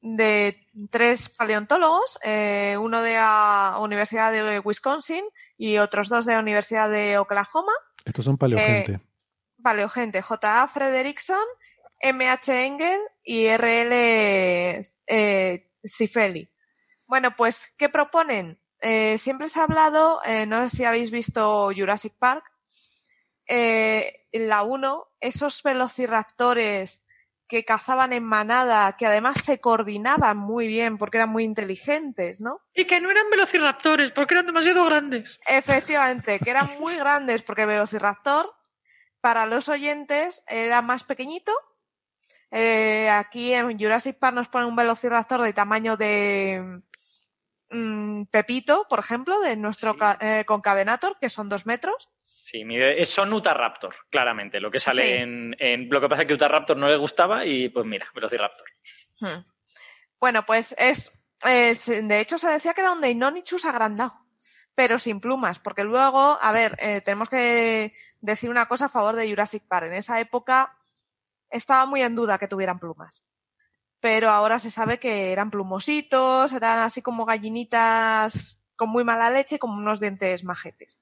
de 0.00 0.66
tres 0.90 1.28
paleontólogos, 1.28 2.18
eh, 2.22 2.76
uno 2.80 3.02
de 3.02 3.14
la 3.14 3.76
Universidad 3.80 4.32
de 4.32 4.60
Wisconsin 4.60 5.24
y 5.56 5.78
otros 5.78 6.08
dos 6.08 6.24
de 6.24 6.34
la 6.34 6.40
Universidad 6.40 6.90
de 6.90 7.18
Oklahoma. 7.18 7.72
Estos 8.04 8.24
son 8.24 8.38
paleogente. 8.38 8.92
Eh, 8.92 9.00
paleogente, 9.62 10.22
J.A. 10.22 10.66
Frederickson, 10.68 11.44
M.H. 12.00 12.66
Engel 12.66 13.00
y 13.22 13.46
R.L. 13.46 14.82
Eh, 15.06 15.67
Cifeli. 15.84 16.48
Bueno, 17.06 17.34
pues, 17.36 17.74
¿qué 17.78 17.88
proponen? 17.88 18.60
Eh, 18.80 19.18
siempre 19.18 19.48
se 19.48 19.60
ha 19.60 19.64
hablado, 19.64 20.20
eh, 20.24 20.46
no 20.46 20.68
sé 20.68 20.76
si 20.76 20.84
habéis 20.84 21.10
visto 21.10 21.70
Jurassic 21.76 22.14
Park, 22.18 22.44
eh, 23.46 24.26
la 24.32 24.62
1, 24.62 25.08
esos 25.20 25.62
velociraptores 25.62 27.06
que 27.48 27.64
cazaban 27.64 28.12
en 28.12 28.22
manada, 28.22 28.94
que 28.96 29.06
además 29.06 29.42
se 29.42 29.58
coordinaban 29.58 30.36
muy 30.36 30.66
bien 30.66 30.98
porque 30.98 31.16
eran 31.16 31.30
muy 31.30 31.44
inteligentes, 31.44 32.42
¿no? 32.42 32.60
Y 32.74 32.84
que 32.84 33.00
no 33.00 33.10
eran 33.10 33.30
velociraptores 33.30 34.12
porque 34.12 34.34
eran 34.34 34.46
demasiado 34.46 34.84
grandes. 34.84 35.40
Efectivamente, 35.48 36.38
que 36.38 36.50
eran 36.50 36.78
muy 36.78 36.96
grandes 36.96 37.42
porque 37.42 37.62
el 37.62 37.68
velociraptor, 37.68 38.54
para 39.22 39.46
los 39.46 39.70
oyentes, 39.70 40.44
era 40.46 40.82
más 40.82 41.04
pequeñito 41.04 41.52
eh, 42.50 43.10
aquí 43.10 43.52
en 43.52 43.78
Jurassic 43.78 44.18
Park 44.18 44.34
nos 44.34 44.48
pone 44.48 44.66
un 44.66 44.76
velociraptor 44.76 45.42
de 45.42 45.52
tamaño 45.52 45.96
de 45.96 46.80
mm, 47.70 48.24
Pepito, 48.24 48.86
por 48.88 49.00
ejemplo, 49.00 49.40
de 49.40 49.56
nuestro 49.56 49.96
eh, 50.20 50.44
concavenator, 50.46 51.18
que 51.20 51.28
son 51.28 51.48
dos 51.48 51.66
metros. 51.66 52.10
Sí, 52.22 52.64
son 53.04 53.32
Utahraptor, 53.34 53.94
claramente. 54.08 54.58
Lo 54.58 54.70
que 54.70 54.80
sale 54.80 55.20
en, 55.20 55.88
Lo 55.90 56.00
que 56.00 56.08
pasa 56.08 56.22
es 56.22 56.28
que 56.28 56.34
Utahraptor 56.34 56.78
no 56.78 56.88
le 56.88 56.96
gustaba 56.96 57.44
y 57.44 57.68
pues 57.68 57.84
mira, 57.84 58.08
Velociraptor. 58.14 58.66
Hmm. 59.20 59.44
Bueno, 60.18 60.44
pues 60.46 60.74
es, 60.78 61.20
De 61.44 62.20
hecho, 62.20 62.38
se 62.38 62.48
decía 62.48 62.72
que 62.72 62.80
era 62.80 62.92
un 62.92 63.02
Deinonychus 63.02 63.66
agrandado, 63.66 64.14
pero 64.74 64.98
sin 64.98 65.20
plumas, 65.20 65.58
porque 65.58 65.84
luego, 65.84 66.38
a 66.40 66.50
ver, 66.52 66.74
eh, 66.80 67.02
tenemos 67.02 67.28
que 67.28 67.92
decir 68.22 68.48
una 68.48 68.66
cosa 68.66 68.86
a 68.86 68.88
favor 68.88 69.14
de 69.14 69.28
Jurassic 69.28 69.64
Park. 69.68 69.88
En 69.88 69.94
esa 69.94 70.18
época 70.18 70.77
estaba 71.50 71.86
muy 71.86 72.02
en 72.02 72.14
duda 72.14 72.38
que 72.38 72.48
tuvieran 72.48 72.78
plumas. 72.78 73.24
Pero 74.00 74.30
ahora 74.30 74.58
se 74.58 74.70
sabe 74.70 74.98
que 74.98 75.32
eran 75.32 75.50
plumositos, 75.50 76.52
eran 76.52 76.78
así 76.78 77.02
como 77.02 77.24
gallinitas 77.24 78.62
con 78.76 78.90
muy 78.90 79.02
mala 79.04 79.30
leche, 79.30 79.58
como 79.58 79.76
unos 79.76 80.00
dientes 80.00 80.44
majetes. 80.44 80.98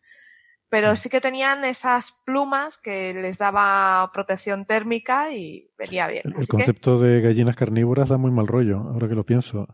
Pero 0.68 0.96
sí 0.96 1.08
que 1.08 1.20
tenían 1.20 1.64
esas 1.64 2.22
plumas 2.24 2.78
que 2.78 3.14
les 3.14 3.38
daba 3.38 4.10
protección 4.12 4.64
térmica 4.64 5.32
y 5.32 5.70
venía 5.78 6.08
bien. 6.08 6.22
El, 6.36 6.48
concepto 6.48 6.98
de 6.98 7.20
gallinas 7.20 7.54
carnívoras 7.54 8.08
da 8.08 8.16
muy 8.16 8.32
mal 8.32 8.48
rollo, 8.48 8.78
ahora 8.78 9.08
que 9.08 9.14
lo 9.14 9.24
pienso. 9.24 9.68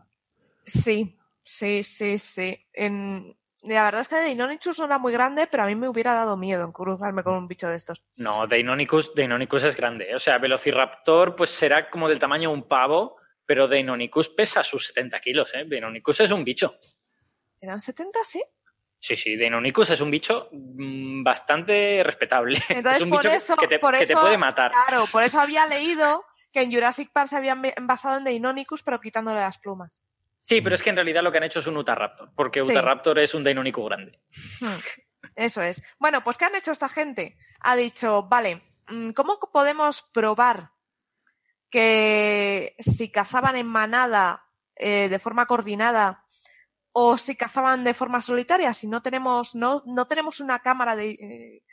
Sí, 0.65 1.15
sí, 1.41 1.81
sí, 1.83 2.19
sí. 2.19 2.59
En, 2.73 3.35
la 3.63 3.83
verdad 3.83 4.01
es 4.01 4.09
que 4.09 4.15
Deinonychus 4.15 4.79
no 4.79 4.85
era 4.85 4.97
muy 4.97 5.13
grande, 5.13 5.47
pero 5.47 5.63
a 5.63 5.67
mí 5.67 5.75
me 5.75 5.87
hubiera 5.87 6.13
dado 6.13 6.35
miedo 6.37 6.65
en 6.65 6.71
cruzarme 6.71 7.23
con 7.23 7.35
un 7.35 7.47
bicho 7.47 7.67
de 7.67 7.75
estos. 7.75 8.03
No, 8.17 8.45
Deinonychus, 8.45 9.15
Deinonychus 9.15 9.63
es 9.63 9.75
grande. 9.75 10.13
O 10.15 10.19
sea, 10.19 10.37
Velociraptor 10.37 11.35
pues 11.35 11.49
será 11.49 11.89
como 11.89 12.09
del 12.09 12.19
tamaño 12.19 12.49
de 12.49 12.55
un 12.55 12.67
pavo, 12.67 13.17
pero 13.45 13.67
Deinonychus 13.67 14.29
pesa 14.29 14.63
sus 14.63 14.87
70 14.87 15.19
kilos. 15.21 15.51
¿eh? 15.53 15.65
Deinonychus 15.65 16.21
es 16.21 16.31
un 16.31 16.43
bicho. 16.43 16.75
¿Eran 17.61 17.79
70, 17.79 18.19
sí? 18.23 18.43
Sí, 18.99 19.17
sí, 19.17 19.35
Deinonychus 19.35 19.89
es 19.89 20.01
un 20.01 20.11
bicho 20.11 20.49
mm, 20.51 21.23
bastante 21.23 22.01
respetable. 22.03 22.61
Entonces, 22.69 22.97
es 22.97 23.03
un 23.03 23.09
por 23.09 23.23
bicho 23.23 23.35
eso, 23.35 23.55
que 23.55 23.67
te, 23.67 23.79
por 23.79 23.97
que 23.97 24.05
te 24.05 24.15
puede 24.15 24.37
matar. 24.37 24.71
Claro, 24.71 25.05
por 25.11 25.23
eso 25.23 25.39
había 25.39 25.65
leído 25.67 26.23
que 26.51 26.61
en 26.61 26.71
Jurassic 26.71 27.11
Park 27.11 27.27
se 27.29 27.37
habían 27.37 27.61
basado 27.81 28.17
en 28.17 28.23
Deinonychus, 28.23 28.83
pero 28.83 28.99
quitándole 28.99 29.39
las 29.39 29.57
plumas. 29.57 30.05
Sí, 30.43 30.61
pero 30.61 30.75
es 30.75 30.83
que 30.83 30.89
en 30.89 30.97
realidad 30.97 31.23
lo 31.23 31.31
que 31.31 31.37
han 31.37 31.45
hecho 31.45 31.59
es 31.59 31.67
un 31.67 31.77
Utahraptor, 31.77 32.31
porque 32.35 32.61
Utahraptor 32.61 33.17
es 33.19 33.33
un 33.33 33.43
Deinonychus 33.43 33.85
grande. 33.85 34.21
Hmm, 34.59 34.75
eso 35.35 35.61
es. 35.61 35.81
Bueno, 35.99 36.21
pues 36.21 36.37
¿qué 36.37 36.45
han 36.45 36.55
hecho 36.55 36.73
esta 36.73 36.89
gente? 36.89 37.37
Ha 37.61 37.77
dicho, 37.77 38.23
vale, 38.23 38.61
mm, 38.89 39.11
¿cómo 39.11 39.39
podemos 39.39 40.01
probar 40.13 40.71
que 41.69 42.75
si 42.77 43.09
cazaban 43.09 43.55
en 43.55 43.67
manada 43.67 44.43
eh, 44.75 45.07
de 45.07 45.17
forma 45.17 45.45
coordinada 45.45 46.25
o 46.91 47.17
si 47.17 47.37
cazaban 47.37 47.85
de 47.85 47.93
forma 47.93 48.21
solitaria, 48.21 48.73
si 48.73 48.87
no 48.87 49.01
tenemos, 49.01 49.55
no, 49.55 49.81
no 49.85 50.05
tenemos 50.05 50.41
una 50.41 50.59
cámara 50.59 50.95
de, 50.97 51.11
eh, 51.11 51.63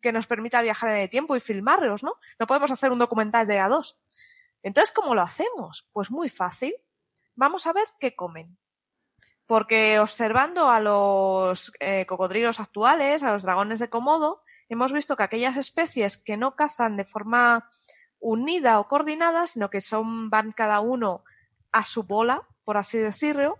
que 0.00 0.12
nos 0.12 0.28
permita 0.28 0.62
viajar 0.62 0.90
en 0.90 0.96
el 0.98 1.10
tiempo 1.10 1.34
y 1.34 1.40
filmarlos, 1.40 2.04
¿no? 2.04 2.14
No 2.38 2.46
podemos 2.46 2.70
hacer 2.70 2.92
un 2.92 2.98
documental 3.00 3.46
de 3.46 3.58
A2. 3.58 3.96
Entonces, 4.62 4.94
¿cómo 4.94 5.14
lo 5.14 5.22
hacemos? 5.22 5.88
Pues 5.92 6.10
muy 6.10 6.28
fácil 6.28 6.74
vamos 7.34 7.66
a 7.66 7.72
ver 7.72 7.84
qué 7.98 8.14
comen. 8.14 8.58
Porque 9.46 9.98
observando 9.98 10.70
a 10.70 10.80
los 10.80 11.72
eh, 11.80 12.06
cocodrilos 12.06 12.60
actuales, 12.60 13.22
a 13.22 13.32
los 13.32 13.42
dragones 13.42 13.78
de 13.78 13.90
Komodo, 13.90 14.42
hemos 14.68 14.92
visto 14.92 15.16
que 15.16 15.22
aquellas 15.22 15.56
especies 15.56 16.16
que 16.16 16.36
no 16.36 16.56
cazan 16.56 16.96
de 16.96 17.04
forma 17.04 17.68
unida 18.20 18.80
o 18.80 18.88
coordinada, 18.88 19.46
sino 19.46 19.68
que 19.68 19.82
son, 19.82 20.30
van 20.30 20.52
cada 20.52 20.80
uno 20.80 21.24
a 21.72 21.84
su 21.84 22.04
bola, 22.04 22.48
por 22.64 22.78
así 22.78 22.96
decirlo, 22.96 23.58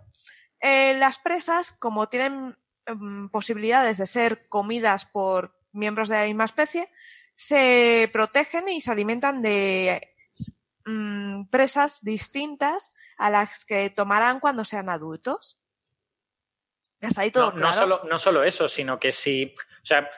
eh, 0.59 0.95
las 0.97 1.19
presas, 1.19 1.71
como 1.71 2.07
tienen 2.07 2.57
mm, 2.87 3.27
posibilidades 3.27 3.99
de 3.99 4.07
ser 4.07 4.49
comidas 4.49 5.05
por 5.05 5.55
miembros 5.71 6.09
de 6.09 6.15
la 6.15 6.25
misma 6.25 6.45
especie, 6.45 6.89
se 7.35 8.09
protegen 8.11 8.69
y 8.69 8.81
se 8.81 8.91
alimentan 8.91 9.43
de 9.43 10.14
mm, 10.85 11.49
presas 11.49 12.03
distintas 12.03 12.93
a 13.17 13.29
las 13.29 13.65
que 13.65 13.89
tomarán 13.89 14.39
cuando 14.39 14.63
sean 14.63 14.89
adultos. 14.89 15.59
Hasta 17.01 17.21
ahí 17.21 17.31
todo 17.31 17.51
no, 17.51 17.71
solo, 17.71 18.01
no 18.09 18.17
solo 18.17 18.43
eso, 18.43 18.67
sino 18.67 18.99
que 18.99 19.11
si. 19.11 19.53
O 19.83 19.85
sea, 19.85 20.09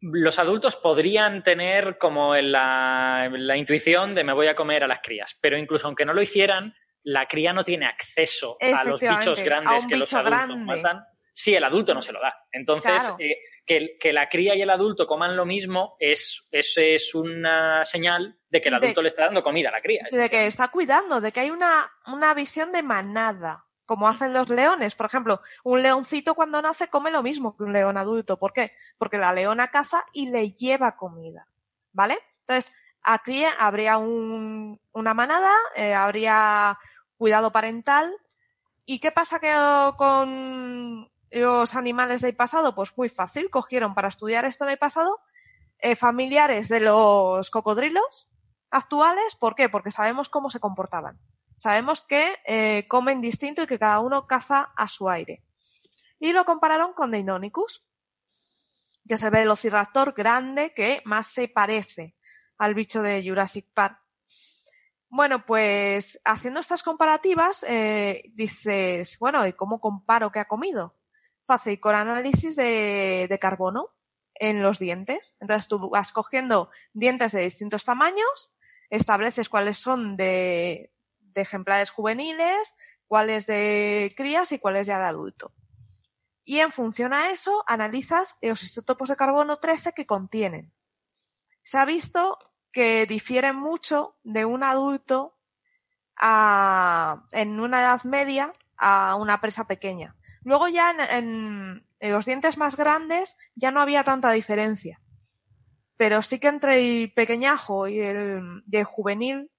los 0.00 0.38
adultos 0.38 0.76
podrían 0.76 1.42
tener 1.42 1.98
como 1.98 2.34
la, 2.36 3.28
la, 3.32 3.56
intuición 3.56 4.14
de 4.14 4.24
me 4.24 4.32
voy 4.32 4.46
a 4.46 4.54
comer 4.54 4.84
a 4.84 4.86
las 4.86 5.00
crías, 5.00 5.36
pero 5.40 5.58
incluso 5.58 5.86
aunque 5.86 6.04
no 6.04 6.14
lo 6.14 6.22
hicieran, 6.22 6.74
la 7.02 7.26
cría 7.26 7.52
no 7.52 7.64
tiene 7.64 7.86
acceso 7.86 8.56
a 8.60 8.84
los 8.84 9.00
bichos 9.00 9.42
grandes 9.42 9.86
que 9.86 9.96
los 9.96 10.12
adultos 10.12 10.56
matan. 10.58 11.04
Sí, 11.32 11.54
el 11.54 11.64
adulto 11.64 11.94
no 11.94 12.02
se 12.02 12.12
lo 12.12 12.20
da. 12.20 12.34
Entonces, 12.50 13.12
eh, 13.18 13.38
que, 13.68 14.12
la 14.12 14.28
cría 14.28 14.56
y 14.56 14.62
el 14.62 14.70
adulto 14.70 15.06
coman 15.06 15.36
lo 15.36 15.44
mismo 15.44 15.96
es, 16.00 16.48
es 16.50 17.14
una 17.14 17.84
señal 17.84 18.38
de 18.48 18.62
que 18.62 18.68
el 18.68 18.74
adulto 18.74 19.02
le 19.02 19.08
está 19.08 19.26
dando 19.26 19.42
comida 19.42 19.68
a 19.68 19.72
la 19.72 19.82
cría. 19.82 20.06
De 20.10 20.30
que 20.30 20.46
está 20.46 20.68
cuidando, 20.68 21.20
de 21.20 21.30
que 21.30 21.40
hay 21.40 21.50
una, 21.50 21.90
una 22.06 22.32
visión 22.32 22.72
de 22.72 22.82
manada 22.82 23.66
como 23.84 24.08
hacen 24.08 24.32
los 24.32 24.48
leones. 24.50 24.94
Por 24.94 25.06
ejemplo, 25.06 25.40
un 25.64 25.82
leoncito 25.82 26.34
cuando 26.34 26.60
nace 26.60 26.88
come 26.88 27.10
lo 27.10 27.22
mismo 27.22 27.56
que 27.56 27.64
un 27.64 27.72
león 27.72 27.96
adulto. 27.96 28.38
¿Por 28.38 28.52
qué? 28.52 28.72
Porque 28.96 29.18
la 29.18 29.32
leona 29.32 29.70
caza 29.70 30.04
y 30.12 30.30
le 30.30 30.52
lleva 30.52 30.96
comida. 30.96 31.48
¿Vale? 31.92 32.18
Entonces, 32.40 32.74
aquí 33.02 33.44
habría 33.58 33.98
un, 33.98 34.80
una 34.92 35.14
manada, 35.14 35.52
eh, 35.76 35.94
habría 35.94 36.78
cuidado 37.16 37.50
parental. 37.50 38.12
¿Y 38.84 39.00
qué 39.00 39.10
pasa 39.10 39.40
que 39.40 39.52
con 39.96 41.10
los 41.30 41.74
animales 41.74 42.22
del 42.22 42.36
pasado? 42.36 42.74
Pues 42.74 42.96
muy 42.96 43.08
fácil. 43.08 43.50
Cogieron 43.50 43.94
para 43.94 44.08
estudiar 44.08 44.44
esto 44.44 44.64
en 44.64 44.70
el 44.70 44.78
pasado 44.78 45.20
eh, 45.80 45.94
familiares 45.94 46.68
de 46.68 46.80
los 46.80 47.50
cocodrilos 47.50 48.30
actuales. 48.70 49.36
¿Por 49.36 49.54
qué? 49.54 49.68
Porque 49.68 49.90
sabemos 49.90 50.28
cómo 50.28 50.50
se 50.50 50.60
comportaban. 50.60 51.20
Sabemos 51.56 52.02
que 52.02 52.36
eh, 52.46 52.86
comen 52.88 53.20
distinto 53.20 53.62
y 53.62 53.66
que 53.66 53.78
cada 53.78 54.00
uno 54.00 54.26
caza 54.26 54.72
a 54.76 54.88
su 54.88 55.08
aire. 55.08 55.44
Y 56.20 56.32
lo 56.32 56.44
compararon 56.44 56.92
con 56.92 57.10
Deinonychus, 57.10 57.88
que 59.06 59.14
es 59.14 59.22
el 59.22 59.30
velociraptor 59.30 60.12
grande 60.12 60.72
que 60.74 61.02
más 61.04 61.26
se 61.26 61.48
parece 61.48 62.16
al 62.58 62.74
bicho 62.74 63.02
de 63.02 63.22
Jurassic 63.26 63.66
Park. 63.72 64.00
Bueno, 65.08 65.44
pues 65.44 66.20
haciendo 66.24 66.60
estas 66.60 66.82
comparativas, 66.82 67.64
eh, 67.66 68.22
dices, 68.34 69.18
bueno, 69.18 69.46
¿y 69.46 69.52
cómo 69.54 69.80
comparo 69.80 70.30
qué 70.30 70.40
ha 70.40 70.48
comido? 70.48 70.94
Fácil, 71.48 71.80
con 71.80 71.94
análisis 71.94 72.56
de, 72.56 73.38
carbono 73.40 73.88
en 74.34 74.62
los 74.62 74.78
dientes. 74.78 75.38
Entonces 75.40 75.66
tú 75.66 75.88
vas 75.88 76.12
cogiendo 76.12 76.68
dientes 76.92 77.32
de 77.32 77.40
distintos 77.40 77.86
tamaños, 77.86 78.54
estableces 78.90 79.48
cuáles 79.48 79.78
son 79.78 80.14
de, 80.14 80.92
de 81.20 81.40
ejemplares 81.40 81.88
juveniles, 81.88 82.76
cuáles 83.06 83.46
de 83.46 84.12
crías 84.14 84.52
y 84.52 84.58
cuáles 84.58 84.86
ya 84.86 84.98
de 84.98 85.06
adulto. 85.06 85.54
Y 86.44 86.58
en 86.58 86.70
función 86.70 87.14
a 87.14 87.30
eso, 87.30 87.64
analizas 87.66 88.36
los 88.42 88.62
isótopos 88.62 89.08
de 89.08 89.16
carbono 89.16 89.56
13 89.56 89.94
que 89.94 90.04
contienen. 90.04 90.74
Se 91.62 91.78
ha 91.78 91.86
visto 91.86 92.36
que 92.72 93.06
difieren 93.06 93.56
mucho 93.56 94.18
de 94.22 94.44
un 94.44 94.62
adulto 94.64 95.38
a, 96.14 97.24
en 97.32 97.58
una 97.58 97.80
edad 97.80 98.04
media 98.04 98.52
a 98.78 99.16
una 99.16 99.40
presa 99.40 99.66
pequeña. 99.66 100.16
Luego 100.42 100.68
ya 100.68 100.94
en, 101.10 101.86
los 102.00 102.26
dientes 102.26 102.56
más 102.56 102.76
grandes 102.76 103.36
ya 103.54 103.70
no 103.70 103.80
había 103.80 104.04
tanta 104.04 104.30
diferencia. 104.30 105.00
Pero 105.96 106.22
sí 106.22 106.38
que 106.38 106.48
entre 106.48 106.78
el 106.78 107.12
pequeñajo 107.12 107.88
y 107.88 108.00
el, 108.00 108.62
juvenil 108.84 109.50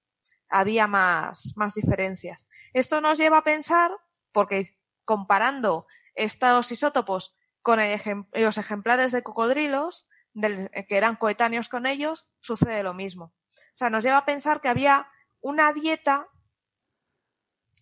había 0.48 0.86
más, 0.86 1.52
más 1.56 1.74
diferencias. 1.74 2.46
Esto 2.72 3.00
nos 3.00 3.18
lleva 3.18 3.38
a 3.38 3.44
pensar, 3.44 3.90
porque 4.32 4.64
comparando 5.04 5.86
estos 6.14 6.72
isótopos 6.72 7.36
con 7.62 7.78
los 8.32 8.58
ejemplares 8.58 9.12
de 9.12 9.22
cocodrilos, 9.22 10.08
que 10.34 10.96
eran 10.96 11.16
coetáneos 11.16 11.68
con 11.68 11.86
ellos, 11.86 12.30
sucede 12.40 12.82
lo 12.82 12.94
mismo. 12.94 13.24
O 13.24 13.76
sea, 13.76 13.90
nos 13.90 14.04
lleva 14.04 14.18
a 14.18 14.24
pensar 14.24 14.60
que 14.60 14.68
había 14.68 15.10
una 15.40 15.72
dieta, 15.72 16.28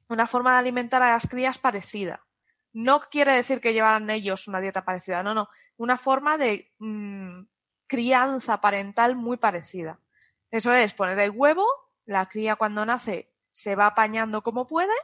una 0.08 0.26
forma 0.26 0.52
de 0.52 0.58
alimentar 0.58 1.02
a 1.02 1.10
las 1.10 1.28
crías 1.28 1.58
parecida. 1.58 2.24
No 2.72 3.00
quiere 3.00 3.32
decir 3.32 3.60
que 3.60 3.72
llevaran 3.72 4.10
ellos 4.10 4.48
una 4.48 4.60
dieta 4.60 4.84
parecida, 4.84 5.22
no, 5.22 5.34
no, 5.34 5.48
una 5.76 5.96
forma 5.96 6.36
de 6.36 6.72
mm, 6.78 7.42
crianza 7.86 8.60
parental 8.60 9.16
muy 9.16 9.36
parecida. 9.36 10.00
Eso 10.50 10.72
es 10.72 10.94
poner 10.94 11.18
el 11.18 11.30
huevo 11.30 11.64
la 12.08 12.26
cría 12.26 12.56
cuando 12.56 12.86
nace 12.86 13.30
se 13.50 13.76
va 13.76 13.86
apañando 13.86 14.42
como 14.42 14.66
puede 14.66 14.94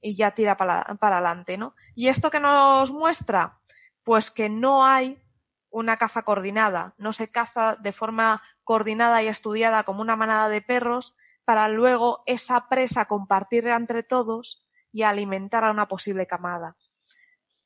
y 0.00 0.16
ya 0.16 0.32
tira 0.32 0.56
para, 0.56 0.82
para 0.98 1.18
adelante, 1.18 1.56
¿no? 1.56 1.74
Y 1.94 2.08
esto 2.08 2.30
que 2.30 2.40
nos 2.40 2.90
muestra, 2.90 3.60
pues 4.02 4.30
que 4.30 4.48
no 4.48 4.84
hay 4.84 5.22
una 5.70 5.96
caza 5.96 6.22
coordinada, 6.22 6.94
no 6.98 7.12
se 7.12 7.28
caza 7.28 7.76
de 7.76 7.92
forma 7.92 8.42
coordinada 8.64 9.22
y 9.22 9.28
estudiada 9.28 9.84
como 9.84 10.02
una 10.02 10.16
manada 10.16 10.48
de 10.48 10.60
perros 10.60 11.16
para 11.44 11.68
luego 11.68 12.22
esa 12.26 12.68
presa 12.68 13.06
compartirla 13.06 13.76
entre 13.76 14.02
todos 14.02 14.66
y 14.92 15.02
alimentar 15.02 15.64
a 15.64 15.70
una 15.70 15.88
posible 15.88 16.26
camada. 16.26 16.76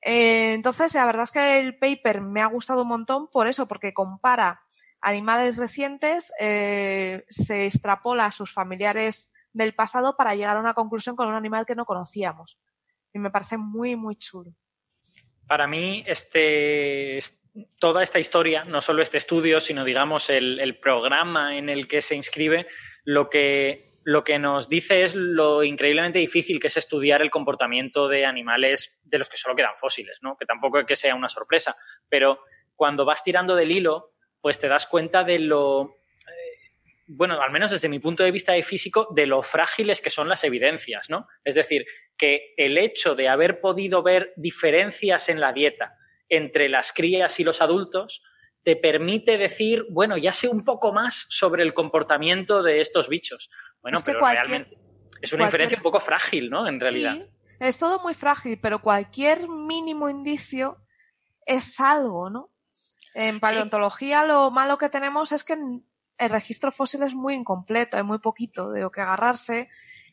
Eh, 0.01 0.55
entonces, 0.55 0.95
la 0.95 1.07
verdad 1.07 1.25
es 1.25 1.33
que 1.33 1.59
el 1.59 1.79
paper 1.79 2.21
me 2.21 2.41
ha 2.41 2.47
gustado 2.47 2.83
un 2.83 2.89
montón 2.89 3.29
por 3.29 3.49
eso, 3.49 3.67
porque 3.67 3.93
compara 3.93 4.63
animales 5.01 5.57
recientes, 5.57 6.33
eh, 6.41 7.25
se 7.29 7.67
extrapola 7.67 8.27
a 8.27 8.33
sus 8.33 8.53
familiares 8.53 9.33
del 9.53 9.75
pasado 9.75 10.17
para 10.17 10.35
llegar 10.35 10.57
a 10.57 10.61
una 10.61 10.75
conclusión 10.75 11.17
con 11.17 11.29
un 11.29 11.35
animal 11.35 11.67
que 11.67 11.75
no 11.75 11.85
conocíamos. 11.85 12.59
Y 13.13 13.19
me 13.19 13.31
parece 13.31 13.57
muy, 13.57 13.97
muy 13.97 14.17
chulo. 14.17 14.53
Para 15.47 15.67
mí, 15.67 16.03
este, 16.07 17.21
toda 17.79 18.03
esta 18.03 18.19
historia, 18.19 18.65
no 18.65 18.81
solo 18.81 19.03
este 19.03 19.19
estudio, 19.19 19.61
sino 19.61 19.85
digamos 19.85 20.29
el, 20.31 20.79
programa 20.81 21.57
en 21.57 21.69
el 21.69 21.89
que 21.89 22.03
se 22.03 22.15
inscribe, 22.15 22.67
lo 23.07 23.31
que, 23.31 24.01
lo 24.03 24.25
que 24.25 24.39
nos 24.39 24.69
dice 24.69 25.05
es 25.05 25.15
lo 25.15 25.63
increíblemente 25.63 26.19
difícil 26.19 26.61
que 26.61 26.67
es 26.67 26.77
estudiar 26.77 27.23
el 27.23 27.31
comportamiento 27.31 28.09
de 28.09 28.27
animales 28.27 29.01
de 29.05 29.19
los 29.19 29.29
que 29.29 29.37
solo 29.37 29.55
quedan 29.55 29.77
fósiles, 29.79 30.19
¿no? 30.23 30.37
Que 30.37 30.45
tampoco 30.45 30.81
es 30.81 30.87
que 30.87 30.97
sea 30.97 31.15
una 31.15 31.29
sorpresa, 31.29 31.77
pero 32.09 32.41
cuando 32.75 33.05
vas 33.05 33.23
tirando 33.23 33.55
del 33.55 33.71
hilo, 33.71 34.13
pues 34.41 34.59
te 34.59 34.69
das 34.69 34.87
cuenta 34.87 35.23
de 35.23 35.39
lo, 35.39 35.95
eh, 36.27 37.03
bueno, 37.07 37.41
al 37.41 37.53
menos 37.53 37.71
desde 37.71 37.89
mi 37.89 38.01
punto 38.01 38.25
de 38.25 38.33
vista 38.33 38.53
de 38.53 38.65
físico, 38.65 39.09
de 39.15 39.27
lo 39.27 39.41
frágiles 39.41 40.01
que 40.01 40.11
son 40.11 40.29
las 40.29 40.43
evidencias, 40.43 41.09
¿no? 41.09 41.29
Es 41.45 41.55
decir, 41.55 41.87
que 42.19 42.55
el 42.57 42.79
hecho 42.79 43.15
de 43.15 43.29
haber 43.29 43.61
podido 43.61 44.03
ver 44.03 44.33
diferencias 44.37 45.29
en 45.29 45.41
la 45.41 45.53
dieta 45.53 45.97
entre 46.29 46.69
las 46.69 46.93
crías 46.93 47.39
y 47.39 47.45
los 47.45 47.63
adultos 47.63 48.25
te 48.67 48.75
permite 48.75 49.39
decir, 49.39 49.87
bueno, 49.91 50.17
ya 50.17 50.33
sé 50.33 50.49
un 50.49 50.65
poco 50.65 50.93
más 50.93 51.27
sobre 51.29 51.63
el 51.63 51.73
comportamiento 51.73 52.65
de 52.65 52.81
estos 52.81 53.09
bichos. 53.09 53.49
Bueno, 53.81 54.01
pero 54.05 54.19
realmente 54.19 54.77
es 55.23 55.33
una 55.33 55.45
inferencia 55.45 55.77
un 55.77 55.85
poco 55.85 56.01
frágil, 56.01 56.51
¿no? 56.51 56.67
En 56.67 56.81
realidad. 56.81 57.17
es 57.61 57.79
todo 57.79 58.03
muy 58.03 58.13
frágil, 58.13 58.59
pero 58.61 58.83
cualquier 58.83 59.49
mínimo 59.49 60.11
indicio 60.11 60.79
es 61.47 61.79
algo, 61.79 62.29
¿no? 62.29 62.51
En 63.15 63.39
paleontología 63.39 64.25
lo 64.25 64.51
malo 64.51 64.79
que 64.79 64.89
tenemos 64.89 65.31
es 65.31 65.45
que 65.45 65.55
el 66.19 66.31
registro 66.31 66.73
fósil 66.73 67.05
es 67.05 67.15
muy 67.15 67.35
incompleto, 67.35 67.97
hay 67.97 68.03
muy 68.03 68.19
poquito 68.19 68.73
de 68.73 68.81
lo 68.81 68.91
que 68.91 69.01
agarrarse 69.01 69.69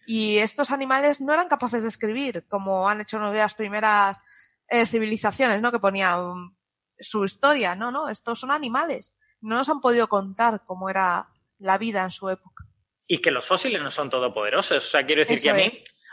y 0.06 0.38
estos 0.38 0.70
animales 0.70 1.22
no 1.22 1.34
eran 1.34 1.48
capaces 1.48 1.82
de 1.82 1.90
escribir 1.90 2.46
como 2.48 2.88
han 2.88 3.02
hecho 3.02 3.18
las 3.18 3.56
primeras 3.56 4.20
eh, 4.68 4.86
civilizaciones, 4.86 5.60
¿no? 5.60 5.72
Que 5.72 5.80
ponían 5.80 6.56
su 7.04 7.24
historia, 7.24 7.76
no, 7.76 7.92
no, 7.92 8.10
estos 8.10 8.40
son 8.40 8.52
animales, 8.52 9.16
no 9.42 9.58
nos 9.58 9.70
han 9.70 9.82
podido 9.82 10.08
contar 10.08 10.64
cómo 10.66 10.90
era 10.90 11.28
la 11.60 11.78
vida 11.78 12.04
en 12.04 12.12
su 12.12 12.30
época. 12.30 12.66
Y 13.08 13.20
que 13.20 13.32
los 13.32 13.46
fósiles 13.46 13.82
no 13.82 13.90
son 13.90 14.10
todopoderosos, 14.10 14.86
o 14.86 14.90
sea, 14.90 15.06
quiero 15.06 15.22
decir 15.22 15.42
que 15.42 15.50
a 15.50 15.54
mí, 15.54 15.66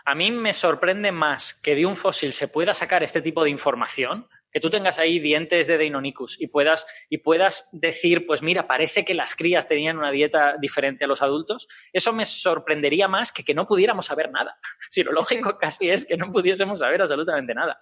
a 0.05 0.15
mí 0.15 0.31
me 0.31 0.53
sorprende 0.53 1.13
más 1.13 1.55
que 1.55 1.75
de 1.75 1.87
un 1.87 1.97
fósil 1.97 2.33
se 2.33 2.49
pueda 2.49 2.75
sacar 2.75 3.03
este 3.03 3.23
tipo 3.23 3.45
de 3.45 3.51
información 3.51 4.29
que 4.53 4.61
tú 4.61 4.71
tengas 4.71 4.99
ahí 4.99 5.21
dientes 5.21 5.67
de 5.67 5.79
Deinonychus 5.79 6.41
y 6.41 6.49
puedas, 6.49 6.87
y 7.09 7.19
puedas 7.19 7.69
decir, 7.73 8.27
pues 8.27 8.43
mira, 8.43 8.67
parece 8.67 9.05
que 9.05 9.15
las 9.15 9.35
crías 9.35 9.67
tenían 9.67 9.99
una 9.99 10.11
dieta 10.11 10.57
diferente 10.61 11.05
a 11.05 11.09
los 11.09 11.23
adultos, 11.23 11.69
eso 11.93 12.13
me 12.13 12.25
sorprendería 12.25 13.09
más 13.09 13.33
que 13.33 13.45
que 13.45 13.55
no 13.55 13.67
pudiéramos 13.67 14.07
saber 14.07 14.31
nada. 14.31 14.59
Si 14.91 15.05
lo 15.05 15.13
lógico 15.13 15.57
casi 15.57 15.89
es 15.89 16.05
que 16.05 16.17
no 16.17 16.33
pudiésemos 16.33 16.81
saber 16.81 17.01
absolutamente 17.01 17.55
nada. 17.55 17.81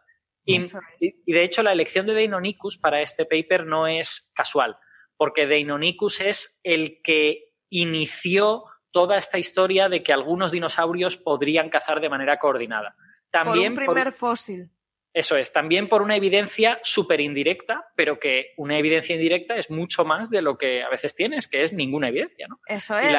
Y, 0.48 1.32
de 1.32 1.44
hecho, 1.44 1.62
la 1.62 1.72
elección 1.72 2.06
de 2.06 2.14
Deinonychus 2.14 2.78
para 2.78 3.00
este 3.02 3.24
paper 3.26 3.66
no 3.66 3.86
es 3.86 4.32
casual, 4.34 4.78
porque 5.16 5.46
Deinonychus 5.46 6.20
es 6.20 6.60
el 6.62 7.00
que 7.02 7.52
inició 7.70 8.64
toda 8.90 9.16
esta 9.16 9.38
historia 9.38 9.88
de 9.88 10.02
que 10.02 10.12
algunos 10.12 10.50
dinosaurios 10.50 11.16
podrían 11.16 11.68
cazar 11.68 12.00
de 12.00 12.08
manera 12.08 12.38
coordinada. 12.38 12.96
También 13.30 13.74
por 13.74 13.82
un 13.82 13.94
primer 13.94 14.12
fósil. 14.12 14.70
Eso 15.12 15.36
es, 15.36 15.52
también 15.52 15.88
por 15.88 16.02
una 16.02 16.16
evidencia 16.16 16.78
súper 16.82 17.20
indirecta, 17.20 17.86
pero 17.96 18.20
que 18.20 18.52
una 18.56 18.78
evidencia 18.78 19.14
indirecta 19.14 19.56
es 19.56 19.70
mucho 19.70 20.04
más 20.04 20.30
de 20.30 20.42
lo 20.42 20.56
que 20.56 20.82
a 20.82 20.88
veces 20.88 21.14
tienes, 21.14 21.48
que 21.48 21.62
es 21.62 21.72
ninguna 21.72 22.08
evidencia, 22.08 22.46
¿no? 22.48 22.60
Eso 22.66 22.96
es. 22.98 23.10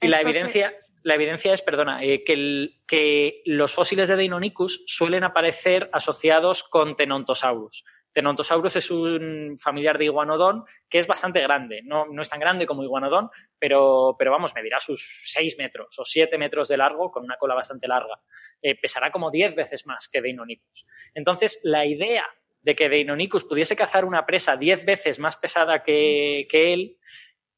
y 0.00 0.08
la 0.08 0.18
eh, 0.18 0.22
evidencia, 0.22 0.74
la 1.02 1.14
evidencia 1.14 1.52
es, 1.52 1.62
perdona, 1.62 2.02
eh, 2.02 2.24
que, 2.24 3.42
los 3.44 3.72
fósiles 3.72 4.08
de 4.08 4.16
Deinonychus 4.16 4.84
suelen 4.86 5.24
aparecer 5.24 5.88
asociados 5.92 6.62
con 6.64 6.96
Tenontosaurus. 6.96 7.84
Tenontosaurus 8.12 8.76
es 8.76 8.90
un 8.90 9.56
familiar 9.58 9.98
de 9.98 10.06
iguanodón 10.06 10.64
que 10.88 10.98
es 10.98 11.06
bastante 11.06 11.40
grande. 11.40 11.82
No, 11.84 12.06
no 12.06 12.22
es 12.22 12.28
tan 12.28 12.40
grande 12.40 12.66
como 12.66 12.82
iguanodón, 12.82 13.30
pero, 13.58 14.16
pero 14.18 14.32
vamos, 14.32 14.54
medirá 14.54 14.80
sus 14.80 15.22
6 15.26 15.56
metros 15.58 15.98
o 15.98 16.04
7 16.04 16.36
metros 16.38 16.68
de 16.68 16.78
largo 16.78 17.10
con 17.10 17.24
una 17.24 17.36
cola 17.36 17.54
bastante 17.54 17.86
larga. 17.86 18.18
Eh, 18.60 18.74
pesará 18.80 19.12
como 19.12 19.30
10 19.30 19.54
veces 19.54 19.86
más 19.86 20.08
que 20.08 20.22
Deinonychus. 20.22 20.86
Entonces, 21.14 21.60
la 21.62 21.86
idea 21.86 22.26
de 22.62 22.74
que 22.74 22.88
Deinonychus 22.88 23.44
pudiese 23.44 23.76
cazar 23.76 24.04
una 24.04 24.26
presa 24.26 24.56
10 24.56 24.84
veces 24.84 25.18
más 25.18 25.36
pesada 25.36 25.82
que, 25.82 26.46
que 26.50 26.72
él 26.72 26.98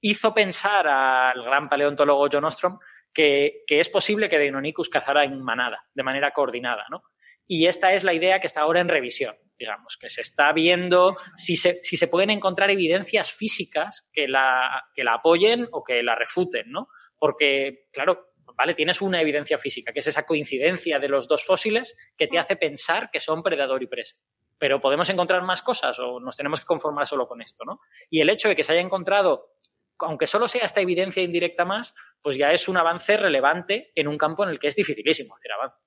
hizo 0.01 0.35
pensar 0.35 0.87
al 0.89 1.43
gran 1.43 1.69
paleontólogo 1.69 2.29
John 2.31 2.45
Ostrom 2.45 2.79
que, 3.13 3.65
es 3.67 3.89
posible 3.89 4.29
que 4.29 4.39
Deinonychus 4.39 4.89
cazara 4.89 5.25
en 5.25 5.41
manada, 5.41 5.85
de 5.95 6.03
manera 6.03 6.33
coordinada, 6.33 6.87
¿no? 6.91 7.03
Y 7.47 7.67
esta 7.67 7.93
es 7.93 8.05
la 8.05 8.15
idea 8.15 8.41
que 8.41 8.47
está 8.47 8.61
ahora 8.61 8.81
en 8.81 8.89
revisión, 8.89 9.35
digamos, 9.59 9.97
que 10.01 10.09
se 10.09 10.21
está 10.21 10.53
viendo 10.53 11.13
si 11.37 11.57
se, 11.57 11.83
si 11.83 11.97
se 11.97 12.07
pueden 12.07 12.31
encontrar 12.31 12.71
evidencias 12.71 13.33
físicas 13.33 14.09
que 14.13 14.29
la, 14.29 14.85
que 14.95 15.03
la 15.03 15.15
apoyen 15.15 15.67
o 15.73 15.83
que 15.83 16.03
la 16.03 16.15
refuten, 16.15 16.71
¿no? 16.71 16.89
Porque, 17.19 17.89
claro, 17.93 18.31
¿vale? 18.57 18.75
Tienes 18.75 19.03
una 19.03 19.21
evidencia 19.21 19.59
física, 19.59 19.93
que 19.93 19.99
es 19.99 20.07
esa 20.07 20.25
coincidencia 20.25 20.99
de 20.99 21.09
los 21.09 21.27
dos 21.27 21.45
fósiles 21.45 21.97
que 22.17 22.29
te 22.29 22.39
hace 22.39 22.57
pensar 22.57 23.11
que 23.11 23.19
son 23.19 23.43
predador 23.43 23.83
y 23.83 23.87
presa. 23.87 24.17
Pero 24.59 24.81
podemos 24.81 25.09
encontrar 25.09 25.43
más 25.43 25.63
cosas 25.63 25.99
o 25.99 26.21
nos 26.21 26.37
tenemos 26.37 26.61
que 26.61 26.67
conformar 26.67 27.07
solo 27.07 27.27
con 27.27 27.43
esto, 27.43 27.65
¿no? 27.65 27.81
Y 28.11 28.21
el 28.21 28.31
hecho 28.31 28.49
de 28.49 28.55
que 28.55 28.63
se 28.63 28.73
haya 28.73 28.83
encontrado 28.83 29.55
aunque 30.01 30.27
solo 30.27 30.49
sea 30.49 30.65
esta 30.65 30.81
evidencia 30.81 31.23
indirecta 31.23 31.65
más, 31.65 31.95
pues 32.23 32.37
ya 32.37 32.53
es 32.53 32.69
un 32.69 32.77
avance 32.77 33.17
relevante 33.17 33.93
en 33.95 34.09
un 34.09 34.19
campo 34.19 34.45
en 34.45 34.51
el 34.51 34.59
que 34.59 34.69
es 34.69 34.77
dificilísimo 34.77 35.37
hacer 35.37 35.53
avance. 35.53 35.81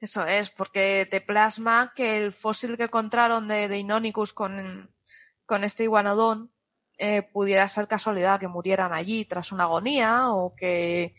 Eso 0.00 0.26
es, 0.26 0.50
porque 0.50 1.06
te 1.10 1.20
plasma 1.20 1.92
que 1.94 2.16
el 2.16 2.32
fósil 2.32 2.76
que 2.76 2.84
encontraron 2.84 3.46
de, 3.48 3.68
de 3.68 4.12
con, 4.34 4.94
con 5.44 5.64
este 5.64 5.84
iguanodón 5.84 6.52
eh, 6.98 7.22
pudiera 7.22 7.68
ser 7.68 7.86
casualidad 7.86 8.40
que 8.40 8.48
murieran 8.48 8.92
allí 8.92 9.24
tras 9.24 9.52
una 9.52 9.64
agonía 9.64 10.30
o 10.32 10.54
que, 10.54 11.14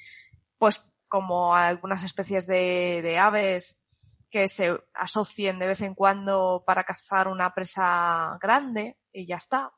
pues, 0.57 0.85
como 1.07 1.55
algunas 1.55 2.03
especies 2.03 2.47
de, 2.47 3.01
de 3.01 3.19
aves 3.19 3.81
que 4.29 4.47
se 4.47 4.79
asocien 4.93 5.59
de 5.59 5.67
vez 5.67 5.81
en 5.81 5.93
cuando 5.93 6.63
para 6.65 6.83
cazar 6.83 7.27
una 7.27 7.53
presa 7.53 8.37
grande 8.41 8.97
y 9.11 9.25
ya 9.25 9.35
está. 9.35 9.73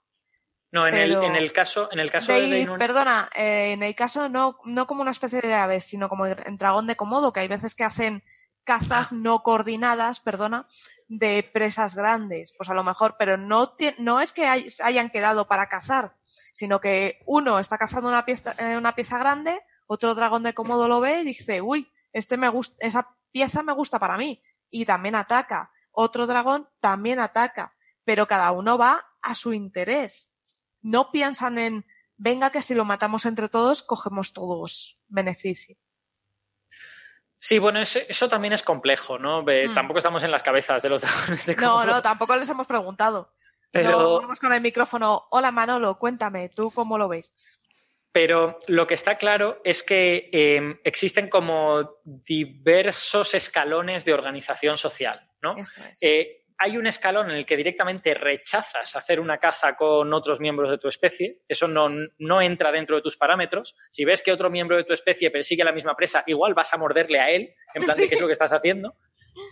No, 0.73 0.87
en, 0.87 0.95
el, 0.95 1.13
en 1.23 1.35
el 1.35 1.53
caso, 1.53 1.87
en 1.91 1.99
el 1.99 2.09
caso 2.09 2.33
de, 2.33 2.67
Perdona, 2.79 3.29
eh, 3.35 3.73
en 3.73 3.83
el 3.83 3.93
caso 3.93 4.27
no, 4.27 4.57
no 4.65 4.87
como 4.87 5.03
una 5.03 5.11
especie 5.11 5.39
de 5.39 5.53
aves, 5.53 5.85
sino 5.85 6.09
como 6.09 6.25
el 6.25 6.35
dragón 6.57 6.87
de 6.87 6.95
Komodo, 6.95 7.31
que 7.31 7.41
hay 7.41 7.47
veces 7.47 7.75
que 7.75 7.83
hacen 7.83 8.23
cazas 8.63 9.11
ah. 9.11 9.15
no 9.15 9.43
coordinadas, 9.43 10.19
perdona, 10.19 10.65
de 11.07 11.47
presas 11.53 11.95
grandes. 11.95 12.55
Pues 12.57 12.71
a 12.71 12.73
lo 12.73 12.83
mejor, 12.83 13.17
pero 13.19 13.37
no, 13.37 13.75
no 13.99 14.19
es 14.19 14.33
que 14.33 14.47
hayan 14.47 15.11
quedado 15.11 15.47
para 15.47 15.67
cazar, 15.67 16.15
sino 16.53 16.81
que 16.81 17.19
uno 17.27 17.59
está 17.59 17.77
cazando 17.77 18.09
una 18.09 18.25
pieza, 18.25 18.55
eh, 18.57 18.75
una 18.75 18.95
pieza 18.95 19.19
grande, 19.19 19.61
otro 19.85 20.15
dragón 20.15 20.41
de 20.41 20.55
Komodo 20.55 20.87
lo 20.87 21.01
ve 21.01 21.19
y 21.19 21.23
dice, 21.23 21.61
uy, 21.61 21.93
este 22.13 22.35
me 22.35 22.49
gusta, 22.49 22.75
esa 22.79 23.15
pieza 23.31 23.61
me 23.61 23.73
gusta 23.73 23.99
para 23.99 24.17
mí. 24.17 24.41
Y 24.71 24.85
también 24.85 25.13
ataca. 25.13 25.71
Otro 25.91 26.25
dragón 26.25 26.67
también 26.81 27.19
ataca. 27.19 27.75
Pero 28.03 28.27
cada 28.27 28.49
uno 28.49 28.75
va 28.79 29.05
a 29.21 29.35
su 29.35 29.53
interés 29.53 30.32
no 30.83 31.11
piensan 31.11 31.57
en, 31.57 31.85
venga 32.17 32.51
que 32.51 32.61
si 32.61 32.75
lo 32.75 32.85
matamos 32.85 33.25
entre 33.25 33.49
todos, 33.49 33.81
cogemos 33.81 34.33
todos 34.33 34.99
beneficio. 35.07 35.77
Sí, 37.39 37.59
bueno, 37.59 37.81
eso, 37.81 38.29
también 38.29 38.53
es 38.53 38.63
complejo, 38.63 39.19
¿no? 39.19 39.41
Mm. 39.41 39.73
Tampoco 39.73 39.97
estamos 39.97 40.23
en 40.23 40.31
las 40.31 40.43
cabezas 40.43 40.81
de 40.81 40.89
los 40.89 41.01
dragones 41.01 41.45
de 41.45 41.55
No, 41.57 41.85
no, 41.85 42.01
tampoco 42.01 42.35
les 42.35 42.47
hemos 42.49 42.67
preguntado. 42.67 43.33
Pero 43.69 44.21
vamos 44.21 44.39
con 44.39 44.53
el 44.53 44.61
micrófono. 44.61 45.27
Hola 45.31 45.51
Manolo, 45.51 45.97
cuéntame, 45.97 46.47
¿tú 46.49 46.69
cómo 46.71 46.97
lo 46.97 47.09
ves? 47.09 47.33
Pero 48.11 48.59
lo 48.67 48.85
que 48.85 48.93
está 48.93 49.17
claro 49.17 49.59
es 49.63 49.81
que 49.81 50.29
em, 50.31 50.79
existen 50.83 51.27
como 51.27 51.97
diversos 52.03 53.33
escalones 53.33 54.05
de 54.05 54.13
organización 54.13 54.77
social, 54.77 55.27
¿no? 55.41 55.57
Eso 55.57 55.83
es. 55.83 55.97
Eh, 56.03 56.42
hay 56.63 56.77
un 56.77 56.87
escalón 56.87 57.29
en 57.29 57.35
el 57.35 57.45
que 57.45 57.57
directamente 57.57 58.13
rechazas 58.13 58.95
hacer 58.95 59.19
una 59.19 59.37
caza 59.37 59.75
con 59.75 60.13
otros 60.13 60.39
miembros 60.39 60.71
de 60.71 60.77
tu 60.77 60.87
especie, 60.87 61.41
eso 61.45 61.67
no, 61.67 61.89
no, 62.19 62.41
entra 62.41 62.71
dentro 62.71 62.95
de 62.95 63.01
tus 63.01 63.17
parámetros. 63.17 63.75
Si 63.91 64.05
ves 64.05 64.23
que 64.23 64.31
otro 64.31 64.49
miembro 64.49 64.77
de 64.77 64.85
tu 64.85 64.93
especie 64.93 65.29
persigue 65.29 65.65
la 65.65 65.73
misma 65.73 65.93
presa, 65.97 66.23
igual 66.25 66.53
vas 66.53 66.73
a 66.73 66.77
morderle 66.77 67.19
a 67.19 67.29
él, 67.31 67.53
en 67.73 67.83
plan 67.83 67.97
de 67.97 68.07
qué 68.07 68.15
es 68.15 68.21
lo 68.21 68.27
que 68.27 68.33
estás 68.33 68.53
haciendo. 68.53 68.95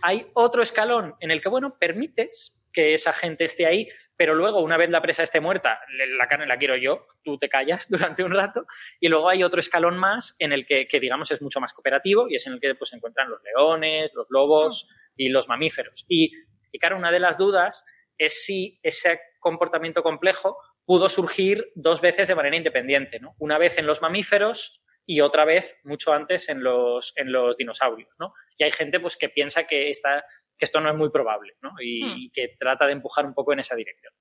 Hay 0.04 0.26
otro 0.36 0.62
escalón 0.62 1.16
en 1.20 1.32
el 1.32 1.42
que, 1.42 1.50
bueno, 1.50 1.78
permites 1.78 2.64
que 2.72 2.94
esa 2.94 3.12
gente 3.12 3.44
esté 3.44 3.66
ahí, 3.66 3.90
pero 4.16 4.34
luego, 4.34 4.62
una 4.62 4.78
vez 4.78 4.90
la 4.90 5.02
presa 5.02 5.24
esté 5.24 5.42
muerta, 5.42 5.82
la 6.18 6.30
carne 6.30 6.48
la 6.48 6.58
quiero 6.58 6.78
yo, 6.78 7.08
tú 7.26 7.38
te 7.38 7.50
callas 7.50 7.90
durante 7.90 8.24
un 8.24 8.32
rato, 8.32 8.66
y 9.02 9.10
luego 9.10 9.28
hay 9.28 9.44
otro 9.44 9.60
escalón 9.60 9.98
más 9.98 10.38
en 10.40 10.54
el 10.54 10.66
que, 10.66 10.88
que 10.88 11.02
digamos, 11.02 11.30
es 11.32 11.42
mucho 11.42 11.60
más 11.60 11.74
cooperativo 11.74 12.30
y 12.30 12.36
es 12.36 12.48
en 12.48 12.54
el 12.54 12.62
que 12.62 12.74
pues, 12.76 12.92
se 12.92 12.96
encuentran 12.96 13.30
los 13.30 13.42
leones, 13.44 14.12
los 14.14 14.28
lobos 14.30 14.88
y 15.18 15.28
los 15.28 15.50
mamíferos. 15.50 16.06
Y 16.08 16.32
y 16.72 16.80
claro, 16.80 16.98
una 16.98 17.12
de 17.12 17.20
las 17.20 17.38
dudas 17.38 17.84
es 18.18 18.44
si 18.44 18.80
ese 18.84 19.20
comportamiento 19.40 20.04
complejo 20.04 20.58
pudo 20.86 21.10
surgir 21.10 21.72
dos 21.76 22.02
veces 22.02 22.28
de 22.28 22.36
manera 22.36 22.56
independiente, 22.58 23.20
¿no? 23.20 23.36
Una 23.40 23.58
vez 23.58 23.78
en 23.78 23.88
los 23.88 24.02
mamíferos 24.02 24.82
y 25.06 25.22
otra 25.22 25.46
vez 25.46 25.78
mucho 25.84 26.14
antes 26.14 26.50
en 26.50 26.64
los, 26.64 27.14
en 27.16 27.32
los 27.32 27.58
dinosaurios, 27.58 28.16
¿no? 28.20 28.34
Y 28.58 28.64
hay 28.64 28.72
gente 28.72 29.00
pues, 29.00 29.18
que 29.18 29.30
piensa 29.30 29.66
que, 29.66 29.90
esta, 29.90 30.24
que 30.58 30.66
esto 30.66 30.80
no 30.80 30.90
es 30.90 30.96
muy 30.96 31.10
probable, 31.10 31.58
¿no? 31.62 31.72
Y, 31.82 32.04
hmm. 32.04 32.32
que 32.32 32.56
trata 32.58 32.86
de 32.86 32.94
empujar 32.94 33.26
un 33.26 33.34
poco 33.34 33.54
en 33.54 33.60
esa 33.60 33.76
dirección. 33.76 34.14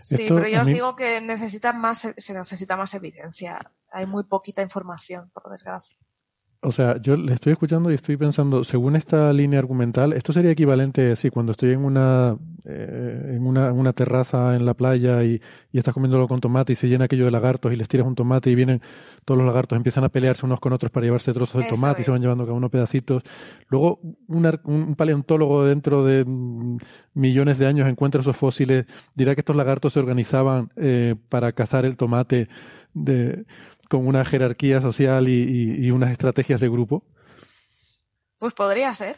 Sí, 0.00 0.26
pero 0.28 0.48
yo 0.48 0.62
os 0.62 0.68
digo 0.68 0.96
que 0.96 1.20
necesita 1.20 1.72
más, 1.72 2.12
se 2.16 2.34
necesita 2.34 2.76
más 2.76 2.94
evidencia. 2.94 3.72
Hay 3.92 4.06
muy 4.06 4.24
poquita 4.24 4.62
información, 4.62 5.30
por 5.30 5.48
desgracia. 5.50 5.96
O 6.66 6.72
sea, 6.72 7.00
yo 7.00 7.16
le 7.16 7.32
estoy 7.32 7.52
escuchando 7.52 7.92
y 7.92 7.94
estoy 7.94 8.16
pensando, 8.16 8.64
según 8.64 8.96
esta 8.96 9.32
línea 9.32 9.60
argumental, 9.60 10.12
esto 10.14 10.32
sería 10.32 10.50
equivalente, 10.50 11.14
sí, 11.14 11.30
cuando 11.30 11.52
estoy 11.52 11.70
en 11.70 11.84
una, 11.84 12.36
eh, 12.64 13.34
en 13.36 13.46
una, 13.46 13.72
una, 13.72 13.92
terraza 13.92 14.56
en 14.56 14.66
la 14.66 14.74
playa 14.74 15.22
y, 15.22 15.40
y, 15.70 15.78
estás 15.78 15.94
comiéndolo 15.94 16.26
con 16.26 16.40
tomate 16.40 16.72
y 16.72 16.74
se 16.74 16.88
llena 16.88 17.04
aquello 17.04 17.24
de 17.26 17.30
lagartos 17.30 17.72
y 17.72 17.76
les 17.76 17.86
tiras 17.86 18.04
un 18.04 18.16
tomate 18.16 18.50
y 18.50 18.56
vienen 18.56 18.82
todos 19.24 19.38
los 19.38 19.46
lagartos, 19.46 19.76
empiezan 19.76 20.02
a 20.02 20.08
pelearse 20.08 20.44
unos 20.44 20.58
con 20.58 20.72
otros 20.72 20.90
para 20.90 21.06
llevarse 21.06 21.32
trozos 21.32 21.62
de 21.62 21.70
tomate 21.70 22.02
y 22.02 22.04
se 22.04 22.10
van 22.10 22.20
llevando 22.20 22.44
cada 22.44 22.56
uno 22.56 22.68
pedacitos. 22.68 23.22
Luego, 23.68 24.00
un, 24.26 24.96
paleontólogo 24.96 25.66
dentro 25.66 26.04
de 26.04 26.24
millones 27.14 27.60
de 27.60 27.66
años 27.66 27.88
encuentra 27.88 28.22
esos 28.22 28.36
fósiles, 28.36 28.86
dirá 29.14 29.36
que 29.36 29.42
estos 29.42 29.54
lagartos 29.54 29.92
se 29.92 30.00
organizaban 30.00 30.72
eh, 30.74 31.14
para 31.28 31.52
cazar 31.52 31.84
el 31.84 31.96
tomate 31.96 32.48
de 32.92 33.44
con 33.88 34.06
una 34.06 34.24
jerarquía 34.24 34.80
social 34.80 35.28
y, 35.28 35.90
unas 35.90 36.12
estrategias 36.12 36.60
de 36.60 36.68
grupo? 36.68 37.04
Pues 38.38 38.54
podría 38.54 38.92
ser. 38.94 39.16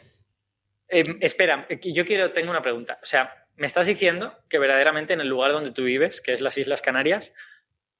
Eh, 0.87 1.03
espera, 1.21 1.67
yo 1.83 2.05
quiero, 2.05 2.31
tengo 2.31 2.51
una 2.51 2.61
pregunta. 2.61 2.99
O 3.03 3.05
sea, 3.05 3.33
me 3.57 3.67
estás 3.67 3.87
diciendo 3.87 4.33
que 4.47 4.59
verdaderamente 4.59 5.13
en 5.13 5.21
el 5.21 5.27
lugar 5.27 5.51
donde 5.51 5.71
tú 5.71 5.83
vives, 5.83 6.21
que 6.21 6.33
es 6.33 6.41
las 6.41 6.57
Islas 6.57 6.81
Canarias, 6.81 7.33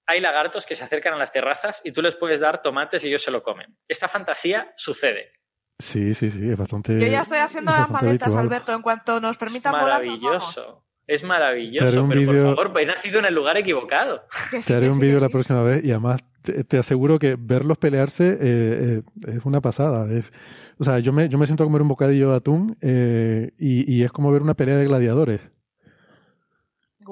hay 0.07 0.21
lagartos 0.21 0.65
que 0.65 0.75
se 0.75 0.83
acercan 0.83 1.13
a 1.13 1.17
las 1.17 1.31
terrazas 1.31 1.81
y 1.83 1.91
tú 1.91 2.01
les 2.01 2.15
puedes 2.15 2.39
dar 2.39 2.63
tomates 2.63 3.03
y 3.03 3.07
ellos 3.09 3.21
se 3.21 3.31
lo 3.31 3.43
comen. 3.43 3.77
Esta 3.87 4.07
fantasía 4.07 4.73
sucede. 4.75 5.33
Sí, 5.77 6.13
sí, 6.13 6.31
sí, 6.31 6.49
es 6.49 6.57
bastante. 6.57 6.99
Yo 6.99 7.07
ya 7.07 7.21
estoy 7.21 7.37
haciendo 7.37 7.71
las 7.71 7.89
maletas, 7.89 8.35
Alberto, 8.35 8.73
en 8.73 8.81
cuanto 8.81 9.19
nos 9.19 9.37
permitan 9.37 9.71
volar. 9.71 10.03
Maravilloso. 10.03 10.83
Es 11.09 11.23
maravilloso, 11.23 12.07
pero 12.07 12.25
por 12.25 12.67
favor, 12.67 12.81
he 12.81 12.85
nacido 12.85 13.17
en 13.17 13.25
el 13.25 13.33
lugar 13.33 13.57
equivocado. 13.57 14.27
Te 14.67 14.75
haré 14.75 14.89
un 14.89 14.99
vídeo 14.99 15.19
la 15.19 15.29
próxima 15.29 15.63
vez 15.63 15.83
y 15.83 15.89
además 15.89 16.21
te, 16.41 16.77
aseguro 16.77 17.19
que 17.19 17.35
verlos 17.37 17.77
pelearse 17.77 18.37
eh, 18.39 18.39
eh, 18.41 19.01
es 19.27 19.45
una 19.45 19.61
pasada. 19.61 20.11
Es, 20.11 20.31
o 20.77 20.83
sea, 20.83 20.99
yo 20.99 21.13
me, 21.13 21.29
yo 21.29 21.37
me 21.37 21.45
siento 21.45 21.63
a 21.63 21.65
comer 21.65 21.81
un 21.81 21.87
bocadillo 21.87 22.31
de 22.31 22.35
atún 22.37 22.77
eh, 22.81 23.51
y, 23.57 24.03
es 24.03 24.11
como 24.11 24.31
ver 24.31 24.41
una 24.41 24.53
pelea 24.53 24.77
de 24.77 24.85
gladiadores. 24.85 25.41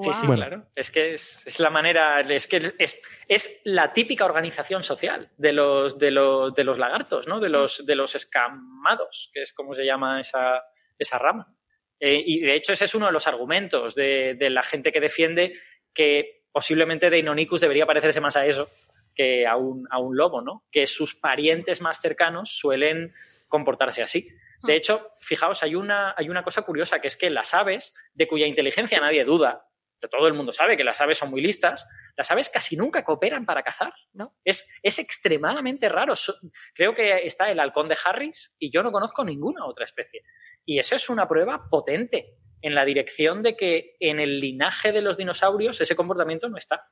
Sí, 0.00 0.10
sí, 0.12 0.26
claro. 0.26 0.64
Es 0.76 0.90
que 0.92 1.14
es, 1.14 1.58
la 1.58 1.70
manera, 1.70 2.20
es 2.20 2.46
que 2.46 2.72
es, 2.78 3.00
es, 3.26 3.60
la 3.64 3.92
típica 3.92 4.24
organización 4.26 4.84
social 4.84 5.30
de 5.36 5.52
los, 5.52 5.98
de 5.98 6.12
los, 6.12 6.54
de 6.54 6.62
los 6.62 6.78
lagartos, 6.78 7.26
¿no? 7.26 7.40
De 7.40 7.48
los, 7.48 7.84
de 7.84 7.96
los 7.96 8.14
escamados, 8.14 9.30
que 9.34 9.42
es 9.42 9.52
como 9.52 9.74
se 9.74 9.84
llama 9.84 10.20
esa, 10.20 10.62
esa 10.98 11.18
rama. 11.18 11.52
Eh, 12.00 12.22
y 12.24 12.40
de 12.40 12.54
hecho 12.54 12.72
ese 12.72 12.84
es 12.84 12.94
uno 12.94 13.06
de 13.06 13.12
los 13.12 13.26
argumentos 13.26 13.94
de, 13.94 14.36
la 14.38 14.62
gente 14.62 14.92
que 14.92 15.00
defiende 15.00 15.54
que 15.92 16.44
posiblemente 16.52 17.10
Deinonychus 17.10 17.60
debería 17.60 17.86
parecerse 17.86 18.20
más 18.20 18.36
a 18.36 18.46
eso 18.46 18.68
que 19.18 19.48
a 19.48 19.56
un, 19.56 19.84
a 19.90 19.98
un 19.98 20.16
lobo, 20.16 20.40
¿no? 20.40 20.64
Que 20.70 20.86
sus 20.86 21.16
parientes 21.16 21.80
más 21.80 22.00
cercanos 22.00 22.56
suelen 22.56 23.12
comportarse 23.48 24.00
así. 24.00 24.28
De 24.62 24.76
hecho, 24.76 25.10
fijaos, 25.20 25.64
hay 25.64 25.74
una, 25.74 26.14
hay 26.16 26.28
una 26.28 26.44
cosa 26.44 26.62
curiosa, 26.62 27.00
que 27.00 27.08
es 27.08 27.16
que 27.16 27.28
las 27.28 27.52
aves, 27.52 27.94
de 28.14 28.28
cuya 28.28 28.46
inteligencia 28.46 29.00
nadie 29.00 29.24
duda, 29.24 29.66
que 30.00 30.06
todo 30.06 30.28
el 30.28 30.34
mundo 30.34 30.52
sabe 30.52 30.76
que 30.76 30.84
las 30.84 31.00
aves 31.00 31.18
son 31.18 31.30
muy 31.30 31.40
listas, 31.40 31.88
las 32.16 32.30
aves 32.30 32.48
casi 32.48 32.76
nunca 32.76 33.02
cooperan 33.02 33.44
para 33.44 33.64
cazar, 33.64 33.92
¿no? 34.12 34.36
Es, 34.44 34.70
es 34.84 35.00
extremadamente 35.00 35.88
raro. 35.88 36.14
creo 36.72 36.94
que 36.94 37.26
está 37.26 37.50
el 37.50 37.58
halcón 37.58 37.88
de 37.88 37.96
Harris 38.04 38.54
y 38.60 38.70
yo 38.70 38.84
no 38.84 38.92
conozco 38.92 39.24
ninguna 39.24 39.66
otra 39.66 39.84
especie. 39.84 40.22
Y 40.64 40.78
eso 40.78 40.94
es 40.94 41.10
una 41.10 41.26
prueba 41.26 41.68
potente 41.68 42.36
en 42.62 42.76
la 42.76 42.84
dirección 42.84 43.42
de 43.42 43.56
que 43.56 43.96
en 43.98 44.20
el 44.20 44.38
linaje 44.38 44.92
de 44.92 45.02
los 45.02 45.16
dinosaurios 45.16 45.80
ese 45.80 45.96
comportamiento 45.96 46.48
no 46.48 46.56
está. 46.56 46.88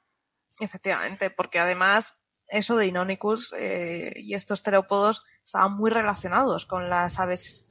Efectivamente, 0.61 1.31
porque 1.31 1.59
además 1.59 2.24
eso 2.49 2.77
de 2.77 2.87
Inonicus 2.87 3.53
eh, 3.59 4.12
y 4.16 4.35
estos 4.35 4.62
terópodos 4.62 5.24
estaban 5.45 5.74
muy 5.74 5.91
relacionados 5.91 6.66
con 6.66 6.89
las 6.89 7.19
aves 7.19 7.69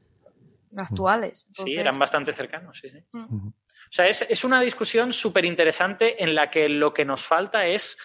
actuales. 0.77 1.47
Sí, 1.53 1.75
eran 1.75 1.97
bastante 1.97 2.33
cercanos, 2.33 2.79
sí, 2.79 2.89
sí. 2.89 3.05
O 3.13 3.91
sea, 3.91 4.07
es, 4.07 4.25
es 4.27 4.43
una 4.43 4.59
discusión 4.61 5.13
súper 5.13 5.45
interesante 5.45 6.21
en 6.23 6.35
la 6.35 6.49
que 6.49 6.67
lo 6.67 6.93
que 6.93 7.05
nos 7.05 7.21
falta 7.21 7.65
es 7.65 7.97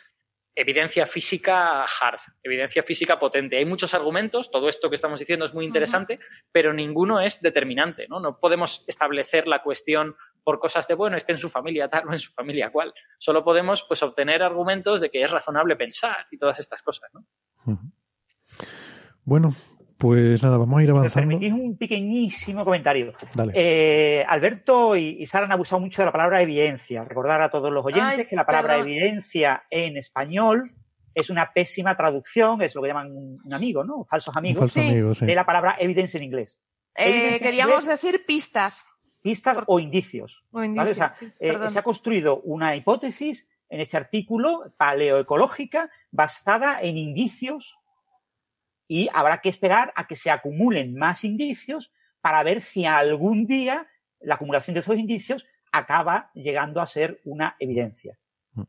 evidencia 0.54 1.06
física 1.06 1.84
hard, 1.84 2.20
evidencia 2.42 2.82
física 2.82 3.18
potente. 3.18 3.56
Hay 3.56 3.64
muchos 3.64 3.94
argumentos, 3.94 4.50
todo 4.50 4.68
esto 4.68 4.88
que 4.88 4.96
estamos 4.96 5.20
diciendo 5.20 5.44
es 5.44 5.54
muy 5.54 5.64
interesante, 5.64 6.18
pero 6.52 6.72
ninguno 6.72 7.20
es 7.20 7.40
determinante, 7.40 8.06
¿no? 8.08 8.20
No 8.20 8.38
podemos 8.38 8.84
establecer 8.86 9.46
la 9.46 9.62
cuestión 9.62 10.16
por 10.42 10.58
cosas 10.58 10.88
de, 10.88 10.94
bueno, 10.94 11.16
es 11.16 11.24
que 11.24 11.32
en 11.32 11.38
su 11.38 11.48
familia 11.48 11.88
tal 11.88 12.08
o 12.08 12.12
en 12.12 12.18
su 12.18 12.32
familia 12.32 12.70
cual. 12.70 12.92
Solo 13.18 13.44
podemos, 13.44 13.84
pues, 13.86 14.02
obtener 14.02 14.42
argumentos 14.42 15.00
de 15.00 15.10
que 15.10 15.22
es 15.22 15.30
razonable 15.30 15.76
pensar 15.76 16.26
y 16.30 16.38
todas 16.38 16.58
estas 16.58 16.82
cosas, 16.82 17.10
¿no? 17.12 17.24
Bueno, 19.24 19.54
pues 20.00 20.42
nada, 20.42 20.56
vamos 20.56 20.80
a 20.80 20.82
ir 20.82 20.90
avanzando. 20.90 21.26
Me 21.26 21.38
permitís 21.38 21.52
un 21.52 21.76
pequeñísimo 21.76 22.64
comentario. 22.64 23.12
Eh, 23.52 24.24
Alberto 24.26 24.96
y, 24.96 25.26
Sara 25.26 25.44
han 25.44 25.52
abusado 25.52 25.78
mucho 25.78 26.00
de 26.00 26.06
la 26.06 26.12
palabra 26.12 26.40
evidencia. 26.40 27.04
Recordar 27.04 27.42
a 27.42 27.50
todos 27.50 27.70
los 27.70 27.84
oyentes 27.84 28.26
que 28.26 28.34
la 28.34 28.46
palabra 28.46 28.78
evidencia 28.78 29.64
en 29.68 29.98
español 29.98 30.72
es 31.14 31.28
una 31.28 31.52
pésima 31.52 31.98
traducción, 31.98 32.62
es 32.62 32.74
lo 32.74 32.80
que 32.80 32.88
llaman 32.88 33.14
un 33.44 33.52
amigo, 33.52 33.84
¿no? 33.84 34.02
Falsos 34.04 34.34
amigos. 34.34 34.72
De 34.72 35.34
la 35.34 35.44
palabra 35.44 35.76
evidence 35.78 36.16
en 36.16 36.24
inglés. 36.24 36.58
Eh, 36.96 37.38
queríamos 37.38 37.84
decir 37.84 38.24
pistas. 38.26 38.86
Pistas 39.20 39.58
o 39.66 39.80
indicios. 39.80 40.42
Eh, 41.38 41.54
se 41.68 41.78
ha 41.78 41.82
construido 41.82 42.40
una 42.40 42.74
hipótesis 42.74 43.46
en 43.68 43.80
este 43.82 43.98
artículo 43.98 44.72
paleoecológica 44.78 45.90
basada 46.10 46.80
en 46.80 46.96
indicios 46.96 47.79
y 48.90 49.08
habrá 49.14 49.40
que 49.40 49.48
esperar 49.48 49.92
a 49.94 50.08
que 50.08 50.16
se 50.16 50.32
acumulen 50.32 50.96
más 50.96 51.22
indicios 51.22 51.92
para 52.20 52.42
ver 52.42 52.60
si 52.60 52.86
algún 52.86 53.46
día 53.46 53.86
la 54.18 54.34
acumulación 54.34 54.74
de 54.74 54.80
esos 54.80 54.98
indicios 54.98 55.46
acaba 55.70 56.32
llegando 56.34 56.80
a 56.80 56.86
ser 56.86 57.20
una 57.24 57.54
evidencia. 57.60 58.18
Mm. 58.54 58.62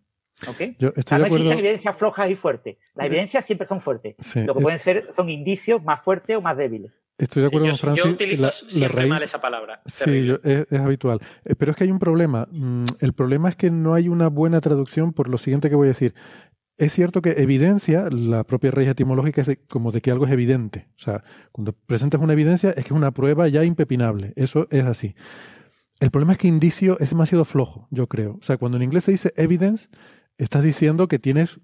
¿Ok? 0.47 0.61
Yo 0.77 0.93
estoy 0.95 1.17
no 1.17 1.25
existen 1.25 1.57
evidencias 1.57 1.97
flojas 1.97 2.29
y 2.29 2.35
fuertes. 2.35 2.77
Las 2.93 3.07
evidencias 3.07 3.43
siempre 3.43 3.65
son 3.65 3.81
fuertes. 3.81 4.15
Lo 4.35 4.53
que 4.53 4.61
pueden 4.61 4.77
ser 4.77 5.11
son 5.11 5.27
indicios 5.27 5.83
más 5.83 5.99
fuertes 6.03 6.37
o 6.37 6.41
más 6.41 6.55
débiles. 6.55 6.91
Estoy 7.17 7.41
de 7.41 7.47
acuerdo 7.47 7.69
con 7.69 7.77
Francis. 7.77 8.03
Yo 8.03 8.11
utilizo 8.11 8.51
siempre 8.51 9.07
mal 9.07 9.23
esa 9.23 9.41
palabra. 9.41 9.81
Sí, 9.87 10.27
es, 10.43 10.71
habitual. 10.73 11.19
Eh, 11.45 11.55
pero 11.55 11.71
es 11.71 11.77
que 11.77 11.83
hay 11.85 11.91
un 11.91 11.99
problema. 11.99 12.47
Mm, 12.51 12.85
el 12.99 13.13
problema 13.13 13.49
es 13.49 13.55
que 13.55 13.71
no 13.71 13.95
hay 13.95 14.07
una 14.07 14.27
buena 14.27 14.61
traducción 14.61 15.13
por 15.13 15.27
lo 15.29 15.39
siguiente 15.39 15.69
que 15.69 15.75
voy 15.75 15.87
a 15.87 15.89
decir 15.89 16.13
es 16.81 16.93
cierto 16.93 17.21
que 17.21 17.35
evidencia, 17.37 18.09
la 18.09 18.43
propia 18.43 18.71
raíz 18.71 18.89
etimológica 18.89 19.41
es 19.41 19.59
como 19.69 19.91
de 19.91 20.01
que 20.01 20.09
algo 20.09 20.25
es 20.25 20.31
evidente. 20.31 20.87
O 20.95 20.99
sea, 20.99 21.23
cuando 21.51 21.73
presentas 21.73 22.19
una 22.19 22.33
evidencia 22.33 22.71
es 22.71 22.77
que 22.77 22.81
es 22.87 22.91
una 22.91 23.11
prueba 23.11 23.47
ya 23.47 23.63
impepinable. 23.63 24.33
Eso 24.35 24.67
es 24.71 24.83
así. 24.85 25.13
El 25.99 26.09
problema 26.09 26.33
es 26.33 26.39
que 26.39 26.47
indicio 26.47 26.97
es 26.99 27.11
demasiado 27.11 27.45
flojo, 27.45 27.87
yo 27.91 28.07
creo. 28.07 28.39
O 28.41 28.43
sea, 28.43 28.57
cuando 28.57 28.77
en 28.77 28.83
inglés 28.83 29.03
se 29.03 29.11
dice 29.11 29.31
evidence, 29.35 29.89
estás 30.39 30.63
diciendo 30.63 31.07
que 31.07 31.19
tienes 31.19 31.59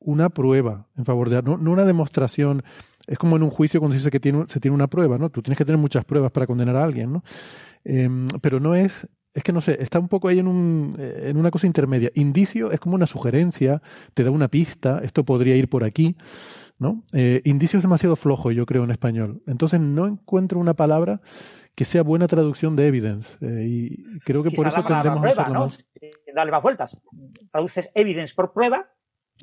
una 0.00 0.28
prueba 0.28 0.86
en 0.98 1.06
favor 1.06 1.30
de... 1.30 1.40
No, 1.40 1.56
no 1.56 1.72
una 1.72 1.86
demostración. 1.86 2.62
Es 3.06 3.16
como 3.16 3.36
en 3.36 3.42
un 3.42 3.50
juicio 3.50 3.80
cuando 3.80 3.94
se 3.94 4.00
dice 4.00 4.10
que 4.10 4.46
se 4.48 4.60
tiene 4.60 4.74
una 4.74 4.88
prueba, 4.88 5.16
¿no? 5.16 5.30
Tú 5.30 5.40
tienes 5.40 5.56
que 5.56 5.64
tener 5.64 5.80
muchas 5.80 6.04
pruebas 6.04 6.30
para 6.30 6.46
condenar 6.46 6.76
a 6.76 6.84
alguien, 6.84 7.10
¿no? 7.10 7.24
Em, 7.84 8.28
pero 8.42 8.60
no 8.60 8.74
es 8.74 9.08
es 9.36 9.42
que 9.42 9.52
no 9.52 9.60
sé, 9.60 9.76
está 9.80 9.98
un 9.98 10.08
poco 10.08 10.28
ahí 10.28 10.38
en, 10.38 10.48
un, 10.48 10.96
eh, 10.98 11.26
en 11.26 11.36
una 11.36 11.50
cosa 11.50 11.66
intermedia. 11.66 12.10
Indicio 12.14 12.72
es 12.72 12.80
como 12.80 12.94
una 12.94 13.06
sugerencia, 13.06 13.82
te 14.14 14.24
da 14.24 14.30
una 14.30 14.48
pista, 14.48 15.00
esto 15.04 15.24
podría 15.24 15.54
ir 15.56 15.68
por 15.68 15.84
aquí, 15.84 16.16
¿no? 16.78 17.04
Eh, 17.12 17.42
indicio 17.44 17.76
es 17.78 17.82
demasiado 17.82 18.16
flojo, 18.16 18.50
yo 18.50 18.66
creo, 18.66 18.82
en 18.84 18.90
español. 18.90 19.42
Entonces 19.46 19.78
no 19.78 20.06
encuentro 20.06 20.58
una 20.58 20.74
palabra 20.74 21.20
que 21.74 21.84
sea 21.84 22.02
buena 22.02 22.26
traducción 22.26 22.74
de 22.74 22.86
evidence. 22.88 23.36
Eh, 23.42 23.66
y 23.68 24.18
creo 24.20 24.42
que 24.42 24.50
por 24.50 24.66
eso 24.66 24.82
tendremos 24.82 25.20
prueba, 25.20 25.48
¿no? 25.50 25.68
Dale 26.34 26.50
más 26.50 26.62
vueltas. 26.62 26.98
Traduces 27.52 27.90
evidence 27.94 28.34
por 28.34 28.52
prueba 28.52 28.90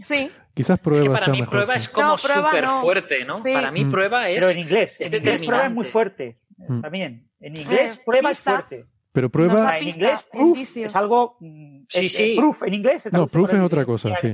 Sí. 0.01 0.31
Quizás 0.53 0.79
prueba. 0.79 1.01
Es 1.01 1.07
que 1.07 1.13
para 1.13 1.27
mí 1.31 1.43
prueba 1.43 1.75
es 1.75 1.87
como 1.87 2.17
súper 2.17 2.67
fuerte, 2.81 3.25
¿no? 3.25 3.39
Para 3.41 3.71
mí 3.71 3.85
mm. 3.85 3.91
prueba 3.91 4.29
es. 4.29 4.39
Pero 4.39 4.49
en 4.49 4.59
inglés. 4.59 4.99
en 4.99 5.13
inglés 5.13 5.45
prueba 5.45 5.65
es 5.65 5.71
muy 5.71 5.85
fuerte. 5.85 6.39
Mm. 6.57 6.81
También. 6.81 7.29
En 7.39 7.55
inglés 7.55 8.01
prueba 8.03 8.31
es 8.31 8.39
fuerte. 8.39 8.85
Pero 9.13 9.29
prueba. 9.29 9.77
en 9.77 9.87
inglés, 9.87 10.25
proof 10.31 10.59
es 10.77 10.95
algo. 10.95 11.37
Mm, 11.39 11.83
sí, 11.87 12.09
sí. 12.09 12.35
Proof 12.35 12.63
en 12.63 12.73
inglés. 12.73 13.09
No, 13.13 13.27
proof 13.27 13.53
es 13.53 13.59
otra 13.61 13.85
cosa, 13.85 14.15
sí. 14.15 14.33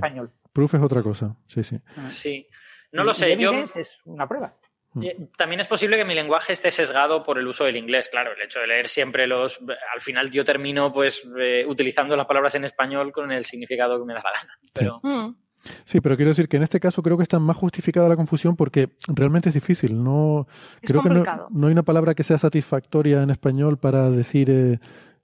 Proof 0.54 0.74
es 0.74 0.82
otra 0.82 1.04
cosa, 1.04 1.36
sí, 1.46 1.64
sí. 1.64 1.80
Ah. 1.98 2.10
Sí. 2.10 2.48
No 2.94 3.04
lo 3.04 3.14
sé. 3.14 3.38
Yo. 3.38 3.52
Es 3.54 4.02
una 4.06 4.28
prueba. 4.28 4.56
Mm. 4.94 5.06
También 5.38 5.60
es 5.60 5.68
posible 5.68 5.98
que 5.98 6.06
mi 6.06 6.16
lenguaje 6.16 6.54
esté 6.54 6.72
sesgado 6.72 7.24
por 7.24 7.38
el 7.38 7.48
uso 7.48 7.66
del 7.66 7.78
inglés, 7.78 8.10
claro, 8.10 8.32
el 8.34 8.42
hecho 8.42 8.60
de 8.60 8.68
leer 8.68 8.88
siempre 8.88 9.28
los... 9.28 9.60
Al 9.94 10.02
final 10.02 10.32
yo 10.32 10.44
termino 10.44 10.92
pues 10.92 11.28
eh, 11.38 11.64
utilizando 11.68 12.16
las 12.16 12.26
palabras 12.26 12.56
en 12.56 12.64
español 12.64 13.12
con 13.12 13.32
el 13.32 13.46
significado 13.46 14.00
que 14.00 14.06
me 14.06 14.14
da 14.14 14.24
la 14.24 14.32
gana. 14.32 14.60
Pero... 14.74 15.00
Mm. 15.04 15.36
Sí, 15.84 16.02
pero 16.02 16.16
quiero 16.16 16.30
decir 16.30 16.48
que 16.48 16.58
en 16.58 16.64
este 16.64 16.80
caso 16.80 17.04
creo 17.04 17.18
que 17.18 17.24
está 17.24 17.40
más 17.40 17.58
justificada 17.58 18.08
la 18.08 18.16
confusión 18.16 18.56
porque 18.56 18.90
realmente 19.08 19.50
es 19.50 19.56
difícil. 19.56 20.04
No, 20.04 20.48
creo 20.82 21.02
que 21.02 21.10
no, 21.10 21.68
hay 21.68 21.72
una 21.72 21.84
palabra 21.84 22.16
que 22.16 22.24
sea 22.24 22.38
satisfactoria 22.38 23.22
en 23.22 23.30
español 23.30 23.78
para 23.78 24.10
decir 24.10 24.50
eh, 24.50 24.80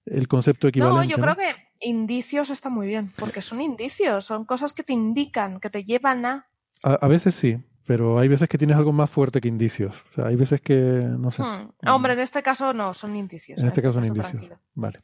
el 0.06 0.28
concepto 0.28 0.68
equivalente. 0.68 1.08
No, 1.08 1.10
yo 1.10 1.18
creo 1.18 1.36
que 1.36 1.56
indicios 1.80 2.50
está 2.50 2.70
muy 2.70 2.88
bien, 2.88 3.12
porque 3.18 3.42
son 3.42 3.62
indicios, 3.62 4.26
son 4.26 4.46
cosas 4.46 4.74
que 4.74 4.84
te 4.84 4.94
indican, 4.94 5.60
que 5.60 5.70
te 5.70 5.84
llevan 5.84 6.26
a. 6.26 6.48
A, 6.84 7.08
veces 7.08 7.34
sí, 7.34 7.58
pero 7.86 8.20
hay 8.20 8.28
veces 8.28 8.48
que 8.48 8.58
tienes 8.58 8.78
algo 8.78 8.92
más 8.92 9.10
fuerte 9.10 9.42
que 9.42 9.48
indicios. 9.48 9.96
O 10.12 10.14
sea, 10.14 10.28
hay 10.28 10.36
veces 10.36 10.62
que, 10.62 10.76
no 10.76 11.32
sé. 11.32 11.42
Hmm. 11.42 11.70
Hombre, 11.88 12.14
en 12.14 12.20
este 12.20 12.44
caso 12.44 12.74
no, 12.74 12.94
son 12.94 13.16
indicios. 13.16 13.60
En 13.62 13.68
este, 13.68 13.82
caso 13.82 13.94
son 13.94 14.06
indicios. 14.06 14.60
Vale. 14.76 15.02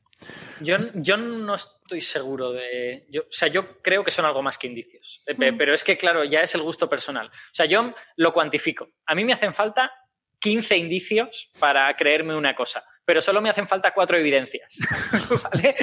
Yo, 0.60 0.78
yo, 0.94 1.18
no 1.18 1.56
estoy 1.56 2.02
seguro 2.02 2.52
de. 2.52 3.06
Yo, 3.10 3.22
o 3.22 3.32
sea, 3.32 3.48
yo 3.48 3.82
creo 3.82 4.04
que 4.04 4.12
son 4.12 4.26
algo 4.26 4.42
más 4.42 4.58
que 4.58 4.68
indicios. 4.68 5.24
Eh, 5.28 5.54
pero 5.58 5.74
es 5.74 5.84
que, 5.84 5.98
claro, 5.98 6.24
ya 6.24 6.42
es 6.42 6.54
el 6.56 6.62
gusto 6.62 6.90
personal. 6.90 7.28
O 7.28 7.54
sea, 7.54 7.66
yo 7.66 7.94
lo 8.18 8.34
cuantifico. 8.34 8.90
A 9.06 9.16
mí 9.16 9.26
me 9.26 9.34
hacen 9.34 9.54
falta 9.54 9.92
15 10.40 10.78
indicios 10.78 11.52
para 11.60 11.96
creerme 11.96 12.36
una 12.36 12.56
cosa 12.56 12.84
pero 13.06 13.20
solo 13.20 13.42
me 13.42 13.50
hacen 13.50 13.68
falta 13.68 13.92
cuatro 13.94 14.18
evidencias. 14.18 14.80
¿Vale? 15.44 15.76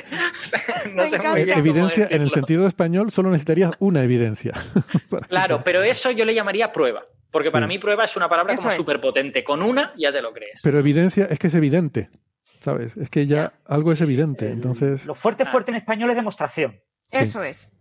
no 0.94 1.04
sé 1.04 1.16
evidencia 1.52 2.08
en 2.10 2.22
el 2.22 2.30
sentido 2.30 2.66
español 2.66 3.10
solo 3.10 3.30
necesitarías 3.30 3.72
una 3.80 4.02
evidencia. 4.02 4.54
claro, 5.28 5.62
pero 5.64 5.82
eso 5.82 6.10
yo 6.10 6.24
le 6.24 6.34
llamaría 6.34 6.72
prueba. 6.72 7.04
Porque 7.30 7.50
para 7.50 7.66
mí 7.66 7.78
prueba 7.78 8.04
es 8.04 8.16
una 8.16 8.26
palabra 8.26 8.56
como 8.56 8.70
súper 8.70 8.98
potente. 9.02 9.44
Con 9.44 9.60
una 9.60 9.92
ya 9.98 10.10
te 10.10 10.22
lo 10.22 10.32
crees. 10.32 10.62
Pero 10.62 10.78
evidencia 10.78 11.26
es 11.30 11.38
que 11.38 11.48
es 11.48 11.54
evidente. 11.54 12.08
¿Sabes? 12.60 12.96
Es 12.96 13.10
que 13.10 13.26
ya 13.26 13.52
algo 13.66 13.92
es 13.92 14.00
evidente. 14.00 14.50
Entonces. 14.50 15.04
Lo 15.06 15.14
fuerte, 15.14 15.44
fuerte 15.44 15.70
en 15.70 15.76
español 15.76 16.10
es 16.10 16.16
demostración. 16.16 16.80
Eso 17.10 17.42
es. 17.42 17.78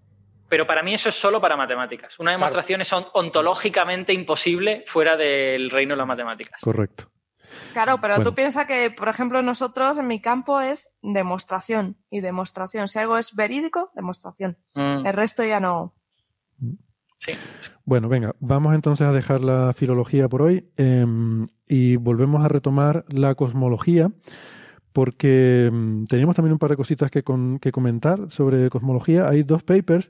Pero 0.49 0.65
para 0.65 0.81
mí 0.81 0.93
eso 0.93 1.09
es 1.09 1.15
solo 1.15 1.41
para 1.41 1.57
matemáticas. 1.57 2.19
Una 2.19 2.31
demostración 2.31 2.81
es 2.81 2.93
ontológicamente 2.93 4.13
imposible 4.13 4.83
fuera 4.85 5.17
del 5.17 5.69
reino 5.69 5.93
de 5.93 5.97
las 5.97 6.07
matemáticas. 6.07 6.61
Correcto. 6.61 7.11
Claro, 7.73 7.99
pero 8.01 8.21
tú 8.21 8.33
piensas 8.33 8.65
que, 8.65 8.91
por 8.91 9.09
ejemplo, 9.09 9.41
nosotros 9.41 9.97
en 9.97 10.07
mi 10.07 10.21
campo 10.21 10.59
es 10.59 10.97
demostración 11.01 11.97
y 12.09 12.21
demostración. 12.21 12.87
Si 12.87 12.99
algo 12.99 13.17
es 13.17 13.35
verídico, 13.35 13.91
demostración. 13.95 14.57
Mm. 14.75 15.05
El 15.05 15.13
resto 15.13 15.43
ya 15.43 15.59
no. 15.59 15.93
Sí. 17.19 17.33
Bueno, 17.83 18.09
venga, 18.09 18.35
vamos 18.39 18.75
entonces 18.75 19.07
a 19.07 19.11
dejar 19.11 19.41
la 19.41 19.73
filología 19.73 20.27
por 20.27 20.41
hoy 20.41 20.71
em, 20.77 21.47
y 21.65 21.95
volvemos 21.95 22.43
a 22.43 22.47
retomar 22.47 23.05
la 23.07 23.35
cosmología 23.35 24.11
porque 24.97 25.67
em, 25.67 26.07
teníamos 26.07 26.35
también 26.35 26.53
un 26.53 26.57
par 26.57 26.71
de 26.71 26.75
cositas 26.75 27.11
que, 27.11 27.23
que 27.61 27.71
comentar 27.71 28.31
sobre 28.31 28.67
cosmología. 28.71 29.29
Hay 29.29 29.43
dos 29.43 29.61
papers. 29.61 30.09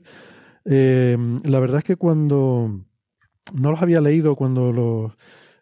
Em, 0.64 1.42
la 1.44 1.60
verdad 1.60 1.80
es 1.80 1.84
que 1.84 1.96
cuando 1.96 2.80
no 3.52 3.70
los 3.70 3.82
había 3.82 4.00
leído, 4.00 4.34
cuando 4.34 4.72
los 4.72 5.12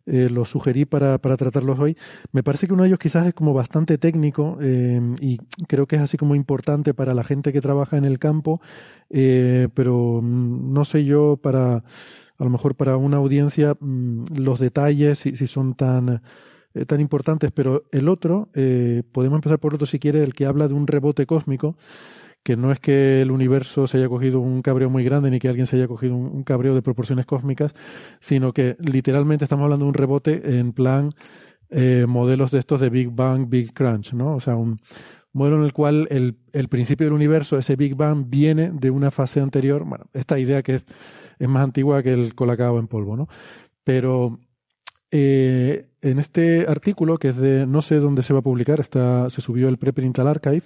eh, 0.07 0.29
los 0.31 0.51
sugerí 0.51 0.85
para, 0.85 1.19
tratarlos 1.19 1.77
hoy. 1.81 1.97
Me 2.31 2.45
parece 2.45 2.69
que 2.69 2.73
uno 2.73 2.85
de 2.85 2.91
ellos 2.91 3.01
quizás 3.01 3.27
es 3.27 3.35
como 3.35 3.53
bastante 3.53 3.99
técnico 3.99 4.59
eh, 4.61 5.01
y 5.21 5.39
creo 5.67 5.89
que 5.89 5.97
es 5.97 6.03
así 6.03 6.17
como 6.17 6.37
importante 6.37 6.95
para 6.95 7.13
la 7.13 7.25
gente 7.25 7.53
que 7.53 7.61
trabaja 7.61 7.97
en 7.97 8.05
el 8.05 8.21
campo, 8.21 8.61
eh, 9.11 9.67
pero 9.75 10.21
mm, 10.23 10.73
no 10.73 10.85
sé 10.85 11.05
yo 11.05 11.37
para, 11.37 11.79
a 11.79 12.45
lo 12.45 12.51
mejor 12.51 12.77
para 12.77 12.97
una 12.97 13.17
audiencia, 13.17 13.75
mm, 13.81 14.37
los 14.37 14.61
detalles, 14.61 15.19
si, 15.19 15.35
si 15.35 15.49
son 15.49 15.75
tan 15.75 16.23
tan 16.87 17.01
importantes, 17.01 17.53
pero 17.53 17.85
el 17.93 18.09
otro, 18.09 18.49
podemos 19.13 19.39
empezar 19.39 19.59
por 19.59 19.75
otro 19.75 19.87
si 19.87 19.99
quiere, 19.99 20.23
el 20.23 20.35
que 20.35 20.47
habla 20.47 20.69
de 20.69 20.75
un 20.75 20.87
rebote 20.87 21.27
cósmico, 21.27 21.77
que 22.47 22.57
no 22.57 22.71
es 22.71 22.79
que 22.79 23.23
el 23.23 23.33
universo 23.33 23.89
se 23.89 23.99
haya 23.99 24.09
cogido 24.09 24.39
un 24.39 24.63
cabreo 24.63 24.89
muy 24.89 25.03
grande 25.03 25.31
ni 25.33 25.41
que 25.41 25.49
alguien 25.49 25.67
se 25.67 25.75
haya 25.75 25.89
cogido 25.89 26.15
un, 26.15 26.45
cabreo 26.45 26.77
de 26.77 26.83
proporciones 26.83 27.27
cósmicas, 27.27 27.75
sino 28.21 28.53
que 28.53 28.77
literalmente 28.79 29.45
estamos 29.45 29.65
hablando 29.65 29.85
de 29.85 29.89
un 29.89 29.95
rebote 29.95 30.59
en 30.61 30.73
plan 30.73 31.11
eh, 31.71 32.05
modelos 32.07 32.53
de 32.53 32.61
estos 32.61 32.81
de 32.81 32.89
Big 32.89 33.11
Bang, 33.11 33.49
Big 33.49 33.75
Crunch, 33.75 34.13
¿no? 34.13 34.37
O 34.37 34.41
sea, 34.41 34.55
un, 34.55 34.81
modelo 35.33 35.57
en 35.57 35.65
el 35.65 35.73
cual 35.73 36.07
el, 36.11 36.37
el, 36.53 36.69
principio 36.69 37.07
del 37.07 37.15
universo, 37.15 37.59
ese 37.59 37.75
Big 37.75 37.97
Bang, 37.97 38.27
viene 38.29 38.71
de 38.73 38.91
una 38.93 39.11
fase 39.11 39.41
anterior. 39.41 39.85
Bueno, 39.85 40.05
esta 40.13 40.39
idea 40.39 40.63
que 40.63 40.77
es, 40.77 40.85
es 41.41 41.49
más 41.49 41.65
antigua 41.65 42.01
que 42.05 42.13
el 42.13 42.37
colacao 42.37 42.79
en 42.79 42.87
polvo, 42.87 43.17
¿no? 43.17 43.29
Pero 43.83 44.39
eh, 45.19 45.87
en 46.03 46.19
este 46.19 46.67
artículo, 46.69 47.17
que 47.17 47.29
es 47.29 47.39
de, 47.39 47.67
no 47.67 47.81
sé 47.81 47.97
dónde 47.97 48.23
se 48.23 48.35
va 48.35 48.41
a 48.41 48.43
publicar, 48.43 48.81
está, 48.81 49.31
se 49.31 49.41
subió 49.41 49.71
el 49.71 49.79
Preprint 49.79 50.19
al 50.19 50.29
Archive, 50.29 50.65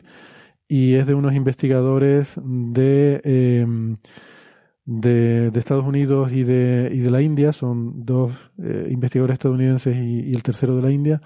y 0.67 0.95
es 0.95 1.07
de 1.07 1.15
unos 1.15 1.35
investigadores 1.35 2.41
de, 2.45 3.21
em, 3.23 3.95
de, 4.85 5.53
Estados 5.55 5.85
Unidos 5.85 6.33
y 6.33 6.43
de, 6.43 6.91
y 6.93 6.99
de 6.99 7.11
la 7.11 7.23
India, 7.23 7.53
son 7.53 8.05
dos 8.05 8.33
eh, 8.61 8.89
investigadores 8.91 9.35
estadounidenses 9.35 9.97
y, 9.97 10.33
el 10.33 10.43
tercero 10.43 10.75
de 10.75 10.83
la 10.83 10.91
India. 10.91 11.21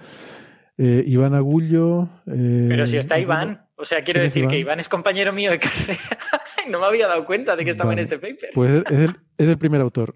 Eh, 0.77 1.03
Iván 1.07 1.33
Agullo. 1.33 2.09
Pero 2.25 2.85
si 2.85 2.97
está 2.97 3.17
Iván, 3.17 3.65
o 3.75 3.85
sea, 3.85 4.03
quiero 4.03 4.21
decir 4.21 4.47
que 4.47 4.59
Iván 4.59 4.79
es 4.79 4.87
compañero 4.87 5.33
mío 5.33 5.49
de 5.49 5.59
carrera. 5.59 5.99
no 6.69 6.79
me 6.79 6.85
había 6.85 7.07
dado 7.07 7.25
cuenta 7.25 7.55
de 7.55 7.65
que 7.65 7.71
estaba 7.71 7.93
en 7.93 7.99
este 7.99 8.19
paper. 8.19 8.49
Pues 8.53 8.83
es 8.91 8.99
el, 8.99 9.15
es 9.37 9.47
el 9.47 9.57
primer 9.57 9.81
autor, 9.81 10.15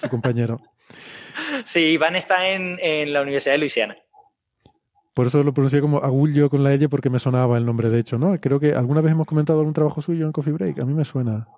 su 0.00 0.08
compañero. 0.08 0.58
Sí, 1.68 1.80
Iván 1.80 2.16
está 2.16 2.48
en, 2.48 2.78
en 2.80 3.12
la 3.12 3.22
Universidad 3.22 3.54
de 3.54 3.58
Luisiana. 3.58 3.96
Por 5.18 5.26
eso 5.26 5.42
lo 5.42 5.52
pronuncié 5.52 5.80
como 5.80 5.98
Agullo 5.98 6.48
con 6.48 6.62
la 6.62 6.72
L 6.72 6.88
porque 6.88 7.10
me 7.10 7.18
sonaba 7.18 7.58
el 7.58 7.66
nombre, 7.66 7.90
de 7.90 7.98
hecho, 7.98 8.18
¿no? 8.18 8.40
Creo 8.40 8.60
que 8.60 8.72
alguna 8.74 9.00
vez 9.00 9.10
hemos 9.10 9.26
comentado 9.26 9.58
algún 9.58 9.74
trabajo 9.74 10.00
suyo 10.00 10.26
en 10.26 10.30
Coffee 10.30 10.52
Break. 10.52 10.78
A 10.78 10.84
mí 10.84 10.94
me 10.94 11.04
suena. 11.04 11.48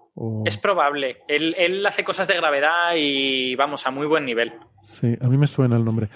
Es 0.46 0.56
probable. 0.56 1.18
Él, 1.28 1.54
él, 1.58 1.84
hace 1.84 2.02
cosas 2.02 2.26
de 2.26 2.36
gravedad 2.36 2.94
y 2.96 3.54
vamos 3.56 3.86
a 3.86 3.90
muy 3.90 4.06
buen 4.06 4.24
nivel. 4.24 4.52
Sí, 4.82 5.14
a 5.20 5.28
mí 5.28 5.36
me 5.36 5.46
suena 5.46 5.76
el 5.76 5.84
nombre. 5.84 6.08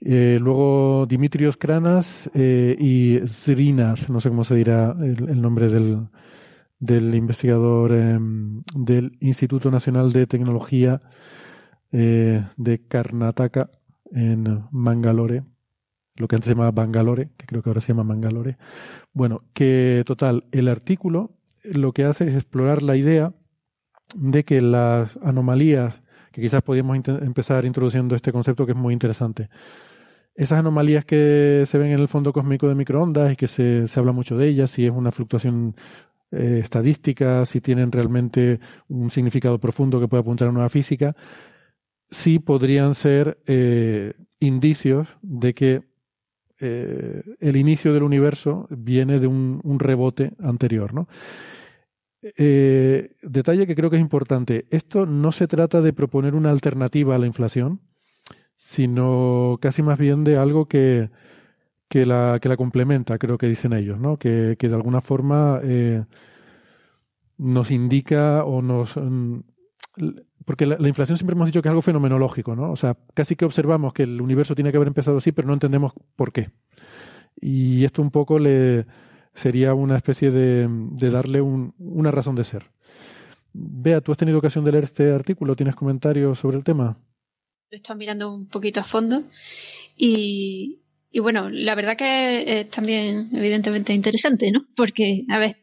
Eh, 0.00 0.38
luego 0.40 1.04
Dimitrios 1.06 1.58
Kranas 1.58 2.30
eh, 2.34 2.74
y 2.78 3.20
Zrinaz, 3.26 4.08
no 4.08 4.20
sé 4.20 4.30
cómo 4.30 4.44
se 4.44 4.54
dirá 4.54 4.94
el, 4.98 5.42
nombre 5.42 5.68
del, 5.68 6.08
del 6.78 7.14
investigador 7.14 7.92
em, 7.92 8.62
del 8.74 9.18
Instituto 9.20 9.70
Nacional 9.70 10.12
de 10.12 10.26
Tecnología 10.26 11.02
eh, 11.92 12.44
de 12.56 12.86
Karnataka 12.86 13.70
en 14.12 14.64
Mangalore 14.70 15.44
lo 16.16 16.28
que 16.28 16.36
antes 16.36 16.46
se 16.46 16.52
llamaba 16.52 16.70
Bangalore, 16.70 17.30
que 17.36 17.46
creo 17.46 17.62
que 17.62 17.70
ahora 17.70 17.80
se 17.80 17.88
llama 17.88 18.04
Mangalore. 18.04 18.56
Bueno, 19.12 19.42
que 19.52 20.02
total, 20.06 20.44
el 20.50 20.68
artículo 20.68 21.32
lo 21.62 21.92
que 21.92 22.04
hace 22.04 22.28
es 22.28 22.34
explorar 22.34 22.82
la 22.82 22.96
idea 22.96 23.32
de 24.14 24.44
que 24.44 24.62
las 24.62 25.16
anomalías, 25.22 26.02
que 26.32 26.40
quizás 26.40 26.62
podíamos 26.62 26.96
empezar 27.06 27.64
introduciendo 27.64 28.14
este 28.14 28.32
concepto 28.32 28.66
que 28.66 28.72
es 28.72 28.78
muy 28.78 28.92
interesante, 28.94 29.48
esas 30.34 30.58
anomalías 30.60 31.04
que 31.04 31.64
se 31.66 31.78
ven 31.78 31.92
en 31.92 32.00
el 32.00 32.08
fondo 32.08 32.32
cósmico 32.32 32.68
de 32.68 32.74
microondas 32.74 33.32
y 33.32 33.36
que 33.36 33.46
se, 33.46 33.86
se 33.88 33.98
habla 33.98 34.12
mucho 34.12 34.36
de 34.36 34.48
ellas, 34.48 34.70
si 34.70 34.84
es 34.84 34.92
una 34.92 35.10
fluctuación 35.10 35.74
eh, 36.30 36.60
estadística, 36.62 37.44
si 37.46 37.60
tienen 37.60 37.90
realmente 37.90 38.60
un 38.88 39.10
significado 39.10 39.58
profundo 39.58 39.98
que 39.98 40.08
puede 40.08 40.20
apuntar 40.20 40.46
a 40.46 40.50
una 40.50 40.58
nueva 40.58 40.68
física, 40.68 41.16
sí 42.10 42.38
podrían 42.38 42.94
ser 42.94 43.38
eh, 43.46 44.14
indicios 44.38 45.08
de 45.22 45.54
que 45.54 45.82
eh, 46.60 47.22
el 47.40 47.56
inicio 47.56 47.92
del 47.92 48.02
universo 48.02 48.66
viene 48.70 49.18
de 49.18 49.26
un, 49.26 49.78
rebote 49.78 50.32
anterior, 50.40 50.94
¿no? 50.94 51.08
Eh, 52.22 53.14
detalle 53.22 53.66
que 53.66 53.74
creo 53.76 53.90
que 53.90 53.96
es 53.96 54.02
importante. 54.02 54.66
Esto 54.70 55.06
no 55.06 55.32
se 55.32 55.46
trata 55.46 55.80
de 55.80 55.92
proponer 55.92 56.34
una 56.34 56.50
alternativa 56.50 57.14
a 57.14 57.18
la 57.18 57.26
inflación, 57.26 57.80
sino 58.54 59.58
casi 59.60 59.82
más 59.82 59.98
bien 59.98 60.24
de 60.24 60.36
algo 60.36 60.66
que, 60.66 61.10
que, 61.88 62.06
la, 62.06 62.38
que 62.40 62.48
la 62.48 62.56
complementa, 62.56 63.18
creo 63.18 63.38
que 63.38 63.46
dicen 63.46 63.74
ellos, 63.74 64.00
¿no? 64.00 64.16
Que, 64.16 64.56
que 64.58 64.68
de 64.68 64.74
alguna 64.74 65.02
forma 65.02 65.60
nos 67.38 67.70
indica 67.70 68.44
o 68.44 68.62
nos 68.62 68.96
mm, 68.96 69.40
porque 70.46 70.64
la, 70.64 70.88
inflación 70.88 71.18
siempre 71.18 71.34
hemos 71.34 71.46
dicho 71.46 71.60
que 71.60 71.68
es 71.68 71.70
algo 71.70 71.82
fenomenológico, 71.82 72.54
¿no? 72.54 72.70
O 72.70 72.76
sea, 72.76 72.96
casi 73.14 73.34
que 73.34 73.44
observamos 73.44 73.92
que 73.92 74.04
el 74.04 74.20
universo 74.20 74.54
tiene 74.54 74.70
que 74.70 74.76
haber 74.76 74.86
empezado 74.86 75.18
así, 75.18 75.32
pero 75.32 75.48
no 75.48 75.54
entendemos 75.54 75.92
por 76.14 76.32
qué. 76.32 76.50
Y 77.40 77.84
esto 77.84 78.00
un 78.00 78.12
poco 78.12 78.38
le 78.38 78.86
sería 79.34 79.74
una 79.74 79.96
especie 79.96 80.30
de, 80.30 80.68
darle 81.10 81.42
una 81.42 82.12
razón 82.12 82.36
de 82.36 82.44
ser. 82.44 82.70
Bea, 83.52 84.00
¿tú 84.00 84.12
has 84.12 84.18
tenido 84.18 84.38
ocasión 84.38 84.64
de 84.64 84.70
leer 84.70 84.84
este 84.84 85.10
artículo? 85.10 85.56
¿Tienes 85.56 85.74
comentarios 85.74 86.38
sobre 86.38 86.56
el 86.56 86.64
tema? 86.64 86.96
Lo 87.68 87.74
he 87.74 87.78
estado 87.78 87.98
mirando 87.98 88.32
un 88.32 88.48
poquito 88.48 88.78
a 88.78 88.84
fondo 88.84 89.24
y, 89.96 90.80
bueno, 91.20 91.50
la 91.50 91.74
verdad 91.74 91.96
que 91.96 92.60
es 92.60 92.70
también 92.70 93.30
evidentemente 93.32 93.92
interesante, 93.92 94.52
¿no? 94.52 94.64
Porque, 94.76 95.24
a 95.28 95.40
ver, 95.40 95.56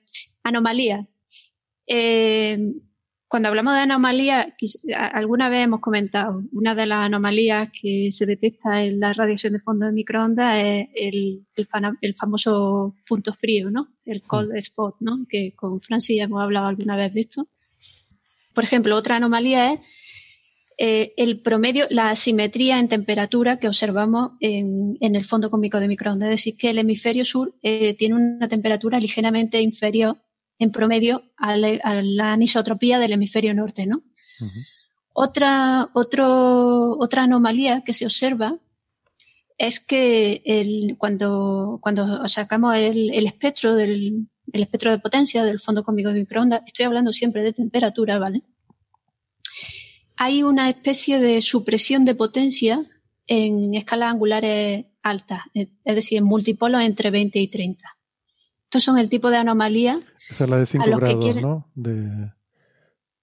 anomalía. 0.43 1.07
Eh, 1.87 2.57
cuando 3.33 3.49
hablamos 3.49 3.73
de 3.73 3.79
anomalías, 3.79 4.45
alguna 5.11 5.49
vez 5.49 5.63
hemos 5.63 5.79
comentado, 5.79 6.43
una 6.51 6.75
de 6.75 6.85
las 6.85 6.99
anomalías 6.99 7.71
que 7.71 8.09
se 8.11 8.27
detecta 8.27 8.83
en 8.83 8.99
la 8.99 9.11
radiación 9.11 9.53
de 9.53 9.59
fondo 9.59 9.87
de 9.87 9.91
microondas 9.91 10.63
es 10.63 10.89
el, 10.93 12.15
famoso 12.15 12.93
punto 13.07 13.33
frío, 13.33 13.71
¿no? 13.71 13.87
El 14.05 14.21
cold 14.21 14.53
mm. 14.53 14.57
spot, 14.57 14.97
¿no? 14.99 15.25
Que 15.27 15.51
con 15.55 15.81
Francis 15.81 16.15
ya 16.15 16.25
hemos 16.25 16.43
hablado 16.43 16.67
alguna 16.67 16.95
vez 16.95 17.11
de 17.15 17.21
esto. 17.21 17.47
Por 18.53 18.65
ejemplo, 18.65 18.95
otra 18.95 19.15
anomalía 19.15 19.73
es 19.73 19.79
eh, 20.77 21.13
el 21.17 21.39
promedio, 21.41 21.87
la 21.89 22.11
asimetría 22.11 22.77
en 22.77 22.87
temperatura 22.87 23.57
que 23.57 23.67
observamos 23.67 24.33
en, 24.41 24.99
el 25.01 25.25
fondo 25.25 25.49
cósmico 25.49 25.79
de 25.79 25.87
microondas. 25.87 26.29
Es 26.29 26.35
decir, 26.35 26.55
que 26.55 26.69
el 26.69 26.77
hemisferio 26.77 27.25
sur 27.25 27.55
eh, 27.63 27.95
tiene 27.95 28.13
una 28.13 28.47
temperatura 28.47 28.99
ligeramente 28.99 29.59
inferior 29.59 30.17
en 30.59 30.71
promedio 30.71 31.23
a 31.37 31.57
la, 31.57 32.33
anisotropía 32.33 32.99
del 32.99 33.13
hemisferio 33.13 33.53
norte, 33.53 33.85
¿no? 33.85 34.03
Otra, 35.13 35.89
otra 35.93 37.23
anomalía 37.23 37.83
que 37.85 37.93
se 37.93 38.05
observa 38.05 38.57
es 39.57 39.79
que 39.79 40.41
el, 40.45 40.95
cuando, 40.97 41.79
cuando 41.81 42.27
sacamos 42.27 42.75
el, 42.75 43.25
espectro 43.25 43.75
del 43.75 44.27
el 44.51 44.61
espectro 44.61 44.91
de 44.91 44.99
potencia 44.99 45.43
del 45.43 45.59
fondo 45.59 45.83
cósmico 45.83 46.09
de 46.09 46.19
microondas, 46.19 46.61
estoy 46.65 46.85
hablando 46.85 47.13
siempre 47.13 47.41
de 47.43 47.53
temperatura, 47.53 48.19
¿vale? 48.19 48.43
Hay 50.15 50.43
una 50.43 50.69
especie 50.69 51.19
de 51.19 51.41
supresión 51.41 52.05
de 52.05 52.13
potencia 52.13 52.85
en 53.25 53.73
escalas 53.73 54.11
angulares 54.11 54.85
altas, 55.01 55.41
es 55.53 55.69
decir, 55.83 56.17
en 56.17 56.25
multipolos 56.25 56.83
entre 56.83 57.09
20 57.09 57.39
y 57.39 57.47
30. 57.47 57.97
Estos 58.65 58.83
son 58.83 58.97
el 58.97 59.09
tipo 59.09 59.31
de 59.31 59.37
anomalías 59.37 59.99
esa 60.29 60.43
es 60.43 60.49
la 60.49 60.57
de 60.57 60.65
5 60.65 60.85
grados, 60.97 61.35
¿no? 61.41 61.67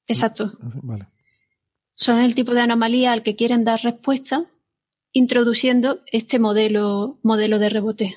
Exacto. 0.07 0.53
Vale. 0.61 1.07
Son 1.95 2.19
el 2.19 2.35
tipo 2.35 2.55
de 2.55 2.63
anomalía 2.63 3.13
al 3.13 3.23
que 3.23 3.37
quieren 3.37 3.65
dar 3.65 3.81
respuesta 3.83 4.47
introduciendo 5.13 6.01
este 6.07 6.39
modelo, 6.39 7.19
modelo 7.23 7.59
de 7.59 7.69
rebote. 7.69 8.17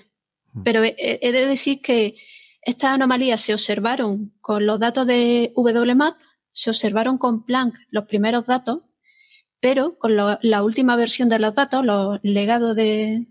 Hmm. 0.53 0.63
Pero 0.63 0.83
he, 0.83 1.19
de 1.21 1.45
decir 1.45 1.81
que 1.81 2.15
estas 2.61 2.91
anomalías 2.91 3.41
se 3.41 3.53
observaron 3.53 4.33
con 4.41 4.65
los 4.65 4.79
datos 4.79 5.05
de 5.07 5.51
WMAP, 5.55 6.15
se 6.51 6.69
observaron 6.69 7.17
con 7.17 7.45
Planck 7.45 7.75
los 7.89 8.05
primeros 8.05 8.45
datos, 8.45 8.81
pero 9.59 9.97
con 9.97 10.15
la 10.15 10.63
última 10.63 10.95
versión 10.95 11.29
de 11.29 11.39
los 11.39 11.55
datos, 11.55 11.85
los 11.85 12.19
legados 12.21 12.75
de, 12.75 13.27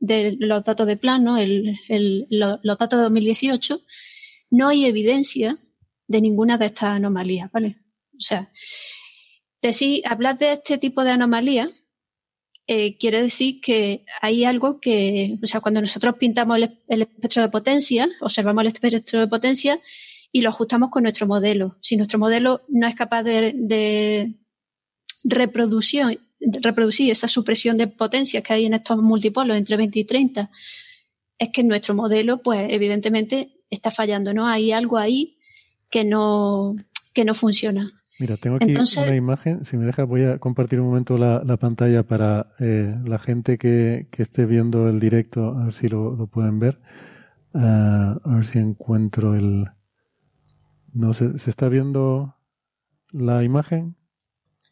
los 0.00 0.64
datos 0.64 0.86
de 0.86 0.96
Planck, 0.96 1.22
¿no? 1.22 1.36
los 1.88 2.78
datos 2.78 2.98
de 2.98 3.02
2018, 3.04 3.80
no 4.52 4.68
hay 4.68 4.84
evidencia 4.84 5.58
de 6.06 6.20
ninguna 6.20 6.58
de 6.58 6.66
estas 6.66 6.90
anomalías, 6.90 7.50
¿vale? 7.50 7.78
O 8.16 8.20
sea, 8.20 8.52
decir, 9.62 10.02
hablar 10.06 10.38
de 10.38 10.52
este 10.52 10.76
tipo 10.76 11.02
de 11.04 11.10
anomalías 11.10 11.70
eh, 12.66 12.98
quiere 12.98 13.22
decir 13.22 13.62
que 13.62 14.04
hay 14.20 14.44
algo 14.44 14.78
que, 14.78 15.38
o 15.42 15.46
sea, 15.46 15.60
cuando 15.60 15.80
nosotros 15.80 16.16
pintamos 16.18 16.58
el, 16.86 17.02
espectro 17.02 17.42
de 17.42 17.48
potencia, 17.48 18.08
observamos 18.20 18.62
el 18.62 18.68
espectro 18.68 19.20
de 19.20 19.26
potencia 19.26 19.80
y 20.30 20.42
lo 20.42 20.50
ajustamos 20.50 20.90
con 20.90 21.04
nuestro 21.04 21.26
modelo. 21.26 21.78
Si 21.80 21.96
nuestro 21.96 22.18
modelo 22.18 22.60
no 22.68 22.86
es 22.86 22.94
capaz 22.94 23.22
de, 23.22 24.34
reproducir, 25.24 26.20
reproducir 26.40 27.10
esa 27.10 27.26
supresión 27.26 27.78
de 27.78 27.86
potencia 27.86 28.42
que 28.42 28.52
hay 28.52 28.66
en 28.66 28.74
estos 28.74 28.98
multipolos 28.98 29.56
entre 29.56 29.78
20 29.78 29.98
y 29.98 30.04
30, 30.04 30.50
es 31.38 31.48
que 31.48 31.64
nuestro 31.64 31.94
modelo, 31.94 32.42
pues 32.42 32.66
evidentemente 32.70 33.61
está 33.72 33.90
fallando, 33.90 34.32
¿no? 34.34 34.46
Hay 34.46 34.70
algo 34.70 34.98
ahí 34.98 35.38
que 35.90 36.04
no, 36.04 36.76
que 37.12 37.24
no 37.24 37.34
funciona. 37.34 37.92
Mira, 38.20 38.36
tengo 38.36 38.56
aquí 38.56 38.74
una 38.98 39.16
imagen. 39.16 39.64
Si 39.64 39.76
me 39.76 39.86
dejas, 39.86 40.06
voy 40.06 40.24
a 40.24 40.38
compartir 40.38 40.78
un 40.80 40.86
momento 40.86 41.18
la, 41.18 41.56
pantalla 41.56 42.04
para 42.04 42.52
eh, 42.60 42.94
la 43.04 43.18
gente 43.18 43.58
que, 43.58 44.06
esté 44.16 44.46
viendo 44.46 44.88
el 44.88 45.00
directo, 45.00 45.56
a 45.58 45.64
ver 45.64 45.74
si 45.74 45.88
lo, 45.88 46.26
pueden 46.28 46.60
ver. 46.60 46.80
Ah, 47.54 48.16
a 48.22 48.34
ver 48.34 48.46
si 48.46 48.58
encuentro 48.58 49.34
el. 49.34 49.64
No 50.92 51.14
sé, 51.14 51.36
¿se 51.38 51.50
está 51.50 51.68
viendo 51.68 52.36
la 53.10 53.42
imagen? 53.42 53.96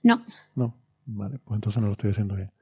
No. 0.02 0.22
No, 0.54 0.76
vale, 1.06 1.38
pues 1.38 1.56
entonces 1.56 1.80
no 1.80 1.88
lo 1.88 1.92
estoy 1.92 2.10
haciendo 2.10 2.36
bien. 2.36 2.52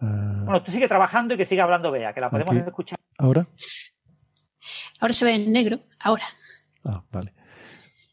Ah. 0.00 0.42
bueno, 0.44 0.62
tú 0.64 0.72
sigue 0.72 0.88
trabajando 0.88 1.34
y 1.34 1.36
que 1.36 1.46
siga 1.46 1.62
hablando 1.62 1.92
Bea, 1.92 2.12
que 2.12 2.20
la 2.20 2.28
podemos 2.28 2.56
escuchar. 2.56 2.98
¿Ahora? 3.18 3.46
Ahora 5.00 5.14
se 5.14 5.24
ve 5.24 5.34
en 5.34 5.52
negro, 5.52 5.80
ahora. 5.98 6.24
Ah, 6.84 7.02
vale. 7.12 7.32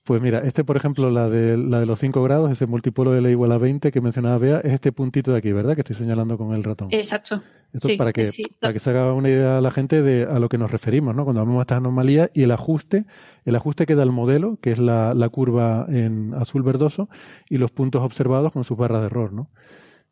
Pues 0.09 0.23
mira, 0.23 0.39
este, 0.39 0.63
por 0.63 0.75
ejemplo, 0.75 1.11
la 1.11 1.29
de, 1.29 1.55
la 1.55 1.79
de 1.79 1.85
los 1.85 1.99
5 1.99 2.23
grados, 2.23 2.51
ese 2.51 2.65
multipolo 2.65 3.11
de 3.11 3.21
la 3.21 3.29
igual 3.29 3.51
a 3.51 3.59
20 3.59 3.91
que 3.91 4.01
mencionaba 4.01 4.39
Bea, 4.39 4.57
es 4.57 4.73
este 4.73 4.91
puntito 4.91 5.31
de 5.31 5.37
aquí, 5.37 5.51
¿verdad? 5.51 5.75
Que 5.75 5.81
estoy 5.81 5.97
señalando 5.97 6.35
con 6.35 6.55
el 6.55 6.63
ratón. 6.63 6.87
Exacto. 6.91 7.43
Esto 7.71 7.89
es 7.89 7.97
para 7.97 8.11
que, 8.11 8.31
para 8.59 8.73
que 8.73 8.79
se 8.79 8.89
haga 8.89 9.13
una 9.13 9.29
idea 9.29 9.59
a 9.59 9.61
la 9.61 9.69
gente 9.69 10.01
de 10.01 10.23
a 10.23 10.39
lo 10.39 10.49
que 10.49 10.57
nos 10.57 10.71
referimos, 10.71 11.15
¿no? 11.15 11.25
Cuando 11.25 11.41
hablamos 11.41 11.59
de 11.59 11.61
estas 11.61 11.77
anomalías 11.77 12.31
y 12.33 12.41
el 12.41 12.49
ajuste, 12.49 13.05
el 13.45 13.55
ajuste 13.55 13.85
que 13.85 13.93
da 13.93 14.01
el 14.01 14.11
modelo, 14.11 14.57
que 14.59 14.71
es 14.71 14.79
la, 14.79 15.13
la 15.13 15.29
curva 15.29 15.85
en 15.89 16.33
azul 16.33 16.63
verdoso, 16.63 17.07
y 17.47 17.59
los 17.59 17.69
puntos 17.69 18.01
observados 18.01 18.51
con 18.51 18.63
sus 18.63 18.79
barras 18.79 19.01
de 19.01 19.05
error, 19.05 19.31
¿no? 19.31 19.51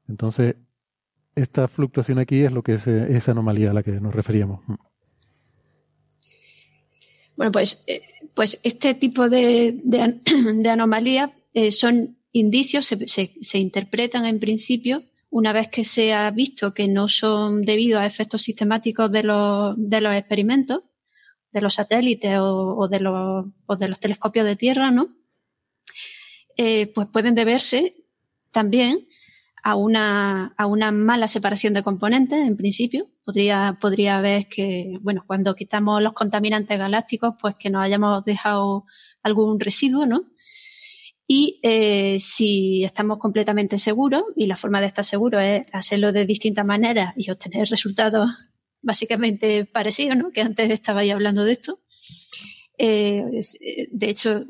Entonces, 0.08 0.58
esta 1.34 1.68
fluctuación 1.68 2.20
aquí 2.20 2.44
es 2.44 2.52
lo 2.52 2.62
que 2.62 2.74
es 2.74 2.86
esa 2.86 3.32
anomalía 3.32 3.72
a 3.72 3.74
la 3.74 3.82
que 3.82 4.00
nos 4.00 4.14
referíamos. 4.14 4.60
Bueno, 7.38 7.52
pues, 7.52 7.84
eh, 7.88 8.02
pues 8.34 8.60
este 8.64 8.96
tipo 8.96 9.30
de, 9.30 9.80
de, 9.84 10.70
anomalías 10.70 11.32
eh, 11.54 11.72
son 11.72 12.18
indicios, 12.34 12.86
se, 12.86 13.08
se, 13.08 13.58
interpretan 13.58 14.26
en 14.26 14.40
principio 14.40 15.04
una 15.30 15.54
vez 15.54 15.70
que 15.70 15.84
se 15.84 16.14
ha 16.14 16.30
visto 16.32 16.74
que 16.74 16.88
no 16.88 17.08
son 17.08 17.62
debido 17.62 18.00
a 18.00 18.06
efectos 18.06 18.42
sistemáticos 18.42 19.12
de 19.12 19.24
los, 19.24 19.76
de 19.78 20.02
los 20.02 20.16
experimentos, 20.16 20.84
de 21.52 21.62
los 21.62 21.76
satélites 21.76 22.38
o, 22.40 22.88
de, 22.88 23.00
los, 23.00 23.46
o 23.66 23.76
de 23.76 23.88
los 23.88 24.00
telescopios 24.00 24.46
de 24.46 24.56
tierra, 24.56 24.90
¿no? 24.92 25.10
Eh, 26.56 26.88
pues 26.88 27.08
pueden 27.08 27.36
deberse 27.36 27.96
también 28.52 29.07
a 29.68 29.76
una, 29.76 30.54
a 30.56 30.66
una 30.66 30.94
mala 30.94 31.28
separación 31.28 31.74
de 31.74 31.84
componentes, 31.84 32.40
en 32.40 32.56
principio. 32.56 33.10
Podría, 33.26 33.78
podría 33.82 34.18
haber 34.18 34.48
que, 34.48 34.98
bueno, 35.02 35.26
cuando 35.28 35.56
quitamos 35.56 36.02
los 36.02 36.14
contaminantes 36.14 36.80
galácticos, 36.80 37.36
pues 37.42 37.56
que 37.60 37.70
nos 37.70 37.84
hayamos 37.84 38.24
dejado 38.24 38.86
algún 39.24 39.60
residuo, 39.60 40.06
¿no? 40.06 40.24
Y 41.28 41.60
eh, 41.64 42.16
si 42.22 42.86
estamos 42.86 43.20
completamente 43.20 43.78
seguros, 43.78 44.24
y 44.38 44.46
la 44.46 44.56
forma 44.56 44.80
de 44.80 44.88
estar 44.88 45.04
seguro 45.04 45.42
es 45.42 45.68
hacerlo 45.74 46.14
de 46.14 46.26
distintas 46.26 46.66
maneras 46.66 47.14
y 47.18 47.30
obtener 47.30 47.68
resultados 47.68 48.30
básicamente 48.82 49.66
parecidos, 49.66 50.16
¿no? 50.16 50.32
Que 50.32 50.44
antes 50.44 50.72
estaba 50.72 51.02
ahí 51.02 51.12
hablando 51.12 51.44
de 51.44 51.52
esto. 51.52 51.82
Eh, 52.78 53.22
eh 53.60 53.90
de 53.92 54.10
hecho, 54.10 54.46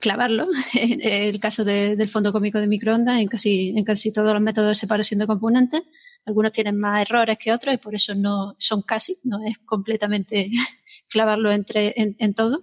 clavarlo, 0.00 0.48
en 0.74 1.00
el 1.02 1.38
caso 1.38 1.64
del 1.64 2.08
fondo 2.08 2.32
cómico 2.32 2.58
de 2.58 2.66
microondas, 2.66 3.20
en 3.20 3.28
casi, 3.28 3.68
en 3.76 3.84
casi 3.84 4.12
todos 4.12 4.32
los 4.32 4.42
métodos 4.42 4.70
de 4.70 4.74
separación 4.74 5.20
de 5.20 5.26
componentes. 5.26 5.82
Algunos 6.26 6.52
tienen 6.52 6.78
más 6.78 7.02
errores 7.02 7.38
que 7.38 7.52
otros 7.52 7.74
y 7.74 7.78
por 7.78 7.94
eso 7.94 8.14
no 8.14 8.56
son 8.58 8.82
casi, 8.82 9.18
no 9.22 9.44
es 9.46 9.58
completamente 9.58 10.50
clavarlo 11.08 11.52
entre, 11.52 11.94
en, 11.96 12.34
todo. 12.34 12.62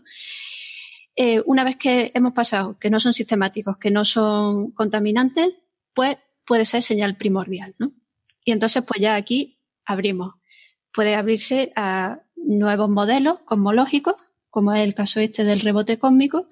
Eh, 1.15 1.41
una 1.45 1.63
vez 1.63 1.77
que 1.77 2.11
hemos 2.13 2.33
pasado, 2.33 2.77
que 2.79 2.89
no 2.89 2.99
son 2.99 3.13
sistemáticos, 3.13 3.77
que 3.77 3.91
no 3.91 4.03
son 4.03 4.71
contaminantes, 4.71 5.53
pues 5.93 6.17
puede 6.45 6.65
ser 6.65 6.83
señal 6.83 7.17
primordial, 7.17 7.75
¿no? 7.79 7.91
Y 8.43 8.51
entonces, 8.51 8.83
pues 8.85 9.01
ya 9.01 9.15
aquí 9.15 9.57
abrimos. 9.85 10.35
Puede 10.93 11.15
abrirse 11.15 11.73
a 11.75 12.21
nuevos 12.35 12.89
modelos 12.89 13.39
cosmológicos, 13.41 14.15
como 14.49 14.73
es 14.73 14.83
el 14.83 14.95
caso 14.95 15.19
este 15.19 15.43
del 15.43 15.59
rebote 15.59 15.99
cósmico, 15.99 16.47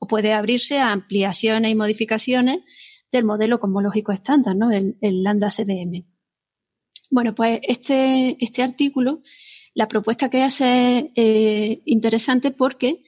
o 0.00 0.08
puede 0.08 0.32
abrirse 0.32 0.78
a 0.78 0.90
ampliaciones 0.90 1.70
y 1.70 1.76
modificaciones 1.76 2.60
del 3.12 3.24
modelo 3.24 3.60
cosmológico 3.60 4.12
estándar, 4.12 4.56
¿no? 4.56 4.72
el, 4.72 4.96
lambda 5.22 5.50
CDM. 5.50 6.04
Bueno, 7.10 7.34
pues 7.34 7.60
este, 7.62 8.36
este 8.40 8.62
artículo, 8.62 9.22
la 9.74 9.88
propuesta 9.88 10.30
que 10.30 10.42
hace 10.42 10.98
es 10.98 11.04
eh, 11.16 11.82
interesante 11.84 12.50
porque 12.50 13.02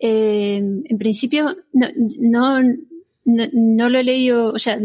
eh, 0.00 0.56
en 0.56 0.98
principio 0.98 1.56
no, 1.72 2.58
no, 3.24 3.88
lo 3.88 3.98
he 3.98 4.04
leído, 4.04 4.52
o 4.52 4.58
sea, 4.58 4.78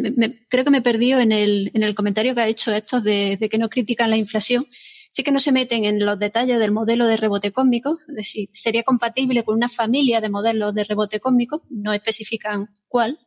creo 0.49 0.63
que 0.63 0.69
me 0.69 0.79
he 0.79 0.83
perdido 0.83 1.19
en 1.19 1.31
el, 1.31 1.71
en 1.73 1.83
el 1.83 1.95
comentario 1.95 2.35
que 2.35 2.41
ha 2.41 2.47
hecho 2.47 2.73
estos 2.73 3.03
de, 3.03 3.37
que 3.49 3.57
no 3.57 3.69
critican 3.69 4.09
la 4.09 4.17
inflación 4.17 4.67
sí 5.15 5.23
que 5.23 5.31
no 5.31 5.39
se 5.39 5.53
meten 5.53 5.85
en 5.85 6.05
los 6.05 6.19
detalles 6.19 6.59
del 6.59 6.73
modelo 6.73 7.07
de 7.07 7.15
rebote 7.15 7.53
cósmico, 7.53 7.99
es 8.09 8.15
decir, 8.15 8.49
sería 8.51 8.83
compatible 8.83 9.45
con 9.45 9.55
una 9.55 9.69
familia 9.69 10.19
de 10.19 10.27
modelos 10.27 10.75
de 10.75 10.83
rebote 10.83 11.21
cósmico, 11.21 11.63
no 11.69 11.93
especifican 11.93 12.67
cuál, 12.89 13.17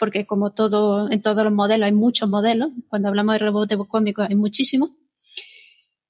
porque 0.00 0.26
como 0.26 0.52
todo, 0.52 1.08
en 1.12 1.22
todos 1.22 1.44
los 1.44 1.52
modelos 1.52 1.86
hay 1.86 1.92
muchos 1.92 2.28
modelos, 2.28 2.70
cuando 2.88 3.06
hablamos 3.06 3.36
de 3.36 3.38
rebote 3.38 3.78
cósmico 3.78 4.22
hay 4.22 4.34
muchísimos, 4.34 4.90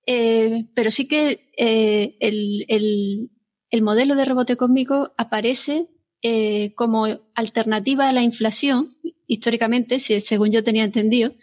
eh, 0.06 0.64
pero 0.74 0.90
sí 0.90 1.06
que 1.06 1.50
eh, 1.58 2.16
el, 2.20 3.82
modelo 3.82 4.14
de 4.14 4.24
rebote 4.24 4.56
cósmico 4.56 5.12
aparece 5.18 5.88
eh, 6.22 6.72
como 6.74 7.04
alternativa 7.34 8.08
a 8.08 8.14
la 8.14 8.22
inflación, 8.22 8.96
históricamente, 9.26 9.98
según 10.00 10.52
yo 10.52 10.64
tenía 10.64 10.84
entendido. 10.84 11.34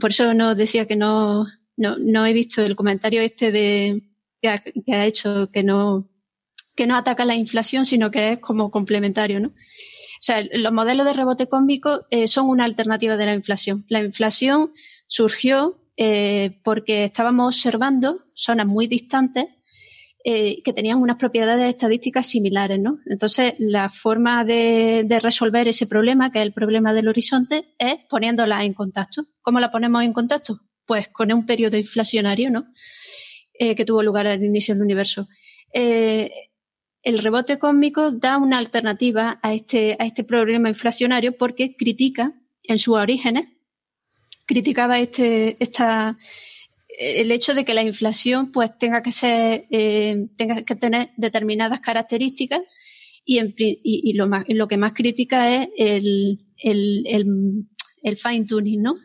por 0.00 0.10
eso 0.10 0.34
no 0.34 0.56
decía 0.56 0.86
que 0.88 0.96
no, 0.96 1.46
no, 1.82 1.98
no 1.98 2.24
he 2.24 2.32
visto 2.32 2.62
el 2.62 2.76
comentario 2.76 3.20
este 3.20 3.50
de 3.50 4.02
que 4.40 4.48
ha, 4.48 5.06
hecho 5.06 5.50
que 5.52 5.62
no, 5.62 6.08
que 6.74 6.86
no 6.86 6.96
ataca 6.96 7.24
la 7.24 7.34
inflación, 7.34 7.86
sino 7.86 8.10
que 8.10 8.32
es 8.32 8.38
como 8.38 8.70
complementario, 8.70 9.40
¿no? 9.40 9.48
O 9.48 10.24
sea, 10.24 10.42
los 10.52 10.72
modelos 10.72 11.04
de 11.04 11.12
rebote 11.12 11.48
cósmico 11.48 12.02
eh, 12.10 12.28
son 12.28 12.48
una 12.48 12.64
alternativa 12.64 13.16
de 13.16 13.26
la 13.26 13.34
inflación. 13.34 13.84
La 13.88 14.00
inflación 14.00 14.70
surgió 15.06 15.78
eh, 15.96 16.60
porque 16.64 17.04
estábamos 17.04 17.56
observando 17.56 18.18
zonas 18.34 18.66
muy 18.66 18.86
distantes 18.86 19.46
eh, 20.24 20.62
que 20.62 20.72
tenían 20.72 21.02
unas 21.02 21.16
propiedades 21.16 21.68
estadísticas 21.68 22.28
similares, 22.28 22.78
¿no? 22.78 22.98
Entonces, 23.06 23.54
la 23.58 23.88
forma 23.88 24.44
de, 24.44 25.02
de, 25.04 25.18
resolver 25.18 25.66
ese 25.66 25.88
problema, 25.88 26.30
que 26.30 26.38
es 26.38 26.46
el 26.46 26.52
problema 26.52 26.94
del 26.94 27.08
horizonte, 27.08 27.74
es 27.78 27.96
poniéndola 28.08 28.64
en 28.64 28.74
contacto. 28.74 29.24
¿Cómo 29.40 29.58
la 29.58 29.72
ponemos 29.72 30.04
en 30.04 30.12
contacto? 30.12 30.60
Pues 30.92 31.08
con 31.08 31.32
un 31.32 31.46
periodo 31.46 31.78
inflacionario, 31.78 32.50
¿no? 32.50 32.66
Eh, 33.54 33.74
que 33.74 33.86
tuvo 33.86 34.02
lugar 34.02 34.26
al 34.26 34.44
inicio 34.44 34.74
del 34.74 34.82
universo. 34.82 35.26
Eh, 35.72 36.30
el 37.02 37.18
rebote 37.18 37.58
cósmico 37.58 38.10
da 38.10 38.36
una 38.36 38.58
alternativa 38.58 39.40
a 39.42 39.54
este, 39.54 39.96
a 39.98 40.04
este 40.04 40.22
problema 40.22 40.68
inflacionario 40.68 41.32
porque 41.32 41.76
critica 41.78 42.34
en 42.64 42.78
sus 42.78 42.94
orígenes, 42.98 43.46
criticaba 44.44 44.98
este, 44.98 45.56
esta, 45.60 46.18
el 46.98 47.32
hecho 47.32 47.54
de 47.54 47.64
que 47.64 47.72
la 47.72 47.82
inflación 47.82 48.52
pues 48.52 48.76
tenga 48.78 49.02
que 49.02 49.12
ser, 49.12 49.64
eh, 49.70 50.26
tenga 50.36 50.62
que 50.62 50.76
tener 50.76 51.08
determinadas 51.16 51.80
características 51.80 52.60
y, 53.24 53.40
y, 53.56 54.12
lo, 54.12 54.26
más, 54.26 54.44
lo 54.46 54.68
que 54.68 54.76
más 54.76 54.92
critica 54.92 55.54
es 55.54 55.70
el, 55.78 56.44
el, 56.58 57.06
el, 57.06 57.26
el 58.02 58.16
fine 58.18 58.44
tuning, 58.44 58.82
¿no? 58.82 58.96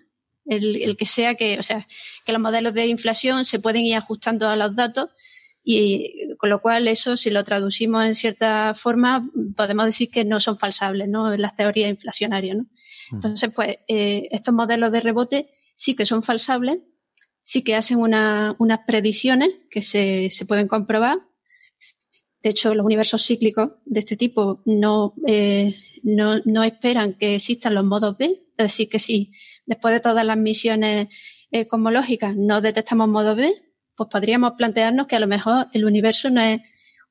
El, 0.48 0.96
que 0.98 1.06
sea 1.06 1.36
que, 1.36 1.60
o 1.60 1.64
sea, 1.64 1.88
que 2.26 2.32
los 2.32 2.42
modelos 2.42 2.74
de 2.74 2.88
inflación 2.88 3.46
se 3.46 3.60
pueden 3.60 3.84
ir 3.84 3.96
ajustando 3.96 4.48
a 4.48 4.56
los 4.56 4.76
datos 4.76 5.10
y 5.64 6.36
con 6.38 6.50
lo 6.50 6.62
cual 6.62 6.88
eso, 6.88 7.18
si 7.18 7.30
lo 7.30 7.44
traducimos 7.44 8.06
en 8.06 8.16
cierta 8.16 8.74
forma, 8.74 9.30
podemos 9.56 9.86
decir 9.86 10.10
que 10.10 10.24
no 10.24 10.40
son 10.40 10.58
falsables, 10.58 11.10
¿no? 11.10 11.34
En 11.34 11.42
las 11.42 11.58
teorías 11.58 11.90
inflacionarias, 11.90 12.56
¿no? 12.56 12.64
Mm. 13.12 13.16
Entonces, 13.16 13.52
pues, 13.54 13.78
eh, 13.90 14.30
estos 14.32 14.54
modelos 14.54 14.94
de 14.94 15.02
rebote 15.02 15.50
sí 15.76 15.94
que 15.94 16.06
son 16.06 16.24
falsables, 16.24 16.80
sí 17.44 17.64
que 17.64 17.76
hacen 17.76 17.98
unas 18.00 18.80
predicciones 18.88 19.50
que 19.70 19.82
se, 19.82 20.30
se 20.30 20.46
pueden 20.46 20.68
comprobar. 20.70 21.20
De 22.42 22.50
hecho, 22.52 22.74
los 22.74 22.86
universos 22.86 23.26
cíclicos 23.26 23.72
de 23.86 24.00
este 24.00 24.16
tipo 24.16 24.62
no, 24.66 25.16
eh, 25.26 25.76
no, 26.04 26.40
no 26.46 26.64
esperan 26.64 27.14
que 27.14 27.36
existan 27.36 27.76
los 27.76 27.84
modos 27.84 28.18
B, 28.18 28.26
es 28.26 28.66
decir, 28.66 28.90
que 28.90 29.00
si 29.00 29.32
después 29.68 29.94
de 29.94 30.00
todas 30.00 30.26
las 30.26 30.38
misiones 30.38 31.10
eh, 31.52 31.68
cosmológicas 31.68 32.36
no 32.36 32.62
detectamos 32.62 33.08
modo 33.08 33.36
B, 33.36 33.54
pues 33.96 34.10
podríamos 34.10 34.54
plantearnos 34.58 35.08
que 35.08 35.16
a 35.16 35.20
lo 35.20 35.28
mejor 35.28 35.68
el 35.74 35.86
universo 35.86 36.30
no 36.30 36.42
es 36.42 36.62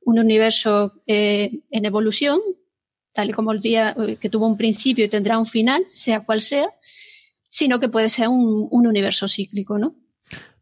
un 0.04 0.18
universo 0.18 1.02
eh, 1.06 1.60
en 1.70 1.84
evolución, 1.84 2.40
tal 3.12 3.30
y 3.30 3.32
como 3.32 3.52
el 3.52 3.60
día 3.60 3.94
eh, 3.98 4.16
que 4.16 4.30
tuvo 4.30 4.46
un 4.46 4.56
principio 4.56 5.04
y 5.04 5.08
tendrá 5.08 5.38
un 5.38 5.46
final, 5.46 5.84
sea 5.90 6.24
cual 6.24 6.40
sea, 6.40 6.68
sino 7.48 7.78
que 7.78 7.88
puede 7.88 8.08
ser 8.08 8.28
un, 8.28 8.68
universo 8.70 9.28
cíclico, 9.28 9.78
¿no? 9.78 9.94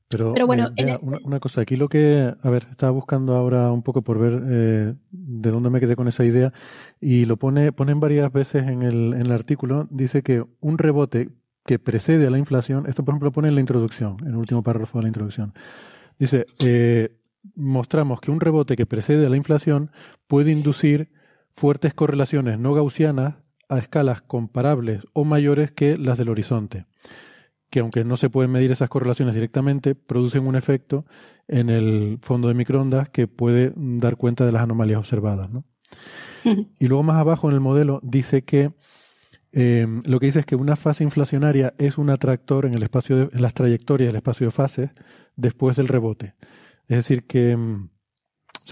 Pero, 0.09 0.47
bueno, 0.47 0.73
una, 1.25 1.41
cosa, 1.41 1.63
aquí 1.63 1.75
lo 1.75 1.89
que, 1.89 2.33
a 2.41 2.51
ver, 2.51 2.69
estaba 2.71 2.93
buscando 2.93 3.35
ahora 3.35 3.73
un 3.73 3.83
poco 3.83 4.03
por 4.03 4.21
ver 4.21 4.41
de 4.41 5.51
dónde 5.51 5.71
me 5.71 5.81
quedé 5.81 5.97
con 5.97 6.07
esa 6.07 6.25
idea 6.25 6.53
y 7.01 7.25
lo 7.25 7.37
pone, 7.37 7.73
ponen 7.73 7.99
varias 7.99 8.33
veces 8.33 8.63
en 8.69 8.83
el, 8.83 9.15
en 9.15 9.23
el 9.23 9.33
artículo, 9.33 9.89
dice 9.91 10.23
que 10.23 10.45
un 10.61 10.79
rebote 10.79 11.31
que 11.65 11.78
precede 11.78 12.26
a 12.26 12.31
la 12.31 12.39
inflación, 12.39 12.86
esto 12.86 13.05
por 13.05 13.12
ejemplo 13.12 13.33
pone 13.33 13.49
en 13.49 13.55
la 13.55 13.60
introducción, 13.60 14.17
en 14.23 14.28
el 14.28 14.36
último 14.36 14.62
párrafo 14.62 14.99
de 14.99 15.02
la 15.02 15.09
introducción, 15.09 15.52
dice, 16.18 16.47
eh, 16.59 17.17
mostramos 17.55 18.20
que 18.20 18.31
un 18.31 18.41
rebote 18.41 18.76
que 18.76 18.86
precede 18.86 19.26
a 19.26 19.31
la 19.31 19.36
inflación 19.36 19.91
puede 20.26 20.52
inducir 20.52 21.10
fuertes 21.55 21.94
correlaciones 21.94 22.59
no 22.59 22.75
gaussianas 22.75 23.36
a 23.68 23.78
escalas 23.78 24.23
comparables 24.23 25.02
o 25.12 25.25
mayores 25.25 25.73
que 25.73 25.97
las 25.97 26.18
del 26.18 26.28
horizonte, 26.28 26.86
que 27.70 27.81
aunque 27.81 28.05
no 28.05 28.17
se 28.17 28.31
pueden 28.31 28.51
medir 28.51 28.70
esas 28.70 28.89
correlaciones 28.89 29.34
directamente, 29.34 29.94
producen 29.94 30.47
un 30.47 30.57
efecto 30.57 31.07
en 31.49 31.70
el 31.70 32.18
fondo 32.23 32.49
de 32.49 32.55
microondas 32.55 33.09
que 33.09 33.26
puede 33.26 33.73
dar 33.76 34.17
cuenta 34.17 34.44
de 34.44 34.52
las 34.52 34.62
anomalías 34.62 34.99
observadas. 34.99 35.51
¿no? 35.51 35.65
Y 36.78 36.89
luego 36.89 37.02
más 37.02 37.17
abajo 37.17 37.49
en 37.49 37.55
el 37.55 37.60
modelo 37.60 38.01
dice 38.02 38.43
que 38.43 38.73
eh, 39.57 39.86
lo 40.05 40.20
que 40.20 40.26
dice 40.26 40.41
es 40.41 40.47
que 40.47 40.57
una 40.57 40.76
fase 40.76 41.05
inflacionaria 41.05 41.74
es 41.78 41.97
un 41.99 42.10
atractor 42.10 42.66
en 42.66 42.74
el 42.74 42.83
espacio 42.83 43.16
de, 43.16 43.28
en 43.33 43.42
las 43.42 43.55
trayectorias 43.55 44.08
del 44.08 44.16
espacio 44.16 44.47
de 44.47 44.50
fases 44.50 44.91
después 45.36 45.76
del 45.76 45.89
rebote. 45.89 46.34
Es 46.89 46.99
decir, 46.99 47.26
que 47.26 47.52
en 47.52 47.91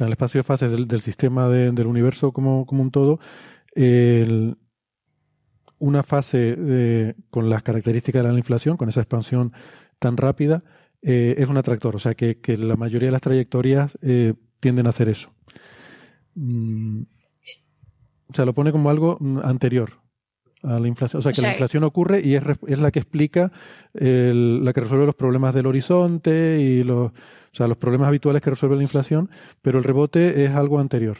el 0.00 0.10
espacio 0.10 0.40
de 0.40 0.44
fases 0.44 0.70
del, 0.70 1.00
sistema 1.00 1.48
del 1.48 1.86
universo 1.86 2.32
como, 2.32 2.66
como 2.66 2.82
un 2.82 2.90
todo, 2.90 3.20
una 5.78 6.02
fase 6.02 7.14
con 7.30 7.48
las 7.48 7.62
características 7.62 8.22
de 8.22 8.32
la 8.32 8.38
inflación, 8.38 8.76
con 8.76 8.88
esa 8.88 9.00
expansión 9.00 9.52
tan 9.98 10.16
rápida, 10.16 10.62
eh, 11.02 11.34
es 11.38 11.48
un 11.48 11.56
atractor. 11.56 11.96
O 11.96 11.98
sea, 11.98 12.14
que, 12.14 12.38
la 12.56 12.76
mayoría 12.76 13.08
de 13.08 13.12
las 13.12 13.22
trayectorias 13.22 13.98
eh, 14.02 14.34
tienden 14.60 14.86
a 14.86 14.90
hacer 14.90 15.08
eso. 15.08 15.32
Mm, 16.34 17.02
o 18.28 18.34
sea, 18.34 18.44
lo 18.44 18.54
pone 18.54 18.72
como 18.72 18.88
algo 18.88 19.18
mm, 19.20 19.38
anterior 19.42 20.01
a 20.62 20.78
la 20.78 20.89
inflación. 20.89 21.20
O 21.20 21.23
sea, 21.23 21.32
que 21.32 21.42
la 21.42 21.52
inflación 21.52 21.84
ocurre 21.84 22.20
y 22.23 22.34
es, 22.34 22.42
es 22.66 22.78
la 22.78 22.91
que 22.91 23.00
explica, 23.00 23.52
la 23.92 24.73
que 24.73 24.81
resuelve 24.81 25.07
los 25.07 25.15
problemas 25.15 25.55
del 25.55 25.66
horizonte 25.66 26.60
y 26.60 26.82
los, 26.82 27.12
o 27.52 27.55
sea, 27.55 27.68
los 27.68 27.76
problemas 27.76 28.08
habituales 28.08 28.41
que 28.41 28.50
resuelve 28.50 28.76
la 28.76 28.82
inflación, 28.82 29.28
pero 29.60 29.78
el 29.78 29.84
rebote 29.84 30.44
es 30.44 30.50
algo 30.52 30.78
anterior. 30.78 31.18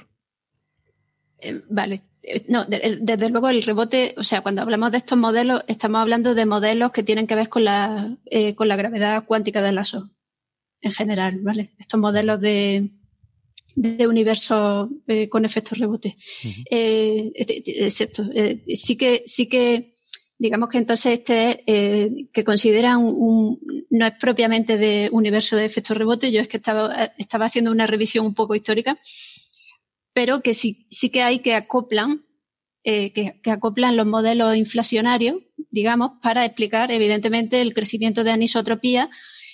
Eh, 1.39 1.61
vale. 1.69 2.03
Eh, 2.23 2.47
no, 2.49 2.65
desde 2.65 3.29
luego 3.29 3.51
el 3.51 3.63
rebote, 3.63 4.15
o 4.17 4.23
sea, 4.23 4.41
cuando 4.41 4.63
hablamos 4.63 4.93
de 4.93 4.99
estos 4.99 5.19
modelos, 5.19 5.63
estamos 5.67 6.01
hablando 6.01 6.35
de 6.35 6.47
modelos 6.47 6.93
que 6.93 7.03
tienen 7.03 7.27
que 7.27 7.35
ver 7.35 7.51
con 7.51 7.65
la, 7.65 8.17
eh, 8.27 8.55
con 8.55 8.69
la 8.69 8.77
gravedad 8.77 9.25
cuántica 9.27 9.61
del 9.61 9.75
lazo, 9.75 10.09
en 10.81 10.93
general, 10.93 11.41
¿vale? 11.43 11.75
Estos 11.79 12.01
modelos 12.01 12.41
de, 12.41 12.91
de 13.75 14.07
universo 14.07 14.91
eh, 15.07 15.29
con 15.29 15.45
efectos 15.45 15.79
rebote. 15.79 16.17
Eh, 16.71 17.33
exacto. 17.35 18.25
Eh, 18.35 18.63
sí 18.75 18.97
que, 18.97 19.23
sí 19.27 19.49
que, 19.49 19.97
digamos 20.39 20.69
que 20.69 20.79
entonces 20.79 21.19
este 21.19 21.65
que 22.33 22.45
considera 22.45 22.99
un, 22.99 23.61
no 23.91 24.07
es 24.07 24.15
propiamente 24.21 24.77
de 24.77 25.09
universo 25.13 25.57
de 25.57 25.65
efectos 25.65 25.97
rebote. 25.97 26.33
Yo 26.33 26.41
es 26.41 26.49
que 26.49 26.59
estaba, 26.59 27.13
estaba 27.19 27.47
haciendo 27.47 27.71
una 27.71 27.87
revisión 27.87 28.27
un 28.27 28.35
poco 28.35 28.55
histórica, 28.55 28.99
pero 30.13 30.43
que 30.43 30.55
sí, 30.55 30.87
sí 30.91 31.11
que 31.11 31.23
hay 31.23 31.39
que 31.41 31.55
acoplan, 31.55 32.25
que, 32.83 33.41
que 33.43 33.51
acoplan 33.51 33.97
los 33.97 34.07
modelos 34.07 34.57
inflacionarios, 34.57 35.37
digamos, 35.71 36.13
para 36.23 36.45
explicar 36.45 36.91
evidentemente 36.91 37.61
el 37.61 37.75
crecimiento 37.75 38.25
de 38.25 38.33
anisotropía. 38.33 39.09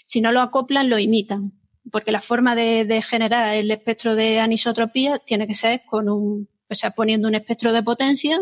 Si 0.06 0.22
no 0.22 0.32
lo 0.32 0.40
acoplan, 0.40 0.88
lo 0.88 0.98
imitan 0.98 1.57
porque 1.91 2.12
la 2.12 2.20
forma 2.20 2.55
de, 2.55 3.02
generar 3.02 3.55
el 3.55 3.70
espectro 3.70 4.15
de 4.15 4.41
anisotropía 4.41 5.18
tiene 5.18 5.47
que 5.47 5.55
ser 5.55 5.83
con 5.86 6.08
un, 6.08 6.49
o 6.68 6.75
sea, 6.75 6.91
poniendo 6.91 7.28
un 7.28 7.34
espectro 7.34 7.73
de 7.73 7.83
potencia 7.83 8.41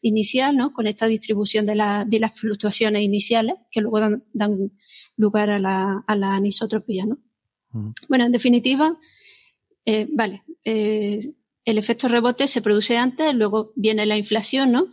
inicial, 0.00 0.56
¿no? 0.56 0.72
Con 0.72 0.86
esta 0.86 1.06
distribución 1.06 1.66
de, 1.66 1.74
de 2.06 2.18
las 2.18 2.38
fluctuaciones 2.38 3.02
iniciales 3.02 3.56
que 3.70 3.80
luego 3.80 4.20
dan, 4.32 4.72
lugar 5.16 5.50
a 5.50 5.58
la, 5.58 6.02
a 6.06 6.16
la, 6.16 6.34
anisotropía, 6.34 7.06
¿no? 7.06 7.18
Mm. 7.70 7.92
Bueno, 8.08 8.24
en 8.24 8.32
definitiva, 8.32 8.96
eh, 9.84 10.08
vale, 10.10 10.42
eh, 10.64 11.32
el 11.64 11.78
efecto 11.78 12.08
rebote 12.08 12.48
se 12.48 12.62
produce 12.62 12.96
antes, 12.96 13.34
luego 13.34 13.72
viene 13.76 14.06
la 14.06 14.16
inflación, 14.16 14.72
¿no? 14.72 14.86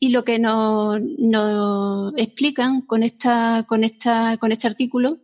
Y 0.00 0.10
lo 0.10 0.24
que 0.24 0.38
nos, 0.38 1.00
nos 1.18 2.12
explican 2.16 2.82
con 2.82 3.02
esta, 3.02 3.64
con 3.66 3.82
esta, 3.82 4.36
con 4.38 4.52
este 4.52 4.66
artículo 4.66 5.18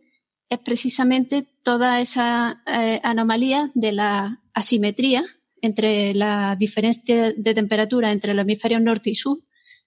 es 0.49 0.59
precisamente 0.59 1.47
toda 1.63 1.99
esa 2.01 2.61
eh, 2.67 2.99
anomalía 3.03 3.71
de 3.73 3.91
la 3.91 4.41
asimetría 4.53 5.23
entre 5.61 6.13
la 6.13 6.55
diferencia 6.57 7.33
de 7.35 7.53
temperatura 7.53 8.11
entre 8.11 8.33
el 8.33 8.39
hemisferio 8.39 8.79
norte 8.79 9.09
y 9.09 9.15
sur 9.15 9.39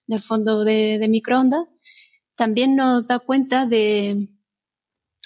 del 0.07 0.21
fondo 0.21 0.63
de, 0.65 1.05
microondas. 1.09 1.67
También 2.35 2.75
nos 2.75 3.07
da 3.07 3.19
cuenta 3.19 3.65
de, 3.65 4.27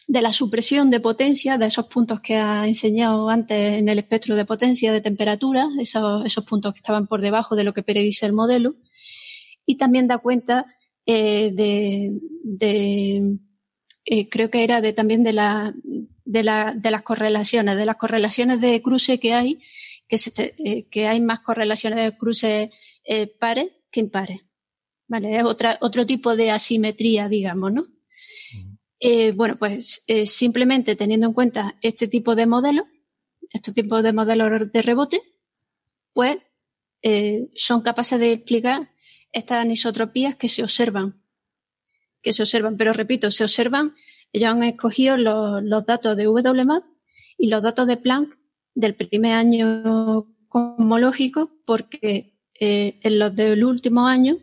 la 0.07 0.33
supresión 0.33 0.91
de 0.91 0.99
potencia, 0.99 1.57
de 1.57 1.67
esos 1.67 1.87
puntos 1.87 2.21
que 2.21 2.35
ha 2.35 2.67
enseñado 2.67 3.29
antes 3.29 3.79
en 3.79 3.89
el 3.89 3.97
espectro 3.99 4.35
de 4.35 4.45
potencia 4.45 4.91
de 4.91 5.01
temperatura, 5.01 5.67
esos, 5.79 6.45
puntos 6.47 6.73
que 6.73 6.79
estaban 6.79 7.07
por 7.07 7.21
debajo 7.21 7.55
de 7.55 7.63
lo 7.63 7.73
que 7.73 7.83
predice 7.83 8.25
el 8.25 8.33
modelo. 8.33 8.75
Y 9.65 9.77
también 9.77 10.07
da 10.07 10.17
cuenta 10.19 10.65
eh, 11.05 11.51
de 11.53 12.19
eh, 14.05 14.29
creo 14.29 14.49
que 14.49 14.63
era 14.63 14.81
de, 14.81 14.93
también 14.93 15.23
de, 15.23 15.33
la, 15.33 15.73
de, 16.25 16.43
la, 16.43 16.73
de 16.75 16.91
las 16.91 17.03
correlaciones, 17.03 17.77
de 17.77 17.85
las 17.85 17.97
correlaciones 17.97 18.59
de 18.59 18.81
cruce 18.81 19.19
que 19.19 19.33
hay, 19.33 19.61
que, 20.07 20.17
eh, 20.57 20.87
que 20.89 21.07
hay 21.07 21.21
más 21.21 21.39
correlaciones 21.39 22.03
de 22.03 22.17
cruce 22.17 22.71
eh, 23.05 23.27
pares 23.27 23.71
que 23.91 24.01
impares. 24.01 24.41
Vale, 25.07 25.37
es 25.37 25.43
otra, 25.43 25.77
otro 25.81 26.05
tipo 26.05 26.35
de 26.35 26.51
asimetría, 26.51 27.27
digamos, 27.27 27.73
¿no? 27.73 27.87
bueno, 29.35 29.57
pues 29.59 30.05
simplemente 30.23 30.95
teniendo 30.95 31.27
en 31.27 31.33
cuenta 31.33 31.75
este 31.81 32.07
tipo 32.07 32.35
de 32.35 32.45
modelos, 32.45 32.85
estos 33.49 33.73
tipos 33.73 34.01
de 34.01 34.13
modelos 34.13 34.71
de 34.71 34.81
rebote, 34.81 35.21
pues 36.13 36.37
son 37.53 37.81
capaces 37.81 38.17
de 38.17 38.31
explicar 38.31 38.91
estas 39.33 39.57
anisotropías 39.57 40.37
que 40.37 40.47
se 40.47 40.63
observan 40.63 41.22
que 42.23 42.33
se 42.33 42.41
observan, 42.41 42.77
pero 42.77 42.93
repito, 42.93 43.29
se 43.29 43.43
observan, 43.43 43.93
ellos 44.31 44.49
han 44.49 44.63
escogido 44.63 45.17
los, 45.17 45.85
datos 45.85 46.17
de 46.17 46.27
WMAP 46.27 46.83
y 47.37 47.47
los 47.49 47.61
datos 47.61 47.85
de 47.85 47.97
Planck 47.97 48.35
del 48.73 48.95
primer 48.95 49.33
año 49.33 50.25
cosmológico 50.47 51.51
porque 51.65 52.33
eh, 52.59 52.99
en 53.01 53.19
los 53.19 53.35
del 53.35 53.63
último 53.63 54.07
año 54.07 54.37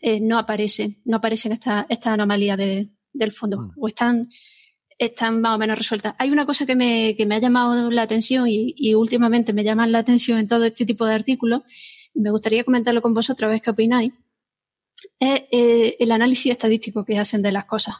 eh, 0.00 0.20
no 0.20 0.38
aparecen, 0.38 1.00
no 1.04 1.16
aparecen 1.16 1.52
estas 1.52 1.86
esta 1.88 2.12
anomalías 2.12 2.58
de, 2.58 2.90
del 3.12 3.32
fondo 3.32 3.58
mm. 3.58 3.70
o 3.78 3.88
están, 3.88 4.28
están 4.98 5.40
más 5.40 5.56
o 5.56 5.58
menos 5.58 5.78
resueltas. 5.78 6.14
Hay 6.18 6.30
una 6.30 6.46
cosa 6.46 6.66
que 6.66 6.76
me, 6.76 7.16
que 7.16 7.26
me 7.26 7.36
ha 7.36 7.40
llamado 7.40 7.90
la 7.90 8.02
atención 8.02 8.46
y, 8.46 8.74
y, 8.76 8.94
últimamente 8.94 9.52
me 9.52 9.64
llaman 9.64 9.90
la 9.90 10.00
atención 10.00 10.38
en 10.38 10.48
todo 10.48 10.64
este 10.64 10.84
tipo 10.84 11.06
de 11.06 11.14
artículos. 11.14 11.62
Me 12.14 12.30
gustaría 12.30 12.64
comentarlo 12.64 13.00
con 13.00 13.14
vosotros 13.14 13.48
a 13.48 13.52
ver 13.52 13.62
qué 13.62 13.70
opináis 13.70 14.12
es 15.18 15.42
eh, 15.50 15.96
el 15.98 16.12
análisis 16.12 16.52
estadístico 16.52 17.04
que 17.04 17.18
hacen 17.18 17.42
de 17.42 17.52
las 17.52 17.66
cosas. 17.66 17.94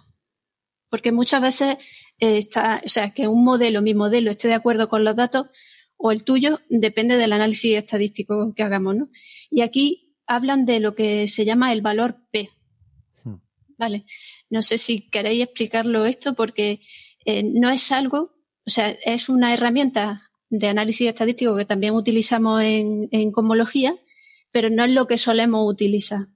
Porque 0.90 1.12
muchas 1.12 1.40
veces 1.40 1.78
eh, 2.18 2.38
está, 2.38 2.82
o 2.84 2.88
sea, 2.88 3.10
que 3.10 3.28
un 3.28 3.44
modelo, 3.44 3.82
mi 3.82 3.94
modelo, 3.94 4.30
esté 4.30 4.48
de 4.48 4.54
acuerdo 4.54 4.88
con 4.88 5.04
los 5.04 5.16
datos 5.16 5.46
o 5.96 6.10
el 6.12 6.24
tuyo, 6.24 6.60
depende 6.68 7.16
del 7.16 7.32
análisis 7.32 7.76
estadístico 7.76 8.52
que 8.54 8.62
hagamos, 8.62 8.96
¿no? 8.96 9.08
Y 9.50 9.62
aquí 9.62 10.16
hablan 10.26 10.66
de 10.66 10.80
lo 10.80 10.94
que 10.94 11.28
se 11.28 11.44
llama 11.44 11.72
el 11.72 11.80
valor 11.80 12.16
P. 12.30 12.50
Hmm. 13.24 13.36
Vale. 13.78 14.04
No 14.50 14.62
sé 14.62 14.78
si 14.78 15.08
queréis 15.08 15.44
explicarlo 15.44 16.04
esto 16.04 16.34
porque 16.34 16.80
eh, 17.24 17.42
no 17.42 17.70
es 17.70 17.92
algo, 17.92 18.34
o 18.66 18.70
sea, 18.70 18.90
es 18.90 19.28
una 19.28 19.54
herramienta 19.54 20.30
de 20.50 20.68
análisis 20.68 21.08
estadístico 21.08 21.56
que 21.56 21.64
también 21.64 21.94
utilizamos 21.94 22.62
en, 22.62 23.08
en 23.12 23.32
cosmología, 23.32 23.96
pero 24.50 24.68
no 24.68 24.84
es 24.84 24.90
lo 24.90 25.06
que 25.06 25.16
solemos 25.18 25.66
utilizar 25.66 26.26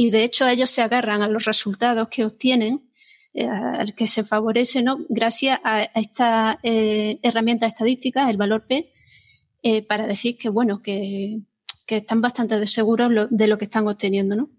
y 0.00 0.10
de 0.10 0.22
hecho 0.22 0.46
ellos 0.46 0.70
se 0.70 0.80
agarran 0.80 1.22
a 1.22 1.28
los 1.28 1.44
resultados 1.44 2.06
que 2.08 2.24
obtienen, 2.24 2.88
eh, 3.34 3.48
al 3.48 3.96
que 3.96 4.06
se 4.06 4.22
favorece, 4.22 4.80
¿no? 4.80 5.00
Gracias 5.08 5.58
a, 5.64 5.82
esta 5.82 6.60
eh, 6.62 7.18
herramienta 7.20 7.66
estadística, 7.66 8.30
el 8.30 8.36
valor 8.36 8.64
P, 8.68 8.92
eh, 9.64 9.82
para 9.82 10.06
decir 10.06 10.38
que, 10.38 10.50
bueno, 10.50 10.82
que, 10.82 11.40
están 11.88 12.20
bastante 12.20 12.64
seguros 12.68 13.10
de 13.28 13.46
lo 13.48 13.58
que 13.58 13.64
están 13.64 13.88
obteniendo, 13.88 14.36
¿no? 14.36 14.50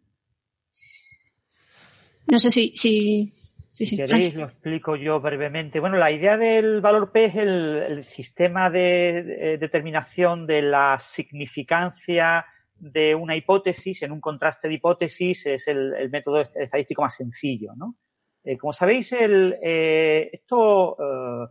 No 2.28 2.38
sé 2.38 2.52
si, 2.52 2.76
si, 2.76 3.32
si, 3.70 3.96
queréis, 3.96 4.36
lo 4.36 4.44
explico 4.44 4.98
yo 4.98 5.22
brevemente. 5.22 5.80
Bueno, 5.80 5.96
la 5.96 6.12
idea 6.12 6.36
del 6.36 6.82
valor 6.82 7.14
P 7.14 7.26
es 7.26 7.36
el, 7.36 8.04
sistema 8.04 8.70
de, 8.70 9.58
determinación 9.58 10.46
de 10.46 10.64
la 10.64 11.00
significancia 11.00 12.46
de 12.80 13.14
una 13.14 13.36
hipótesis 13.36 14.04
en 14.04 14.12
un 14.12 14.22
contraste 14.22 14.68
de 14.68 14.76
hipótesis 14.76 15.46
es 15.46 15.68
el, 15.68 16.10
método 16.10 16.42
estadístico 16.42 17.02
más 17.02 17.16
sencillo, 17.16 17.74
¿no? 17.76 17.96
Eh, 18.44 18.58
como 18.58 18.72
sabéis, 18.72 19.12
el, 19.14 19.58
eh, 19.62 20.30
esto 20.32 20.98
eh, 21.00 21.48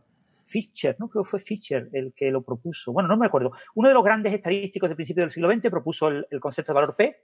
Fischer, 0.47 0.97
¿no? 0.98 1.08
Creo 1.08 1.23
que 1.23 1.31
fue 1.31 1.40
Fischer 1.40 1.89
el 1.92 2.15
que 2.15 2.31
lo 2.31 2.42
propuso. 2.42 2.92
Bueno, 2.92 3.08
no 3.08 3.18
me 3.18 3.26
acuerdo. 3.26 3.52
Uno 3.74 3.89
de 3.89 3.94
los 3.94 4.02
grandes 4.02 4.32
estadísticos 4.32 4.89
del 4.89 4.97
principio 4.97 5.23
del 5.23 5.31
siglo 5.31 5.50
XX 5.50 5.70
propuso 5.70 6.08
el, 6.08 6.26
concepto 6.40 6.73
de 6.73 6.74
valor 6.74 6.97
P 6.97 7.16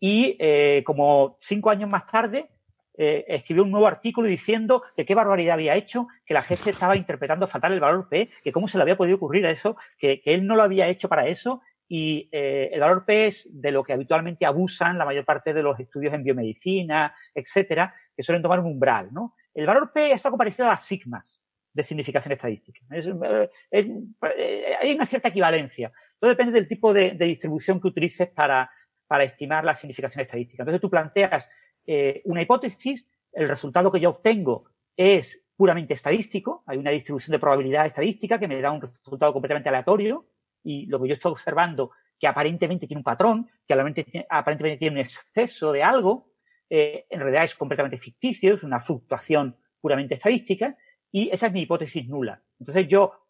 y 0.00 0.38
como 0.84 1.36
cinco 1.40 1.70
años 1.70 1.90
más 1.90 2.06
tarde 2.06 2.50
escribió 2.94 3.64
un 3.64 3.70
nuevo 3.70 3.86
artículo 3.86 4.28
diciendo 4.28 4.82
que 4.96 5.04
qué 5.04 5.14
barbaridad 5.14 5.54
había 5.54 5.74
hecho, 5.74 6.06
que 6.24 6.34
la 6.34 6.42
gente 6.42 6.70
estaba 6.70 6.96
interpretando 6.96 7.48
fatal 7.48 7.72
el 7.72 7.80
valor 7.80 8.08
P, 8.08 8.28
que 8.44 8.52
cómo 8.52 8.68
se 8.68 8.76
le 8.78 8.82
había 8.82 8.96
podido 8.96 9.16
ocurrir 9.16 9.46
a 9.46 9.50
eso, 9.50 9.76
que 9.98 10.20
él 10.24 10.46
no 10.46 10.54
lo 10.54 10.62
había 10.62 10.88
hecho 10.88 11.08
para 11.08 11.26
eso 11.26 11.62
y 11.88 12.28
eh, 12.30 12.70
el 12.72 12.80
valor 12.80 13.04
P 13.04 13.26
es 13.26 13.60
de 13.60 13.72
lo 13.72 13.82
que 13.82 13.94
habitualmente 13.94 14.44
abusan 14.44 14.98
la 14.98 15.04
mayor 15.04 15.24
parte 15.24 15.54
de 15.54 15.62
los 15.62 15.80
estudios 15.80 16.12
en 16.12 16.22
biomedicina, 16.22 17.14
etcétera, 17.34 17.94
que 18.14 18.22
suelen 18.22 18.42
tomar 18.42 18.60
un 18.60 18.66
umbral, 18.66 19.08
¿no? 19.12 19.34
el 19.58 19.66
valor 19.66 19.90
P 19.92 20.12
es 20.12 20.24
algo 20.24 20.38
parecido 20.38 20.66
a 20.66 20.72
las 20.72 20.84
sigmas 20.84 21.40
de 21.72 21.82
significación 21.82 22.32
estadística. 22.32 22.80
Eh, 22.92 23.50
eh, 23.72 24.76
hay 24.80 24.92
una 24.94 25.04
cierta 25.04 25.28
equivalencia. 25.28 25.92
Todo 26.16 26.30
depende 26.30 26.52
del 26.52 26.68
tipo 26.68 26.92
de, 26.92 27.10
distribución 27.12 27.80
que 27.80 27.88
utilices 27.88 28.28
para, 28.28 28.70
para, 29.06 29.24
estimar 29.24 29.64
la 29.64 29.74
significación 29.74 30.22
estadística. 30.22 30.62
Entonces 30.62 30.80
tú 30.80 30.88
planteas 30.88 31.48
eh, 31.86 32.22
una 32.24 32.42
hipótesis, 32.42 33.08
el 33.32 33.48
resultado 33.48 33.90
que 33.90 34.00
yo 34.00 34.10
obtengo 34.10 34.70
es 34.96 35.42
puramente 35.56 35.94
estadístico, 35.94 36.62
hay 36.66 36.78
una 36.78 36.92
distribución 36.92 37.32
de 37.32 37.40
probabilidad 37.40 37.86
estadística 37.86 38.38
que 38.38 38.46
me 38.46 38.60
da 38.60 38.70
un 38.70 38.80
resultado 38.80 39.32
completamente 39.32 39.68
aleatorio 39.68 40.26
y 40.68 40.86
lo 40.86 41.00
que 41.00 41.08
yo 41.08 41.14
estoy 41.14 41.32
observando 41.32 41.90
que 42.18 42.26
aparentemente 42.26 42.86
tiene 42.86 43.00
un 43.00 43.04
patrón, 43.04 43.48
que 43.66 43.74
aparentemente 44.28 44.76
tiene 44.76 44.96
un 44.96 45.00
exceso 45.00 45.72
de 45.72 45.82
algo, 45.82 46.32
en 46.68 47.20
realidad 47.20 47.44
es 47.44 47.54
completamente 47.54 47.96
ficticio, 47.96 48.54
es 48.54 48.64
una 48.64 48.80
fluctuación 48.80 49.56
puramente 49.80 50.14
estadística, 50.14 50.76
y 51.10 51.30
esa 51.30 51.46
es 51.46 51.52
mi 51.52 51.62
hipótesis 51.62 52.06
nula. 52.08 52.42
Entonces 52.58 52.88
yo 52.88 53.28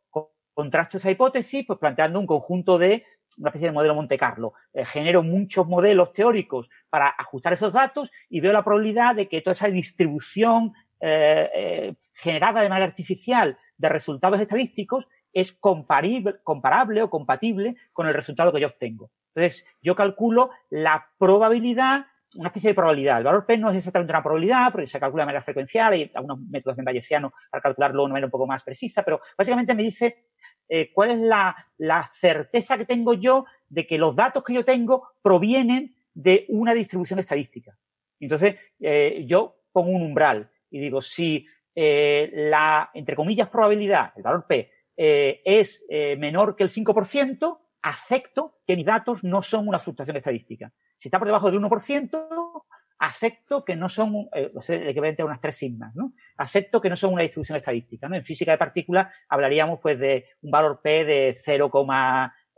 contrasto 0.58 0.96
esa 0.96 1.08
hipótesis 1.08 1.64
pues 1.64 1.78
planteando 1.78 2.18
un 2.18 2.26
conjunto 2.26 2.78
de 2.78 3.04
una 3.36 3.50
especie 3.50 3.68
de 3.68 3.72
modelo 3.72 3.94
Monte 3.94 4.18
Carlo. 4.18 4.54
Eh, 4.72 4.84
genero 4.84 5.22
muchos 5.22 5.68
modelos 5.68 6.12
teóricos 6.12 6.68
para 6.90 7.08
ajustar 7.16 7.52
esos 7.52 7.72
datos 7.72 8.10
y 8.28 8.40
veo 8.40 8.52
la 8.52 8.64
probabilidad 8.64 9.14
de 9.14 9.28
que 9.28 9.40
toda 9.40 9.52
esa 9.52 9.68
distribución 9.68 10.72
eh, 10.98 11.48
eh, 11.54 11.94
generada 12.12 12.60
de 12.60 12.68
manera 12.68 12.86
artificial 12.86 13.56
de 13.76 13.88
resultados 13.88 14.40
estadísticos 14.40 15.06
es 15.40 15.52
comparable, 15.52 17.02
o 17.02 17.10
compatible 17.10 17.76
con 17.92 18.06
el 18.06 18.14
resultado 18.14 18.52
que 18.52 18.60
yo 18.60 18.68
obtengo. 18.68 19.10
Entonces, 19.34 19.66
yo 19.80 19.94
calculo 19.94 20.50
la 20.70 21.06
probabilidad 21.18 22.06
una 22.36 22.48
especie 22.48 22.70
de 22.70 22.74
probabilidad. 22.74 23.18
El 23.18 23.24
valor 23.24 23.46
P 23.46 23.56
no 23.56 23.70
es 23.70 23.78
exactamente 23.78 24.12
una 24.12 24.22
probabilidad, 24.22 24.70
porque 24.70 24.86
se 24.86 25.00
calcula 25.00 25.22
de 25.22 25.26
manera 25.28 25.40
frecuencial, 25.40 25.94
hay 25.94 26.10
algunos 26.14 26.38
métodos 26.40 26.78
en 26.78 26.84
bayesiano 26.84 27.32
para 27.50 27.62
calcularlo 27.62 28.02
de 28.02 28.04
una 28.04 28.12
manera 28.12 28.26
un 28.26 28.30
poco 28.30 28.46
más 28.46 28.62
precisa, 28.62 29.02
pero 29.02 29.22
básicamente 29.36 29.74
me 29.74 29.82
dice 29.82 30.26
eh, 30.68 30.92
cuál 30.92 31.12
es 31.12 31.18
la, 31.20 32.10
certeza 32.12 32.76
que 32.76 32.84
tengo 32.84 33.14
yo 33.14 33.46
de 33.68 33.86
que 33.86 33.96
los 33.96 34.14
datos 34.14 34.44
que 34.44 34.52
yo 34.52 34.62
tengo 34.62 35.08
provienen 35.22 35.96
de 36.12 36.44
una 36.50 36.74
distribución 36.74 37.18
estadística. 37.18 37.78
Entonces, 38.20 38.56
eh, 38.78 39.24
yo 39.26 39.62
pongo 39.72 39.90
un 39.90 40.02
umbral 40.02 40.50
y 40.70 40.80
digo, 40.80 41.00
si 41.00 41.46
eh, 41.74 42.30
la, 42.34 42.90
entre 42.92 43.16
comillas, 43.16 43.48
probabilidad, 43.48 44.12
el 44.16 44.22
valor 44.22 44.46
P, 44.46 44.70
es 44.98 45.86
menor 46.18 46.56
que 46.56 46.64
el 46.64 46.70
5%, 46.70 47.58
acepto 47.82 48.58
que 48.66 48.76
mis 48.76 48.86
datos 48.86 49.22
no 49.24 49.42
son 49.42 49.68
una 49.68 49.78
fluctuación 49.78 50.16
estadística. 50.16 50.72
Si 50.96 51.08
está 51.08 51.18
por 51.18 51.28
debajo 51.28 51.50
del 51.50 51.60
1%, 51.60 52.64
acepto 52.98 53.64
que 53.64 53.76
no 53.76 53.88
son, 53.88 54.28
eh, 54.34 54.50
el 54.68 54.88
equivalente 54.88 55.22
a 55.22 55.24
unas 55.24 55.40
tres 55.40 55.56
sigmas, 55.56 55.94
¿no? 55.94 56.12
Acepto 56.36 56.80
que 56.80 56.90
no 56.90 56.96
son 56.96 57.12
una 57.12 57.22
distribución 57.22 57.56
estadística, 57.56 58.08
¿no? 58.08 58.16
En 58.16 58.24
física 58.24 58.50
de 58.50 58.58
partículas 58.58 59.14
hablaríamos, 59.28 59.78
pues, 59.80 59.98
de 59.98 60.26
un 60.42 60.50
valor 60.50 60.80
P 60.82 61.04
de 61.04 61.36
0, 61.40 61.70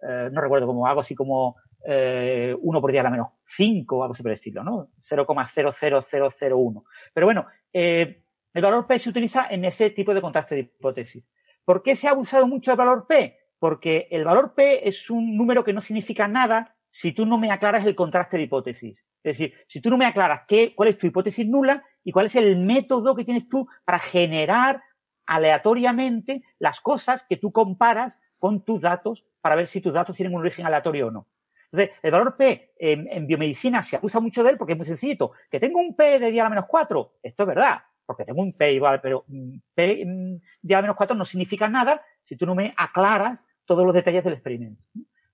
eh, 0.02 0.30
no 0.32 0.40
recuerdo 0.40 0.66
como 0.66 0.86
algo 0.86 1.00
así 1.00 1.14
como 1.14 1.56
eh, 1.86 2.56
1 2.58 2.80
por 2.80 2.90
10 2.90 3.00
a 3.00 3.04
la 3.04 3.10
menos 3.10 3.28
5 3.44 3.96
o 3.96 4.02
algo 4.02 4.12
así 4.12 4.22
por 4.22 4.30
el 4.32 4.36
estilo, 4.36 4.64
¿no? 4.64 4.90
0,00001. 5.00 6.84
Pero 7.12 7.26
bueno, 7.26 7.46
eh, 7.72 8.22
el 8.52 8.62
valor 8.62 8.86
P 8.86 8.98
se 8.98 9.10
utiliza 9.10 9.46
en 9.50 9.64
ese 9.66 9.90
tipo 9.90 10.14
de 10.14 10.22
contraste 10.22 10.54
de 10.54 10.62
hipótesis. 10.62 11.24
¿Por 11.70 11.84
qué 11.84 11.94
se 11.94 12.08
ha 12.08 12.10
abusado 12.10 12.48
mucho 12.48 12.72
del 12.72 12.78
valor 12.78 13.06
P? 13.06 13.38
Porque 13.60 14.08
el 14.10 14.24
valor 14.24 14.54
P 14.54 14.88
es 14.88 15.08
un 15.08 15.36
número 15.36 15.62
que 15.62 15.72
no 15.72 15.80
significa 15.80 16.26
nada 16.26 16.74
si 16.88 17.12
tú 17.12 17.24
no 17.26 17.38
me 17.38 17.52
aclaras 17.52 17.86
el 17.86 17.94
contraste 17.94 18.36
de 18.36 18.42
hipótesis. 18.42 19.04
Es 19.22 19.38
decir, 19.38 19.54
si 19.68 19.80
tú 19.80 19.88
no 19.88 19.96
me 19.96 20.04
aclaras 20.04 20.40
qué, 20.48 20.74
cuál 20.74 20.88
es 20.88 20.98
tu 20.98 21.06
hipótesis 21.06 21.46
nula 21.46 21.84
y 22.02 22.10
cuál 22.10 22.26
es 22.26 22.34
el 22.34 22.56
método 22.56 23.14
que 23.14 23.24
tienes 23.24 23.48
tú 23.48 23.68
para 23.84 24.00
generar 24.00 24.82
aleatoriamente 25.26 26.42
las 26.58 26.80
cosas 26.80 27.24
que 27.28 27.36
tú 27.36 27.52
comparas 27.52 28.18
con 28.40 28.64
tus 28.64 28.80
datos 28.80 29.24
para 29.40 29.54
ver 29.54 29.68
si 29.68 29.80
tus 29.80 29.94
datos 29.94 30.16
tienen 30.16 30.34
un 30.34 30.40
origen 30.40 30.66
aleatorio 30.66 31.06
o 31.06 31.10
no. 31.12 31.28
Entonces, 31.70 31.96
el 32.02 32.10
valor 32.10 32.36
P 32.36 32.72
en, 32.80 33.28
biomedicina 33.28 33.80
se 33.84 33.94
acusa 33.94 34.18
mucho 34.18 34.42
de 34.42 34.50
él 34.50 34.58
porque 34.58 34.72
es 34.72 34.76
muy 34.76 34.86
sencillo. 34.86 35.30
Que 35.48 35.60
tengo 35.60 35.78
un 35.78 35.94
P 35.94 36.18
de 36.18 36.32
10 36.32 36.40
a 36.40 36.44
la 36.46 36.50
menos 36.50 36.64
4, 36.66 37.18
esto 37.22 37.44
es 37.44 37.46
verdad, 37.46 37.78
porque 38.10 38.24
tengo 38.24 38.42
un 38.42 38.52
P 38.52 38.72
igual, 38.72 39.00
pero 39.00 39.24
P 39.72 39.86
de 39.86 40.40
10 40.62 40.78
a 40.78 40.82
menos 40.82 40.96
4 40.96 41.14
no 41.14 41.24
significa 41.24 41.68
nada 41.68 42.02
si 42.24 42.34
tú 42.34 42.44
no 42.44 42.56
me 42.56 42.74
aclaras 42.76 43.44
todos 43.64 43.86
los 43.86 43.94
detalles 43.94 44.24
del 44.24 44.32
experimento. 44.32 44.82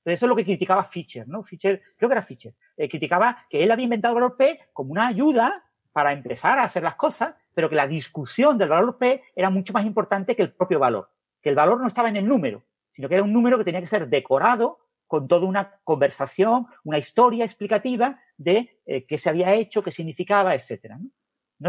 Eso 0.04 0.26
es 0.26 0.28
lo 0.28 0.36
que 0.36 0.44
criticaba 0.44 0.84
Fischer, 0.84 1.26
¿no? 1.26 1.42
Fischer, 1.42 1.80
creo 1.96 2.10
que 2.10 2.12
era 2.12 2.20
Fischer, 2.20 2.52
eh, 2.76 2.86
criticaba 2.86 3.46
que 3.48 3.64
él 3.64 3.70
había 3.70 3.84
inventado 3.84 4.12
el 4.12 4.20
valor 4.20 4.36
P 4.36 4.60
como 4.74 4.92
una 4.92 5.06
ayuda 5.06 5.64
para 5.90 6.12
empezar 6.12 6.58
a 6.58 6.64
hacer 6.64 6.82
las 6.82 6.96
cosas, 6.96 7.34
pero 7.54 7.70
que 7.70 7.76
la 7.76 7.86
discusión 7.86 8.58
del 8.58 8.68
valor 8.68 8.98
P 8.98 9.22
era 9.34 9.48
mucho 9.48 9.72
más 9.72 9.86
importante 9.86 10.36
que 10.36 10.42
el 10.42 10.52
propio 10.52 10.78
valor. 10.78 11.08
Que 11.40 11.48
el 11.48 11.54
valor 11.54 11.80
no 11.80 11.88
estaba 11.88 12.10
en 12.10 12.16
el 12.16 12.26
número, 12.26 12.62
sino 12.90 13.08
que 13.08 13.14
era 13.14 13.24
un 13.24 13.32
número 13.32 13.56
que 13.56 13.64
tenía 13.64 13.80
que 13.80 13.86
ser 13.86 14.06
decorado 14.06 14.80
con 15.06 15.28
toda 15.28 15.46
una 15.46 15.80
conversación, 15.82 16.66
una 16.84 16.98
historia 16.98 17.46
explicativa 17.46 18.20
de 18.36 18.80
eh, 18.84 19.06
qué 19.06 19.16
se 19.16 19.30
había 19.30 19.54
hecho, 19.54 19.82
qué 19.82 19.92
significaba, 19.92 20.54
etcétera. 20.54 20.98
¿no? 20.98 21.08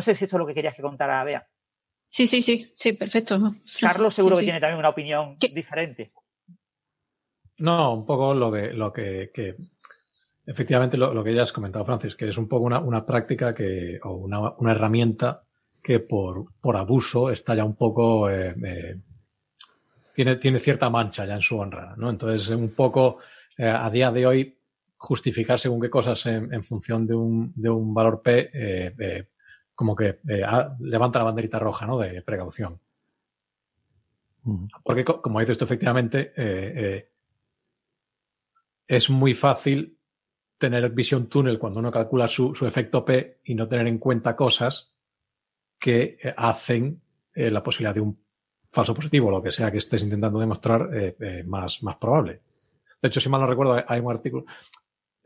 Sé 0.02 0.16
si 0.16 0.26
eso 0.26 0.38
es 0.38 0.40
lo 0.40 0.48
que 0.48 0.54
querías 0.54 0.76
que 0.76 0.82
contara, 0.82 1.24
Bea. 1.24 1.48
Sí, 2.10 2.28
sí, 2.28 2.42
sí, 2.42 2.72
sí, 2.76 2.94
perfecto. 2.94 3.40
Carlos 3.80 4.14
seguro 4.14 4.38
que 4.38 4.44
tiene 4.44 4.60
también 4.60 4.80
una 4.80 4.90
opinión 4.90 5.38
diferente. 5.40 6.12
No, 7.60 7.94
un 7.94 8.06
poco 8.06 8.34
lo 8.34 8.52
de 8.52 8.74
lo 8.74 8.94
que, 8.94 9.32
efectivamente 10.46 10.98
lo, 10.98 11.24
que 11.24 11.34
ya 11.34 11.42
has 11.42 11.52
comentado, 11.52 11.86
Francis, 11.86 12.16
que 12.16 12.30
es 12.30 12.38
un 12.38 12.48
poco 12.48 12.66
una, 12.66 13.06
práctica 13.06 13.54
que, 13.54 14.00
o 14.04 14.12
una, 14.14 14.72
herramienta 14.72 15.44
que 15.82 16.00
por, 16.00 16.54
por 16.62 16.78
abuso 16.78 17.32
está 17.32 17.56
ya 17.56 17.64
un 17.64 17.76
poco, 17.76 18.30
eh, 18.30 18.56
eh, 18.64 19.00
tiene, 20.14 20.36
tiene 20.36 20.60
cierta 20.60 20.90
mancha 20.90 21.26
ya 21.26 21.36
en 21.36 21.42
su 21.42 21.58
honra, 21.58 21.96
¿no? 21.98 22.10
Entonces, 22.10 22.50
un 22.50 22.70
poco, 22.70 23.18
eh, 23.58 23.68
a 23.68 23.90
día 23.90 24.12
de 24.12 24.26
hoy, 24.26 24.58
justificar 24.98 25.60
según 25.60 25.82
qué 25.82 25.90
cosas 25.90 26.26
en, 26.26 26.64
función 26.64 27.06
de 27.06 27.16
un, 27.16 27.54
de 27.56 27.70
un 27.70 27.94
valor 27.94 28.22
P, 28.24 28.50
como 29.78 29.96
que 29.96 30.20
levanta 30.80 31.20
la 31.20 31.26
banderita 31.26 31.60
roja, 31.60 31.86
¿no? 31.86 31.98
De 32.00 32.22
precaución. 32.24 32.82
Porque, 34.84 35.06
como 35.06 35.40
dices 35.40 35.54
esto, 35.54 35.66
efectivamente, 35.66 36.34
es 38.88 39.10
muy 39.10 39.34
fácil 39.34 39.98
tener 40.58 40.90
visión 40.90 41.28
túnel 41.28 41.60
cuando 41.60 41.80
uno 41.80 41.92
calcula 41.92 42.28
su, 42.28 42.54
efecto 42.66 43.06
P 43.06 43.42
y 43.44 43.54
no 43.56 43.68
tener 43.68 43.88
en 43.88 44.00
cuenta 44.00 44.36
cosas 44.36 44.94
que 45.80 46.18
eh, 46.22 46.34
hacen 46.36 47.02
eh, 47.34 47.52
la 47.52 47.62
posibilidad 47.62 47.94
de 47.94 48.02
un 48.02 48.20
falso 48.72 48.94
positivo, 48.94 49.30
lo 49.30 49.42
que 49.42 49.52
sea 49.52 49.72
que 49.72 49.78
estés 49.78 50.04
intentando 50.04 50.40
demostrar, 50.40 50.90
eh, 50.94 51.44
más, 51.46 51.84
más 51.84 51.98
probable. 51.98 52.42
De 53.02 53.08
hecho, 53.08 53.20
si 53.20 53.30
mal 53.30 53.42
no 53.42 53.48
recuerdo, 53.48 53.84
hay 53.88 54.00
un 54.00 54.12
artículo. 54.12 54.46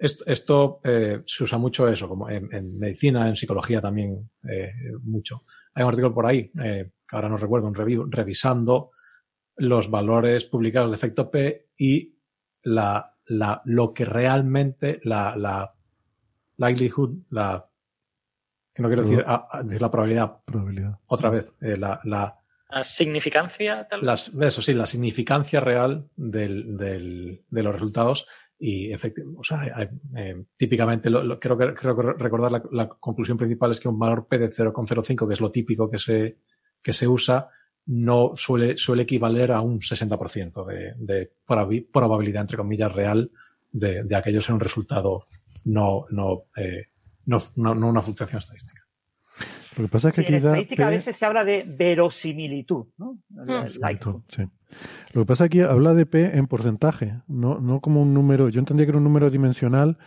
Esto, 0.04 0.82
se 0.84 1.44
usa 1.44 1.58
mucho 1.60 1.88
eso, 1.88 2.08
como 2.08 2.28
en, 2.28 2.80
medicina, 2.80 3.30
en 3.30 3.36
psicología 3.36 3.82
también 3.82 4.32
mucho. 5.04 5.44
Hay 5.76 5.84
un 5.84 5.90
artículo 5.90 6.14
por 6.14 6.26
ahí, 6.26 6.50
que 6.52 6.92
ahora 7.12 7.30
no 7.30 7.38
recuerdo, 7.38 7.68
un 7.68 7.76
review, 7.76 8.08
revisando 8.10 8.90
los 9.58 9.92
valores 9.92 10.46
publicados 10.46 10.90
de 10.90 10.96
efecto 10.96 11.30
P 11.30 11.70
y 11.78 12.18
la 12.64 13.12
la, 13.32 13.62
lo 13.66 13.94
que 13.94 14.06
realmente 14.06 15.00
la, 15.04 15.36
la 15.38 15.74
likelihood, 16.58 17.24
la 17.30 17.68
que 18.74 18.82
no 18.82 18.90
quiero 18.90 19.04
decir, 19.04 19.24
la 19.26 19.92
probabilidad. 19.92 20.44
probabilidad. 20.46 21.00
Otra 21.08 21.30
vez, 21.30 21.54
eh, 21.62 21.78
la, 21.78 22.00
la, 22.04 22.38
la, 22.70 22.84
significancia, 22.84 23.88
tal 23.88 24.06
las, 24.06 24.30
Eso 24.30 24.62
sí, 24.62 24.74
la 24.74 24.88
significancia 24.88 25.60
real 25.60 26.10
del, 26.16 26.78
del, 26.78 27.44
de 27.50 27.64
los 27.64 27.74
resultados 27.74 28.28
y 28.64 28.94
efectivamente, 28.94 29.40
o 29.40 29.44
sea, 29.44 29.90
eh, 30.16 30.44
típicamente 30.56 31.10
lo, 31.10 31.40
creo 31.40 31.58
que 31.58 31.74
creo 31.74 31.96
recordar 31.96 32.64
la, 32.72 32.88
conclusión 32.88 33.36
principal 33.36 33.72
es 33.72 33.80
que 33.80 33.88
un 33.88 33.98
valor 33.98 34.28
P 34.28 34.38
de 34.38 34.52
0,05, 34.52 35.28
que 35.28 35.34
es 35.34 35.42
lo 35.42 35.52
típico 35.52 35.90
que 35.90 35.98
se, 35.98 36.38
que 36.80 36.94
se 36.94 37.08
usa, 37.08 37.50
no 37.88 38.34
suele, 38.36 38.78
suele 38.78 39.02
equivaler 39.02 39.52
a 39.52 39.62
un 39.62 39.80
60% 39.80 40.64
de, 40.64 40.94
de 40.96 41.32
probabilidad, 41.92 42.42
entre 42.42 42.58
comillas, 42.58 42.94
real 42.94 43.32
de, 43.72 44.04
de 44.04 44.16
aquello 44.16 44.42
ser 44.42 44.54
un 44.54 44.60
resultado 44.60 45.24
no, 45.66 46.06
no, 46.12 46.44
eh, 46.56 46.90
no, 47.26 47.40
no, 47.56 47.72
una 47.72 48.02
fluctuación 48.04 48.38
estadística. 48.38 48.86
Lo 49.82 49.88
que 49.88 49.92
pasa 49.92 50.10
es 50.10 50.16
que 50.16 50.22
en 50.22 50.36
estadística 50.36 50.88
a 50.88 50.92
veces 50.92 51.16
se 51.16 51.26
habla 51.26 51.44
de 51.44 51.66
verosimilitud, 51.68 52.86
¿no? 52.98 53.18
Sí. 54.28 54.44
Lo 55.14 55.22
que 55.22 55.26
pasa 55.26 55.46
es 55.46 55.50
que 55.50 55.62
aquí 55.62 55.70
habla 55.70 55.96
de 55.96 56.06
P 56.06 56.38
en 56.38 56.46
porcentaje, 56.46 57.16
no, 57.28 57.60
no 57.60 57.82
como 57.82 58.04
un 58.04 58.14
número. 58.14 58.50
Yo 58.50 58.60
entendía 58.60 58.86
que 58.86 58.92
era 58.92 59.00
un 59.00 59.04
número 59.04 59.32
dimensional 59.32 59.98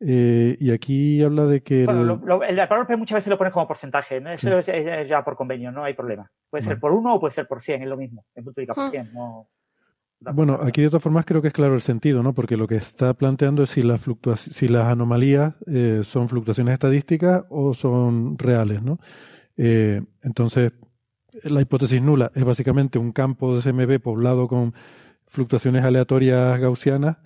eh, 0.00 0.56
y 0.60 0.72
aquí 0.72 1.22
habla 1.22 1.46
de 1.46 1.62
que. 1.62 1.86
Bueno, 1.86 2.20
el, 2.46 2.56
valor 2.56 2.86
P 2.86 2.96
muchas 2.96 3.16
veces 3.16 3.30
lo 3.30 3.38
pones 3.38 3.54
como 3.54 3.66
porcentaje, 3.66 4.20
¿no? 4.20 4.30
eso 4.30 4.58
es, 4.58 5.08
ya 5.08 5.24
por 5.24 5.36
convenio, 5.36 5.72
no 5.72 5.84
hay 5.84 5.94
problema. 5.94 6.30
Puede 6.50 6.62
ser 6.62 6.78
por 6.78 6.92
uno 6.92 7.14
o 7.14 7.20
puede 7.20 7.32
ser 7.32 7.46
por 7.46 7.62
100, 7.62 7.82
es 7.82 7.88
lo 7.88 7.96
mismo. 7.96 8.26
Es 8.34 8.44
multiplica 8.44 8.74
por 8.74 8.90
100, 8.90 9.14
no. 9.14 9.48
Bueno, 10.20 10.58
aquí 10.62 10.80
de 10.80 10.88
todas 10.88 11.02
formas 11.02 11.26
creo 11.26 11.42
que 11.42 11.48
es 11.48 11.54
claro 11.54 11.74
el 11.74 11.82
sentido, 11.82 12.22
¿no? 12.22 12.32
Porque 12.34 12.56
lo 12.56 12.66
que 12.66 12.76
está 12.76 13.12
planteando 13.12 13.62
es 13.64 13.70
si 13.70 13.82
las 13.82 14.00
si 14.50 14.68
las 14.68 14.86
anomalías 14.86 15.54
eh, 15.66 16.00
son 16.02 16.28
fluctuaciones 16.30 16.72
estadísticas 16.74 17.44
o 17.50 17.74
son 17.74 18.38
reales, 18.38 18.82
¿no? 18.82 18.98
Eh, 19.56 20.02
entonces, 20.22 20.72
la 21.44 21.60
hipótesis 21.60 22.00
nula 22.00 22.32
es 22.34 22.44
básicamente 22.44 22.98
un 22.98 23.12
campo 23.12 23.56
de 23.56 23.62
CMB 23.62 24.00
poblado 24.00 24.48
con 24.48 24.72
fluctuaciones 25.26 25.84
aleatorias 25.84 26.58
gaussianas. 26.58 27.18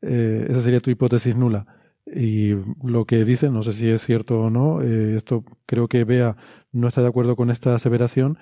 Eh, 0.00 0.46
esa 0.48 0.60
sería 0.62 0.80
tu 0.80 0.90
hipótesis 0.90 1.36
nula. 1.36 1.66
Y 2.06 2.54
lo 2.82 3.04
que 3.04 3.24
dice, 3.24 3.50
no 3.50 3.62
sé 3.62 3.72
si 3.72 3.88
es 3.90 4.02
cierto 4.06 4.40
o 4.40 4.50
no, 4.50 4.80
esto 4.80 5.44
creo 5.66 5.88
que 5.88 6.04
Bea 6.04 6.36
no 6.72 6.88
está 6.88 7.02
de 7.02 7.08
acuerdo 7.08 7.36
con 7.36 7.50
esta 7.50 7.74
aseveración, 7.74 8.38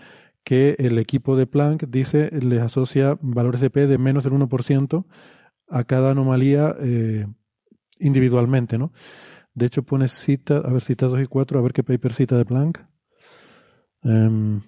que 0.46 0.76
el 0.78 0.96
equipo 1.00 1.36
de 1.36 1.48
Planck 1.48 1.86
dice 1.88 2.30
les 2.30 2.62
asocia 2.62 3.18
valores 3.20 3.60
de 3.60 3.68
P 3.68 3.88
de 3.88 3.98
menos 3.98 4.22
del 4.22 4.32
1% 4.32 5.04
a 5.66 5.82
cada 5.82 6.12
anomalía 6.12 6.72
eh, 6.78 7.26
individualmente, 7.98 8.78
¿no? 8.78 8.92
De 9.54 9.66
hecho, 9.66 9.82
pone 9.82 10.06
cita, 10.06 10.58
a 10.58 10.70
ver, 10.70 10.82
cita 10.82 11.06
2 11.06 11.22
y 11.22 11.26
4, 11.26 11.58
a 11.58 11.62
ver 11.62 11.72
qué 11.72 11.82
paper 11.82 12.12
cita 12.14 12.38
de 12.38 12.44
Planck. 12.44 12.86
Em, 14.04 14.62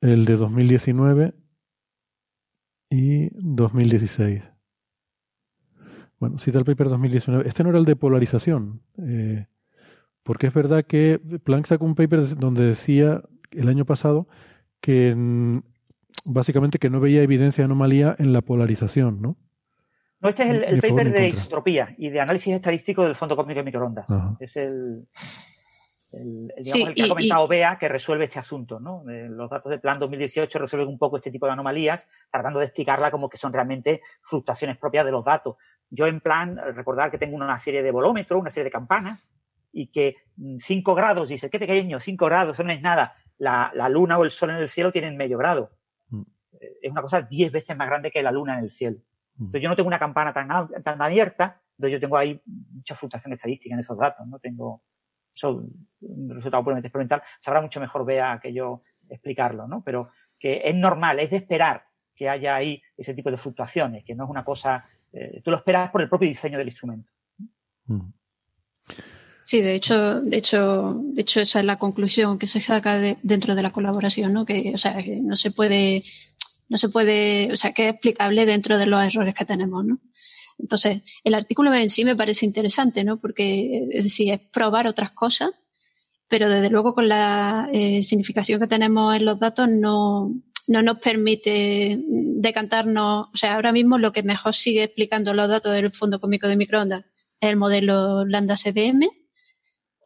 el 0.00 0.24
de 0.24 0.36
2019 0.36 1.34
y 2.88 3.28
2016. 3.34 4.44
Bueno, 6.18 6.38
cita 6.38 6.58
el 6.58 6.64
paper 6.64 6.88
2019. 6.88 7.46
Este 7.46 7.64
no 7.64 7.68
era 7.68 7.78
el 7.78 7.84
de 7.84 7.96
polarización, 7.96 8.80
eh, 8.96 9.46
porque 10.22 10.46
es 10.46 10.54
verdad 10.54 10.86
que 10.86 11.20
Planck 11.44 11.66
sacó 11.66 11.84
un 11.84 11.94
paper 11.94 12.38
donde 12.38 12.64
decía 12.64 13.22
el 13.52 13.68
año 13.68 13.84
pasado 13.84 14.28
que 14.80 15.14
básicamente 16.24 16.78
que 16.78 16.90
no 16.90 17.00
veía 17.00 17.22
evidencia 17.22 17.62
de 17.62 17.66
anomalía 17.66 18.14
en 18.18 18.32
la 18.32 18.42
polarización, 18.42 19.20
¿no? 19.20 19.36
No, 20.20 20.30
este 20.30 20.44
es 20.44 20.50
el, 20.50 20.80
paper 20.80 21.12
de 21.12 21.28
isotropía 21.28 21.94
y 21.98 22.08
de 22.08 22.20
análisis 22.20 22.54
estadístico 22.54 23.04
del 23.04 23.14
fondo 23.14 23.36
cósmico 23.36 23.60
de 23.60 23.64
microondas. 23.64 24.06
Es 24.40 24.56
el, 24.56 25.06
el, 26.12 26.52
digamos, 26.62 26.88
el 26.88 26.94
que 26.94 27.02
ha 27.02 27.08
comentado 27.08 27.48
Bea 27.48 27.78
que 27.78 27.88
resuelve 27.88 28.24
este 28.24 28.38
asunto. 28.38 28.80
¿no? 28.80 29.02
los 29.04 29.50
datos 29.50 29.70
de 29.70 29.78
Plan 29.78 29.98
2018 29.98 30.58
resuelven 30.58 30.88
un 30.88 30.98
poco 30.98 31.18
este 31.18 31.30
tipo 31.30 31.44
de 31.46 31.52
anomalías, 31.52 32.08
tratando 32.32 32.60
de 32.60 32.64
explicarla 32.64 33.10
como 33.10 33.28
que 33.28 33.36
son 33.36 33.52
realmente 33.52 34.00
fluctuaciones 34.22 34.78
propias 34.78 35.04
de 35.04 35.12
los 35.12 35.24
datos. 35.24 35.56
Yo 35.90 36.06
en 36.06 36.20
plan, 36.20 36.56
recordar 36.74 37.10
que 37.10 37.18
tengo 37.18 37.36
una 37.36 37.58
serie 37.58 37.82
de 37.82 37.90
volómetros, 37.90 38.40
una 38.40 38.50
serie 38.50 38.64
de 38.64 38.70
campanas, 38.70 39.28
y 39.70 39.88
que 39.88 40.16
5 40.58 40.90
mm, 40.90 40.96
grados, 40.96 41.28
dice, 41.28 41.50
qué 41.50 41.58
pequeño, 41.58 42.00
5 42.00 42.24
grados, 42.24 42.54
eso 42.54 42.64
no 42.64 42.72
es 42.72 42.80
nada. 42.80 43.14
La, 43.38 43.70
la, 43.74 43.88
luna 43.88 44.18
o 44.18 44.24
el 44.24 44.30
sol 44.30 44.50
en 44.50 44.56
el 44.56 44.68
cielo 44.68 44.92
tienen 44.92 45.16
medio 45.16 45.38
grado. 45.38 45.72
Mm. 46.08 46.22
Es 46.82 46.90
una 46.90 47.02
cosa 47.02 47.22
10 47.22 47.52
veces 47.52 47.76
más 47.76 47.86
grande 47.86 48.10
que 48.10 48.22
la 48.22 48.32
luna 48.32 48.58
en 48.58 48.64
el 48.64 48.70
cielo. 48.70 48.98
Mm. 49.36 49.44
Entonces 49.44 49.62
yo 49.62 49.68
no 49.68 49.76
tengo 49.76 49.88
una 49.88 49.98
campana 49.98 50.32
tan, 50.32 50.48
tan 50.82 51.02
abierta, 51.02 51.60
entonces 51.72 51.92
yo 51.92 52.00
tengo 52.00 52.16
ahí 52.16 52.40
mucha 52.44 52.94
fluctuación 52.94 53.34
estadística 53.34 53.74
en 53.74 53.80
esos 53.80 53.98
datos, 53.98 54.26
no 54.26 54.38
tengo 54.38 54.82
eso, 55.34 55.62
un 56.00 56.30
resultado 56.30 56.64
puramente 56.64 56.88
experimental, 56.88 57.22
sabrá 57.40 57.60
mucho 57.60 57.80
mejor 57.80 58.06
vea 58.06 58.40
que 58.42 58.52
yo 58.52 58.82
explicarlo, 59.08 59.68
¿no? 59.68 59.82
Pero 59.84 60.10
que 60.38 60.62
es 60.64 60.74
normal, 60.74 61.20
es 61.20 61.30
de 61.30 61.36
esperar 61.36 61.84
que 62.14 62.28
haya 62.28 62.56
ahí 62.56 62.82
ese 62.96 63.14
tipo 63.14 63.30
de 63.30 63.36
fluctuaciones, 63.36 64.04
que 64.04 64.14
no 64.14 64.24
es 64.24 64.30
una 64.30 64.44
cosa, 64.44 64.82
eh, 65.12 65.42
tú 65.44 65.50
lo 65.50 65.58
esperas 65.58 65.90
por 65.90 66.00
el 66.00 66.08
propio 66.08 66.28
diseño 66.28 66.56
del 66.56 66.68
instrumento. 66.68 67.12
Sí, 69.46 69.60
de 69.60 69.76
hecho, 69.76 70.20
de 70.22 70.38
hecho, 70.38 71.00
de 71.04 71.22
hecho 71.22 71.40
esa 71.40 71.60
es 71.60 71.66
la 71.66 71.78
conclusión 71.78 72.36
que 72.36 72.48
se 72.48 72.60
saca 72.60 72.98
de, 72.98 73.16
dentro 73.22 73.54
de 73.54 73.62
la 73.62 73.70
colaboración, 73.70 74.32
¿no? 74.32 74.44
Que, 74.44 74.72
o 74.74 74.78
sea, 74.78 75.00
que 75.04 75.20
no 75.22 75.36
se 75.36 75.52
puede, 75.52 76.02
no 76.68 76.76
se 76.78 76.88
puede, 76.88 77.52
o 77.52 77.56
sea, 77.56 77.72
que 77.72 77.84
es 77.84 77.92
explicable 77.92 78.44
dentro 78.44 78.76
de 78.76 78.86
los 78.86 79.00
errores 79.04 79.34
que 79.36 79.44
tenemos, 79.44 79.84
¿no? 79.84 79.98
Entonces, 80.58 81.02
el 81.22 81.34
artículo 81.34 81.72
en 81.74 81.90
sí 81.90 82.04
me 82.04 82.16
parece 82.16 82.44
interesante, 82.44 83.04
¿no? 83.04 83.20
Porque, 83.20 83.86
es 83.92 84.02
decir, 84.02 84.32
es 84.32 84.40
probar 84.52 84.88
otras 84.88 85.12
cosas, 85.12 85.50
pero 86.28 86.50
desde 86.50 86.70
luego 86.70 86.94
con 86.94 87.08
la 87.08 87.68
eh, 87.72 88.02
significación 88.02 88.60
que 88.60 88.66
tenemos 88.66 89.14
en 89.14 89.26
los 89.26 89.38
datos 89.38 89.68
no, 89.68 90.34
no 90.66 90.82
nos 90.82 90.98
permite 90.98 92.00
decantarnos, 92.08 93.28
o 93.32 93.36
sea, 93.36 93.54
ahora 93.54 93.70
mismo 93.70 93.98
lo 93.98 94.10
que 94.12 94.24
mejor 94.24 94.56
sigue 94.56 94.82
explicando 94.82 95.34
los 95.34 95.48
datos 95.48 95.72
del 95.72 95.92
Fondo 95.92 96.20
Cómico 96.20 96.48
de 96.48 96.56
Microondas 96.56 97.04
es 97.40 97.50
el 97.50 97.56
modelo 97.56 98.24
Lambda 98.24 98.56
CDM, 98.56 99.08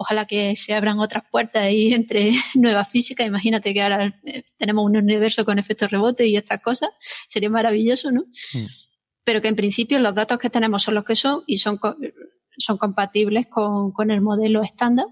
ojalá 0.01 0.25
que 0.25 0.57
se 0.57 0.73
abran 0.73 0.99
otras 0.99 1.25
puertas 1.31 1.63
ahí 1.63 1.93
entre 2.01 2.33
nueva 2.55 2.87
física. 2.87 3.23
Imagínate 3.23 3.75
que 3.75 3.83
ahora 3.83 4.19
eh, 4.25 4.45
tenemos 4.57 4.87
un 4.87 4.97
universo 4.97 5.45
con 5.45 5.59
efectos 5.59 5.91
rebote 5.91 6.27
y 6.27 6.37
estas 6.37 6.63
cosas. 6.63 6.89
Sería 7.29 7.51
maravilloso, 7.51 8.11
¿no? 8.11 8.23
Mm. 8.55 8.67
Pero 9.25 9.43
que 9.43 9.49
en 9.49 9.57
principio 9.57 9.99
los 9.99 10.15
datos 10.15 10.39
que 10.39 10.49
tenemos 10.49 10.83
son 10.83 10.95
los 10.95 11.05
que 11.05 11.17
son 11.17 11.43
y 11.47 11.59
son, 11.59 11.79
son 12.57 12.79
compatibles 12.79 13.47
con, 13.49 13.93
con 13.93 14.11
el 14.11 14.23
modelo 14.23 14.63
estándar. 14.63 15.07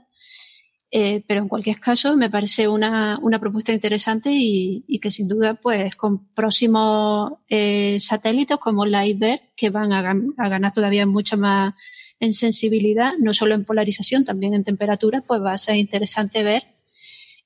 Eh, 0.90 1.22
pero 1.28 1.42
en 1.42 1.48
cualquier 1.48 1.78
caso 1.78 2.16
me 2.16 2.30
parece 2.30 2.66
una, 2.66 3.18
una 3.20 3.38
propuesta 3.38 3.74
interesante 3.74 4.30
y, 4.32 4.86
y, 4.88 5.00
que 5.00 5.10
sin 5.10 5.28
duda 5.28 5.52
pues 5.52 5.94
con 5.96 6.32
próximos 6.32 7.32
eh, 7.50 7.98
satélites 8.00 8.56
como 8.56 8.86
la 8.86 9.06
IBER 9.06 9.52
que 9.54 9.68
van 9.68 9.92
a, 9.92 9.98
a 10.38 10.48
ganar 10.48 10.72
todavía 10.72 11.04
mucha 11.04 11.36
más 11.36 11.74
en 12.20 12.32
sensibilidad, 12.32 13.12
no 13.18 13.32
solo 13.32 13.54
en 13.54 13.64
polarización, 13.64 14.24
también 14.24 14.54
en 14.54 14.64
temperatura, 14.64 15.22
pues 15.26 15.42
va 15.42 15.52
a 15.52 15.58
ser 15.58 15.76
interesante 15.76 16.42
ver 16.42 16.64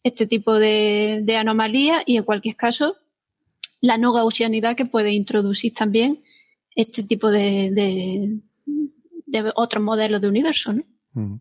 este 0.02 0.26
tipo 0.26 0.59
de, 0.59 1.20
de 1.23 1.36
anomalías 1.36 2.02
y 2.07 2.17
en 2.17 2.25
cualquier 2.25 2.57
caso 2.57 2.97
la 3.81 3.99
no 3.99 4.12
gaussianidad 4.12 4.76
que 4.76 4.86
puede 4.86 5.12
introducir 5.12 5.75
también 5.75 6.23
este 6.75 7.02
tipo 7.02 7.31
de, 7.31 7.70
de, 7.73 8.39
de 9.26 9.52
otros 9.55 9.83
modelos 9.83 10.20
de 10.20 10.28
universo. 10.28 10.73
¿no? 10.73 10.83
Mm. 11.12 11.41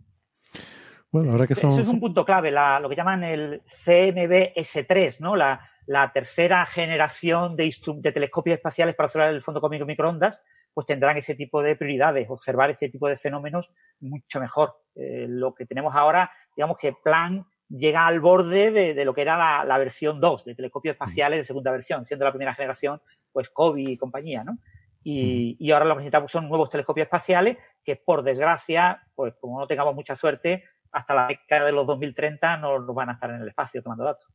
Bueno, 1.11 1.31
ahora 1.31 1.47
que 1.47 1.55
son... 1.55 1.71
Eso 1.71 1.81
es 1.81 1.87
un 1.87 1.99
punto 1.99 2.25
clave, 2.25 2.51
la, 2.51 2.79
lo 2.79 2.89
que 2.89 2.95
llaman 2.95 3.23
el 3.23 3.61
CMB-S3, 3.85 5.19
¿no? 5.19 5.35
La, 5.35 5.69
la 5.85 6.11
tercera 6.11 6.65
generación 6.65 7.55
de, 7.55 7.73
de 7.97 8.11
telescopios 8.11 8.55
espaciales 8.55 8.95
para 8.95 9.05
observar 9.07 9.33
el 9.33 9.41
fondo 9.41 9.59
cósmico 9.59 9.85
microondas, 9.85 10.41
pues 10.73 10.87
tendrán 10.87 11.17
ese 11.17 11.35
tipo 11.35 11.61
de 11.61 11.75
prioridades, 11.75 12.29
observar 12.29 12.69
este 12.69 12.89
tipo 12.89 13.07
de 13.07 13.17
fenómenos 13.17 13.71
mucho 13.99 14.39
mejor. 14.39 14.75
Eh, 14.95 15.25
lo 15.27 15.53
que 15.53 15.65
tenemos 15.65 15.95
ahora, 15.95 16.31
digamos 16.55 16.77
que 16.77 16.93
Plan 16.93 17.45
llega 17.69 18.05
al 18.05 18.19
borde 18.19 18.71
de, 18.71 19.05
lo 19.05 19.13
que 19.13 19.21
era 19.21 19.63
la, 19.63 19.77
versión 19.77 20.19
2 20.19 20.45
de 20.45 20.55
telescopios 20.55 20.93
espaciales 20.93 21.39
de 21.39 21.43
segunda 21.43 21.71
versión, 21.71 22.05
siendo 22.05 22.25
la 22.25 22.31
primera 22.31 22.53
generación, 22.53 23.01
pues 23.31 23.49
COVID 23.49 23.87
y 23.87 23.97
compañía, 23.97 24.43
¿no? 24.43 24.57
Y, 25.03 25.55
y 25.59 25.71
ahora 25.71 25.85
lo 25.85 25.95
que 25.95 25.99
necesitamos 25.99 26.31
son 26.31 26.47
nuevos 26.47 26.69
telescopios 26.69 27.05
espaciales 27.05 27.57
que, 27.83 27.95
por 27.95 28.23
desgracia, 28.23 29.03
pues 29.15 29.33
como 29.39 29.59
no 29.59 29.67
tengamos 29.67 29.95
mucha 29.95 30.15
suerte, 30.15 30.63
hasta 30.91 31.15
la 31.15 31.27
década 31.27 31.65
de 31.65 31.71
los 31.71 31.87
2030 31.87 32.57
no, 32.57 32.79
no 32.79 32.93
van 32.93 33.09
a 33.09 33.13
estar 33.13 33.29
en 33.29 33.41
el 33.41 33.47
espacio 33.47 33.81
tomando 33.81 34.03
datos. 34.03 34.27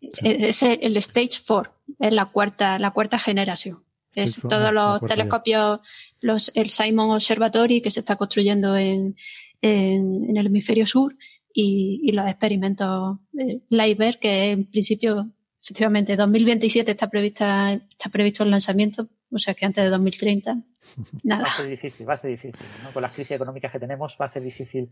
Es 0.00 0.62
el 0.62 0.96
Stage 0.96 1.40
4, 1.46 1.72
es 2.00 2.12
la 2.12 2.26
cuarta, 2.26 2.78
la 2.78 2.90
cuarta 2.90 3.18
generación. 3.18 3.85
Es 4.16 4.40
todos 4.40 4.72
los 4.72 5.02
telescopios, 5.02 5.80
los, 6.20 6.50
el 6.54 6.70
Simon 6.70 7.10
Observatory 7.10 7.82
que 7.82 7.90
se 7.90 8.00
está 8.00 8.16
construyendo 8.16 8.74
en, 8.76 9.14
en, 9.60 10.36
el 10.36 10.46
hemisferio 10.46 10.86
sur 10.86 11.14
y, 11.52 12.00
y 12.02 12.12
los 12.12 12.26
experimentos 12.26 13.18
eh, 13.38 13.60
LIBER, 13.68 14.18
que 14.18 14.52
en 14.52 14.64
principio, 14.70 15.30
efectivamente, 15.62 16.16
2027 16.16 16.90
está 16.90 17.08
prevista, 17.08 17.74
está 17.74 18.08
previsto 18.08 18.42
el 18.42 18.50
lanzamiento, 18.50 19.08
o 19.30 19.38
sea 19.38 19.52
que 19.52 19.66
antes 19.66 19.84
de 19.84 19.90
2030, 19.90 20.62
nada. 21.22 21.42
Va 21.42 21.48
a 21.50 21.56
ser 21.56 21.68
difícil, 21.68 22.08
va 22.08 22.14
a 22.14 22.16
ser 22.16 22.30
difícil, 22.30 22.66
¿no? 22.82 22.90
Con 22.92 23.02
las 23.02 23.12
crisis 23.12 23.32
económicas 23.32 23.70
que 23.70 23.78
tenemos 23.78 24.16
va 24.18 24.24
a 24.24 24.28
ser 24.28 24.42
difícil 24.42 24.90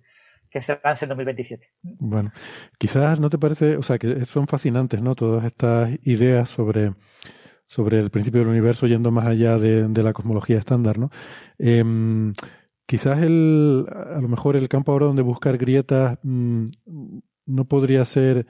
que 0.51 0.61
se 0.61 0.79
lance 0.85 1.07
en 1.07 1.09
2027. 1.09 1.67
Bueno, 1.83 2.31
quizás 2.79 3.19
no 3.19 3.31
te 3.31 3.39
parece, 3.39 3.77
o 3.77 3.83
sea, 3.83 3.99
que 3.99 4.25
son 4.27 4.47
fascinantes, 4.47 5.03
¿no? 5.03 5.15
Todas 5.15 5.45
estas 5.45 5.99
ideas 6.07 6.51
sobre 6.51 6.93
sobre 7.67 7.99
el 7.99 8.11
principio 8.11 8.41
del 8.41 8.49
universo 8.49 8.87
yendo 8.87 9.11
más 9.11 9.27
allá 9.27 9.59
de, 9.59 10.03
la 10.03 10.13
cosmología 10.13 10.59
estándar, 10.59 10.99
¿no? 10.99 11.11
Em, 11.59 12.33
quizás 12.87 13.23
el, 13.23 13.87
a 13.89 14.21
lo 14.21 14.29
mejor 14.29 14.57
el 14.57 14.69
campo 14.69 14.93
ahora 14.93 15.07
donde 15.07 15.23
buscar 15.23 15.57
grietas 15.59 16.19
mm, 16.23 16.67
no 17.47 17.65
podría 17.65 18.05
ser 18.05 18.47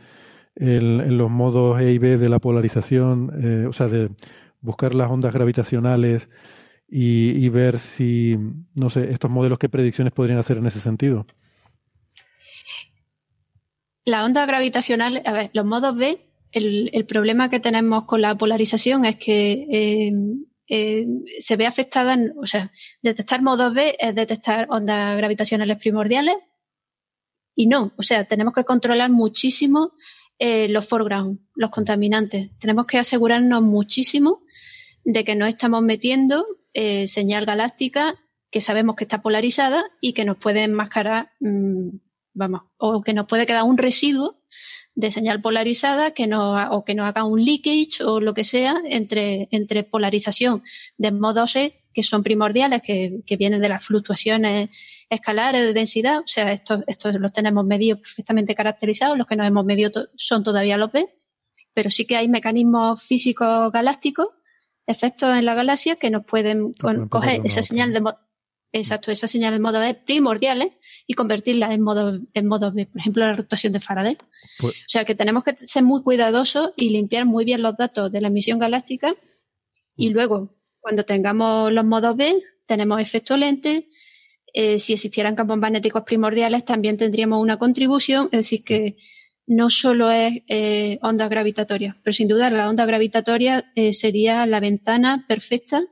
en 0.57 1.19
los 1.19 1.31
modos 1.31 1.81
E 1.81 1.93
y 1.93 1.99
B 1.99 2.17
de 2.17 2.29
la 2.29 2.39
polarización, 2.39 3.33
eh, 3.43 3.67
o 3.67 3.73
sea, 3.73 3.89
de 3.89 4.11
buscar 4.61 4.95
las 4.95 5.11
ondas 5.11 5.35
gravitacionales 5.35 6.29
y, 6.89 7.31
y, 7.31 7.49
ver 7.49 7.79
si, 7.79 8.39
no 8.75 8.89
sé, 8.89 9.11
estos 9.11 9.31
modelos 9.31 9.59
qué 9.59 9.69
predicciones 9.69 10.13
podrían 10.13 10.39
hacer 10.39 10.59
en 10.59 10.67
ese 10.67 10.81
sentido. 10.81 11.27
La 14.05 14.25
onda 14.25 14.47
gravitacional, 14.47 15.23
a 15.25 15.33
ver, 15.33 15.51
los 15.55 15.65
modos 15.65 15.97
B 15.97 16.19
el, 16.55 17.07
problema 17.07 17.51
que 17.51 17.61
tenemos 17.61 18.05
con 18.05 18.23
la 18.23 18.37
polarización 18.37 19.05
es 19.05 19.17
que 19.17 19.67
eh, 19.71 20.13
eh, 20.69 21.07
se 21.39 21.57
ve 21.57 21.67
afectada, 21.67 22.17
o 22.41 22.47
sea, 22.47 22.73
detectar 23.03 23.43
modos 23.43 23.75
B 23.75 23.97
es 23.99 24.15
detectar 24.15 24.67
ondas 24.71 25.17
gravitacionales 25.17 25.79
primordiales 25.79 26.37
y 27.55 27.67
no, 27.67 27.93
o 27.97 28.03
sea, 28.03 28.25
tenemos 28.25 28.55
que 28.55 28.65
controlar 28.65 29.11
muchísimo 29.11 29.93
eh, 30.39 30.69
los 30.69 30.87
foreground, 30.87 31.41
los 31.55 31.71
contaminantes. 31.71 32.51
Tenemos 32.59 32.87
que 32.87 32.99
asegurarnos 32.99 33.63
muchísimo 33.63 34.41
de 35.05 35.25
que 35.25 35.35
no 35.37 35.47
estamos 35.47 35.83
metiendo 35.83 36.45
señal 37.07 37.47
galáctica 37.47 38.17
que 38.51 38.61
sabemos 38.61 38.97
que 38.97 39.05
está 39.05 39.23
polarizada 39.23 39.85
y 40.01 40.13
que 40.13 40.25
nos 40.25 40.39
puede 40.39 40.65
enmascarar 40.65 41.31
mm, 41.39 41.91
vamos, 42.35 42.63
o 42.77 43.01
que 43.01 43.15
nos 43.15 43.27
puede 43.27 43.47
quedar 43.47 43.63
un 43.63 43.79
residuo 43.79 44.35
de 44.95 45.11
señal 45.11 45.41
polarizada 45.41 46.13
que 46.13 46.27
no, 46.27 46.55
o 46.71 46.85
que 46.85 46.95
nos 46.95 47.09
haga 47.09 47.25
un 47.25 47.45
leakage 47.45 48.03
o 48.05 48.21
lo 48.21 48.33
que 48.33 48.45
sea 48.45 48.77
entre, 48.85 49.49
entre 49.51 49.83
polarización 49.83 50.63
de 50.99 51.11
modos 51.11 51.57
E, 51.57 51.81
que 51.93 52.03
son 52.03 52.23
primordiales, 52.23 52.83
que, 52.83 53.21
que 53.27 53.37
vienen 53.37 53.61
de 53.61 53.69
las 53.69 53.85
fluctuaciones 53.85 54.71
escalares 55.11 55.63
de 55.63 55.73
densidad, 55.73 56.21
o 56.21 56.27
sea, 56.27 56.53
estos, 56.53 56.83
estos 56.87 57.15
los 57.17 57.33
tenemos 57.33 57.65
medidos 57.65 58.01
perfectamente 58.01 58.55
caracterizados, 58.55 59.19
los 59.19 59.27
que 59.27 59.37
no 59.37 59.45
hemos 59.45 59.65
medido 59.65 60.09
son 60.17 60.43
todavía 60.43 60.77
los 60.77 60.93
B, 60.93 61.09
pero 61.73 61.91
sí 61.91 62.07
que 62.07 62.17
hay 62.17 62.29
mecanismos 62.29 63.03
físicos 63.03 63.73
galácticos, 63.73 64.29
efectos 64.87 65.37
en 65.37 65.45
la 65.45 65.55
galaxia 65.55 65.97
que 65.97 66.11
nos 66.11 66.25
pueden 66.25 66.73
coger 67.09 67.41
esa 67.45 67.63
señal 67.63 67.93
de 67.93 68.03
exacto, 68.81 69.11
esa 69.11 69.29
señal 69.29 69.55
en 69.55 69.63
modo 69.63 69.81
B 69.81 69.95
primordiales 69.95 70.73
y 71.07 71.15
convertirla 71.15 71.73
en 71.73 71.81
modo, 71.81 72.21
en 72.35 72.47
modo 72.47 72.73
B, 72.73 72.87
por 72.87 73.01
ejemplo, 73.01 73.27
la 73.27 73.35
rotación 73.35 73.73
de 73.73 73.81
Faraday. 73.81 74.19
Pues 74.59 74.75
o 74.75 74.89
sea 74.89 75.05
que 75.05 75.15
tenemos 75.15 75.45
que 75.45 75.57
ser 75.57 75.83
muy 75.83 76.03
cuidadosos 76.03 76.73
y 76.77 76.91
limpiar 76.91 77.25
muy 77.25 77.45
bien 77.45 77.63
los 77.63 77.77
datos 77.77 78.13
de 78.13 78.21
la 78.21 78.29
emisión 78.29 78.59
galáctica 78.59 79.15
y 79.97 80.11
mm. 80.11 80.13
luego, 80.13 80.55
cuando 80.81 81.05
tengamos 81.05 81.73
los 81.73 81.85
modos 81.85 82.17
B, 82.17 82.43
tenemos 82.67 83.01
efecto 83.01 83.37
lente, 83.37 83.89
eh, 84.53 84.79
si 84.79 84.93
existieran 84.93 85.35
campos 85.35 85.59
magnéticos 85.59 86.05
primordiales, 86.05 86.65
también 86.65 86.97
tendríamos 86.97 87.43
una 87.43 87.59
contribución, 87.59 88.27
es 88.27 88.39
decir, 88.39 88.65
que 88.65 88.97
no 89.47 89.69
solo 89.69 90.11
es 90.11 90.43
eh, 90.49 90.99
onda 91.03 91.29
gravitatoria, 91.29 91.97
pero 92.03 92.15
sin 92.15 92.29
duda 92.29 92.51
la 92.51 92.69
onda 92.69 92.87
gravitatoria 92.87 93.73
eh, 93.75 93.93
sería 93.93 94.47
la 94.47 94.61
ventana 94.61 95.25
perfecta, 95.29 95.83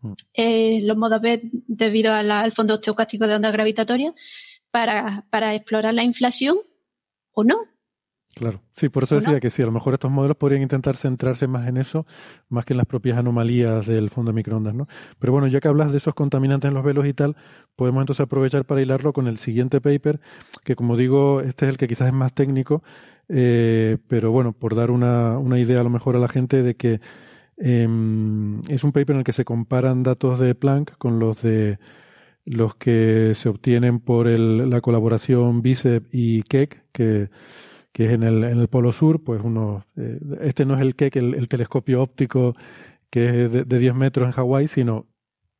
mm. 0.00 0.86
los 0.86 0.96
modos 0.96 1.20
B 1.20 1.40
debido 1.66 2.12
al 2.12 2.52
fondo 2.52 2.74
estocástico 2.74 3.26
de 3.26 3.34
onda 3.34 3.50
gravitatoria, 3.50 4.14
para, 4.70 5.26
para 5.30 5.54
explorar 5.54 5.94
la 5.94 6.04
inflación 6.04 6.58
o 7.32 7.44
no. 7.44 7.58
Claro, 8.34 8.62
sí, 8.72 8.88
por 8.88 9.02
eso 9.02 9.16
decía 9.16 9.40
que 9.40 9.50
sí, 9.50 9.60
a 9.60 9.66
lo 9.66 9.72
mejor 9.72 9.94
estos 9.94 10.10
modelos 10.10 10.36
podrían 10.36 10.62
intentar 10.62 10.96
centrarse 10.96 11.48
más 11.48 11.66
en 11.66 11.76
eso, 11.76 12.06
más 12.48 12.64
que 12.64 12.74
en 12.74 12.78
las 12.78 12.86
propias 12.86 13.18
anomalías 13.18 13.86
del 13.86 14.08
fondo 14.08 14.30
de 14.30 14.36
microondas, 14.36 14.72
¿no? 14.72 14.86
Pero 15.18 15.32
bueno, 15.32 15.48
ya 15.48 15.60
que 15.60 15.66
hablas 15.66 15.90
de 15.90 15.98
esos 15.98 16.14
contaminantes 16.14 16.68
en 16.68 16.74
los 16.74 16.84
velos 16.84 17.06
y 17.06 17.12
tal, 17.12 17.36
podemos 17.74 18.02
entonces 18.02 18.22
aprovechar 18.22 18.64
para 18.64 18.80
hilarlo 18.80 19.12
con 19.12 19.26
el 19.26 19.36
siguiente 19.36 19.80
paper, 19.80 20.20
que 20.62 20.76
como 20.76 20.96
digo, 20.96 21.40
este 21.40 21.66
es 21.66 21.70
el 21.70 21.76
que 21.76 21.88
quizás 21.88 22.06
es 22.06 22.14
más 22.14 22.32
técnico, 22.32 22.84
eh, 23.28 23.98
pero 24.06 24.30
bueno, 24.30 24.52
por 24.52 24.76
dar 24.76 24.92
una, 24.92 25.36
una 25.36 25.58
idea 25.58 25.80
a 25.80 25.84
lo 25.84 25.90
mejor 25.90 26.14
a 26.14 26.20
la 26.20 26.28
gente 26.28 26.62
de 26.62 26.76
que 26.76 27.00
em, 27.60 28.60
es 28.68 28.84
un 28.84 28.92
paper 28.92 29.14
en 29.14 29.18
el 29.18 29.24
que 29.24 29.32
se 29.32 29.44
comparan 29.44 30.02
datos 30.02 30.38
de 30.40 30.54
Planck 30.54 30.96
con 30.98 31.18
los 31.18 31.42
de 31.42 31.78
los 32.44 32.74
que 32.74 33.32
se 33.34 33.48
obtienen 33.48 34.00
por 34.00 34.26
el, 34.26 34.70
la 34.70 34.80
colaboración 34.80 35.62
BICEP 35.62 36.08
y 36.10 36.42
Keck, 36.42 36.84
que 36.92 37.28
es 38.04 38.12
en 38.12 38.22
el, 38.22 38.44
en 38.44 38.58
el 38.58 38.68
Polo 38.68 38.92
Sur, 38.92 39.22
pues 39.22 39.40
uno, 39.42 39.84
eh, 39.96 40.18
este 40.40 40.64
no 40.64 40.74
es 40.74 40.80
el 40.80 40.94
Keck, 40.94 41.16
el, 41.16 41.48
telescopio 41.48 42.02
óptico 42.02 42.56
que 43.10 43.44
es 43.44 43.52
de, 43.52 43.64
10 43.64 43.94
metros 43.94 44.26
en 44.26 44.32
Hawái, 44.32 44.68
sino 44.68 45.06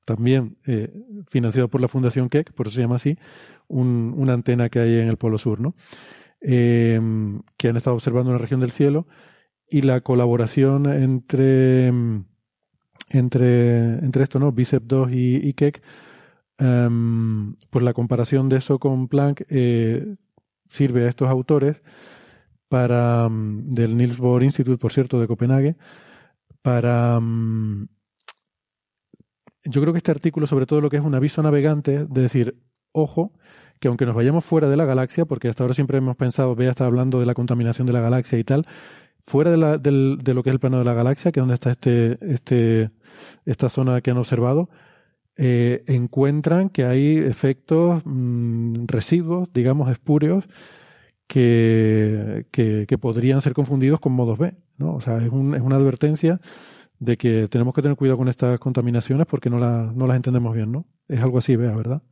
también 0.04 0.56
eh, 0.66 0.92
financiado 1.28 1.68
por 1.68 1.80
la 1.80 1.88
Fundación 1.88 2.28
Keck, 2.28 2.52
por 2.52 2.66
eso 2.66 2.76
se 2.76 2.82
llama 2.82 2.96
así, 2.96 3.18
un, 3.68 4.14
una 4.16 4.32
antena 4.32 4.68
que 4.68 4.80
hay 4.80 4.98
en 4.98 5.08
el 5.08 5.16
Polo 5.16 5.38
Sur, 5.38 5.60
¿no? 5.60 5.74
Em, 6.40 7.42
que 7.58 7.68
han 7.68 7.76
estado 7.76 7.94
observando 7.94 8.30
una 8.30 8.38
región 8.38 8.60
del 8.60 8.70
cielo 8.70 9.06
y 9.70 9.82
la 9.82 10.00
colaboración 10.00 10.86
entre, 10.86 11.88
entre, 13.08 13.84
entre 14.04 14.22
esto, 14.22 14.38
¿no? 14.38 14.52
BICEP 14.52 14.82
2 14.84 15.12
y, 15.12 15.36
y 15.48 15.54
em, 16.58 17.54
pues 17.70 17.84
la 17.84 17.94
comparación 17.94 18.48
de 18.48 18.56
eso 18.56 18.78
con 18.78 19.08
Planck 19.08 19.42
eh, 19.48 20.16
sirve 20.68 21.06
a 21.06 21.08
estos 21.08 21.28
autores 21.28 21.82
para 22.68 23.28
mm, 23.28 23.70
del 23.70 23.96
Niels 23.96 24.18
Bohr 24.18 24.42
Institute, 24.42 24.78
por 24.78 24.92
cierto, 24.92 25.20
de 25.20 25.26
Copenhague, 25.26 25.76
para 26.62 27.18
mm, 27.20 27.88
yo 29.64 29.80
creo 29.80 29.92
que 29.92 29.98
este 29.98 30.10
artículo, 30.10 30.46
sobre 30.46 30.66
todo 30.66 30.80
lo 30.80 30.90
que 30.90 30.96
es 30.96 31.02
un 31.02 31.14
aviso 31.14 31.42
navegante, 31.42 32.06
de 32.06 32.22
decir, 32.22 32.56
ojo, 32.92 33.32
que 33.78 33.88
aunque 33.88 34.06
nos 34.06 34.14
vayamos 34.14 34.44
fuera 34.44 34.68
de 34.68 34.76
la 34.76 34.84
galaxia, 34.84 35.24
porque 35.24 35.48
hasta 35.48 35.64
ahora 35.64 35.74
siempre 35.74 35.98
hemos 35.98 36.16
pensado, 36.16 36.54
Bea 36.54 36.70
está 36.70 36.86
hablando 36.86 37.20
de 37.20 37.26
la 37.26 37.34
contaminación 37.34 37.86
de 37.86 37.92
la 37.92 38.00
galaxia 38.00 38.38
y 38.38 38.44
tal, 38.44 38.66
fuera 39.30 39.52
de, 39.52 39.90
lo 40.34 40.42
que 40.42 40.50
es 40.50 40.54
el 40.54 40.58
plano 40.58 40.78
de 40.78 40.84
la 40.84 40.92
galaxia, 40.92 41.30
que 41.30 41.38
es 41.38 41.42
donde 41.42 41.54
está 41.54 41.70
este, 41.70 42.18
este, 42.20 42.90
esta 43.46 43.68
zona 43.68 44.00
que 44.00 44.10
han 44.10 44.18
observado, 44.18 44.68
eh, 45.36 45.84
encuentran 45.86 46.68
que 46.68 46.84
hay 46.84 47.16
efectos 47.16 48.02
mm, 48.04 48.86
residuos, 48.86 49.48
digamos, 49.54 49.88
espurios, 49.90 50.44
que, 51.28 52.46
que, 52.50 52.98
podrían 52.98 53.40
ser 53.40 53.52
confundidos 53.54 54.00
con 54.00 54.12
modos 54.12 54.36
B. 54.36 54.52
¿no? 54.78 54.94
O 54.96 55.00
sea, 55.00 55.18
es, 55.18 55.30
un, 55.30 55.54
es 55.54 55.62
una 55.62 55.76
advertencia 55.76 56.40
de 56.98 57.16
que 57.16 57.46
tenemos 57.48 57.72
que 57.72 57.82
tener 57.82 57.96
cuidado 57.96 58.18
con 58.18 58.28
estas 58.28 58.58
contaminaciones 58.58 59.28
porque 59.28 59.48
no, 59.48 59.58
no 59.58 60.06
las 60.08 60.16
entendemos 60.16 60.52
bien, 60.56 60.72
¿no? 60.72 60.86
Es 61.06 61.22
algo 61.22 61.38
así, 61.38 61.54
vea, 61.54 61.70
¿verdad? 61.74 62.02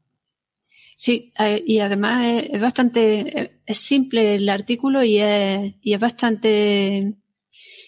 Sí, 1.00 1.32
eh, 1.38 1.62
y 1.64 1.78
además 1.78 2.42
es, 2.50 2.60
bastante, 2.60 3.60
es 3.64 3.78
simple 3.78 4.34
el 4.34 4.48
artículo 4.48 5.04
y 5.04 5.18
es, 5.18 5.74
y 5.80 5.94
es 5.94 6.00
bastante 6.00 7.14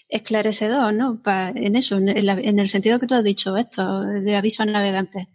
esclarecedor, 0.07 0.93
¿no? 0.93 1.21
en 1.25 1.75
eso, 1.75 1.97
en, 1.97 2.07
en, 2.07 2.59
el 2.59 2.69
sentido 2.69 3.01
que 3.01 3.07
tú 3.07 3.15
has 3.15 3.23
dicho, 3.25 3.57
esto, 3.57 3.99
de 3.99 4.33
aviso 4.37 4.63
a 4.63 4.65
navegantes. 4.65 5.27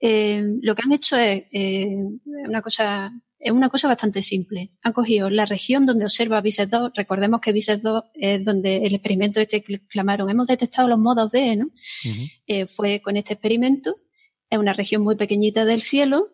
Eh, 0.00 0.42
lo 0.60 0.74
que 0.74 0.82
han 0.84 0.90
hecho 0.90 1.16
es 1.16 1.44
eh, 1.52 1.86
una 2.24 2.62
cosa 2.62 3.12
es 3.38 3.52
una 3.52 3.68
cosa 3.68 3.86
bastante 3.86 4.20
simple. 4.20 4.70
Han 4.82 4.92
cogido 4.92 5.30
la 5.30 5.46
región 5.46 5.86
donde 5.86 6.04
observa 6.04 6.40
BISET 6.40 6.68
2. 6.68 6.90
Recordemos 6.96 7.40
que 7.40 7.52
BISET 7.52 7.80
2 7.80 8.04
es 8.14 8.44
donde 8.44 8.78
el 8.78 8.96
experimento 8.96 9.38
este 9.38 9.62
que 9.62 9.86
clamaron. 9.86 10.28
Hemos 10.30 10.48
detectado 10.48 10.88
los 10.88 10.98
modos 10.98 11.30
B, 11.30 11.54
¿no? 11.54 11.70
Eh, 12.48 12.66
fue 12.66 13.00
con 13.00 13.16
este 13.16 13.34
experimento. 13.34 13.98
Es 14.50 14.58
una 14.58 14.72
región 14.72 15.02
muy 15.02 15.14
pequeñita 15.14 15.64
del 15.64 15.82
cielo. 15.82 16.30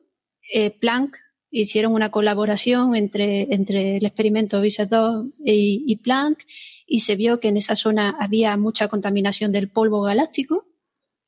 Eh, 0.53 0.71
Planck 0.71 1.17
hicieron 1.51 1.93
una 1.93 2.11
colaboración 2.11 2.97
entre, 2.97 3.55
entre 3.55 3.99
el 3.99 4.05
experimento 4.05 4.61
BISET 4.61 4.89
2 4.89 5.27
y, 5.45 5.97
Planck 5.97 6.45
y 6.87 7.01
se 7.01 7.15
vio 7.15 7.39
que 7.39 7.49
en 7.49 7.57
esa 7.57 7.77
zona 7.77 8.17
había 8.19 8.57
mucha 8.57 8.89
contaminación 8.89 9.53
del 9.53 9.71
polvo 9.71 10.03
galáctico. 10.03 10.67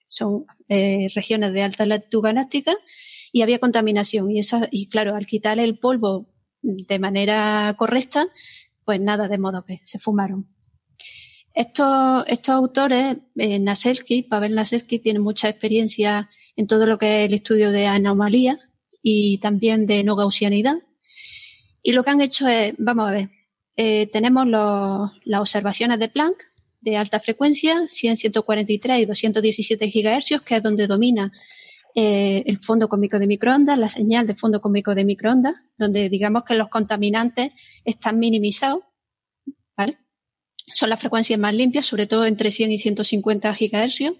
Son 0.08 0.46
eh, 0.68 1.08
regiones 1.14 1.52
de 1.52 1.62
alta 1.62 1.86
latitud 1.86 2.22
galáctica 2.22 2.76
y 3.32 3.42
había 3.42 3.60
contaminación. 3.60 4.30
Y, 4.30 4.40
esa, 4.40 4.68
y 4.70 4.88
claro, 4.88 5.14
al 5.14 5.26
quitar 5.26 5.58
el 5.60 5.78
polvo 5.78 6.26
de 6.60 6.98
manera 6.98 7.74
correcta, 7.78 8.26
pues 8.84 9.00
nada 9.00 9.28
de 9.28 9.38
modo 9.38 9.64
P, 9.64 9.80
se 9.84 9.98
fumaron. 9.98 10.48
Estos, 11.54 12.24
estos 12.26 12.54
autores, 12.54 13.16
eh, 13.36 14.24
Pavel 14.28 14.54
Naselsky, 14.54 14.98
tiene 14.98 15.20
mucha 15.20 15.48
experiencia 15.48 16.28
en 16.56 16.66
todo 16.66 16.84
lo 16.84 16.98
que 16.98 17.22
es 17.22 17.28
el 17.28 17.34
estudio 17.34 17.70
de 17.70 17.86
anomalías 17.86 18.58
y 19.08 19.38
también 19.38 19.86
de 19.86 20.02
no 20.02 20.16
gaussianidad. 20.16 20.78
Y 21.80 21.92
lo 21.92 22.02
que 22.02 22.10
han 22.10 22.20
hecho 22.20 22.48
es, 22.48 22.74
vamos 22.76 23.08
a 23.08 23.12
ver, 23.12 23.28
eh, 23.76 24.08
tenemos 24.12 24.48
las 24.48 25.40
observaciones 25.40 26.00
de 26.00 26.08
Planck 26.08 26.36
de 26.80 26.96
alta 26.96 27.20
frecuencia, 27.20 27.84
100, 27.86 28.16
143 28.16 29.00
y 29.00 29.04
217 29.04 29.90
gigahercios, 29.90 30.42
que 30.42 30.56
es 30.56 30.62
donde 30.62 30.88
domina 30.88 31.30
eh, 31.94 32.42
el 32.46 32.58
fondo 32.58 32.88
cómico 32.88 33.20
de 33.20 33.28
microondas, 33.28 33.78
la 33.78 33.88
señal 33.88 34.26
de 34.26 34.34
fondo 34.34 34.60
cómico 34.60 34.92
de 34.96 35.04
microondas, 35.04 35.54
donde 35.78 36.08
digamos 36.08 36.42
que 36.42 36.54
los 36.54 36.68
contaminantes 36.68 37.52
están 37.84 38.18
minimizados. 38.18 38.80
Son 40.74 40.90
las 40.90 41.00
frecuencias 41.00 41.38
más 41.38 41.54
limpias, 41.54 41.86
sobre 41.86 42.06
todo 42.06 42.26
entre 42.26 42.50
100 42.50 42.72
y 42.72 42.78
150 42.78 43.54
gigahercios. 43.54 44.14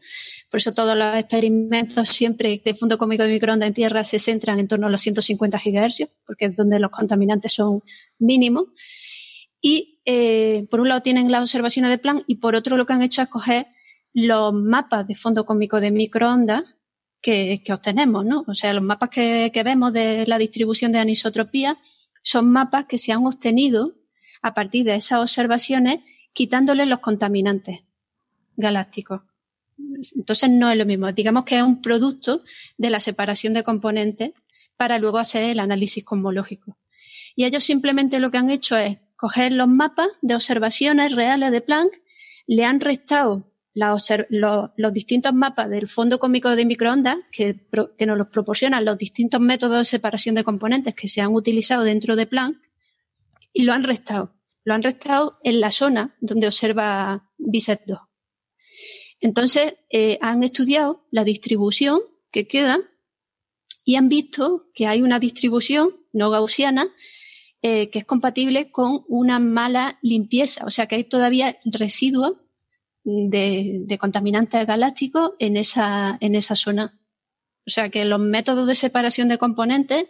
Por 0.50 0.58
eso 0.58 0.72
todos 0.74 0.96
los 0.96 1.16
experimentos 1.16 2.08
siempre 2.08 2.62
de 2.64 2.74
fondo 2.74 2.98
cómico 2.98 3.24
de 3.24 3.30
microondas 3.30 3.66
en 3.66 3.74
Tierra 3.74 4.04
se 4.04 4.18
centran 4.18 4.60
en 4.60 4.68
torno 4.68 4.86
a 4.86 4.90
los 4.90 5.02
150 5.02 5.58
gigahercios, 5.58 6.10
porque 6.24 6.46
es 6.46 6.56
donde 6.56 6.78
los 6.78 6.90
contaminantes 6.90 7.52
son 7.52 7.82
mínimos. 8.18 8.66
Y 9.60 10.00
eh, 10.04 10.66
por 10.70 10.80
un 10.80 10.88
lado 10.88 11.02
tienen 11.02 11.30
las 11.32 11.42
observaciones 11.42 11.90
de 11.90 11.98
plan 11.98 12.22
y 12.28 12.36
por 12.36 12.54
otro 12.54 12.76
lo 12.76 12.86
que 12.86 12.92
han 12.92 13.02
hecho 13.02 13.22
es 13.22 13.28
coger 13.28 13.66
los 14.12 14.54
mapas 14.54 15.06
de 15.08 15.14
fondo 15.14 15.44
cómico 15.44 15.80
de 15.80 15.90
microondas 15.90 16.62
que, 17.20 17.60
obtenemos, 17.70 18.24
¿no? 18.24 18.44
O 18.46 18.54
sea, 18.54 18.72
los 18.72 18.84
mapas 18.84 19.10
que, 19.10 19.50
vemos 19.64 19.92
de 19.92 20.26
la 20.26 20.38
distribución 20.38 20.92
de 20.92 21.00
anisotropía 21.00 21.78
son 22.22 22.50
mapas 22.50 22.86
que 22.86 22.98
se 22.98 23.12
han 23.12 23.26
obtenido 23.26 23.94
a 24.42 24.54
partir 24.54 24.84
de 24.84 24.94
esas 24.94 25.20
observaciones 25.20 26.00
quitándole 26.36 26.84
los 26.84 26.98
contaminantes 26.98 27.80
galácticos. 28.56 29.22
Entonces 30.14 30.50
no 30.50 30.70
es 30.70 30.76
lo 30.76 30.84
mismo. 30.84 31.10
Digamos 31.10 31.46
que 31.46 31.56
es 31.56 31.62
un 31.62 31.80
producto 31.80 32.42
de 32.76 32.90
la 32.90 33.00
separación 33.00 33.54
de 33.54 33.64
componentes 33.64 34.32
para 34.76 34.98
luego 34.98 35.16
hacer 35.16 35.44
el 35.44 35.60
análisis 35.60 36.04
cosmológico. 36.04 36.76
Y 37.34 37.46
ellos 37.46 37.64
simplemente 37.64 38.18
lo 38.18 38.30
que 38.30 38.36
han 38.36 38.50
hecho 38.50 38.76
es 38.76 38.98
coger 39.16 39.52
los 39.52 39.66
mapas 39.66 40.08
de 40.20 40.34
observaciones 40.34 41.12
reales 41.12 41.50
de 41.52 41.62
Planck, 41.62 41.90
le 42.46 42.66
han 42.66 42.80
restado 42.80 43.50
los 43.72 44.92
distintos 44.92 45.32
mapas 45.32 45.70
del 45.70 45.88
fondo 45.88 46.18
cómico 46.18 46.54
de 46.54 46.66
microondas 46.66 47.16
que, 47.32 47.58
que, 47.96 48.04
nos 48.04 48.18
los 48.18 48.28
proporcionan 48.28 48.84
los 48.84 48.98
distintos 48.98 49.40
métodos 49.40 49.78
de 49.78 49.84
separación 49.86 50.34
de 50.34 50.44
componentes 50.44 50.94
que 50.94 51.08
se 51.08 51.22
han 51.22 51.32
utilizado 51.32 51.82
dentro 51.82 52.14
de 52.14 52.26
Planck 52.26 52.58
y 53.54 53.62
lo 53.62 53.72
han 53.72 53.84
restado. 53.84 54.35
Lo 54.66 54.74
han 54.74 54.82
restado 54.82 55.38
en 55.44 55.60
la 55.60 55.70
zona 55.70 56.16
donde 56.20 56.48
observa 56.48 57.30
BISET 57.38 57.82
2. 57.86 58.00
Entonces, 59.20 59.74
eh, 59.90 60.18
han 60.20 60.42
estudiado 60.42 61.06
la 61.12 61.22
distribución 61.22 62.00
que 62.32 62.48
queda 62.48 62.80
y 63.84 63.94
han 63.94 64.08
visto 64.08 64.66
que 64.74 64.88
hay 64.88 65.02
una 65.02 65.20
distribución 65.20 65.90
no 66.12 66.30
gaussiana 66.30 66.88
eh, 67.62 67.90
que 67.90 68.00
es 68.00 68.04
compatible 68.04 68.72
con 68.72 69.04
una 69.06 69.38
mala 69.38 69.98
limpieza, 70.02 70.66
o 70.66 70.70
sea 70.70 70.88
que 70.88 70.96
hay 70.96 71.04
todavía 71.04 71.58
residuos 71.64 72.32
de, 73.04 73.96
contaminantes 74.00 74.66
galácticos 74.66 75.32
en 75.38 75.56
esa, 75.56 76.18
en 76.20 76.34
esa 76.34 76.56
zona. 76.56 77.00
O 77.66 77.70
sea 77.70 77.88
que 77.88 78.04
los 78.04 78.18
métodos 78.18 78.66
de 78.66 78.74
separación 78.74 79.28
de 79.28 79.38
componentes 79.38 80.08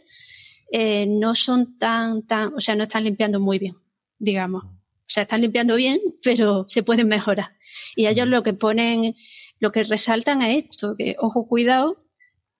eh, 0.72 1.06
no 1.06 1.34
son 1.34 1.78
tan, 1.78 2.26
tan, 2.26 2.54
o 2.54 2.60
sea, 2.60 2.74
no 2.74 2.84
están 2.84 3.04
limpiando 3.04 3.38
muy 3.38 3.58
bien, 3.58 3.76
digamos. 4.18 4.64
O 4.64 5.08
sea, 5.08 5.22
están 5.22 5.40
limpiando 5.40 5.76
bien, 5.76 6.00
pero 6.22 6.66
se 6.68 6.82
pueden 6.82 7.08
mejorar. 7.08 7.56
Y 7.94 8.06
ellos 8.06 8.26
lo 8.26 8.42
que 8.42 8.52
ponen, 8.52 9.14
lo 9.60 9.70
que 9.72 9.84
resaltan 9.84 10.42
es 10.42 10.64
esto, 10.64 10.96
que 10.96 11.16
ojo, 11.18 11.46
cuidado, 11.46 12.04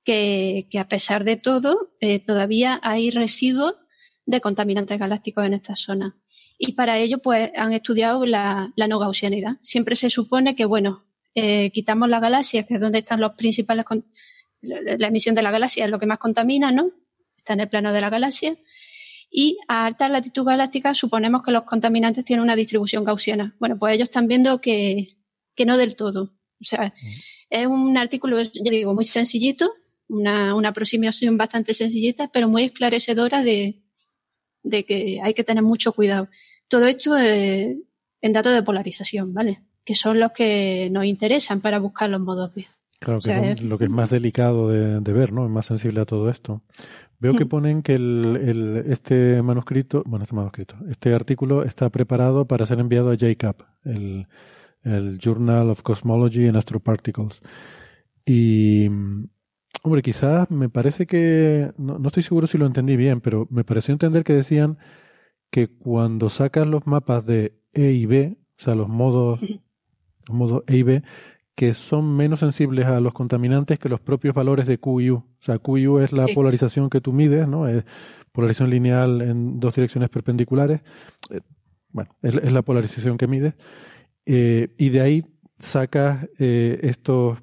que, 0.05 0.68
que 0.70 0.78
a 0.78 0.89
pesar 0.89 1.25
de 1.25 1.36
todo, 1.36 1.91
eh, 2.01 2.20
todavía 2.20 2.78
hay 2.83 3.10
residuos 3.10 3.75
de 4.26 4.41
contaminantes 4.41 4.99
galácticos 4.99 5.44
en 5.44 5.55
esta 5.55 5.75
zona. 5.75 6.17
Y 6.59 6.73
para 6.73 6.99
ello, 6.99 7.18
pues, 7.18 7.51
han 7.57 7.73
estudiado 7.73 8.25
la, 8.25 8.73
la 8.76 8.89
no 8.89 8.99
gaussianidad. 8.99 9.57
Siempre 9.62 9.97
se 9.97 10.09
supone 10.09 10.55
que, 10.55 10.65
bueno, 10.65 11.05
eh, 11.35 11.70
quitamos 11.73 12.09
la 12.09 12.20
galaxia, 12.20 12.62
que 12.62 12.75
es 12.75 12.81
donde 12.81 13.01
están 13.01 13.20
los 13.20 13.35
principales, 13.35 13.85
la 14.62 15.07
emisión 15.09 15.35
de 15.35 15.43
la 15.43 15.51
galaxia 15.51 15.85
es 15.85 15.91
lo 15.91 15.99
que 15.99 16.07
más 16.07 16.18
contamina, 16.18 16.70
¿no? 16.70 16.93
Está 17.36 17.52
en 17.52 17.60
el 17.60 17.68
plano 17.68 17.93
de 17.93 18.01
la 18.01 18.09
galaxia 18.09 18.57
y 19.31 19.59
a 19.69 19.87
alta 19.87 20.09
latitud 20.09 20.45
galáctica 20.45 20.95
suponemos 20.95 21.43
que 21.43 21.51
los 21.51 21.65
contaminantes 21.65 22.25
tienen 22.25 22.43
una 22.43 22.57
distribución 22.57 23.05
gaussiana. 23.05 23.55
Bueno, 23.59 23.79
pues 23.79 23.95
ellos 23.95 24.09
están 24.09 24.29
viendo 24.29 24.61
que, 24.61 25.17
no 25.67 25.77
del 25.77 25.97
todo. 25.97 26.33
O 26.61 26.65
sea, 26.65 26.95
es 27.51 27.67
un 27.67 27.97
artículo, 27.99 28.41
ya 28.41 28.71
digo, 28.71 28.95
muy 28.95 29.05
sencillito, 29.05 29.71
una, 30.09 30.55
una 30.55 30.71
aproximación 30.71 31.37
bastante 31.37 31.75
sencillita, 31.75 32.29
pero 32.29 32.49
muy 32.49 32.65
esclarecedora 32.65 33.43
de, 33.43 33.83
que 34.63 35.21
hay 35.23 35.35
que 35.35 35.45
tener 35.45 35.63
mucho 35.63 35.93
cuidado. 35.93 36.29
Todo 36.69 36.87
esto 36.87 37.17
en 37.19 38.33
datos 38.33 38.55
de 38.55 38.63
polarización, 38.63 39.35
¿vale? 39.35 39.63
Que 39.85 39.95
son 39.95 40.19
los 40.19 40.33
que 40.33 40.89
nos 40.91 41.05
interesan 41.05 41.61
para 41.61 41.79
buscar 41.79 42.11
los 42.11 42.21
modos 42.21 42.55
B. 42.55 42.67
Claro, 42.99 43.20
que 43.20 43.50
es 43.50 43.62
lo 43.62 43.78
que 43.78 43.84
es 43.84 43.91
más 43.91 44.10
delicado 44.10 44.70
de, 44.70 45.00
de, 45.00 45.12
ver, 45.12 45.33
¿no? 45.33 45.44
Es 45.44 45.50
más 45.50 45.66
sensible 45.66 46.00
a 46.00 46.07
todo 46.07 46.31
esto. 46.31 46.62
Veo 47.18 47.34
que 47.34 47.44
mm. 47.44 47.49
ponen 47.49 47.83
que 47.83 47.94
el, 47.94 48.84
este 48.89 49.42
manuscrito, 49.42 50.02
bueno, 50.07 50.25
este 50.25 50.34
manuscrito, 50.34 50.76
este 50.89 51.15
artículo 51.15 51.62
está 51.62 51.89
preparado 51.91 52.47
para 52.47 52.66
ser 52.66 52.78
enviado 52.78 53.10
a 53.10 53.15
JCAP, 53.15 53.60
el, 53.84 54.26
el 54.83 55.18
Journal 55.18 55.70
of 55.70 55.83
Cosmology 55.83 56.47
and 56.47 56.57
Astroparticles. 56.57 57.41
Y, 58.26 58.89
hombre, 59.83 60.02
quizás 60.02 60.50
me 60.50 60.68
parece 60.68 61.07
que, 61.07 61.73
no, 61.78 61.99
no 61.99 62.08
estoy 62.08 62.23
seguro 62.23 62.47
si 62.47 62.58
lo 62.58 62.66
entendí 62.66 62.97
bien, 62.97 63.20
pero 63.20 63.47
me 63.50 63.65
pareció 63.65 63.92
entender 63.92 64.25
que 64.25 64.34
decían 64.34 64.78
que 65.50 65.68
cuando 65.68 66.28
sacas 66.28 66.66
los 66.66 66.86
mapas 66.86 67.25
de 67.25 67.58
E 67.73 67.92
y 67.92 68.05
B, 68.05 68.36
o 68.58 68.62
sea, 68.62 68.75
los 68.75 68.89
modos, 68.89 69.41
los 70.26 70.36
modos 70.36 70.65
E 70.66 70.76
y 70.76 70.83
B, 70.83 71.02
que 71.57 71.73
son 71.73 72.15
menos 72.15 72.41
sensibles 72.41 72.85
a 72.86 73.01
los 73.01 73.15
contaminantes 73.15 73.78
que 73.78 73.89
los 73.89 73.99
propios 73.99 74.35
valores 74.35 74.67
de 74.67 74.78
Q 74.78 75.01
y 75.01 75.10
U. 75.10 75.17
O 75.17 75.26
sea, 75.41 75.59
Q 75.59 75.78
y 75.78 75.86
U 75.89 75.99
es 75.99 76.12
la 76.12 76.26
polarización 76.35 76.91
que 76.91 77.01
tú 77.01 77.15
mides, 77.15 77.49
¿no? 77.49 77.67
Es 77.67 77.83
polarización 78.31 78.68
lineal 78.68 79.23
en 79.23 79.59
dos 79.59 79.75
direcciones 79.75 80.10
perpendiculares. 80.10 80.83
Eh, 81.31 81.41
bueno, 81.91 82.15
es, 82.20 82.52
la 82.52 82.60
polarización 82.60 83.17
que 83.17 83.26
mides. 83.26 83.55
Eh, 84.26 84.75
y 84.76 84.91
de 84.91 85.01
ahí 85.01 85.25
sacas 85.59 86.28
eh, 86.39 86.78
estos... 86.83 87.39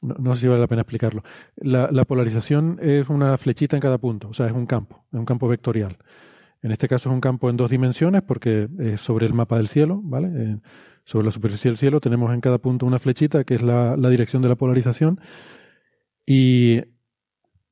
No, 0.00 0.34
sé 0.36 0.42
si 0.42 0.46
vale 0.46 0.60
la 0.60 0.68
pena 0.68 0.82
explicarlo. 0.82 1.24
La, 1.56 1.90
la, 1.90 2.04
polarización 2.04 2.78
es 2.80 3.08
una 3.08 3.36
flechita 3.36 3.76
en 3.76 3.82
cada 3.82 3.98
punto, 3.98 4.28
o 4.28 4.32
sea, 4.32 4.46
es 4.46 4.52
un 4.52 4.66
campo, 4.66 5.04
es 5.12 5.18
un 5.18 5.26
campo 5.26 5.48
vectorial. 5.48 5.98
En 6.62 6.70
este 6.70 6.86
caso 6.86 7.08
es 7.08 7.14
un 7.14 7.20
campo 7.20 7.50
en 7.50 7.56
dos 7.56 7.70
dimensiones 7.70 8.22
porque 8.22 8.68
es 8.78 9.00
sobre 9.00 9.26
el 9.26 9.34
mapa 9.34 9.56
del 9.56 9.66
cielo, 9.66 10.00
¿vale? 10.04 10.60
Sobre 11.08 11.24
la 11.24 11.30
superficie 11.30 11.70
del 11.70 11.78
cielo 11.78 12.02
tenemos 12.02 12.34
en 12.34 12.42
cada 12.42 12.58
punto 12.58 12.84
una 12.84 12.98
flechita 12.98 13.42
que 13.44 13.54
es 13.54 13.62
la, 13.62 13.96
dirección 13.96 14.42
de 14.42 14.50
la 14.50 14.56
polarización 14.56 15.18
y 16.26 16.82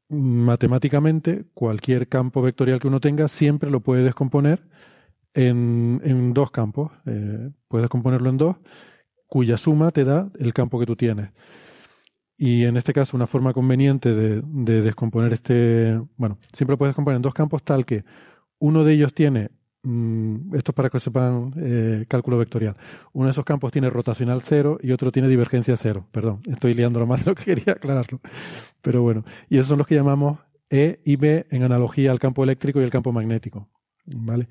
matemáticamente 0.08 1.44
cualquier 1.52 2.08
campo 2.08 2.40
vectorial 2.40 2.80
que 2.80 2.88
uno 2.88 2.98
tenga 2.98 3.28
siempre 3.28 3.70
lo 3.70 3.80
puede 3.80 4.04
descomponer 4.04 4.66
en, 5.34 6.32
dos 6.32 6.50
campos. 6.50 6.92
Eh, 7.04 7.50
puedes 7.68 7.82
descomponerlo 7.82 8.30
en 8.30 8.38
dos, 8.38 8.56
cuya 9.26 9.58
suma 9.58 9.90
te 9.90 10.04
da 10.04 10.30
el 10.38 10.54
campo 10.54 10.80
que 10.80 10.86
tú 10.86 10.96
tienes. 10.96 11.28
Y 12.38 12.64
en 12.64 12.78
este 12.78 12.94
caso, 12.94 13.18
una 13.18 13.26
forma 13.26 13.52
conveniente 13.52 14.14
de, 14.14 14.40
de 14.46 14.80
descomponer 14.80 15.34
este, 15.34 16.00
bueno, 16.16 16.38
siempre 16.54 16.72
lo 16.72 16.78
puedes 16.78 16.92
descomponer 16.92 17.16
en 17.16 17.22
dos 17.22 17.34
campos 17.34 17.62
tal 17.62 17.84
que 17.84 18.02
uno 18.58 18.82
de 18.82 18.94
ellos 18.94 19.12
tiene 19.12 19.50
Mm, 19.88 20.52
esto 20.56 20.72
es 20.72 20.74
para 20.74 20.90
que 20.90 20.98
sepan 20.98 21.52
eh, 21.56 22.06
cálculo 22.08 22.38
vectorial. 22.38 22.74
Uno 23.12 23.26
de 23.26 23.30
esos 23.30 23.44
campos 23.44 23.70
tiene 23.70 23.88
rotacional 23.88 24.42
cero 24.42 24.78
y 24.82 24.90
otro 24.90 25.12
tiene 25.12 25.28
divergencia 25.28 25.76
cero. 25.76 26.08
Perdón, 26.10 26.40
estoy 26.50 26.74
liándolo 26.74 27.06
más 27.06 27.24
de 27.24 27.30
lo 27.30 27.36
que 27.36 27.44
quería 27.54 27.74
aclararlo. 27.74 28.20
Pero 28.82 29.02
bueno, 29.02 29.24
y 29.48 29.58
esos 29.58 29.68
son 29.68 29.78
los 29.78 29.86
que 29.86 29.94
llamamos 29.94 30.40
E 30.68 30.98
y 31.04 31.14
B 31.14 31.46
en 31.50 31.62
analogía 31.62 32.10
al 32.10 32.18
campo 32.18 32.42
eléctrico 32.42 32.80
y 32.80 32.82
el 32.82 32.90
campo 32.90 33.12
magnético. 33.12 33.68
¿Vale? 34.06 34.48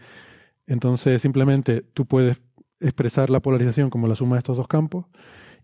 Entonces, 0.68 1.22
simplemente 1.22 1.82
tú 1.82 2.06
puedes 2.06 2.38
expresar 2.80 3.30
la 3.30 3.42
polarización 3.42 3.90
como 3.90 4.08
la 4.08 4.16
suma 4.16 4.38
de 4.38 4.40
estos 4.40 4.56
dos 4.56 4.70
campos. 4.70 5.06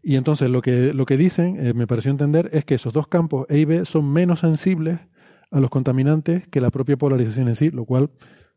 Y 0.03 0.17
entonces 0.17 0.50
lo 0.50 0.61
que, 0.61 0.93
lo 0.93 1.06
que 1.06 1.16
dicen, 1.16 1.66
eh, 1.66 1.74
me 1.74 1.88
pareció 1.88 2.11
entender, 2.11 2.50
es 2.51 2.66
que 2.66 2.75
esos 2.75 2.91
dos 2.91 3.08
campos 3.08 3.45
E 3.48 3.59
y 3.59 3.64
B 3.66 3.85
son 3.85 4.11
menos 4.11 4.40
sensibles 4.40 5.00
a 5.50 5.61
los 5.61 5.69
contaminantes 5.69 6.45
que 6.50 6.59
la 6.59 6.72
propia 6.72 6.98
polarización 6.98 7.48
en 7.48 7.56
sí, 7.56 7.69
lo 7.69 7.85
cual 7.85 8.09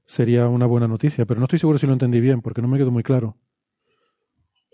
sería 0.07 0.49
una 0.49 0.66
buena 0.66 0.89
noticia, 0.89 1.24
pero 1.24 1.41
no 1.41 1.44
estoy 1.44 1.58
seguro 1.58 1.78
si 1.78 1.86
lo 1.86 1.92
entendí 1.92 2.20
bien 2.20 2.41
porque 2.41 2.62
no 2.62 2.68
me 2.68 2.78
quedó 2.78 2.91
muy 2.91 3.02
claro. 3.02 3.36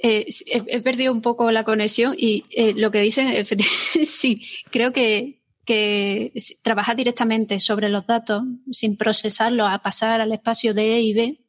Eh, 0.02 0.26
he, 0.46 0.80
perdido 0.80 1.12
un 1.12 1.20
poco 1.20 1.50
la 1.50 1.64
conexión 1.64 2.14
y 2.16 2.46
eh, 2.50 2.72
lo 2.74 2.90
que 2.90 3.00
dicen, 3.00 3.46
sí, 4.04 4.42
creo 4.70 4.92
que, 4.92 5.42
que 5.66 6.32
trabajar 6.62 6.96
directamente 6.96 7.60
sobre 7.60 7.90
los 7.90 8.06
datos 8.06 8.42
sin 8.70 8.96
procesarlos 8.96 9.68
a 9.70 9.80
pasar 9.80 10.20
al 10.20 10.32
espacio 10.32 10.72
de 10.72 10.94
E 10.94 11.02
y 11.02 11.12
B 11.12 11.40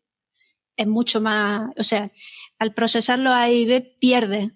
es 0.76 0.88
mucho 0.88 1.22
más, 1.22 1.72
o 1.78 1.84
sea, 1.84 2.12
al 2.60 2.74
procesarlo 2.74 3.32
a 3.32 3.50
E 3.50 3.56
y 3.56 3.66
B 3.66 3.82
pierde, 4.00 4.52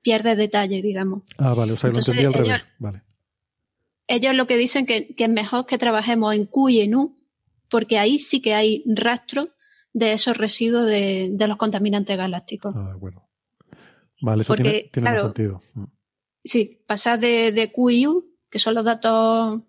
pierde 0.00 0.36
detalle, 0.36 0.80
digamos. 0.80 1.24
Ah, 1.36 1.54
vale, 1.54 1.72
o 1.72 1.76
sea, 1.76 1.90
lo 1.90 1.98
entendí 1.98 2.24
al 2.24 2.34
revés, 2.34 2.62
vale. 2.78 3.02
Ellos 4.06 4.34
lo 4.34 4.46
que 4.46 4.56
dicen 4.56 4.86
que, 4.86 5.14
que 5.14 5.24
es 5.24 5.30
mejor 5.30 5.66
que 5.66 5.78
trabajemos 5.78 6.34
en 6.34 6.46
Q 6.46 6.68
y 6.68 6.80
en 6.80 6.94
U 6.96 7.19
porque 7.70 7.98
ahí 7.98 8.18
sí 8.18 8.42
que 8.42 8.54
hay 8.54 8.82
rastro 8.86 9.48
de 9.92 10.12
esos 10.12 10.36
residuos 10.36 10.86
de, 10.86 11.34
los 11.38 11.56
contaminantes 11.56 12.16
galácticos. 12.16 12.74
Ah, 12.76 12.94
bueno. 12.98 13.28
Vale, 14.20 14.42
eso 14.42 14.54
tiene, 14.54 14.90
tiene 14.92 15.18
sentido. 15.18 15.62
Mm. 15.74 15.84
Sí, 16.44 16.82
pasar 16.86 17.18
de, 17.20 17.52
de 17.52 17.72
Q 17.72 17.90
y 17.90 18.06
U, 18.06 18.36
que 18.50 18.58
son 18.58 18.74
los 18.74 18.84
datos 18.84 19.60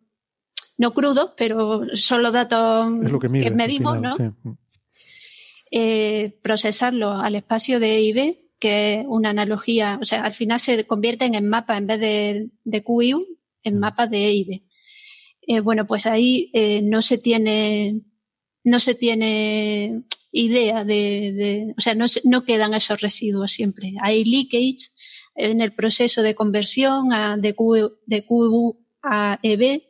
no 0.77 0.93
crudos, 0.93 1.33
pero 1.37 1.83
son 1.93 2.23
los 2.23 2.33
datos 2.33 2.91
que, 3.21 3.51
medimos, 3.51 4.01
¿no? 4.01 4.15
Mm. 4.15 4.57
Eh, 5.69 6.39
procesarlo 6.41 7.11
al 7.11 7.35
espacio 7.35 7.79
de 7.79 7.97
E 7.97 8.01
y 8.01 8.13
B, 8.13 8.49
que 8.59 9.01
es 9.01 9.05
una 9.07 9.29
analogía, 9.29 9.99
o 10.01 10.05
sea, 10.05 10.23
al 10.23 10.33
final 10.33 10.59
se 10.59 10.85
convierten 10.85 11.35
en 11.35 11.47
mapas 11.47 11.77
en 11.77 11.87
vez 11.87 11.99
de, 11.99 12.49
de 12.63 12.83
Q 12.83 13.01
y 13.03 13.13
U, 13.13 13.25
en 13.63 13.77
mm. 13.77 13.79
mapas 13.79 14.09
de 14.09 14.25
E 14.25 14.33
y 14.33 14.43
B. 14.43 14.63
Eh, 15.47 15.59
bueno, 15.59 15.87
pues 15.87 16.05
ahí 16.05 16.49
eh, 16.53 16.81
no 16.81 17.01
se 17.01 17.17
tiene, 17.17 18.01
no 18.63 18.79
se 18.79 18.95
tiene 18.95 20.03
idea 20.31 20.83
de, 20.83 21.73
o 21.77 21.81
sea, 21.81 21.95
no, 21.95 22.05
no 22.23 22.43
quedan 22.45 22.73
esos 22.73 23.01
residuos 23.01 23.51
siempre. 23.51 23.93
Hay 24.01 24.23
leakage 24.23 24.89
en 25.35 25.61
el 25.61 25.73
proceso 25.73 26.21
de 26.21 26.35
conversión 26.35 27.09
de, 27.41 27.53
Q, 27.53 27.99
de 28.05 28.25
a 29.03 29.39
EB, 29.41 29.81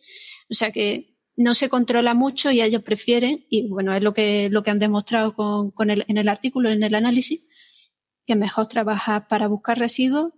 o 0.50 0.54
sea 0.54 0.72
que 0.72 1.12
no 1.36 1.54
se 1.54 1.70
controla 1.70 2.14
mucho 2.14 2.52
y 2.52 2.62
ellos 2.62 2.84
prefieren, 2.84 3.46
y 3.50 3.68
bueno, 3.68 3.94
es 3.96 4.04
lo 4.04 4.14
que, 4.14 4.50
lo 4.50 4.64
que 4.64 4.72
han 4.72 4.80
demostrado 4.80 5.34
con, 5.34 5.72
con 5.72 5.90
el, 5.90 6.06
en 6.08 6.18
el 6.18 6.30
artículo, 6.30 6.70
en 6.70 6.84
el 6.84 6.96
análisis, 6.96 7.46
que 8.26 8.36
mejor 8.36 8.68
trabajar 8.68 9.28
para 9.28 9.48
buscar 9.48 9.80
residuos 9.80 10.34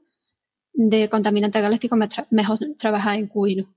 de 0.73 1.09
contaminantes 1.09 1.61
galácticos, 1.61 1.99
mejor 2.29 2.59
trabajar 2.77 3.19
en 3.19 3.29
Q1. 3.29 3.67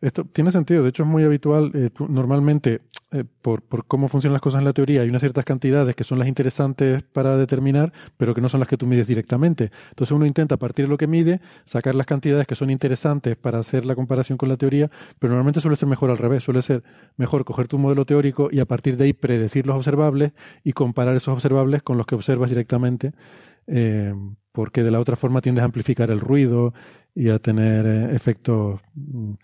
Esto 0.00 0.24
tiene 0.24 0.50
sentido, 0.50 0.82
de 0.82 0.88
hecho 0.88 1.02
es 1.02 1.08
muy 1.08 1.22
habitual. 1.22 1.70
Eh, 1.74 1.90
normalmente, 2.08 2.80
eh, 3.12 3.24
por, 3.42 3.62
por, 3.62 3.86
cómo 3.86 4.08
funcionan 4.08 4.34
las 4.34 4.42
cosas 4.42 4.60
en 4.60 4.64
la 4.64 4.72
teoría, 4.72 5.02
hay 5.02 5.08
unas 5.08 5.20
ciertas 5.20 5.44
cantidades 5.44 5.94
que 5.94 6.04
son 6.04 6.18
las 6.18 6.26
interesantes 6.26 7.02
para 7.02 7.36
determinar, 7.36 7.92
pero 8.16 8.34
que 8.34 8.40
no 8.40 8.48
son 8.48 8.60
las 8.60 8.68
que 8.68 8.76
tú 8.76 8.86
mides 8.86 9.06
directamente. 9.06 9.70
Entonces 9.90 10.12
uno 10.12 10.26
intenta, 10.26 10.54
a 10.54 10.58
partir 10.58 10.86
de 10.86 10.90
lo 10.90 10.96
que 10.96 11.06
mide, 11.06 11.40
sacar 11.64 11.94
las 11.94 12.06
cantidades 12.06 12.46
que 12.46 12.54
son 12.54 12.70
interesantes 12.70 13.36
para 13.36 13.58
hacer 13.58 13.84
la 13.84 13.94
comparación 13.94 14.38
con 14.38 14.48
la 14.48 14.56
teoría, 14.56 14.90
pero 15.18 15.32
normalmente 15.32 15.60
suele 15.60 15.76
ser 15.76 15.88
mejor 15.88 16.10
al 16.10 16.18
revés, 16.18 16.42
suele 16.42 16.62
ser 16.62 16.82
mejor 17.16 17.44
coger 17.44 17.68
tu 17.68 17.78
modelo 17.78 18.04
teórico 18.06 18.48
y 18.50 18.60
a 18.60 18.64
partir 18.64 18.96
de 18.96 19.04
ahí 19.04 19.12
predecir 19.12 19.66
los 19.66 19.76
observables 19.76 20.32
y 20.64 20.72
comparar 20.72 21.14
esos 21.16 21.34
observables 21.34 21.82
con 21.82 21.98
los 21.98 22.06
que 22.06 22.14
observas 22.14 22.50
directamente. 22.50 23.12
Eh, 23.66 24.14
porque 24.52 24.82
de 24.82 24.90
la 24.90 24.98
otra 24.98 25.16
forma 25.16 25.40
tiendes 25.40 25.62
a 25.62 25.66
amplificar 25.66 26.10
el 26.10 26.20
ruido 26.20 26.74
y 27.14 27.28
a 27.30 27.38
tener 27.38 28.12
efectos 28.14 28.80
mm, 28.94 29.34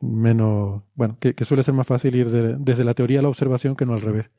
menos, 0.00 0.82
bueno, 0.94 1.18
que, 1.18 1.34
suele 1.44 1.62
ser 1.62 1.74
más 1.74 1.86
fácil 1.86 2.14
ir 2.14 2.28
desde 2.28 2.84
la 2.84 2.94
teoría 2.94 3.20
a 3.20 3.22
la 3.22 3.28
observación 3.28 3.76
que 3.76 3.86
no 3.86 3.94
al 3.94 4.02
revés. 4.02 4.30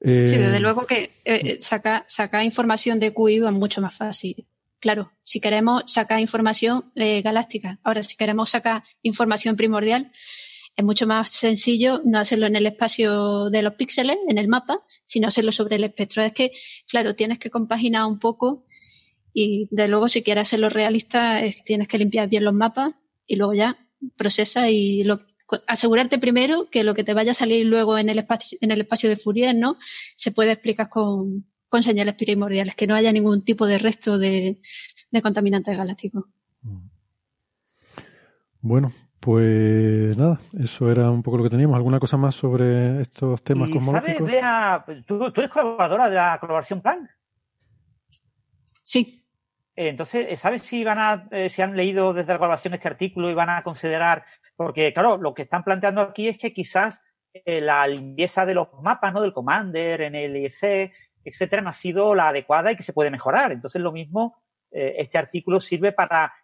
sí, 0.00 0.10
desde 0.10 0.56
eh, 0.56 0.60
luego 0.60 0.86
que 0.86 1.12
eh, 1.24 1.60
sacar 1.60 2.04
saca 2.06 2.44
información 2.44 3.00
de 3.00 3.12
QI 3.12 3.36
es 3.46 3.52
mucho 3.52 3.80
más 3.80 3.96
fácil. 3.96 4.46
Claro, 4.80 5.12
si 5.22 5.40
queremos 5.40 5.82
sacar 5.86 6.20
información 6.20 6.90
eh, 6.94 7.20
galáctica, 7.20 7.78
ahora 7.84 8.02
si 8.02 8.16
queremos 8.16 8.50
sacar 8.50 8.82
información 9.02 9.56
primordial, 9.56 10.10
es 10.74 10.84
mucho 10.84 11.06
más 11.06 11.30
sencillo 11.30 12.00
no 12.04 12.18
hacerlo 12.18 12.46
en 12.46 12.56
el 12.56 12.66
espacio 12.66 13.50
de 13.50 13.60
los 13.60 13.74
píxeles, 13.74 14.16
en 14.28 14.38
el 14.38 14.48
mapa, 14.48 14.80
sino 15.04 15.28
hacerlo 15.28 15.52
sobre 15.52 15.76
el 15.76 15.84
espectro. 15.84 16.22
Es 16.22 16.32
que, 16.32 16.52
claro, 16.88 17.14
tienes 17.14 17.38
que 17.38 17.50
compaginar 17.50 18.06
un 18.06 18.18
poco 18.18 18.64
y 19.32 19.68
de 19.70 19.88
luego 19.88 20.08
si 20.08 20.22
quieres 20.22 20.42
hacerlo 20.42 20.68
realista, 20.68 21.40
tienes 21.64 21.88
que 21.88 21.98
limpiar 21.98 22.28
bien 22.28 22.44
los 22.44 22.54
mapas 22.54 22.94
y 23.26 23.36
luego 23.36 23.54
ya 23.54 23.76
procesa 24.16 24.70
y 24.70 25.04
lo, 25.04 25.20
asegurarte 25.66 26.18
primero 26.18 26.68
que 26.70 26.84
lo 26.84 26.94
que 26.94 27.04
te 27.04 27.14
vaya 27.14 27.32
a 27.32 27.34
salir 27.34 27.66
luego 27.66 27.98
en 27.98 28.08
el 28.08 28.18
espacio, 28.18 28.58
en 28.60 28.70
el 28.70 28.80
espacio 28.80 29.08
de 29.08 29.16
Fourier, 29.16 29.54
¿no? 29.54 29.76
Se 30.16 30.32
puede 30.32 30.52
explicar 30.52 30.88
con, 30.88 31.46
con 31.68 31.82
señales 31.82 32.14
primordiales, 32.14 32.74
que 32.74 32.86
no 32.86 32.94
haya 32.94 33.12
ningún 33.12 33.44
tipo 33.44 33.66
de 33.66 33.78
resto 33.78 34.18
de, 34.18 34.60
de 35.10 35.22
contaminantes 35.22 35.76
galácticos. 35.76 36.24
Bueno, 38.60 38.92
pues 39.20 40.16
nada, 40.16 40.40
eso 40.58 40.90
era 40.90 41.10
un 41.10 41.22
poco 41.22 41.38
lo 41.38 41.44
que 41.44 41.50
teníamos. 41.50 41.76
¿Alguna 41.76 41.98
cosa 41.98 42.16
más 42.16 42.34
sobre 42.34 43.02
estos 43.02 43.42
temas 43.42 43.70
¿Y 43.70 43.80
¿Sabes, 43.80 44.20
Bea, 44.20 44.84
¿tú, 45.06 45.30
tú, 45.32 45.40
eres 45.40 45.50
colaboradora 45.50 46.08
de 46.08 46.16
la 46.16 46.38
colaboración 46.40 46.80
Plan? 46.80 47.08
Sí. 48.84 49.19
Eh, 49.80 49.88
entonces, 49.88 50.26
eh, 50.28 50.36
¿sabes 50.36 50.60
si 50.60 50.84
van 50.84 50.98
a, 50.98 51.26
eh, 51.30 51.48
si 51.48 51.62
han 51.62 51.74
leído 51.74 52.12
desde 52.12 52.34
la 52.34 52.38
colaboración 52.38 52.74
este 52.74 52.86
artículo 52.86 53.30
y 53.30 53.34
van 53.34 53.48
a 53.48 53.62
considerar, 53.62 54.26
porque 54.54 54.92
claro, 54.92 55.16
lo 55.16 55.32
que 55.32 55.42
están 55.42 55.64
planteando 55.64 56.02
aquí 56.02 56.28
es 56.28 56.36
que 56.36 56.52
quizás 56.52 57.02
la 57.46 57.86
limpieza 57.86 58.44
de 58.44 58.54
los 58.54 58.68
mapas, 58.82 59.14
¿no? 59.14 59.22
Del 59.22 59.32
Commander, 59.32 60.02
en 60.02 60.16
el 60.16 60.36
ISE, 60.36 60.92
etcétera, 61.24 61.62
no 61.62 61.70
ha 61.70 61.72
sido 61.72 62.14
la 62.14 62.28
adecuada 62.28 62.72
y 62.72 62.76
que 62.76 62.82
se 62.82 62.92
puede 62.92 63.10
mejorar. 63.10 63.52
Entonces, 63.52 63.80
lo 63.80 63.92
mismo, 63.92 64.42
este 64.70 65.16
artículo 65.16 65.60
sirve 65.60 65.92
para 65.92 66.34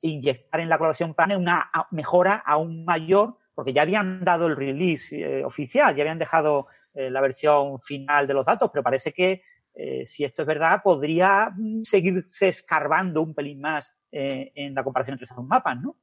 inyectar 0.00 0.60
en 0.60 0.68
la 0.68 0.78
colaboración 0.78 1.14
PANE 1.14 1.36
una 1.36 1.68
mejora 1.90 2.36
aún 2.46 2.84
mayor, 2.84 3.38
porque 3.56 3.72
ya 3.72 3.82
habían 3.82 4.24
dado 4.24 4.46
el 4.46 4.56
release 4.56 5.44
oficial, 5.44 5.96
ya 5.96 6.04
habían 6.04 6.20
dejado 6.20 6.68
la 6.94 7.20
versión 7.20 7.80
final 7.80 8.28
de 8.28 8.34
los 8.34 8.46
datos, 8.46 8.70
pero 8.72 8.84
parece 8.84 9.12
que 9.12 9.42
eh, 9.74 10.06
si 10.06 10.24
esto 10.24 10.42
es 10.42 10.46
verdad, 10.46 10.80
podría 10.82 11.50
mm, 11.56 11.82
seguirse 11.82 12.48
escarbando 12.48 13.22
un 13.22 13.34
pelín 13.34 13.60
más 13.60 13.92
eh, 14.12 14.52
en 14.54 14.74
la 14.74 14.84
comparación 14.84 15.14
entre 15.14 15.24
esos 15.24 15.44
mapas, 15.44 15.80
¿no? 15.80 15.96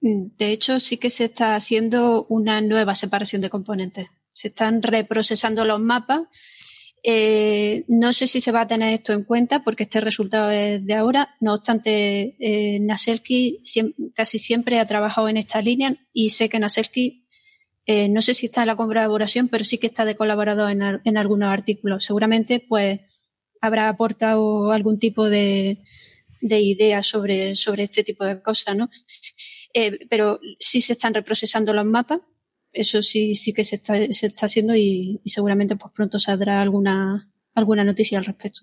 Mm, 0.00 0.36
de 0.38 0.50
hecho, 0.50 0.80
sí 0.80 0.96
que 0.96 1.10
se 1.10 1.24
está 1.24 1.54
haciendo 1.54 2.24
una 2.26 2.60
nueva 2.62 2.94
separación 2.94 3.42
de 3.42 3.50
componentes. 3.50 4.08
Se 4.32 4.48
están 4.48 4.82
reprocesando 4.82 5.64
los 5.64 5.80
mapas. 5.80 6.22
Eh, 7.02 7.84
no 7.88 8.14
sé 8.14 8.26
si 8.26 8.40
se 8.40 8.50
va 8.50 8.62
a 8.62 8.66
tener 8.66 8.94
esto 8.94 9.12
en 9.12 9.24
cuenta 9.24 9.62
porque 9.62 9.82
este 9.82 10.00
resultado 10.00 10.50
es 10.50 10.84
de 10.84 10.94
ahora. 10.94 11.36
No 11.40 11.54
obstante, 11.54 12.34
Naselki 12.80 13.62
casi 14.14 14.38
siempre 14.38 14.80
ha 14.80 14.86
trabajado 14.86 15.28
en 15.28 15.36
esta 15.36 15.60
línea 15.60 15.94
y 16.14 16.30
sé 16.30 16.48
que 16.48 16.58
Naselki 16.58 17.23
eh, 17.86 18.08
no 18.08 18.22
sé 18.22 18.34
si 18.34 18.46
está 18.46 18.62
en 18.62 18.68
la 18.68 18.76
colaboración, 18.76 19.48
pero 19.48 19.64
sí 19.64 19.78
que 19.78 19.86
está 19.86 20.04
de 20.04 20.16
colaborador 20.16 20.70
en, 20.70 21.16
algunos 21.16 21.52
artículos. 21.52 22.04
Seguramente, 22.04 22.64
pues, 22.66 23.00
habrá 23.60 23.88
aportado 23.88 24.72
algún 24.72 24.98
tipo 24.98 25.24
de, 25.24 25.78
de 26.40 26.60
idea 26.60 27.02
sobre, 27.02 27.56
sobre 27.56 27.84
este 27.84 28.04
tipo 28.04 28.24
de 28.24 28.40
cosas, 28.42 28.76
¿no? 28.76 28.88
Eh, 29.74 30.06
pero 30.08 30.40
sí 30.58 30.80
se 30.80 30.92
están 30.94 31.14
reprocesando 31.14 31.72
los 31.72 31.84
mapas. 31.84 32.20
Eso 32.72 33.02
sí, 33.02 33.34
sí 33.34 33.52
que 33.52 33.64
se 33.64 33.76
está, 33.76 33.94
se 34.10 34.26
está 34.26 34.46
haciendo 34.46 34.74
y, 34.74 35.20
seguramente 35.26 35.76
pues 35.76 35.92
pronto 35.94 36.18
saldrá 36.18 36.60
alguna, 36.60 37.30
alguna 37.54 37.84
noticia 37.84 38.18
al 38.18 38.24
respecto. 38.24 38.62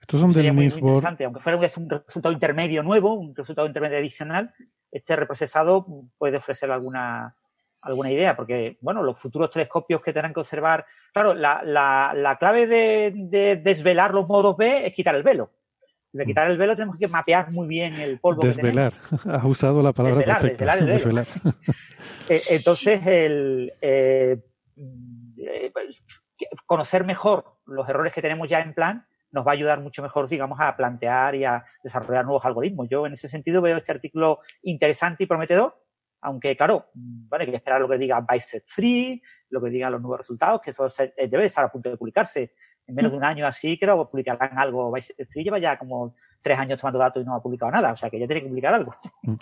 Estos 0.00 0.20
son 0.20 0.34
Sería 0.34 0.52
muy, 0.52 0.66
interesante, 0.66 1.24
aunque 1.24 1.40
fuera 1.40 1.58
un 1.58 1.90
resultado 1.90 2.32
intermedio 2.32 2.82
nuevo, 2.82 3.14
un 3.14 3.34
resultado 3.34 3.66
intermedio 3.66 3.98
adicional, 3.98 4.54
este 4.90 5.16
reprocesado 5.16 5.86
puede 6.18 6.36
ofrecer 6.36 6.70
alguna, 6.70 7.36
alguna 7.82 8.10
idea, 8.10 8.36
porque, 8.36 8.78
bueno, 8.80 9.02
los 9.02 9.18
futuros 9.18 9.50
telescopios 9.50 10.02
que 10.02 10.12
tendrán 10.12 10.34
que 10.34 10.40
observar. 10.40 10.86
Claro, 11.12 11.34
la, 11.34 11.62
la, 11.64 12.12
la 12.14 12.36
clave 12.36 12.66
de, 12.66 13.12
de, 13.14 13.56
desvelar 13.56 14.14
los 14.14 14.26
modos 14.28 14.56
B 14.56 14.86
es 14.86 14.92
quitar 14.92 15.14
el 15.14 15.22
velo. 15.22 15.52
De 16.12 16.24
quitar 16.24 16.50
el 16.50 16.56
velo 16.56 16.74
tenemos 16.74 16.96
que 16.96 17.06
mapear 17.06 17.50
muy 17.52 17.68
bien 17.68 17.94
el 17.94 18.18
polvo. 18.18 18.42
Desvelar. 18.42 18.92
Has 19.30 19.44
usado 19.44 19.82
la 19.82 19.92
palabra 19.92 20.24
perfecta. 20.24 20.76
Desvelar, 20.76 21.26
eh, 22.28 22.42
Entonces, 22.48 23.06
el, 23.06 23.72
eh, 23.80 24.38
eh, 25.36 25.72
conocer 26.66 27.04
mejor 27.04 27.58
los 27.66 27.88
errores 27.88 28.12
que 28.12 28.22
tenemos 28.22 28.48
ya 28.48 28.60
en 28.60 28.74
plan 28.74 29.06
nos 29.30 29.46
va 29.46 29.50
a 29.50 29.54
ayudar 29.54 29.80
mucho 29.80 30.02
mejor, 30.02 30.26
digamos, 30.26 30.58
a 30.58 30.74
plantear 30.74 31.34
y 31.34 31.44
a 31.44 31.62
desarrollar 31.84 32.24
nuevos 32.24 32.46
algoritmos. 32.46 32.88
Yo, 32.88 33.06
en 33.06 33.12
ese 33.12 33.28
sentido, 33.28 33.60
veo 33.60 33.76
este 33.76 33.92
artículo 33.92 34.40
interesante 34.62 35.24
y 35.24 35.26
prometedor 35.26 35.76
aunque, 36.20 36.56
claro, 36.56 36.86
vale, 36.94 37.44
hay 37.44 37.50
que 37.50 37.56
esperar 37.56 37.80
lo 37.80 37.88
que 37.88 37.98
diga 37.98 38.24
Bicep 38.28 38.62
Free, 38.64 39.22
lo 39.50 39.60
que 39.60 39.70
digan 39.70 39.92
los 39.92 40.00
nuevos 40.00 40.18
resultados, 40.18 40.60
que 40.60 40.70
eso 40.70 40.86
eh, 40.86 41.28
debe 41.28 41.44
estar 41.44 41.64
a 41.64 41.72
punto 41.72 41.90
de 41.90 41.96
publicarse. 41.96 42.52
En 42.86 42.94
menos 42.94 43.10
de 43.10 43.18
un 43.18 43.24
año 43.24 43.46
así, 43.46 43.78
creo 43.78 44.08
publicarán 44.10 44.58
algo. 44.58 44.90
Bicep 44.90 45.28
Free 45.28 45.44
lleva 45.44 45.58
ya 45.58 45.78
como 45.78 46.14
tres 46.40 46.58
años 46.58 46.80
tomando 46.80 46.98
datos 46.98 47.22
y 47.22 47.26
no 47.26 47.34
ha 47.34 47.42
publicado 47.42 47.72
nada, 47.72 47.92
o 47.92 47.96
sea 47.96 48.08
que 48.08 48.18
ya 48.18 48.26
tiene 48.26 48.42
que 48.42 48.48
publicar 48.48 48.74
algo. 48.74 48.94
Mm, 49.22 49.34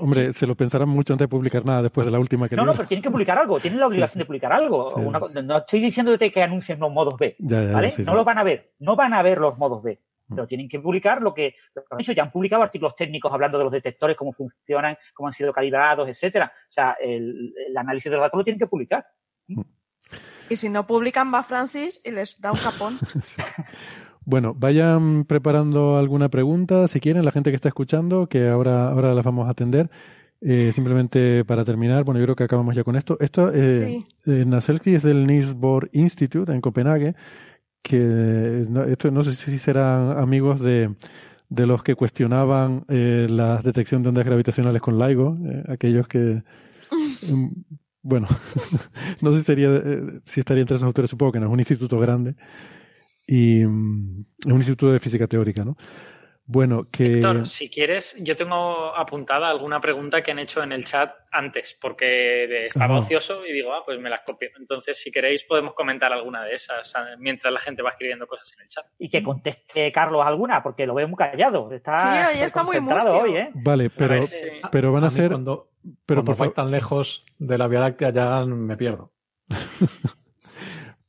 hombre, 0.00 0.32
se 0.32 0.46
lo 0.46 0.54
pensarán 0.56 0.88
mucho 0.88 1.12
antes 1.12 1.24
de 1.24 1.28
publicar 1.28 1.64
nada 1.64 1.82
después 1.82 2.06
de 2.06 2.10
la 2.10 2.18
última 2.18 2.48
que 2.48 2.56
No, 2.56 2.64
no, 2.64 2.74
pero 2.74 2.88
tienen 2.88 3.02
que 3.02 3.10
publicar 3.10 3.38
algo, 3.38 3.60
tienen 3.60 3.80
la 3.80 3.86
obligación 3.86 4.20
de 4.20 4.24
publicar 4.24 4.52
algo. 4.52 4.94
no 5.42 5.58
estoy 5.58 5.80
diciendo 5.80 6.16
que 6.18 6.42
anuncien 6.42 6.80
los 6.80 6.90
modos 6.90 7.14
B, 7.18 7.36
¿vale? 7.38 7.92
no 7.98 8.14
los 8.14 8.24
van 8.24 8.38
a 8.38 8.42
ver, 8.42 8.72
no 8.78 8.96
van 8.96 9.14
a 9.14 9.22
ver 9.22 9.38
los 9.38 9.56
modos 9.58 9.82
B. 9.82 10.00
Mm. 10.28 10.34
pero 10.34 10.46
tienen 10.46 10.68
que 10.68 10.78
publicar 10.78 11.22
lo 11.22 11.34
que, 11.34 11.54
han 11.90 12.00
hecho. 12.00 12.12
Ya 12.12 12.22
han 12.22 12.30
publicado 12.30 12.62
artículos 12.62 12.94
técnicos 12.94 13.32
hablando 13.32 13.58
de 13.58 13.64
los 13.64 13.72
detectores, 13.72 14.16
cómo 14.16 14.32
funcionan, 14.32 14.96
cómo 15.14 15.26
han 15.26 15.32
sido 15.32 15.52
calibrados, 15.52 16.08
etcétera. 16.08 16.52
O 16.54 16.72
sea, 16.72 16.96
el, 17.00 17.54
análisis 17.76 18.10
de 18.10 18.16
los 18.16 18.24
datos 18.24 18.38
lo 18.38 18.44
tienen 18.44 18.58
que 18.58 18.66
publicar. 18.66 19.06
Mm. 19.46 19.62
Y 20.50 20.56
si 20.56 20.68
no 20.68 20.86
publican, 20.86 21.32
va 21.32 21.42
Francis 21.42 22.00
y 22.04 22.10
les 22.10 22.40
da 22.40 22.52
un 22.52 22.58
capón. 22.58 22.98
bueno, 24.24 24.54
vayan 24.54 25.24
preparando 25.24 25.98
alguna 25.98 26.30
pregunta, 26.30 26.88
si 26.88 27.00
quieren, 27.00 27.24
la 27.24 27.32
gente 27.32 27.50
que 27.50 27.56
está 27.56 27.68
escuchando, 27.68 28.28
que 28.28 28.48
ahora, 28.48 28.88
ahora 28.88 29.14
las 29.14 29.24
vamos 29.24 29.46
a 29.46 29.50
atender. 29.50 29.90
Eh, 30.40 30.70
simplemente 30.72 31.44
para 31.44 31.64
terminar, 31.64 32.04
bueno, 32.04 32.20
yo 32.20 32.26
creo 32.26 32.36
que 32.36 32.44
acabamos 32.44 32.76
ya 32.76 32.84
con 32.84 32.94
esto. 32.94 33.18
Esto, 33.20 33.52
eh, 33.52 33.98
eh 34.24 34.44
Naselki 34.46 34.94
es 34.94 35.02
del 35.02 35.26
Niels 35.26 35.52
Bohr 35.54 35.90
Institute 35.92 36.52
en 36.52 36.60
Copenhague 36.60 37.16
que 37.82 38.66
no, 38.68 38.84
esto 38.84 39.10
no 39.10 39.22
sé 39.22 39.34
si 39.34 39.58
serán 39.58 40.18
amigos 40.18 40.60
de, 40.60 40.94
de 41.48 41.66
los 41.66 41.82
que 41.82 41.94
cuestionaban 41.94 42.84
eh, 42.88 43.26
la 43.28 43.62
detección 43.62 44.02
de 44.02 44.10
ondas 44.10 44.24
gravitacionales 44.24 44.82
con 44.82 44.98
LIGO, 44.98 45.38
eh, 45.46 45.64
aquellos 45.68 46.06
que 46.08 46.42
mm, 47.32 47.48
bueno, 48.02 48.26
no 49.22 49.32
sé 49.32 49.38
si 49.38 49.44
sería 49.44 49.68
eh, 49.74 50.20
si 50.24 50.40
estaría 50.40 50.62
entre 50.62 50.76
esos 50.76 50.86
autores, 50.86 51.10
supongo 51.10 51.32
que 51.32 51.40
no, 51.40 51.46
es 51.46 51.52
un 51.52 51.60
instituto 51.60 51.98
grande 51.98 52.36
y 53.26 53.64
mm, 53.64 54.24
es 54.40 54.46
un 54.46 54.56
instituto 54.56 54.92
de 54.92 55.00
física 55.00 55.26
teórica, 55.26 55.64
¿no? 55.64 55.76
Bueno, 56.50 56.88
que. 56.90 57.16
Héctor, 57.16 57.44
si 57.44 57.68
quieres, 57.68 58.16
yo 58.20 58.34
tengo 58.34 58.96
apuntada 58.96 59.50
alguna 59.50 59.82
pregunta 59.82 60.22
que 60.22 60.30
han 60.30 60.38
hecho 60.38 60.62
en 60.62 60.72
el 60.72 60.82
chat 60.82 61.14
antes, 61.30 61.76
porque 61.78 62.64
estaba 62.64 62.96
ocioso 62.96 63.44
y 63.44 63.52
digo, 63.52 63.74
ah, 63.74 63.82
pues 63.84 64.00
me 64.00 64.08
las 64.08 64.22
copio. 64.24 64.48
Entonces, 64.58 64.98
si 64.98 65.10
queréis, 65.10 65.44
podemos 65.44 65.74
comentar 65.74 66.10
alguna 66.10 66.44
de 66.44 66.54
esas 66.54 66.94
mientras 67.18 67.52
la 67.52 67.60
gente 67.60 67.82
va 67.82 67.90
escribiendo 67.90 68.26
cosas 68.26 68.50
en 68.54 68.62
el 68.62 68.68
chat. 68.68 68.86
Y 68.98 69.10
que 69.10 69.22
conteste 69.22 69.92
Carlos 69.92 70.22
alguna, 70.24 70.62
porque 70.62 70.86
lo 70.86 70.94
veo 70.94 71.06
muy 71.06 71.18
callado. 71.18 71.70
Está, 71.70 72.32
sí, 72.32 72.40
está 72.40 72.62
muy 72.62 72.78
hoy, 72.78 73.36
¿eh? 73.36 73.50
Vale, 73.52 73.90
pero, 73.90 74.22
pero 74.72 74.90
van 74.90 75.04
a, 75.04 75.10
ser. 75.10 75.28
Cuando, 75.28 75.68
pero 76.06 76.24
cuando 76.24 76.44
por 76.44 76.54
tan 76.54 76.70
lejos 76.70 77.26
de 77.36 77.58
la 77.58 77.68
Vía 77.68 77.80
Láctea 77.80 78.08
ya 78.08 78.46
me 78.46 78.78
pierdo. 78.78 79.08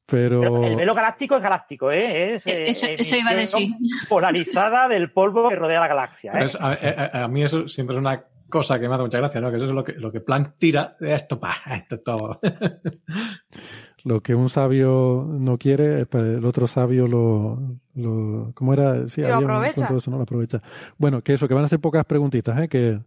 Pero... 0.09 0.63
el 0.63 0.75
velo 0.75 0.93
galáctico 0.93 1.35
es 1.35 1.41
galáctico, 1.41 1.91
¿eh? 1.91 2.35
Es, 2.35 2.47
eh, 2.47 2.69
eso, 2.69 3.15
iba 3.15 3.31
a 3.31 3.35
decir. 3.35 3.69
Polarizada 4.09 4.87
del 4.87 5.11
polvo 5.11 5.49
que 5.49 5.55
rodea 5.55 5.79
la 5.79 5.87
galaxia. 5.87 6.33
¿eh? 6.33 7.09
a, 7.13 7.27
mí 7.27 7.43
eso 7.43 7.67
siempre 7.67 7.95
es 7.95 7.99
una 7.99 8.23
cosa 8.49 8.79
que 8.79 8.89
me 8.89 8.95
hace 8.95 9.03
mucha 9.03 9.19
gracia, 9.19 9.39
¿no? 9.39 9.51
Que 9.51 9.57
eso 9.57 9.65
es 9.65 9.71
lo 9.71 9.83
que, 9.83 9.93
lo 9.93 10.11
que 10.11 10.19
Planck 10.19 10.55
tira 10.57 10.95
de 10.99 11.13
esto, 11.13 11.39
pa, 11.39 11.55
esto 11.71 11.95
es 11.95 12.03
todo. 12.03 12.39
lo 14.03 14.21
que 14.21 14.35
un 14.35 14.49
sabio 14.49 15.25
no 15.29 15.57
quiere, 15.57 16.05
pues, 16.05 16.37
el 16.37 16.45
otro 16.45 16.67
sabio 16.67 17.07
lo, 17.07 17.77
lo 17.95 18.51
¿cómo 18.55 18.73
era? 18.73 19.07
Sí, 19.07 19.21
lo 19.21 19.35
aprovecha. 19.35 19.87
Eso, 19.95 20.11
no 20.11 20.17
lo 20.17 20.23
aprovecha. 20.23 20.61
Bueno, 20.97 21.21
que 21.21 21.33
eso, 21.33 21.47
que 21.47 21.53
van 21.53 21.65
a 21.65 21.69
ser 21.69 21.79
pocas 21.79 22.05
preguntitas, 22.05 22.59
¿eh? 22.59 22.67
Que 22.67 22.99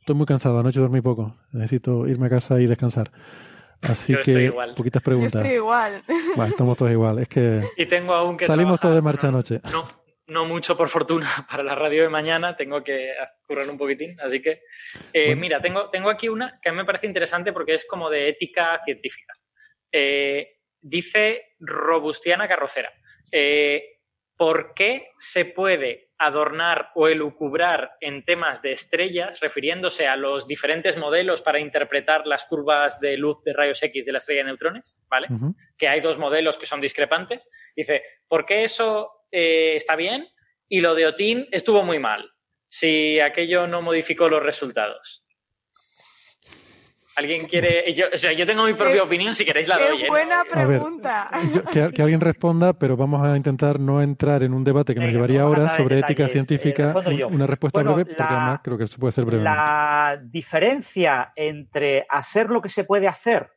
estoy 0.00 0.14
muy 0.16 0.26
cansado, 0.26 0.58
anoche 0.58 0.80
dormí 0.80 1.00
poco, 1.00 1.34
necesito 1.52 2.06
irme 2.06 2.26
a 2.26 2.30
casa 2.30 2.60
y 2.60 2.66
descansar. 2.66 3.10
Así 3.88 4.14
que 4.24 4.52
poquitas 4.76 5.02
preguntas. 5.02 5.34
estoy 5.34 5.56
igual. 5.56 6.02
estamos 6.46 6.76
todos 6.76 6.90
igual. 6.90 7.18
Es 7.18 7.28
que 7.28 7.60
y 7.76 7.86
tengo 7.86 8.14
aún 8.14 8.36
que 8.36 8.46
salimos 8.46 8.80
todos 8.80 8.94
de 8.94 9.02
marcha 9.02 9.28
anoche. 9.28 9.60
No, 9.70 9.88
no 10.26 10.44
mucho 10.46 10.76
por 10.76 10.88
fortuna 10.88 11.28
para 11.50 11.62
la 11.62 11.74
radio 11.74 12.02
de 12.02 12.08
mañana, 12.08 12.56
tengo 12.56 12.82
que 12.82 13.12
currar 13.46 13.68
un 13.68 13.78
poquitín, 13.78 14.18
así 14.20 14.40
que 14.40 14.62
eh, 15.12 15.34
mira, 15.36 15.60
tengo, 15.60 15.90
tengo 15.90 16.10
aquí 16.10 16.28
una 16.28 16.58
que 16.60 16.68
a 16.68 16.72
mí 16.72 16.78
me 16.78 16.84
parece 16.84 17.06
interesante 17.06 17.52
porque 17.52 17.74
es 17.74 17.84
como 17.84 18.10
de 18.10 18.28
ética 18.28 18.78
científica. 18.84 19.34
Eh, 19.92 20.60
dice 20.80 21.54
Robustiana 21.60 22.48
Carrocera, 22.48 22.92
eh, 23.30 23.93
¿por 24.36 24.74
qué 24.74 25.10
se 25.18 25.44
puede 25.44 26.10
adornar 26.18 26.90
o 26.94 27.08
elucubrar 27.08 27.92
en 28.00 28.24
temas 28.24 28.62
de 28.62 28.72
estrellas, 28.72 29.40
refiriéndose 29.40 30.06
a 30.06 30.16
los 30.16 30.46
diferentes 30.46 30.96
modelos 30.96 31.42
para 31.42 31.60
interpretar 31.60 32.26
las 32.26 32.46
curvas 32.46 33.00
de 33.00 33.16
luz 33.16 33.42
de 33.42 33.52
rayos 33.52 33.82
X 33.82 34.06
de 34.06 34.12
la 34.12 34.18
estrella 34.18 34.40
de 34.40 34.46
neutrones, 34.46 34.98
¿vale? 35.08 35.28
Que 35.76 35.88
hay 35.88 36.00
dos 36.00 36.18
modelos 36.18 36.56
que 36.56 36.66
son 36.66 36.80
discrepantes. 36.80 37.48
Dice, 37.74 38.02
¿por 38.28 38.46
qué 38.46 38.64
eso 38.64 39.26
eh, 39.30 39.74
está 39.74 39.96
bien 39.96 40.28
y 40.68 40.80
lo 40.80 40.94
de 40.94 41.06
Otin 41.06 41.48
estuvo 41.50 41.82
muy 41.82 41.98
mal? 41.98 42.30
Si 42.68 43.20
aquello 43.20 43.66
no 43.66 43.82
modificó 43.82 44.28
los 44.28 44.42
resultados. 44.42 45.23
¿Alguien 47.16 47.46
quiere.? 47.46 47.92
Yo, 47.94 48.06
o 48.12 48.16
sea, 48.16 48.32
yo 48.32 48.46
tengo 48.46 48.64
mi 48.64 48.74
propia 48.74 49.02
opinión, 49.02 49.34
si 49.34 49.44
queréis 49.44 49.68
la 49.68 49.78
doy. 49.78 49.98
Qué 49.98 50.04
¿eh? 50.04 50.08
buena 50.08 50.42
pregunta. 50.50 51.30
que, 51.72 51.80
alguien 52.02 52.20
responda, 52.20 52.72
pero 52.72 52.96
vamos 52.96 53.24
a 53.24 53.36
intentar 53.36 53.78
no 53.78 54.02
entrar 54.02 54.42
en 54.42 54.52
un 54.52 54.64
debate 54.64 54.94
que 54.94 55.00
nos 55.00 55.10
llevaría 55.10 55.46
horas 55.46 55.76
sobre 55.76 56.00
ética 56.00 56.26
científica. 56.28 56.94
una 57.30 57.46
respuesta 57.46 57.82
breve, 57.82 58.04
porque 58.06 58.22
además 58.22 58.60
creo 58.62 58.78
que 58.78 58.84
eso 58.84 58.98
puede 58.98 59.12
ser 59.12 59.24
breve. 59.24 59.44
La 59.44 60.20
diferencia 60.22 61.32
entre 61.36 62.06
hacer 62.08 62.50
lo 62.50 62.60
que 62.60 62.68
se 62.68 62.84
puede 62.84 63.06
hacer 63.06 63.50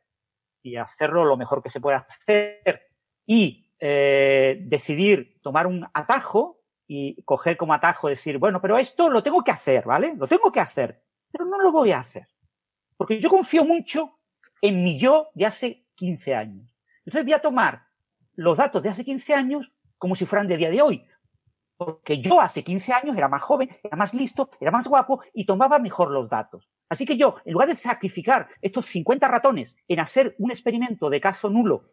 y 0.62 0.76
hacerlo 0.76 1.24
lo 1.24 1.36
mejor 1.36 1.62
que 1.62 1.70
se 1.70 1.80
puede 1.80 1.96
hacer 1.96 2.82
y 3.26 3.72
eh, 3.80 4.58
decidir 4.62 5.40
tomar 5.42 5.66
un 5.66 5.86
atajo 5.94 6.62
y 6.86 7.22
coger 7.24 7.56
como 7.56 7.74
atajo 7.74 8.08
decir, 8.08 8.38
bueno, 8.38 8.60
pero 8.60 8.78
esto 8.78 9.10
lo 9.10 9.22
tengo 9.22 9.42
que 9.42 9.50
hacer, 9.50 9.84
¿vale? 9.84 10.14
Lo 10.16 10.26
tengo 10.26 10.50
que 10.50 10.60
hacer, 10.60 11.02
pero 11.30 11.44
no 11.44 11.58
lo 11.58 11.70
voy 11.70 11.92
a 11.92 12.00
hacer 12.00 12.26
porque 12.98 13.20
yo 13.20 13.30
confío 13.30 13.64
mucho 13.64 14.18
en 14.60 14.82
mi 14.82 14.98
yo 14.98 15.28
de 15.34 15.46
hace 15.46 15.86
15 15.94 16.34
años. 16.34 16.76
Entonces 17.06 17.24
voy 17.24 17.32
a 17.32 17.40
tomar 17.40 17.86
los 18.34 18.58
datos 18.58 18.82
de 18.82 18.90
hace 18.90 19.04
15 19.04 19.34
años 19.34 19.72
como 19.96 20.16
si 20.16 20.26
fueran 20.26 20.48
de 20.48 20.56
día 20.56 20.68
de 20.68 20.82
hoy. 20.82 21.06
Porque 21.76 22.20
yo 22.20 22.40
hace 22.40 22.64
15 22.64 22.92
años 22.92 23.16
era 23.16 23.28
más 23.28 23.40
joven, 23.40 23.70
era 23.84 23.96
más 23.96 24.12
listo, 24.12 24.50
era 24.60 24.72
más 24.72 24.88
guapo 24.88 25.22
y 25.32 25.46
tomaba 25.46 25.78
mejor 25.78 26.10
los 26.10 26.28
datos. 26.28 26.68
Así 26.88 27.06
que 27.06 27.16
yo, 27.16 27.36
en 27.44 27.52
lugar 27.52 27.68
de 27.68 27.76
sacrificar 27.76 28.48
estos 28.60 28.86
50 28.86 29.28
ratones 29.28 29.76
en 29.86 30.00
hacer 30.00 30.34
un 30.38 30.50
experimento 30.50 31.08
de 31.08 31.20
caso 31.20 31.48
nulo, 31.50 31.92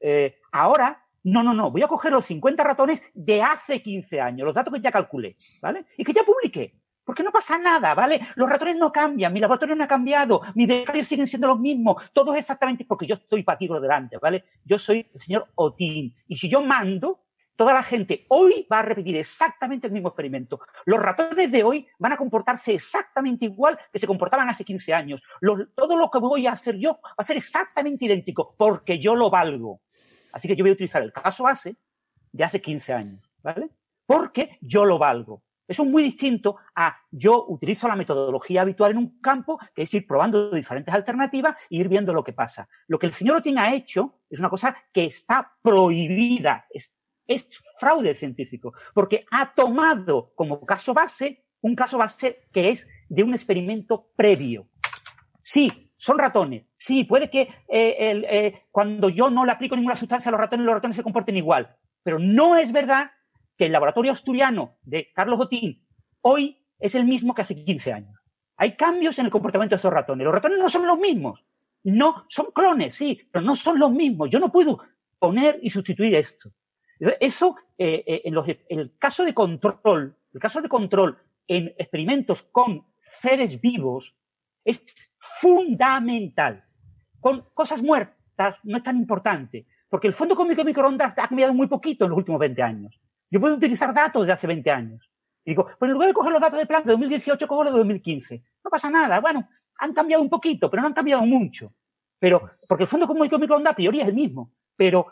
eh, 0.00 0.38
ahora, 0.52 1.04
no, 1.22 1.42
no, 1.42 1.52
no, 1.52 1.70
voy 1.70 1.82
a 1.82 1.88
coger 1.88 2.12
los 2.12 2.24
50 2.24 2.64
ratones 2.64 3.02
de 3.12 3.42
hace 3.42 3.82
15 3.82 4.20
años, 4.22 4.46
los 4.46 4.54
datos 4.54 4.72
que 4.72 4.80
ya 4.80 4.90
calculé, 4.90 5.36
¿vale? 5.60 5.84
Y 5.98 6.04
que 6.04 6.14
ya 6.14 6.22
publiqué. 6.22 6.80
Porque 7.06 7.22
no 7.22 7.30
pasa 7.30 7.56
nada, 7.56 7.94
¿vale? 7.94 8.20
Los 8.34 8.50
ratones 8.50 8.74
no 8.76 8.90
cambian, 8.90 9.32
mi 9.32 9.38
laboratorio 9.38 9.76
no 9.76 9.84
ha 9.84 9.88
cambiado, 9.88 10.42
mis 10.56 10.66
becarios 10.66 11.06
siguen 11.06 11.28
siendo 11.28 11.46
los 11.46 11.60
mismos, 11.60 12.02
todo 12.12 12.34
es 12.34 12.40
exactamente 12.40 12.84
porque 12.84 13.06
yo 13.06 13.14
estoy 13.14 13.44
patigro 13.44 13.80
delante, 13.80 14.18
¿vale? 14.18 14.44
Yo 14.64 14.76
soy 14.76 15.08
el 15.14 15.20
señor 15.20 15.46
Otín. 15.54 16.12
Y 16.26 16.36
si 16.36 16.48
yo 16.48 16.62
mando, 16.62 17.22
toda 17.54 17.72
la 17.72 17.84
gente 17.84 18.26
hoy 18.28 18.66
va 18.70 18.80
a 18.80 18.82
repetir 18.82 19.16
exactamente 19.16 19.86
el 19.86 19.92
mismo 19.92 20.08
experimento. 20.08 20.58
Los 20.84 20.98
ratones 20.98 21.52
de 21.52 21.62
hoy 21.62 21.86
van 22.00 22.12
a 22.12 22.16
comportarse 22.16 22.74
exactamente 22.74 23.44
igual 23.44 23.78
que 23.92 24.00
se 24.00 24.08
comportaban 24.08 24.48
hace 24.48 24.64
15 24.64 24.92
años. 24.92 25.22
todo 25.76 25.96
lo 25.96 26.10
que 26.10 26.18
voy 26.18 26.48
a 26.48 26.52
hacer 26.52 26.76
yo 26.76 26.98
va 27.02 27.14
a 27.18 27.22
ser 27.22 27.36
exactamente 27.36 28.06
idéntico 28.06 28.56
porque 28.58 28.98
yo 28.98 29.14
lo 29.14 29.30
valgo. 29.30 29.80
Así 30.32 30.48
que 30.48 30.56
yo 30.56 30.64
voy 30.64 30.70
a 30.70 30.74
utilizar 30.74 31.04
el 31.04 31.12
caso 31.12 31.44
base 31.44 31.76
de 32.32 32.42
hace 32.42 32.60
15 32.60 32.92
años, 32.92 33.30
¿vale? 33.44 33.70
Porque 34.06 34.58
yo 34.60 34.84
lo 34.84 34.98
valgo. 34.98 35.45
Eso 35.68 35.82
es 35.82 35.88
muy 35.88 36.02
distinto 36.02 36.56
a 36.74 36.96
yo 37.10 37.44
utilizo 37.48 37.88
la 37.88 37.96
metodología 37.96 38.62
habitual 38.62 38.92
en 38.92 38.98
un 38.98 39.20
campo, 39.20 39.58
que 39.74 39.82
es 39.82 39.94
ir 39.94 40.06
probando 40.06 40.50
diferentes 40.50 40.94
alternativas 40.94 41.56
e 41.70 41.76
ir 41.76 41.88
viendo 41.88 42.12
lo 42.12 42.22
que 42.22 42.32
pasa. 42.32 42.68
Lo 42.86 42.98
que 42.98 43.06
el 43.06 43.12
señor 43.12 43.38
Otin 43.38 43.58
ha 43.58 43.74
hecho 43.74 44.20
es 44.30 44.38
una 44.38 44.50
cosa 44.50 44.76
que 44.92 45.06
está 45.06 45.54
prohibida, 45.62 46.66
es, 46.70 46.94
fraude 47.80 48.14
científico, 48.14 48.72
porque 48.94 49.26
ha 49.32 49.52
tomado 49.52 50.32
como 50.36 50.64
caso 50.64 50.94
base 50.94 51.44
un 51.62 51.74
caso 51.74 51.98
base 51.98 52.48
que 52.52 52.68
es 52.68 52.86
de 53.08 53.24
un 53.24 53.34
experimento 53.34 54.12
previo. 54.14 54.68
Sí, 55.42 55.90
son 55.96 56.18
ratones. 56.18 56.66
Sí, 56.76 57.02
puede 57.02 57.28
que 57.28 57.40
eh, 57.40 57.56
eh, 57.68 58.62
cuando 58.70 59.08
yo 59.08 59.30
no 59.30 59.44
le 59.44 59.50
aplico 59.50 59.74
ninguna 59.74 59.96
sustancia 59.96 60.28
a 60.28 60.32
los 60.32 60.40
ratones, 60.40 60.64
los 60.64 60.74
ratones 60.74 60.96
se 60.96 61.02
comporten 61.02 61.36
igual. 61.36 61.76
Pero 62.04 62.20
no 62.20 62.56
es 62.56 62.70
verdad 62.70 63.10
que 63.56 63.66
el 63.66 63.72
laboratorio 63.72 64.12
asturiano 64.12 64.78
de 64.82 65.12
Carlos 65.14 65.40
Otín 65.40 65.86
hoy 66.20 66.62
es 66.78 66.94
el 66.94 67.06
mismo 67.06 67.34
que 67.34 67.42
hace 67.42 67.64
15 67.64 67.92
años. 67.92 68.20
Hay 68.56 68.76
cambios 68.76 69.18
en 69.18 69.26
el 69.26 69.30
comportamiento 69.30 69.74
de 69.74 69.78
esos 69.78 69.92
ratones. 69.92 70.24
Los 70.24 70.34
ratones 70.34 70.58
no 70.58 70.70
son 70.70 70.86
los 70.86 70.98
mismos. 70.98 71.44
No, 71.84 72.24
son 72.28 72.46
clones, 72.52 72.94
sí, 72.94 73.28
pero 73.30 73.44
no 73.44 73.54
son 73.54 73.78
los 73.78 73.92
mismos. 73.92 74.28
Yo 74.30 74.40
no 74.40 74.50
puedo 74.50 74.80
poner 75.18 75.58
y 75.62 75.70
sustituir 75.70 76.14
esto. 76.14 76.50
Eso, 76.98 77.54
eh, 77.76 78.02
eh, 78.06 78.22
en, 78.24 78.34
los, 78.34 78.46
el 78.68 78.96
caso 78.98 79.24
de 79.24 79.34
control, 79.34 80.16
el 80.32 80.40
caso 80.40 80.60
de 80.62 80.68
control 80.68 81.18
en 81.46 81.68
experimentos 81.78 82.42
con 82.42 82.86
seres 82.98 83.60
vivos 83.60 84.16
es 84.64 84.82
fundamental. 85.18 86.64
Con 87.20 87.50
cosas 87.54 87.82
muertas 87.82 88.56
no 88.64 88.78
es 88.78 88.82
tan 88.82 88.96
importante, 88.96 89.66
porque 89.88 90.08
el 90.08 90.12
fondo 90.12 90.34
cósmico 90.34 90.62
de 90.62 90.66
microondas 90.66 91.12
ha 91.16 91.28
cambiado 91.28 91.54
muy 91.54 91.66
poquito 91.66 92.04
en 92.04 92.10
los 92.10 92.18
últimos 92.18 92.40
20 92.40 92.62
años. 92.62 93.00
Yo 93.30 93.40
puedo 93.40 93.54
utilizar 93.56 93.92
datos 93.92 94.26
de 94.26 94.32
hace 94.32 94.46
20 94.46 94.70
años. 94.70 95.10
Y 95.44 95.50
digo, 95.50 95.68
pues 95.78 95.88
en 95.88 95.92
lugar 95.92 96.08
de 96.08 96.14
coger 96.14 96.32
los 96.32 96.40
datos 96.40 96.58
de 96.58 96.66
Planck 96.66 96.84
de 96.84 96.92
2018, 96.92 97.46
cojo 97.46 97.64
los 97.64 97.72
de 97.72 97.78
2015. 97.78 98.42
No 98.64 98.70
pasa 98.70 98.90
nada. 98.90 99.20
Bueno, 99.20 99.48
han 99.78 99.92
cambiado 99.92 100.22
un 100.22 100.28
poquito, 100.28 100.70
pero 100.70 100.82
no 100.82 100.88
han 100.88 100.94
cambiado 100.94 101.24
mucho. 101.24 101.72
Pero, 102.18 102.50
porque 102.66 102.84
el 102.84 102.88
fondo 102.88 103.06
cósmico 103.06 103.38
microondas 103.38 103.72
a 103.72 103.76
priori 103.76 104.00
es 104.00 104.08
el 104.08 104.14
mismo. 104.14 104.52
Pero 104.74 105.06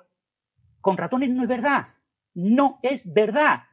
con 0.81 0.97
ratones 0.97 1.31
no 1.31 1.43
es 1.43 1.49
verdad. 1.49 1.89
No 2.34 2.81
es 2.83 3.12
verdad 3.12 3.65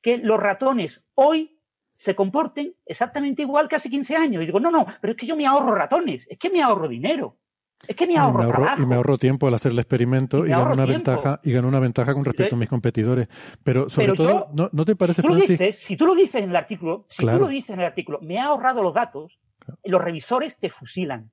que 0.00 0.18
los 0.18 0.38
ratones 0.38 1.02
hoy 1.14 1.60
se 1.96 2.14
comporten 2.14 2.74
exactamente 2.84 3.42
igual 3.42 3.68
que 3.68 3.76
hace 3.76 3.90
15 3.90 4.16
años. 4.16 4.42
Y 4.42 4.46
digo, 4.46 4.60
no, 4.60 4.70
no, 4.70 4.86
pero 5.00 5.12
es 5.12 5.16
que 5.16 5.26
yo 5.26 5.36
me 5.36 5.46
ahorro 5.46 5.74
ratones, 5.74 6.26
es 6.30 6.38
que 6.38 6.50
me 6.50 6.62
ahorro 6.62 6.88
dinero. 6.88 7.38
Es 7.86 7.94
que 7.94 8.06
me 8.06 8.16
ahorro, 8.16 8.66
y 8.78 8.86
me 8.86 8.96
ahorro, 8.96 9.18
tiempo 9.18 9.46
al 9.46 9.54
hacer 9.54 9.72
el 9.72 9.78
experimento 9.78 10.46
y, 10.46 10.50
gano 10.50 10.72
una 10.72 10.86
ventaja 10.86 11.40
y 11.44 11.52
gano 11.52 11.68
una 11.68 11.80
ventaja 11.80 12.14
con 12.14 12.24
respecto 12.24 12.56
a 12.56 12.58
mis 12.58 12.68
competidores. 12.68 13.28
Pero 13.62 13.88
sobre 13.88 14.12
todo, 14.14 14.48
¿no, 14.52 14.84
te 14.84 14.96
parece 14.96 15.22
si 15.22 15.28
tú, 15.28 15.34
lo 15.34 15.40
dices, 15.40 15.76
si 15.76 15.96
tú 15.96 16.06
lo 16.06 16.14
dices 16.14 16.42
en 16.42 16.50
el 16.50 16.56
artículo, 16.56 17.06
si 17.08 17.24
tú 17.24 17.38
lo 17.38 17.48
dices 17.48 17.70
en 17.70 17.80
el 17.80 17.86
artículo, 17.86 18.18
me 18.22 18.38
ha 18.38 18.46
ahorrado 18.46 18.82
los 18.82 18.94
datos, 18.94 19.38
los 19.84 20.02
revisores 20.02 20.58
te 20.58 20.68
fusilan. 20.70 21.30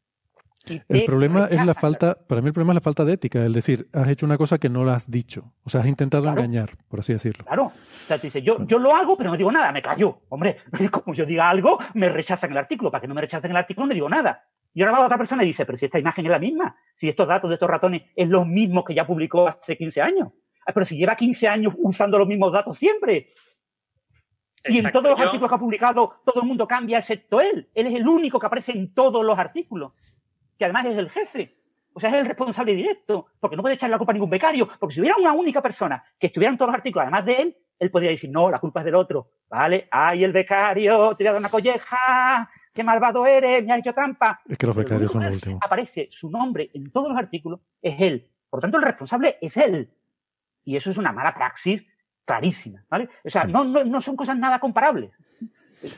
el 0.67 1.05
problema 1.05 1.47
es 1.49 1.65
la 1.65 1.73
falta, 1.73 2.15
para 2.27 2.41
mí 2.41 2.47
el 2.47 2.53
problema 2.53 2.73
es 2.73 2.75
la 2.75 2.81
falta 2.81 3.03
de 3.03 3.13
ética, 3.13 3.43
es 3.45 3.53
decir, 3.53 3.89
has 3.93 4.07
hecho 4.09 4.25
una 4.25 4.37
cosa 4.37 4.59
que 4.59 4.69
no 4.69 4.83
la 4.83 4.95
has 4.95 5.09
dicho, 5.09 5.53
o 5.63 5.69
sea, 5.69 5.81
has 5.81 5.87
intentado 5.87 6.29
engañar, 6.29 6.77
por 6.87 6.99
así 6.99 7.13
decirlo. 7.13 7.45
Claro, 7.45 7.65
o 7.65 7.73
sea, 8.05 8.17
te 8.17 8.27
dice, 8.27 8.41
yo, 8.41 8.65
yo 8.67 8.79
lo 8.79 8.95
hago, 8.95 9.17
pero 9.17 9.31
no 9.31 9.37
digo 9.37 9.51
nada, 9.51 9.71
me 9.71 9.81
callo. 9.81 10.21
Hombre, 10.29 10.57
como 10.91 11.15
yo 11.15 11.25
diga 11.25 11.49
algo, 11.49 11.79
me 11.95 12.09
rechazan 12.09 12.51
el 12.51 12.57
artículo, 12.57 12.91
para 12.91 13.01
que 13.01 13.07
no 13.07 13.15
me 13.15 13.21
rechacen 13.21 13.51
el 13.51 13.57
artículo 13.57 13.87
no 13.87 13.93
digo 13.93 14.09
nada. 14.09 14.45
Y 14.73 14.81
ahora 14.81 14.99
va 14.99 15.05
otra 15.05 15.17
persona 15.17 15.43
y 15.43 15.47
dice, 15.47 15.65
pero 15.65 15.77
si 15.77 15.85
esta 15.85 15.99
imagen 15.99 16.25
es 16.25 16.31
la 16.31 16.39
misma, 16.39 16.75
si 16.95 17.07
estos 17.07 17.27
datos 17.27 17.49
de 17.49 17.55
estos 17.55 17.69
ratones 17.69 18.03
es 18.15 18.27
los 18.27 18.47
mismos 18.47 18.83
que 18.85 18.95
ya 18.95 19.05
publicó 19.05 19.47
hace 19.47 19.77
15 19.77 20.01
años. 20.01 20.29
Ah, 20.65 20.71
pero 20.73 20.85
si 20.85 20.97
lleva 20.97 21.15
15 21.15 21.47
años 21.47 21.73
usando 21.77 22.17
los 22.17 22.27
mismos 22.27 22.51
datos 22.51 22.77
siempre. 22.77 23.33
Y 24.65 24.79
en 24.79 24.91
todos 24.91 25.11
los 25.11 25.19
artículos 25.19 25.49
que 25.49 25.55
ha 25.55 25.59
publicado, 25.59 26.21
todo 26.25 26.41
el 26.41 26.47
mundo 26.47 26.67
cambia 26.67 26.99
excepto 26.99 27.41
él. 27.41 27.69
Él 27.73 27.87
es 27.87 27.95
el 27.95 28.07
único 28.07 28.39
que 28.39 28.45
aparece 28.47 28.71
en 28.71 28.93
todos 28.93 29.23
los 29.23 29.37
artículos. 29.37 29.91
Que 30.57 30.65
además 30.65 30.85
es 30.85 30.97
el 30.97 31.09
jefe. 31.09 31.57
O 31.93 31.99
sea, 31.99 32.09
es 32.09 32.15
el 32.15 32.25
responsable 32.25 32.73
directo. 32.73 33.27
Porque 33.39 33.57
no 33.57 33.61
puede 33.61 33.75
echar 33.75 33.89
la 33.89 33.97
culpa 33.97 34.13
a 34.13 34.15
ningún 34.15 34.29
becario. 34.29 34.67
Porque 34.79 34.95
si 34.95 35.01
hubiera 35.01 35.17
una 35.17 35.33
única 35.33 35.61
persona 35.61 36.03
que 36.17 36.27
estuviera 36.27 36.51
en 36.51 36.57
todos 36.57 36.69
los 36.69 36.77
artículos, 36.77 37.03
además 37.03 37.25
de 37.25 37.33
él, 37.41 37.57
él 37.77 37.91
podría 37.91 38.11
decir, 38.11 38.29
no, 38.31 38.49
la 38.49 38.59
culpa 38.59 38.79
es 38.79 38.85
del 38.85 38.95
otro. 38.95 39.31
Vale, 39.49 39.87
ay, 39.91 40.23
el 40.23 40.31
becario, 40.31 41.15
te 41.15 41.23
voy 41.23 41.27
a 41.27 41.31
dar 41.33 41.39
una 41.41 41.49
colleja, 41.49 42.49
qué 42.73 42.83
malvado 42.83 43.25
eres, 43.25 43.63
me 43.65 43.73
has 43.73 43.79
hecho 43.79 43.93
trampa. 43.93 44.41
Es 44.47 44.57
que 44.57 44.67
los 44.67 44.75
becarios 44.75 45.11
son 45.11 45.23
los 45.23 45.33
últimos. 45.33 45.61
Aparece 45.63 46.07
su 46.09 46.29
nombre 46.29 46.69
en 46.73 46.91
todos 46.91 47.09
los 47.09 47.17
artículos, 47.17 47.59
es 47.81 47.99
él. 48.01 48.29
Por 48.49 48.59
lo 48.59 48.61
tanto, 48.61 48.77
el 48.77 48.83
responsable 48.83 49.37
es 49.41 49.57
él. 49.57 49.89
Y 50.65 50.75
eso 50.75 50.91
es 50.91 50.97
una 50.97 51.11
mala 51.11 51.33
praxis 51.33 51.85
clarísima, 52.25 52.85
¿vale? 52.89 53.09
O 53.23 53.29
sea, 53.29 53.43
no, 53.45 53.63
no, 53.63 53.83
no 53.83 54.01
son 54.01 54.15
cosas 54.15 54.37
nada 54.37 54.59
comparables. 54.59 55.11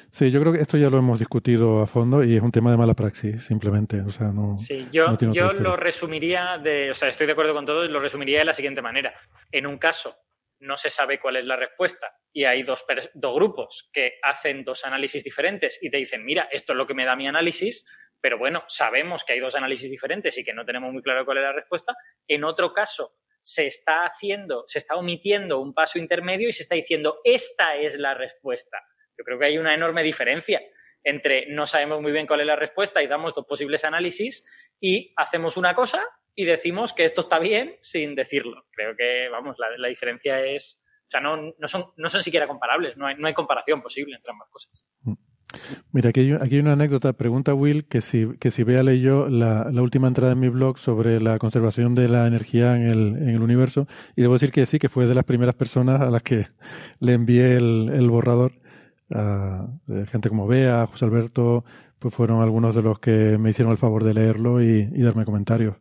Sí, 0.09 0.31
yo 0.31 0.41
creo 0.41 0.51
que 0.51 0.61
esto 0.61 0.77
ya 0.77 0.89
lo 0.89 0.97
hemos 0.97 1.19
discutido 1.19 1.81
a 1.81 1.85
fondo 1.85 2.23
y 2.23 2.35
es 2.35 2.41
un 2.41 2.51
tema 2.51 2.71
de 2.71 2.77
mala 2.77 2.95
praxis, 2.95 3.43
simplemente. 3.43 4.01
O 4.01 4.09
sea, 4.09 4.27
no, 4.27 4.57
sí, 4.57 4.87
yo, 4.91 5.15
yo 5.31 5.53
lo 5.53 5.75
resumiría 5.75 6.57
de, 6.57 6.89
o 6.89 6.93
sea, 6.93 7.09
estoy 7.09 7.27
de 7.27 7.33
acuerdo 7.33 7.53
con 7.53 7.65
todo 7.65 7.85
y 7.85 7.89
lo 7.89 7.99
resumiría 7.99 8.39
de 8.39 8.45
la 8.45 8.53
siguiente 8.53 8.81
manera. 8.81 9.13
En 9.51 9.67
un 9.67 9.77
caso 9.77 10.15
no 10.59 10.77
se 10.77 10.89
sabe 10.89 11.19
cuál 11.19 11.37
es 11.37 11.45
la 11.45 11.55
respuesta 11.55 12.13
y 12.31 12.45
hay 12.45 12.63
dos, 12.63 12.85
dos 13.13 13.35
grupos 13.35 13.89
que 13.93 14.13
hacen 14.23 14.63
dos 14.63 14.85
análisis 14.85 15.23
diferentes 15.23 15.79
y 15.81 15.89
te 15.89 15.97
dicen, 15.97 16.23
mira, 16.23 16.47
esto 16.51 16.73
es 16.73 16.77
lo 16.77 16.87
que 16.87 16.93
me 16.93 17.05
da 17.05 17.15
mi 17.15 17.27
análisis, 17.27 17.85
pero 18.21 18.37
bueno, 18.37 18.63
sabemos 18.67 19.23
que 19.23 19.33
hay 19.33 19.39
dos 19.39 19.55
análisis 19.55 19.89
diferentes 19.89 20.37
y 20.37 20.43
que 20.43 20.53
no 20.53 20.65
tenemos 20.65 20.91
muy 20.91 21.01
claro 21.01 21.25
cuál 21.25 21.37
es 21.37 21.43
la 21.43 21.53
respuesta. 21.53 21.93
En 22.27 22.43
otro 22.43 22.73
caso, 22.73 23.15
se 23.41 23.67
está 23.67 24.05
haciendo, 24.05 24.63
se 24.65 24.79
está 24.79 24.95
omitiendo 24.95 25.59
un 25.59 25.73
paso 25.73 25.99
intermedio 25.99 26.49
y 26.49 26.53
se 26.53 26.63
está 26.63 26.75
diciendo, 26.75 27.19
esta 27.23 27.75
es 27.75 27.99
la 27.99 28.15
respuesta. 28.15 28.79
Yo 29.17 29.23
creo 29.23 29.37
que 29.37 29.45
hay 29.45 29.57
una 29.57 29.73
enorme 29.73 30.01
diferencia 30.03 30.61
entre 31.03 31.45
no 31.49 31.67
sabemos 31.67 32.01
muy 32.01 32.11
bien 32.11 32.25
cuál 32.25 32.41
es 32.41 32.47
la 32.47 32.55
respuesta 32.55 33.01
y 33.01 33.07
damos 33.07 33.33
dos 33.35 33.45
posibles 33.45 33.85
análisis 33.85 34.43
y 34.79 35.13
hacemos 35.15 35.55
una 35.55 35.75
cosa 35.75 36.03
y 36.35 36.45
decimos 36.45 36.93
que 36.93 37.05
esto 37.05 37.21
está 37.21 37.39
bien 37.39 37.75
sin 37.81 38.13
decirlo. 38.13 38.65
Creo 38.71 38.95
que, 38.95 39.29
vamos, 39.31 39.55
la, 39.57 39.87
diferencia 39.87 40.45
es, 40.45 40.85
o 41.07 41.09
sea, 41.09 41.21
no, 41.21 41.53
no, 41.57 41.67
son, 41.67 41.85
no 41.95 42.09
son 42.09 42.21
siquiera 42.23 42.47
comparables, 42.47 42.97
no 42.97 43.07
hay, 43.07 43.15
no 43.15 43.27
hay 43.27 43.33
comparación 43.33 43.81
posible 43.81 44.15
entre 44.15 44.31
ambas 44.31 44.49
cosas. 44.49 44.85
Mira, 45.91 46.09
aquí 46.09 46.19
hay, 46.19 46.31
aquí 46.33 46.55
hay 46.55 46.59
una 46.59 46.73
anécdota. 46.73 47.13
Pregunta 47.13 47.53
Will 47.53 47.87
que 47.87 48.01
si, 48.01 48.37
que 48.39 48.51
si 48.51 48.63
Bea 48.63 48.83
leyó 48.83 49.29
la, 49.29 49.69
la 49.71 49.81
última 49.81 50.07
entrada 50.09 50.33
en 50.33 50.39
mi 50.39 50.49
blog 50.49 50.77
sobre 50.77 51.21
la 51.21 51.39
conservación 51.39 51.95
de 51.95 52.09
la 52.09 52.27
energía 52.27 52.75
en 52.75 52.87
el, 52.87 53.15
en 53.17 53.29
el 53.29 53.41
universo. 53.41 53.87
Y 54.17 54.21
debo 54.21 54.33
decir 54.33 54.51
que 54.51 54.65
sí, 54.65 54.79
que 54.79 54.89
fue 54.89 55.07
de 55.07 55.15
las 55.15 55.23
primeras 55.23 55.55
personas 55.55 56.01
a 56.01 56.09
las 56.09 56.23
que 56.23 56.47
le 56.99 57.13
envié 57.13 57.55
el, 57.55 58.09
borrador. 58.09 58.53
A, 59.11 59.67
gente 60.11 60.29
como 60.29 60.47
Bea, 60.47 60.87
José 60.87 61.05
Alberto, 61.05 61.63
pues 61.99 62.13
fueron 62.13 62.41
algunos 62.41 62.75
de 62.75 62.81
los 62.81 62.99
que 62.99 63.37
me 63.37 63.51
hicieron 63.51 63.71
el 63.71 63.77
favor 63.77 64.03
de 64.03 64.15
leerlo 64.15 64.61
y 64.61 65.01
darme 65.01 65.23
comentarios. 65.23 65.77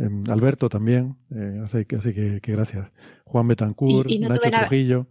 Em, 0.00 0.24
Alberto 0.30 0.70
también, 0.70 1.16
eh, 1.30 1.60
así, 1.62 1.84
que, 1.84 2.40
gracias. 2.42 2.90
Juan 3.24 3.46
Betancourt, 3.46 4.08
Nacho 4.08 4.50
Trujillo. 4.50 5.06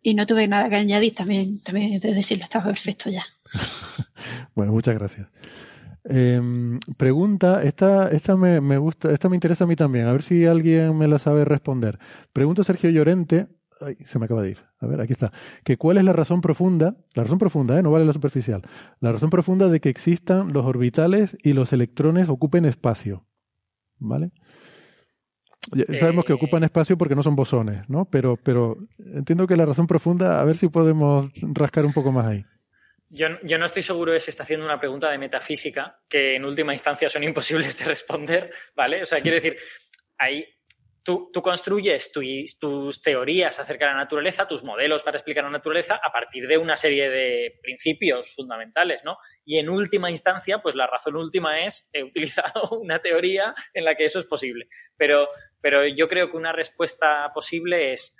Y 0.00 0.14
no 0.14 0.24
tuve 0.24 0.46
nada 0.46 0.68
que 0.68 0.76
añadir, 0.76 1.14
también, 1.16 1.60
también 1.64 1.98
de 1.98 2.14
decirlo, 2.14 2.44
estaba 2.44 2.66
perfecto 2.66 3.10
ya. 3.10 3.24
bueno, 4.54 4.70
muchas 4.70 4.94
gracias. 4.94 5.26
Em, 6.04 6.78
pregunta, 6.96 7.64
esta, 7.64 8.08
esta 8.10 8.36
me, 8.36 8.60
me, 8.60 8.78
gusta, 8.78 9.12
esta 9.12 9.28
me 9.28 9.34
interesa 9.34 9.64
a 9.64 9.66
mí 9.66 9.74
también, 9.74 10.06
a 10.06 10.12
ver 10.12 10.22
si 10.22 10.46
alguien 10.46 10.96
me 10.96 11.08
la 11.08 11.18
sabe 11.18 11.44
responder. 11.44 11.98
Pregunta 12.32 12.62
Sergio 12.62 12.90
Llorente, 12.90 13.48
ay, 13.80 13.96
se 14.04 14.20
me 14.20 14.26
acaba 14.26 14.42
de 14.42 14.50
ir, 14.50 14.58
a 14.78 14.86
ver, 14.86 15.00
aquí 15.00 15.12
está, 15.12 15.32
que 15.64 15.76
cuál 15.76 15.98
es 15.98 16.04
la 16.04 16.12
razón 16.12 16.40
profunda, 16.40 16.96
la 17.14 17.24
razón 17.24 17.38
profunda, 17.38 17.76
¿eh? 17.78 17.82
no 17.82 17.90
vale 17.90 18.04
la 18.04 18.12
superficial, 18.12 18.62
la 19.00 19.10
razón 19.10 19.28
profunda 19.28 19.68
de 19.68 19.80
que 19.80 19.88
existan 19.88 20.52
los 20.52 20.64
orbitales 20.64 21.36
y 21.42 21.52
los 21.52 21.72
electrones 21.72 22.28
ocupen 22.28 22.64
espacio, 22.64 23.26
¿vale? 23.98 24.30
Sabemos 25.98 26.24
que 26.24 26.32
ocupan 26.32 26.64
espacio 26.64 26.96
porque 26.96 27.14
no 27.14 27.22
son 27.22 27.36
bosones, 27.36 27.88
¿no? 27.88 28.06
Pero, 28.06 28.36
pero 28.42 28.76
entiendo 28.98 29.46
que 29.46 29.56
la 29.56 29.66
razón 29.66 29.86
profunda, 29.86 30.40
a 30.40 30.44
ver 30.44 30.56
si 30.56 30.68
podemos 30.68 31.30
rascar 31.42 31.84
un 31.84 31.92
poco 31.92 32.10
más 32.10 32.26
ahí. 32.26 32.44
Yo, 33.10 33.26
yo, 33.42 33.58
no 33.58 33.66
estoy 33.66 33.82
seguro 33.82 34.12
de 34.12 34.20
si 34.20 34.30
está 34.30 34.42
haciendo 34.42 34.66
una 34.66 34.78
pregunta 34.78 35.10
de 35.10 35.18
metafísica, 35.18 36.00
que 36.08 36.36
en 36.36 36.44
última 36.44 36.72
instancia 36.72 37.08
son 37.08 37.24
imposibles 37.24 37.78
de 37.78 37.84
responder, 37.86 38.52
¿vale? 38.76 39.02
O 39.02 39.06
sea, 39.06 39.20
quiero 39.20 39.36
decir, 39.36 39.56
hay, 40.18 40.44
Tú, 41.02 41.30
construyes 41.42 42.12
tus 42.12 43.00
teorías 43.00 43.58
acerca 43.58 43.86
de 43.86 43.92
la 43.92 43.98
naturaleza, 43.98 44.46
tus 44.46 44.62
modelos 44.62 45.02
para 45.02 45.16
explicar 45.16 45.44
la 45.44 45.50
naturaleza 45.50 45.98
a 46.02 46.12
partir 46.12 46.46
de 46.46 46.58
una 46.58 46.76
serie 46.76 47.08
de 47.08 47.58
principios 47.62 48.34
fundamentales, 48.34 49.04
¿no? 49.04 49.16
Y 49.44 49.58
en 49.58 49.70
última 49.70 50.10
instancia, 50.10 50.58
pues 50.58 50.74
la 50.74 50.86
razón 50.86 51.16
última 51.16 51.64
es, 51.64 51.88
he 51.92 52.02
utilizado 52.02 52.68
una 52.80 52.98
teoría 52.98 53.54
en 53.72 53.84
la 53.84 53.94
que 53.94 54.04
eso 54.04 54.18
es 54.18 54.26
posible. 54.26 54.68
Pero, 54.96 55.28
pero 55.62 55.86
yo 55.86 56.08
creo 56.08 56.30
que 56.30 56.36
una 56.36 56.52
respuesta 56.52 57.30
posible 57.32 57.92
es 57.92 58.16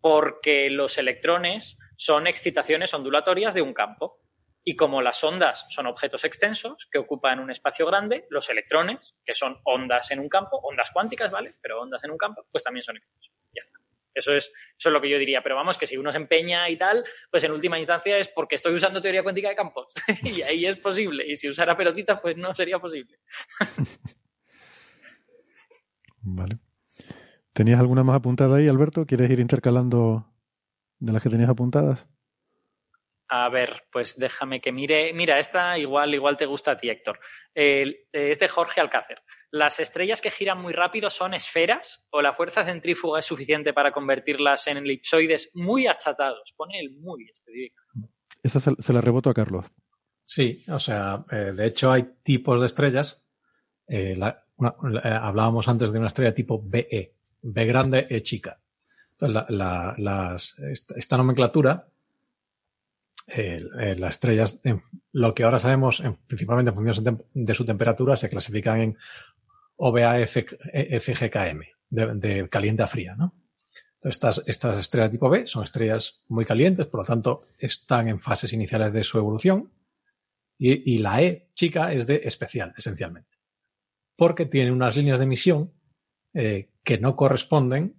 porque 0.00 0.68
los 0.70 0.98
electrones 0.98 1.78
son 1.96 2.26
excitaciones 2.26 2.92
ondulatorias 2.94 3.54
de 3.54 3.62
un 3.62 3.72
campo. 3.72 4.20
Y 4.64 4.76
como 4.76 5.02
las 5.02 5.22
ondas 5.22 5.66
son 5.68 5.86
objetos 5.86 6.24
extensos 6.24 6.88
que 6.90 6.98
ocupan 6.98 7.38
un 7.38 7.50
espacio 7.50 7.86
grande, 7.86 8.26
los 8.30 8.48
electrones, 8.48 9.16
que 9.22 9.34
son 9.34 9.60
ondas 9.64 10.10
en 10.10 10.20
un 10.20 10.28
campo, 10.30 10.58
ondas 10.62 10.90
cuánticas, 10.90 11.30
¿vale? 11.30 11.54
Pero 11.60 11.82
ondas 11.82 12.02
en 12.02 12.10
un 12.10 12.16
campo, 12.16 12.46
pues 12.50 12.64
también 12.64 12.82
son 12.82 12.96
extensos. 12.96 13.32
Ya 13.54 13.60
está. 13.60 13.78
Eso 14.14 14.32
es, 14.32 14.52
eso 14.78 14.88
es 14.88 14.92
lo 14.92 15.00
que 15.00 15.10
yo 15.10 15.18
diría. 15.18 15.42
Pero 15.42 15.56
vamos, 15.56 15.76
que 15.76 15.86
si 15.86 15.96
uno 15.96 16.10
se 16.12 16.18
empeña 16.18 16.68
y 16.70 16.78
tal, 16.78 17.04
pues 17.30 17.44
en 17.44 17.52
última 17.52 17.78
instancia 17.78 18.16
es 18.16 18.28
porque 18.28 18.54
estoy 18.54 18.74
usando 18.74 19.02
teoría 19.02 19.22
cuántica 19.22 19.48
de 19.48 19.56
campos. 19.56 19.88
y 20.22 20.40
ahí 20.42 20.64
es 20.64 20.76
posible. 20.76 21.26
Y 21.26 21.36
si 21.36 21.48
usara 21.48 21.76
pelotitas, 21.76 22.20
pues 22.20 22.36
no 22.36 22.54
sería 22.54 22.78
posible. 22.78 23.18
vale. 26.20 26.58
¿Tenías 27.52 27.80
alguna 27.80 28.02
más 28.02 28.16
apuntada 28.16 28.56
ahí, 28.56 28.68
Alberto? 28.68 29.04
¿Quieres 29.04 29.30
ir 29.30 29.40
intercalando 29.40 30.32
de 30.98 31.12
las 31.12 31.22
que 31.22 31.28
tenías 31.28 31.50
apuntadas? 31.50 32.06
A 33.36 33.48
ver, 33.48 33.82
pues 33.90 34.16
déjame 34.16 34.60
que 34.60 34.70
mire. 34.70 35.12
Mira, 35.12 35.40
esta 35.40 35.76
igual, 35.76 36.14
igual 36.14 36.36
te 36.36 36.46
gusta 36.46 36.70
a 36.70 36.76
ti, 36.76 36.88
Héctor. 36.88 37.18
Eh, 37.52 38.06
es 38.12 38.38
de 38.38 38.46
Jorge 38.46 38.80
Alcácer. 38.80 39.22
¿Las 39.50 39.80
estrellas 39.80 40.20
que 40.20 40.30
giran 40.30 40.62
muy 40.62 40.72
rápido 40.72 41.10
son 41.10 41.34
esferas 41.34 42.06
o 42.10 42.22
la 42.22 42.32
fuerza 42.32 42.62
centrífuga 42.62 43.18
es 43.18 43.26
suficiente 43.26 43.72
para 43.72 43.90
convertirlas 43.90 44.68
en 44.68 44.76
elipsoides 44.76 45.50
muy 45.52 45.88
achatados? 45.88 46.54
Pone 46.56 46.78
el 46.78 46.92
muy 46.92 47.28
específico. 47.28 47.82
Esa 48.40 48.60
se, 48.60 48.92
la 48.92 49.00
reboto 49.00 49.30
a 49.30 49.34
Carlos. 49.34 49.66
Sí, 50.24 50.62
o 50.70 50.78
sea, 50.78 51.24
eh, 51.32 51.52
de 51.56 51.66
hecho 51.66 51.90
hay 51.90 52.04
tipos 52.22 52.60
de 52.60 52.66
estrellas. 52.66 53.20
Eh, 53.88 54.16
hablábamos 55.02 55.66
antes 55.66 55.92
de 55.92 55.98
una 55.98 56.06
estrella 56.06 56.32
tipo 56.32 56.62
BE, 56.62 57.16
B 57.42 57.66
grande, 57.66 58.06
E 58.08 58.22
chica. 58.22 58.60
Entonces, 59.18 60.54
esta 60.96 61.16
nomenclatura 61.16 61.88
las 63.26 64.10
estrellas, 64.10 64.60
lo 65.12 65.34
que 65.34 65.44
ahora 65.44 65.58
sabemos, 65.58 66.02
principalmente 66.26 66.70
en 66.70 66.76
función 66.76 67.26
de 67.32 67.54
su 67.54 67.64
temperatura, 67.64 68.16
se 68.16 68.28
clasifican 68.28 68.80
en 68.80 68.98
OBA-FGKM, 69.76 71.64
de, 71.90 72.48
caliente 72.48 72.82
a 72.82 72.86
fría, 72.86 73.14
¿no? 73.16 73.34
Entonces, 74.04 74.16
estas, 74.16 74.42
estas 74.46 74.78
estrellas 74.80 75.10
tipo 75.10 75.30
B 75.30 75.46
son 75.46 75.64
estrellas 75.64 76.20
muy 76.28 76.44
calientes, 76.44 76.86
por 76.86 77.00
lo 77.00 77.06
tanto, 77.06 77.46
están 77.58 78.08
en 78.08 78.20
fases 78.20 78.52
iniciales 78.52 78.92
de 78.92 79.02
su 79.02 79.16
evolución. 79.16 79.72
Y, 80.58 80.98
la 80.98 81.20
E 81.20 81.50
chica 81.54 81.92
es 81.92 82.06
de 82.06 82.20
especial, 82.24 82.74
esencialmente. 82.76 83.38
Porque 84.16 84.46
tiene 84.46 84.70
unas 84.72 84.96
líneas 84.96 85.18
de 85.18 85.24
emisión 85.24 85.72
eh, 86.32 86.70
que 86.84 86.98
no 86.98 87.16
corresponden 87.16 87.96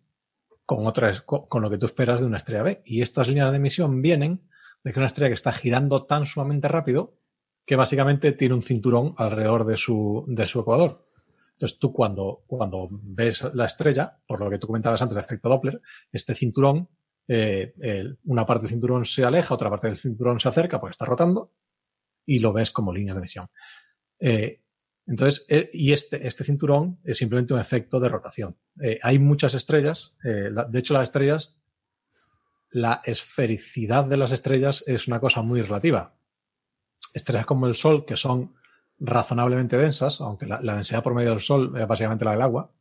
con, 0.66 0.88
otras, 0.88 1.22
con, 1.22 1.62
lo 1.62 1.70
que 1.70 1.78
tú 1.78 1.86
esperas 1.86 2.22
de 2.22 2.28
una 2.28 2.38
estrella 2.38 2.64
B. 2.64 2.82
Y 2.86 3.02
estas 3.02 3.28
líneas 3.28 3.52
de 3.52 3.58
emisión 3.58 4.02
vienen 4.02 4.48
de 4.86 4.94
que 4.94 5.00
una 5.00 5.08
estrella 5.08 5.30
que 5.30 5.34
está 5.34 5.52
girando 5.52 6.06
tan 6.06 6.26
sumamente 6.28 6.68
rápido 6.68 7.18
que 7.66 7.76
básicamente 7.76 8.32
tiene 8.34 8.54
un 8.54 8.62
cinturón 8.62 9.16
alrededor 9.18 9.66
de 9.66 9.78
su, 9.78 10.24
de 10.28 10.46
su 10.46 10.60
ecuador. 10.60 11.10
Entonces 11.54 11.80
tú 11.80 11.92
cuando, 11.92 12.44
cuando 12.46 12.88
ves 12.92 13.44
la 13.56 13.66
estrella, 13.66 14.20
por 14.28 14.40
lo 14.40 14.50
que 14.50 14.60
tú 14.60 14.68
comentabas 14.68 15.02
antes 15.02 15.16
del 15.16 15.26
efecto 15.26 15.50
Doppler, 15.50 15.82
este 16.12 16.36
cinturón, 16.36 16.88
eh, 17.28 17.74
una 18.26 18.46
parte 18.46 18.64
del 18.64 18.74
cinturón 18.74 19.06
se 19.06 19.26
aleja, 19.26 19.56
otra 19.56 19.72
parte 19.72 19.88
del 19.88 19.98
cinturón 19.98 20.40
se 20.40 20.50
acerca 20.50 20.80
porque 20.80 20.92
está 20.92 21.06
rotando 21.06 21.52
y 22.24 22.38
lo 22.38 22.54
ves 22.54 22.70
como 22.70 22.94
líneas 22.94 23.16
de 23.16 23.22
emisión. 23.22 23.48
Eh, 24.20 24.62
entonces, 25.08 25.46
eh, 25.50 25.68
y 25.74 25.94
este, 25.94 26.28
este 26.28 26.44
cinturón 26.44 27.00
es 27.04 27.18
simplemente 27.18 27.56
un 27.56 27.60
efecto 27.60 28.00
de 28.00 28.10
rotación. 28.10 28.56
hay 29.02 29.18
muchas 29.18 29.56
estrellas, 29.56 30.14
de 30.22 30.80
hecho 30.80 30.94
las 30.94 31.04
estrellas 31.04 31.58
la 32.70 33.02
esfericidad 33.06 34.06
de 34.06 34.18
las 34.18 34.32
estrellas 34.32 34.84
es 34.88 35.08
una 35.08 35.20
cosa 35.20 35.42
muy 35.42 35.62
relativa. 35.62 36.16
Estrellas 37.14 37.46
como 37.46 37.68
el 37.68 37.76
Sol, 37.76 38.06
que 38.06 38.18
son 38.18 38.56
razonablemente 39.00 39.78
densas, 39.78 40.22
aunque 40.22 40.46
la, 40.46 40.60
densidad 40.60 41.04
por 41.04 41.14
medio 41.14 41.32
del 41.32 41.42
Sol 41.42 41.74
es 41.78 41.88
básicamente 41.88 42.26
la 42.26 42.32
del 42.32 42.42
agua, 42.42 42.72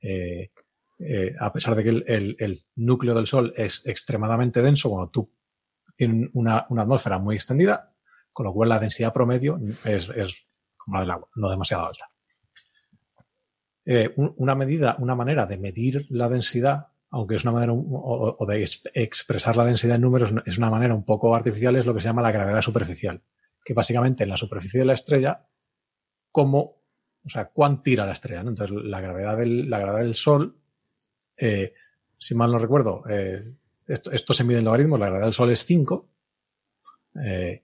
eh, 0.00 0.50
eh, 0.98 1.34
a 1.38 1.52
pesar 1.52 1.74
de 1.74 1.84
que 1.84 1.90
el, 1.90 2.58
núcleo 2.76 3.14
del 3.14 3.26
Sol 3.26 3.52
es 3.56 3.82
extremadamente 3.84 4.62
denso, 4.62 4.90
cuando 4.90 5.10
tú 5.10 5.30
tienes 5.96 6.30
una, 6.34 6.58
atmósfera 6.58 7.18
muy 7.18 7.36
extendida, 7.36 7.94
con 8.32 8.46
lo 8.46 8.52
cual 8.52 8.68
la 8.68 8.78
densidad 8.78 9.12
promedio 9.12 9.58
es, 9.84 10.08
como 10.76 10.96
la 10.96 11.02
del 11.02 11.10
agua, 11.10 11.28
no 11.36 11.50
demasiado 11.50 11.86
alta. 11.86 12.10
Eh, 13.84 14.12
una 14.16 14.54
medida, 14.54 14.96
una 14.98 15.14
manera 15.14 15.46
de 15.46 15.56
medir 15.56 16.06
la 16.10 16.28
densidad 16.28 16.88
aunque 17.10 17.36
es 17.36 17.44
una 17.44 17.52
manera 17.52 17.72
o, 17.72 18.46
de 18.46 18.68
expresar 18.94 19.56
la 19.56 19.64
densidad 19.64 19.96
en 19.96 20.02
números, 20.02 20.32
es 20.44 20.58
una 20.58 20.70
manera 20.70 20.94
un 20.94 21.04
poco 21.04 21.34
artificial, 21.34 21.76
es 21.76 21.86
lo 21.86 21.94
que 21.94 22.00
se 22.00 22.08
llama 22.08 22.22
la 22.22 22.32
gravedad 22.32 22.62
superficial, 22.62 23.22
que 23.64 23.74
básicamente 23.74 24.24
en 24.24 24.30
la 24.30 24.36
superficie 24.36 24.80
de 24.80 24.86
la 24.86 24.94
estrella, 24.94 25.46
cómo, 26.30 26.82
o 27.24 27.28
sea, 27.28 27.46
cuán 27.46 27.82
tira 27.82 28.06
la 28.06 28.12
estrella, 28.12 28.40
Entonces, 28.40 28.70
la 28.70 29.00
gravedad 29.00 29.38
del, 29.38 29.70
la 29.70 29.78
gravedad 29.78 30.04
del 30.04 30.14
Sol, 30.14 30.56
eh, 31.36 31.74
si 32.18 32.34
mal 32.34 32.52
no 32.52 32.58
recuerdo, 32.58 33.04
eh, 33.08 33.54
esto, 33.86 34.34
se 34.34 34.44
mide 34.44 34.58
en 34.58 34.64
logaritmos, 34.64 35.00
la 35.00 35.06
gravedad 35.06 35.26
del 35.26 35.34
Sol 35.34 35.50
es 35.50 35.64
5, 35.64 36.10
Eh, 37.24 37.62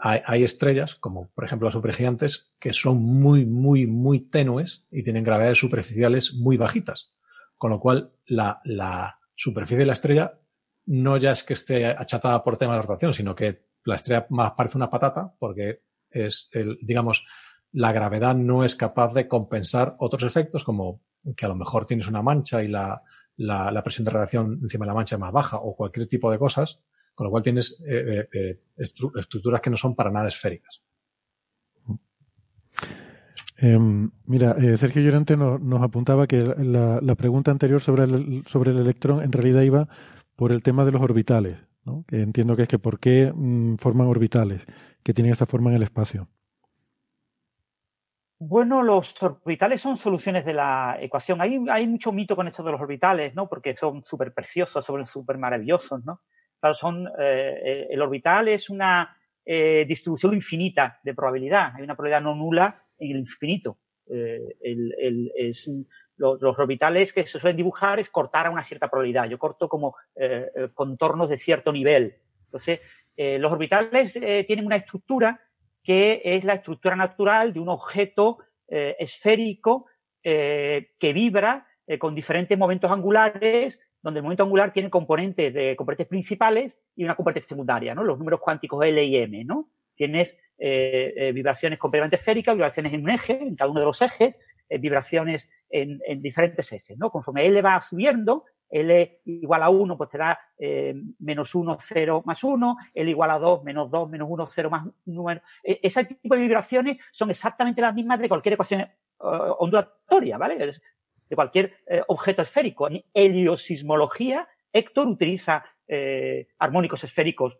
hay, 0.00 0.44
estrellas, 0.44 0.94
como 0.94 1.28
por 1.30 1.44
ejemplo 1.44 1.66
las 1.66 1.74
supergigantes, 1.74 2.52
que 2.58 2.72
son 2.72 2.98
muy, 2.98 3.44
muy, 3.44 3.86
muy 3.86 4.20
tenues 4.20 4.86
y 4.90 5.02
tienen 5.02 5.24
gravedades 5.24 5.58
superficiales 5.58 6.34
muy 6.34 6.56
bajitas. 6.56 7.12
Con 7.56 7.70
lo 7.70 7.80
cual, 7.80 8.12
la, 8.32 8.60
la 8.64 9.18
superficie 9.34 9.78
de 9.78 9.86
la 9.86 9.92
estrella 9.92 10.38
no 10.86 11.16
ya 11.16 11.32
es 11.32 11.44
que 11.44 11.54
esté 11.54 11.86
achatada 11.86 12.42
por 12.42 12.56
tema 12.56 12.74
de 12.74 12.82
rotación, 12.82 13.12
sino 13.14 13.34
que 13.34 13.66
la 13.84 13.96
estrella 13.96 14.26
más 14.30 14.52
parece 14.52 14.78
una 14.78 14.90
patata 14.90 15.34
porque 15.38 15.82
es 16.10 16.48
el, 16.52 16.78
digamos, 16.82 17.24
la 17.72 17.92
gravedad 17.92 18.34
no 18.34 18.64
es 18.64 18.76
capaz 18.76 19.14
de 19.14 19.28
compensar 19.28 19.96
otros 19.98 20.24
efectos 20.24 20.64
como 20.64 21.02
que 21.36 21.46
a 21.46 21.48
lo 21.48 21.54
mejor 21.54 21.86
tienes 21.86 22.08
una 22.08 22.22
mancha 22.22 22.62
y 22.62 22.68
la, 22.68 23.02
la, 23.36 23.82
presión 23.82 24.04
de 24.04 24.10
radiación 24.10 24.60
encima 24.62 24.84
de 24.84 24.88
la 24.88 24.94
mancha 24.94 25.16
es 25.16 25.20
más 25.20 25.32
baja 25.32 25.56
o 25.58 25.74
cualquier 25.76 26.06
tipo 26.06 26.30
de 26.30 26.38
cosas, 26.38 26.80
con 27.14 27.26
lo 27.26 27.30
cual 27.30 27.42
tienes 27.42 27.82
eh, 27.88 28.28
eh, 28.28 28.28
eh, 28.32 28.60
estructuras 28.76 29.60
que 29.60 29.70
no 29.70 29.76
son 29.76 29.94
para 29.94 30.10
nada 30.10 30.28
esféricas. 30.28 30.81
Em, 33.62 34.10
mira, 34.26 34.56
Sergio 34.76 35.02
Llorente 35.02 35.36
nos, 35.36 35.82
apuntaba 35.82 36.26
que 36.26 36.42
la, 36.42 37.14
pregunta 37.14 37.52
anterior 37.52 37.80
sobre 37.80 38.02
el, 38.02 38.42
sobre 38.44 38.72
el 38.72 38.78
electrón 38.78 39.22
en 39.22 39.30
realidad 39.30 39.62
iba 39.62 39.88
por 40.34 40.50
el 40.50 40.64
tema 40.64 40.84
de 40.84 40.90
los 40.90 41.00
orbitales, 41.00 41.58
¿no? 41.84 42.04
que 42.08 42.22
entiendo 42.22 42.56
que 42.56 42.62
es 42.62 42.68
que 42.68 42.80
por 42.80 42.98
qué 42.98 43.32
mm, 43.32 43.76
forman 43.76 44.08
orbitales, 44.08 44.66
que 45.04 45.14
tienen 45.14 45.32
esa 45.32 45.46
forma 45.46 45.70
en 45.70 45.76
el 45.76 45.84
espacio. 45.84 46.26
Bueno, 48.40 48.82
los 48.82 49.22
orbitales 49.22 49.80
son 49.80 49.96
soluciones 49.96 50.44
de 50.44 50.54
la 50.54 50.98
ecuación. 51.00 51.40
Hay, 51.40 51.64
hay 51.70 51.86
mucho 51.86 52.10
mito 52.10 52.34
con 52.34 52.48
esto 52.48 52.64
de 52.64 52.72
los 52.72 52.80
orbitales, 52.80 53.32
¿no? 53.36 53.48
Porque 53.48 53.74
son 53.74 54.02
súper 54.04 54.34
preciosos, 54.34 54.84
son 54.84 55.06
súper 55.06 55.38
maravillosos, 55.38 56.04
¿no? 56.04 56.22
Claro, 56.58 56.74
son, 56.74 57.08
eh, 57.16 57.86
el 57.88 58.02
orbital 58.02 58.48
es 58.48 58.68
una 58.68 59.16
eh, 59.44 59.84
distribución 59.86 60.34
infinita 60.34 60.98
de 61.04 61.14
probabilidad. 61.14 61.74
Hay 61.76 61.84
una 61.84 61.94
probabilidad 61.94 62.22
no 62.22 62.34
nula 62.34 62.81
el 63.10 63.18
infinito. 63.18 63.78
Eh, 64.08 65.52
los, 66.16 66.58
orbitales 66.58 67.12
que 67.12 67.26
se 67.26 67.38
suelen 67.38 67.56
dibujar 67.56 67.98
es 67.98 68.10
cortar 68.10 68.46
a 68.46 68.50
una 68.50 68.62
cierta 68.62 68.88
probabilidad. 68.88 69.28
Yo 69.28 69.38
corto 69.38 69.68
como 69.68 69.96
eh, 70.14 70.50
eh, 70.54 70.68
contornos 70.74 71.28
de 71.28 71.38
cierto 71.38 71.72
nivel. 71.72 72.16
Entonces, 72.44 72.80
los 73.16 73.52
orbitales 73.52 74.12
tienen 74.46 74.66
una 74.66 74.76
estructura 74.76 75.40
que 75.82 76.20
es 76.24 76.44
la 76.44 76.54
estructura 76.54 76.96
natural 76.96 77.52
de 77.52 77.60
un 77.60 77.68
objeto 77.68 78.38
esférico 78.66 79.86
que 80.22 81.12
vibra 81.14 81.66
con 81.98 82.14
diferentes 82.14 82.58
momentos 82.58 82.90
angulares, 82.90 83.80
donde 84.02 84.20
el 84.20 84.24
momento 84.24 84.42
angular 84.42 84.72
tiene 84.72 84.90
componentes 84.90 85.52
de 85.52 85.76
componentes 85.76 86.08
principales 86.08 86.78
y 86.96 87.04
una 87.04 87.14
componente 87.14 87.46
secundaria, 87.46 87.94
¿no? 87.94 88.02
Los 88.02 88.18
números 88.18 88.40
cuánticos 88.40 88.84
L 88.84 89.02
y 89.02 89.16
M, 89.16 89.44
¿no? 89.44 89.70
Tienes 89.94 90.38
vibraciones 90.62 91.78
completamente 91.78 92.16
esféricas, 92.16 92.54
vibraciones 92.54 92.92
en 92.92 93.02
un 93.02 93.10
eje, 93.10 93.32
en 93.32 93.56
cada 93.56 93.70
uno 93.70 93.80
de 93.80 93.86
los 93.86 94.00
ejes, 94.00 94.38
eh, 94.72 94.78
vibraciones 94.78 95.50
en, 95.68 96.00
diferentes 96.22 96.72
ejes, 96.72 96.96
¿no? 96.96 97.10
Conforme 97.10 97.46
L 97.46 97.60
va 97.60 97.78
subiendo, 97.80 98.46
L 98.70 99.20
igual 99.26 99.62
a 99.62 99.68
1, 99.68 99.98
pues 99.98 100.08
te 100.08 100.16
da 100.16 100.40
eh, 100.58 100.94
menos 101.18 101.54
1, 101.54 101.76
0 101.78 102.22
más 102.24 102.42
1, 102.42 102.76
L 102.94 103.10
igual 103.10 103.30
a 103.32 103.38
2, 103.38 103.64
menos 103.64 103.90
2, 103.90 104.08
menos 104.08 104.28
1, 104.30 104.46
0 104.46 104.70
más 104.70 104.86
1. 105.04 105.42
E, 105.62 105.80
ese 105.82 106.06
tipo 106.06 106.34
de 106.34 106.40
vibraciones 106.40 106.96
son 107.10 107.28
exactamente 107.28 107.82
las 107.82 107.94
mismas 107.94 108.18
de 108.18 108.30
cualquier 108.30 108.54
ecuación 108.54 108.80
eh, 108.80 108.88
ondulatoria, 109.18 110.38
¿vale? 110.38 110.56
De 110.56 111.36
cualquier 111.36 111.74
objeto 112.08 112.40
esférico. 112.40 112.88
En 112.88 113.04
heliosismología, 113.12 114.48
Héctor 114.72 115.06
utiliza 115.06 115.64
armónicos 116.58 117.04
esféricos 117.04 117.58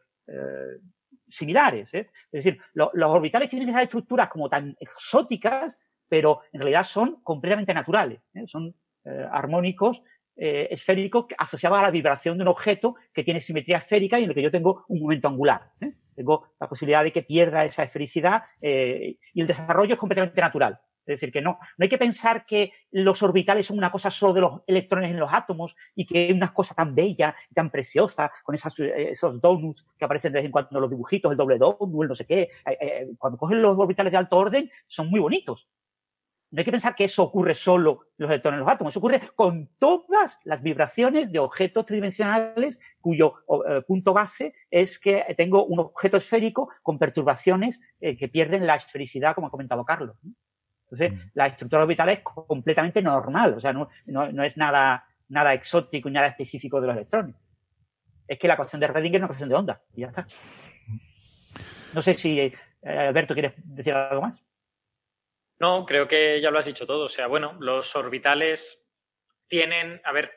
similares. 1.33 1.93
Es 1.94 2.07
decir, 2.31 2.61
los 2.75 2.91
orbitales 3.11 3.49
tienen 3.49 3.69
esas 3.69 3.83
estructuras 3.83 4.28
como 4.28 4.49
tan 4.49 4.77
exóticas 4.78 5.78
pero 6.12 6.43
en 6.52 6.61
realidad 6.61 6.85
son 6.85 7.23
completamente 7.23 7.73
naturales. 7.73 8.20
¿eh? 8.35 8.44
Son 8.47 8.75
eh, 9.07 9.27
armónicos 9.33 10.02
eh, 10.36 10.69
esféricos 10.70 11.25
asociados 11.39 11.78
a 11.78 11.83
la 11.85 11.91
vibración 11.91 12.36
de 12.36 12.43
un 12.43 12.49
objeto 12.49 12.97
que 13.15 13.25
tiene 13.25 13.41
simetría 13.41 13.78
esférica 13.78 14.20
y 14.20 14.25
en 14.25 14.28
el 14.28 14.35
que 14.35 14.43
yo 14.43 14.51
tengo 14.51 14.85
un 14.89 15.01
momento 15.01 15.28
angular. 15.28 15.70
Tengo 16.15 16.49
la 16.61 16.69
posibilidad 16.69 17.02
de 17.02 17.12
que 17.12 17.23
pierda 17.23 17.65
esa 17.65 17.85
esfericidad 17.85 18.43
y 18.61 19.41
el 19.41 19.47
desarrollo 19.47 19.94
es 19.94 19.99
completamente 19.99 20.39
natural. 20.43 20.78
Es 21.05 21.20
decir, 21.20 21.32
que 21.32 21.42
no, 21.42 21.58
no 21.76 21.82
hay 21.82 21.89
que 21.89 21.98
pensar 21.98 22.47
que 22.47 22.72
los 22.90 23.22
orbitales 23.22 23.66
son 23.66 23.78
una 23.78 23.90
cosa 23.90 24.10
solo 24.10 24.32
de 24.32 24.40
los 24.40 24.60
electrones 24.66 25.10
en 25.10 25.18
los 25.18 25.32
átomos 25.32 25.76
y 25.94 26.06
que 26.06 26.28
es 26.28 26.34
una 26.34 26.52
cosa 26.52 26.74
tan 26.74 26.94
bella 26.94 27.34
tan 27.55 27.70
preciosa 27.70 28.31
con 28.42 28.55
esas, 28.55 28.78
esos 28.78 29.40
donuts 29.40 29.86
que 29.98 30.05
aparecen 30.05 30.32
de 30.32 30.39
vez 30.39 30.47
en 30.47 30.52
cuando 30.52 30.70
en 30.70 30.81
los 30.81 30.90
dibujitos, 30.90 31.31
el 31.32 31.36
doble 31.36 31.58
donut, 31.58 32.02
el 32.02 32.08
no 32.08 32.14
sé 32.14 32.26
qué. 32.26 32.50
Cuando 33.18 33.39
cogen 33.39 33.60
los 33.60 33.76
orbitales 33.76 34.12
de 34.12 34.18
alto 34.18 34.36
orden 34.36 34.70
son 34.86 35.08
muy 35.08 35.20
bonitos 35.20 35.68
no 36.52 36.60
hay 36.60 36.64
que 36.64 36.70
pensar 36.70 36.94
que 36.94 37.05
eso 37.05 37.24
ocurre 37.24 37.55
solo 37.55 38.08
los 38.18 38.31
electrones 38.31 38.58
en 38.58 38.64
los 38.64 38.70
átomos, 38.70 38.92
eso 38.92 39.00
ocurre 39.00 39.22
con 39.34 39.70
todas 39.78 40.39
las 40.44 40.62
vibraciones 40.62 41.32
de 41.32 41.39
objetos 41.39 41.86
tridimensionales 41.86 42.78
cuyo 43.00 43.36
eh, 43.66 43.81
punto 43.86 44.12
base 44.12 44.55
es 44.70 44.98
que 44.98 45.24
tengo 45.36 45.64
un 45.64 45.81
objeto 45.81 46.18
esférico 46.18 46.68
con 46.82 46.98
perturbaciones 46.98 47.81
eh, 48.00 48.16
que 48.18 48.28
pierden 48.28 48.66
la 48.66 48.76
esfericidad, 48.76 49.34
como 49.34 49.47
ha 49.47 49.50
comentado 49.50 49.82
Carlos. 49.84 50.16
Entonces, 50.93 51.12
mm. 51.12 51.31
la 51.35 51.47
estructura 51.47 51.83
orbital 51.83 52.09
es 52.11 52.21
completamente 52.21 53.01
normal, 53.01 53.55
o 53.55 53.61
sea, 53.61 53.73
no, 53.73 53.89
es 54.45 54.57
nada, 54.59 55.07
nada 55.29 55.55
exótico 55.55 56.09
y 56.09 56.12
nada 56.12 56.27
específico 56.27 56.81
de 56.81 56.87
los 56.89 56.97
electrones. 56.97 57.37
Es 58.29 58.39
que 58.39 58.47
la 58.47 58.55
ecuación 58.55 58.81
de 58.81 58.89
Redinger 58.89 59.17
es 59.17 59.21
una 59.21 59.27
ecuación 59.27 59.49
de 59.49 59.55
onda, 59.55 59.83
y 59.95 60.03
ya 60.03 60.09
está. 60.09 60.27
No 61.95 62.03
sé 62.03 62.15
si, 62.15 62.41
eh, 62.41 62.55
Alberto, 62.85 63.35
¿quieres 63.35 63.55
decir 63.57 63.95
algo 63.95 64.23
más? 64.23 64.39
No, 65.61 65.87
creo 65.87 66.07
que 66.07 66.41
ya 66.41 66.51
lo 66.51 66.59
has 66.59 66.67
dicho 66.67 66.87
todo. 66.87 67.05
O 67.05 67.09
sea, 67.09 67.27
bueno, 67.27 67.57
los 67.61 67.95
orbitales 67.97 68.91
tienen, 69.47 70.01
a 70.05 70.12
ver, 70.12 70.31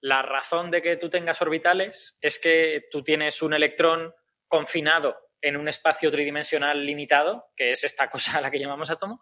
la 0.00 0.22
razón 0.22 0.70
de 0.70 0.82
que 0.82 0.96
tú 0.96 1.08
tengas 1.08 1.40
orbitales 1.42 2.18
es 2.20 2.38
que 2.38 2.84
tú 2.90 3.02
tienes 3.02 3.42
un 3.42 3.54
electrón 3.54 4.14
confinado 4.46 5.16
en 5.40 5.56
un 5.56 5.68
espacio 5.68 6.10
tridimensional 6.10 6.84
limitado, 6.84 7.46
que 7.56 7.70
es 7.72 7.84
esta 7.84 8.10
cosa 8.10 8.38
a 8.38 8.40
la 8.40 8.50
que 8.50 8.58
llamamos 8.58 8.90
átomo, 8.90 9.20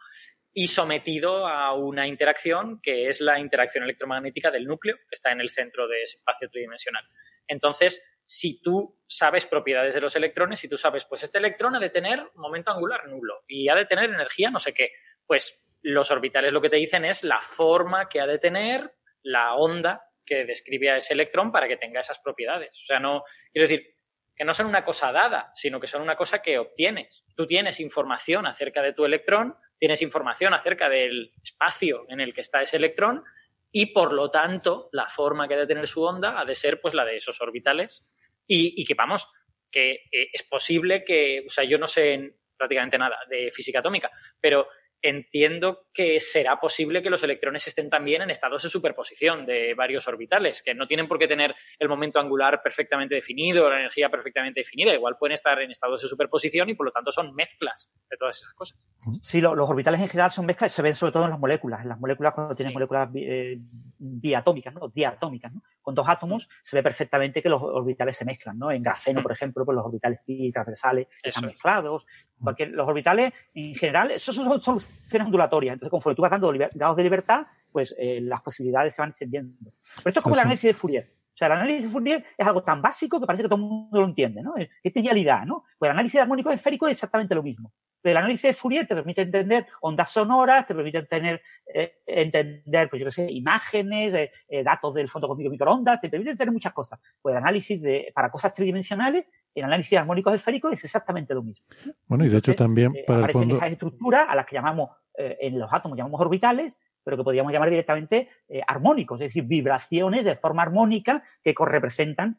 y 0.58 0.68
sometido 0.68 1.46
a 1.46 1.74
una 1.74 2.06
interacción 2.06 2.80
que 2.80 3.10
es 3.10 3.20
la 3.20 3.38
interacción 3.38 3.84
electromagnética 3.84 4.50
del 4.50 4.64
núcleo, 4.64 4.96
que 4.96 5.12
está 5.14 5.30
en 5.30 5.42
el 5.42 5.50
centro 5.50 5.86
de 5.86 6.02
ese 6.02 6.16
espacio 6.16 6.48
tridimensional. 6.48 7.04
Entonces, 7.46 8.22
si 8.24 8.62
tú 8.62 8.98
sabes 9.06 9.44
propiedades 9.44 9.94
de 9.94 10.00
los 10.00 10.16
electrones, 10.16 10.58
si 10.58 10.66
tú 10.66 10.78
sabes, 10.78 11.04
pues 11.04 11.22
este 11.22 11.36
electrón 11.36 11.76
ha 11.76 11.78
de 11.78 11.90
tener 11.90 12.24
momento 12.36 12.70
angular 12.70 13.06
nulo 13.06 13.44
y 13.46 13.68
ha 13.68 13.74
de 13.74 13.84
tener 13.84 14.08
energía 14.08 14.50
no 14.50 14.58
sé 14.58 14.72
qué, 14.72 14.92
pues 15.26 15.62
los 15.82 16.10
orbitales 16.10 16.54
lo 16.54 16.62
que 16.62 16.70
te 16.70 16.76
dicen 16.76 17.04
es 17.04 17.22
la 17.22 17.42
forma 17.42 18.08
que 18.08 18.22
ha 18.22 18.26
de 18.26 18.38
tener 18.38 18.94
la 19.22 19.56
onda 19.56 20.08
que 20.24 20.46
describe 20.46 20.90
a 20.90 20.96
ese 20.96 21.12
electrón 21.12 21.52
para 21.52 21.68
que 21.68 21.76
tenga 21.76 22.00
esas 22.00 22.20
propiedades. 22.20 22.70
O 22.70 22.86
sea, 22.86 22.98
no, 22.98 23.24
quiero 23.52 23.68
decir, 23.68 23.92
que 24.36 24.44
no 24.44 24.52
son 24.52 24.66
una 24.66 24.84
cosa 24.84 25.10
dada, 25.12 25.50
sino 25.54 25.80
que 25.80 25.86
son 25.86 26.02
una 26.02 26.14
cosa 26.14 26.42
que 26.42 26.58
obtienes. 26.58 27.24
Tú 27.34 27.46
tienes 27.46 27.80
información 27.80 28.46
acerca 28.46 28.82
de 28.82 28.92
tu 28.92 29.04
electrón, 29.04 29.56
tienes 29.78 30.02
información 30.02 30.52
acerca 30.52 30.88
del 30.88 31.32
espacio 31.42 32.04
en 32.08 32.20
el 32.20 32.34
que 32.34 32.42
está 32.42 32.60
ese 32.60 32.76
electrón 32.76 33.24
y 33.72 33.86
por 33.86 34.12
lo 34.12 34.30
tanto 34.30 34.90
la 34.92 35.08
forma 35.08 35.48
que 35.48 35.54
ha 35.54 35.58
de 35.58 35.66
tener 35.66 35.86
su 35.86 36.02
onda 36.02 36.38
ha 36.38 36.44
de 36.44 36.54
ser 36.54 36.80
pues 36.80 36.92
la 36.92 37.04
de 37.04 37.16
esos 37.16 37.40
orbitales 37.40 38.04
y, 38.46 38.84
que 38.84 38.94
vamos, 38.94 39.32
que 39.70 40.04
eh, 40.12 40.28
es 40.32 40.44
posible 40.44 41.02
que, 41.02 41.42
o 41.44 41.50
sea, 41.50 41.64
yo 41.64 41.78
no 41.78 41.88
sé 41.88 42.36
prácticamente 42.56 42.96
nada 42.96 43.16
de 43.28 43.50
física 43.50 43.80
atómica, 43.80 44.10
pero 44.40 44.68
entiendo 45.08 45.86
que 45.92 46.20
será 46.20 46.58
posible 46.60 47.02
que 47.02 47.10
los 47.10 47.22
electrones 47.22 47.66
estén 47.66 47.88
también 47.88 48.22
en 48.22 48.30
estados 48.30 48.62
de 48.62 48.68
superposición 48.68 49.46
de 49.46 49.74
varios 49.74 50.06
orbitales, 50.08 50.62
que 50.62 50.74
no 50.74 50.86
tienen 50.86 51.08
por 51.08 51.18
qué 51.18 51.26
tener 51.26 51.54
el 51.78 51.88
momento 51.88 52.20
angular 52.20 52.60
perfectamente 52.62 53.14
definido, 53.14 53.68
la 53.70 53.80
energía 53.80 54.08
perfectamente 54.08 54.60
definida, 54.60 54.94
igual 54.94 55.16
pueden 55.18 55.34
estar 55.34 55.60
en 55.60 55.70
estados 55.70 56.02
de 56.02 56.08
superposición 56.08 56.68
y 56.68 56.74
por 56.74 56.86
lo 56.86 56.92
tanto 56.92 57.10
son 57.12 57.34
mezclas 57.34 57.92
de 58.10 58.16
todas 58.16 58.36
esas 58.36 58.52
cosas. 58.54 58.78
Sí, 59.22 59.40
los 59.40 59.68
orbitales 59.68 60.00
en 60.00 60.08
general 60.08 60.30
son 60.30 60.46
mezclas, 60.46 60.72
se 60.72 60.82
ven 60.82 60.94
sobre 60.94 61.12
todo 61.12 61.24
en 61.24 61.30
las 61.30 61.38
moléculas, 61.38 61.82
en 61.82 61.88
las 61.88 62.00
moléculas 62.00 62.34
cuando 62.34 62.54
tienen 62.54 62.74
moléculas 62.74 63.08
eh, 63.14 63.58
diatómicas, 63.98 64.74
¿no? 64.74 64.88
diatómicas, 64.88 65.52
¿no? 65.52 65.62
Con 65.82 65.94
dos 65.94 66.08
átomos 66.08 66.48
se 66.62 66.76
ve 66.76 66.82
perfectamente 66.82 67.42
que 67.42 67.48
los 67.48 67.62
orbitales 67.62 68.16
se 68.16 68.24
mezclan, 68.24 68.58
¿no? 68.58 68.70
En 68.70 68.82
grafeno, 68.82 69.22
por 69.22 69.32
ejemplo, 69.32 69.64
pues 69.64 69.76
los 69.76 69.86
orbitales 69.86 70.20
transversales 70.52 71.06
están 71.22 71.46
mezclados, 71.46 72.04
porque 72.42 72.66
los 72.66 72.86
orbitales 72.88 73.32
en 73.54 73.74
general, 73.74 74.10
esos 74.10 74.34
son 74.34 74.44
soluciones 74.46 74.88
ondulatorias. 75.20 75.74
Entonces, 75.74 75.90
conforme 75.90 76.16
tú 76.16 76.22
vas 76.22 76.30
dando 76.30 76.52
grados 76.52 76.96
de 76.96 77.02
libertad, 77.02 77.46
pues 77.72 77.94
eh, 77.98 78.20
las 78.22 78.40
posibilidades 78.42 78.94
se 78.94 79.02
van 79.02 79.10
extendiendo. 79.10 79.54
Pero 79.60 80.08
esto 80.08 80.20
es 80.20 80.22
como 80.22 80.34
el 80.34 80.40
análisis 80.40 80.70
de 80.70 80.74
Fourier. 80.74 81.04
O 81.04 81.36
sea, 81.36 81.48
el 81.48 81.52
análisis 81.52 81.82
de 81.82 81.88
Fourier 81.90 82.24
es 82.38 82.46
algo 82.46 82.62
tan 82.62 82.80
básico 82.80 83.20
que 83.20 83.26
parece 83.26 83.42
que 83.42 83.48
todo 83.50 83.62
el 83.62 83.68
mundo 83.68 84.00
lo 84.00 84.06
entiende, 84.06 84.42
¿no? 84.42 84.54
Es, 84.56 84.70
trivialidad, 84.92 85.44
¿no? 85.44 85.64
Pues 85.78 85.88
el 85.88 85.92
análisis 85.92 86.14
de 86.14 86.22
armónico 86.22 86.50
esférico 86.50 86.86
es 86.86 86.92
exactamente 86.92 87.34
lo 87.34 87.42
mismo. 87.42 87.72
el 88.02 88.16
análisis 88.16 88.42
de 88.42 88.54
Fourier 88.54 88.86
te 88.86 88.94
permite 88.94 89.22
entender 89.22 89.66
ondas 89.82 90.10
sonoras, 90.10 90.66
te 90.66 90.74
permite 90.74 91.02
tener, 91.02 91.42
eh, 91.74 91.98
entender, 92.06 92.88
pues 92.88 93.00
yo 93.00 93.06
qué 93.06 93.12
sé, 93.12 93.30
imágenes, 93.30 94.14
eh, 94.14 94.62
datos 94.64 94.94
del 94.94 95.08
fondo 95.08 95.28
cósmico 95.28 95.50
microondas, 95.50 96.00
te 96.00 96.08
permite 96.08 96.30
entender 96.30 96.52
muchas 96.52 96.72
cosas. 96.72 96.98
Pues 97.20 97.34
el 97.34 97.38
análisis 97.42 97.82
de, 97.82 98.10
para 98.14 98.30
cosas 98.30 98.54
tridimensionales 98.54 99.26
en 99.56 99.64
análisis 99.64 99.98
armónicos 99.98 100.34
esféricos 100.34 100.72
es 100.72 100.84
exactamente 100.84 101.34
lo 101.34 101.42
mismo. 101.42 101.64
Bueno, 102.06 102.24
y 102.24 102.28
de 102.28 102.38
hecho 102.38 102.54
también 102.54 102.94
eh, 102.94 103.04
el 103.08 103.14
aparecen 103.14 103.42
fondo... 103.42 103.54
esas 103.56 103.72
estructuras 103.72 104.26
a 104.28 104.36
las 104.36 104.46
que 104.46 104.54
llamamos, 104.54 104.90
eh, 105.16 105.38
en 105.40 105.58
los 105.58 105.72
átomos 105.72 105.96
llamamos 105.96 106.20
orbitales, 106.20 106.78
pero 107.02 107.16
que 107.16 107.24
podríamos 107.24 107.52
llamar 107.52 107.70
directamente 107.70 108.28
eh, 108.48 108.60
armónicos, 108.66 109.20
es 109.20 109.28
decir, 109.28 109.44
vibraciones 109.44 110.24
de 110.24 110.36
forma 110.36 110.62
armónica 110.62 111.22
que 111.42 111.54
representan 111.58 112.38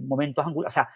momentos 0.00 0.44
angulares, 0.44 0.72
o 0.72 0.74
sea, 0.74 0.88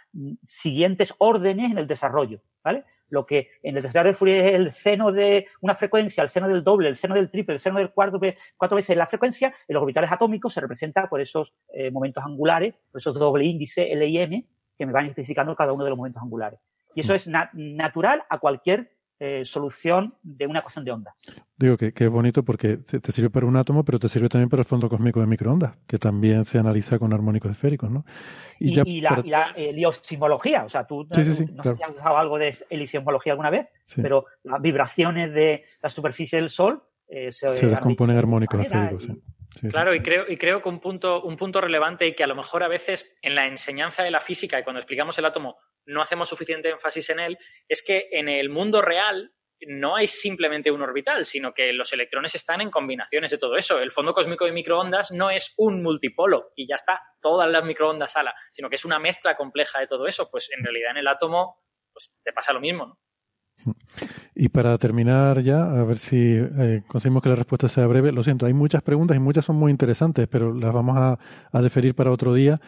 siguientes 0.43 1.15
órdenes 1.19 1.71
en 1.71 1.79
el 1.79 1.87
desarrollo, 1.87 2.43
¿vale? 2.65 2.85
Lo 3.09 3.25
que 3.25 3.49
en 3.63 3.77
el 3.77 3.83
desarrollo 3.83 4.11
de 4.11 4.17
Fourier 4.17 4.47
es 4.47 4.55
el 4.55 4.73
seno 4.73 5.13
de 5.13 5.47
una 5.61 5.75
frecuencia, 5.75 6.23
el 6.23 6.29
seno 6.29 6.49
del 6.49 6.63
doble, 6.63 6.89
el 6.89 6.97
seno 6.97 7.15
del 7.15 7.31
triple, 7.31 7.55
el 7.55 7.61
seno 7.61 7.79
del 7.79 7.91
cuarto, 7.91 8.21
cuatro 8.57 8.77
veces 8.77 8.97
la 8.97 9.07
frecuencia, 9.07 9.55
en 9.67 9.75
los 9.75 9.83
orbitales 9.83 10.13
atómicos 10.13 10.53
se 10.53 10.61
representa 10.61 11.09
por 11.09 11.21
esos 11.21 11.55
momentos 11.93 12.25
angulares, 12.25 12.75
por 12.91 13.01
esos 13.01 13.19
doble 13.19 13.45
índice 13.45 13.93
L 13.93 14.05
y 14.07 14.19
M, 14.19 14.47
que 14.81 14.87
me 14.87 14.93
van 14.95 15.05
especificando 15.05 15.55
cada 15.55 15.75
uno 15.75 15.85
de 15.85 15.91
los 15.91 15.97
momentos 15.99 16.23
angulares. 16.23 16.59
Y 16.95 17.03
eso 17.03 17.13
es 17.13 17.29
natural 17.53 18.23
a 18.31 18.39
cualquier 18.39 18.97
eh, 19.19 19.45
solución 19.45 20.15
de 20.23 20.47
una 20.47 20.61
ecuación 20.61 20.87
de 20.87 20.93
onda. 20.93 21.15
Digo 21.59 21.77
que, 21.77 21.93
es 21.95 22.09
bonito 22.09 22.43
porque 22.43 22.79
te, 22.79 23.13
sirve 23.13 23.29
para 23.29 23.45
un 23.45 23.59
átomo, 23.59 23.85
pero 23.85 23.99
te 23.99 24.09
sirve 24.09 24.31
también 24.31 24.49
para 24.49 24.63
el 24.63 24.67
fondo 24.67 24.89
cósmico 24.89 25.21
de 25.21 25.27
microondas, 25.27 25.77
que 25.87 25.99
también 25.99 26.47
se 26.47 26.59
analiza 26.59 26.99
con 26.99 27.13
armónicos 27.13 27.51
esféricos, 27.51 27.91
¿no? 27.91 28.07
Y, 28.59 29.03
la, 29.03 29.53
heliosimología, 29.55 30.65
o 30.65 30.71
sea, 30.71 30.87
tú 30.87 31.07
no, 31.11 31.15
sé 31.15 31.35
si 31.35 31.83
has 31.83 31.91
usado 31.95 32.17
algo 32.17 32.39
de 32.39 32.57
heliosimología 32.71 33.35
alguna 33.35 33.51
vez, 33.51 33.69
pero 33.97 34.25
las 34.45 34.63
vibraciones 34.63 35.31
de 35.35 35.65
la 35.83 35.91
superficie 35.91 36.41
del 36.41 36.49
Sol 36.49 36.83
eh, 37.07 37.31
se, 37.33 37.53
se 37.53 37.67
descomponen 37.67 38.17
armónicos 38.17 38.59
esféricos, 38.63 39.07
sí 39.59 39.69
claro, 39.69 39.95
y 39.95 40.01
creo, 40.01 40.25
y 40.29 40.37
creo 40.37 40.63
que 40.63 40.69
un 40.69 40.81
punto, 40.81 41.23
un 41.23 41.37
punto 41.37 41.61
relevante 41.61 42.07
y 42.07 42.15
que 42.15 42.25
a 42.25 42.27
lo 42.27 42.37
mejor 42.37 42.63
a 42.63 42.69
veces 42.69 43.17
en 43.23 43.35
la 43.35 43.47
enseñanza 43.47 44.03
de 44.03 44.11
la 44.11 44.21
física 44.21 44.59
y 44.59 44.63
cuando 44.63 44.81
explicamos 44.81 45.19
el 45.19 45.25
átomo 45.25 45.59
no 45.87 46.03
hacemos 46.03 46.29
suficiente 46.29 46.69
énfasis 46.69 47.11
en 47.11 47.21
él, 47.21 47.39
es 47.69 47.83
que 47.83 48.09
en 48.13 48.29
el 48.29 48.51
mundo 48.51 48.83
real 48.83 49.33
no 49.67 49.97
hay 49.97 50.07
simplemente 50.07 50.71
un 50.71 50.83
orbital, 50.83 51.25
sino 51.25 51.53
que 51.53 51.73
los 51.73 51.93
electrones 51.93 52.35
están 52.35 52.61
en 52.61 52.71
combinaciones 52.71 53.31
de 53.31 53.39
todo 53.39 53.57
eso. 53.57 53.81
El 53.81 53.91
fondo 53.91 54.15
cósmico 54.15 54.47
de 54.47 54.53
microondas 54.53 55.11
no 55.11 55.31
es 55.31 55.55
un 55.59 55.83
multipolo 55.83 56.53
y 56.57 56.67
ya 56.67 56.77
está, 56.77 57.03
todas 57.21 57.51
las 57.51 57.65
microondas 57.65 58.17
ala, 58.17 58.35
sino 58.53 58.71
que 58.71 58.77
es 58.77 58.85
una 58.85 58.99
mezcla 58.99 59.37
compleja 59.37 59.81
de 59.81 59.87
todo 59.87 60.07
eso. 60.07 60.31
Pues 60.31 60.51
en 60.57 60.65
realidad 60.65 60.93
en 60.93 60.99
el 60.99 61.09
átomo 61.09 61.63
pues, 61.93 62.13
te 62.23 62.33
pasa 62.33 62.53
lo 62.53 62.61
mismo, 62.61 62.87
¿no? 62.87 62.99
Y 64.43 64.49
para 64.49 64.79
terminar 64.79 65.43
ya, 65.43 65.65
a 65.65 65.85
ver 65.85 65.99
si 65.99 66.17
eh, 66.17 66.83
conseguimos 66.89 67.23
que 67.23 67.29
la 67.29 67.35
respuesta 67.35 67.69
sea 67.69 67.87
breve. 67.87 68.11
Lo 68.11 68.23
siento, 68.23 68.47
hay 68.47 68.55
muchas 68.55 68.83
preguntas 68.83 69.15
y 69.15 69.21
muchas 69.21 69.45
son 69.45 69.57
muy 69.57 69.71
interesantes, 69.71 70.27
pero 70.29 70.55
las 70.55 70.73
vamos 70.73 70.97
a, 70.97 71.61
deferir 71.61 71.95
para 71.95 72.11
otro 72.11 72.33
día. 72.33 72.59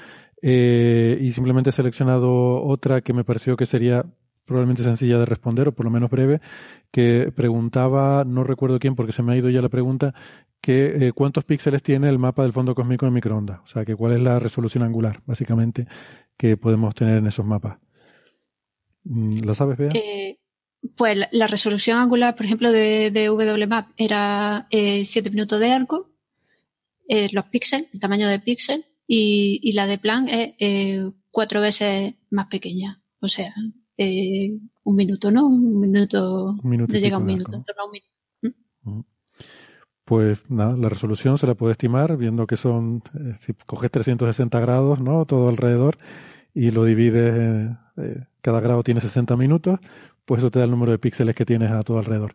Eh, 0.43 1.17
y 1.19 1.33
simplemente 1.33 1.71
he 1.71 1.73
seleccionado 1.73 2.63
otra 2.63 3.01
que 3.01 3.15
me 3.15 3.25
pareció 3.25 3.57
que 3.57 3.65
sería 3.65 4.05
probablemente 4.45 4.83
sencilla 4.83 5.17
de 5.17 5.25
responder, 5.25 5.69
o 5.69 5.73
por 5.73 5.87
lo 5.87 5.91
menos 5.91 6.11
breve, 6.11 6.43
que 6.91 7.33
preguntaba, 7.35 8.23
no 8.27 8.45
recuerdo 8.45 8.79
quién 8.79 8.95
porque 8.95 9.13
se 9.13 9.23
me 9.23 9.33
ha 9.33 9.37
ido 9.39 9.49
ya 9.49 9.63
la 9.63 9.71
pregunta, 9.71 10.13
que 10.61 11.07
eh, 11.07 11.13
cuántos 11.15 11.45
píxeles 11.45 11.83
tiene 11.83 12.11
el 12.11 12.19
mapa 12.19 12.43
del 12.43 12.53
fondo 12.53 12.75
cósmico 12.75 13.07
de 13.07 13.13
microondas. 13.13 13.61
O 13.61 13.67
sea, 13.67 13.87
que 13.87 13.97
cuál 13.97 14.13
es 14.13 14.21
la 14.21 14.39
resolución 14.39 14.85
angular, 14.85 15.23
básicamente, 15.25 15.87
que 16.37 16.59
podemos 16.59 16.95
tener 16.95 17.17
en 17.17 17.29
esos 17.29 17.47
mapas. 17.47 17.79
Mm, 19.05 19.39
¿La 19.47 19.55
sabes, 19.55 19.79
Bea? 19.79 19.93
Pues 20.97 21.17
la, 21.31 21.47
resolución 21.47 21.99
angular, 21.99 22.35
por 22.35 22.45
ejemplo, 22.45 22.73
de, 22.73 23.11
de 23.13 23.31
WMAP 23.31 23.91
era 23.97 24.67
7 24.71 25.29
eh, 25.29 25.31
minutos 25.31 25.61
de 25.61 25.71
arco, 25.71 26.11
eh, 27.09 27.29
los 27.33 27.45
píxeles, 27.47 27.89
el 27.95 28.01
tamaño 28.01 28.29
de 28.29 28.41
píxel, 28.41 28.85
y, 29.07 29.73
la 29.73 29.87
de 29.87 29.99
plan 29.99 30.29
es 30.29 30.55
eh, 30.59 31.09
cuatro 31.31 31.61
veces 31.61 32.15
más 32.31 32.49
pequeña. 32.49 33.01
O 33.21 33.29
sea, 33.29 33.53
un 33.97 34.97
minuto, 34.97 35.31
¿no? 35.31 35.47
Un 35.47 35.81
minuto, 35.81 36.57
no 36.63 36.87
llega 36.87 37.17
a 37.17 37.19
un 37.21 37.27
minuto, 37.27 37.55
en 37.55 37.65
torno 37.65 37.83
a 37.83 37.87
un 37.87 37.93
minuto. 37.93 39.07
Pues 40.05 40.51
nada, 40.51 40.77
la 40.77 40.89
resolución 40.89 41.39
se 41.39 41.47
la 41.47 41.55
puede 41.55 41.73
estimar 41.73 42.17
viendo 42.17 42.47
que 42.49 42.57
son, 42.57 43.03
si 43.37 43.55
coges 43.67 43.91
360 43.93 44.59
grados, 44.59 45.01
¿no? 45.01 45.25
Todo 45.27 45.49
alrededor 45.49 45.99
y 46.55 46.71
lo 46.71 46.85
divides, 46.85 47.71
cada 48.41 48.61
grado 48.61 48.83
tiene 48.83 49.01
60 49.01 49.37
minutos, 49.37 49.79
pues 50.33 50.41
eso 50.41 50.51
te 50.51 50.61
da 50.61 50.65
el 50.65 50.71
número 50.71 50.93
de 50.93 50.99
píxeles 50.99 51.37
que 51.37 51.45
tienes 51.45 51.71
a 51.71 51.83
todo 51.83 51.99
alrededor. 51.99 52.35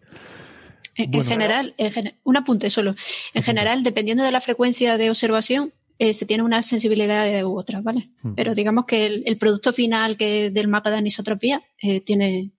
En, 0.98 1.24
general, 1.24 1.74
un 2.24 2.38
apunte 2.38 2.69
solo. 2.69 2.93
En 3.34 3.42
general, 3.42 3.82
dependiendo 3.82 4.24
de 4.24 4.32
la 4.32 4.40
frecuencia 4.40 4.98
de 4.98 5.09
observación, 5.09 5.74
eh, 5.98 6.14
se 6.14 6.27
tiene 6.27 6.43
una 6.43 6.61
sensibilidad 6.61 7.43
u 7.43 7.58
otra, 7.58 7.82
¿vale? 7.82 8.11
Pero 8.35 8.53
digamos 8.53 8.85
que 8.85 9.08
el, 9.08 9.38
producto 9.40 9.74
final 9.74 10.16
que 10.16 10.51
del 10.51 10.67
mapa 10.67 10.92
de 10.92 10.98
anisotropía 10.98 11.59
eh, 11.82 12.01
tiene, 12.01 12.51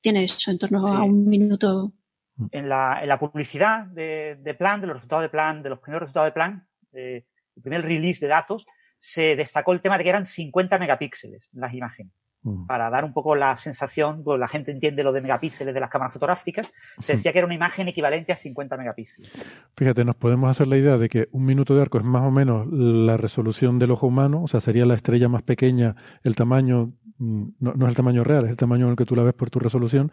tiene 0.00 0.24
eso, 0.24 0.50
en 0.50 0.58
torno 0.58 0.84
a 0.84 1.04
un 1.04 1.28
minuto. 1.28 1.92
En 2.50 2.68
la, 2.68 2.98
en 3.00 3.08
la 3.08 3.20
publicidad 3.20 3.86
de, 3.86 4.34
de, 4.34 4.54
plan, 4.54 4.80
de 4.80 4.88
los 4.88 4.96
resultados 4.96 5.22
de 5.22 5.28
plan, 5.28 5.62
de 5.62 5.68
los 5.68 5.78
primeros 5.78 6.00
resultados 6.00 6.26
de 6.26 6.32
plan, 6.32 6.66
el 6.92 7.24
primer 7.62 7.82
release 7.82 8.26
de 8.26 8.30
datos, 8.30 8.66
se 8.98 9.36
destacó 9.36 9.72
el 9.72 9.80
tema 9.80 9.96
de 9.96 10.02
que 10.02 10.10
eran 10.10 10.26
50 10.26 10.76
megapíxeles 10.76 11.50
las 11.52 11.72
imágenes. 11.72 12.19
Mm. 12.42 12.64
para 12.66 12.88
dar 12.88 13.04
un 13.04 13.12
poco 13.12 13.36
la 13.36 13.54
sensación, 13.56 14.24
pues 14.24 14.40
la 14.40 14.48
gente 14.48 14.70
entiende 14.70 15.04
lo 15.04 15.12
de 15.12 15.20
megapíxeles 15.20 15.74
de 15.74 15.80
las 15.80 15.90
cámaras 15.90 16.14
fotográficas, 16.14 16.72
se 16.98 17.12
decía 17.12 17.32
que 17.32 17.38
era 17.38 17.44
una 17.44 17.54
imagen 17.54 17.88
equivalente 17.88 18.32
a 18.32 18.36
50 18.36 18.78
megapíxeles. 18.78 19.30
Fíjate, 19.76 20.06
nos 20.06 20.16
podemos 20.16 20.50
hacer 20.50 20.66
la 20.66 20.78
idea 20.78 20.96
de 20.96 21.10
que 21.10 21.28
un 21.32 21.44
minuto 21.44 21.74
de 21.74 21.82
arco 21.82 21.98
es 21.98 22.04
más 22.04 22.22
o 22.22 22.30
menos 22.30 22.66
la 22.70 23.18
resolución 23.18 23.78
del 23.78 23.90
ojo 23.90 24.06
humano, 24.06 24.42
o 24.42 24.48
sea, 24.48 24.60
sería 24.60 24.86
la 24.86 24.94
estrella 24.94 25.28
más 25.28 25.42
pequeña, 25.42 25.96
el 26.22 26.34
tamaño, 26.34 26.94
mm, 27.18 27.48
no, 27.58 27.72
es 27.72 27.90
el 27.90 27.96
tamaño 27.96 28.24
real, 28.24 28.44
es 28.44 28.50
el 28.50 28.56
tamaño 28.56 28.86
en 28.86 28.92
el 28.92 28.96
que 28.96 29.04
tú 29.04 29.16
la 29.16 29.22
ves 29.22 29.34
por 29.34 29.50
tu 29.50 29.58
resolución, 29.58 30.10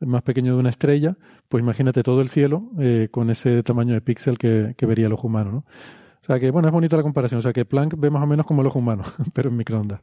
más 0.00 0.22
pequeño 0.22 0.52
de 0.54 0.60
una 0.60 0.68
estrella, 0.68 1.16
pues 1.48 1.62
imagínate 1.62 2.02
todo 2.02 2.20
el 2.20 2.28
cielo 2.28 2.70
eh, 2.80 3.08
con 3.10 3.30
ese 3.30 3.62
tamaño 3.62 3.94
de 3.94 4.02
píxel 4.02 4.36
que, 4.36 4.74
que 4.76 4.84
vería 4.84 5.06
el 5.06 5.12
ojo 5.14 5.28
humano, 5.28 5.52
¿no? 5.52 5.64
O 6.22 6.24
sea 6.24 6.38
que, 6.38 6.50
bueno, 6.52 6.68
es 6.68 6.72
bonita 6.72 6.96
la 6.96 7.02
comparación. 7.02 7.40
O 7.40 7.42
sea 7.42 7.52
que 7.52 7.64
Planck 7.64 7.94
ve 7.98 8.08
más 8.08 8.22
o 8.22 8.26
menos 8.26 8.46
como 8.46 8.60
el 8.62 8.68
ojo 8.68 8.78
humano, 8.78 9.02
pero 9.34 9.50
en 9.50 9.56
microondas. 9.56 10.00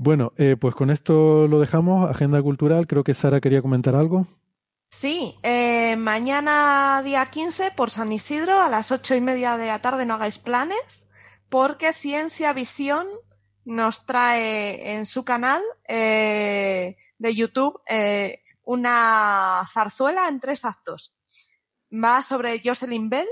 Bueno, 0.00 0.32
eh, 0.36 0.54
pues 0.56 0.76
con 0.76 0.90
esto 0.90 1.48
lo 1.48 1.58
dejamos. 1.58 2.08
Agenda 2.08 2.40
cultural. 2.40 2.86
Creo 2.86 3.02
que 3.02 3.14
Sara 3.14 3.40
quería 3.40 3.62
comentar 3.62 3.96
algo. 3.96 4.28
Sí, 4.88 5.34
eh, 5.42 5.96
mañana 5.96 7.02
día 7.04 7.26
15 7.26 7.72
por 7.72 7.90
San 7.90 8.12
Isidro 8.12 8.60
a 8.62 8.68
las 8.68 8.92
ocho 8.92 9.16
y 9.16 9.20
media 9.20 9.56
de 9.56 9.66
la 9.66 9.80
tarde 9.80 10.06
no 10.06 10.14
hagáis 10.14 10.38
planes 10.38 11.08
porque 11.48 11.92
Ciencia 11.92 12.52
Visión 12.52 13.08
nos 13.64 14.06
trae 14.06 14.92
en 14.92 15.04
su 15.04 15.24
canal 15.24 15.60
eh, 15.88 16.96
de 17.18 17.34
YouTube 17.34 17.80
una 18.62 19.62
zarzuela 19.68 20.28
en 20.28 20.38
tres 20.38 20.64
actos. 20.64 21.12
Va 21.92 22.22
sobre 22.22 22.62
Jocelyn 22.64 23.08
Bell 23.10 23.28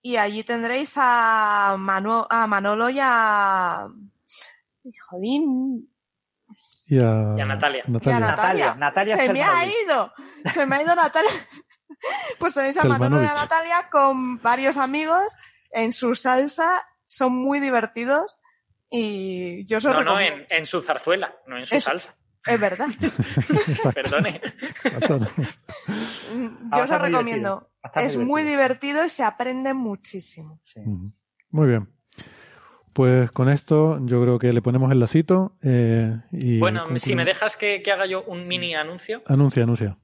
y 0.00 0.16
allí 0.16 0.44
tendréis 0.44 0.94
a, 0.96 1.74
a 1.74 2.46
Manolo 2.46 2.88
y 2.88 2.98
a... 3.02 3.86
Jolín, 5.10 5.89
y 6.90 6.98
a, 6.98 7.36
Natalia. 7.46 7.84
Natalia. 7.86 8.74
Natalia. 8.74 9.16
Se 9.16 9.32
me 9.32 9.44
ha 9.44 9.64
ido. 9.64 10.12
Se 10.52 10.66
me 10.66 10.74
ha 10.74 10.82
ido 10.82 10.96
Natalia. 10.96 11.30
pues 12.40 12.54
tenéis 12.54 12.78
a 12.78 12.84
Manolo 12.84 13.22
y 13.22 13.26
a 13.26 13.32
Natalia 13.32 13.88
con 13.92 14.42
varios 14.42 14.76
amigos 14.76 15.38
en 15.70 15.92
su 15.92 16.16
salsa. 16.16 16.82
Son 17.06 17.32
muy 17.32 17.60
divertidos. 17.60 18.40
Y 18.90 19.64
yo 19.66 19.78
os 19.78 19.84
No, 19.84 20.02
no, 20.02 20.18
en, 20.20 20.66
su 20.66 20.82
zarzuela, 20.82 21.32
no 21.46 21.58
en 21.58 21.66
su 21.66 21.78
salsa. 21.78 22.16
Es 22.44 22.58
verdad. 22.58 22.88
Perdone. 23.94 24.40
yo 26.74 26.82
os 26.82 26.90
lo 26.90 26.98
recomiendo. 26.98 27.70
Es 27.94 28.16
muy 28.16 28.42
divertido 28.42 29.04
y 29.04 29.10
se 29.10 29.22
aprende 29.22 29.74
muchísimo. 29.74 30.60
Muy 31.50 31.68
bien. 31.68 31.99
Pues 33.00 33.30
con 33.30 33.48
esto 33.48 33.98
yo 34.02 34.20
creo 34.20 34.38
que 34.38 34.52
le 34.52 34.60
ponemos 34.60 34.92
el 34.92 35.00
lacito. 35.00 35.54
Eh, 35.64 36.18
y 36.32 36.58
bueno, 36.58 36.86
si 36.98 37.14
me 37.14 37.24
dejas 37.24 37.56
que, 37.56 37.82
haga 37.90 38.04
yo 38.04 38.24
un 38.24 38.46
mini 38.46 38.74
anuncio. 38.74 39.22
Anuncia, 39.24 39.62
anuncia. 39.62 39.96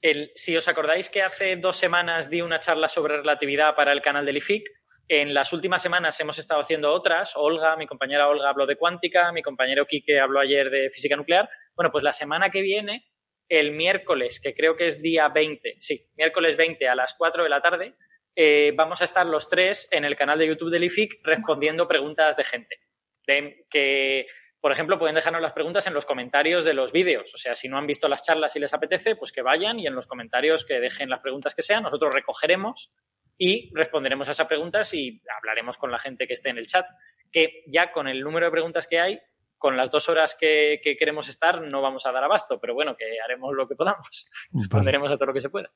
El, 0.00 0.32
si 0.34 0.56
os 0.56 0.66
acordáis 0.66 1.10
que 1.10 1.20
hace 1.20 1.56
dos 1.56 1.76
semanas 1.76 2.30
di 2.30 2.40
una 2.40 2.58
charla 2.58 2.88
sobre 2.88 3.18
relatividad 3.18 3.76
para 3.76 3.92
el 3.92 4.00
canal 4.00 4.24
del 4.24 4.38
IFIC, 4.38 4.66
en 5.08 5.34
las 5.34 5.52
últimas 5.52 5.82
semanas 5.82 6.18
hemos 6.20 6.38
estado 6.38 6.62
haciendo 6.62 6.90
otras. 6.90 7.34
Olga, 7.36 7.76
mi 7.76 7.86
compañera 7.86 8.26
Olga 8.30 8.48
habló 8.48 8.64
de 8.64 8.76
cuántica, 8.76 9.30
mi 9.30 9.42
compañero 9.42 9.84
Quique 9.84 10.18
habló 10.18 10.40
ayer 10.40 10.70
de 10.70 10.88
física 10.88 11.16
nuclear. 11.16 11.50
Bueno, 11.76 11.92
pues 11.92 12.02
la 12.02 12.14
semana 12.14 12.48
que 12.48 12.62
viene, 12.62 13.12
el 13.50 13.72
miércoles, 13.72 14.40
que 14.40 14.54
creo 14.54 14.74
que 14.74 14.86
es 14.86 15.02
día 15.02 15.28
20, 15.28 15.76
sí, 15.80 16.08
miércoles 16.16 16.56
20 16.56 16.88
a 16.88 16.94
las 16.94 17.12
4 17.12 17.42
de 17.42 17.50
la 17.50 17.60
tarde, 17.60 17.94
eh, 18.34 18.72
vamos 18.76 19.00
a 19.00 19.04
estar 19.04 19.26
los 19.26 19.48
tres 19.48 19.88
en 19.90 20.04
el 20.04 20.16
canal 20.16 20.38
de 20.38 20.46
YouTube 20.46 20.70
del 20.70 20.84
IFIC 20.84 21.20
respondiendo 21.22 21.88
preguntas 21.88 22.36
de 22.36 22.44
gente. 22.44 22.80
que, 23.24 24.26
por 24.60 24.72
ejemplo, 24.72 24.98
pueden 24.98 25.14
dejarnos 25.14 25.42
las 25.42 25.52
preguntas 25.52 25.86
en 25.86 25.94
los 25.94 26.06
comentarios 26.06 26.64
de 26.64 26.74
los 26.74 26.92
vídeos. 26.92 27.34
O 27.34 27.36
sea, 27.36 27.54
si 27.54 27.68
no 27.68 27.78
han 27.78 27.86
visto 27.86 28.08
las 28.08 28.22
charlas 28.22 28.54
y 28.56 28.60
les 28.60 28.72
apetece, 28.72 29.16
pues 29.16 29.32
que 29.32 29.42
vayan 29.42 29.78
y 29.78 29.86
en 29.86 29.94
los 29.94 30.06
comentarios 30.06 30.64
que 30.64 30.80
dejen 30.80 31.10
las 31.10 31.20
preguntas 31.20 31.54
que 31.54 31.62
sean. 31.62 31.82
Nosotros 31.82 32.14
recogeremos 32.14 32.94
y 33.36 33.70
responderemos 33.74 34.28
a 34.28 34.32
esas 34.32 34.46
preguntas 34.46 34.92
y 34.94 35.20
hablaremos 35.36 35.78
con 35.78 35.90
la 35.90 35.98
gente 35.98 36.26
que 36.26 36.34
esté 36.34 36.50
en 36.50 36.58
el 36.58 36.66
chat. 36.66 36.86
Que 37.30 37.64
ya 37.66 37.90
con 37.90 38.08
el 38.08 38.20
número 38.20 38.46
de 38.46 38.52
preguntas 38.52 38.86
que 38.86 39.00
hay, 39.00 39.20
con 39.62 39.76
las 39.76 39.92
dos 39.92 40.08
horas 40.08 40.34
que, 40.34 40.80
queremos 40.98 41.28
estar 41.28 41.62
no 41.62 41.80
vamos 41.80 42.04
a 42.04 42.10
dar 42.10 42.24
abasto, 42.24 42.58
pero 42.60 42.74
bueno, 42.74 42.96
que 42.96 43.04
haremos 43.24 43.54
lo 43.54 43.68
que 43.68 43.76
podamos. 43.76 44.28
Responderemos 44.52 45.12
a 45.12 45.16
todo 45.16 45.26
lo 45.26 45.32
que 45.32 45.40
se 45.40 45.50
pueda. 45.50 45.70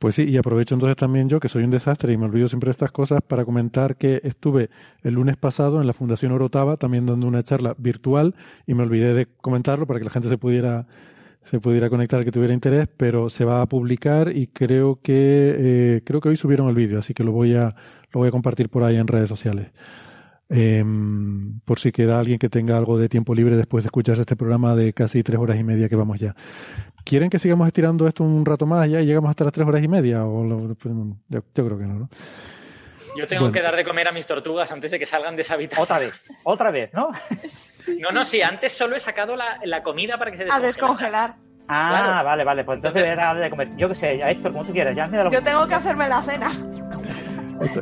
Pues 0.00 0.14
sí, 0.14 0.22
y 0.24 0.38
aprovecho 0.38 0.72
entonces 0.72 0.96
también 0.96 1.28
yo, 1.28 1.40
que 1.40 1.50
soy 1.50 1.62
un 1.62 1.70
desastre 1.70 2.14
y 2.14 2.16
me 2.16 2.24
olvido 2.24 2.48
siempre 2.48 2.68
de 2.68 2.72
estas 2.72 2.90
cosas, 2.90 3.20
para 3.20 3.44
comentar 3.44 3.96
que 3.96 4.22
estuve 4.24 4.70
el 5.02 5.12
lunes 5.12 5.36
pasado 5.36 5.78
en 5.82 5.86
la 5.86 5.92
Fundación 5.92 6.32
Orotava 6.32 6.78
también 6.78 7.04
dando 7.04 7.26
una 7.26 7.42
charla 7.42 7.74
virtual 7.76 8.34
y 8.66 8.72
me 8.72 8.82
olvidé 8.82 9.12
de 9.12 9.26
comentarlo 9.26 9.86
para 9.86 9.98
que 9.98 10.06
la 10.06 10.10
gente 10.10 10.30
se 10.30 10.38
pudiera 10.38 10.86
se 11.44 11.60
pudiera 11.60 11.90
conectar 11.90 12.24
que 12.24 12.32
tuviera 12.32 12.54
interés, 12.54 12.88
pero 12.96 13.28
se 13.28 13.44
va 13.44 13.60
a 13.60 13.66
publicar 13.66 14.34
y 14.34 14.46
creo 14.46 15.00
que 15.02 15.54
eh, 15.58 16.02
creo 16.02 16.22
que 16.22 16.30
hoy 16.30 16.38
subieron 16.38 16.70
el 16.70 16.74
vídeo, 16.74 16.98
así 16.98 17.12
que 17.12 17.22
lo 17.22 17.32
voy 17.32 17.54
a 17.54 17.74
lo 18.12 18.20
voy 18.20 18.28
a 18.28 18.30
compartir 18.30 18.70
por 18.70 18.84
ahí 18.84 18.96
en 18.96 19.06
redes 19.06 19.28
sociales. 19.28 19.66
Em, 20.52 21.60
por 21.60 21.78
si 21.78 21.92
queda 21.92 22.18
alguien 22.18 22.40
que 22.40 22.48
tenga 22.48 22.76
algo 22.76 22.98
de 22.98 23.08
tiempo 23.08 23.34
libre 23.34 23.56
después 23.56 23.84
de 23.84 23.88
escuchar 23.88 24.18
este 24.18 24.34
programa 24.34 24.74
de 24.74 24.92
casi 24.92 25.22
tres 25.22 25.38
horas 25.38 25.56
y 25.56 25.62
media 25.62 25.88
que 25.88 25.94
vamos 25.94 26.18
ya. 26.18 26.34
¿Quieren 27.04 27.30
que 27.30 27.38
sigamos 27.38 27.68
estirando 27.68 28.08
esto 28.08 28.24
un 28.24 28.44
rato 28.44 28.66
más 28.66 28.88
ya 28.90 29.00
y 29.00 29.06
llegamos 29.06 29.30
hasta 29.30 29.44
las 29.44 29.52
tres 29.52 29.66
horas 29.66 29.82
y 29.82 29.86
media? 29.86 30.24
O 30.24 30.74
pues, 30.74 30.92
yo, 31.28 31.42
creo 31.64 31.78
que 31.78 31.84
no, 31.84 32.00
¿no? 32.00 32.08
Yo 33.16 33.26
tengo 33.28 33.52
que 33.52 33.62
dar 33.62 33.76
de 33.76 33.84
comer 33.84 34.08
a 34.08 34.12
mis 34.12 34.26
tortugas 34.26 34.70
antes 34.72 34.90
de 34.90 34.98
que 34.98 35.06
salgan 35.06 35.36
de 35.36 35.42
esa 35.42 35.54
habitación. 35.54 35.84
Otra 35.84 35.98
vez, 36.00 36.20
otra 36.42 36.70
vez, 36.72 36.90
¿no? 36.92 37.10
no, 38.02 38.10
no, 38.12 38.24
sí, 38.24 38.42
antes 38.42 38.72
solo 38.72 38.96
he 38.96 39.00
sacado 39.00 39.36
la, 39.36 39.82
comida 39.84 40.18
para 40.18 40.32
que 40.32 40.36
se 40.36 40.44
descongele. 40.44 40.66
A 40.66 40.66
descongelar. 40.66 41.34
Ah, 41.68 42.22
vale, 42.24 42.42
vale, 42.42 42.64
pues 42.64 42.76
entonces, 42.76 43.08
era 43.08 43.32
de 43.34 43.48
comer. 43.48 43.76
Yo 43.76 43.88
qué 43.88 43.94
sé, 43.94 44.20
Héctor, 44.20 44.50
como 44.50 44.64
tú 44.64 44.72
quieras, 44.72 44.96
ya 44.96 45.06
me 45.06 45.16
da 45.16 45.24
lo 45.24 45.30
Yo 45.30 45.40
tengo 45.40 45.64
que 45.68 45.74
hacerme 45.74 46.08
la 46.08 46.20
cena. 46.20 46.48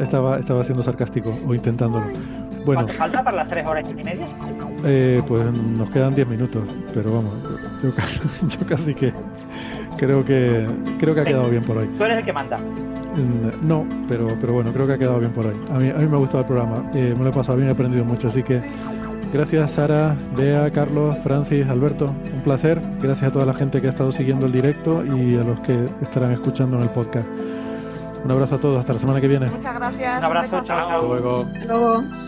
Estaba, 0.01 0.39
estaba 0.39 0.63
siendo 0.63 0.83
sarcástico 0.83 1.35
o 1.47 1.55
intentándolo. 1.55 2.05
Bueno, 2.69 2.83
¿Cuánto 2.83 2.99
falta 2.99 3.25
para 3.25 3.37
las 3.39 3.49
tres 3.49 3.67
horas 3.67 3.89
y 3.89 3.95
media? 3.95 4.27
Eh, 4.85 5.23
pues 5.27 5.41
nos 5.55 5.91
quedan 5.91 6.15
diez 6.15 6.29
minutos, 6.29 6.63
pero 6.93 7.15
vamos, 7.15 7.33
yo, 7.83 8.67
casi 8.69 8.95
que 8.95 9.11
creo 9.97 10.23
que 10.23 10.67
creo 10.99 11.15
que 11.15 11.21
ha 11.23 11.25
quedado 11.25 11.49
bien 11.49 11.65
por 11.65 11.79
hoy. 11.79 11.87
¿Tú 11.97 12.05
eres 12.05 12.19
el 12.19 12.25
que 12.27 12.33
manda? 12.35 12.59
Mm, 12.59 13.67
no, 13.67 13.87
pero, 14.07 14.29
pero 14.39 14.53
bueno, 14.53 14.71
creo 14.71 14.87
que 14.87 14.93
ha 14.93 14.99
quedado 14.99 15.19
bien 15.19 15.33
por 15.33 15.47
hoy. 15.47 15.57
A 15.73 15.79
mí, 15.79 15.89
a 15.89 15.95
mí 15.95 16.07
me 16.07 16.17
ha 16.17 16.19
gustado 16.19 16.41
el 16.41 16.47
programa, 16.47 16.91
eh, 16.93 17.15
me 17.17 17.25
lo 17.25 17.31
he 17.31 17.33
pasado 17.33 17.57
bien, 17.57 17.71
he 17.71 17.73
aprendido 17.73 18.05
mucho, 18.05 18.29
así 18.29 18.43
que 18.43 18.61
gracias 19.33 19.71
Sara, 19.71 20.15
Bea, 20.37 20.71
Carlos, 20.71 21.17
Francis, 21.23 21.67
Alberto, 21.69 22.05
un 22.05 22.43
placer. 22.43 22.83
Gracias 23.01 23.31
a 23.31 23.33
toda 23.33 23.47
la 23.47 23.55
gente 23.55 23.81
que 23.81 23.87
ha 23.87 23.91
estado 23.91 24.13
siguiendo 24.13 24.45
el 24.45 24.53
directo 24.53 25.07
y 25.07 25.37
a 25.37 25.43
los 25.43 25.59
que 25.61 25.87
estarán 26.03 26.33
escuchando 26.33 26.77
en 26.77 26.83
el 26.83 26.91
podcast. 26.91 27.27
Un 28.23 28.31
abrazo 28.31 28.57
a 28.57 28.59
todos, 28.59 28.77
hasta 28.77 28.93
la 28.93 28.99
semana 28.99 29.23
que 29.23 29.29
viene. 29.29 29.49
Muchas 29.49 29.75
gracias. 29.75 30.19
Un 30.19 30.25
abrazo, 30.25 30.61
chao. 30.65 30.79
Hasta 30.79 31.07
luego. 31.07 31.47
luego. 31.67 32.28